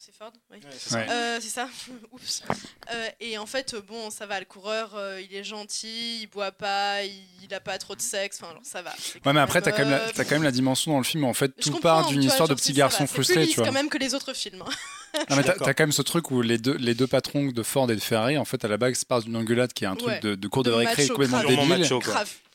C'est 0.02 0.14
Ford 0.14 0.32
Oui. 0.50 0.56
Ouais, 0.56 0.70
c'est 0.78 0.88
ça. 0.88 0.98
Ouais. 0.98 1.06
Euh, 1.10 1.40
ça. 1.42 1.68
Oups. 2.12 2.42
Euh, 2.90 3.08
et 3.20 3.36
en 3.36 3.44
fait, 3.44 3.74
euh, 3.74 3.82
bon, 3.82 4.08
ça 4.08 4.24
va, 4.24 4.40
le 4.40 4.46
coureur, 4.46 4.94
euh, 4.94 5.20
il 5.20 5.34
est 5.36 5.44
gentil, 5.44 6.22
il 6.22 6.26
boit 6.28 6.52
pas, 6.52 7.04
il, 7.04 7.22
il 7.42 7.52
a 7.52 7.60
pas 7.60 7.76
trop 7.76 7.94
de 7.94 8.00
sexe, 8.00 8.38
enfin, 8.40 8.52
alors, 8.52 8.62
ça 8.64 8.80
va. 8.80 8.92
Ouais, 9.26 9.32
mais 9.34 9.40
après, 9.40 9.60
même, 9.60 9.64
t'as 9.64 9.72
quand, 9.72 9.78
même 9.82 9.90
la- 9.90 9.98
euh, 10.04 10.10
t'as 10.14 10.24
quand 10.24 10.30
même 10.36 10.42
la 10.42 10.52
dimension 10.52 10.92
dans 10.92 10.98
le 10.98 11.04
film 11.04 11.24
où 11.24 11.26
en 11.28 11.34
fait 11.34 11.52
je 11.58 11.64
tout 11.70 11.80
part 11.80 12.06
d'une 12.06 12.22
tu 12.22 12.28
histoire 12.28 12.48
de 12.48 12.54
petit 12.54 12.72
garçon 12.72 13.06
frustré, 13.06 13.34
plus 13.34 13.40
tu 13.42 13.46
lisse 13.48 13.56
vois. 13.56 13.66
quand 13.66 13.72
même 13.72 13.90
que 13.90 13.98
les 13.98 14.14
autres 14.14 14.32
films. 14.32 14.62
hein. 14.66 14.70
Non, 15.30 15.36
mais 15.36 15.42
t'as 15.42 15.74
quand 15.74 15.82
même 15.84 15.92
ce 15.92 16.02
truc 16.02 16.30
où 16.30 16.40
les 16.42 16.58
deux, 16.58 16.74
les 16.76 16.94
deux 16.94 17.06
patrons 17.06 17.46
de 17.46 17.62
Ford 17.62 17.90
et 17.90 17.94
de 17.94 18.00
Ferrari, 18.00 18.38
en 18.38 18.44
fait, 18.44 18.64
à 18.64 18.68
la 18.68 18.76
base, 18.76 18.94
se 18.98 19.04
passent 19.04 19.24
d'une 19.24 19.36
engueulade 19.36 19.72
qui 19.72 19.84
est 19.84 19.88
un 19.88 19.96
truc 19.96 20.08
Ouais. 20.10 20.20
de, 20.20 20.34
de 20.34 20.48
cours 20.48 20.62
de, 20.62 20.70
De 20.70 20.74
récré 20.76 21.02
macho 21.02 21.14
complètement 21.14 21.42
débile 21.42 21.68
macho, 21.80 22.00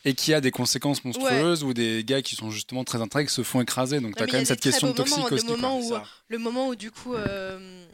et 0.05 0.13
qui 0.13 0.33
a 0.33 0.39
des 0.41 0.51
conséquences 0.51 1.03
monstrueuses 1.03 1.63
où 1.63 1.73
des 1.73 2.03
gars 2.05 2.21
qui 2.21 2.35
sont 2.35 2.51
justement 2.51 2.83
très 2.83 3.01
intègres 3.01 3.29
se 3.29 3.43
font 3.43 3.61
écraser. 3.61 3.99
Donc, 3.99 4.15
t'as 4.15 4.25
quand 4.27 4.33
même 4.37 4.45
cette 4.45 4.61
question 4.61 4.93
toxique 4.93 5.17
moments, 5.17 5.29
aussi. 5.31 5.45
quoi. 5.45 5.55
moments 5.55 5.79
où, 5.79 5.89
Ça. 5.89 6.03
le 6.29 6.37
moment 6.37 6.67
où 6.69 6.75
du 6.75 6.91
coup 6.91 7.13
euh, 7.15 7.85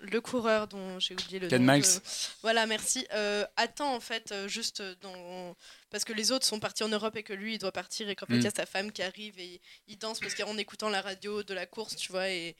le 0.00 0.20
coureur 0.22 0.66
dont 0.66 0.98
j'ai 0.98 1.12
oublié 1.14 1.38
le 1.38 1.48
Ken 1.48 1.62
nom 1.64 1.74
Miles. 1.74 1.82
de- 1.82 2.00
voilà 2.42 2.64
merci 2.64 3.06
euh, 3.12 3.44
attend 3.58 3.94
en 3.94 4.00
fait 4.00 4.32
euh, 4.32 4.48
juste 4.48 4.82
dans 5.02 5.54
parce 5.90 6.04
que 6.04 6.14
les 6.14 6.32
autres 6.32 6.46
sont 6.46 6.58
partis 6.58 6.82
en 6.82 6.88
Europe 6.88 7.14
et 7.16 7.22
que 7.22 7.34
lui 7.34 7.54
il 7.56 7.58
doit 7.58 7.70
partir 7.72 8.08
et 8.08 8.16
qu'en 8.16 8.24
fait 8.24 8.36
il 8.36 8.42
y 8.42 8.46
a 8.46 8.48
Mm. 8.48 8.52
sa 8.56 8.64
femme 8.64 8.92
qui 8.92 9.02
arrive 9.02 9.38
et 9.38 9.60
il 9.88 9.98
danse 9.98 10.18
parce 10.18 10.34
qu'en 10.34 10.56
écoutant 10.56 10.88
la 10.88 11.02
radio 11.02 11.42
de 11.42 11.52
la 11.52 11.66
course 11.66 11.96
tu 11.96 12.10
vois 12.10 12.30
et 12.30 12.56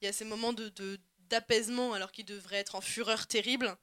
il 0.00 0.06
y 0.06 0.08
a 0.08 0.12
ces 0.12 0.24
moments 0.24 0.52
de 0.52 0.68
de- 0.70 0.98
d'apaisement 1.28 1.92
alors 1.94 2.10
qu'il 2.12 2.24
devrait 2.24 2.56
être 2.56 2.74
en 2.74 2.80
fureur 2.80 3.26
terrible 3.26 3.76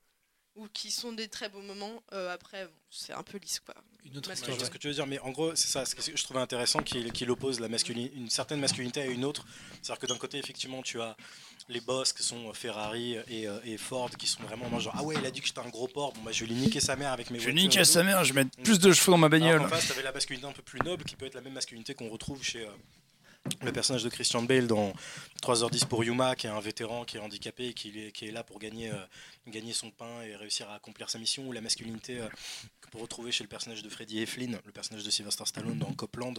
ou 0.55 0.67
qui 0.73 0.89
sont 0.91 1.13
des 1.13 1.27
très 1.27 1.49
beaux 1.49 1.61
moments 1.61 2.01
Euh, 2.13 2.33
après 2.33 2.65
bon, 2.65 2.71
c'est 2.89 3.13
un 3.13 3.23
peu 3.23 3.37
lisse 3.37 3.59
quoi 3.59 3.75
Une 4.03 4.17
autre 4.17 4.27
Masculin. 4.29 4.53
Histoire. 4.53 4.67
ce 4.67 4.71
que 4.73 4.77
tu 4.79 4.87
veux 4.87 4.93
dire, 4.93 5.05
mais 5.05 5.19
en 5.19 5.29
gros, 5.31 5.55
c'est 5.55 5.67
ça. 5.67 5.85
Ce 5.85 5.93
que 5.93 6.01
je 6.01 6.23
trouvais 6.23 6.39
intéressant 6.39 6.79
qu'il 6.81 7.11
qu'il 7.11 7.29
oppose 7.29 7.59
la 7.59 7.67
masculine, 7.69 8.09
une 8.15 8.29
certaine 8.29 8.59
masculinité 8.59 9.01
à 9.01 9.05
une 9.05 9.23
autre. 9.23 9.45
C'est-à-dire 9.81 9.99
que 9.99 10.07
d'un 10.07 10.17
côté, 10.17 10.37
effectivement, 10.39 10.81
tu 10.81 10.99
as 10.99 11.15
les 11.69 11.79
boss 11.81 12.11
qui 12.13 12.23
sont 12.23 12.51
Ferrari 12.53 13.17
et, 13.27 13.47
euh, 13.47 13.59
et 13.65 13.77
Ford 13.77 14.09
qui 14.09 14.25
sont 14.25 14.41
vraiment 14.43 14.65
en 14.73 14.79
genre 14.79 14.93
Ah 14.97 15.03
ouais, 15.03 15.15
il 15.19 15.25
a 15.25 15.31
dit 15.31 15.41
que 15.41 15.47
j'étais 15.47 15.59
un 15.59 15.69
gros 15.69 15.87
porc, 15.87 16.13
bon 16.13 16.21
bah 16.21 16.31
je 16.31 16.43
vais 16.45 16.51
lui 16.53 16.59
niquer 16.59 16.79
sa 16.79 16.95
mère 16.95 17.11
avec 17.11 17.29
mes 17.29 17.39
Je 17.39 17.45
vais 17.45 17.53
niquer 17.53 17.83
sa 17.85 18.01
mère, 18.03 18.23
je 18.23 18.33
vais 18.33 18.43
mettre 18.43 18.57
plus 18.63 18.79
de 18.79 18.91
cheveux 18.93 19.11
dans 19.11 19.17
ma 19.17 19.27
Alors 19.27 19.39
bagnole. 19.39 19.59
qu'en 19.61 19.67
face, 19.75 19.87
t'avais 19.89 20.01
la 20.03 20.11
masculinité 20.13 20.47
un 20.47 20.53
peu 20.53 20.61
plus 20.63 20.79
noble 20.79 21.03
qui 21.03 21.15
peut 21.17 21.25
être 21.27 21.35
la 21.35 21.41
même 21.41 21.53
masculinité 21.53 21.93
qu'on 21.93 22.09
retrouve 22.09 22.41
chez 22.41 22.65
euh, 22.65 22.71
le 23.61 23.71
personnage 23.71 24.03
de 24.03 24.09
Christian 24.09 24.41
Bale 24.43 24.67
dans 24.67 24.93
3h10 25.41 25.85
pour 25.87 26.03
Yuma, 26.03 26.35
qui 26.35 26.47
est 26.47 26.49
un 26.49 26.59
vétéran 26.59 27.05
qui 27.05 27.17
est 27.17 27.19
handicapé 27.19 27.73
qui 27.73 28.07
est, 28.07 28.11
qui 28.11 28.27
est 28.27 28.31
là 28.31 28.43
pour 28.43 28.59
gagner, 28.59 28.91
euh, 28.91 29.05
gagner 29.47 29.73
son 29.73 29.91
pain 29.91 30.21
et 30.23 30.35
réussir 30.35 30.69
à 30.69 30.75
accomplir 30.75 31.09
sa 31.09 31.19
mission, 31.19 31.47
ou 31.47 31.51
la 31.51 31.61
masculinité 31.61 32.19
euh, 32.19 32.27
que 32.81 32.89
peut 32.89 32.99
retrouver 32.99 33.31
chez 33.31 33.43
le 33.43 33.49
personnage 33.49 33.83
de 33.83 33.89
Freddie 33.89 34.19
Eflin, 34.19 34.59
le 34.65 34.71
personnage 34.71 35.03
de 35.03 35.09
Sylvester 35.09 35.45
Stallone 35.45 35.77
dans 35.77 35.93
Copland, 35.93 36.35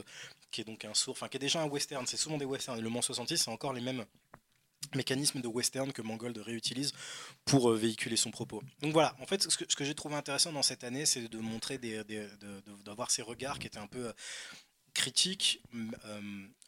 qui 0.51 0.61
est 0.63 0.65
donc 0.65 0.85
un 0.85 0.95
sourd, 0.95 1.13
enfin 1.13 1.29
qui 1.29 1.37
est 1.37 1.41
déjà 1.41 1.63
un 1.63 1.67
western, 1.69 2.07
c'est 2.07 2.17
souvent 2.17 2.39
des 2.39 2.45
westerns, 2.45 2.79
et 2.79 2.83
Le 2.83 2.91
Mans 2.91 3.03
66, 3.03 3.39
c'est 3.39 3.51
encore 3.51 3.73
les 3.73 3.83
mêmes 3.83 4.05
mécanismes 4.95 5.41
de 5.41 5.49
western 5.49 5.93
que 5.93 6.03
Mangold 6.03 6.39
réutilise 6.39 6.93
pour 7.45 7.71
euh, 7.71 7.77
véhiculer 7.77 8.17
son 8.17 8.31
propos. 8.31 8.63
Donc 8.81 8.93
voilà, 8.93 9.15
en 9.21 9.27
fait, 9.27 9.43
ce 9.43 9.57
que, 9.57 9.65
que 9.65 9.85
j'ai 9.85 9.95
trouvé 9.95 10.15
intéressant 10.15 10.53
dans 10.53 10.63
cette 10.63 10.85
année, 10.85 11.07
c'est 11.07 11.29
de 11.29 11.39
montrer 11.39 11.79
d'avoir 12.85 13.11
ces 13.11 13.23
regards 13.23 13.59
qui 13.59 13.67
étaient 13.67 13.79
un 13.79 13.87
peu 13.87 14.07
euh, 14.07 14.13
critiques, 14.99 15.61
m- 15.73 15.95
euh, 16.07 16.21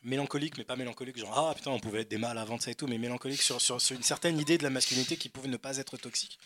mélancoliques, 0.02 0.56
mais 0.56 0.64
pas 0.64 0.76
mélancoliques, 0.76 1.18
genre 1.18 1.50
ah 1.50 1.54
putain, 1.54 1.70
on 1.72 1.78
pouvait 1.80 2.00
être 2.02 2.08
des 2.10 2.16
mâles 2.16 2.38
avant 2.38 2.56
de 2.56 2.62
ça 2.62 2.70
et 2.70 2.74
tout, 2.74 2.86
mais 2.86 2.96
mélancoliques 2.96 3.42
sur, 3.42 3.60
sur, 3.60 3.80
sur 3.80 3.94
une 3.96 4.02
certaine 4.02 4.38
idée 4.40 4.56
de 4.56 4.62
la 4.62 4.70
masculinité 4.70 5.16
qui 5.18 5.28
pouvait 5.28 5.48
ne 5.48 5.58
pas 5.58 5.76
être 5.76 5.96
toxique. 5.98 6.38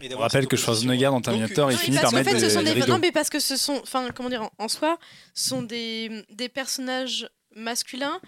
Et 0.00 0.14
On 0.14 0.18
rappelle 0.18 0.46
que. 0.46 0.56
Schwarzenegger 0.56 1.06
dans 1.06 1.20
Terminator, 1.20 1.70
il 1.72 1.76
mais 1.76 1.82
finit 1.82 1.98
par 1.98 2.12
mettre 2.12 2.30
fait, 2.30 2.38
ce 2.38 2.44
des, 2.44 2.50
sont 2.50 2.62
des 2.62 2.86
non, 2.86 2.98
mais 2.98 3.10
parce 3.10 3.30
que 3.30 3.40
ce 3.40 3.56
sont, 3.56 3.80
enfin, 3.82 4.10
comment 4.14 4.28
dire, 4.28 4.48
en, 4.58 4.68
soi, 4.68 4.98
ce 5.34 5.48
sont 5.48 5.62
des, 5.62 6.24
des 6.30 6.48
personnages 6.48 7.28
masculins 7.56 8.20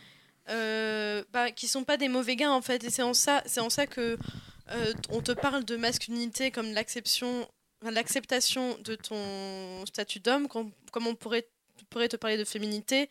euh, 0.49 1.23
bah, 1.33 1.51
qui 1.53 1.69
sont 1.69 1.85
pas 1.85 1.97
des 1.97 2.09
mauvais 2.09 2.37
gars 2.37 2.53
en 2.53 2.63
fait, 2.63 2.83
et 2.85 2.91
c'est 2.91 3.03
en 3.03 3.15
ça, 3.15 3.43
c'est 3.47 3.61
en 3.61 3.71
ça 3.71 3.87
que 3.87 4.17
euh, 4.71 4.93
on 5.11 5.21
te 5.21 5.33
parle 5.33 5.65
de 5.65 5.77
masculinité 5.77 6.51
comme 6.51 6.73
l'acception, 6.73 7.49
enfin, 7.83 7.93
l'acceptation 7.93 8.77
de 8.83 8.95
ton 8.97 9.85
statut 9.87 10.21
d'homme, 10.21 10.49
com- 10.49 10.71
comme 10.93 11.07
on 11.07 11.15
pourrait, 11.15 11.47
pourrait 11.85 12.09
te 12.09 12.17
parler 12.17 12.37
de 12.37 12.45
féminité 12.45 13.09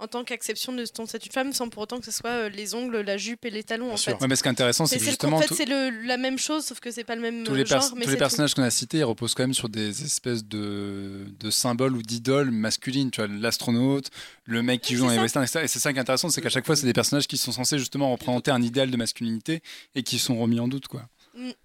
en 0.00 0.06
tant 0.06 0.22
qu'acception 0.22 0.72
de 0.72 0.86
ton 0.86 1.06
statut 1.06 1.28
de 1.28 1.32
femme, 1.32 1.52
sans 1.52 1.68
pour 1.68 1.82
autant 1.82 1.98
que 1.98 2.04
ce 2.04 2.12
soit 2.12 2.30
euh, 2.30 2.48
les 2.48 2.74
ongles, 2.74 3.00
la 3.00 3.16
jupe 3.16 3.44
et 3.44 3.50
les 3.50 3.64
talons 3.64 3.92
en 3.92 3.96
sûr. 3.96 4.12
fait. 4.12 4.22
Ouais, 4.22 4.28
mais 4.28 4.36
ce 4.36 4.42
qui 4.42 4.48
est 4.48 4.52
intéressant, 4.52 4.86
c'est 4.86 5.00
justement, 5.00 5.38
en 5.38 5.40
fait, 5.40 5.52
c'est 5.52 5.66
la 5.66 6.16
même 6.16 6.38
chose, 6.38 6.64
sauf 6.64 6.78
que 6.78 6.90
c'est 6.90 7.02
pas 7.02 7.16
le 7.16 7.20
même 7.20 7.42
tous 7.42 7.54
les, 7.54 7.66
genre. 7.66 7.92
mais 7.96 8.04
tous 8.04 8.10
les 8.10 8.16
personnages 8.16 8.54
qu'on 8.54 8.62
a 8.62 8.70
cités 8.70 8.98
ils 8.98 9.04
reposent 9.04 9.34
quand 9.34 9.42
même 9.42 9.54
sur 9.54 9.68
des 9.68 10.04
espèces 10.04 10.44
de, 10.44 11.26
de 11.40 11.50
symboles 11.50 11.96
ou 11.96 12.02
d'idoles 12.02 12.52
masculines. 12.52 13.10
Tu 13.10 13.20
vois, 13.20 13.28
l'astronaute, 13.28 14.10
le 14.44 14.62
mec 14.62 14.82
qui 14.82 14.94
joue 14.94 15.06
dans 15.06 15.10
les 15.10 15.18
westerns, 15.18 15.44
etc. 15.44 15.64
Et 15.64 15.68
c'est 15.68 15.80
ça 15.80 15.92
qui 15.92 15.98
est 15.98 16.02
intéressant, 16.02 16.28
c'est 16.28 16.40
qu'à 16.40 16.48
chaque 16.48 16.66
fois, 16.66 16.76
c'est 16.76 16.86
des 16.86 16.92
personnages 16.92 17.26
qui 17.26 17.36
sont 17.36 17.52
censés 17.52 17.78
justement 17.78 18.12
représenter 18.12 18.52
un 18.52 18.62
idéal 18.62 18.90
de 18.90 18.96
masculinité 18.96 19.62
et 19.96 20.04
qui 20.04 20.20
sont 20.20 20.38
remis 20.38 20.60
en 20.60 20.68
doute. 20.68 20.86
Quoi. 20.86 21.08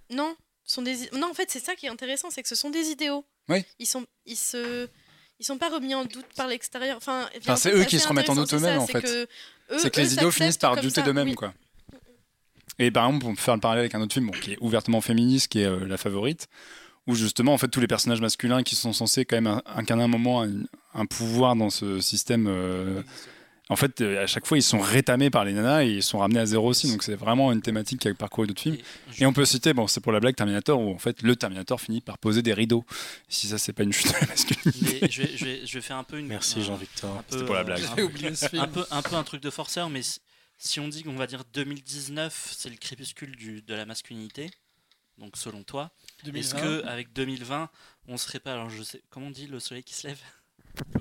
Non, 0.10 0.36
sont 0.64 0.82
des... 0.82 1.10
non, 1.14 1.30
en 1.30 1.34
fait, 1.36 1.52
c'est 1.52 1.64
ça 1.64 1.76
qui 1.76 1.86
est 1.86 1.90
intéressant, 1.90 2.30
c'est 2.32 2.42
que 2.42 2.50
ce 2.50 2.56
sont 2.56 2.72
des 2.72 2.88
idéaux. 2.88 3.26
Oui. 3.50 3.64
Ils 3.78 3.86
sont, 3.86 4.06
ils 4.26 4.38
se, 4.38 4.88
ils 5.40 5.46
sont 5.46 5.58
pas 5.58 5.70
remis 5.70 5.96
en 5.96 6.06
doute 6.06 6.26
par 6.36 6.48
l'extérieur. 6.48 6.98
Enfin, 6.98 7.28
c'est 7.56 7.74
eux 7.74 7.84
qui 7.86 8.00
se 8.00 8.08
remettent 8.08 8.30
en 8.30 8.36
doute 8.36 8.54
eux-mêmes, 8.54 8.82
c'est 8.88 8.96
en 8.98 9.00
fait. 9.02 9.28
C'est 9.78 9.90
que 9.90 10.00
eux 10.00 10.04
les 10.04 10.14
idéaux 10.14 10.32
finissent 10.32 10.58
par 10.58 10.80
douter 10.80 11.02
d'eux-mêmes. 11.02 11.30
oui. 11.30 11.36
quoi. 11.36 11.54
Et 12.80 12.90
par 12.92 13.06
exemple, 13.08 13.26
pour 13.26 13.40
faire 13.40 13.54
le 13.56 13.60
parallèle 13.62 13.82
avec 13.82 13.96
un 13.96 14.02
autre 14.02 14.14
film 14.14 14.28
bon, 14.28 14.32
qui 14.32 14.54
est 14.54 14.58
ouvertement 14.60 15.00
féministe, 15.02 15.48
qui 15.50 15.60
est 15.62 15.66
euh, 15.66 15.86
La 15.86 15.98
Favorite, 15.98 16.48
où 17.06 17.16
justement, 17.16 17.54
en 17.54 17.58
fait, 17.58 17.68
tous 17.68 17.80
les 17.80 17.88
personnages 17.88 18.22
masculins 18.22 18.64
qui 18.64 18.76
sont 18.76 18.94
censés 18.94 19.26
quand 19.26 19.36
même 19.36 19.48
in- 19.48 19.62
incarner 19.76 20.04
un 20.04 20.08
moment 20.08 20.42
un, 20.44 20.52
un 20.96 21.06
pouvoir 21.06 21.56
dans 21.56 21.70
ce 21.70 22.00
système, 22.00 22.48
euh, 22.48 23.04
en 23.69 23.76
fait, 23.77 24.02
euh, 24.02 24.23
à 24.23 24.27
chaque 24.27 24.45
fois, 24.45 24.57
ils 24.57 24.61
sont 24.64 24.80
rétamés 24.81 25.30
par 25.30 25.45
les 25.45 25.53
nanas 25.53 25.84
et 25.85 25.90
ils 25.90 26.03
sont 26.03 26.19
ramenés 26.19 26.41
à 26.41 26.45
zéro 26.45 26.68
aussi. 26.69 26.91
Donc 26.91 27.02
c'est 27.02 27.15
vraiment 27.15 27.52
une 27.52 27.61
thématique 27.61 28.02
qui 28.02 28.07
a 28.10 28.14
parcouru 28.14 28.45
d'autres 28.48 28.61
films. 28.61 28.76
Et 29.18 29.23
Et 29.23 29.26
on 29.26 29.31
peut 29.34 29.45
citer, 29.45 29.73
bon, 29.73 29.88
c'est 29.88 30.02
pour 30.02 30.11
la 30.11 30.19
blague 30.19 30.35
Terminator, 30.35 30.80
où 30.81 30.94
en 30.94 30.98
fait, 30.99 31.22
le 31.22 31.35
Terminator 31.35 31.80
finit 31.80 32.02
par 32.02 32.18
poser 32.18 32.41
des 32.41 32.53
rideaux. 32.53 32.85
Si 33.30 33.48
ça, 33.48 33.57
c'est 33.57 33.72
pas 33.73 33.84
une 33.84 33.94
chute 33.94 34.07
de 34.14 34.19
la 34.19 34.27
masculinité. 34.27 34.99
Mais 35.02 35.10
je 35.10 35.22
vais, 35.23 35.38
je, 35.38 35.45
vais, 35.45 35.65
je 35.65 35.73
vais 35.76 35.81
faire 35.81 35.98
un 35.98 36.03
peu 36.03 36.19
une. 36.19 36.27
Merci 36.27 36.60
un- 36.60 36.64
Jean-Victor. 36.64 37.23
C'était 37.30 37.45
pour 37.45 37.56
la 37.56 37.64
blague. 37.64 37.80
un 37.84 37.88
J'ai 37.88 37.95
peu- 37.95 38.03
oublié 38.03 38.35
ce 38.35 38.48
film. 38.49 38.61
un 38.64 38.68
peu, 38.68 38.85
un 38.91 39.02
peu 39.02 39.15
un 39.15 39.23
truc 39.23 39.41
de 39.41 39.49
forceur, 39.49 39.90
mais 39.90 40.02
si, 40.57 40.80
on 40.81 40.88
dit 40.90 41.03
qu'on 41.03 41.15
va 41.15 41.27
dire 41.27 41.44
2019, 41.53 42.53
c'est 42.57 42.69
le 42.69 42.76
crépuscule 42.76 43.35
du, 43.35 43.61
de 43.61 43.73
la 43.73 43.85
masculinité, 43.85 44.49
donc 45.18 45.38
selon 45.38 45.64
toi, 45.64 45.91
est-ce 46.26 46.56
2020. 46.56 46.60
que 46.61 46.85
avec 46.88 47.14
2020, 47.14 47.69
on 48.07 48.18
serait 48.18 48.40
pas, 48.40 48.53
alors 48.53 48.69
je 48.69 48.84
sais, 48.84 49.02
comment 49.10 49.27
on 49.27 49.31
dit 49.31 49.48
le 49.48 49.60
soleil 49.60 49.84
qui 49.84 49.94
se 49.94 50.07
lève? 50.07 50.19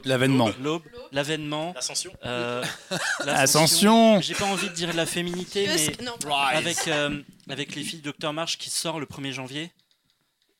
L'avènement. 0.04 0.50
L'aube, 0.60 0.82
l'avènement, 1.12 1.72
L'ascension 1.74 2.12
euh, 2.26 2.62
Ascension 3.26 4.20
J'ai 4.20 4.34
pas 4.34 4.44
envie 4.46 4.68
de 4.68 4.74
dire 4.74 4.92
la 4.94 5.06
féminité, 5.06 5.66
mais 5.68 6.04
non, 6.04 6.12
avec, 6.30 6.88
euh, 6.88 7.22
avec 7.48 7.74
les 7.74 7.82
filles 7.82 8.00
de 8.00 8.10
Dr 8.18 8.32
March 8.32 8.58
qui 8.58 8.68
sort 8.70 9.00
le 9.00 9.06
1er 9.06 9.32
janvier, 9.32 9.70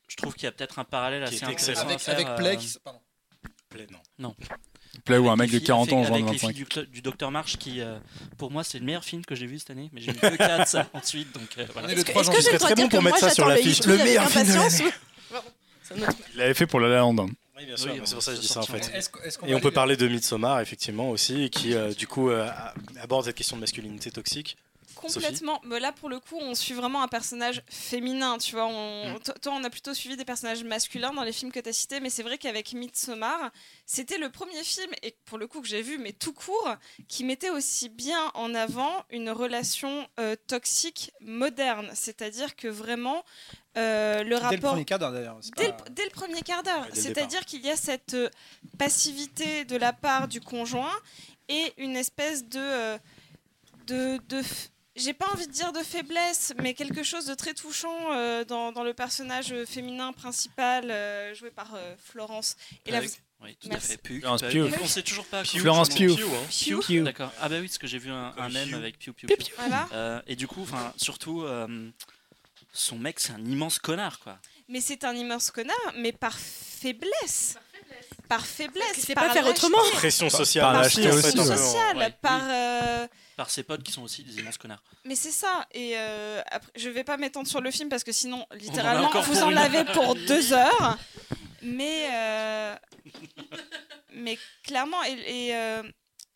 je 0.07 0.15
trouve 0.15 0.33
qu'il 0.33 0.43
y 0.43 0.47
a 0.47 0.51
peut-être 0.51 0.79
un 0.79 0.83
parallèle 0.83 1.23
assez 1.23 1.43
est 1.43 1.49
excellent. 1.49 1.79
intéressant 1.81 1.81
à 1.81 1.85
Avec, 1.85 1.99
faire. 1.99 2.15
avec 2.15 2.35
Play 2.37 2.53
euh, 2.53 2.55
qui- 2.55 2.77
pardon. 2.83 2.99
Plaît, 3.69 3.87
non. 4.19 4.35
Play 5.05 5.17
où 5.17 5.29
un 5.29 5.35
mec 5.35 5.49
de 5.51 5.57
filles- 5.57 5.65
40 5.67 5.91
ans 5.93 5.97
avec- 6.03 6.07
joue 6.07 6.13
avec 6.13 6.27
en 6.27 6.31
les 6.31 6.37
filles 6.37 6.63
25. 6.65 6.83
du, 6.85 7.01
du 7.01 7.01
Dr 7.01 7.31
March 7.31 7.57
qui, 7.57 7.81
euh, 7.81 7.97
pour 8.37 8.51
moi, 8.51 8.63
c'est 8.63 8.77
le 8.79 8.85
meilleur 8.85 9.03
film 9.03 9.25
que 9.25 9.35
j'ai 9.35 9.47
vu 9.47 9.59
cette 9.59 9.71
année, 9.71 9.89
mais 9.93 10.01
j'ai 10.01 10.11
mis 10.11 10.17
que 10.19 10.35
4 10.37 10.67
ça, 10.67 10.87
ensuite, 10.93 11.31
donc 11.33 11.49
euh, 11.57 11.65
voilà. 11.73 11.89
Est 11.89 11.93
Est-ce 11.93 12.05
que, 12.05 12.11
3 12.11 12.21
est-ce 12.21 12.29
que 12.31 12.35
janvier. 12.35 12.45
j'ai 12.47 12.51
le 12.53 12.57
serait 12.57 12.57
droit 12.59 12.67
très 12.75 12.83
bon 12.83 12.89
pour 12.89 13.01
mettre 13.03 13.17
ça 13.19 13.29
sur 13.31 13.47
l'affiche. 13.47 13.83
Le 13.85 13.97
meilleur 13.97 14.29
film 14.29 14.45
de 14.47 14.53
l'année. 14.53 14.91
Il 16.33 16.37
l'avait 16.37 16.53
fait 16.53 16.67
pour 16.67 16.79
La 16.79 16.87
La 16.89 16.97
Land. 16.99 17.27
Oui, 17.63 17.67
bien 17.67 17.77
sûr, 17.77 17.91
Oui, 17.93 18.01
c'est 18.03 18.11
on 18.11 18.13
pour 18.15 18.23
ça 18.23 18.31
que 18.31 18.35
je 18.35 18.41
peut 18.41 18.47
dis 18.47 18.47
ça 18.53 18.59
en 18.59 18.63
sortir 18.63 18.85
fait. 18.91 18.97
Est-ce 18.97 19.09
qu'on- 19.09 19.21
est-ce 19.23 19.37
qu'on 19.37 19.47
Et 19.47 19.55
on 19.55 19.59
peut 19.61 19.71
parler 19.71 19.95
de 19.95 20.07
Midsommar, 20.07 20.59
effectivement, 20.59 21.09
aussi, 21.09 21.49
qui, 21.49 21.73
euh, 21.73 21.93
du 21.93 22.07
coup, 22.07 22.29
euh, 22.29 22.49
aborde 23.01 23.25
cette 23.25 23.35
question 23.35 23.55
de 23.55 23.61
masculinité 23.61 24.11
toxique. 24.11 24.57
Complètement. 25.07 25.61
Mais 25.65 25.79
là, 25.79 25.91
pour 25.91 26.09
le 26.09 26.19
coup, 26.19 26.37
on 26.39 26.55
suit 26.55 26.73
vraiment 26.73 27.03
un 27.03 27.07
personnage 27.07 27.61
féminin. 27.69 28.37
Tu 28.37 28.55
vois, 28.55 28.67
on... 28.67 29.19
to- 29.23 29.33
toi, 29.41 29.53
on 29.55 29.63
a 29.63 29.69
plutôt 29.69 29.93
suivi 29.93 30.15
des 30.17 30.25
personnages 30.25 30.63
masculins 30.63 31.13
dans 31.13 31.23
les 31.23 31.31
films 31.33 31.51
que 31.51 31.59
tu 31.59 31.69
as 31.69 31.73
cités, 31.73 31.99
mais 31.99 32.09
c'est 32.09 32.23
vrai 32.23 32.37
qu'avec 32.37 32.73
Midsommar, 32.73 33.51
c'était 33.85 34.17
le 34.17 34.29
premier 34.29 34.63
film, 34.63 34.91
et 35.03 35.15
pour 35.25 35.37
le 35.37 35.47
coup 35.47 35.61
que 35.61 35.67
j'ai 35.67 35.81
vu, 35.81 35.97
mais 35.97 36.11
tout 36.13 36.33
court, 36.33 36.75
qui 37.07 37.23
mettait 37.23 37.49
aussi 37.49 37.89
bien 37.89 38.31
en 38.33 38.53
avant 38.55 39.05
une 39.09 39.29
relation 39.29 40.07
euh, 40.19 40.35
toxique 40.47 41.11
moderne. 41.21 41.89
C'est-à-dire 41.93 42.55
que 42.55 42.67
vraiment, 42.67 43.23
euh, 43.77 44.19
le 44.19 44.23
Dès 44.23 44.29
le 44.29 44.35
rapport. 44.37 44.69
premier 44.71 44.85
quart 44.85 44.99
d'heure 44.99 45.11
d'ailleurs. 45.11 45.39
Dès, 45.57 45.69
pas- 45.69 45.83
le, 45.85 45.89
dès 45.91 46.03
le 46.05 46.09
premier 46.11 46.41
quart 46.41 46.63
d'heure. 46.63 46.81
Ouais, 46.83 46.89
C'est-à-dire 46.93 47.45
qu'il 47.45 47.65
y 47.65 47.69
a 47.69 47.75
cette 47.75 48.13
euh, 48.13 48.29
passivité 48.77 49.65
de 49.65 49.75
la 49.75 49.93
part 49.93 50.27
du 50.27 50.41
conjoint 50.41 50.91
et 51.49 51.73
une 51.77 51.95
espèce 51.95 52.45
de. 52.47 52.97
de, 53.87 54.19
j'ai 54.95 55.13
pas 55.13 55.27
envie 55.33 55.47
de 55.47 55.51
dire 55.51 55.71
de 55.71 55.79
faiblesse, 55.83 56.53
mais 56.61 56.73
quelque 56.73 57.03
chose 57.03 57.25
de 57.25 57.33
très 57.33 57.53
touchant 57.53 58.13
euh, 58.13 58.43
dans, 58.45 58.71
dans 58.71 58.83
le 58.83 58.93
personnage 58.93 59.51
euh, 59.51 59.65
féminin 59.65 60.13
principal 60.13 60.91
euh, 60.91 61.33
joué 61.33 61.49
par 61.51 61.73
euh, 61.75 61.95
Florence. 62.03 62.55
Et 62.85 62.91
là, 62.91 62.99
Pug. 63.01 63.09
vous- 63.09 63.15
Oui, 63.45 63.57
tout 63.59 63.69
Merci. 63.69 63.87
à 63.87 63.89
fait. 63.91 63.97
Pug. 63.97 64.19
Florence 64.21 64.41
Pug. 64.41 64.51
Pugh. 64.51 64.79
On 64.81 64.87
sait 64.87 65.01
toujours 65.03 65.25
pas. 65.25 65.43
comment- 65.43 65.61
Florence 65.61 65.89
Pugh. 65.89 66.11
hein. 66.11 66.79
Pugh. 66.87 67.03
D'accord. 67.03 67.31
Ah 67.41 67.49
bah 67.49 67.55
oui, 67.59 67.67
parce 67.67 67.77
que 67.79 67.87
j'ai 67.87 67.97
vu 67.97 68.11
un, 68.11 68.33
un 68.37 68.49
mème 68.49 68.73
avec 68.75 68.99
Pew 68.99 69.11
Pew 69.13 69.25
Pew. 69.27 69.35
voilà. 69.57 69.87
Euh, 69.93 70.21
et 70.27 70.35
du 70.35 70.47
coup, 70.47 70.65
surtout, 70.97 71.41
euh, 71.43 71.89
son 72.71 72.97
mec, 72.97 73.19
c'est 73.19 73.33
un 73.33 73.43
immense 73.45 73.79
connard, 73.79 74.19
quoi. 74.19 74.37
Mais 74.69 74.79
c'est 74.79 75.03
un 75.03 75.13
immense 75.13 75.51
connard, 75.51 75.75
mais 75.97 76.11
par 76.13 76.37
faiblesse. 76.37 77.57
Par 78.29 78.45
faiblesse. 78.45 79.05
Par 79.13 79.27
pas 79.27 79.33
faire 79.33 79.45
autrement. 79.47 79.77
Pression 79.93 80.29
sociale. 80.29 80.63
Par 80.73 80.85
aussi, 80.85 81.01
Pression 81.07 81.41
hein. 81.43 81.57
sociale, 81.57 81.97
Ouais, 81.97 82.11
par. 82.21 82.39
oui. 82.41 82.47
euh, 82.51 83.07
Par 83.37 83.49
ses 83.49 83.63
potes 83.63 83.83
qui 83.83 83.91
sont 83.91 84.01
aussi 84.03 84.23
des 84.23 84.39
immenses 84.39 84.57
connards. 84.57 84.83
Mais 85.05 85.15
c'est 85.15 85.31
ça. 85.31 85.67
Et 85.71 85.93
euh, 85.97 86.41
après, 86.51 86.71
je 86.75 86.89
vais 86.89 87.03
pas 87.03 87.17
m'étendre 87.17 87.47
sur 87.47 87.61
le 87.61 87.69
film 87.71 87.89
parce 87.89 88.03
que 88.03 88.11
sinon, 88.11 88.45
littéralement, 88.55 89.09
vous 89.21 89.43
en 89.43 89.49
une 89.51 89.57
avez 89.57 89.83
pour 89.85 90.15
deux 90.15 90.53
heures. 90.53 90.97
Mais, 91.61 92.07
euh, 92.11 92.75
mais 94.13 94.37
clairement, 94.63 95.01
et, 95.05 95.47
et, 95.47 95.55
euh, 95.55 95.83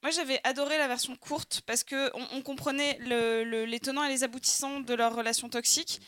Moi, 0.04 0.12
j'avais 0.12 0.40
adoré 0.44 0.78
la 0.78 0.88
version 0.88 1.16
courte 1.16 1.62
parce 1.66 1.84
que 1.84 2.12
on, 2.14 2.26
on 2.38 2.42
comprenait 2.42 2.98
le- 3.02 3.44
le- 3.44 3.66
les 3.66 3.80
tenants 3.80 4.04
et 4.04 4.10
les 4.10 4.24
aboutissants 4.24 4.80
de 4.80 4.94
leur 4.94 5.16
relation 5.16 5.50
toxique. 5.50 6.00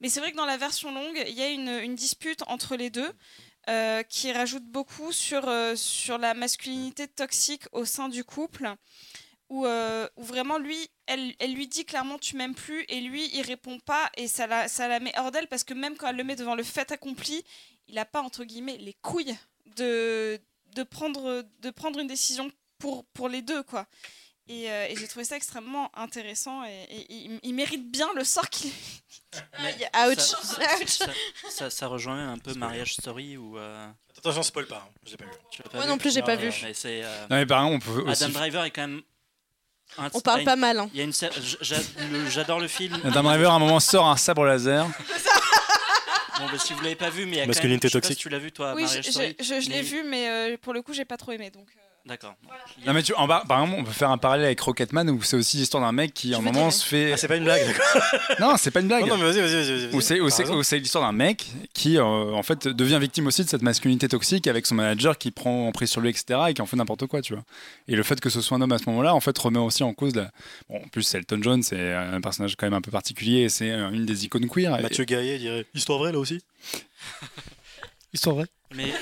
Mais 0.00 0.08
c'est 0.08 0.20
vrai 0.20 0.32
que 0.32 0.36
dans 0.36 0.46
la 0.46 0.56
version 0.56 0.92
longue, 0.92 1.22
il 1.26 1.34
y 1.34 1.42
a 1.42 1.48
une, 1.48 1.68
une 1.68 1.94
dispute 1.94 2.42
entre 2.48 2.76
les 2.76 2.90
deux 2.90 3.10
euh, 3.68 4.02
qui 4.04 4.32
rajoute 4.32 4.64
beaucoup 4.64 5.10
sur, 5.10 5.48
euh, 5.48 5.74
sur 5.74 6.18
la 6.18 6.34
masculinité 6.34 7.08
toxique 7.08 7.64
au 7.72 7.84
sein 7.84 8.08
du 8.08 8.22
couple. 8.22 8.68
Où, 9.48 9.64
euh, 9.64 10.08
où 10.16 10.24
vraiment, 10.24 10.58
lui, 10.58 10.88
elle, 11.06 11.34
elle 11.38 11.54
lui 11.54 11.68
dit 11.68 11.84
clairement 11.84 12.18
tu 12.18 12.36
m'aimes 12.36 12.54
plus 12.56 12.84
et 12.88 13.00
lui, 13.00 13.30
il 13.32 13.42
répond 13.42 13.78
pas 13.78 14.10
et 14.16 14.26
ça 14.26 14.48
la, 14.48 14.66
ça 14.66 14.88
la 14.88 14.98
met 14.98 15.16
hors 15.16 15.30
d'elle 15.30 15.46
parce 15.46 15.62
que 15.62 15.72
même 15.72 15.96
quand 15.96 16.08
elle 16.08 16.16
le 16.16 16.24
met 16.24 16.34
devant 16.34 16.56
le 16.56 16.64
fait 16.64 16.90
accompli, 16.90 17.44
il 17.86 17.94
n'a 17.94 18.04
pas, 18.04 18.22
entre 18.22 18.44
guillemets, 18.44 18.76
les 18.78 18.94
couilles 18.94 19.36
de, 19.76 20.40
de, 20.74 20.82
prendre, 20.82 21.44
de 21.60 21.70
prendre 21.70 22.00
une 22.00 22.08
décision 22.08 22.50
pour, 22.78 23.04
pour 23.06 23.28
les 23.28 23.42
deux, 23.42 23.62
quoi. 23.62 23.86
Et, 24.48 24.70
euh, 24.70 24.86
et 24.88 24.96
j'ai 24.96 25.08
trouvé 25.08 25.24
ça 25.24 25.34
extrêmement 25.36 25.90
intéressant 25.98 26.64
et, 26.64 26.84
et 26.88 27.06
il, 27.12 27.40
il 27.42 27.52
mérite 27.54 27.90
bien 27.90 28.08
le 28.14 28.22
sort 28.22 28.48
qu'il. 28.48 28.70
Ouch. 28.70 30.18
Ça, 30.18 30.38
Ouch. 30.80 30.86
ça- 30.88 31.06
ça- 31.50 31.70
ça 31.70 31.86
rejoint 31.88 32.14
même 32.16 32.28
un 32.28 32.38
peu 32.38 32.54
Mariage 32.54 32.94
Story 32.94 33.36
ou. 33.36 33.58
euh, 33.58 33.88
Attends, 34.16 34.30
j'en 34.30 34.42
spoil 34.44 34.66
pas, 34.66 34.86
hein, 34.88 34.92
j'ai 35.04 35.16
pas 35.16 35.24
vu. 35.24 35.30
tu 35.50 35.62
l'as 35.62 35.68
pas 35.68 35.78
Moi 35.78 35.84
vu 35.86 35.90
non 35.90 35.98
plus, 35.98 36.12
j'ai 36.14 36.22
pas 36.22 36.36
vu. 36.36 36.50
mais 36.62 36.74
c'est, 36.74 37.02
euh, 37.04 37.20
Non, 37.28 37.36
mais 37.36 37.46
par 37.46 37.64
exemple, 37.66 37.88
on 37.88 37.92
peut 37.94 38.10
aussi. 38.10 38.22
Adam 38.24 38.32
Driver 38.34 38.64
est 38.64 38.70
quand 38.70 38.86
même. 38.86 39.02
un- 39.98 40.10
On 40.14 40.20
parle 40.20 40.42
a 40.42 40.44
pas 40.44 40.56
mal. 40.56 40.78
hein. 40.78 40.90
Il 40.94 40.98
y 40.98 41.00
a 41.00 41.04
une 41.04 41.10
cer- 41.10 41.32
j'a- 41.60 41.76
le- 42.10 42.30
J'adore 42.30 42.60
le 42.60 42.68
film. 42.68 42.94
Adam 43.04 43.24
Driver, 43.24 43.50
à 43.50 43.54
un 43.54 43.58
moment, 43.58 43.80
sort 43.80 44.06
un 44.06 44.16
sabre 44.16 44.44
laser. 44.46 44.86
Bon, 46.38 46.46
bah, 46.52 46.58
si 46.58 46.72
vous 46.74 46.80
l'avez 46.82 46.96
pas 46.96 47.08
vu, 47.10 47.24
mais 47.26 47.46
Masculinité 47.46 47.48
quand 47.48 47.64
même, 47.64 47.80
je 47.80 47.88
sais 47.88 47.88
pas 47.88 48.00
toxique. 48.00 48.18
si 48.18 48.22
tu 48.22 48.28
l'as 48.28 48.38
vu 48.38 48.52
toi, 48.52 48.74
Oui, 48.74 48.82
je, 48.82 48.86
Mariage 48.86 49.04
je- 49.06 49.10
Story. 49.10 49.36
je- 49.40 49.44
je 49.60 49.68
l'ai 49.70 49.76
mais- 49.76 49.82
vu, 49.82 50.02
mais 50.04 50.28
euh, 50.28 50.56
pour 50.58 50.72
le 50.74 50.82
coup, 50.82 50.92
j'ai 50.92 51.04
pas 51.06 51.16
trop 51.16 51.32
aimé. 51.32 51.50
Donc, 51.50 51.66
euh. 51.76 51.80
D'accord. 52.06 52.36
Non, 52.86 52.92
mais 52.92 53.02
tu, 53.02 53.12
en 53.14 53.26
bas, 53.26 53.42
par 53.48 53.60
exemple, 53.62 53.80
on 53.80 53.84
peut 53.84 53.90
faire 53.90 54.10
un 54.10 54.18
parallèle 54.18 54.46
avec 54.46 54.60
Rocketman 54.60 55.10
où 55.10 55.20
c'est 55.24 55.36
aussi 55.36 55.56
l'histoire 55.56 55.82
d'un 55.82 55.90
mec 55.90 56.14
qui, 56.14 56.32
à 56.34 56.38
un 56.38 56.40
moment, 56.40 56.70
se 56.70 56.86
fait. 56.86 57.12
Ah, 57.12 57.16
c'est 57.16 57.26
pas 57.26 57.34
une 57.36 57.42
blague. 57.44 57.62
Non, 58.38 58.54
c'est 58.56 58.70
pas 58.70 58.78
une 58.80 58.86
blague. 58.86 59.02
Non, 59.02 59.16
non, 59.16 59.24
mais 59.24 59.32
vas-y, 59.32 59.40
vas-y, 59.40 59.88
vas-y. 59.88 59.94
Où 60.52 60.62
c'est, 60.62 60.78
l'histoire 60.78 61.04
d'un 61.04 61.16
mec 61.16 61.46
qui, 61.72 61.98
euh, 61.98 62.02
en 62.04 62.42
fait, 62.44 62.68
devient 62.68 62.98
victime 63.00 63.26
aussi 63.26 63.42
de 63.42 63.48
cette 63.48 63.62
masculinité 63.62 64.06
toxique 64.08 64.46
avec 64.46 64.66
son 64.66 64.76
manager 64.76 65.18
qui 65.18 65.32
prend 65.32 65.66
en 65.66 65.72
prise 65.72 65.90
sur 65.90 66.00
lui, 66.00 66.10
etc., 66.10 66.38
et 66.48 66.54
qui 66.54 66.62
en 66.62 66.66
fait 66.66 66.76
n'importe 66.76 67.06
quoi, 67.06 67.22
tu 67.22 67.34
vois. 67.34 67.42
Et 67.88 67.96
le 67.96 68.02
fait 68.04 68.20
que 68.20 68.30
ce 68.30 68.40
soit 68.40 68.56
un 68.56 68.60
homme 68.60 68.72
à 68.72 68.78
ce 68.78 68.84
moment-là, 68.86 69.12
en 69.12 69.20
fait, 69.20 69.36
remet 69.36 69.58
aussi 69.58 69.82
en 69.82 69.92
cause 69.92 70.14
la. 70.14 70.30
Bon, 70.68 70.76
en 70.76 70.88
plus, 70.88 71.02
c'est 71.02 71.18
Elton 71.18 71.40
John, 71.42 71.62
c'est 71.64 71.92
un 71.92 72.20
personnage 72.20 72.54
quand 72.54 72.66
même 72.66 72.74
un 72.74 72.80
peu 72.82 72.92
particulier, 72.92 73.40
et 73.42 73.48
c'est 73.48 73.70
euh, 73.72 73.90
une 73.90 74.06
des 74.06 74.24
icônes 74.26 74.48
queer. 74.48 74.78
Et- 74.78 74.82
Mathieu 74.82 75.04
Gaillet 75.04 75.38
dirait 75.38 75.66
Histoire 75.74 75.98
vraie 75.98 76.12
là 76.12 76.18
aussi? 76.20 76.40
Histoire 78.12 78.36
vraie? 78.36 78.46
Mais 78.74 78.92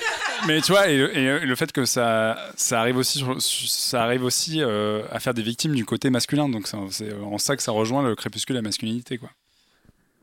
Mais 0.47 0.61
tu 0.61 0.73
vois, 0.73 0.89
et, 0.89 0.97
le- 0.99 1.17
et 1.17 1.41
le 1.47 1.57
fait 1.57 1.73
que 1.73 1.85
ça, 1.85 2.53
ça 2.57 2.81
arrive 2.81 2.97
aussi, 2.97 3.19
sur- 3.19 3.41
ça 3.41 4.03
arrive 4.03 4.25
aussi 4.25 4.61
euh, 4.63 5.03
à 5.11 5.19
faire 5.21 5.33
des 5.35 5.43
victimes 5.43 5.75
du 5.75 5.85
côté 5.85 6.11
masculin, 6.11 6.49
donc 6.49 6.67
c'est 6.69 6.77
c'est 6.91 7.13
en 7.15 7.39
ça 7.39 7.57
que 7.57 7.63
ça 7.63 7.73
rejoint 7.73 8.03
le 8.03 8.15
crépuscule 8.15 8.57
et 8.57 8.59
la 8.59 8.63
masculinité, 8.63 9.17
quoi. 9.19 9.31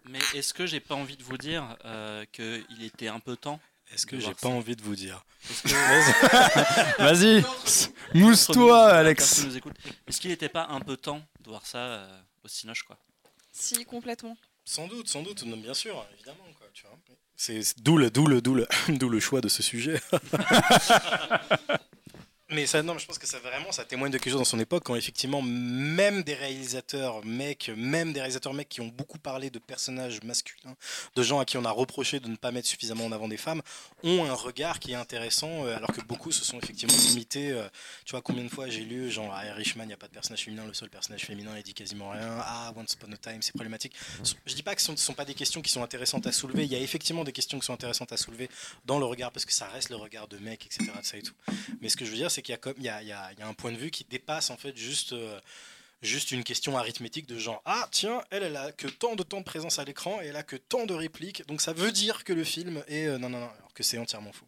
Mais 0.09 0.19
est-ce 0.35 0.53
que 0.53 0.65
j'ai 0.65 0.79
pas 0.79 0.95
envie 0.95 1.15
de 1.17 1.23
vous 1.23 1.37
dire 1.37 1.63
euh, 1.85 2.25
qu'il 2.31 2.83
était 2.83 3.07
un 3.07 3.19
peu 3.19 3.35
temps 3.37 3.59
Est-ce 3.93 4.05
que 4.05 4.19
j'ai 4.19 4.33
pas 4.33 4.49
envie 4.49 4.75
de 4.75 4.81
vous 4.81 4.95
dire 4.95 5.23
que- 5.63 7.01
Vas-y, 7.03 7.43
mousse-toi, 8.13 8.89
Alex. 8.89 9.45
Est-ce 10.07 10.19
qu'il 10.21 10.29
n'était 10.31 10.49
pas 10.49 10.67
un 10.69 10.81
peu 10.81 10.97
temps 10.97 11.21
de 11.43 11.49
voir 11.49 11.65
ça 11.65 11.77
euh, 11.79 12.19
au 12.43 12.47
Cinoche 12.47 12.83
quoi? 12.83 12.97
Si, 13.53 13.83
complètement. 13.85 14.37
Sans 14.65 14.87
doute, 14.87 15.07
sans 15.09 15.23
doute, 15.23 15.43
non, 15.45 15.57
bien 15.57 15.73
sûr, 15.73 16.05
évidemment. 16.13 16.45
Quoi, 16.57 16.67
tu 16.73 16.83
vois. 16.83 16.97
C'est 17.43 17.59
d'où 17.81 17.97
le, 17.97 18.11
d'où 18.11 18.27
le, 18.27 18.39
le, 18.53 18.67
d'où 18.99 19.09
le 19.09 19.19
choix 19.19 19.41
de 19.41 19.47
ce 19.47 19.63
sujet. 19.63 19.99
mais 22.51 22.65
ça, 22.65 22.83
non, 22.83 22.93
mais 22.93 22.99
je 22.99 23.05
pense 23.05 23.17
que 23.17 23.27
ça 23.27 23.39
vraiment, 23.39 23.71
ça 23.71 23.85
témoigne 23.85 24.11
de 24.11 24.17
quelque 24.17 24.31
chose 24.31 24.39
dans 24.39 24.45
son 24.45 24.59
époque 24.59 24.83
quand 24.85 24.95
effectivement, 24.95 25.41
même 25.41 26.23
des 26.23 26.33
réalisateurs 26.33 27.25
mecs, 27.25 27.71
même 27.75 28.13
des 28.13 28.19
réalisateurs 28.19 28.53
mecs 28.53 28.69
qui 28.69 28.81
ont 28.81 28.87
beaucoup 28.87 29.19
parlé 29.19 29.49
de 29.49 29.59
personnages 29.59 30.21
masculins, 30.23 30.75
de 31.15 31.23
gens 31.23 31.39
à 31.39 31.45
qui 31.45 31.57
on 31.57 31.65
a 31.65 31.71
reproché 31.71 32.19
de 32.19 32.27
ne 32.27 32.35
pas 32.35 32.51
mettre 32.51 32.67
suffisamment 32.67 33.05
en 33.05 33.11
avant 33.11 33.27
des 33.27 33.37
femmes, 33.37 33.61
ont 34.03 34.25
un 34.25 34.33
regard 34.33 34.79
qui 34.79 34.91
est 34.91 34.95
intéressant, 34.95 35.65
euh, 35.65 35.75
alors 35.75 35.91
que 35.91 36.01
beaucoup 36.01 36.31
se 36.31 36.43
sont 36.43 36.59
effectivement 36.59 36.97
limités. 37.09 37.51
euh, 37.51 37.67
tu 38.05 38.11
vois 38.11 38.21
combien 38.21 38.43
de 38.43 38.49
fois 38.49 38.69
j'ai 38.69 38.81
lu 38.81 39.09
genre 39.09 39.33
ah, 39.33 39.45
Irishman, 39.45 39.85
il 39.85 39.87
n'y 39.87 39.93
a 39.93 39.97
pas 39.97 40.07
de 40.07 40.13
personnage 40.13 40.43
féminin, 40.43 40.65
le 40.65 40.73
seul 40.73 40.89
personnage 40.89 41.25
féminin 41.25 41.51
il 41.57 41.63
dit 41.63 41.73
quasiment 41.73 42.09
rien. 42.09 42.37
Ah, 42.41 42.73
Once 42.75 42.93
Upon 42.93 43.11
a 43.11 43.17
Time, 43.17 43.41
c'est 43.41 43.53
problématique. 43.53 43.93
Je 44.45 44.53
dis 44.53 44.63
pas 44.63 44.75
que 44.75 44.81
ce 44.81 44.91
ne 44.91 44.97
sont 44.97 45.13
pas 45.13 45.25
des 45.25 45.33
questions 45.33 45.61
qui 45.61 45.71
sont 45.71 45.83
intéressantes 45.83 46.27
à 46.27 46.31
soulever. 46.31 46.65
Il 46.65 46.71
y 46.71 46.75
a 46.75 46.79
effectivement 46.79 47.23
des 47.23 47.31
questions 47.31 47.59
qui 47.59 47.65
sont 47.65 47.73
intéressantes 47.73 48.11
à 48.11 48.17
soulever 48.17 48.49
dans 48.85 48.99
le 48.99 49.05
regard, 49.05 49.31
parce 49.31 49.45
que 49.45 49.53
ça 49.53 49.67
reste 49.67 49.89
le 49.89 49.95
regard 49.95 50.27
de 50.27 50.37
mec, 50.37 50.65
etc. 50.65 50.91
de 50.99 51.05
ça 51.05 51.17
et 51.17 51.21
tout. 51.21 51.33
Mais 51.81 51.89
ce 51.89 51.97
que 51.97 52.05
je 52.05 52.11
veux 52.11 52.17
dire, 52.17 52.31
c'est 52.31 52.40
qu'il 52.41 52.53
y 52.53 52.55
a 52.55 52.57
comme 52.57 52.73
il 52.77 52.83
y 52.83 52.89
a, 52.89 53.01
il 53.01 53.07
y 53.07 53.11
a- 53.11 53.29
il 53.33 53.39
y 53.39 53.41
a 53.41 53.47
un 53.47 53.53
point 53.53 53.71
de 53.71 53.77
vue 53.77 53.91
qui 53.91 54.03
dépasse 54.03 54.49
en 54.49 54.57
fait 54.57 54.75
juste. 54.77 55.13
euh, 55.13 55.39
Juste 56.03 56.31
une 56.31 56.43
question 56.43 56.75
arithmétique 56.79 57.27
de 57.27 57.37
genre 57.37 57.61
Ah, 57.63 57.87
tiens, 57.91 58.23
elle, 58.31 58.41
elle 58.41 58.57
a 58.57 58.71
que 58.71 58.87
tant 58.87 59.15
de 59.15 59.21
temps 59.21 59.37
de 59.37 59.43
présence 59.45 59.77
à 59.77 59.83
l'écran 59.83 60.19
et 60.19 60.25
elle 60.29 60.35
a 60.35 60.41
que 60.41 60.55
tant 60.55 60.87
de 60.87 60.95
répliques, 60.95 61.45
donc 61.45 61.61
ça 61.61 61.73
veut 61.73 61.91
dire 61.91 62.23
que 62.23 62.33
le 62.33 62.43
film 62.43 62.83
est. 62.87 63.05
euh, 63.05 63.19
non, 63.19 63.29
non, 63.29 63.37
non, 63.39 63.45
alors 63.45 63.71
que 63.75 63.83
c'est 63.83 63.99
entièrement 63.99 64.31
faux. 64.33 64.47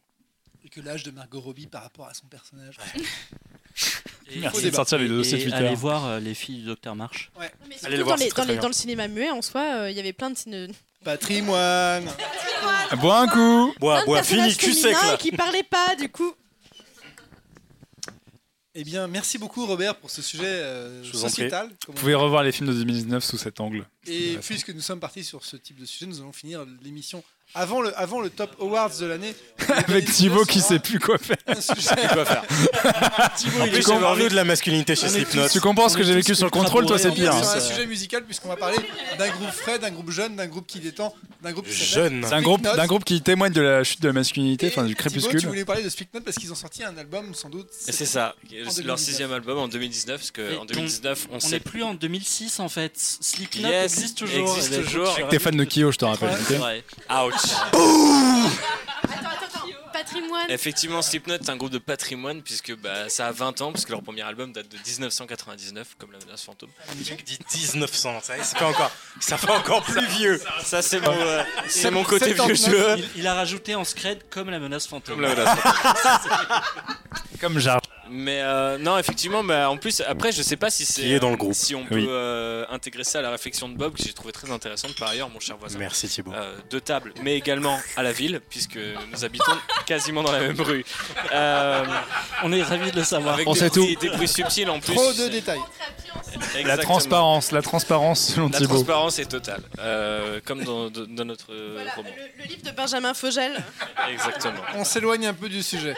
Et 0.66 0.70
que 0.70 0.82
l'âge 0.82 1.04
de 1.04 1.12
Margot 1.12 1.40
Robbie 1.42 1.68
par 1.68 1.84
rapport 1.84 2.08
à 2.08 2.16
son 2.16 2.26
personnage. 2.26 2.78
Et- 4.32 4.40
Merci 4.40 4.72
de 4.72 4.76
sortir 4.76 4.98
les 4.98 5.08
dossiers 5.08 5.38
et 5.40 5.44
Twitter. 5.44 5.56
Allez 5.58 5.76
voir 5.76 6.06
euh, 6.06 6.20
les 6.20 6.34
filles 6.34 6.62
du 6.62 6.66
Docteur 6.66 6.96
March. 6.96 7.30
Mais 7.38 7.46
Allez 7.68 7.78
surtout 7.78 7.98
le 7.98 8.04
voir, 8.04 8.18
dans, 8.18 8.24
les- 8.24 8.30
c'est 8.30 8.34
très, 8.36 8.42
dans 8.42 8.48
les- 8.48 8.54
très 8.56 8.62
dans 8.64 8.68
le 8.70 8.74
cinéma 8.74 9.08
muet, 9.08 9.30
en 9.30 9.42
soi, 9.44 9.62
euh, 9.62 9.92
il 9.92 9.96
y 9.96 10.00
avait 10.00 10.14
plein 10.14 10.32
de 10.32 10.36
ciné- 10.36 10.72
Patrimoine 11.04 12.10
Bois 13.00 13.20
un 13.22 13.28
coup 13.28 13.74
Bois, 13.80 14.04
bois, 14.06 14.24
fini, 14.24 14.56
cul 14.56 14.74
sec 14.74 14.94
là 14.94 15.18
qui 15.18 15.32
parlaient 15.32 15.62
pas, 15.64 15.96
du 15.96 16.10
coup. 16.10 16.34
Eh 18.76 18.84
bien, 18.84 19.08
merci 19.08 19.38
beaucoup 19.38 19.68
Robert 19.68 19.96
pour 19.96 20.10
ce 20.10 20.24
sujet 20.24 20.46
euh, 20.48 21.04
vous 21.04 21.20
sociétal. 21.20 21.70
Vous 21.88 21.94
pouvez 21.94 22.16
revoir 22.16 22.42
les 22.44 22.52
films 22.52 22.70
de 22.70 22.74
2019 22.74 23.24
sous 23.24 23.38
cet 23.38 23.60
angle. 23.60 23.86
Et 24.08 24.38
puisque 24.42 24.70
nous 24.70 24.82
sommes 24.82 25.00
partis 25.00 25.24
sur 25.24 25.46
ce 25.46 25.58
type 25.58 25.80
de 25.80 25.86
sujet, 25.86 26.08
nous 26.08 26.20
allons 26.22 26.34
finir 26.34 26.66
l'émission 26.82 27.24
avant 27.56 27.82
le, 27.82 27.98
avant 28.00 28.22
le 28.22 28.30
Top 28.30 28.56
Awards 28.60 28.98
de 29.00 29.06
l'année. 29.06 29.36
Avec 29.88 30.06
Thibaut 30.06 30.44
qui 30.44 30.60
sait 30.60 30.80
plus 30.80 31.00
quoi 31.00 31.18
faire. 31.18 31.38
Quoi 31.46 32.26
faire 32.26 32.44
En 33.62 33.68
plus, 33.68 33.88
on 33.90 34.00
parle 34.00 34.30
de 34.30 34.36
la 34.36 34.44
masculinité 34.44 34.96
chez 34.96 35.08
Slipknot. 35.08 35.48
Tu 35.50 35.62
comprends 35.62 35.88
ce 35.90 35.98
que 35.98 36.04
j'ai 36.04 36.14
vécu 36.16 36.36
sur 36.36 36.46
le 36.46 36.52
contrôle, 36.52 36.86
toi 36.86 36.98
c'est 36.98 37.12
pire. 37.12 37.34
sur 37.34 37.48
hein. 37.48 37.54
un 37.56 37.60
sujet 37.60 37.86
musical 37.86 38.24
puisqu'on 38.26 38.50
va 38.50 38.56
parler 38.56 38.78
d'un 39.18 39.30
groupe 39.30 39.52
frais, 39.52 39.80
d'un 39.80 39.92
groupe 39.92 40.10
jeune, 40.10 40.36
d'un 40.36 40.48
groupe 40.48 40.66
qui 40.68 40.80
détend, 40.80 41.14
d'un 41.42 41.52
groupe 41.52 41.68
qui 41.68 41.74
Jeune. 41.74 42.26
C'est 42.28 42.34
un 42.34 42.42
groupe, 42.42 42.62
d'un 42.62 42.88
groupe 42.88 43.04
qui 43.04 43.22
témoigne 43.22 43.54
de 43.54 43.62
la 43.62 43.84
chute 43.84 44.02
de 44.02 44.08
la 44.08 44.14
masculinité, 44.14 44.68
enfin 44.68 44.84
du 44.84 44.96
Thibaut, 44.96 45.10
tu 45.12 45.20
crépuscule. 45.20 45.48
voulais 45.48 45.66
parler 45.66 45.84
de 45.84 45.90
Slipknot 45.90 46.22
parce 46.22 46.38
qu'ils 46.38 46.52
ont 46.52 46.56
sorti 46.56 46.84
un 46.84 46.98
album 46.98 47.34
sans 47.36 47.50
doute. 47.50 47.68
Et 47.88 47.92
C'est 47.92 48.06
ça, 48.06 48.36
leur 48.52 48.66
2019. 48.66 49.00
sixième 49.00 49.32
album 49.32 49.60
en 49.60 49.68
2019, 49.68 50.20
parce 50.20 50.32
qu'en 50.32 50.66
2019, 50.66 51.28
on 51.32 51.36
On 51.36 51.40
sait 51.40 51.60
plus 51.60 51.84
en 51.84 51.94
2006 51.94 52.60
en 52.60 52.70
fait. 52.70 52.94
Slipknot 52.98 53.70
existe 53.70 54.18
toujours. 54.18 54.58
existe 54.58 54.84
toujours. 54.84 55.18
T'es 55.30 55.40
fan 55.40 55.56
de 55.56 55.64
Kyo, 55.64 55.92
je 55.92 55.98
te 55.98 56.06
rappelle. 56.06 56.36
C'est. 56.48 56.58
Ouch 56.58 57.43
Attends, 57.44 58.50
attends, 59.04 59.46
attends. 59.46 59.68
Patrimoine. 59.92 60.50
Effectivement, 60.50 61.02
Slipknot 61.02 61.36
est 61.36 61.50
un 61.50 61.56
groupe 61.56 61.72
de 61.72 61.78
patrimoine, 61.78 62.42
puisque 62.42 62.76
bah, 62.78 63.10
ça 63.10 63.28
a 63.28 63.32
20 63.32 63.62
ans, 63.62 63.72
parce 63.72 63.86
que 63.86 63.92
leur 63.92 64.02
premier 64.02 64.24
album 64.24 64.52
date 64.52 64.68
de 64.70 64.78
1999, 64.78 65.96
comme 66.00 66.12
la 66.12 66.20
menace 66.20 66.44
fantôme. 66.44 66.70
Mec 67.10 67.24
dit 67.24 67.38
1900, 67.52 68.22
ça, 68.22 68.34
fait 68.36 68.66
encore, 68.66 68.92
ça 69.20 69.38
fait 69.38 69.52
encore 69.52 69.84
plus 69.84 70.06
vieux. 70.08 70.42
Ça, 70.64 70.82
c'est 70.82 71.00
mon, 71.00 71.12
euh, 71.12 71.44
c'est 71.68 71.92
mon 71.92 72.04
côté 72.04 72.34
vieux 72.34 72.56
79, 72.56 72.98
jeu. 72.98 73.06
Il, 73.16 73.22
il 73.22 73.28
a 73.28 73.36
rajouté 73.36 73.76
en 73.76 73.84
scred 73.84 74.24
comme 74.30 74.50
la 74.50 74.60
menace 74.60 74.88
fantôme. 74.88 75.16
Comme 75.16 75.24
la 75.24 75.36
menace 75.36 75.60
fantôme. 75.60 76.32
Comme 77.40 77.60
Jar. 77.60 77.82
Mais 78.10 78.42
euh, 78.42 78.78
non, 78.78 78.98
effectivement, 78.98 79.44
bah, 79.44 79.70
en 79.70 79.78
plus, 79.78 80.02
après, 80.02 80.32
je 80.32 80.42
sais 80.42 80.58
pas 80.58 80.70
si 80.70 80.86
c'est. 80.86 81.02
Qui 81.04 81.14
est 81.14 81.20
dans 81.20 81.30
le 81.32 81.38
groupe. 81.38 81.54
Si 81.54 81.74
on 81.74 81.82
Oui. 81.92 82.06
peut 82.06 82.08
euh, 82.10 82.66
intégrer 82.70 83.04
ça 83.04 83.20
à 83.20 83.22
la 83.22 83.32
réflexion 83.32 83.70
de 83.70 83.76
Bob, 83.76 83.94
que 83.96 84.04
j'ai 84.04 84.14
trouvé 84.14 84.32
très 84.34 84.52
intéressante 84.52 84.96
par 84.98 85.10
ailleurs, 85.10 85.30
mon 85.30 85.40
cher 85.40 85.58
voisin. 85.58 85.80
Merci 85.80 86.08
Thibaut. 86.10 86.34
Euh, 86.34 86.56
de 86.70 86.80
table, 86.80 87.14
mais 87.22 87.36
également 87.38 87.80
à 87.96 88.04
la 88.04 88.12
ville, 88.12 88.42
puisque 88.50 88.78
nous 89.12 89.24
habitons 89.24 89.54
quasiment 89.86 90.22
dans 90.24 90.32
la 90.32 90.42
même 90.42 90.60
rue. 90.60 90.84
Euh, 91.34 91.86
On 92.44 92.52
est 92.52 92.62
ravis 92.64 92.92
de 92.92 92.98
le 92.98 93.04
savoir. 93.04 93.36
avec 93.36 93.48
On 93.48 93.54
des, 93.54 93.60
sait 93.60 93.70
bruits, 93.70 93.98
des 94.00 94.10
bruits 94.10 94.28
subtils 94.28 94.70
en 94.70 94.80
plus. 94.80 94.94
Trop 94.96 95.14
de 95.14 95.28
détails. 95.30 95.62
La 96.66 96.78
transparence, 96.78 97.52
la 97.52 97.62
transparence 97.62 98.34
selon 98.34 98.50
La 98.50 98.58
Thibaut. 98.58 98.76
transparence 98.76 99.20
est 99.20 99.26
totale, 99.26 99.62
euh, 99.80 100.40
comme 100.46 100.64
dans, 100.64 100.90
notre 101.26 101.52
euh, 101.54 101.74
Voilà, 101.76 101.92
roman. 101.94 102.10
le, 102.38 102.44
le 102.44 102.50
livre 102.50 102.64
de 102.64 102.72
Benjamin 102.72 103.14
Fogel. 103.14 103.64
Exactement. 104.12 104.60
On 104.76 104.84
s'éloigne 104.84 105.28
un 105.28 105.34
peu 105.34 105.48
du 105.50 105.62
sujet. 105.64 105.96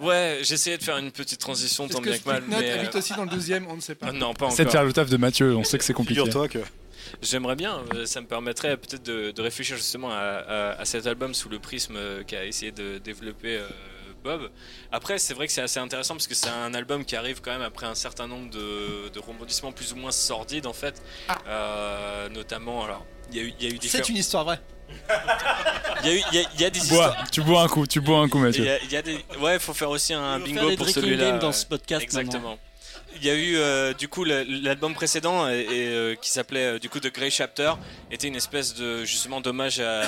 Ouais, 0.00 0.38
j'essayais 0.42 0.78
de 0.78 0.82
faire 0.82 0.98
une 0.98 1.10
petite 1.10 1.40
transition 1.40 1.88
tant 1.88 1.98
que 1.98 2.04
bien 2.08 2.18
que 2.18 2.26
mal, 2.28 2.36
Slipknot 2.42 2.60
mais 2.60 2.70
habite 2.70 2.94
euh, 2.94 2.98
aussi 2.98 3.14
dans 3.14 3.24
le 3.24 3.30
12 3.30 3.50
e 3.50 3.60
On 3.68 3.76
ne 3.76 3.80
sait 3.80 3.94
pas. 3.94 4.06
ah 4.10 4.12
non, 4.12 4.32
pas 4.34 4.48
C'est 4.50 4.62
de 4.64 4.68
encore. 4.68 4.72
faire 4.72 4.84
le 4.84 4.92
taf 4.92 5.10
de 5.10 5.16
Mathieu, 5.16 5.56
on 5.56 5.64
sait 5.64 5.76
que 5.78 5.84
c'est 5.84 5.92
compliqué. 5.92 6.20
Figure-toi 6.20 6.48
que 6.48 6.58
J'aimerais 7.22 7.56
bien, 7.56 7.82
euh, 7.94 8.04
ça 8.06 8.20
me 8.20 8.26
permettrait 8.26 8.76
peut-être 8.76 9.02
de, 9.02 9.30
de 9.30 9.42
réfléchir 9.42 9.76
justement 9.76 10.10
à, 10.10 10.14
à- 10.16 10.80
à 10.80 10.84
cet 10.84 11.06
album 11.06 11.32
sous 11.34 11.48
le 11.48 11.58
prisme 11.58 11.96
euh, 11.96 12.22
qu'a 12.22 12.44
essayé 12.44 12.70
de 12.70 12.98
développer 12.98 13.56
euh, 13.56 13.66
Bob. 14.22 14.50
Après, 14.92 15.18
c'est 15.18 15.32
vrai 15.32 15.46
que 15.46 15.52
c'est 15.52 15.62
assez 15.62 15.80
intéressant 15.80 16.14
parce 16.14 16.26
que 16.26 16.34
c'est 16.34 16.50
un 16.50 16.74
album 16.74 17.04
qui 17.04 17.16
arrive 17.16 17.40
quand 17.40 17.52
même 17.52 17.62
après 17.62 17.86
un 17.86 17.94
certain 17.94 18.26
nombre 18.26 18.50
de, 18.50 19.08
de 19.08 19.18
rebondissements 19.20 19.72
plus 19.72 19.92
ou 19.92 19.96
moins 19.96 20.10
sordides 20.12 20.66
en 20.66 20.72
fait. 20.72 21.02
Euh, 21.46 22.28
notamment, 22.28 22.84
alors, 22.84 23.06
il 23.30 23.36
y 23.38 23.40
a 23.40 23.42
eu, 23.44 23.54
il 23.58 23.66
y 23.68 23.70
a 23.70 23.74
eu 23.74 23.78
des 23.78 23.88
C'est 23.88 24.08
une 24.08 24.16
histoire 24.16 24.44
vraie. 24.44 24.60
Il 26.02 26.06
y 26.06 26.10
a 26.10 26.14
eu- 26.14 26.22
il 26.32 26.38
y 26.38 26.44
a- 26.44 26.48
il 26.54 26.60
y 26.60 26.64
a 26.64 26.70
des 26.70 26.78
Bois, 26.80 26.86
histoires. 26.86 27.30
tu 27.30 27.40
bois 27.42 27.62
un 27.62 27.68
coup, 27.68 27.86
tu 27.86 28.00
bois 28.00 28.18
un 28.20 28.28
coup 28.28 28.38
Il 28.38 28.44
Mathieu. 28.44 28.64
y 28.64 28.68
a- 28.70 28.82
il 28.82 28.92
y 28.92 28.96
a 28.96 29.02
des... 29.02 29.24
Ouais, 29.40 29.54
il 29.54 29.60
faut 29.60 29.74
faire 29.74 29.90
aussi 29.90 30.14
un 30.14 30.38
bingo 30.40 30.60
faire 30.60 30.68
des 30.70 30.76
pour 30.76 30.88
celui-là. 30.88 31.38
dans 31.38 31.52
ce 31.52 31.66
podcast 31.66 32.02
Exactement. 32.02 32.58
il 33.16 33.24
y 33.24 33.30
a 33.30 33.34
eu 33.34 33.56
euh, 33.56 33.94
du 33.94 34.06
coup 34.06 34.22
l'album 34.22 34.94
précédent 34.94 35.48
et, 35.48 35.60
et, 35.60 35.88
euh, 35.88 36.14
qui 36.14 36.30
s'appelait 36.30 36.74
euh, 36.74 36.78
du 36.78 36.88
coup 36.88 37.00
The 37.00 37.12
Grey 37.12 37.30
Chapter 37.30 37.72
était 38.12 38.28
une 38.28 38.36
espèce 38.36 38.74
de 38.74 39.04
justement 39.04 39.40
d'hommage 39.40 39.80
à, 39.80 40.02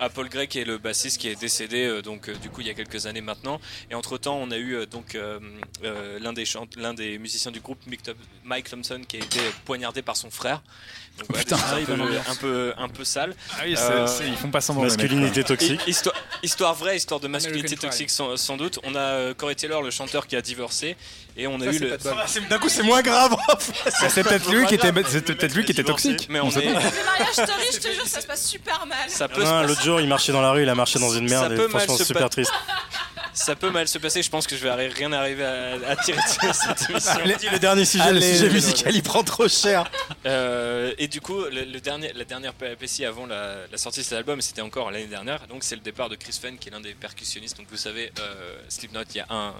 à 0.00 0.08
Paul 0.08 0.28
Gray 0.28 0.48
qui 0.48 0.58
est 0.60 0.64
le 0.64 0.78
bassiste 0.78 1.20
qui 1.20 1.28
est 1.28 1.38
décédé 1.38 1.84
euh, 1.84 2.02
donc 2.02 2.28
euh, 2.28 2.34
du 2.34 2.48
coup 2.50 2.62
il 2.62 2.66
y 2.66 2.70
a 2.70 2.74
quelques 2.74 3.06
années 3.06 3.20
maintenant 3.20 3.60
et 3.90 3.94
entre 3.94 4.16
temps 4.18 4.36
on 4.40 4.50
a 4.50 4.56
eu 4.58 4.84
donc 4.86 5.14
euh, 5.14 5.38
euh, 5.84 6.18
l'un 6.20 6.32
des 6.32 6.44
chant- 6.46 6.66
l'un 6.76 6.94
des 6.94 7.18
musiciens 7.18 7.52
du 7.52 7.60
groupe 7.60 7.78
Mike 8.44 8.70
Thompson 8.70 9.00
qui 9.06 9.16
a 9.16 9.20
été 9.20 9.38
poignardé 9.66 10.02
par 10.02 10.16
son 10.16 10.30
frère 10.30 10.62
donc, 11.18 11.26
voilà, 11.28 11.44
putain. 11.44 11.56
Ah 11.58 11.74
un, 11.76 11.84
peu, 11.84 12.02
un 12.30 12.34
peu 12.34 12.74
un 12.78 12.88
peu 12.88 13.04
sale 13.04 13.34
Ah 13.52 13.62
oui, 13.64 13.74
Euh, 13.78 14.06
ils 14.26 14.36
font 14.36 14.50
pas 14.50 14.60
semblant, 14.60 14.82
Masculinité 14.84 15.42
toxique. 15.44 15.80
Hi- 15.86 15.90
Histoire, 15.90 16.14
histoire 16.42 16.74
vraie, 16.74 16.96
histoire 16.96 17.20
de 17.20 17.28
masculinité 17.28 17.68
American 17.68 17.88
toxique 17.88 18.10
sans, 18.10 18.36
sans 18.36 18.56
doute. 18.56 18.78
On 18.84 18.94
a 18.94 18.98
euh, 18.98 19.34
Corey 19.34 19.54
Taylor, 19.54 19.82
le 19.82 19.90
chanteur 19.90 20.26
qui 20.26 20.36
a 20.36 20.42
divorcé, 20.42 20.96
et 21.36 21.46
on 21.46 21.60
a 21.60 21.64
Ça, 21.64 21.72
eu 21.72 21.78
le. 21.78 21.98
Ah, 22.06 22.26
D'un 22.50 22.58
coup, 22.58 22.68
c'est 22.68 22.82
moins 22.82 23.02
grave. 23.02 23.34
Bah, 23.48 24.08
C'est 24.10 24.22
peut-être 24.24 24.50
lui 24.50 24.66
qui 24.66 24.74
était, 24.74 24.92
c'était 25.08 25.34
peut-être 25.34 25.54
lui 25.54 25.64
qui 25.64 25.72
était 25.72 25.84
toxique. 25.84 26.26
Mais 26.30 26.40
on 26.40 26.50
est. 26.50 26.60
Les 26.60 26.72
mariages 26.72 27.32
story, 27.32 27.64
je 27.72 27.78
te 27.78 27.92
jure, 27.94 28.06
ça 28.06 28.20
se 28.20 28.26
passe 28.26 28.46
super 28.46 28.84
mal. 28.86 28.98
Ça 29.08 29.28
peut, 29.28 29.42
passer- 29.42 29.66
L'autre 29.68 29.82
jour, 29.82 30.00
il 30.00 30.08
marchait 30.08 30.32
dans 30.32 30.42
la 30.42 30.50
rue, 30.52 30.62
il 30.62 30.68
a 30.68 30.74
marché 30.74 30.98
dans 30.98 31.10
une 31.10 31.28
merde 31.28 31.52
et 31.52 31.68
franchement, 31.68 31.96
super 31.96 32.30
triste. 32.30 32.52
Ça 33.36 33.54
peut 33.54 33.70
mal 33.70 33.86
se 33.86 33.98
passer. 33.98 34.22
Je 34.22 34.30
pense 34.30 34.46
que 34.46 34.56
je 34.56 34.62
vais 34.62 34.70
arri- 34.70 34.92
rien 34.92 35.12
arriver 35.12 35.44
à, 35.44 35.74
à 35.90 35.96
tirer 35.96 36.18
de 36.18 36.52
cette 36.52 36.90
émission. 36.90 37.20
Le, 37.24 37.52
le 37.52 37.58
dernier 37.58 37.84
sujet, 37.84 38.02
Allez, 38.04 38.20
le 38.20 38.34
sujet 38.36 38.50
musical, 38.50 38.94
il 38.96 39.02
prend 39.02 39.22
trop 39.22 39.46
cher. 39.48 39.90
Euh, 40.24 40.92
et 40.98 41.06
du 41.08 41.20
coup, 41.20 41.40
le, 41.44 41.64
le 41.64 41.80
dernier, 41.80 42.12
la 42.14 42.24
dernière 42.24 42.54
péripétie 42.54 43.04
avant 43.04 43.26
la, 43.26 43.58
la 43.70 43.78
sortie 43.78 44.00
de 44.00 44.04
cet 44.04 44.18
album, 44.18 44.40
c'était 44.40 44.62
encore 44.62 44.90
l'année 44.90 45.06
dernière. 45.06 45.46
Donc, 45.46 45.62
c'est 45.64 45.76
le 45.76 45.82
départ 45.82 46.08
de 46.08 46.16
Chris 46.16 46.36
Fenn, 46.40 46.58
qui 46.58 46.68
est 46.68 46.72
l'un 46.72 46.80
des 46.80 46.94
percussionnistes. 46.94 47.56
Donc, 47.58 47.66
vous 47.70 47.76
savez, 47.76 48.10
euh, 48.18 48.58
Slipknot, 48.68 49.02
il 49.10 49.16
y 49.18 49.20
a 49.20 49.26
un 49.30 49.48
euh, 49.50 49.52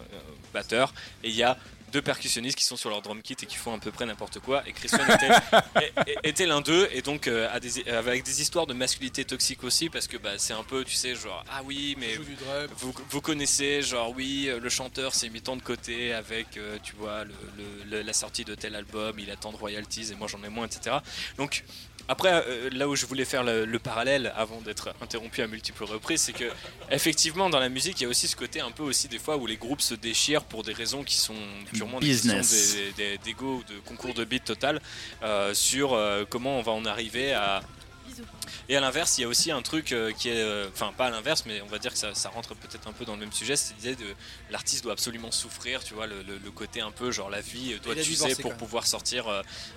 batteur 0.54 0.92
et 1.22 1.28
il 1.28 1.34
y 1.36 1.42
a 1.42 1.56
deux 1.96 2.02
percussionnistes 2.02 2.58
qui 2.58 2.64
sont 2.64 2.76
sur 2.76 2.90
leur 2.90 3.00
drum 3.00 3.22
kit 3.22 3.32
et 3.42 3.46
qui 3.46 3.56
font 3.56 3.72
à 3.74 3.78
peu 3.78 3.90
près 3.90 4.04
n'importe 4.04 4.38
quoi. 4.40 4.62
Et 4.68 4.72
Chris 4.72 4.88
Fenn 4.88 5.08
était, 6.24 6.44
l'un 6.44 6.60
d'eux 6.60 6.86
et 6.92 7.00
donc 7.00 7.26
euh, 7.26 7.48
a 7.50 7.58
des, 7.58 7.88
avec 7.88 8.22
des 8.22 8.42
histoires 8.42 8.66
de 8.66 8.74
masculinité 8.74 9.24
toxique 9.24 9.64
aussi 9.64 9.88
parce 9.88 10.06
que 10.06 10.18
bah, 10.18 10.32
c'est 10.36 10.52
un 10.52 10.62
peu, 10.62 10.84
tu 10.84 10.94
sais, 10.94 11.14
genre 11.14 11.42
ah 11.50 11.62
oui, 11.64 11.96
mais 11.98 12.16
vous, 12.76 12.92
vous 13.08 13.20
connaissez, 13.22 13.80
genre 13.80 14.12
oui, 14.14 14.44
euh, 14.48 14.60
le 14.60 14.68
chanteur 14.68 15.14
s'est 15.14 15.30
mis 15.30 15.40
tant 15.40 15.56
de 15.56 15.62
côté 15.62 16.12
avec, 16.12 16.58
euh, 16.58 16.76
tu 16.82 16.94
vois, 16.96 17.24
le- 17.24 17.32
le- 17.56 17.84
le- 17.96 18.02
la 18.02 18.12
sortie 18.12 18.44
de 18.44 18.54
tel 18.54 18.74
album, 18.74 19.18
il 19.18 19.30
attend 19.30 19.52
de 19.52 19.56
royalties 19.56 20.12
et 20.12 20.16
moi 20.16 20.28
j'en 20.28 20.42
ai 20.44 20.50
moins, 20.50 20.66
etc. 20.66 20.96
Donc 21.38 21.64
après, 22.08 22.30
euh, 22.46 22.70
là 22.72 22.88
où 22.88 22.94
je 22.96 23.04
voulais 23.06 23.24
faire 23.24 23.42
le, 23.42 23.64
le 23.64 23.78
parallèle 23.78 24.32
avant 24.36 24.60
d'être 24.60 24.94
interrompu 25.00 25.42
à 25.42 25.46
multiples 25.46 25.84
reprises, 25.84 26.20
c'est 26.22 26.32
que 26.32 26.44
effectivement 26.90 27.50
dans 27.50 27.58
la 27.58 27.68
musique 27.68 28.00
il 28.00 28.04
y 28.04 28.06
a 28.06 28.08
aussi 28.08 28.28
ce 28.28 28.36
côté 28.36 28.60
un 28.60 28.70
peu 28.70 28.82
aussi 28.84 29.08
des 29.08 29.18
fois 29.18 29.36
où 29.36 29.46
les 29.46 29.56
groupes 29.56 29.80
se 29.80 29.94
déchirent 29.94 30.44
pour 30.44 30.62
des 30.62 30.72
raisons 30.72 31.02
qui 31.04 31.16
sont 31.16 31.34
purement 31.72 31.98
des- 32.96 33.18
d'ego 33.24 33.56
ou 33.56 33.62
de 33.72 33.78
concours 33.80 34.14
de 34.14 34.24
beat 34.24 34.44
total 34.44 34.80
euh, 35.22 35.52
sur 35.54 35.94
euh, 35.94 36.24
comment 36.28 36.58
on 36.58 36.62
va 36.62 36.72
en 36.72 36.84
arriver 36.84 37.32
à 37.32 37.62
et 38.68 38.76
à 38.76 38.80
l'inverse, 38.80 39.18
il 39.18 39.22
y 39.22 39.24
a 39.24 39.28
aussi 39.28 39.50
un 39.50 39.62
truc 39.62 39.92
euh, 39.92 40.12
qui 40.12 40.28
est, 40.28 40.36
euh, 40.36 40.68
enfin 40.72 40.92
pas 40.96 41.06
à 41.06 41.10
l'inverse, 41.10 41.44
mais 41.46 41.60
on 41.60 41.66
va 41.66 41.78
dire 41.78 41.92
que 41.92 41.98
ça, 41.98 42.14
ça 42.14 42.28
rentre 42.30 42.54
peut-être 42.54 42.86
un 42.88 42.92
peu 42.92 43.04
dans 43.04 43.14
le 43.14 43.20
même 43.20 43.32
sujet, 43.32 43.56
c'est 43.56 43.74
l'idée 43.74 43.94
de 43.96 44.06
l'artiste 44.50 44.82
doit 44.84 44.92
absolument 44.92 45.30
souffrir, 45.30 45.82
tu 45.84 45.94
vois, 45.94 46.06
le, 46.06 46.22
le- 46.22 46.38
le 46.38 46.50
côté 46.50 46.80
un 46.80 46.90
peu 46.90 47.10
genre 47.10 47.30
la 47.30 47.40
vie 47.40 47.72
euh, 47.74 47.78
doit 47.78 47.94
t'user 48.02 48.24
pour 48.42 48.52
pouvoir 48.56 48.86
sortir 48.86 49.26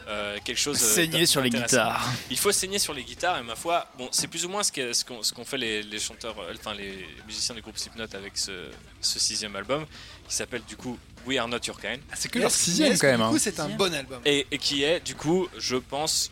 euh, 0.07 0.37
quelque 0.43 0.57
chose. 0.57 0.77
Saigner 0.95 1.25
sur 1.25 1.41
les 1.41 1.49
guitares. 1.49 2.05
Il 2.29 2.37
faut 2.37 2.51
saigner 2.51 2.79
sur 2.79 2.93
les 2.93 3.03
guitares 3.03 3.37
et 3.37 3.43
ma 3.43 3.55
foi, 3.55 3.87
bon, 3.97 4.07
c'est 4.11 4.27
plus 4.27 4.45
ou 4.45 4.49
moins 4.49 4.63
ce 4.63 4.71
qu'ont 5.03 5.21
ce 5.23 5.33
qu'ont 5.33 5.45
fait 5.45 5.57
les, 5.57 5.83
les 5.83 5.99
chanteurs, 5.99 6.35
enfin 6.53 6.73
les 6.73 7.05
musiciens 7.27 7.55
du 7.55 7.61
groupe 7.61 7.77
Slipknot 7.77 8.07
avec 8.13 8.37
ce, 8.37 8.69
ce 9.01 9.19
sixième 9.19 9.55
album 9.55 9.85
qui 10.27 10.35
s'appelle 10.35 10.61
du 10.67 10.75
coup 10.77 10.97
We 11.29 11.37
Are 11.39 11.47
Not 11.47 11.59
Your 11.67 11.79
Kind. 11.79 11.99
C'est 12.15 12.29
que 12.29 12.39
leur 12.39 12.51
sixième 12.51 12.97
quand 12.97 13.07
même. 13.07 13.17
Du 13.17 13.23
hein. 13.23 13.29
coup, 13.29 13.37
c'est 13.39 13.59
un 13.59 13.69
bon 13.69 13.93
album. 13.93 14.19
Et, 14.25 14.47
et 14.51 14.57
qui 14.57 14.83
est 14.83 14.99
du 15.05 15.15
coup, 15.15 15.47
je 15.57 15.75
pense, 15.77 16.31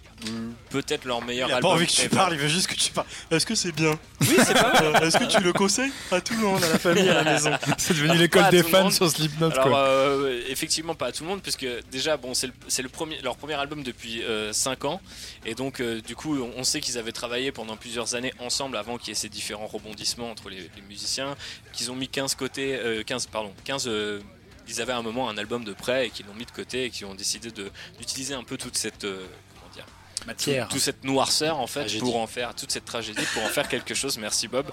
peut-être 0.71 1.05
leur 1.05 1.21
meilleur 1.23 1.47
Il 1.49 1.53
a 1.53 1.55
album. 1.57 1.71
pas 1.71 1.75
envie 1.75 1.85
que 1.87 1.91
tu 1.91 2.01
ever. 2.05 2.15
parles, 2.15 2.33
il 2.33 2.39
veut 2.39 2.47
juste 2.47 2.67
que 2.67 2.75
tu 2.75 2.91
parles. 2.91 3.07
Est-ce 3.31 3.45
que 3.45 3.55
c'est 3.55 3.71
bien? 3.71 3.97
Oui, 4.21 4.35
c'est 4.45 4.53
pas 4.53 4.81
mal. 4.91 5.03
Est-ce 5.03 5.17
que 5.17 5.25
tu 5.25 5.39
le 5.41 5.53
conseilles? 5.53 5.91
À 6.11 6.19
tout 6.21 6.33
le 6.33 6.39
monde, 6.41 6.63
à 6.63 6.69
la 6.69 6.79
famille, 6.79 7.07
à 7.09 7.23
la 7.23 7.33
maison 7.33 7.51
C'est 7.77 7.93
devenu 7.93 8.17
l'école 8.17 8.49
des 8.49 8.63
fans 8.63 8.89
sur 8.89 9.09
Slipknot 9.09 9.51
Alors 9.51 9.67
quoi. 9.67 9.77
euh, 9.79 10.41
effectivement 10.49 10.95
pas 10.95 11.07
à 11.07 11.11
tout 11.11 11.23
le 11.23 11.29
monde 11.29 11.41
puisque 11.41 11.67
déjà 11.91 12.17
bon 12.17 12.33
c'est 12.33 12.47
le, 12.81 12.89
premier 12.89 13.21
leur 13.21 13.35
premier 13.37 13.53
album 13.53 13.83
depuis 13.83 14.23
5 14.51 14.85
ans 14.85 15.01
et 15.45 15.53
donc 15.55 15.79
euh, 15.79 16.01
du 16.01 16.15
coup 16.15 16.37
on, 16.37 16.51
on 16.57 16.63
sait 16.63 16.79
qu'ils 16.81 16.97
avaient 16.97 17.11
travaillé 17.11 17.51
pendant 17.51 17.75
plusieurs 17.77 18.15
années 18.15 18.33
ensemble 18.39 18.77
avant 18.77 18.97
qu'il 18.97 19.09
y 19.09 19.11
ait 19.11 19.15
ces 19.15 19.29
différents 19.29 19.67
rebondissements 19.67 20.31
entre 20.31 20.49
les, 20.49 20.57
les 20.75 20.81
musiciens 20.87 21.35
qu'ils 21.73 21.91
ont 21.91 21.95
mis 21.95 22.07
15 22.07 22.35
côtés 22.35 22.75
euh, 22.75 23.03
15 23.03 23.27
pardon 23.27 23.53
15 23.65 23.85
euh, 23.87 24.19
ils 24.67 24.81
avaient 24.81 24.93
à 24.93 24.97
un 24.97 25.01
moment 25.01 25.29
un 25.29 25.37
album 25.37 25.63
de 25.63 25.73
prêt 25.73 26.07
et 26.07 26.09
qu'ils 26.09 26.25
l'ont 26.25 26.33
mis 26.33 26.45
de 26.45 26.51
côté 26.51 26.85
et 26.85 26.89
qui 26.89 27.05
ont 27.05 27.15
décidé 27.15 27.51
d'utiliser 27.97 28.33
un 28.33 28.43
peu 28.43 28.57
toute 28.57 28.77
cette 28.77 29.03
euh, 29.03 29.25
comment 29.59 29.73
dire 29.73 29.85
Matière. 30.25 30.67
toute 30.67 30.79
cette 30.81 31.03
noirceur 31.03 31.59
en 31.59 31.67
fait 31.67 31.81
Tragédie. 31.81 31.99
pour 32.03 32.17
en 32.17 32.27
faire 32.27 32.53
toute 32.55 32.71
cette 32.71 32.85
tragédie 32.85 33.25
pour 33.33 33.43
en 33.43 33.49
faire 33.49 33.67
quelque 33.67 33.93
chose. 33.93 34.17
Merci 34.17 34.47
Bob. 34.47 34.71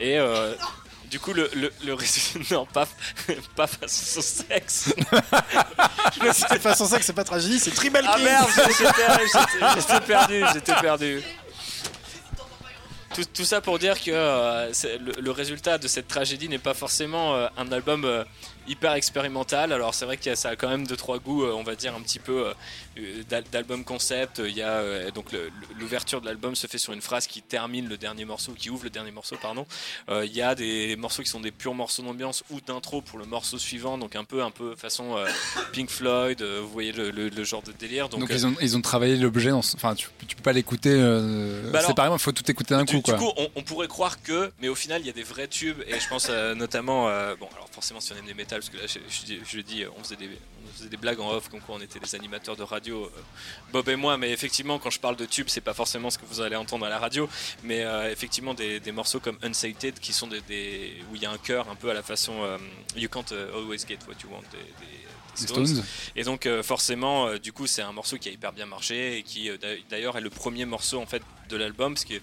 Et 0.00 0.18
euh, 0.18 0.54
du 1.10 1.20
coup 1.20 1.32
le, 1.32 1.50
le, 1.54 1.70
non 2.50 2.66
pas 2.66 2.88
pas 3.54 3.66
face 3.66 4.16
au 4.16 4.22
sexe. 4.22 4.94
C'est 6.32 6.62
pas 6.62 6.74
sans 6.74 6.86
ça 6.86 6.98
que 6.98 7.04
c'est 7.04 7.12
pas 7.12 7.24
tragédie, 7.24 7.58
c'est 7.58 7.72
Tribal 7.72 8.04
ah 8.08 8.18
merde 8.18 8.48
j'étais 9.76 10.00
perdu 10.00 10.44
j'étais 10.54 10.74
perdu 10.80 11.22
tout, 13.22 13.44
ça 13.44 13.60
pour 13.60 13.78
dire 13.78 14.00
que 14.00 14.10
euh, 14.10 14.72
le, 15.20 15.30
résultat 15.30 15.78
de 15.78 15.86
cette 15.88 16.08
tragédie 16.08 16.48
n'est 16.48 16.58
pas 16.58 16.74
forcément 16.74 17.34
euh, 17.34 17.46
un 17.56 17.70
album 17.70 18.04
euh, 18.04 18.24
hyper 18.66 18.94
expérimental. 18.94 19.72
Alors 19.72 19.94
c'est 19.94 20.04
vrai 20.04 20.16
que 20.16 20.34
ça 20.34 20.50
a 20.50 20.56
quand 20.56 20.68
même 20.68 20.86
deux 20.86 20.96
trois 20.96 21.18
goûts, 21.18 21.44
on 21.44 21.62
va 21.62 21.74
dire 21.76 21.94
un 21.94 22.00
petit 22.00 22.18
peu 22.18 22.52
d'album 23.50 23.84
concept. 23.84 24.40
Il 24.44 24.54
y 24.56 24.62
a 24.62 24.68
euh, 24.78 25.10
donc 25.10 25.26
l'ouverture 25.78 26.20
de 26.20 26.26
l'album 26.26 26.54
se 26.54 26.66
fait 26.66 26.78
sur 26.78 26.92
une 26.92 27.00
phrase 27.00 27.26
qui 27.26 27.42
termine 27.42 27.88
le 27.88 27.96
dernier 27.96 28.24
morceau, 28.24 28.52
qui 28.52 28.70
ouvre 28.70 28.84
le 28.84 28.90
dernier 28.90 29.10
morceau, 29.10 29.36
pardon. 29.40 29.66
Euh, 30.08 30.24
Il 30.26 30.32
y 30.34 30.42
a 30.42 30.54
des 30.54 30.96
morceaux 30.96 31.22
qui 31.22 31.28
sont 31.28 31.40
des 31.40 31.50
purs 31.50 31.74
morceaux 31.74 32.02
d'ambiance 32.02 32.44
ou 32.50 32.60
d'intro 32.60 33.00
pour 33.02 33.18
le 33.18 33.24
morceau 33.26 33.58
suivant, 33.58 33.98
donc 33.98 34.16
un 34.16 34.24
peu 34.24 34.42
un 34.42 34.50
peu 34.50 34.74
façon 34.76 35.16
euh, 35.16 35.26
Pink 35.72 35.90
Floyd. 35.90 36.40
euh, 36.42 36.60
vous 36.62 36.68
voyez 36.70 36.92
le, 36.92 37.10
le- 37.10 37.28
le 37.28 37.44
genre 37.44 37.62
de 37.62 37.72
délire. 37.72 38.08
Donc, 38.08 38.20
Donc, 38.20 38.30
euh, 38.30 38.34
ils, 38.34 38.46
ont, 38.46 38.54
ils 38.60 38.76
ont 38.76 38.80
travaillé 38.82 39.16
l'objet 39.16 39.52
Enfin, 39.52 39.94
tu, 39.94 40.08
tu 40.26 40.36
peux 40.36 40.42
pas 40.42 40.52
l'écouter 40.52 40.90
euh, 40.92 41.70
Bah 41.70 41.82
séparément, 41.82 42.16
il 42.16 42.20
faut 42.20 42.32
tout 42.32 42.48
écouter 42.50 42.74
d'un 42.74 42.84
du, 42.84 42.94
coup 42.96 43.02
du 43.02 43.02
quoi. 43.02 43.14
coup, 43.18 43.32
on, 43.36 43.48
on 43.56 43.62
pourrait 43.62 43.88
croire 43.88 44.22
que, 44.22 44.50
mais 44.60 44.68
au 44.68 44.74
final, 44.74 45.00
il 45.02 45.06
y 45.06 45.10
a 45.10 45.12
des 45.12 45.22
vrais 45.22 45.48
tubes, 45.48 45.80
et 45.86 45.98
je 46.00 46.08
pense 46.08 46.28
euh, 46.30 46.54
notamment, 46.54 47.08
euh, 47.08 47.34
bon, 47.38 47.48
alors 47.54 47.68
forcément, 47.70 48.00
si 48.00 48.12
on 48.12 48.16
aime 48.16 48.26
les 48.26 48.34
métal, 48.34 48.60
parce 48.60 48.70
que 48.70 48.76
là, 48.78 48.84
je, 48.86 48.98
je 49.08 49.24
dis- 49.24 49.38
je 49.46 49.60
dis, 49.60 49.82
euh, 49.84 49.88
on 49.98 50.02
faisait, 50.04 50.16
des, 50.16 50.28
on 50.28 50.72
faisait 50.76 50.88
des 50.88 50.96
blagues 50.96 51.20
en 51.20 51.30
off, 51.30 51.48
comme 51.48 51.60
quoi 51.60 51.76
on 51.76 51.80
était 51.80 51.98
des 51.98 52.14
animateurs 52.14 52.56
de 52.56 52.62
radio, 52.62 52.83
euh, 52.92 53.10
Bob 53.72 53.88
et 53.88 53.96
moi, 53.96 54.16
mais 54.18 54.30
effectivement, 54.30 54.78
quand 54.78 54.90
je 54.90 55.00
parle 55.00 55.16
de 55.16 55.24
tubes, 55.24 55.48
c'est 55.48 55.60
pas 55.60 55.74
forcément 55.74 56.10
ce 56.10 56.18
que 56.18 56.26
vous 56.26 56.40
allez 56.40 56.56
entendre 56.56 56.86
à 56.86 56.88
la 56.88 56.98
radio, 56.98 57.28
mais 57.62 57.82
euh, 57.84 58.10
effectivement, 58.10 58.54
des, 58.54 58.78
des 58.80 58.92
morceaux 58.92 59.20
comme 59.20 59.38
Unsated, 59.42 59.98
qui 59.98 60.12
sont 60.12 60.26
des, 60.28 60.40
des- 60.42 61.02
où 61.10 61.16
il 61.16 61.22
y 61.22 61.26
a 61.26 61.30
un 61.30 61.38
cœur 61.38 61.68
un 61.70 61.74
peu 61.74 61.90
à 61.90 61.94
la 61.94 62.02
façon 62.02 62.42
euh, 62.44 62.58
You 62.96 63.08
Can't 63.08 63.32
Always 63.32 63.78
Get 63.88 63.98
What 64.06 64.14
You 64.22 64.30
Want 64.32 64.42
des, 64.52 64.58
des- 64.58 64.64
des 64.64 65.40
Les 65.40 65.46
Stones. 65.46 65.66
Stones. 65.66 65.84
Et 66.14 66.22
donc 66.22 66.48
forcément, 66.62 67.34
du 67.38 67.52
coup, 67.52 67.66
c'est 67.66 67.82
un 67.82 67.92
morceau 67.92 68.18
qui 68.18 68.28
a 68.28 68.32
hyper 68.32 68.52
bien 68.52 68.66
marché 68.66 69.18
et 69.18 69.22
qui 69.22 69.48
d'a- 69.58 69.76
d'ailleurs 69.90 70.16
est 70.16 70.20
le 70.20 70.30
premier 70.30 70.64
morceau 70.64 71.00
en 71.00 71.06
fait 71.06 71.22
de 71.48 71.56
l'album, 71.56 71.94
parce 71.94 72.04
que 72.04 72.14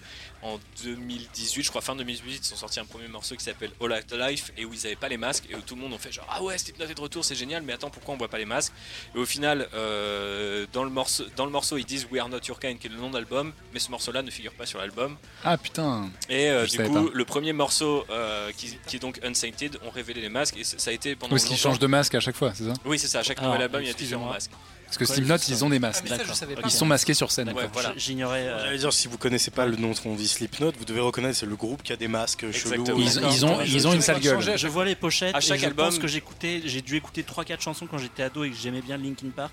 en 0.42 0.58
2018, 0.84 1.62
je 1.62 1.68
crois 1.70 1.80
fin 1.80 1.94
2018, 1.94 2.48
ils 2.48 2.54
ont 2.54 2.56
sorti 2.56 2.80
un 2.80 2.84
premier 2.84 3.08
morceau 3.08 3.36
qui 3.36 3.44
s'appelle 3.44 3.70
All 3.80 3.92
Out 3.92 4.12
Life 4.12 4.52
et 4.56 4.64
où 4.64 4.72
ils 4.74 4.82
n'avaient 4.82 4.96
pas 4.96 5.08
les 5.08 5.16
masques 5.16 5.44
et 5.50 5.54
où 5.54 5.60
tout 5.60 5.74
le 5.76 5.80
monde 5.82 5.92
ont 5.92 5.98
fait 5.98 6.10
genre 6.10 6.26
ah 6.30 6.42
ouais 6.42 6.58
Slipknot 6.58 6.86
est 6.86 6.94
de 6.94 7.00
retour, 7.00 7.24
c'est 7.24 7.34
génial, 7.34 7.62
mais 7.62 7.72
attends 7.72 7.90
pourquoi 7.90 8.14
on 8.14 8.16
voit 8.18 8.28
pas 8.28 8.38
les 8.38 8.44
masques? 8.44 8.72
Et 9.14 9.18
au 9.18 9.26
final, 9.26 9.68
euh, 9.74 10.66
dans 10.72 10.84
le 10.84 10.90
morceau, 10.90 11.24
dans 11.36 11.44
le 11.44 11.52
morceau, 11.52 11.76
ils 11.76 11.84
disent 11.84 12.06
We 12.10 12.20
Are 12.20 12.28
Not 12.28 12.40
Your 12.48 12.58
Kind, 12.58 12.78
qui 12.78 12.86
est 12.88 12.90
le 12.90 12.96
nom 12.96 13.10
d'album, 13.10 13.52
mais 13.72 13.78
ce 13.78 13.90
morceau-là 13.90 14.22
ne 14.22 14.30
figure 14.30 14.52
pas 14.52 14.66
sur 14.66 14.78
l'album. 14.78 15.16
Ah 15.44 15.56
putain. 15.56 16.10
Et 16.28 16.50
euh, 16.50 16.66
Je 16.66 16.72
du 16.72 16.82
coup, 16.82 17.06
pas. 17.06 17.10
le 17.12 17.24
premier 17.24 17.52
morceau 17.52 18.04
euh, 18.10 18.50
qui, 18.56 18.76
qui 18.86 18.96
est 18.96 19.00
donc 19.00 19.20
Unsainted 19.24 19.78
ont 19.84 19.90
révélé 19.90 20.20
les 20.20 20.28
masques 20.28 20.56
et 20.56 20.64
ça 20.64 20.90
a 20.90 20.92
été 20.92 21.14
pendant 21.14 21.30
Parce 21.30 21.44
qu'ils 21.44 21.56
changent 21.56 21.78
de 21.78 21.86
masque 21.86 22.14
à 22.14 22.20
chaque 22.20 22.36
fois, 22.36 22.52
c'est 22.54 22.64
ça? 22.64 22.72
Oui, 22.84 22.98
c'est 22.98 23.08
ça. 23.08 23.20
À 23.20 23.22
chaque 23.22 23.38
Alors, 23.38 23.50
nouvel 23.52 23.62
album, 23.64 23.82
il 23.82 23.88
y 23.88 23.90
a 23.90 23.94
différents 23.94 24.30
masques. 24.30 24.50
Parce 24.98 25.08
que 25.10 25.14
Slipknot, 25.14 25.36
ils 25.48 25.64
ont 25.64 25.70
des 25.70 25.78
masques. 25.78 26.04
Ah, 26.10 26.18
ça. 26.34 26.46
Ils 26.64 26.70
sont 26.70 26.84
masqués 26.84 27.14
sur 27.14 27.30
scène. 27.30 27.50
Ouais, 27.52 27.68
voilà. 27.72 27.94
J'ignorais. 27.96 28.46
euh, 28.46 28.64
J'allais 28.66 28.78
dire, 28.78 28.92
si 28.92 29.08
vous 29.08 29.16
connaissez 29.16 29.50
pas 29.50 29.64
le 29.64 29.76
nom 29.76 29.94
qu'on 29.94 30.14
dit 30.14 30.28
Slipknot, 30.28 30.72
vous 30.78 30.84
devez 30.84 31.00
reconnaître, 31.00 31.38
c'est 31.38 31.46
le 31.46 31.56
groupe 31.56 31.82
qui 31.82 31.92
a 31.92 31.96
des 31.96 32.08
masques 32.08 32.50
chelous. 32.52 32.84
Ils, 32.98 33.04
ils 33.32 33.46
ont, 33.46 33.60
ils 33.62 33.88
ont 33.88 33.94
une 33.94 34.02
sale 34.02 34.20
gueule. 34.20 34.56
Je 34.56 34.68
vois 34.68 34.84
les 34.84 34.94
pochettes. 34.94 35.34
À 35.34 35.40
chaque 35.40 35.58
et 35.58 35.62
je 35.62 35.66
album- 35.66 35.86
pense 35.86 35.98
que 35.98 36.06
j'écoutais, 36.06 36.62
j'ai 36.66 36.82
dû 36.82 36.96
écouter 36.96 37.22
3-4 37.22 37.60
chansons 37.62 37.86
quand 37.86 37.98
j'étais 37.98 38.22
ado 38.22 38.44
et 38.44 38.50
que 38.50 38.56
j'aimais 38.56 38.82
bien 38.82 38.98
Linkin 38.98 39.28
Park. 39.34 39.52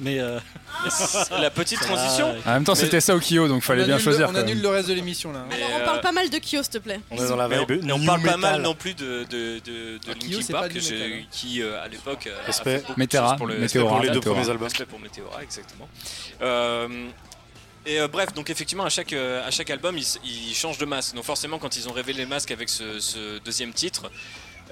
Mais 0.00 0.18
euh, 0.18 0.40
La 1.40 1.50
petite 1.50 1.78
transition. 1.80 2.34
En 2.44 2.50
même 2.52 2.64
temps, 2.64 2.74
c'était 2.74 3.00
ça 3.00 3.14
au 3.14 3.20
Kyo, 3.20 3.46
donc 3.48 3.58
On 3.58 3.60
fallait 3.60 3.84
bien 3.84 3.98
choisir. 3.98 4.30
le- 4.32 4.38
On 4.38 4.40
annule 4.42 4.60
le 4.60 4.68
reste 4.68 4.88
de 4.88 4.94
l'émission 4.94 5.32
là. 5.32 5.44
Mais, 5.48 5.56
Alors, 5.56 5.68
on 5.76 5.80
euh, 5.80 5.84
parle 5.84 6.00
pas 6.00 6.12
mal 6.12 6.30
de 6.30 6.36
Kyo, 6.38 6.62
s'il 6.62 6.68
te 6.68 6.78
plaît. 6.78 7.00
On 7.10 7.16
est 7.24 7.28
dans 7.28 7.36
la 7.36 7.46
Mais 7.48 7.58
on, 7.58 7.66
mais 7.68 7.92
on 7.92 8.04
parle 8.04 8.22
pas 8.22 8.36
mal 8.36 8.60
non 8.62 8.74
plus 8.74 8.94
de, 8.94 9.24
de, 9.30 9.60
de, 9.60 9.98
de 9.98 10.00
Ah, 10.10 10.14
Kyo, 10.14 10.30
Linkin 10.38 10.52
Park 10.52 10.72
j'ai- 10.74 10.90
metal. 10.98 11.24
qui 11.30 11.62
euh, 11.62 11.82
à 11.82 11.88
l'époque 11.88 12.26
euh, 12.26 12.40
a 12.42 12.46
Respect. 12.46 12.70
fait 12.70 12.78
beaucoup 12.80 12.94
de 12.94 12.98
Météora, 12.98 13.28
choses 13.30 13.38
pour 13.38 13.46
le 13.46 13.58
Météora, 13.58 13.88
pour 13.90 14.00
les 14.00 14.08
deux 14.08 14.14
Météora. 14.16 14.36
premiers 14.36 14.50
albums. 14.50 14.68
Respect 14.68 14.86
pour 14.86 15.00
Météora, 15.00 15.42
exactement. 15.42 15.88
Euh, 16.42 17.08
et 17.86 18.00
euh, 18.00 18.08
bref, 18.08 18.32
donc 18.34 18.50
effectivement, 18.50 18.84
à 18.84 18.88
chaque, 18.88 19.12
euh, 19.12 19.46
à 19.46 19.50
chaque 19.50 19.70
album, 19.70 19.96
ils, 19.96 20.06
ils 20.24 20.54
changent 20.54 20.78
de 20.78 20.86
masque. 20.86 21.14
Donc 21.14 21.24
forcément, 21.24 21.58
quand 21.58 21.76
ils 21.76 21.88
ont 21.88 21.92
révélé 21.92 22.18
les 22.20 22.26
masques 22.26 22.50
avec 22.50 22.68
ce, 22.68 22.98
ce 23.00 23.38
deuxième 23.44 23.72
titre, 23.72 24.10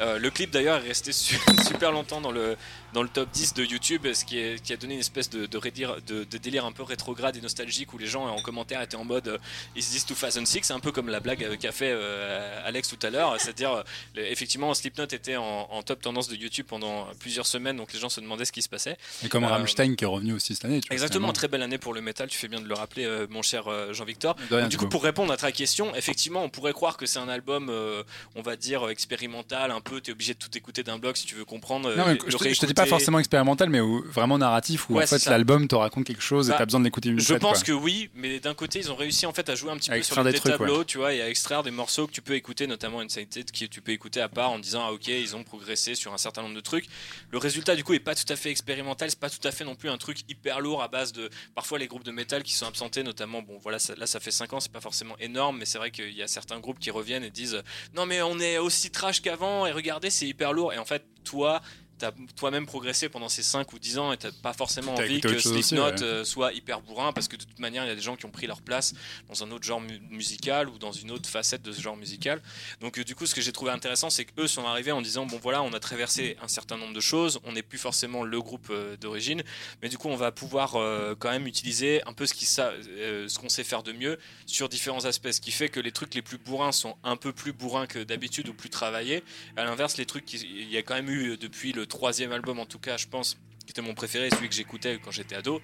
Euh, 0.01 0.19
le 0.19 0.31
clip 0.31 0.51
d'ailleurs 0.51 0.79
est 0.83 0.89
resté 0.89 1.13
su- 1.25 1.39
super 1.69 1.93
longtemps 1.93 2.23
dans 2.23 2.33
le, 2.33 2.57
dans 2.93 3.03
le 3.03 3.09
top 3.09 3.31
10 3.31 3.55
de 3.55 3.65
YouTube, 3.65 4.07
ce 4.13 4.25
qui, 4.25 4.39
est- 4.39 4.63
qui 4.63 4.73
a 4.73 4.77
donné 4.77 4.95
une 4.95 5.01
espèce 5.01 5.31
de, 5.31 5.47
de, 5.47 5.59
redire- 5.59 5.97
de- 6.07 6.25
de 6.25 6.39
délire 6.39 6.65
un 6.67 6.73
peu 6.73 6.83
rétrograde 6.83 7.37
et 7.37 7.41
nostalgique 7.41 7.93
où 7.95 7.99
les 7.99 8.07
gens 8.07 8.27
en 8.27 8.41
commentaire 8.43 8.83
étaient 8.83 8.97
en 8.97 9.05
mode 9.05 9.29
euh, 9.29 9.39
Is 9.77 9.83
this 9.91 10.07
2006 10.07 10.61
C'est 10.63 10.73
un 10.73 10.81
peu 10.81 10.93
comme 10.93 11.09
la 11.09 11.21
blague 11.21 11.43
euh, 11.45 11.57
qu'a 11.57 11.73
fait 11.73 11.91
euh, 11.93 12.61
Alex 12.67 12.89
tout 12.89 12.99
à 13.07 13.11
l'heure, 13.11 13.35
c'est-à-dire 13.41 13.73
euh, 13.73 13.83
effectivement 14.17 14.73
Slipknot 14.75 15.05
était 15.05 15.37
en, 15.37 15.69
en 15.71 15.83
top 15.83 16.01
tendance 16.03 16.29
de 16.29 16.37
YouTube 16.37 16.67
pendant 16.69 17.07
plusieurs 17.19 17.47
semaines, 17.47 17.77
donc 17.77 17.93
les 17.93 17.99
gens 17.99 18.09
se 18.09 18.21
demandaient 18.21 18.45
ce 18.45 18.53
qui 18.53 18.63
se 18.63 18.69
passait. 18.69 18.97
Et 19.25 19.29
comme 19.29 19.45
Euh, 19.45 19.49
Rammstein 19.49 19.97
qui 19.97 20.05
est 20.05 20.07
revenu 20.07 20.35
aussi 20.35 20.55
cette 20.55 20.65
année. 20.65 20.81
tu 20.81 20.93
Exactement, 20.93 21.33
très 21.33 21.49
belle 21.49 21.63
année 21.63 21.79
pour 21.79 21.95
le 21.95 22.01
métal, 22.01 22.29
tu 22.29 22.37
fais 22.39 22.49
bien 22.49 22.61
de 22.61 22.69
le 22.69 22.75
rappeler, 22.75 23.05
euh, 23.05 23.27
mon 23.31 23.43
cher 23.43 23.69
euh, 23.69 23.93
Jean-Victor. 23.93 24.37
Du 24.69 24.77
coup, 24.77 24.89
pour 24.89 25.03
répondre 25.03 25.33
à 25.33 25.37
ta 25.37 25.51
question, 25.53 25.95
effectivement, 25.95 26.43
on 26.45 26.49
pourrait 26.49 26.73
croire 26.73 26.97
que 26.97 27.07
c'est 27.07 27.19
un 27.19 27.29
album, 27.29 27.69
euh, 27.71 28.03
on 28.35 28.43
va 28.43 28.57
dire, 28.57 28.89
expérimental, 28.91 29.71
un 29.71 29.81
peu, 29.81 30.01
tu 30.01 30.11
es 30.11 30.13
obligé 30.13 30.35
de 30.35 30.39
tout 30.39 30.57
écouter 30.57 30.83
d'un 30.83 30.99
bloc 30.99 31.17
si 31.17 31.27
tu 31.27 31.35
veux 31.35 31.45
comprendre. 31.45 31.89
euh, 31.89 31.97
Non, 31.97 32.05
mais 32.07 32.15
le 32.15 32.21
je, 32.31 32.37
te, 32.37 32.49
je 32.49 32.61
te 32.61 32.67
dis 32.67 32.75
pas 32.75 32.82
réécouter. 32.83 32.91
forcément 32.91 33.19
expérimental, 33.19 33.69
mais 33.71 33.81
où- 33.81 34.03
vraiment 34.09 34.39
narratif, 34.39 34.89
où 34.91 34.95
Ouais, 34.95 35.05
en 35.05 35.07
fait 35.07 35.25
l'album 35.27 35.69
te 35.69 35.75
raconte 35.75 36.05
quelque 36.05 36.23
chose 36.23 36.49
et 36.49 36.53
Bah, 36.53 36.59
t'as 36.59 36.65
besoin 36.67 36.81
de 36.81 36.85
l'écouter 36.85 37.09
une 37.09 37.21
Je 37.21 37.35
pense 37.35 37.59
quoi. 37.59 37.67
que 37.67 37.73
oui, 37.73 38.11
mais 38.15 38.41
d'un 38.41 38.55
côté, 38.55 38.79
ils 38.79 38.91
ont 38.91 38.97
réussi 38.97 39.27
en 39.27 39.33
fait 39.33 39.49
à 39.49 39.55
jouer 39.55 39.71
un 39.71 39.77
petit 39.77 39.91
À 39.91 39.97
peu 39.97 40.03
sur 40.03 40.23
des 40.25 40.33
trucs, 40.35 40.53
tableaux, 40.53 40.79
ouais. 40.81 40.85
tu 40.85 40.99
vois, 40.99 41.13
et 41.15 41.23
à 41.23 41.29
extraire 41.29 41.63
des 41.63 41.71
morceaux 41.71 42.07
que 42.07 42.13
tu 42.13 42.23
peux 42.23 42.35
écouter, 42.35 42.67
notamment 42.67 43.01
Incited, 43.01 43.51
qui 43.51 43.69
tu 43.69 43.81
peux 43.81 43.93
écouter 43.93 44.21
à 44.21 44.29
part 44.29 44.51
en 44.51 44.59
disant 44.59 44.83
ah 44.87 44.93
ok, 44.93 45.09
ils 45.09 45.35
ont 45.37 45.43
progressé 45.45 45.95
sur 45.95 46.13
un 46.13 46.19
certain 46.19 46.43
nombre 46.43 46.55
de 46.55 46.61
trucs. 46.61 46.87
Le 47.31 47.39
résultat 47.39 47.75
du 47.77 47.85
coup 47.85 47.95
est 47.95 47.99
pas 48.01 48.15
tout 48.15 48.31
à 48.31 48.37
fait 48.37 48.51
expérimental, 48.51 49.11
c'est 49.11 49.19
pas 49.19 49.31
tout 49.31 49.47
à 49.47 49.51
fait 49.53 49.65
non 49.65 49.75
plus 49.75 49.89
un 49.91 49.99
truc 49.99 50.19
hyper 50.29 50.61
lourd 50.61 50.83
à 50.83 50.89
base 50.89 51.13
de 51.13 51.31
parfois 51.55 51.79
les 51.79 51.87
groupes 51.87 52.05
de 52.05 52.13
métal 52.13 52.43
qui 52.43 52.53
sont 52.55 52.67
absentés, 52.67 53.03
notamment 53.03 53.43
bon 53.43 53.59
voilà 53.63 53.79
ça- 53.79 53.95
là 53.97 54.07
ça 54.07 54.21
fait 54.21 54.31
5 54.31 54.53
ans, 54.53 54.61
c'est 54.61 54.73
pas 54.73 54.81
forcément 54.81 55.17
énorme, 55.19 55.59
mais 55.59 55.65
c'est 55.65 55.79
vrai 55.79 55.91
qu'il 55.91 56.13
y 56.13 56.23
a 56.23 56.29
certains 56.29 56.59
groupes 56.61 56.79
qui 56.79 56.91
reviennent 56.91 57.25
et 57.25 57.31
disent 57.31 57.63
non 57.95 58.07
mais 58.07 58.23
on 58.23 58.39
est 58.39 58.59
aussi 58.59 58.91
trash 58.91 59.21
qu'avant 59.23 59.67
et 59.67 59.73
regardez 59.73 60.11
c'est 60.11 60.27
hyper 60.27 60.53
lourd 60.53 60.73
et 60.73 60.79
en 60.79 60.85
fait 60.85 61.05
toi 61.25 61.61
t'as 62.03 62.11
toi-même 62.37 62.67
progressé 62.67 63.09
pendant 63.09 63.29
ces 63.29 63.45
5 63.45 63.73
ou 63.73 63.79
10 63.79 63.99
ans 63.99 64.13
et 64.13 64.17
t'as 64.17 64.33
pas 64.43 64.53
forcément 64.53 64.95
T'as 64.95 65.05
envie 65.05 65.21
que 65.21 65.39
Slipknot 65.39 65.85
ouais. 65.85 66.03
euh, 66.03 66.25
soit 66.25 66.53
hyper 66.53 66.81
bourrin 66.81 67.13
parce 67.13 67.29
que 67.29 67.37
de 67.37 67.45
toute 67.45 67.61
manière 67.61 67.85
il 67.85 67.89
y 67.89 67.93
a 67.93 67.95
des 67.95 68.01
gens 68.01 68.17
qui 68.17 68.27
ont 68.27 68.31
pris 68.31 68.49
leur 68.49 68.61
place 68.61 68.93
dans 69.29 69.45
un 69.45 69.51
autre 69.53 69.65
genre 69.65 69.81
mu- 69.81 70.01
musical 70.11 70.69
ou 70.69 70.79
dans 70.79 70.91
une 70.91 71.13
autre 71.13 71.29
facette 71.29 71.63
de 71.63 71.71
ce 71.71 71.81
genre 71.81 71.97
musical. 71.97 72.43
Donc 72.81 72.99
euh, 72.99 73.05
du 73.05 73.15
coup 73.15 73.25
ce 73.27 73.35
que 73.37 73.41
j'ai 73.41 73.53
trouvé 73.53 73.71
intéressant 73.71 74.11
c'est 74.11 74.25
qu'eux 74.25 74.49
sont 74.49 74.67
arrivés 74.67 74.91
en 74.91 75.01
disant 75.01 75.27
bon 75.27 75.39
voilà 75.41 75.63
on 75.63 75.73
a 75.73 75.79
traversé 75.81 76.37
un 76.43 76.49
certain 76.49 76.77
nombre 76.77 76.93
de 76.93 77.01
choses 77.01 77.39
on 77.45 77.53
n'est 77.53 77.63
plus 77.63 77.79
forcément 77.79 78.25
le 78.25 78.41
groupe 78.43 78.67
euh, 78.71 78.97
d'origine 78.97 79.43
mais 79.81 79.89
du 79.89 79.97
coup 79.97 80.09
on 80.09 80.17
va 80.17 80.33
pouvoir 80.33 80.75
euh, 80.75 81.15
quand 81.17 81.31
même 81.31 81.47
utiliser 81.47 82.03
un 82.07 82.13
peu 82.13 82.27
ce 82.27 82.35
qui 82.35 82.47
sa- 82.47 82.73
euh, 82.89 83.29
ce 83.29 83.39
qu'on 83.39 83.49
sait 83.49 83.63
faire 83.65 83.85
de 83.85 83.93
mieux 83.93 84.19
sur 84.47 84.69
différents 84.69 85.05
aspects. 85.05 85.31
Ce 85.31 85.41
qui 85.41 85.53
fait 85.53 85.69
que 85.69 85.79
les 85.79 85.93
trucs 85.93 86.15
les 86.15 86.23
plus 86.23 86.39
bourrins 86.39 86.73
sont 86.73 86.97
un 87.05 87.17
peu 87.17 87.33
plus 87.33 87.53
bourrins 87.53 87.87
que 87.87 88.01
d'habitude 88.01 88.49
ou 88.49 88.55
plus 88.55 88.71
travaillés. 88.71 89.23
À 89.57 89.65
l'inverse 89.65 89.97
les 89.99 90.07
trucs 90.07 90.33
il 90.33 90.69
y 90.71 90.77
a 90.77 90.83
quand 90.83 90.95
même 90.95 91.11
eu 91.11 91.37
depuis 91.37 91.73
le 91.73 91.87
troisième 91.93 92.33
album 92.33 92.59
en 92.59 92.67
tout 92.67 92.79
cas 92.81 92.97
je 92.97 93.07
pense 93.07 93.37
qui 93.67 93.71
était 93.71 93.83
mon 93.83 93.95
préféré 93.95 94.29
celui 94.31 94.49
que 94.49 94.55
j'écoutais 94.55 94.99
quand 95.05 95.11
j'étais 95.13 95.37
ado 95.37 95.61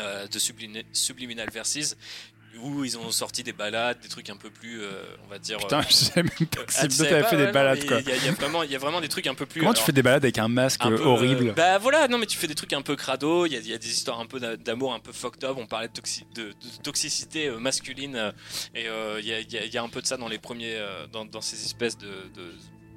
euh, 0.00 0.26
de 0.26 0.38
Sublimi- 0.38 0.84
Subliminal 0.92 1.48
Verses 1.50 1.96
où 2.62 2.84
ils 2.84 2.98
ont 2.98 3.10
sorti 3.10 3.42
des 3.42 3.54
balades, 3.54 3.98
des 4.00 4.08
trucs 4.08 4.28
un 4.28 4.36
peu 4.36 4.50
plus, 4.50 4.82
euh, 4.82 4.90
on 5.24 5.28
va 5.30 5.38
dire. 5.38 5.56
Putain, 5.56 5.78
euh, 5.78 5.82
je 5.88 5.94
savais 5.94 6.22
même 6.24 6.48
pas 6.48 6.62
que 6.64 6.72
ah, 6.76 6.86
tu 6.86 6.90
Slipknot 6.90 6.96
savais 6.96 7.12
avait 7.14 7.22
pas, 7.22 7.28
fait 7.30 7.36
ouais, 7.36 7.46
des 7.46 7.52
balades, 7.52 7.86
quoi. 7.86 8.00
Il 8.00 8.08
y, 8.08 8.12
a- 8.12 8.16
y 8.16 8.30
vraiment, 8.34 8.62
il 8.62 8.70
y 8.70 8.76
a 8.76 8.78
vraiment 8.78 9.00
des 9.00 9.08
trucs 9.08 9.26
un 9.26 9.34
peu 9.34 9.46
plus. 9.46 9.60
Comment 9.62 9.72
tu 9.72 9.82
fais 9.82 9.92
des 9.92 10.02
balades 10.02 10.22
avec 10.22 10.36
un 10.36 10.48
masque 10.48 10.82
un 10.84 10.90
peu, 10.90 11.00
euh, 11.00 11.04
horrible 11.06 11.48
euh, 11.48 11.52
Bah 11.54 11.78
voilà, 11.78 12.08
non 12.08 12.18
mais 12.18 12.26
tu 12.26 12.36
fais 12.36 12.46
des 12.46 12.54
trucs 12.54 12.74
un 12.74 12.82
peu 12.82 12.94
crado, 12.94 13.46
il 13.46 13.52
y 13.54 13.56
a, 13.56 13.60
il 13.60 13.68
y 13.68 13.72
a 13.72 13.78
des 13.78 13.88
histoires 13.88 14.20
un 14.20 14.26
peu 14.26 14.38
d'a- 14.38 14.58
d'amour 14.58 14.92
un 14.92 15.00
peu 15.00 15.12
fucked 15.12 15.42
up, 15.44 15.56
on 15.58 15.66
parlait 15.66 15.88
de, 15.88 15.94
toxi- 15.98 16.26
de- 16.34 16.48
de 16.52 16.82
toxicité 16.82 17.46
euh, 17.46 17.58
masculine 17.58 18.16
euh, 18.16 18.32
et 18.74 18.86
euh, 18.86 19.18
il 19.20 19.26
y, 19.26 19.32
a, 19.32 19.64
y 19.64 19.78
un 19.78 19.88
peu 19.88 20.02
de 20.02 20.06
ça 20.06 20.18
dans 20.18 20.28
les 20.28 20.38
premiers, 20.38 20.74
euh, 20.76 21.06
dans, 21.06 21.24
dans 21.24 21.40
ces 21.40 21.56
espèces 21.64 21.96
de, 21.96 22.06
de, 22.34 22.52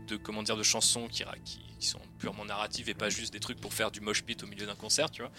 de, 0.06 0.16
comment 0.18 0.44
dire, 0.44 0.58
de 0.58 0.64
chansons 0.64 1.08
qui, 1.08 1.24
ra- 1.24 1.36
qui, 1.44 1.60
qui 1.80 1.88
sont 1.88 2.00
purement 2.20 2.46
narratives 2.46 2.90
et 2.90 2.94
pas 2.94 3.10
juste 3.10 3.34
des 3.34 3.40
trucs 3.40 3.60
pour 3.60 3.74
faire 3.74 3.92
du 3.92 4.00
mosh 4.02 4.24
pit 4.24 4.42
au 4.44 4.48
milieu 4.48 4.66
d'un 4.66 4.76
concert, 4.76 5.12
tu 5.12 5.22
vois. 5.22 5.32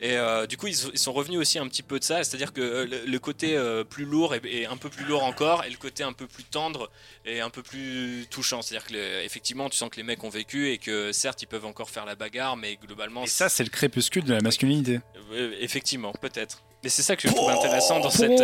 Et 0.00 0.16
euh, 0.16 0.46
du 0.46 0.56
coup 0.56 0.68
ils, 0.68 0.76
ils 0.92 0.98
sont 0.98 1.12
revenus 1.12 1.38
aussi 1.40 1.58
un 1.58 1.66
petit 1.68 1.82
peu 1.82 1.98
de 1.98 2.04
ça, 2.04 2.22
c'est-à-dire 2.24 2.52
que 2.52 2.60
euh, 2.60 2.86
le, 2.86 3.04
le 3.06 3.18
côté 3.18 3.56
euh, 3.56 3.82
plus 3.84 4.04
lourd 4.04 4.34
est, 4.34 4.44
est 4.46 4.66
un 4.66 4.76
peu 4.76 4.88
plus 4.88 5.04
lourd 5.04 5.24
encore 5.24 5.64
et 5.64 5.70
le 5.70 5.76
côté 5.76 6.02
un 6.04 6.12
peu 6.12 6.26
plus 6.26 6.44
tendre 6.44 6.90
est 7.24 7.40
un 7.40 7.50
peu 7.50 7.62
plus 7.62 8.26
touchant, 8.30 8.62
c'est-à-dire 8.62 8.86
que 8.86 8.92
le- 8.94 9.22
effectivement 9.24 9.68
tu 9.68 9.76
sens 9.76 9.90
que 9.90 9.96
les 9.96 10.02
mecs 10.04 10.22
ont 10.22 10.28
vécu 10.30 10.70
et 10.70 10.78
que 10.78 11.10
certes 11.12 11.42
ils 11.42 11.46
peuvent 11.46 11.66
encore 11.66 11.90
faire 11.90 12.04
la 12.06 12.14
bagarre, 12.14 12.56
mais 12.56 12.76
globalement 12.76 13.24
Et 13.24 13.26
ça, 13.26 13.48
c'est 13.48 13.64
le 13.64 13.70
crépuscule 13.70 14.24
de 14.24 14.32
la 14.34 14.40
masculinité. 14.40 15.00
euh, 15.32 15.54
effectivement, 15.60 16.12
peut-être. 16.12 16.62
Mais 16.84 16.88
c'est 16.88 17.02
ça 17.02 17.14
que 17.14 17.28
je 17.28 17.32
trouve 17.32 17.48
intéressant 17.48 18.00
dans, 18.00 18.10
cette, 18.10 18.42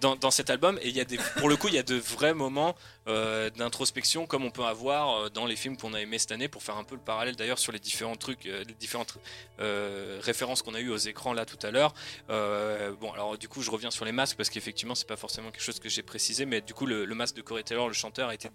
dans, 0.00 0.16
dans 0.16 0.32
cet 0.32 0.50
album. 0.50 0.76
Et 0.82 0.88
il 0.88 0.96
y 0.96 1.00
a 1.00 1.04
des, 1.04 1.18
pour 1.36 1.48
le 1.48 1.56
coup, 1.56 1.68
il 1.68 1.74
y 1.74 1.78
a 1.78 1.84
de 1.84 1.94
vrais 1.94 2.34
moments 2.34 2.74
euh, 3.08 3.50
d'introspection 3.50 4.26
comme 4.26 4.44
on 4.44 4.50
peut 4.50 4.64
avoir 4.64 5.16
euh, 5.26 5.28
dans 5.30 5.46
les 5.46 5.56
films 5.56 5.76
qu'on 5.76 5.94
a 5.94 6.00
aimés 6.00 6.18
cette 6.18 6.32
année 6.32 6.48
pour 6.48 6.62
faire 6.62 6.76
un 6.76 6.84
peu 6.84 6.94
le 6.94 7.00
parallèle 7.00 7.36
d'ailleurs 7.36 7.58
sur 7.58 7.72
les 7.72 7.78
différents 7.78 8.16
trucs, 8.16 8.46
euh, 8.46 8.64
les 8.66 8.74
différentes 8.74 9.16
euh, 9.60 10.18
références 10.22 10.62
qu'on 10.62 10.74
a 10.74 10.80
eues 10.80 10.90
aux 10.90 10.96
écrans 10.96 11.32
là 11.32 11.44
tout 11.44 11.58
à 11.66 11.70
l'heure. 11.70 11.94
Euh, 12.30 12.92
bon, 13.00 13.12
alors 13.12 13.38
du 13.38 13.48
coup, 13.48 13.62
je 13.62 13.70
reviens 13.70 13.90
sur 13.90 14.04
les 14.04 14.12
masques 14.12 14.36
parce 14.36 14.50
qu'effectivement, 14.50 14.94
c'est 14.94 15.06
pas 15.06 15.16
forcément 15.16 15.50
quelque 15.50 15.62
chose 15.62 15.78
que 15.78 15.88
j'ai 15.88 16.02
précisé, 16.02 16.46
mais 16.46 16.60
du 16.60 16.74
coup, 16.74 16.86
le, 16.86 17.04
le 17.04 17.14
masque 17.14 17.36
de 17.36 17.42
Corey 17.42 17.62
Taylor, 17.62 17.88
le 17.88 17.94
chanteur, 17.94 18.28
a 18.30 18.34
été 18.34 18.48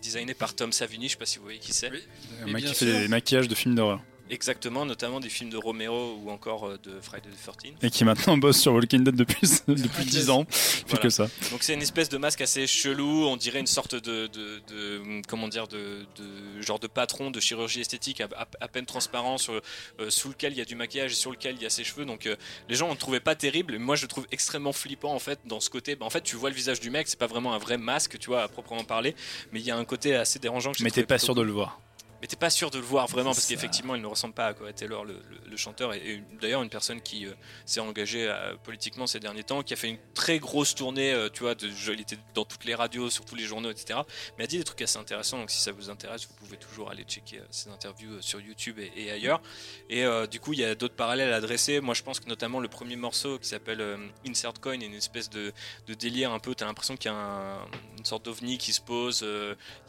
designé 0.00 0.34
par 0.34 0.54
Tom 0.54 0.72
Savini. 0.72 1.06
Je 1.08 1.12
sais 1.12 1.18
pas 1.18 1.26
si 1.26 1.38
vous 1.38 1.44
voyez 1.44 1.58
qui 1.58 1.72
c'est. 1.72 1.88
Un 1.88 2.46
Mais 2.46 2.52
mec 2.52 2.62
bien 2.62 2.72
qui 2.72 2.78
fait 2.78 2.90
sûr. 2.90 2.98
des 3.00 3.08
maquillages 3.08 3.48
de 3.48 3.54
films 3.54 3.74
d'horreur. 3.74 4.00
Exactement, 4.30 4.86
notamment 4.86 5.18
des 5.20 5.28
films 5.28 5.50
de 5.50 5.56
Romero 5.56 6.18
ou 6.22 6.30
encore 6.30 6.66
euh, 6.68 6.78
de 6.82 7.00
Friday 7.00 7.28
the 7.30 7.52
13 7.60 7.72
Et 7.82 7.90
qui 7.90 8.04
maintenant 8.04 8.38
bosse 8.38 8.60
sur 8.60 8.72
Walking 8.72 9.02
Dead 9.04 9.14
depuis, 9.16 9.48
depuis 9.68 10.04
10 10.04 10.30
ans. 10.30 10.46
Voilà. 10.86 11.02
que 11.02 11.10
ça. 11.10 11.28
Donc 11.50 11.62
c'est 11.62 11.74
une 11.74 11.82
espèce 11.82 12.08
de 12.08 12.16
masque 12.16 12.40
assez 12.40 12.66
chelou, 12.66 13.26
on 13.26 13.36
dirait 13.36 13.60
une 13.60 13.66
sorte 13.66 13.94
de, 13.96 14.28
de, 14.28 14.60
de- 14.68 15.22
comment 15.28 15.48
dire 15.48 15.66
de, 15.68 16.06
de- 16.16 16.62
genre 16.62 16.78
de 16.78 16.86
patron 16.86 17.30
de 17.30 17.40
chirurgie 17.40 17.80
esthétique 17.80 18.20
à, 18.20 18.28
à- 18.36 18.46
à 18.60 18.68
peine 18.68 18.86
transparent 18.86 19.36
sur 19.36 19.54
euh, 19.98 20.10
sous 20.10 20.28
lequel 20.28 20.52
il 20.52 20.58
y 20.58 20.62
a 20.62 20.64
du 20.64 20.76
maquillage 20.76 21.12
et 21.12 21.16
sur 21.16 21.30
lequel 21.32 21.56
il 21.56 21.62
y 21.62 21.66
a 21.66 21.70
ses 21.70 21.84
cheveux. 21.84 22.04
Donc 22.04 22.26
euh, 22.26 22.36
les 22.68 22.76
gens 22.76 22.86
on 22.88 22.92
le 22.92 22.96
trouvait 22.98 23.20
pas 23.20 23.34
terrible, 23.34 23.72
mais 23.74 23.78
moi 23.84 23.96
je 23.96 24.02
le 24.02 24.08
trouve 24.08 24.26
extrêmement 24.30 24.72
flippant 24.72 25.12
en 25.12 25.18
fait 25.18 25.40
dans 25.44 25.60
ce 25.60 25.70
côté. 25.70 25.96
Bah, 25.96 26.06
en 26.06 26.10
fait 26.10 26.22
tu 26.22 26.36
vois 26.36 26.50
le 26.50 26.54
visage 26.56 26.78
du 26.80 26.90
mec, 26.90 27.08
c'est 27.08 27.18
pas 27.18 27.26
vraiment 27.26 27.52
un 27.52 27.58
vrai 27.58 27.78
masque, 27.78 28.18
tu 28.18 28.28
vois 28.28 28.42
à 28.42 28.48
proprement 28.48 28.84
parler, 28.84 29.14
mais 29.52 29.60
il 29.60 29.66
y 29.66 29.70
a 29.70 29.76
un 29.76 29.84
côté 29.84 30.14
assez 30.14 30.38
dérangeant. 30.38 30.72
Que 30.72 30.82
Mais 30.84 30.90
t'es 30.90 31.04
pas 31.04 31.18
sûr 31.18 31.34
de 31.34 31.42
le 31.42 31.50
voir. 31.52 31.80
Mais 32.20 32.26
t'es 32.26 32.36
pas 32.36 32.50
sûr 32.50 32.70
de 32.70 32.78
le 32.78 32.84
voir 32.84 33.06
vraiment 33.06 33.30
parce 33.32 33.46
qu'effectivement 33.46 33.94
il 33.94 34.02
ne 34.02 34.06
ressemble 34.06 34.34
pas 34.34 34.46
à 34.48 34.54
Corey 34.54 34.72
Taylor 34.72 35.04
le, 35.04 35.14
le- 35.14 35.50
le 35.50 35.56
chanteur 35.56 35.94
et, 35.94 35.98
et 35.98 36.22
d'ailleurs 36.40 36.62
une 36.62 36.68
personne 36.70 37.00
qui 37.00 37.26
euh, 37.26 37.32
s'est 37.66 37.80
engagée 37.80 38.28
euh, 38.28 38.54
politiquement 38.62 39.06
ces 39.06 39.20
derniers 39.20 39.44
temps 39.44 39.62
qui 39.62 39.72
a 39.72 39.76
fait 39.76 39.88
une 39.88 39.98
très 40.14 40.38
grosse 40.38 40.74
tournée 40.74 41.12
euh, 41.12 41.28
tu 41.28 41.40
vois 41.42 41.54
de, 41.54 41.68
je- 41.70 41.92
il 41.92 42.00
était 42.00 42.18
dans 42.34 42.44
toutes 42.44 42.64
les 42.64 42.74
radios 42.74 43.10
sur 43.10 43.24
tous 43.24 43.34
les 43.34 43.44
journaux 43.44 43.70
etc 43.70 44.00
mais 44.38 44.44
a 44.44 44.46
dit 44.46 44.58
des 44.58 44.64
trucs 44.64 44.82
assez 44.82 44.98
intéressants 44.98 45.38
donc 45.38 45.50
si 45.50 45.60
ça 45.60 45.72
vous 45.72 45.90
intéresse 45.90 46.26
vous 46.28 46.34
pouvez 46.34 46.56
toujours 46.56 46.90
aller 46.90 47.04
checker 47.04 47.38
euh, 47.38 47.44
ses 47.50 47.70
interviews 47.70 48.20
sur 48.20 48.40
YouTube 48.40 48.78
et, 48.78 48.92
et 48.96 49.10
ailleurs. 49.10 49.40
Et 49.88 50.04
du 50.30 50.40
coup 50.40 50.52
il 50.52 50.60
y 50.60 50.64
a 50.64 50.74
d'autres 50.74 50.94
parallèles 50.94 51.32
à 51.32 51.40
dresser. 51.40 51.80
Moi 51.80 51.94
je 51.94 52.02
pense 52.02 52.20
que 52.20 52.28
notamment 52.28 52.60
le 52.60 52.68
premier 52.68 52.96
morceau 52.96 53.38
qui 53.38 53.48
s'appelle 53.48 53.80
Insert 54.26 54.54
Coin 54.60 54.78
est 54.80 54.86
une 54.86 54.94
espèce 54.94 55.30
de, 55.30 55.52
de 55.86 55.94
délire 55.94 56.32
un 56.32 56.38
peu 56.38 56.54
t'as 56.54 56.66
l'impression 56.66 56.96
qu'il 56.96 57.10
y 57.10 57.14
a 57.14 57.16
un- 57.16 57.64
une 57.98 58.04
sorte 58.04 58.24
d'ovni 58.24 58.58
qui 58.58 58.72
se 58.72 58.80
pose 58.80 59.24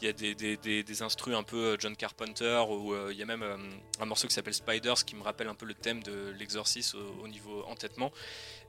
il 0.00 0.04
y 0.06 0.08
a 0.08 0.12
des, 0.12 0.34
des, 0.34 0.56
des, 0.56 0.82
des 0.82 1.02
instrus 1.02 1.34
un 1.34 1.42
peu 1.42 1.76
John 1.78 1.94
Carpenter 1.96 2.21
ou 2.70 2.92
euh, 2.92 3.08
il 3.12 3.18
y 3.18 3.22
a 3.22 3.26
même 3.26 3.42
euh, 3.42 3.56
un 4.00 4.04
morceau 4.04 4.28
qui 4.28 4.34
s'appelle 4.34 4.54
Spiders 4.54 5.04
qui 5.04 5.16
me 5.16 5.22
rappelle 5.22 5.48
un 5.48 5.54
peu 5.54 5.66
le 5.66 5.74
thème 5.74 6.02
de 6.02 6.34
l'exorcisme 6.38 6.98
au, 6.98 7.24
au 7.24 7.28
niveau 7.28 7.64
entêtement 7.68 8.12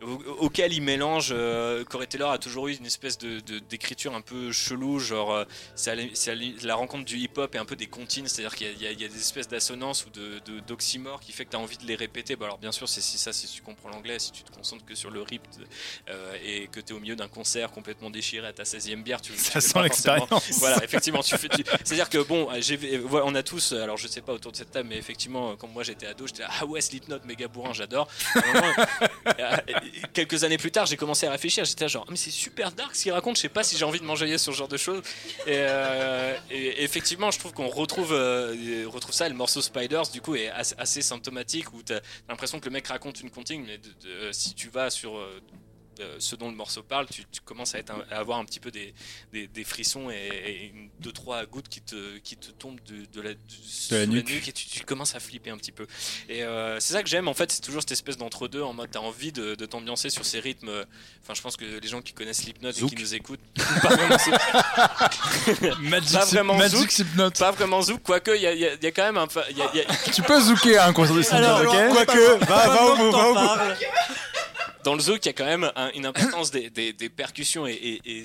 au- 0.01 0.21
auquel 0.39 0.73
il 0.73 0.81
mélange 0.81 1.29
euh, 1.31 1.83
Corey 1.85 2.07
Taylor 2.07 2.31
a 2.31 2.37
toujours 2.37 2.67
eu 2.67 2.75
une 2.75 2.85
espèce 2.85 3.17
de 3.17 3.39
de- 3.41 3.59
d'écriture 3.59 4.13
un 4.15 4.21
peu 4.21 4.51
chelou 4.51 4.99
genre 4.99 5.33
euh, 5.33 5.45
c'est 5.75 5.91
à 5.91 5.95
la- 5.95 6.03
c'est 6.13 6.31
à 6.31 6.35
la 6.35 6.43
la 6.63 6.75
rencontre 6.75 7.05
du 7.05 7.17
hip-hop 7.17 7.53
et 7.55 7.57
un 7.57 7.65
peu 7.65 7.75
des 7.75 7.87
comptines 7.87 8.27
c'est 8.27 8.43
à 8.45 8.49
dire 8.49 8.55
qu'il 8.55 8.67
y, 8.81 8.87
a- 8.87 8.91
il 8.91 9.01
y 9.01 9.07
des 9.07 9.17
espèces 9.17 9.47
d'assonances 9.47 10.05
ou 10.05 10.09
de 10.09 10.39
de- 10.45 10.59
d'oxymores 10.61 11.19
qui 11.19 11.31
fait 11.31 11.45
que 11.45 11.51
tu 11.51 11.57
as 11.57 11.59
envie 11.59 11.77
de 11.77 11.85
les 11.85 11.95
répéter 11.95 12.35
Bah 12.35 12.45
alors 12.45 12.57
bien 12.57 12.71
sûr 12.71 12.87
c'est 12.89 13.01
si 13.01 13.17
ça 13.17 13.31
si 13.33 13.47
tu 13.47 13.61
comprends 13.61 13.89
l'anglais 13.89 14.19
si 14.19 14.31
tu 14.31 14.43
te 14.43 14.51
concentres 14.51 14.85
que 14.85 14.95
sur 14.95 15.09
le 15.11 15.21
rip 15.21 15.41
euh, 16.09 16.35
et 16.43 16.67
que 16.67 16.79
tu 16.79 16.93
es 16.93 16.95
au 16.95 16.99
milieu 16.99 17.15
d'un 17.15 17.27
concert 17.27 17.71
complètement 17.71 18.09
déchiré 18.09 18.47
à 18.47 18.53
ta 18.53 18.63
16e 18.63 19.03
bière 19.03 19.21
tu, 19.21 19.33
Ça 19.37 19.61
sent 19.61 19.81
l'expérience. 19.83 20.49
voilà 20.59 20.83
effectivement 20.83 21.21
tu 21.21 21.37
fais 21.37 21.49
tu- 21.49 21.63
c'est 21.83 21.93
à 21.93 21.95
dire 21.95 22.09
que 22.09 22.17
bon 22.23 22.49
j'ai 22.59 22.77
euh, 22.95 23.01
voilà, 23.05 23.25
on 23.25 23.35
a 23.35 23.43
tous 23.43 23.73
alors 23.73 23.97
je 23.97 24.07
sais 24.07 24.21
pas 24.21 24.33
autour 24.33 24.51
de 24.51 24.57
cette 24.57 24.71
table 24.71 24.89
mais 24.89 24.97
effectivement 24.97 25.55
quand 25.55 25.67
moi 25.67 25.83
j'étais 25.83 26.07
ado 26.07 26.27
j'étais 26.27 26.43
ah 26.47 26.65
ouais 26.65 26.81
Slipknot 26.81 27.19
méga 27.25 27.47
bourrin 27.47 27.73
j'adore 27.73 28.07
moment, 28.35 28.73
quelques 30.13 30.43
années 30.43 30.57
plus 30.57 30.71
tard 30.71 30.85
j'ai 30.85 30.97
commencé 30.97 31.25
à 31.27 31.31
réfléchir. 31.31 31.65
J'étais 31.65 31.87
genre 31.87 32.05
mais 32.09 32.15
c'est 32.15 32.31
super 32.31 32.71
dark 32.71 32.95
ce 32.95 33.03
qu'il 33.03 33.11
raconte. 33.11 33.37
Je 33.37 33.41
sais 33.41 33.49
pas 33.49 33.63
si 33.63 33.77
j'ai 33.77 33.85
envie 33.85 33.99
de 33.99 34.05
m'enjailler 34.05 34.37
sur 34.37 34.53
ce 34.53 34.57
genre 34.57 34.67
de 34.67 34.77
choses. 34.77 35.01
Et, 35.45 35.51
euh, 35.55 36.35
effectivement 36.49 37.31
je 37.31 37.39
trouve 37.39 37.53
qu'on 37.53 37.67
retrouve 37.67 38.13
euh, 38.13 38.85
retrouve 38.87 39.13
ça. 39.13 39.27
Le 39.29 39.35
morceau 39.35 39.61
Spiders 39.61 40.09
du 40.09 40.21
coup 40.21 40.35
est 40.35 40.49
assez, 40.49 41.01
symptomatique 41.01 41.73
où 41.73 41.81
t'as 41.83 41.99
l'impression 42.29 42.59
que 42.59 42.65
le 42.65 42.71
mec 42.71 42.87
raconte 42.87 43.21
une 43.21 43.29
comptine 43.29 43.63
mais 43.65 43.77
de- 43.77 44.31
si 44.31 44.53
tu 44.53 44.69
vas 44.69 44.89
sur 44.89 45.19
euh, 45.99 46.15
ce 46.19 46.35
dont 46.35 46.49
le 46.49 46.55
morceau 46.55 46.83
parle, 46.83 47.07
tu, 47.07 47.23
tu 47.31 47.41
commences 47.41 47.75
à, 47.75 47.79
être 47.79 47.91
un- 47.91 48.03
à 48.11 48.19
avoir 48.19 48.39
un 48.39 48.45
petit 48.45 48.59
peu 48.59 48.71
des, 48.71 48.93
des, 49.31 49.47
des 49.47 49.63
frissons 49.63 50.09
et, 50.09 50.15
et 50.15 50.65
une, 50.67 50.89
deux 50.99 51.11
trois 51.11 51.45
gouttes 51.45 51.69
qui 51.69 51.81
te, 51.81 52.17
qui 52.19 52.35
te 52.37 52.51
tombent 52.51 52.79
de, 52.85 53.05
de 53.13 53.21
la, 53.21 54.05
nuque. 54.05 54.47
et 54.47 54.51
tu, 54.51 54.65
tu 54.65 54.83
commences 54.85 55.15
à 55.15 55.19
flipper 55.19 55.49
un 55.49 55.57
petit 55.57 55.71
peu. 55.71 55.87
Et 56.29 56.43
euh, 56.43 56.79
c'est 56.79 56.93
ça 56.93 57.03
que 57.03 57.09
j'aime 57.09 57.27
en 57.27 57.33
fait, 57.33 57.51
c'est 57.51 57.61
toujours 57.61 57.81
cette 57.81 57.91
espèce 57.91 58.17
d'entre-deux 58.17 58.61
en 58.61 58.73
mode 58.73 58.89
t'as 58.91 58.99
envie 58.99 59.31
de, 59.31 59.55
de 59.55 59.65
t'ambiancer 59.65 60.09
sur 60.09 60.25
ces 60.25 60.39
rythmes. 60.39 60.69
euh, 60.69 60.85
Enfin, 61.23 61.33
je 61.35 61.41
pense 61.41 61.55
que 61.55 61.63
les 61.65 61.87
gens 61.87 62.01
qui 62.01 62.11
connaissent 62.13 62.41
Slipknot 62.41 62.71
et 62.71 62.85
qui 62.85 62.95
nous 62.95 63.15
écoutent, 63.15 63.39
pas 63.81 63.89
vraiment, 63.95 64.17
Magic, 65.79 66.13
pas 66.13 66.25
vraiment 66.25 66.53
Magic 66.57 66.77
zouk, 66.77 66.91
Slipknot. 66.91 67.31
pas 67.31 67.51
vraiment 67.51 67.81
zouk, 67.81 68.01
quoique 68.03 68.31
il 68.35 68.41
y 68.41 68.47
a, 68.47 68.53
y 68.53 68.63
y 68.81 68.91
quand 68.91 69.03
même 69.03 69.17
un. 69.17 69.27
fa- 69.27 69.45
il 69.49 69.57
y 69.57 69.61
a- 69.61 69.69
il 69.73 69.77
y 69.79 69.81
a- 69.83 70.11
Tu 70.13 70.21
peux 70.21 70.39
zouker 70.41 70.77
un 70.79 70.93
concert 70.93 71.15
de 71.15 71.21
Slipknot, 71.21 71.63
ok 71.65 71.89
Quoique, 71.91 72.45
va, 72.45 72.67
va 72.67 72.85
au 72.85 72.95
bout, 72.97 73.11
va 73.11 73.27
au 73.29 73.33
bout. 73.33 73.72
Dans 74.83 74.95
le 74.95 74.99
zouk, 75.01 75.19
il 75.25 75.27
y 75.27 75.29
a 75.29 75.33
quand 75.33 75.45
même 75.45 75.71
un- 75.75 75.91
une 75.95 76.05
importance 76.05 76.51
des, 76.51 76.69
des- 76.69 76.93
des 76.93 77.09
percussions 77.09 77.65
et, 77.67 77.71
et- 77.73 78.01
et 78.05 78.23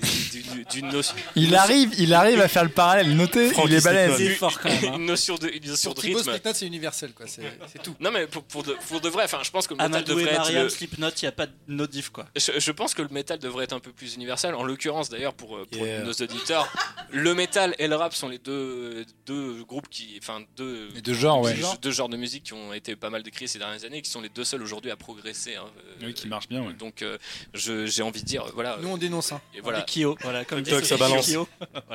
d'une- 0.71 0.87
notion. 0.89 1.15
Il 1.35 1.55
arrive, 1.55 1.93
il 1.97 2.13
arrive 2.13 2.39
à 2.41 2.47
faire 2.47 2.63
le 2.63 2.69
parallèle, 2.69 3.15
notez, 3.15 3.51
il 3.65 3.73
est 3.73 3.83
balèze. 3.83 4.17
C'est 4.17 4.29
fort 4.35 4.59
quand 4.59 4.69
même. 4.69 4.85
hein. 4.93 4.97
une 4.97 5.05
notion 5.05 5.35
de, 5.35 5.47
une 5.49 5.65
notion 5.67 5.91
Pour 5.93 6.01
de 6.01 6.07
rythme. 6.07 6.23
Slipknot, 6.23 6.53
c'est 6.53 6.67
universel, 6.67 7.13
quoi. 7.13 7.25
C'est 7.27 7.83
tout. 7.83 7.95
Non 7.99 8.11
mais 8.11 8.27
pour, 8.27 8.43
pour 8.43 8.63
de, 8.63 8.75
pour 8.87 9.01
de 9.01 9.09
vrai, 9.09 9.23
enfin 9.25 9.39
je 9.43 9.51
pense 9.51 9.67
que 9.67 9.73
le 9.73 9.83
métal 9.83 10.03
devrait 10.03 10.23
être 10.31 10.37
Mariam, 10.39 10.63
le- 10.63 10.69
Slipknot, 10.69 11.09
il 11.09 11.21
n'y 11.23 11.27
a 11.27 11.31
pas 11.31 11.45
de 11.47 11.53
notif 11.67 12.09
quoi. 12.09 12.25
je, 12.35 12.51
je 12.59 12.71
pense 12.71 12.93
que 12.93 13.01
le 13.01 13.09
métal 13.09 13.39
devrait 13.39 13.63
être 13.65 13.73
un 13.73 13.79
peu 13.79 13.91
plus 13.91 14.15
universel. 14.15 14.55
En 14.55 14.63
l'occurrence 14.63 15.09
d'ailleurs 15.09 15.33
pour, 15.33 15.55
euh, 15.57 15.65
pour 15.71 15.85
Yeah. 15.85 16.03
nos 16.03 16.11
auditeurs, 16.13 16.71
le 17.11 17.33
métal 17.33 17.75
et 17.79 17.87
le 17.87 17.95
rap 17.95 18.13
sont 18.13 18.27
les 18.27 18.37
deux, 18.39 19.05
deux 19.25 19.63
groupes 19.63 19.87
qui, 19.89 20.17
enfin 20.21 20.41
deux, 20.57 20.89
Les 20.93 21.01
deux 21.01 21.13
genres, 21.13 21.41
ouais. 21.41 21.55
deux, 21.81 21.91
genres 21.91 22.09
de 22.09 22.17
musique 22.17 22.43
qui 22.43 22.53
ont 22.53 22.73
été 22.73 22.95
pas 22.95 23.09
mal 23.09 23.23
décrits 23.23 23.47
ces 23.47 23.59
dernières 23.59 23.83
années, 23.85 23.97
et 23.97 24.01
qui 24.01 24.09
sont 24.09 24.21
les 24.21 24.29
deux 24.29 24.43
seuls 24.43 24.61
aujourd'hui 24.61 24.91
à 24.91 24.95
progresser. 24.97 25.55
hein. 25.55 25.63
Euh, 26.01 26.05
Oui, 26.07 26.13
qui 26.13 26.27
marche 26.27 26.48
bien, 26.49 26.61
ouais. 26.65 26.73
Donc 26.73 27.01
euh, 27.01 27.17
je- 27.53 27.85
j'ai 27.85 28.03
envie 28.03 28.21
de 28.21 28.25
dire, 28.27 28.45
voilà, 28.53 28.77
Nous, 28.81 28.89
on 28.89 28.97
dénonce. 28.97 29.31
Hein. 29.31 29.41
et 29.55 29.61
voilà, 29.61 29.81
Kyo, 29.83 30.17
voilà, 30.21 30.45
comme 30.45 30.61
dit 30.61 30.71
ça 30.85 30.97
balance. 30.97 31.27
Kyo. 31.31 31.47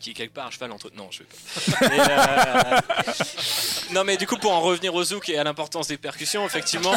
qui 0.00 0.10
est 0.10 0.14
quelque 0.14 0.34
part 0.34 0.46
à 0.46 0.50
cheval 0.50 0.70
entre. 0.72 0.90
Non, 0.96 1.08
je 1.10 1.20
vais 1.80 1.88
pas. 1.88 1.94
Euh, 1.94 2.80
Non, 3.92 4.04
mais 4.04 4.16
du 4.16 4.26
coup, 4.26 4.36
pour 4.36 4.52
en 4.52 4.60
revenir 4.60 4.94
au 4.94 5.02
zouk 5.02 5.28
et 5.30 5.38
à 5.38 5.44
l'importance 5.44 5.88
des 5.88 5.96
percussions, 5.96 6.44
effectivement, 6.46 6.94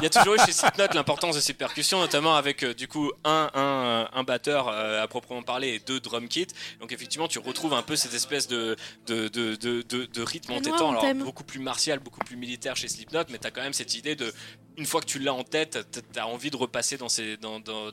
il 0.00 0.02
y 0.02 0.06
a 0.06 0.10
toujours 0.10 0.34
eu 0.34 0.38
chez 0.44 0.52
Slipknot 0.52 0.88
l'importance 0.94 1.36
de 1.36 1.40
ces 1.40 1.54
percussions, 1.54 1.98
notamment 2.00 2.36
avec 2.36 2.62
euh, 2.64 2.74
du 2.74 2.86
coup 2.86 3.10
un, 3.24 3.50
un, 3.54 4.08
un 4.12 4.22
batteur 4.24 4.68
euh, 4.68 5.02
à 5.02 5.08
proprement 5.08 5.42
parler 5.42 5.68
et 5.74 5.78
deux 5.78 5.98
drum 6.00 6.28
kits. 6.28 6.46
Donc, 6.80 6.92
effectivement, 6.92 7.28
tu 7.28 7.38
retrouves 7.38 7.72
un 7.74 7.82
peu 7.82 7.96
cette 7.96 8.14
espèce 8.14 8.46
de, 8.46 8.76
de, 9.06 9.28
de, 9.28 9.56
de, 9.56 9.82
de- 9.82 10.04
de 10.06 10.22
rythme 10.22 10.52
entêtant, 10.52 10.90
on 10.94 10.98
alors 10.98 11.14
beaucoup 11.24 11.44
plus 11.44 11.60
martial, 11.60 11.98
beaucoup 11.98 12.20
plus 12.20 12.36
militaire 12.36 12.76
chez 12.76 12.88
Slipknot, 12.88 13.24
mais 13.30 13.38
tu 13.38 13.46
as 13.46 13.50
quand 13.50 13.62
même 13.62 13.72
cette 13.72 13.94
idée 13.94 14.14
de. 14.16 14.32
Une 14.78 14.84
fois 14.84 15.00
que 15.00 15.06
tu 15.06 15.18
l'as 15.18 15.32
en 15.32 15.42
tête, 15.44 15.78
tu 16.12 16.18
as 16.20 16.26
envie 16.26 16.50
de 16.50 16.56
repasser 16.56 16.98
dans 16.98 17.08
ces. 17.08 17.38
Dans, 17.38 17.58
dans, 17.60 17.90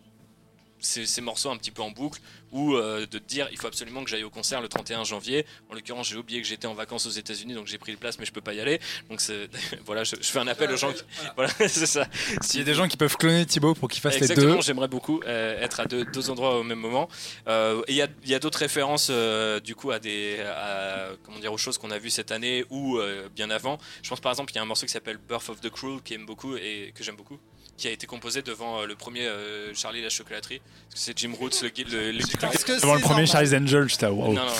ces, 0.83 1.05
ces 1.05 1.21
morceaux 1.21 1.49
un 1.49 1.57
petit 1.57 1.71
peu 1.71 1.81
en 1.81 1.91
boucle 1.91 2.19
ou 2.51 2.75
euh, 2.75 3.01
de 3.07 3.17
te 3.17 3.27
dire 3.27 3.47
il 3.51 3.57
faut 3.57 3.67
absolument 3.67 4.03
que 4.03 4.09
j'aille 4.09 4.23
au 4.23 4.29
concert 4.29 4.61
le 4.61 4.67
31 4.67 5.03
janvier. 5.03 5.45
En 5.69 5.73
l'occurrence, 5.73 6.07
j'ai 6.07 6.17
oublié 6.17 6.41
que 6.41 6.47
j'étais 6.47 6.67
en 6.67 6.73
vacances 6.75 7.05
aux 7.07 7.11
États-Unis 7.11 7.55
donc 7.55 7.67
j'ai 7.67 7.77
pris 7.79 7.91
le 7.91 7.97
place 7.97 8.19
mais 8.19 8.25
je 8.25 8.31
peux 8.31 8.41
pas 8.41 8.53
y 8.53 8.59
aller. 8.59 8.79
Donc 9.09 9.21
voilà, 9.85 10.03
je, 10.03 10.15
je 10.19 10.27
fais 10.27 10.39
un 10.39 10.47
appel 10.47 10.71
aux 10.71 10.77
gens 10.77 10.93
qui 10.93 11.01
voilà, 11.35 11.51
c'est 11.57 11.85
ça. 11.87 12.07
S'il 12.41 12.59
y 12.59 12.63
a 12.63 12.65
des 12.65 12.75
gens 12.75 12.87
qui 12.87 12.97
peuvent 12.97 13.17
cloner 13.17 13.45
Thibaut 13.45 13.73
pour 13.73 13.89
qu'il 13.89 14.01
fasse 14.01 14.15
les 14.15 14.23
Exactement, 14.23 14.55
deux. 14.55 14.61
j'aimerais 14.61 14.87
beaucoup 14.87 15.21
euh, 15.25 15.61
être 15.61 15.79
à 15.79 15.85
deux, 15.85 16.05
deux 16.05 16.29
endroits 16.29 16.59
au 16.59 16.63
même 16.63 16.79
moment. 16.79 17.09
Euh, 17.47 17.81
et 17.87 17.93
il 17.93 17.95
y 17.95 18.01
a, 18.01 18.07
il 18.23 18.29
y 18.29 18.35
a 18.35 18.39
d'autres 18.39 18.59
références 18.59 19.07
euh, 19.09 19.59
du 19.59 19.75
coup 19.75 19.91
à 19.91 19.99
des 19.99 20.39
à, 20.41 21.09
comment 21.23 21.39
dire 21.39 21.53
aux 21.53 21.57
choses 21.57 21.77
qu'on 21.77 21.91
a 21.91 21.97
vues 21.97 22.09
cette 22.09 22.31
année 22.31 22.65
ou 22.69 22.97
euh, 22.97 23.29
bien 23.35 23.49
avant. 23.49 23.77
Je 24.01 24.09
pense 24.09 24.19
par 24.19 24.31
exemple 24.31 24.51
il 24.51 24.55
y 24.55 24.59
a 24.59 24.61
un 24.61 24.65
morceau 24.65 24.85
qui 24.85 24.91
s'appelle 24.91 25.17
Birth 25.17 25.49
of 25.49 25.61
the 25.61 25.69
Cruel 25.69 26.01
qui 26.03 26.13
aime 26.13 26.25
beaucoup 26.25 26.55
et 26.55 26.93
que 26.95 27.03
j'aime 27.03 27.15
beaucoup 27.15 27.39
qui 27.77 27.87
a 27.87 27.91
été 27.91 28.05
composé 28.07 28.41
devant 28.41 28.81
euh, 28.81 28.85
le 28.85 28.95
premier 28.95 29.25
euh, 29.25 29.73
Charlie 29.73 30.01
la 30.01 30.09
chocolaterie. 30.09 30.61
Parce 30.89 30.93
que 30.95 30.99
c'est 31.05 31.17
Jim 31.17 31.33
Roots 31.37 31.61
le, 31.63 31.69
gui- 31.69 31.83
le, 31.85 32.11
le 32.11 32.19
que 32.19 32.79
Devant 32.81 32.95
le 32.95 33.01
premier 33.01 33.25
Charlie's 33.25 33.53
Angel, 33.53 33.89
j'étais 33.89 34.05
wow. 34.05 34.33
Non, 34.33 34.45
non. 34.45 34.51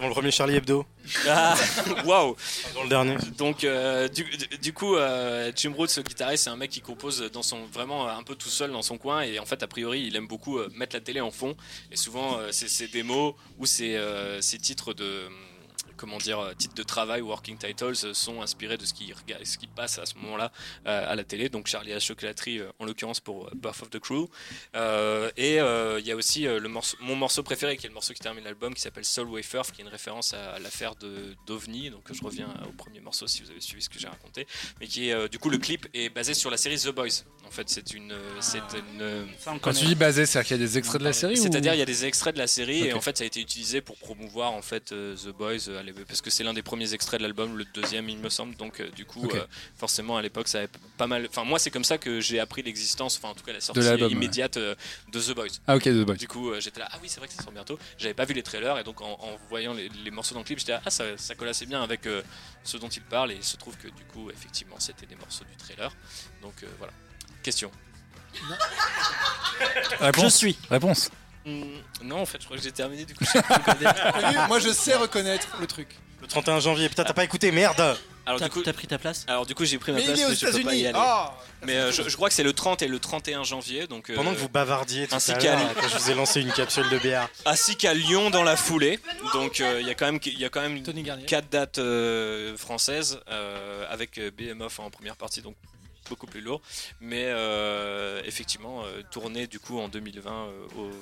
Dans 0.00 0.08
le 0.08 0.12
premier 0.12 0.30
Charlie 0.30 0.56
Hebdo, 0.56 0.84
Ah, 1.28 1.54
Waouh. 2.04 2.36
Dans 2.74 2.82
le 2.82 2.88
dernier. 2.88 3.16
Donc 3.38 3.64
euh, 3.64 4.08
du, 4.08 4.24
du- 4.60 4.72
coup 4.72 4.96
euh, 4.96 5.50
Jim 5.54 5.72
Rhodes 5.76 5.90
le 5.96 6.02
guitariste 6.02 6.44
c'est 6.44 6.50
un 6.50 6.56
mec 6.56 6.70
qui 6.70 6.80
compose 6.80 7.22
dans 7.32 7.42
son 7.42 7.64
vraiment 7.66 8.08
un 8.08 8.22
peu 8.22 8.34
tout 8.34 8.48
seul 8.50 8.70
dans 8.72 8.82
son 8.82 8.98
coin. 8.98 9.22
Et 9.22 9.38
en 9.38 9.46
fait 9.46 9.62
a 9.62 9.66
priori 9.68 10.02
il 10.06 10.16
aime 10.16 10.26
beaucoup 10.26 10.58
euh, 10.58 10.68
mettre 10.74 10.94
la 10.96 11.00
télé 11.00 11.20
en 11.20 11.30
fond. 11.30 11.56
Et 11.90 11.96
souvent 11.96 12.38
euh, 12.38 12.48
c'est 12.52 12.68
ses 12.68 12.88
démos 12.88 13.34
ou 13.58 13.66
ses, 13.66 13.94
euh, 13.96 14.40
ses 14.42 14.58
titres 14.58 14.92
de 14.94 15.22
comment 16.02 16.18
dire 16.18 16.40
euh, 16.40 16.52
titres 16.52 16.74
de 16.74 16.82
travail 16.82 17.20
working 17.20 17.56
titles 17.56 17.94
euh, 18.04 18.12
sont 18.12 18.42
inspirés 18.42 18.76
de 18.76 18.84
ce 18.84 18.92
qui 18.92 19.12
rega- 19.12 19.38
ce 19.44 19.56
qui 19.56 19.68
passe 19.68 20.00
à 20.00 20.04
ce 20.06 20.16
moment-là 20.16 20.50
euh, 20.86 21.12
à 21.12 21.14
la 21.14 21.22
télé. 21.22 21.48
Donc 21.48 21.68
Charlie 21.68 21.92
à 21.92 21.94
la 21.94 22.00
chocolaterie 22.00 22.60
en 22.80 22.84
l'occurrence 22.84 23.20
pour 23.20 23.48
Birth 23.54 23.82
of 23.82 23.90
the 23.90 24.00
Crew. 24.00 24.26
Euh, 24.74 25.30
et 25.36 25.60
euh, 25.60 26.00
il 26.00 26.06
y 26.06 26.10
a 26.10 26.16
aussi 26.16 26.42
le 26.42 26.68
morceau, 26.68 26.96
mon 27.00 27.14
morceau 27.14 27.44
préféré 27.44 27.76
qui 27.76 27.86
est 27.86 27.88
le 27.88 27.94
morceau 27.94 28.12
qui 28.14 28.18
termine 28.20 28.42
l'album 28.42 28.74
qui 28.74 28.80
s'appelle 28.80 29.04
Soul 29.04 29.28
Wafer 29.28 29.62
qui 29.72 29.80
est 29.80 29.84
une 29.84 29.90
référence 29.90 30.34
à 30.34 30.58
l'affaire 30.58 30.96
de 30.96 31.36
d'OVNI. 31.46 31.90
Donc 31.90 32.04
je 32.12 32.22
reviens 32.24 32.48
au 32.68 32.72
premier 32.72 33.00
morceau 33.00 33.28
si 33.28 33.42
vous 33.42 33.50
avez 33.52 33.60
suivi 33.60 33.82
ce 33.82 33.88
que 33.88 34.00
j'ai 34.00 34.08
raconté. 34.08 34.46
Mais 34.80 34.88
qui 34.88 35.08
est 35.08 35.12
euh, 35.12 35.28
du 35.28 35.38
coup 35.38 35.50
le 35.50 35.58
clip 35.58 35.86
est 35.94 36.08
basé 36.08 36.34
sur 36.34 36.50
la 36.50 36.56
série 36.56 36.78
The 36.78 36.88
Boys. 36.88 37.22
En 37.46 37.50
fait 37.52 37.68
c'est 37.70 37.94
une 37.94 38.12
c'est 38.40 38.58
une 38.58 39.26
Ça, 39.38 39.52
on 39.52 39.58
Quand 39.60 39.72
tu 39.72 39.84
dis 39.84 39.94
basé, 39.94 40.26
c'est-à-dire 40.26 40.48
qu'il 40.48 40.56
y 40.56 40.62
a 40.62 40.66
des 40.66 40.78
extraits 40.78 41.00
de 41.00 41.04
la 41.04 41.12
série 41.12 41.36
c'est-à-dire, 41.36 41.72
ou... 41.72 41.76
il 41.76 41.78
y 41.78 41.82
a 41.82 41.86
des 41.86 42.04
extraits 42.06 42.34
de 42.34 42.40
la 42.40 42.46
série 42.46 42.80
et 42.88 42.92
en 42.92 43.00
fait, 43.00 43.16
ça 43.18 43.24
a 43.24 43.26
été 43.26 43.40
utilisé 43.40 43.80
pour 43.80 43.96
promouvoir 43.96 44.52
en 44.52 44.62
fait 44.62 44.86
The 44.86 45.28
Boys 45.28 45.68
à 45.78 45.82
l'époque, 45.82 45.91
parce 46.06 46.20
que 46.20 46.30
c'est 46.30 46.44
l'un 46.44 46.52
des 46.54 46.62
premiers 46.62 46.94
extraits 46.94 47.20
de 47.20 47.24
l'album, 47.24 47.56
le 47.56 47.64
deuxième, 47.74 48.08
il 48.08 48.18
me 48.18 48.28
semble. 48.28 48.56
Donc, 48.56 48.80
euh, 48.80 48.88
du 48.90 49.04
coup, 49.04 49.28
euh, 49.32 49.46
forcément, 49.76 50.16
à 50.16 50.22
l'époque, 50.22 50.48
ça 50.48 50.58
avait 50.58 50.68
pas 50.96 51.06
mal. 51.06 51.26
Enfin, 51.28 51.44
moi, 51.44 51.58
c'est 51.58 51.70
comme 51.70 51.84
ça 51.84 51.98
que 51.98 52.20
j'ai 52.20 52.40
appris 52.40 52.62
l'existence, 52.62 53.16
enfin, 53.18 53.28
en 53.30 53.34
tout 53.34 53.44
cas, 53.44 53.52
la 53.52 53.60
sortie 53.60 53.80
immédiate 53.80 54.56
euh, 54.56 54.74
de 55.12 55.20
The 55.20 55.34
Boys. 55.34 55.48
Ah 55.66 55.76
ok, 55.76 55.84
The 55.84 56.04
Boys. 56.04 56.16
Du 56.16 56.28
coup, 56.28 56.50
euh, 56.50 56.60
j'étais 56.60 56.80
là, 56.80 56.88
ah 56.90 56.98
oui, 57.02 57.08
c'est 57.08 57.18
vrai 57.18 57.28
que 57.28 57.34
ça 57.34 57.42
sort 57.42 57.52
bientôt. 57.52 57.78
J'avais 57.98 58.14
pas 58.14 58.24
vu 58.24 58.34
les 58.34 58.42
trailers 58.42 58.78
et 58.78 58.84
donc 58.84 59.00
en, 59.00 59.12
en 59.12 59.38
voyant 59.48 59.74
les, 59.74 59.88
les 59.88 60.10
morceaux 60.10 60.34
dans 60.34 60.40
le 60.40 60.44
clip, 60.44 60.58
j'étais 60.58 60.72
là, 60.72 60.82
ah 60.84 60.90
ça, 60.90 61.04
ça 61.16 61.34
colle 61.34 61.48
assez 61.48 61.66
bien 61.66 61.82
avec 61.82 62.06
euh, 62.06 62.22
ce 62.64 62.76
dont 62.76 62.88
il 62.88 63.02
parle 63.02 63.32
et 63.32 63.36
il 63.36 63.44
se 63.44 63.56
trouve 63.56 63.76
que 63.76 63.88
du 63.88 64.04
coup, 64.04 64.30
effectivement, 64.30 64.76
c'était 64.78 65.06
des 65.06 65.16
morceaux 65.16 65.44
du 65.44 65.56
trailer. 65.56 65.92
Donc 66.40 66.54
euh, 66.62 66.66
voilà. 66.78 66.92
Question. 67.42 67.70
Je 68.34 69.96
Réponse 70.04 70.36
suis. 70.36 70.56
Réponse. 70.70 71.10
Hmm, 71.44 71.62
non, 72.02 72.20
en 72.20 72.26
fait, 72.26 72.38
je 72.40 72.44
crois 72.44 72.56
que 72.56 72.62
j'ai 72.62 72.72
terminé. 72.72 73.04
Du 73.04 73.14
coup, 73.14 73.24
Moi, 74.48 74.58
je 74.60 74.70
sais 74.72 74.94
reconnaître 74.94 75.48
le 75.60 75.66
truc. 75.66 75.88
Le 76.20 76.26
31 76.28 76.60
janvier, 76.60 76.88
putain, 76.88 77.02
t'as 77.04 77.12
pas 77.14 77.24
écouté, 77.24 77.50
merde 77.50 77.80
Alors 78.26 78.38
T'as 78.38 78.44
du 78.46 78.52
coup, 78.52 78.62
t'as 78.62 78.72
pris 78.72 78.86
ta 78.86 78.96
place 78.96 79.24
alors 79.26 79.44
du 79.44 79.56
coup, 79.56 79.64
j'ai 79.64 79.76
pris 79.78 79.90
ma 79.90 79.98
Mais 79.98 80.04
il 80.04 80.06
place, 80.06 80.20
est 80.20 80.24
aux 80.24 80.28
mais 80.28 80.34
je 80.36 80.46
peux 80.46 80.52
pas 80.52 80.58
y 80.74 80.80
États-Unis. 80.82 80.86
aller. 80.86 80.98
Ah 81.00 81.34
mais 81.64 81.76
euh, 81.76 81.90
je, 81.92 82.08
je 82.08 82.14
crois 82.16 82.28
que 82.28 82.34
c'est 82.36 82.44
le 82.44 82.52
30 82.52 82.82
et 82.82 82.86
le 82.88 83.00
31 83.00 83.42
janvier, 83.42 83.88
donc 83.88 84.08
euh, 84.10 84.14
Pendant 84.14 84.32
que 84.32 84.38
vous 84.38 84.48
bavardiez 84.48 85.08
tout 85.08 85.14
ainsi 85.16 85.32
à 85.32 85.34
qu'à 85.34 85.56
quand 85.80 85.88
je 85.88 85.96
vous 85.98 86.10
ai 86.10 86.14
lancé 86.14 86.40
une 86.40 86.52
capsule 86.52 86.88
de 86.90 86.98
bière. 86.98 87.28
ainsi 87.44 87.74
qu'à 87.76 87.92
Lyon 87.94 88.30
dans 88.30 88.44
la 88.44 88.54
foulée. 88.56 89.00
Donc 89.32 89.60
euh, 89.60 89.78
il 89.80 89.86
y 89.88 89.90
a 89.90 89.94
quand 89.96 90.06
même, 90.06 90.20
il 90.24 90.38
y 90.38 90.44
a 90.44 90.48
quand 90.48 90.60
même 90.60 90.80
Tony 90.84 91.02
Garnier. 91.02 91.26
quatre 91.26 91.48
dates 91.50 91.78
euh, 91.78 92.56
françaises 92.56 93.18
euh, 93.28 93.84
avec 93.90 94.20
BMF 94.36 94.78
en 94.78 94.90
première 94.90 95.16
partie, 95.16 95.42
donc 95.42 95.56
beaucoup 96.08 96.26
plus 96.26 96.40
lourd. 96.40 96.60
Mais 97.00 97.24
euh, 97.26 98.20
effectivement, 98.24 98.84
euh, 98.84 99.02
tourné 99.10 99.46
du 99.46 99.58
coup 99.58 99.78
en 99.80 99.88
2020 99.88 100.30
euh, 100.30 100.66
au 100.76 100.84
euh, 100.86 100.92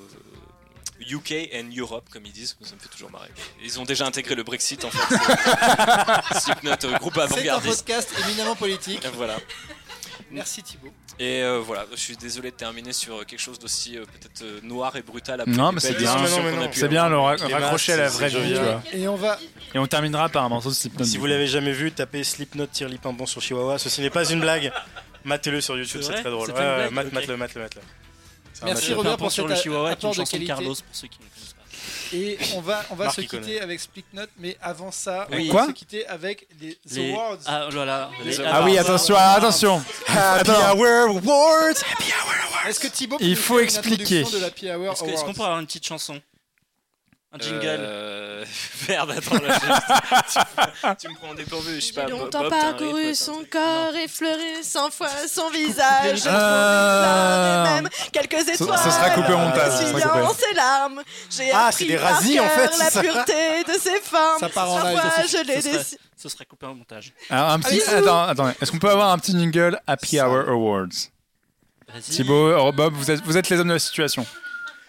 UK 1.09 1.49
and 1.55 1.69
Europe, 1.75 2.07
comme 2.11 2.25
ils 2.25 2.31
disent, 2.31 2.55
ça 2.61 2.75
me 2.75 2.79
fait 2.79 2.89
toujours 2.89 3.09
marrer. 3.11 3.29
Ils 3.63 3.79
ont 3.79 3.83
déjà 3.85 4.05
intégré 4.05 4.35
le 4.35 4.43
Brexit 4.43 4.85
en 4.85 4.91
fait. 4.91 5.15
C'est- 6.39 6.51
euh, 6.85 6.97
groupe 6.99 7.13
C'est 7.15 7.21
un 7.21 7.23
avant-gardiste. 7.23 7.77
podcast 7.85 8.13
éminemment 8.25 8.55
politique. 8.55 9.05
Voilà. 9.15 9.37
Merci 10.31 10.63
Thibaut. 10.63 10.91
Et 11.19 11.41
euh, 11.43 11.59
voilà, 11.59 11.85
je 11.91 11.97
suis 11.97 12.15
désolé 12.17 12.51
de 12.51 12.55
terminer 12.55 12.93
sur 12.93 13.25
quelque 13.25 13.39
chose 13.39 13.59
d'aussi 13.59 13.97
euh, 13.97 14.05
peut-être 14.05 14.41
euh, 14.43 14.59
noir 14.63 14.95
et 14.95 15.01
brutal. 15.01 15.41
après 15.41 15.51
Non, 15.53 15.71
mais 15.71 15.79
c'est 15.79 15.93
bien. 15.93 16.15
C'est 16.71 16.87
bien 16.87 17.09
le 17.09 17.17
ra- 17.17 17.35
raccrocher 17.35 17.93
à 17.93 17.97
la 17.97 18.09
vraie 18.09 18.29
vie, 18.29 18.35
tu 18.35 18.41
jovial. 18.41 18.63
vois. 18.63 18.81
Et 18.93 19.07
on 19.07 19.15
va. 19.15 19.37
Et 19.73 19.79
on 19.79 19.87
terminera 19.87 20.29
par 20.29 20.43
un 20.45 20.49
morceau 20.49 20.69
de 20.69 20.73
Slipknot. 20.75 21.05
Si 21.05 21.17
vous 21.17 21.25
l'avez 21.25 21.47
jamais 21.47 21.73
vu, 21.73 21.91
tapez 21.91 22.23
Slipknot 22.23 22.67
tire 22.67 22.89
lipimbon 22.89 23.25
sur 23.25 23.41
Chihuahua. 23.41 23.77
Ceci 23.77 24.01
n'est 24.01 24.09
pas 24.09 24.25
une 24.29 24.39
blague. 24.39 24.71
Matez-le 25.23 25.61
sur 25.61 25.77
YouTube, 25.77 26.01
C'est 26.03 26.13
très 26.13 26.31
drôle. 26.31 26.49
Mate-le, 26.51 27.11
mate-le, 27.37 27.37
mate-le. 27.37 27.81
C'est 28.53 28.63
un 28.63 28.65
Merci. 28.67 28.93
Robert, 28.93 29.13
Un 29.13 29.17
point 29.17 29.25
pour 29.27 29.31
sur 29.31 29.47
le 29.47 29.55
Chihuahua, 29.55 29.95
de. 29.95 30.45
Carlos 30.45 30.75
pour 30.75 30.85
ceux 30.91 31.07
qui 31.07 31.19
ne 31.19 31.25
connaissent 31.25 31.50
pas. 31.50 31.50
Et 32.13 32.37
on 32.55 32.61
va, 32.61 32.83
on 32.89 32.95
va 32.95 33.05
Marc, 33.05 33.15
se 33.15 33.21
quitter 33.21 33.37
connaît. 33.39 33.59
avec 33.61 33.79
Slipknot, 33.79 34.25
mais 34.37 34.57
avant 34.61 34.91
ça, 34.91 35.27
Oui. 35.31 35.47
on 35.49 35.53
va 35.53 35.59
Quoi 35.59 35.67
se 35.67 35.71
quitter 35.71 36.05
avec 36.07 36.47
les, 36.59 36.75
The 36.75 36.95
Les- 36.95 37.11
Awards. 37.13 37.37
Ah 37.45 37.67
oh 37.71 37.75
là 37.75 37.85
là. 37.85 38.09
Les 38.23 38.31
Les- 38.31 38.39
awards. 38.41 38.51
Ah 38.55 38.63
oui, 38.65 38.77
attention, 38.77 39.15
attention. 39.15 39.83
Happy 40.07 40.49
Attends. 40.51 40.77
Hour 40.77 41.17
Awards 41.17 41.73
Est-ce 42.67 42.79
que 42.79 42.87
Thibaut 42.87 43.17
peut 43.17 43.23
Il 43.23 43.35
faut 43.35 43.59
expliquer. 43.59 44.19
introduction 44.19 44.37
de 44.37 44.41
la 44.41 44.47
Happy 44.47 44.69
Hour 44.71 44.91
Est-ce 44.93 45.03
Awards 45.03 45.25
qu'on 45.25 45.33
peut 45.33 45.41
avoir 45.43 45.59
une 45.59 45.65
petite 45.67 45.85
chanson 45.85 46.21
Un 47.33 47.39
jingle 47.39 47.61
Euh, 47.79 48.45
Merde, 48.89 49.11
attends, 49.11 49.35
là, 49.41 49.57
je- 50.27 50.93
tu 50.99 51.07
me 51.07 51.15
prends 51.15 51.29
en 51.29 51.33
dépourvu. 51.33 51.75
Je 51.75 51.79
sais 51.79 51.93
pas. 51.93 52.05
Longtemps 52.07 52.41
Bob, 52.41 52.49
parcouru 52.49 52.93
rythme, 52.95 53.13
son 53.15 53.45
corps, 53.49 53.95
effleuré 54.03 54.61
cent 54.63 54.91
fois 54.91 55.07
son 55.33 55.49
visage. 55.53 56.19
Trouvé 56.21 56.35
Ah. 56.35 57.63
même 57.75 57.89
quelques 58.11 58.39
Ce- 58.39 58.57
ce 58.57 58.63
étoiles. 58.63 58.79
sera 58.79 59.09
coupé 59.11 59.31
au 59.31 59.37
montage, 59.37 59.71
ses 60.33 60.55
larmes. 60.55 61.01
J'ai 61.29 61.51
Ah, 61.51 61.67
appris 61.67 61.85
c'est 61.85 61.91
des 61.93 61.97
par 61.97 62.39
en 62.39 62.49
fait, 62.49 62.77
La 62.77 62.89
ça. 62.89 63.01
pureté 63.01 63.63
de 63.65 63.79
ses 63.79 64.01
formes. 64.01 64.39
Ça 64.39 64.49
part 64.49 64.69
en 64.71 64.83
live, 64.83 64.99
je 65.29 65.37
l'ai 65.47 65.55
ce, 65.55 65.61
serait, 65.61 65.77
décidé. 65.77 65.97
ce 66.17 66.29
serait 66.29 66.45
coupé 66.45 66.65
en 66.65 66.75
montage. 66.75 67.13
Alors, 67.29 67.51
un 67.51 67.59
petit. 67.61 67.81
Ah. 67.87 67.95
Attends, 67.97 68.23
attends. 68.23 68.53
Est-ce 68.61 68.71
qu'on 68.71 68.79
peut 68.79 68.89
avoir 68.91 69.09
un 69.11 69.17
petit 69.17 69.31
jingle 69.31 69.79
Happy 69.87 70.19
Hour 70.19 70.49
Awards? 70.49 70.87
Thibaut, 72.01 72.47
euh, 72.47 72.71
Bob, 72.73 72.93
vous 72.93 73.09
êtes, 73.09 73.21
vous 73.23 73.37
êtes 73.37 73.47
les 73.49 73.57
hommes 73.59 73.67
de 73.69 73.73
la 73.73 73.79
situation. 73.79 74.25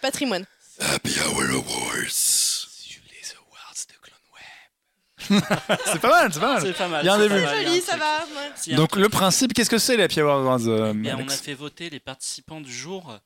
Patrimoine. 0.01 0.45
Happy 0.81 1.15
Hour 1.19 1.43
Awards. 1.43 2.22
c'est 5.85 5.99
pas 6.01 6.09
mal, 6.09 6.33
c'est 6.33 6.39
pas 6.39 6.53
mal. 6.53 6.61
C'est 6.61 6.73
pas 6.77 6.87
mal. 6.87 7.03
Il 7.03 7.07
y 7.07 7.09
a 7.09 7.13
un 7.13 7.19
début. 7.19 7.39
Joli, 7.39 7.81
ça 7.81 7.97
va. 7.97 8.19
ouais. 8.67 8.75
Donc 8.75 8.95
le 8.95 9.09
principe, 9.09 9.53
qu'est-ce 9.53 9.69
que 9.69 9.77
c'est 9.77 9.97
les 9.97 10.03
Happy 10.03 10.21
Hour 10.21 10.31
Awards 10.33 10.67
euh, 10.67 10.91
Eh 10.93 10.97
bien, 10.97 11.17
on 11.19 11.27
a 11.27 11.31
fait 11.31 11.53
voter 11.53 11.89
les 11.89 11.99
participants 11.99 12.61
du 12.61 12.73
jour 12.73 13.17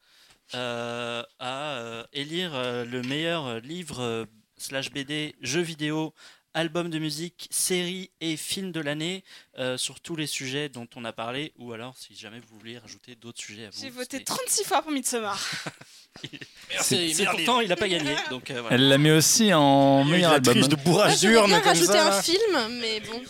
euh, 0.55 1.23
à 1.39 1.71
euh, 1.77 2.03
élire 2.13 2.51
euh, 2.53 2.85
le 2.85 3.01
meilleur 3.01 3.59
livre 3.59 4.01
euh, 4.01 4.25
slash 4.57 4.91
BD, 4.91 5.35
jeu 5.41 5.61
vidéo, 5.61 6.13
album 6.57 6.89
de 6.89 6.97
musique, 6.99 7.47
série 7.51 8.09
et 8.19 8.35
film 8.35 8.71
de 8.71 8.79
l'année 8.79 9.23
euh, 9.59 9.77
sur 9.77 9.99
tous 9.99 10.15
les 10.15 10.27
sujets 10.27 10.69
dont 10.69 10.87
on 10.95 11.05
a 11.05 11.13
parlé 11.13 11.53
ou 11.57 11.71
alors 11.73 11.95
si 11.97 12.15
jamais 12.15 12.39
vous 12.39 12.57
voulez 12.57 12.77
rajouter 12.79 13.15
d'autres 13.15 13.39
sujets 13.39 13.65
à 13.65 13.69
vous. 13.69 13.79
J'ai 13.79 13.89
voté 13.89 14.17
c'est- 14.17 14.23
36 14.23 14.63
fois 14.65 14.81
pour 14.81 14.91
Midsommar. 14.91 15.39
C'est 16.81 17.13
c'est 17.13 17.25
pourtant 17.25 17.61
il 17.61 17.69
n'a 17.69 17.75
pas 17.75 17.87
gagné 17.87 18.15
donc 18.31 18.49
euh, 18.51 18.59
voilà. 18.61 18.75
Elle 18.75 18.89
l'a 18.89 18.97
mis 18.97 19.11
aussi 19.11 19.53
en 19.53 20.03
meilleur 20.03 20.31
album. 20.33 20.55
de 20.55 20.75
Moi, 20.75 20.83
bourrage 20.83 21.19
d'urne 21.19 21.53
rajouté 21.53 21.85
ça. 21.93 22.17
un 22.17 22.21
film, 22.21 22.79
mais 22.81 22.99
bon. 23.01 23.21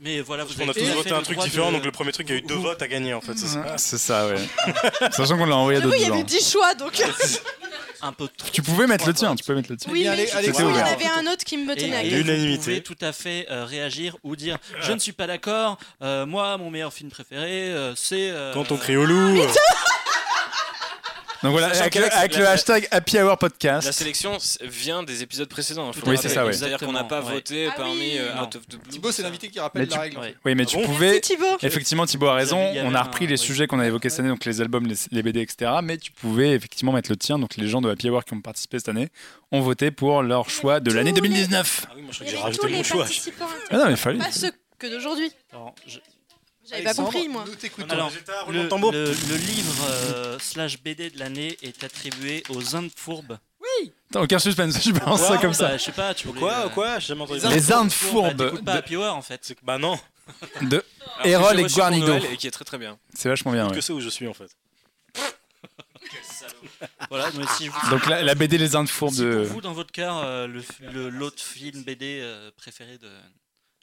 Mais 0.00 0.20
voilà 0.20 0.44
vous 0.44 0.52
On 0.60 0.68
a 0.68 0.74
tous 0.74 0.80
voté 0.80 1.12
un 1.12 1.22
truc 1.22 1.38
différent, 1.38 1.70
de- 1.70 1.76
donc 1.76 1.84
le 1.84 1.90
premier 1.92 2.12
truc, 2.12 2.26
il 2.28 2.32
y 2.32 2.34
a 2.36 2.38
eu 2.38 2.42
deux 2.42 2.54
vous- 2.54 2.62
votes 2.62 2.82
à 2.82 2.88
gagner 2.88 3.14
en 3.14 3.20
fait, 3.20 3.36
c'est 3.36 3.46
ça 3.46 3.64
Ah, 3.66 3.78
C'est 3.78 3.98
ça, 3.98 4.26
ouais. 4.28 4.36
Sachant 5.12 5.36
qu'on 5.38 5.46
l'a 5.46 5.56
envoyé 5.56 5.78
à 5.78 5.80
J'avoue, 5.80 5.92
d'autres 5.92 6.02
il 6.02 6.08
y 6.08 6.10
avait 6.10 6.20
gens. 6.20 6.24
10 6.26 6.50
choix, 6.52 6.74
donc. 6.74 7.02
un 8.02 8.12
peu 8.12 8.28
trop. 8.28 8.48
Tu 8.52 8.60
pouvais 8.62 8.86
mettre 8.86 9.06
le 9.06 9.14
tien, 9.14 9.34
tu 9.34 9.42
peux 9.44 9.54
mettre 9.54 9.70
le 9.70 9.76
tien. 9.78 9.90
Oui, 9.90 10.00
bien, 10.02 10.14
mais 10.14 10.26
qu'il 10.26 10.54
y 10.54 10.62
en 10.62 10.74
avait 10.76 11.06
un 11.06 11.26
autre 11.32 11.44
qui 11.44 11.56
me 11.56 11.74
tenait 11.74 11.96
à 11.96 12.02
cœur. 12.02 12.10
vous 12.10 12.16
L'unanimité. 12.16 12.62
pouvez 12.62 12.82
tout 12.82 12.96
à 13.00 13.12
fait 13.12 13.46
euh, 13.50 13.64
réagir 13.64 14.16
ou 14.22 14.36
dire 14.36 14.58
je 14.80 14.92
ne 14.92 14.98
suis 14.98 15.12
pas 15.12 15.26
d'accord. 15.26 15.78
euh, 16.02 16.26
moi, 16.26 16.56
mon 16.58 16.70
meilleur 16.70 16.92
film 16.92 17.10
préféré, 17.10 17.70
euh, 17.72 17.94
c'est 17.96 18.32
Quand 18.52 18.70
on 18.70 18.76
crie 18.76 18.96
au 18.96 19.06
loup. 19.06 19.38
Donc 21.42 21.52
voilà, 21.52 21.68
avec, 21.68 21.94
le, 21.94 22.00
qu'Alex, 22.00 22.16
avec 22.16 22.32
la- 22.32 22.38
le 22.38 22.44
la- 22.44 22.50
hashtag 22.52 22.88
Happy 22.90 23.18
Hour 23.18 23.28
La 23.30 23.36
Podcast. 23.36 23.92
sélection 23.92 24.36
s- 24.36 24.58
vient 24.62 25.02
des 25.02 25.22
épisodes 25.22 25.48
précédents. 25.48 25.92
faut 25.92 26.08
Oui, 26.08 26.16
c'est 26.20 26.28
ça, 26.28 26.44
ouais. 26.46 26.52
C'est-à-dire 26.52 26.78
qu'on 26.78 26.92
n'a 26.92 27.04
pas 27.04 27.22
ouais. 27.22 27.32
voté 27.34 27.68
Ah 27.70 27.74
parmi 27.76 27.98
oui. 27.98 28.16
euh. 28.18 28.42
Out 28.42 28.56
of 28.56 28.66
the 28.68 28.76
Blue. 28.76 28.90
Thibaut, 28.90 29.12
c'est 29.12 29.22
l'invité 29.22 29.48
qui 29.48 29.60
rappelle 29.60 29.82
Mais 29.82 29.94
la 29.94 30.00
règle. 30.00 30.18
Ouais. 30.18 30.34
Oui, 30.44 30.54
mais 30.54 30.64
tu 30.66 30.76
bon 30.76 30.84
pouvais. 30.84 31.20
Thibaut. 31.20 31.44
Effectivement, 31.62 32.06
Thibaut 32.06 32.26
a 32.28 32.34
raison. 32.34 32.58
On 32.58 32.94
a 32.94 33.00
un- 33.00 33.02
repris 33.02 33.26
les 33.26 33.32
oui. 33.34 33.38
sujets 33.38 33.66
qu'on 33.66 33.78
a 33.78 33.86
évoqués 33.86 34.08
cette 34.08 34.20
année, 34.20 34.28
donc 34.28 34.44
les 34.44 34.60
albums, 34.60 34.86
les, 34.86 34.94
les 35.10 35.22
BD, 35.22 35.40
etc. 35.40 35.70
Mais 35.82 35.98
tu 35.98 36.10
pouvais 36.12 36.50
effectivement 36.52 36.92
mettre 36.92 37.10
le 37.10 37.16
tien. 37.16 37.38
Donc 37.38 37.56
les 37.56 37.68
gens 37.68 37.80
de 37.80 37.90
Happy 37.90 38.08
Hour 38.10 38.24
qui 38.24 38.34
ont 38.34 38.40
participé 38.40 38.78
cette 38.78 38.88
année 38.88 39.08
ont 39.52 39.60
voté 39.60 39.90
pour 39.90 40.22
leur 40.22 40.48
choix 40.50 40.80
de 40.80 40.90
l'année 40.92 41.10
tous 41.12 41.22
les- 41.22 41.28
2019. 41.28 41.86
Ah 41.88 41.92
oui, 41.96 42.02
moi 42.02 42.10
je 42.12 42.16
crois 42.18 42.26
que 42.26 42.32
j'ai 42.32 42.42
rajouté 42.42 42.68
mon 42.68 42.82
choix. 42.82 43.06
Ah 43.70 43.76
non, 43.78 43.84
mais 43.86 43.90
il 43.92 43.96
fallait. 43.96 44.18
Pas 44.18 44.32
ceux 44.32 44.52
que 44.78 44.86
d'aujourd'hui. 44.86 45.30
J'avais 46.68 46.82
pas 46.82 46.94
compris, 46.94 47.28
moi. 47.28 47.44
Nous 47.46 47.54
t'écoutons. 47.54 47.88
Alors, 47.90 48.10
le, 48.48 49.36
livre 49.36 49.86
euh, 49.88 50.38
slash 50.40 50.82
BD 50.82 51.10
de 51.10 51.18
l'année 51.18 51.56
est 51.62 51.84
attribué 51.84 52.42
aux 52.50 52.74
Indes 52.76 52.90
fourbes. 52.94 53.38
T'as 54.10 54.22
aucun 54.22 54.38
suspense, 54.38 54.82
je 54.82 54.92
balance 54.92 55.20
ça 55.20 55.36
comme 55.38 55.52
ça. 55.52 55.68
Bah, 55.68 55.76
je 55.76 55.82
sais 55.82 55.92
pas, 55.92 56.14
tu 56.14 56.28
voulais, 56.28 56.40
Quoi 56.40 56.52
euh, 56.52 56.68
Quoi 56.68 56.98
J'ai 56.98 57.08
jamais 57.08 57.22
entendu 57.22 57.40
Les. 57.40 57.54
Les 57.54 57.72
Indes 57.72 57.88
Bah, 57.88 57.94
fourbes 57.94 58.36
t'écoutes 58.36 58.64
pas 58.64 58.72
de, 58.74 58.78
Happy 58.78 58.96
Hour 58.96 59.14
en 59.14 59.22
fait. 59.22 59.54
Bah 59.62 59.78
non, 59.78 59.98
de 60.62 60.84
Erol 61.24 61.58
et 61.58 61.62
pour 61.64 61.72
Guarnido. 61.72 62.14
Et 62.14 62.36
qui 62.36 62.46
est 62.46 62.52
très 62.52 62.64
très 62.64 62.78
bien. 62.78 62.98
C'est 63.14 63.28
vachement 63.28 63.52
bien, 63.52 63.68
ouais. 63.68 63.74
que 63.74 63.80
c'est 63.80 63.92
où 63.92 64.00
je 64.00 64.08
suis 64.08 64.28
en 64.28 64.34
fait. 64.34 64.50
Voilà, 67.10 67.30
mais 67.36 67.44
si, 67.56 67.68
vous- 67.68 67.90
Donc 67.90 68.06
la, 68.06 68.22
la 68.22 68.34
BD 68.34 68.58
Les 68.58 68.76
Indes 68.76 68.88
fourbes 68.88 69.12
si 69.12 69.20
pour 69.20 69.30
de. 69.30 69.42
vous, 69.42 69.60
dans 69.60 69.72
votre 69.72 69.92
cœur, 69.92 70.18
euh, 70.18 70.46
l'autre 71.10 71.42
film 71.42 71.82
BD 71.82 72.20
euh, 72.20 72.50
préféré 72.56 72.98
de 72.98 73.08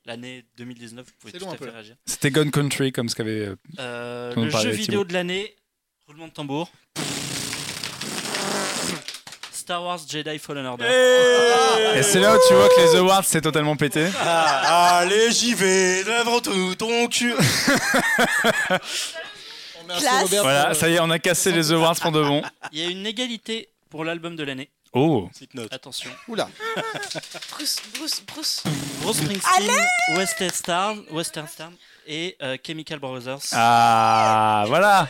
l'année 0.05 0.43
2019, 0.57 1.05
vous 1.05 1.11
pouvez 1.19 1.33
tout 1.39 1.49
à 1.49 1.57
fait 1.57 1.69
réagir. 1.69 1.95
C'était 2.05 2.31
Gone 2.31 2.51
Country, 2.51 2.91
comme 2.91 3.09
ce 3.09 3.15
qu'avait. 3.15 3.47
euh, 3.47 3.55
Euh, 3.79 4.33
le 4.35 4.49
jeu 4.49 4.69
vidéo 4.71 4.85
Thibaut. 4.85 5.03
de 5.05 5.13
l'année, 5.13 5.55
roulement 6.07 6.27
de 6.27 6.33
tambour. 6.33 6.71
Star 9.51 9.81
Wars 9.81 9.99
Jedi 10.09 10.39
Fallen 10.39 10.65
Order. 10.65 10.83
Et 11.95 12.03
c'est 12.03 12.19
là 12.19 12.35
où 12.35 12.39
tu 12.49 12.53
vois 12.53 12.67
que 12.67 12.81
les 12.81 12.95
awards 12.97 13.23
c'est 13.23 13.39
totalement 13.39 13.77
pété. 13.77 14.07
Ah, 14.19 14.97
allez, 14.97 15.31
j'y 15.31 15.53
vais 15.53 16.03
devant 16.03 16.41
tout 16.41 16.75
ton 16.75 17.07
cul. 17.07 17.33
On 19.79 19.85
Voilà, 20.41 20.73
ça 20.73 20.89
y 20.89 20.95
est, 20.95 20.99
on 20.99 21.09
a 21.09 21.19
cassé 21.19 21.51
les 21.53 21.71
awards 21.71 21.95
pour 21.95 22.11
de 22.11 22.21
bon. 22.21 22.41
Il 22.73 22.79
y 22.79 22.85
a 22.85 22.89
une 22.89 23.05
égalité 23.05 23.69
pour 23.89 24.03
l'album 24.03 24.35
de 24.35 24.43
l'année. 24.43 24.69
Oh. 24.93 25.29
Attention. 25.71 26.11
Oula. 26.27 26.47
Bruce, 27.51 27.77
Bruce, 27.97 28.21
Bruce. 28.27 28.63
Bruce 29.01 29.17
Springsteen, 29.17 29.71
Western 30.15 30.49
Star, 30.51 30.95
Western 31.11 31.47
Star 31.47 31.71
et 32.05 32.35
euh, 32.43 32.57
Chemical 32.65 32.99
Brothers. 32.99 33.39
ah, 33.53 34.65
voilà. 34.67 35.09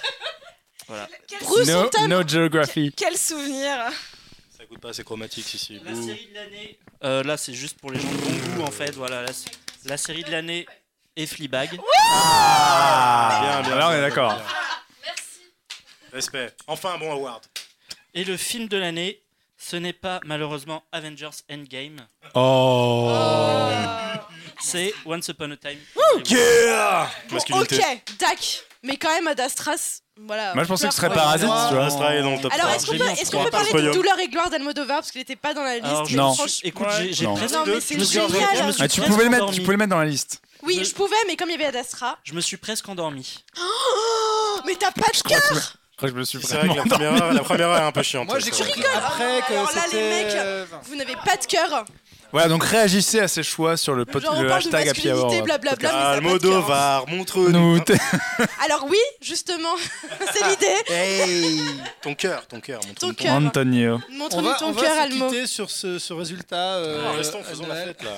Voilà. 0.87 1.07
Bruce, 1.41 1.67
No, 1.67 1.81
on 1.85 1.89
t'aime. 1.89 2.07
no 2.07 2.23
geography. 2.27 2.93
Quel 2.95 3.17
souvenir 3.17 3.89
Ça 4.57 4.65
coûte 4.65 4.79
pas 4.79 4.89
assez 4.89 5.03
chromatique 5.03 5.53
ici. 5.53 5.81
La 5.83 5.91
Bouh. 5.91 6.05
série 6.07 6.27
de 6.27 6.33
l'année. 6.35 6.79
euh, 7.03 7.23
là, 7.23 7.35
c'est 7.37 7.53
juste 7.53 7.77
pour 7.79 7.91
les 7.91 7.99
gens 7.99 8.09
de 8.11 8.17
bon 8.17 8.55
goût 8.55 8.63
en 8.63 8.71
fait. 8.71 8.91
Voilà, 8.95 9.21
la, 9.23 9.31
la 9.85 9.97
série 9.97 10.23
de 10.23 10.31
l'année 10.31 10.65
est 11.15 11.25
Fleabag. 11.25 11.79
Ah, 12.09 13.39
Bien, 13.41 13.61
bien. 13.69 13.75
Là, 13.75 13.89
on 13.89 13.91
est 13.93 14.01
d'accord. 14.01 14.33
bien. 14.33 14.43
Respect. 16.13 16.53
Enfin 16.67 16.93
un 16.93 16.97
bon 16.99 17.11
award. 17.11 17.43
Et 18.13 18.23
le 18.23 18.37
film 18.37 18.67
de 18.67 18.77
l'année, 18.77 19.22
ce 19.65 19.75
n'est 19.77 19.93
pas 19.93 20.19
malheureusement 20.25 20.83
Avengers 20.91 21.29
Endgame. 21.51 22.05
Oh. 22.35 23.11
C'est 24.59 24.93
Once 25.05 25.27
Upon 25.29 25.51
a 25.51 25.57
Time. 25.57 25.79
Yeah 26.29 27.09
Ok. 27.31 27.69
Dac. 28.19 28.63
Mais 28.83 28.97
quand 28.97 29.09
même, 29.09 29.27
Ad 29.27 29.39
Astras, 29.39 30.01
voilà. 30.17 30.53
Moi, 30.53 30.63
je 30.63 30.67
pensais 30.67 30.87
que 30.87 30.93
ce 30.93 30.97
serait. 30.97 31.09
Parasite, 31.13 31.47
tu 31.69 31.75
vois. 31.75 31.85
Astra 31.85 32.15
est 32.15 32.21
dans 32.21 32.31
le 32.31 32.41
top 32.41 32.51
Alors, 32.53 32.65
3. 32.67 32.75
est-ce 32.75 32.85
qu'on 32.85 32.97
peut, 32.97 33.09
est-ce 33.21 33.31
qu'on 33.31 33.43
peut 33.43 33.49
parler 33.49 33.71
de. 33.71 33.91
Douleur 33.93 34.19
et 34.19 34.27
gloire 34.27 34.49
d'Almodovar 34.49 34.97
parce 34.99 35.11
qu'il 35.11 35.19
n'était 35.21 35.35
pas 35.37 35.53
dans 35.53 35.63
la 35.63 35.75
liste 35.75 35.85
Alors, 35.85 36.11
Non. 36.11 36.35
écoute, 36.63 36.87
j'ai 37.11 37.25
presque. 37.27 37.55
Ah, 38.79 38.87
tu 38.87 39.01
pouvais 39.01 39.23
le 39.23 39.29
mettre, 39.29 39.51
tu 39.51 39.61
pouvais 39.61 39.73
le 39.73 39.77
mettre 39.77 39.89
dans 39.91 39.99
la 39.99 40.05
liste. 40.05 40.41
Oui, 40.63 40.83
Je- 40.83 40.93
pouvais, 40.93 41.15
mais 41.27 41.35
comme 41.35 41.49
il 41.49 41.53
y 41.53 41.55
avait 41.55 41.65
Ad 41.65 41.75
Astra. 41.75 42.17
Je 42.23 42.33
me 42.33 42.41
suis 42.41 42.57
presque 42.57 42.87
endormi. 42.87 43.43
Oh, 43.59 44.59
mais 44.65 44.75
t'as 44.75 44.91
pas 44.91 45.11
de 45.13 45.21
cœur 45.27 45.77
je 45.93 45.97
crois 45.97 46.09
que 46.09 46.15
je 46.15 46.19
me 46.19 46.23
suis 46.25 46.41
C'est 46.41 46.55
vrai 46.57 46.69
que 46.69 46.73
la 46.75 46.83
première, 46.83 47.13
heure, 47.23 47.33
la 47.33 47.41
première 47.43 47.67
heure 47.69 47.77
est 47.77 47.81
un 47.85 47.91
peu 47.91 48.01
chiante. 48.03 48.27
Moi, 48.27 48.39
j'ai 48.39 48.49
compris 48.51 48.83
après 48.95 49.41
que 49.47 49.53
Alors 49.53 49.71
là, 49.75 49.81
les 49.85 49.89
c'était. 49.91 50.09
mecs, 50.25 50.33
euh, 50.35 50.65
Vous 50.83 50.95
n'avez 50.95 51.15
pas 51.23 51.37
de 51.37 51.45
cœur. 51.45 51.85
Voilà, 52.33 52.47
donc 52.49 52.63
réagissez 52.65 53.19
à 53.19 53.27
ces 53.27 53.43
choix 53.43 53.77
sur 53.77 53.93
le, 53.93 54.03
pot- 54.05 54.19
Genre, 54.19 54.33
on 54.35 54.41
le 54.41 54.49
parle 54.49 54.63
de 54.63 54.67
hashtag 54.67 54.89
Happy 54.89 55.07
Hour. 55.09 55.15
masculinité, 55.27 55.41
blablabla, 55.43 55.87
mais 55.89 55.93
ça 55.93 55.99
a 55.99 56.13
pas 56.15 56.15
de 56.17 56.21
cœur. 56.21 56.27
Almodovar, 56.33 57.07
montre-nous. 57.07 57.49
Nous, 57.75 57.79
t'es- 57.81 57.93
Alors 58.65 58.85
oui, 58.89 58.97
justement, 59.21 59.75
c'est 60.33 60.49
l'idée. 60.49 60.81
Hey 60.93 61.61
Ton 62.01 62.15
cœur, 62.15 62.47
ton 62.47 62.59
cœur, 62.59 62.79
Ton 62.81 62.87
montre-nous. 62.87 63.13
cœur. 63.13 63.33
Antonio. 63.35 63.99
On 64.09 64.13
Montre-nous 64.15 64.47
va, 64.49 64.55
ton 64.55 64.65
on 64.67 64.71
va 64.71 64.81
cœur, 64.81 64.95
se 64.95 64.99
Almo. 65.01 65.27
quitter 65.29 65.45
sur 65.47 65.69
ce, 65.69 65.99
ce 65.99 66.11
résultat. 66.13 66.55
euh, 66.77 67.03
Ah, 67.07 67.17
Restons, 67.17 67.43
faisons 67.43 67.67
la 67.67 67.75
Noël. 67.75 67.87
fête 67.89 68.03
là. 68.03 68.11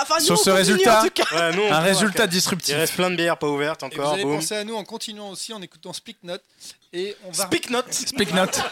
Enfin, 0.00 0.14
nous, 0.20 0.24
Sur 0.24 0.34
on 0.34 0.36
ce 0.36 0.50
continue, 0.50 0.56
résultat, 0.58 1.00
en 1.00 1.02
tout 1.02 1.10
cas. 1.10 1.24
Ouais, 1.50 1.56
nous, 1.56 1.62
on 1.62 1.72
un 1.72 1.80
résultat 1.80 2.18
voir, 2.18 2.26
Il 2.28 2.30
disruptif. 2.30 2.74
reste 2.76 2.94
plein 2.94 3.10
de 3.10 3.16
bières 3.16 3.36
pas 3.36 3.48
ouvertes 3.48 3.82
Et 3.82 3.86
vous 3.88 4.00
encore. 4.00 4.12
allez 4.14 4.22
boum. 4.22 4.36
penser 4.36 4.54
à 4.54 4.62
nous 4.62 4.76
en 4.76 4.84
continuant 4.84 5.30
aussi 5.30 5.52
en 5.52 5.60
écoutant 5.60 5.92
Speak 5.92 6.18
Note. 6.22 6.42
Et 6.92 7.16
on 7.26 7.32
va. 7.32 7.46
Speak 7.46 7.68
Note. 7.70 7.92
Speak 7.92 8.32
Note. 8.32 8.60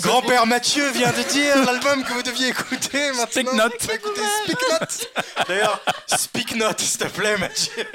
Grand-père 0.00 0.46
Mathieu 0.46 0.90
vient 0.90 1.10
de 1.12 1.22
dire 1.22 1.64
l'album 1.64 2.04
que 2.04 2.12
vous 2.12 2.22
deviez 2.22 2.48
écouter 2.48 3.10
maintenant. 3.12 3.26
Speak 3.30 3.52
Note. 3.54 3.74
Écoutez 3.94 4.20
Speak 4.44 4.58
Note. 4.70 5.08
D'ailleurs, 5.48 5.80
Speak 6.06 6.54
Note, 6.56 6.80
s'il 6.80 6.98
te 6.98 7.04
plaît, 7.08 7.36
Mathieu. 7.38 7.86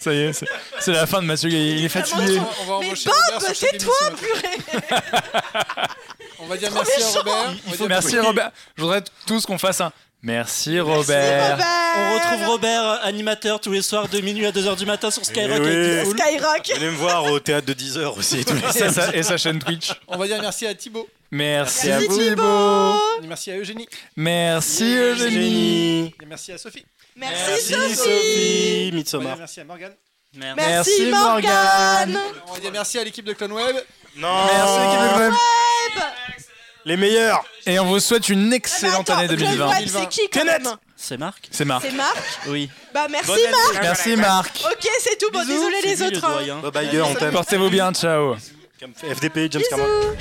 Ça 0.00 0.12
y 0.12 0.18
est, 0.22 0.32
c'est- 0.32 0.46
c'est 0.80 0.92
la 0.92 1.06
fin 1.06 1.20
de 1.20 1.26
Mathieu. 1.26 1.48
Il 1.50 1.84
est 1.84 1.88
fatigué. 1.88 2.40
On 2.60 2.64
va 2.64 2.78
Mais 2.80 2.86
embaucher 2.86 3.08
Bob, 3.10 3.14
Robert 3.34 3.40
sur 3.40 3.54
chaque 3.54 3.70
tais-toi, 3.78 3.94
émission. 4.08 4.26
purée. 4.26 4.80
On 6.38 6.46
va 6.46 6.56
dire 6.56 6.70
merci 6.72 7.02
à 7.02 7.08
Robert. 7.18 7.54
On 7.66 7.70
va 7.70 7.76
dire 7.76 7.88
Merci 7.88 8.18
Robert. 8.18 8.50
Je 8.76 8.82
voudrais 8.82 9.02
tous 9.26 9.44
qu'on 9.46 9.58
fasse 9.58 9.80
un 9.80 9.92
merci 10.26 10.80
Robert. 10.80 11.52
Robert. 11.52 11.66
On 11.96 12.14
retrouve 12.14 12.46
Robert, 12.48 13.00
animateur, 13.04 13.60
tous 13.60 13.72
les 13.72 13.80
soirs 13.82 14.08
de 14.08 14.20
minuit 14.20 14.44
à 14.44 14.50
2h 14.50 14.76
du 14.76 14.84
matin 14.84 15.10
sur 15.10 15.24
Skyrock. 15.24 15.60
oui. 15.62 15.66
avec 15.68 16.04
Cool. 16.04 16.18
Skyrock. 16.18 16.72
Venez 16.74 16.90
me 16.90 16.96
voir 16.96 17.24
au 17.24 17.40
théâtre 17.40 17.66
de 17.66 17.72
10h 17.72 18.18
aussi. 18.18 18.44
tous 18.44 18.54
les 18.54 18.82
Et 18.84 18.90
sa, 18.90 19.14
et 19.14 19.22
sa 19.22 19.36
chaîne 19.38 19.58
Twitch. 19.58 19.92
On 20.08 20.18
va 20.18 20.26
dire 20.26 20.40
merci 20.40 20.66
à 20.66 20.74
Thibaut. 20.74 21.08
Merci, 21.30 21.88
Merci 21.88 22.06
à 22.06 22.08
vous. 22.08 22.18
Thibaut. 22.18 23.22
Et 23.22 23.26
merci 23.26 23.50
à 23.50 23.56
Eugénie. 23.58 23.88
Merci 24.16 24.84
Eugénie. 24.96 26.14
Et 26.22 26.26
merci 26.26 26.52
à 26.52 26.58
Sophie. 26.58 26.84
Merci, 27.16 27.72
Merci 27.72 27.94
Sophie. 27.94 28.90
Merci 29.38 29.60
à 29.60 29.64
Morgane. 29.64 29.94
Merci, 30.34 30.54
Merci, 30.56 31.06
Morgane. 31.06 32.12
Morgane. 32.12 32.18
On 32.46 32.52
va 32.52 32.60
dire 32.60 32.72
merci 32.72 32.98
à 32.98 33.04
l'équipe 33.04 33.24
de 33.24 33.32
Clone 33.32 33.52
Web. 33.52 33.76
Non. 34.16 34.44
Merci 34.46 34.80
l'équipe 34.80 35.00
de 35.00 35.14
Clone. 35.16 35.34
Les 36.86 36.96
meilleurs. 36.96 37.44
Et 37.66 37.78
on 37.80 37.84
vous 37.86 37.98
souhaite 38.00 38.28
une 38.28 38.52
excellente 38.52 39.10
Attends, 39.10 39.18
année 39.18 39.26
Clone 39.36 39.38
2020. 39.40 39.68
Web, 39.68 39.88
C'est 39.88 40.08
qui 40.08 40.20
C'est 40.96 41.18
Marc 41.18 41.48
C'est 41.50 41.64
Marc. 41.64 41.82
C'est 41.82 41.90
Marc. 41.92 42.16
Oui. 42.46 42.70
Bah 42.94 43.06
merci. 43.10 43.30
Marc. 43.50 43.82
Merci 43.82 44.16
Marc. 44.16 44.64
Ok, 44.64 44.88
c'est 45.00 45.18
tout. 45.18 45.30
Bon, 45.32 45.40
Bisous. 45.40 45.52
désolé 45.52 45.76
les 45.84 46.02
autres. 46.02 46.24
hein. 46.24 46.58
Bob 46.62 46.78
Iger, 46.82 47.02
on 47.02 47.14
t'aime. 47.14 47.32
Portez-vous 47.32 47.70
bien, 47.70 47.92
ciao. 47.92 48.36
FDP, 49.02 49.48
James 49.50 49.62
Cameron. 49.68 50.16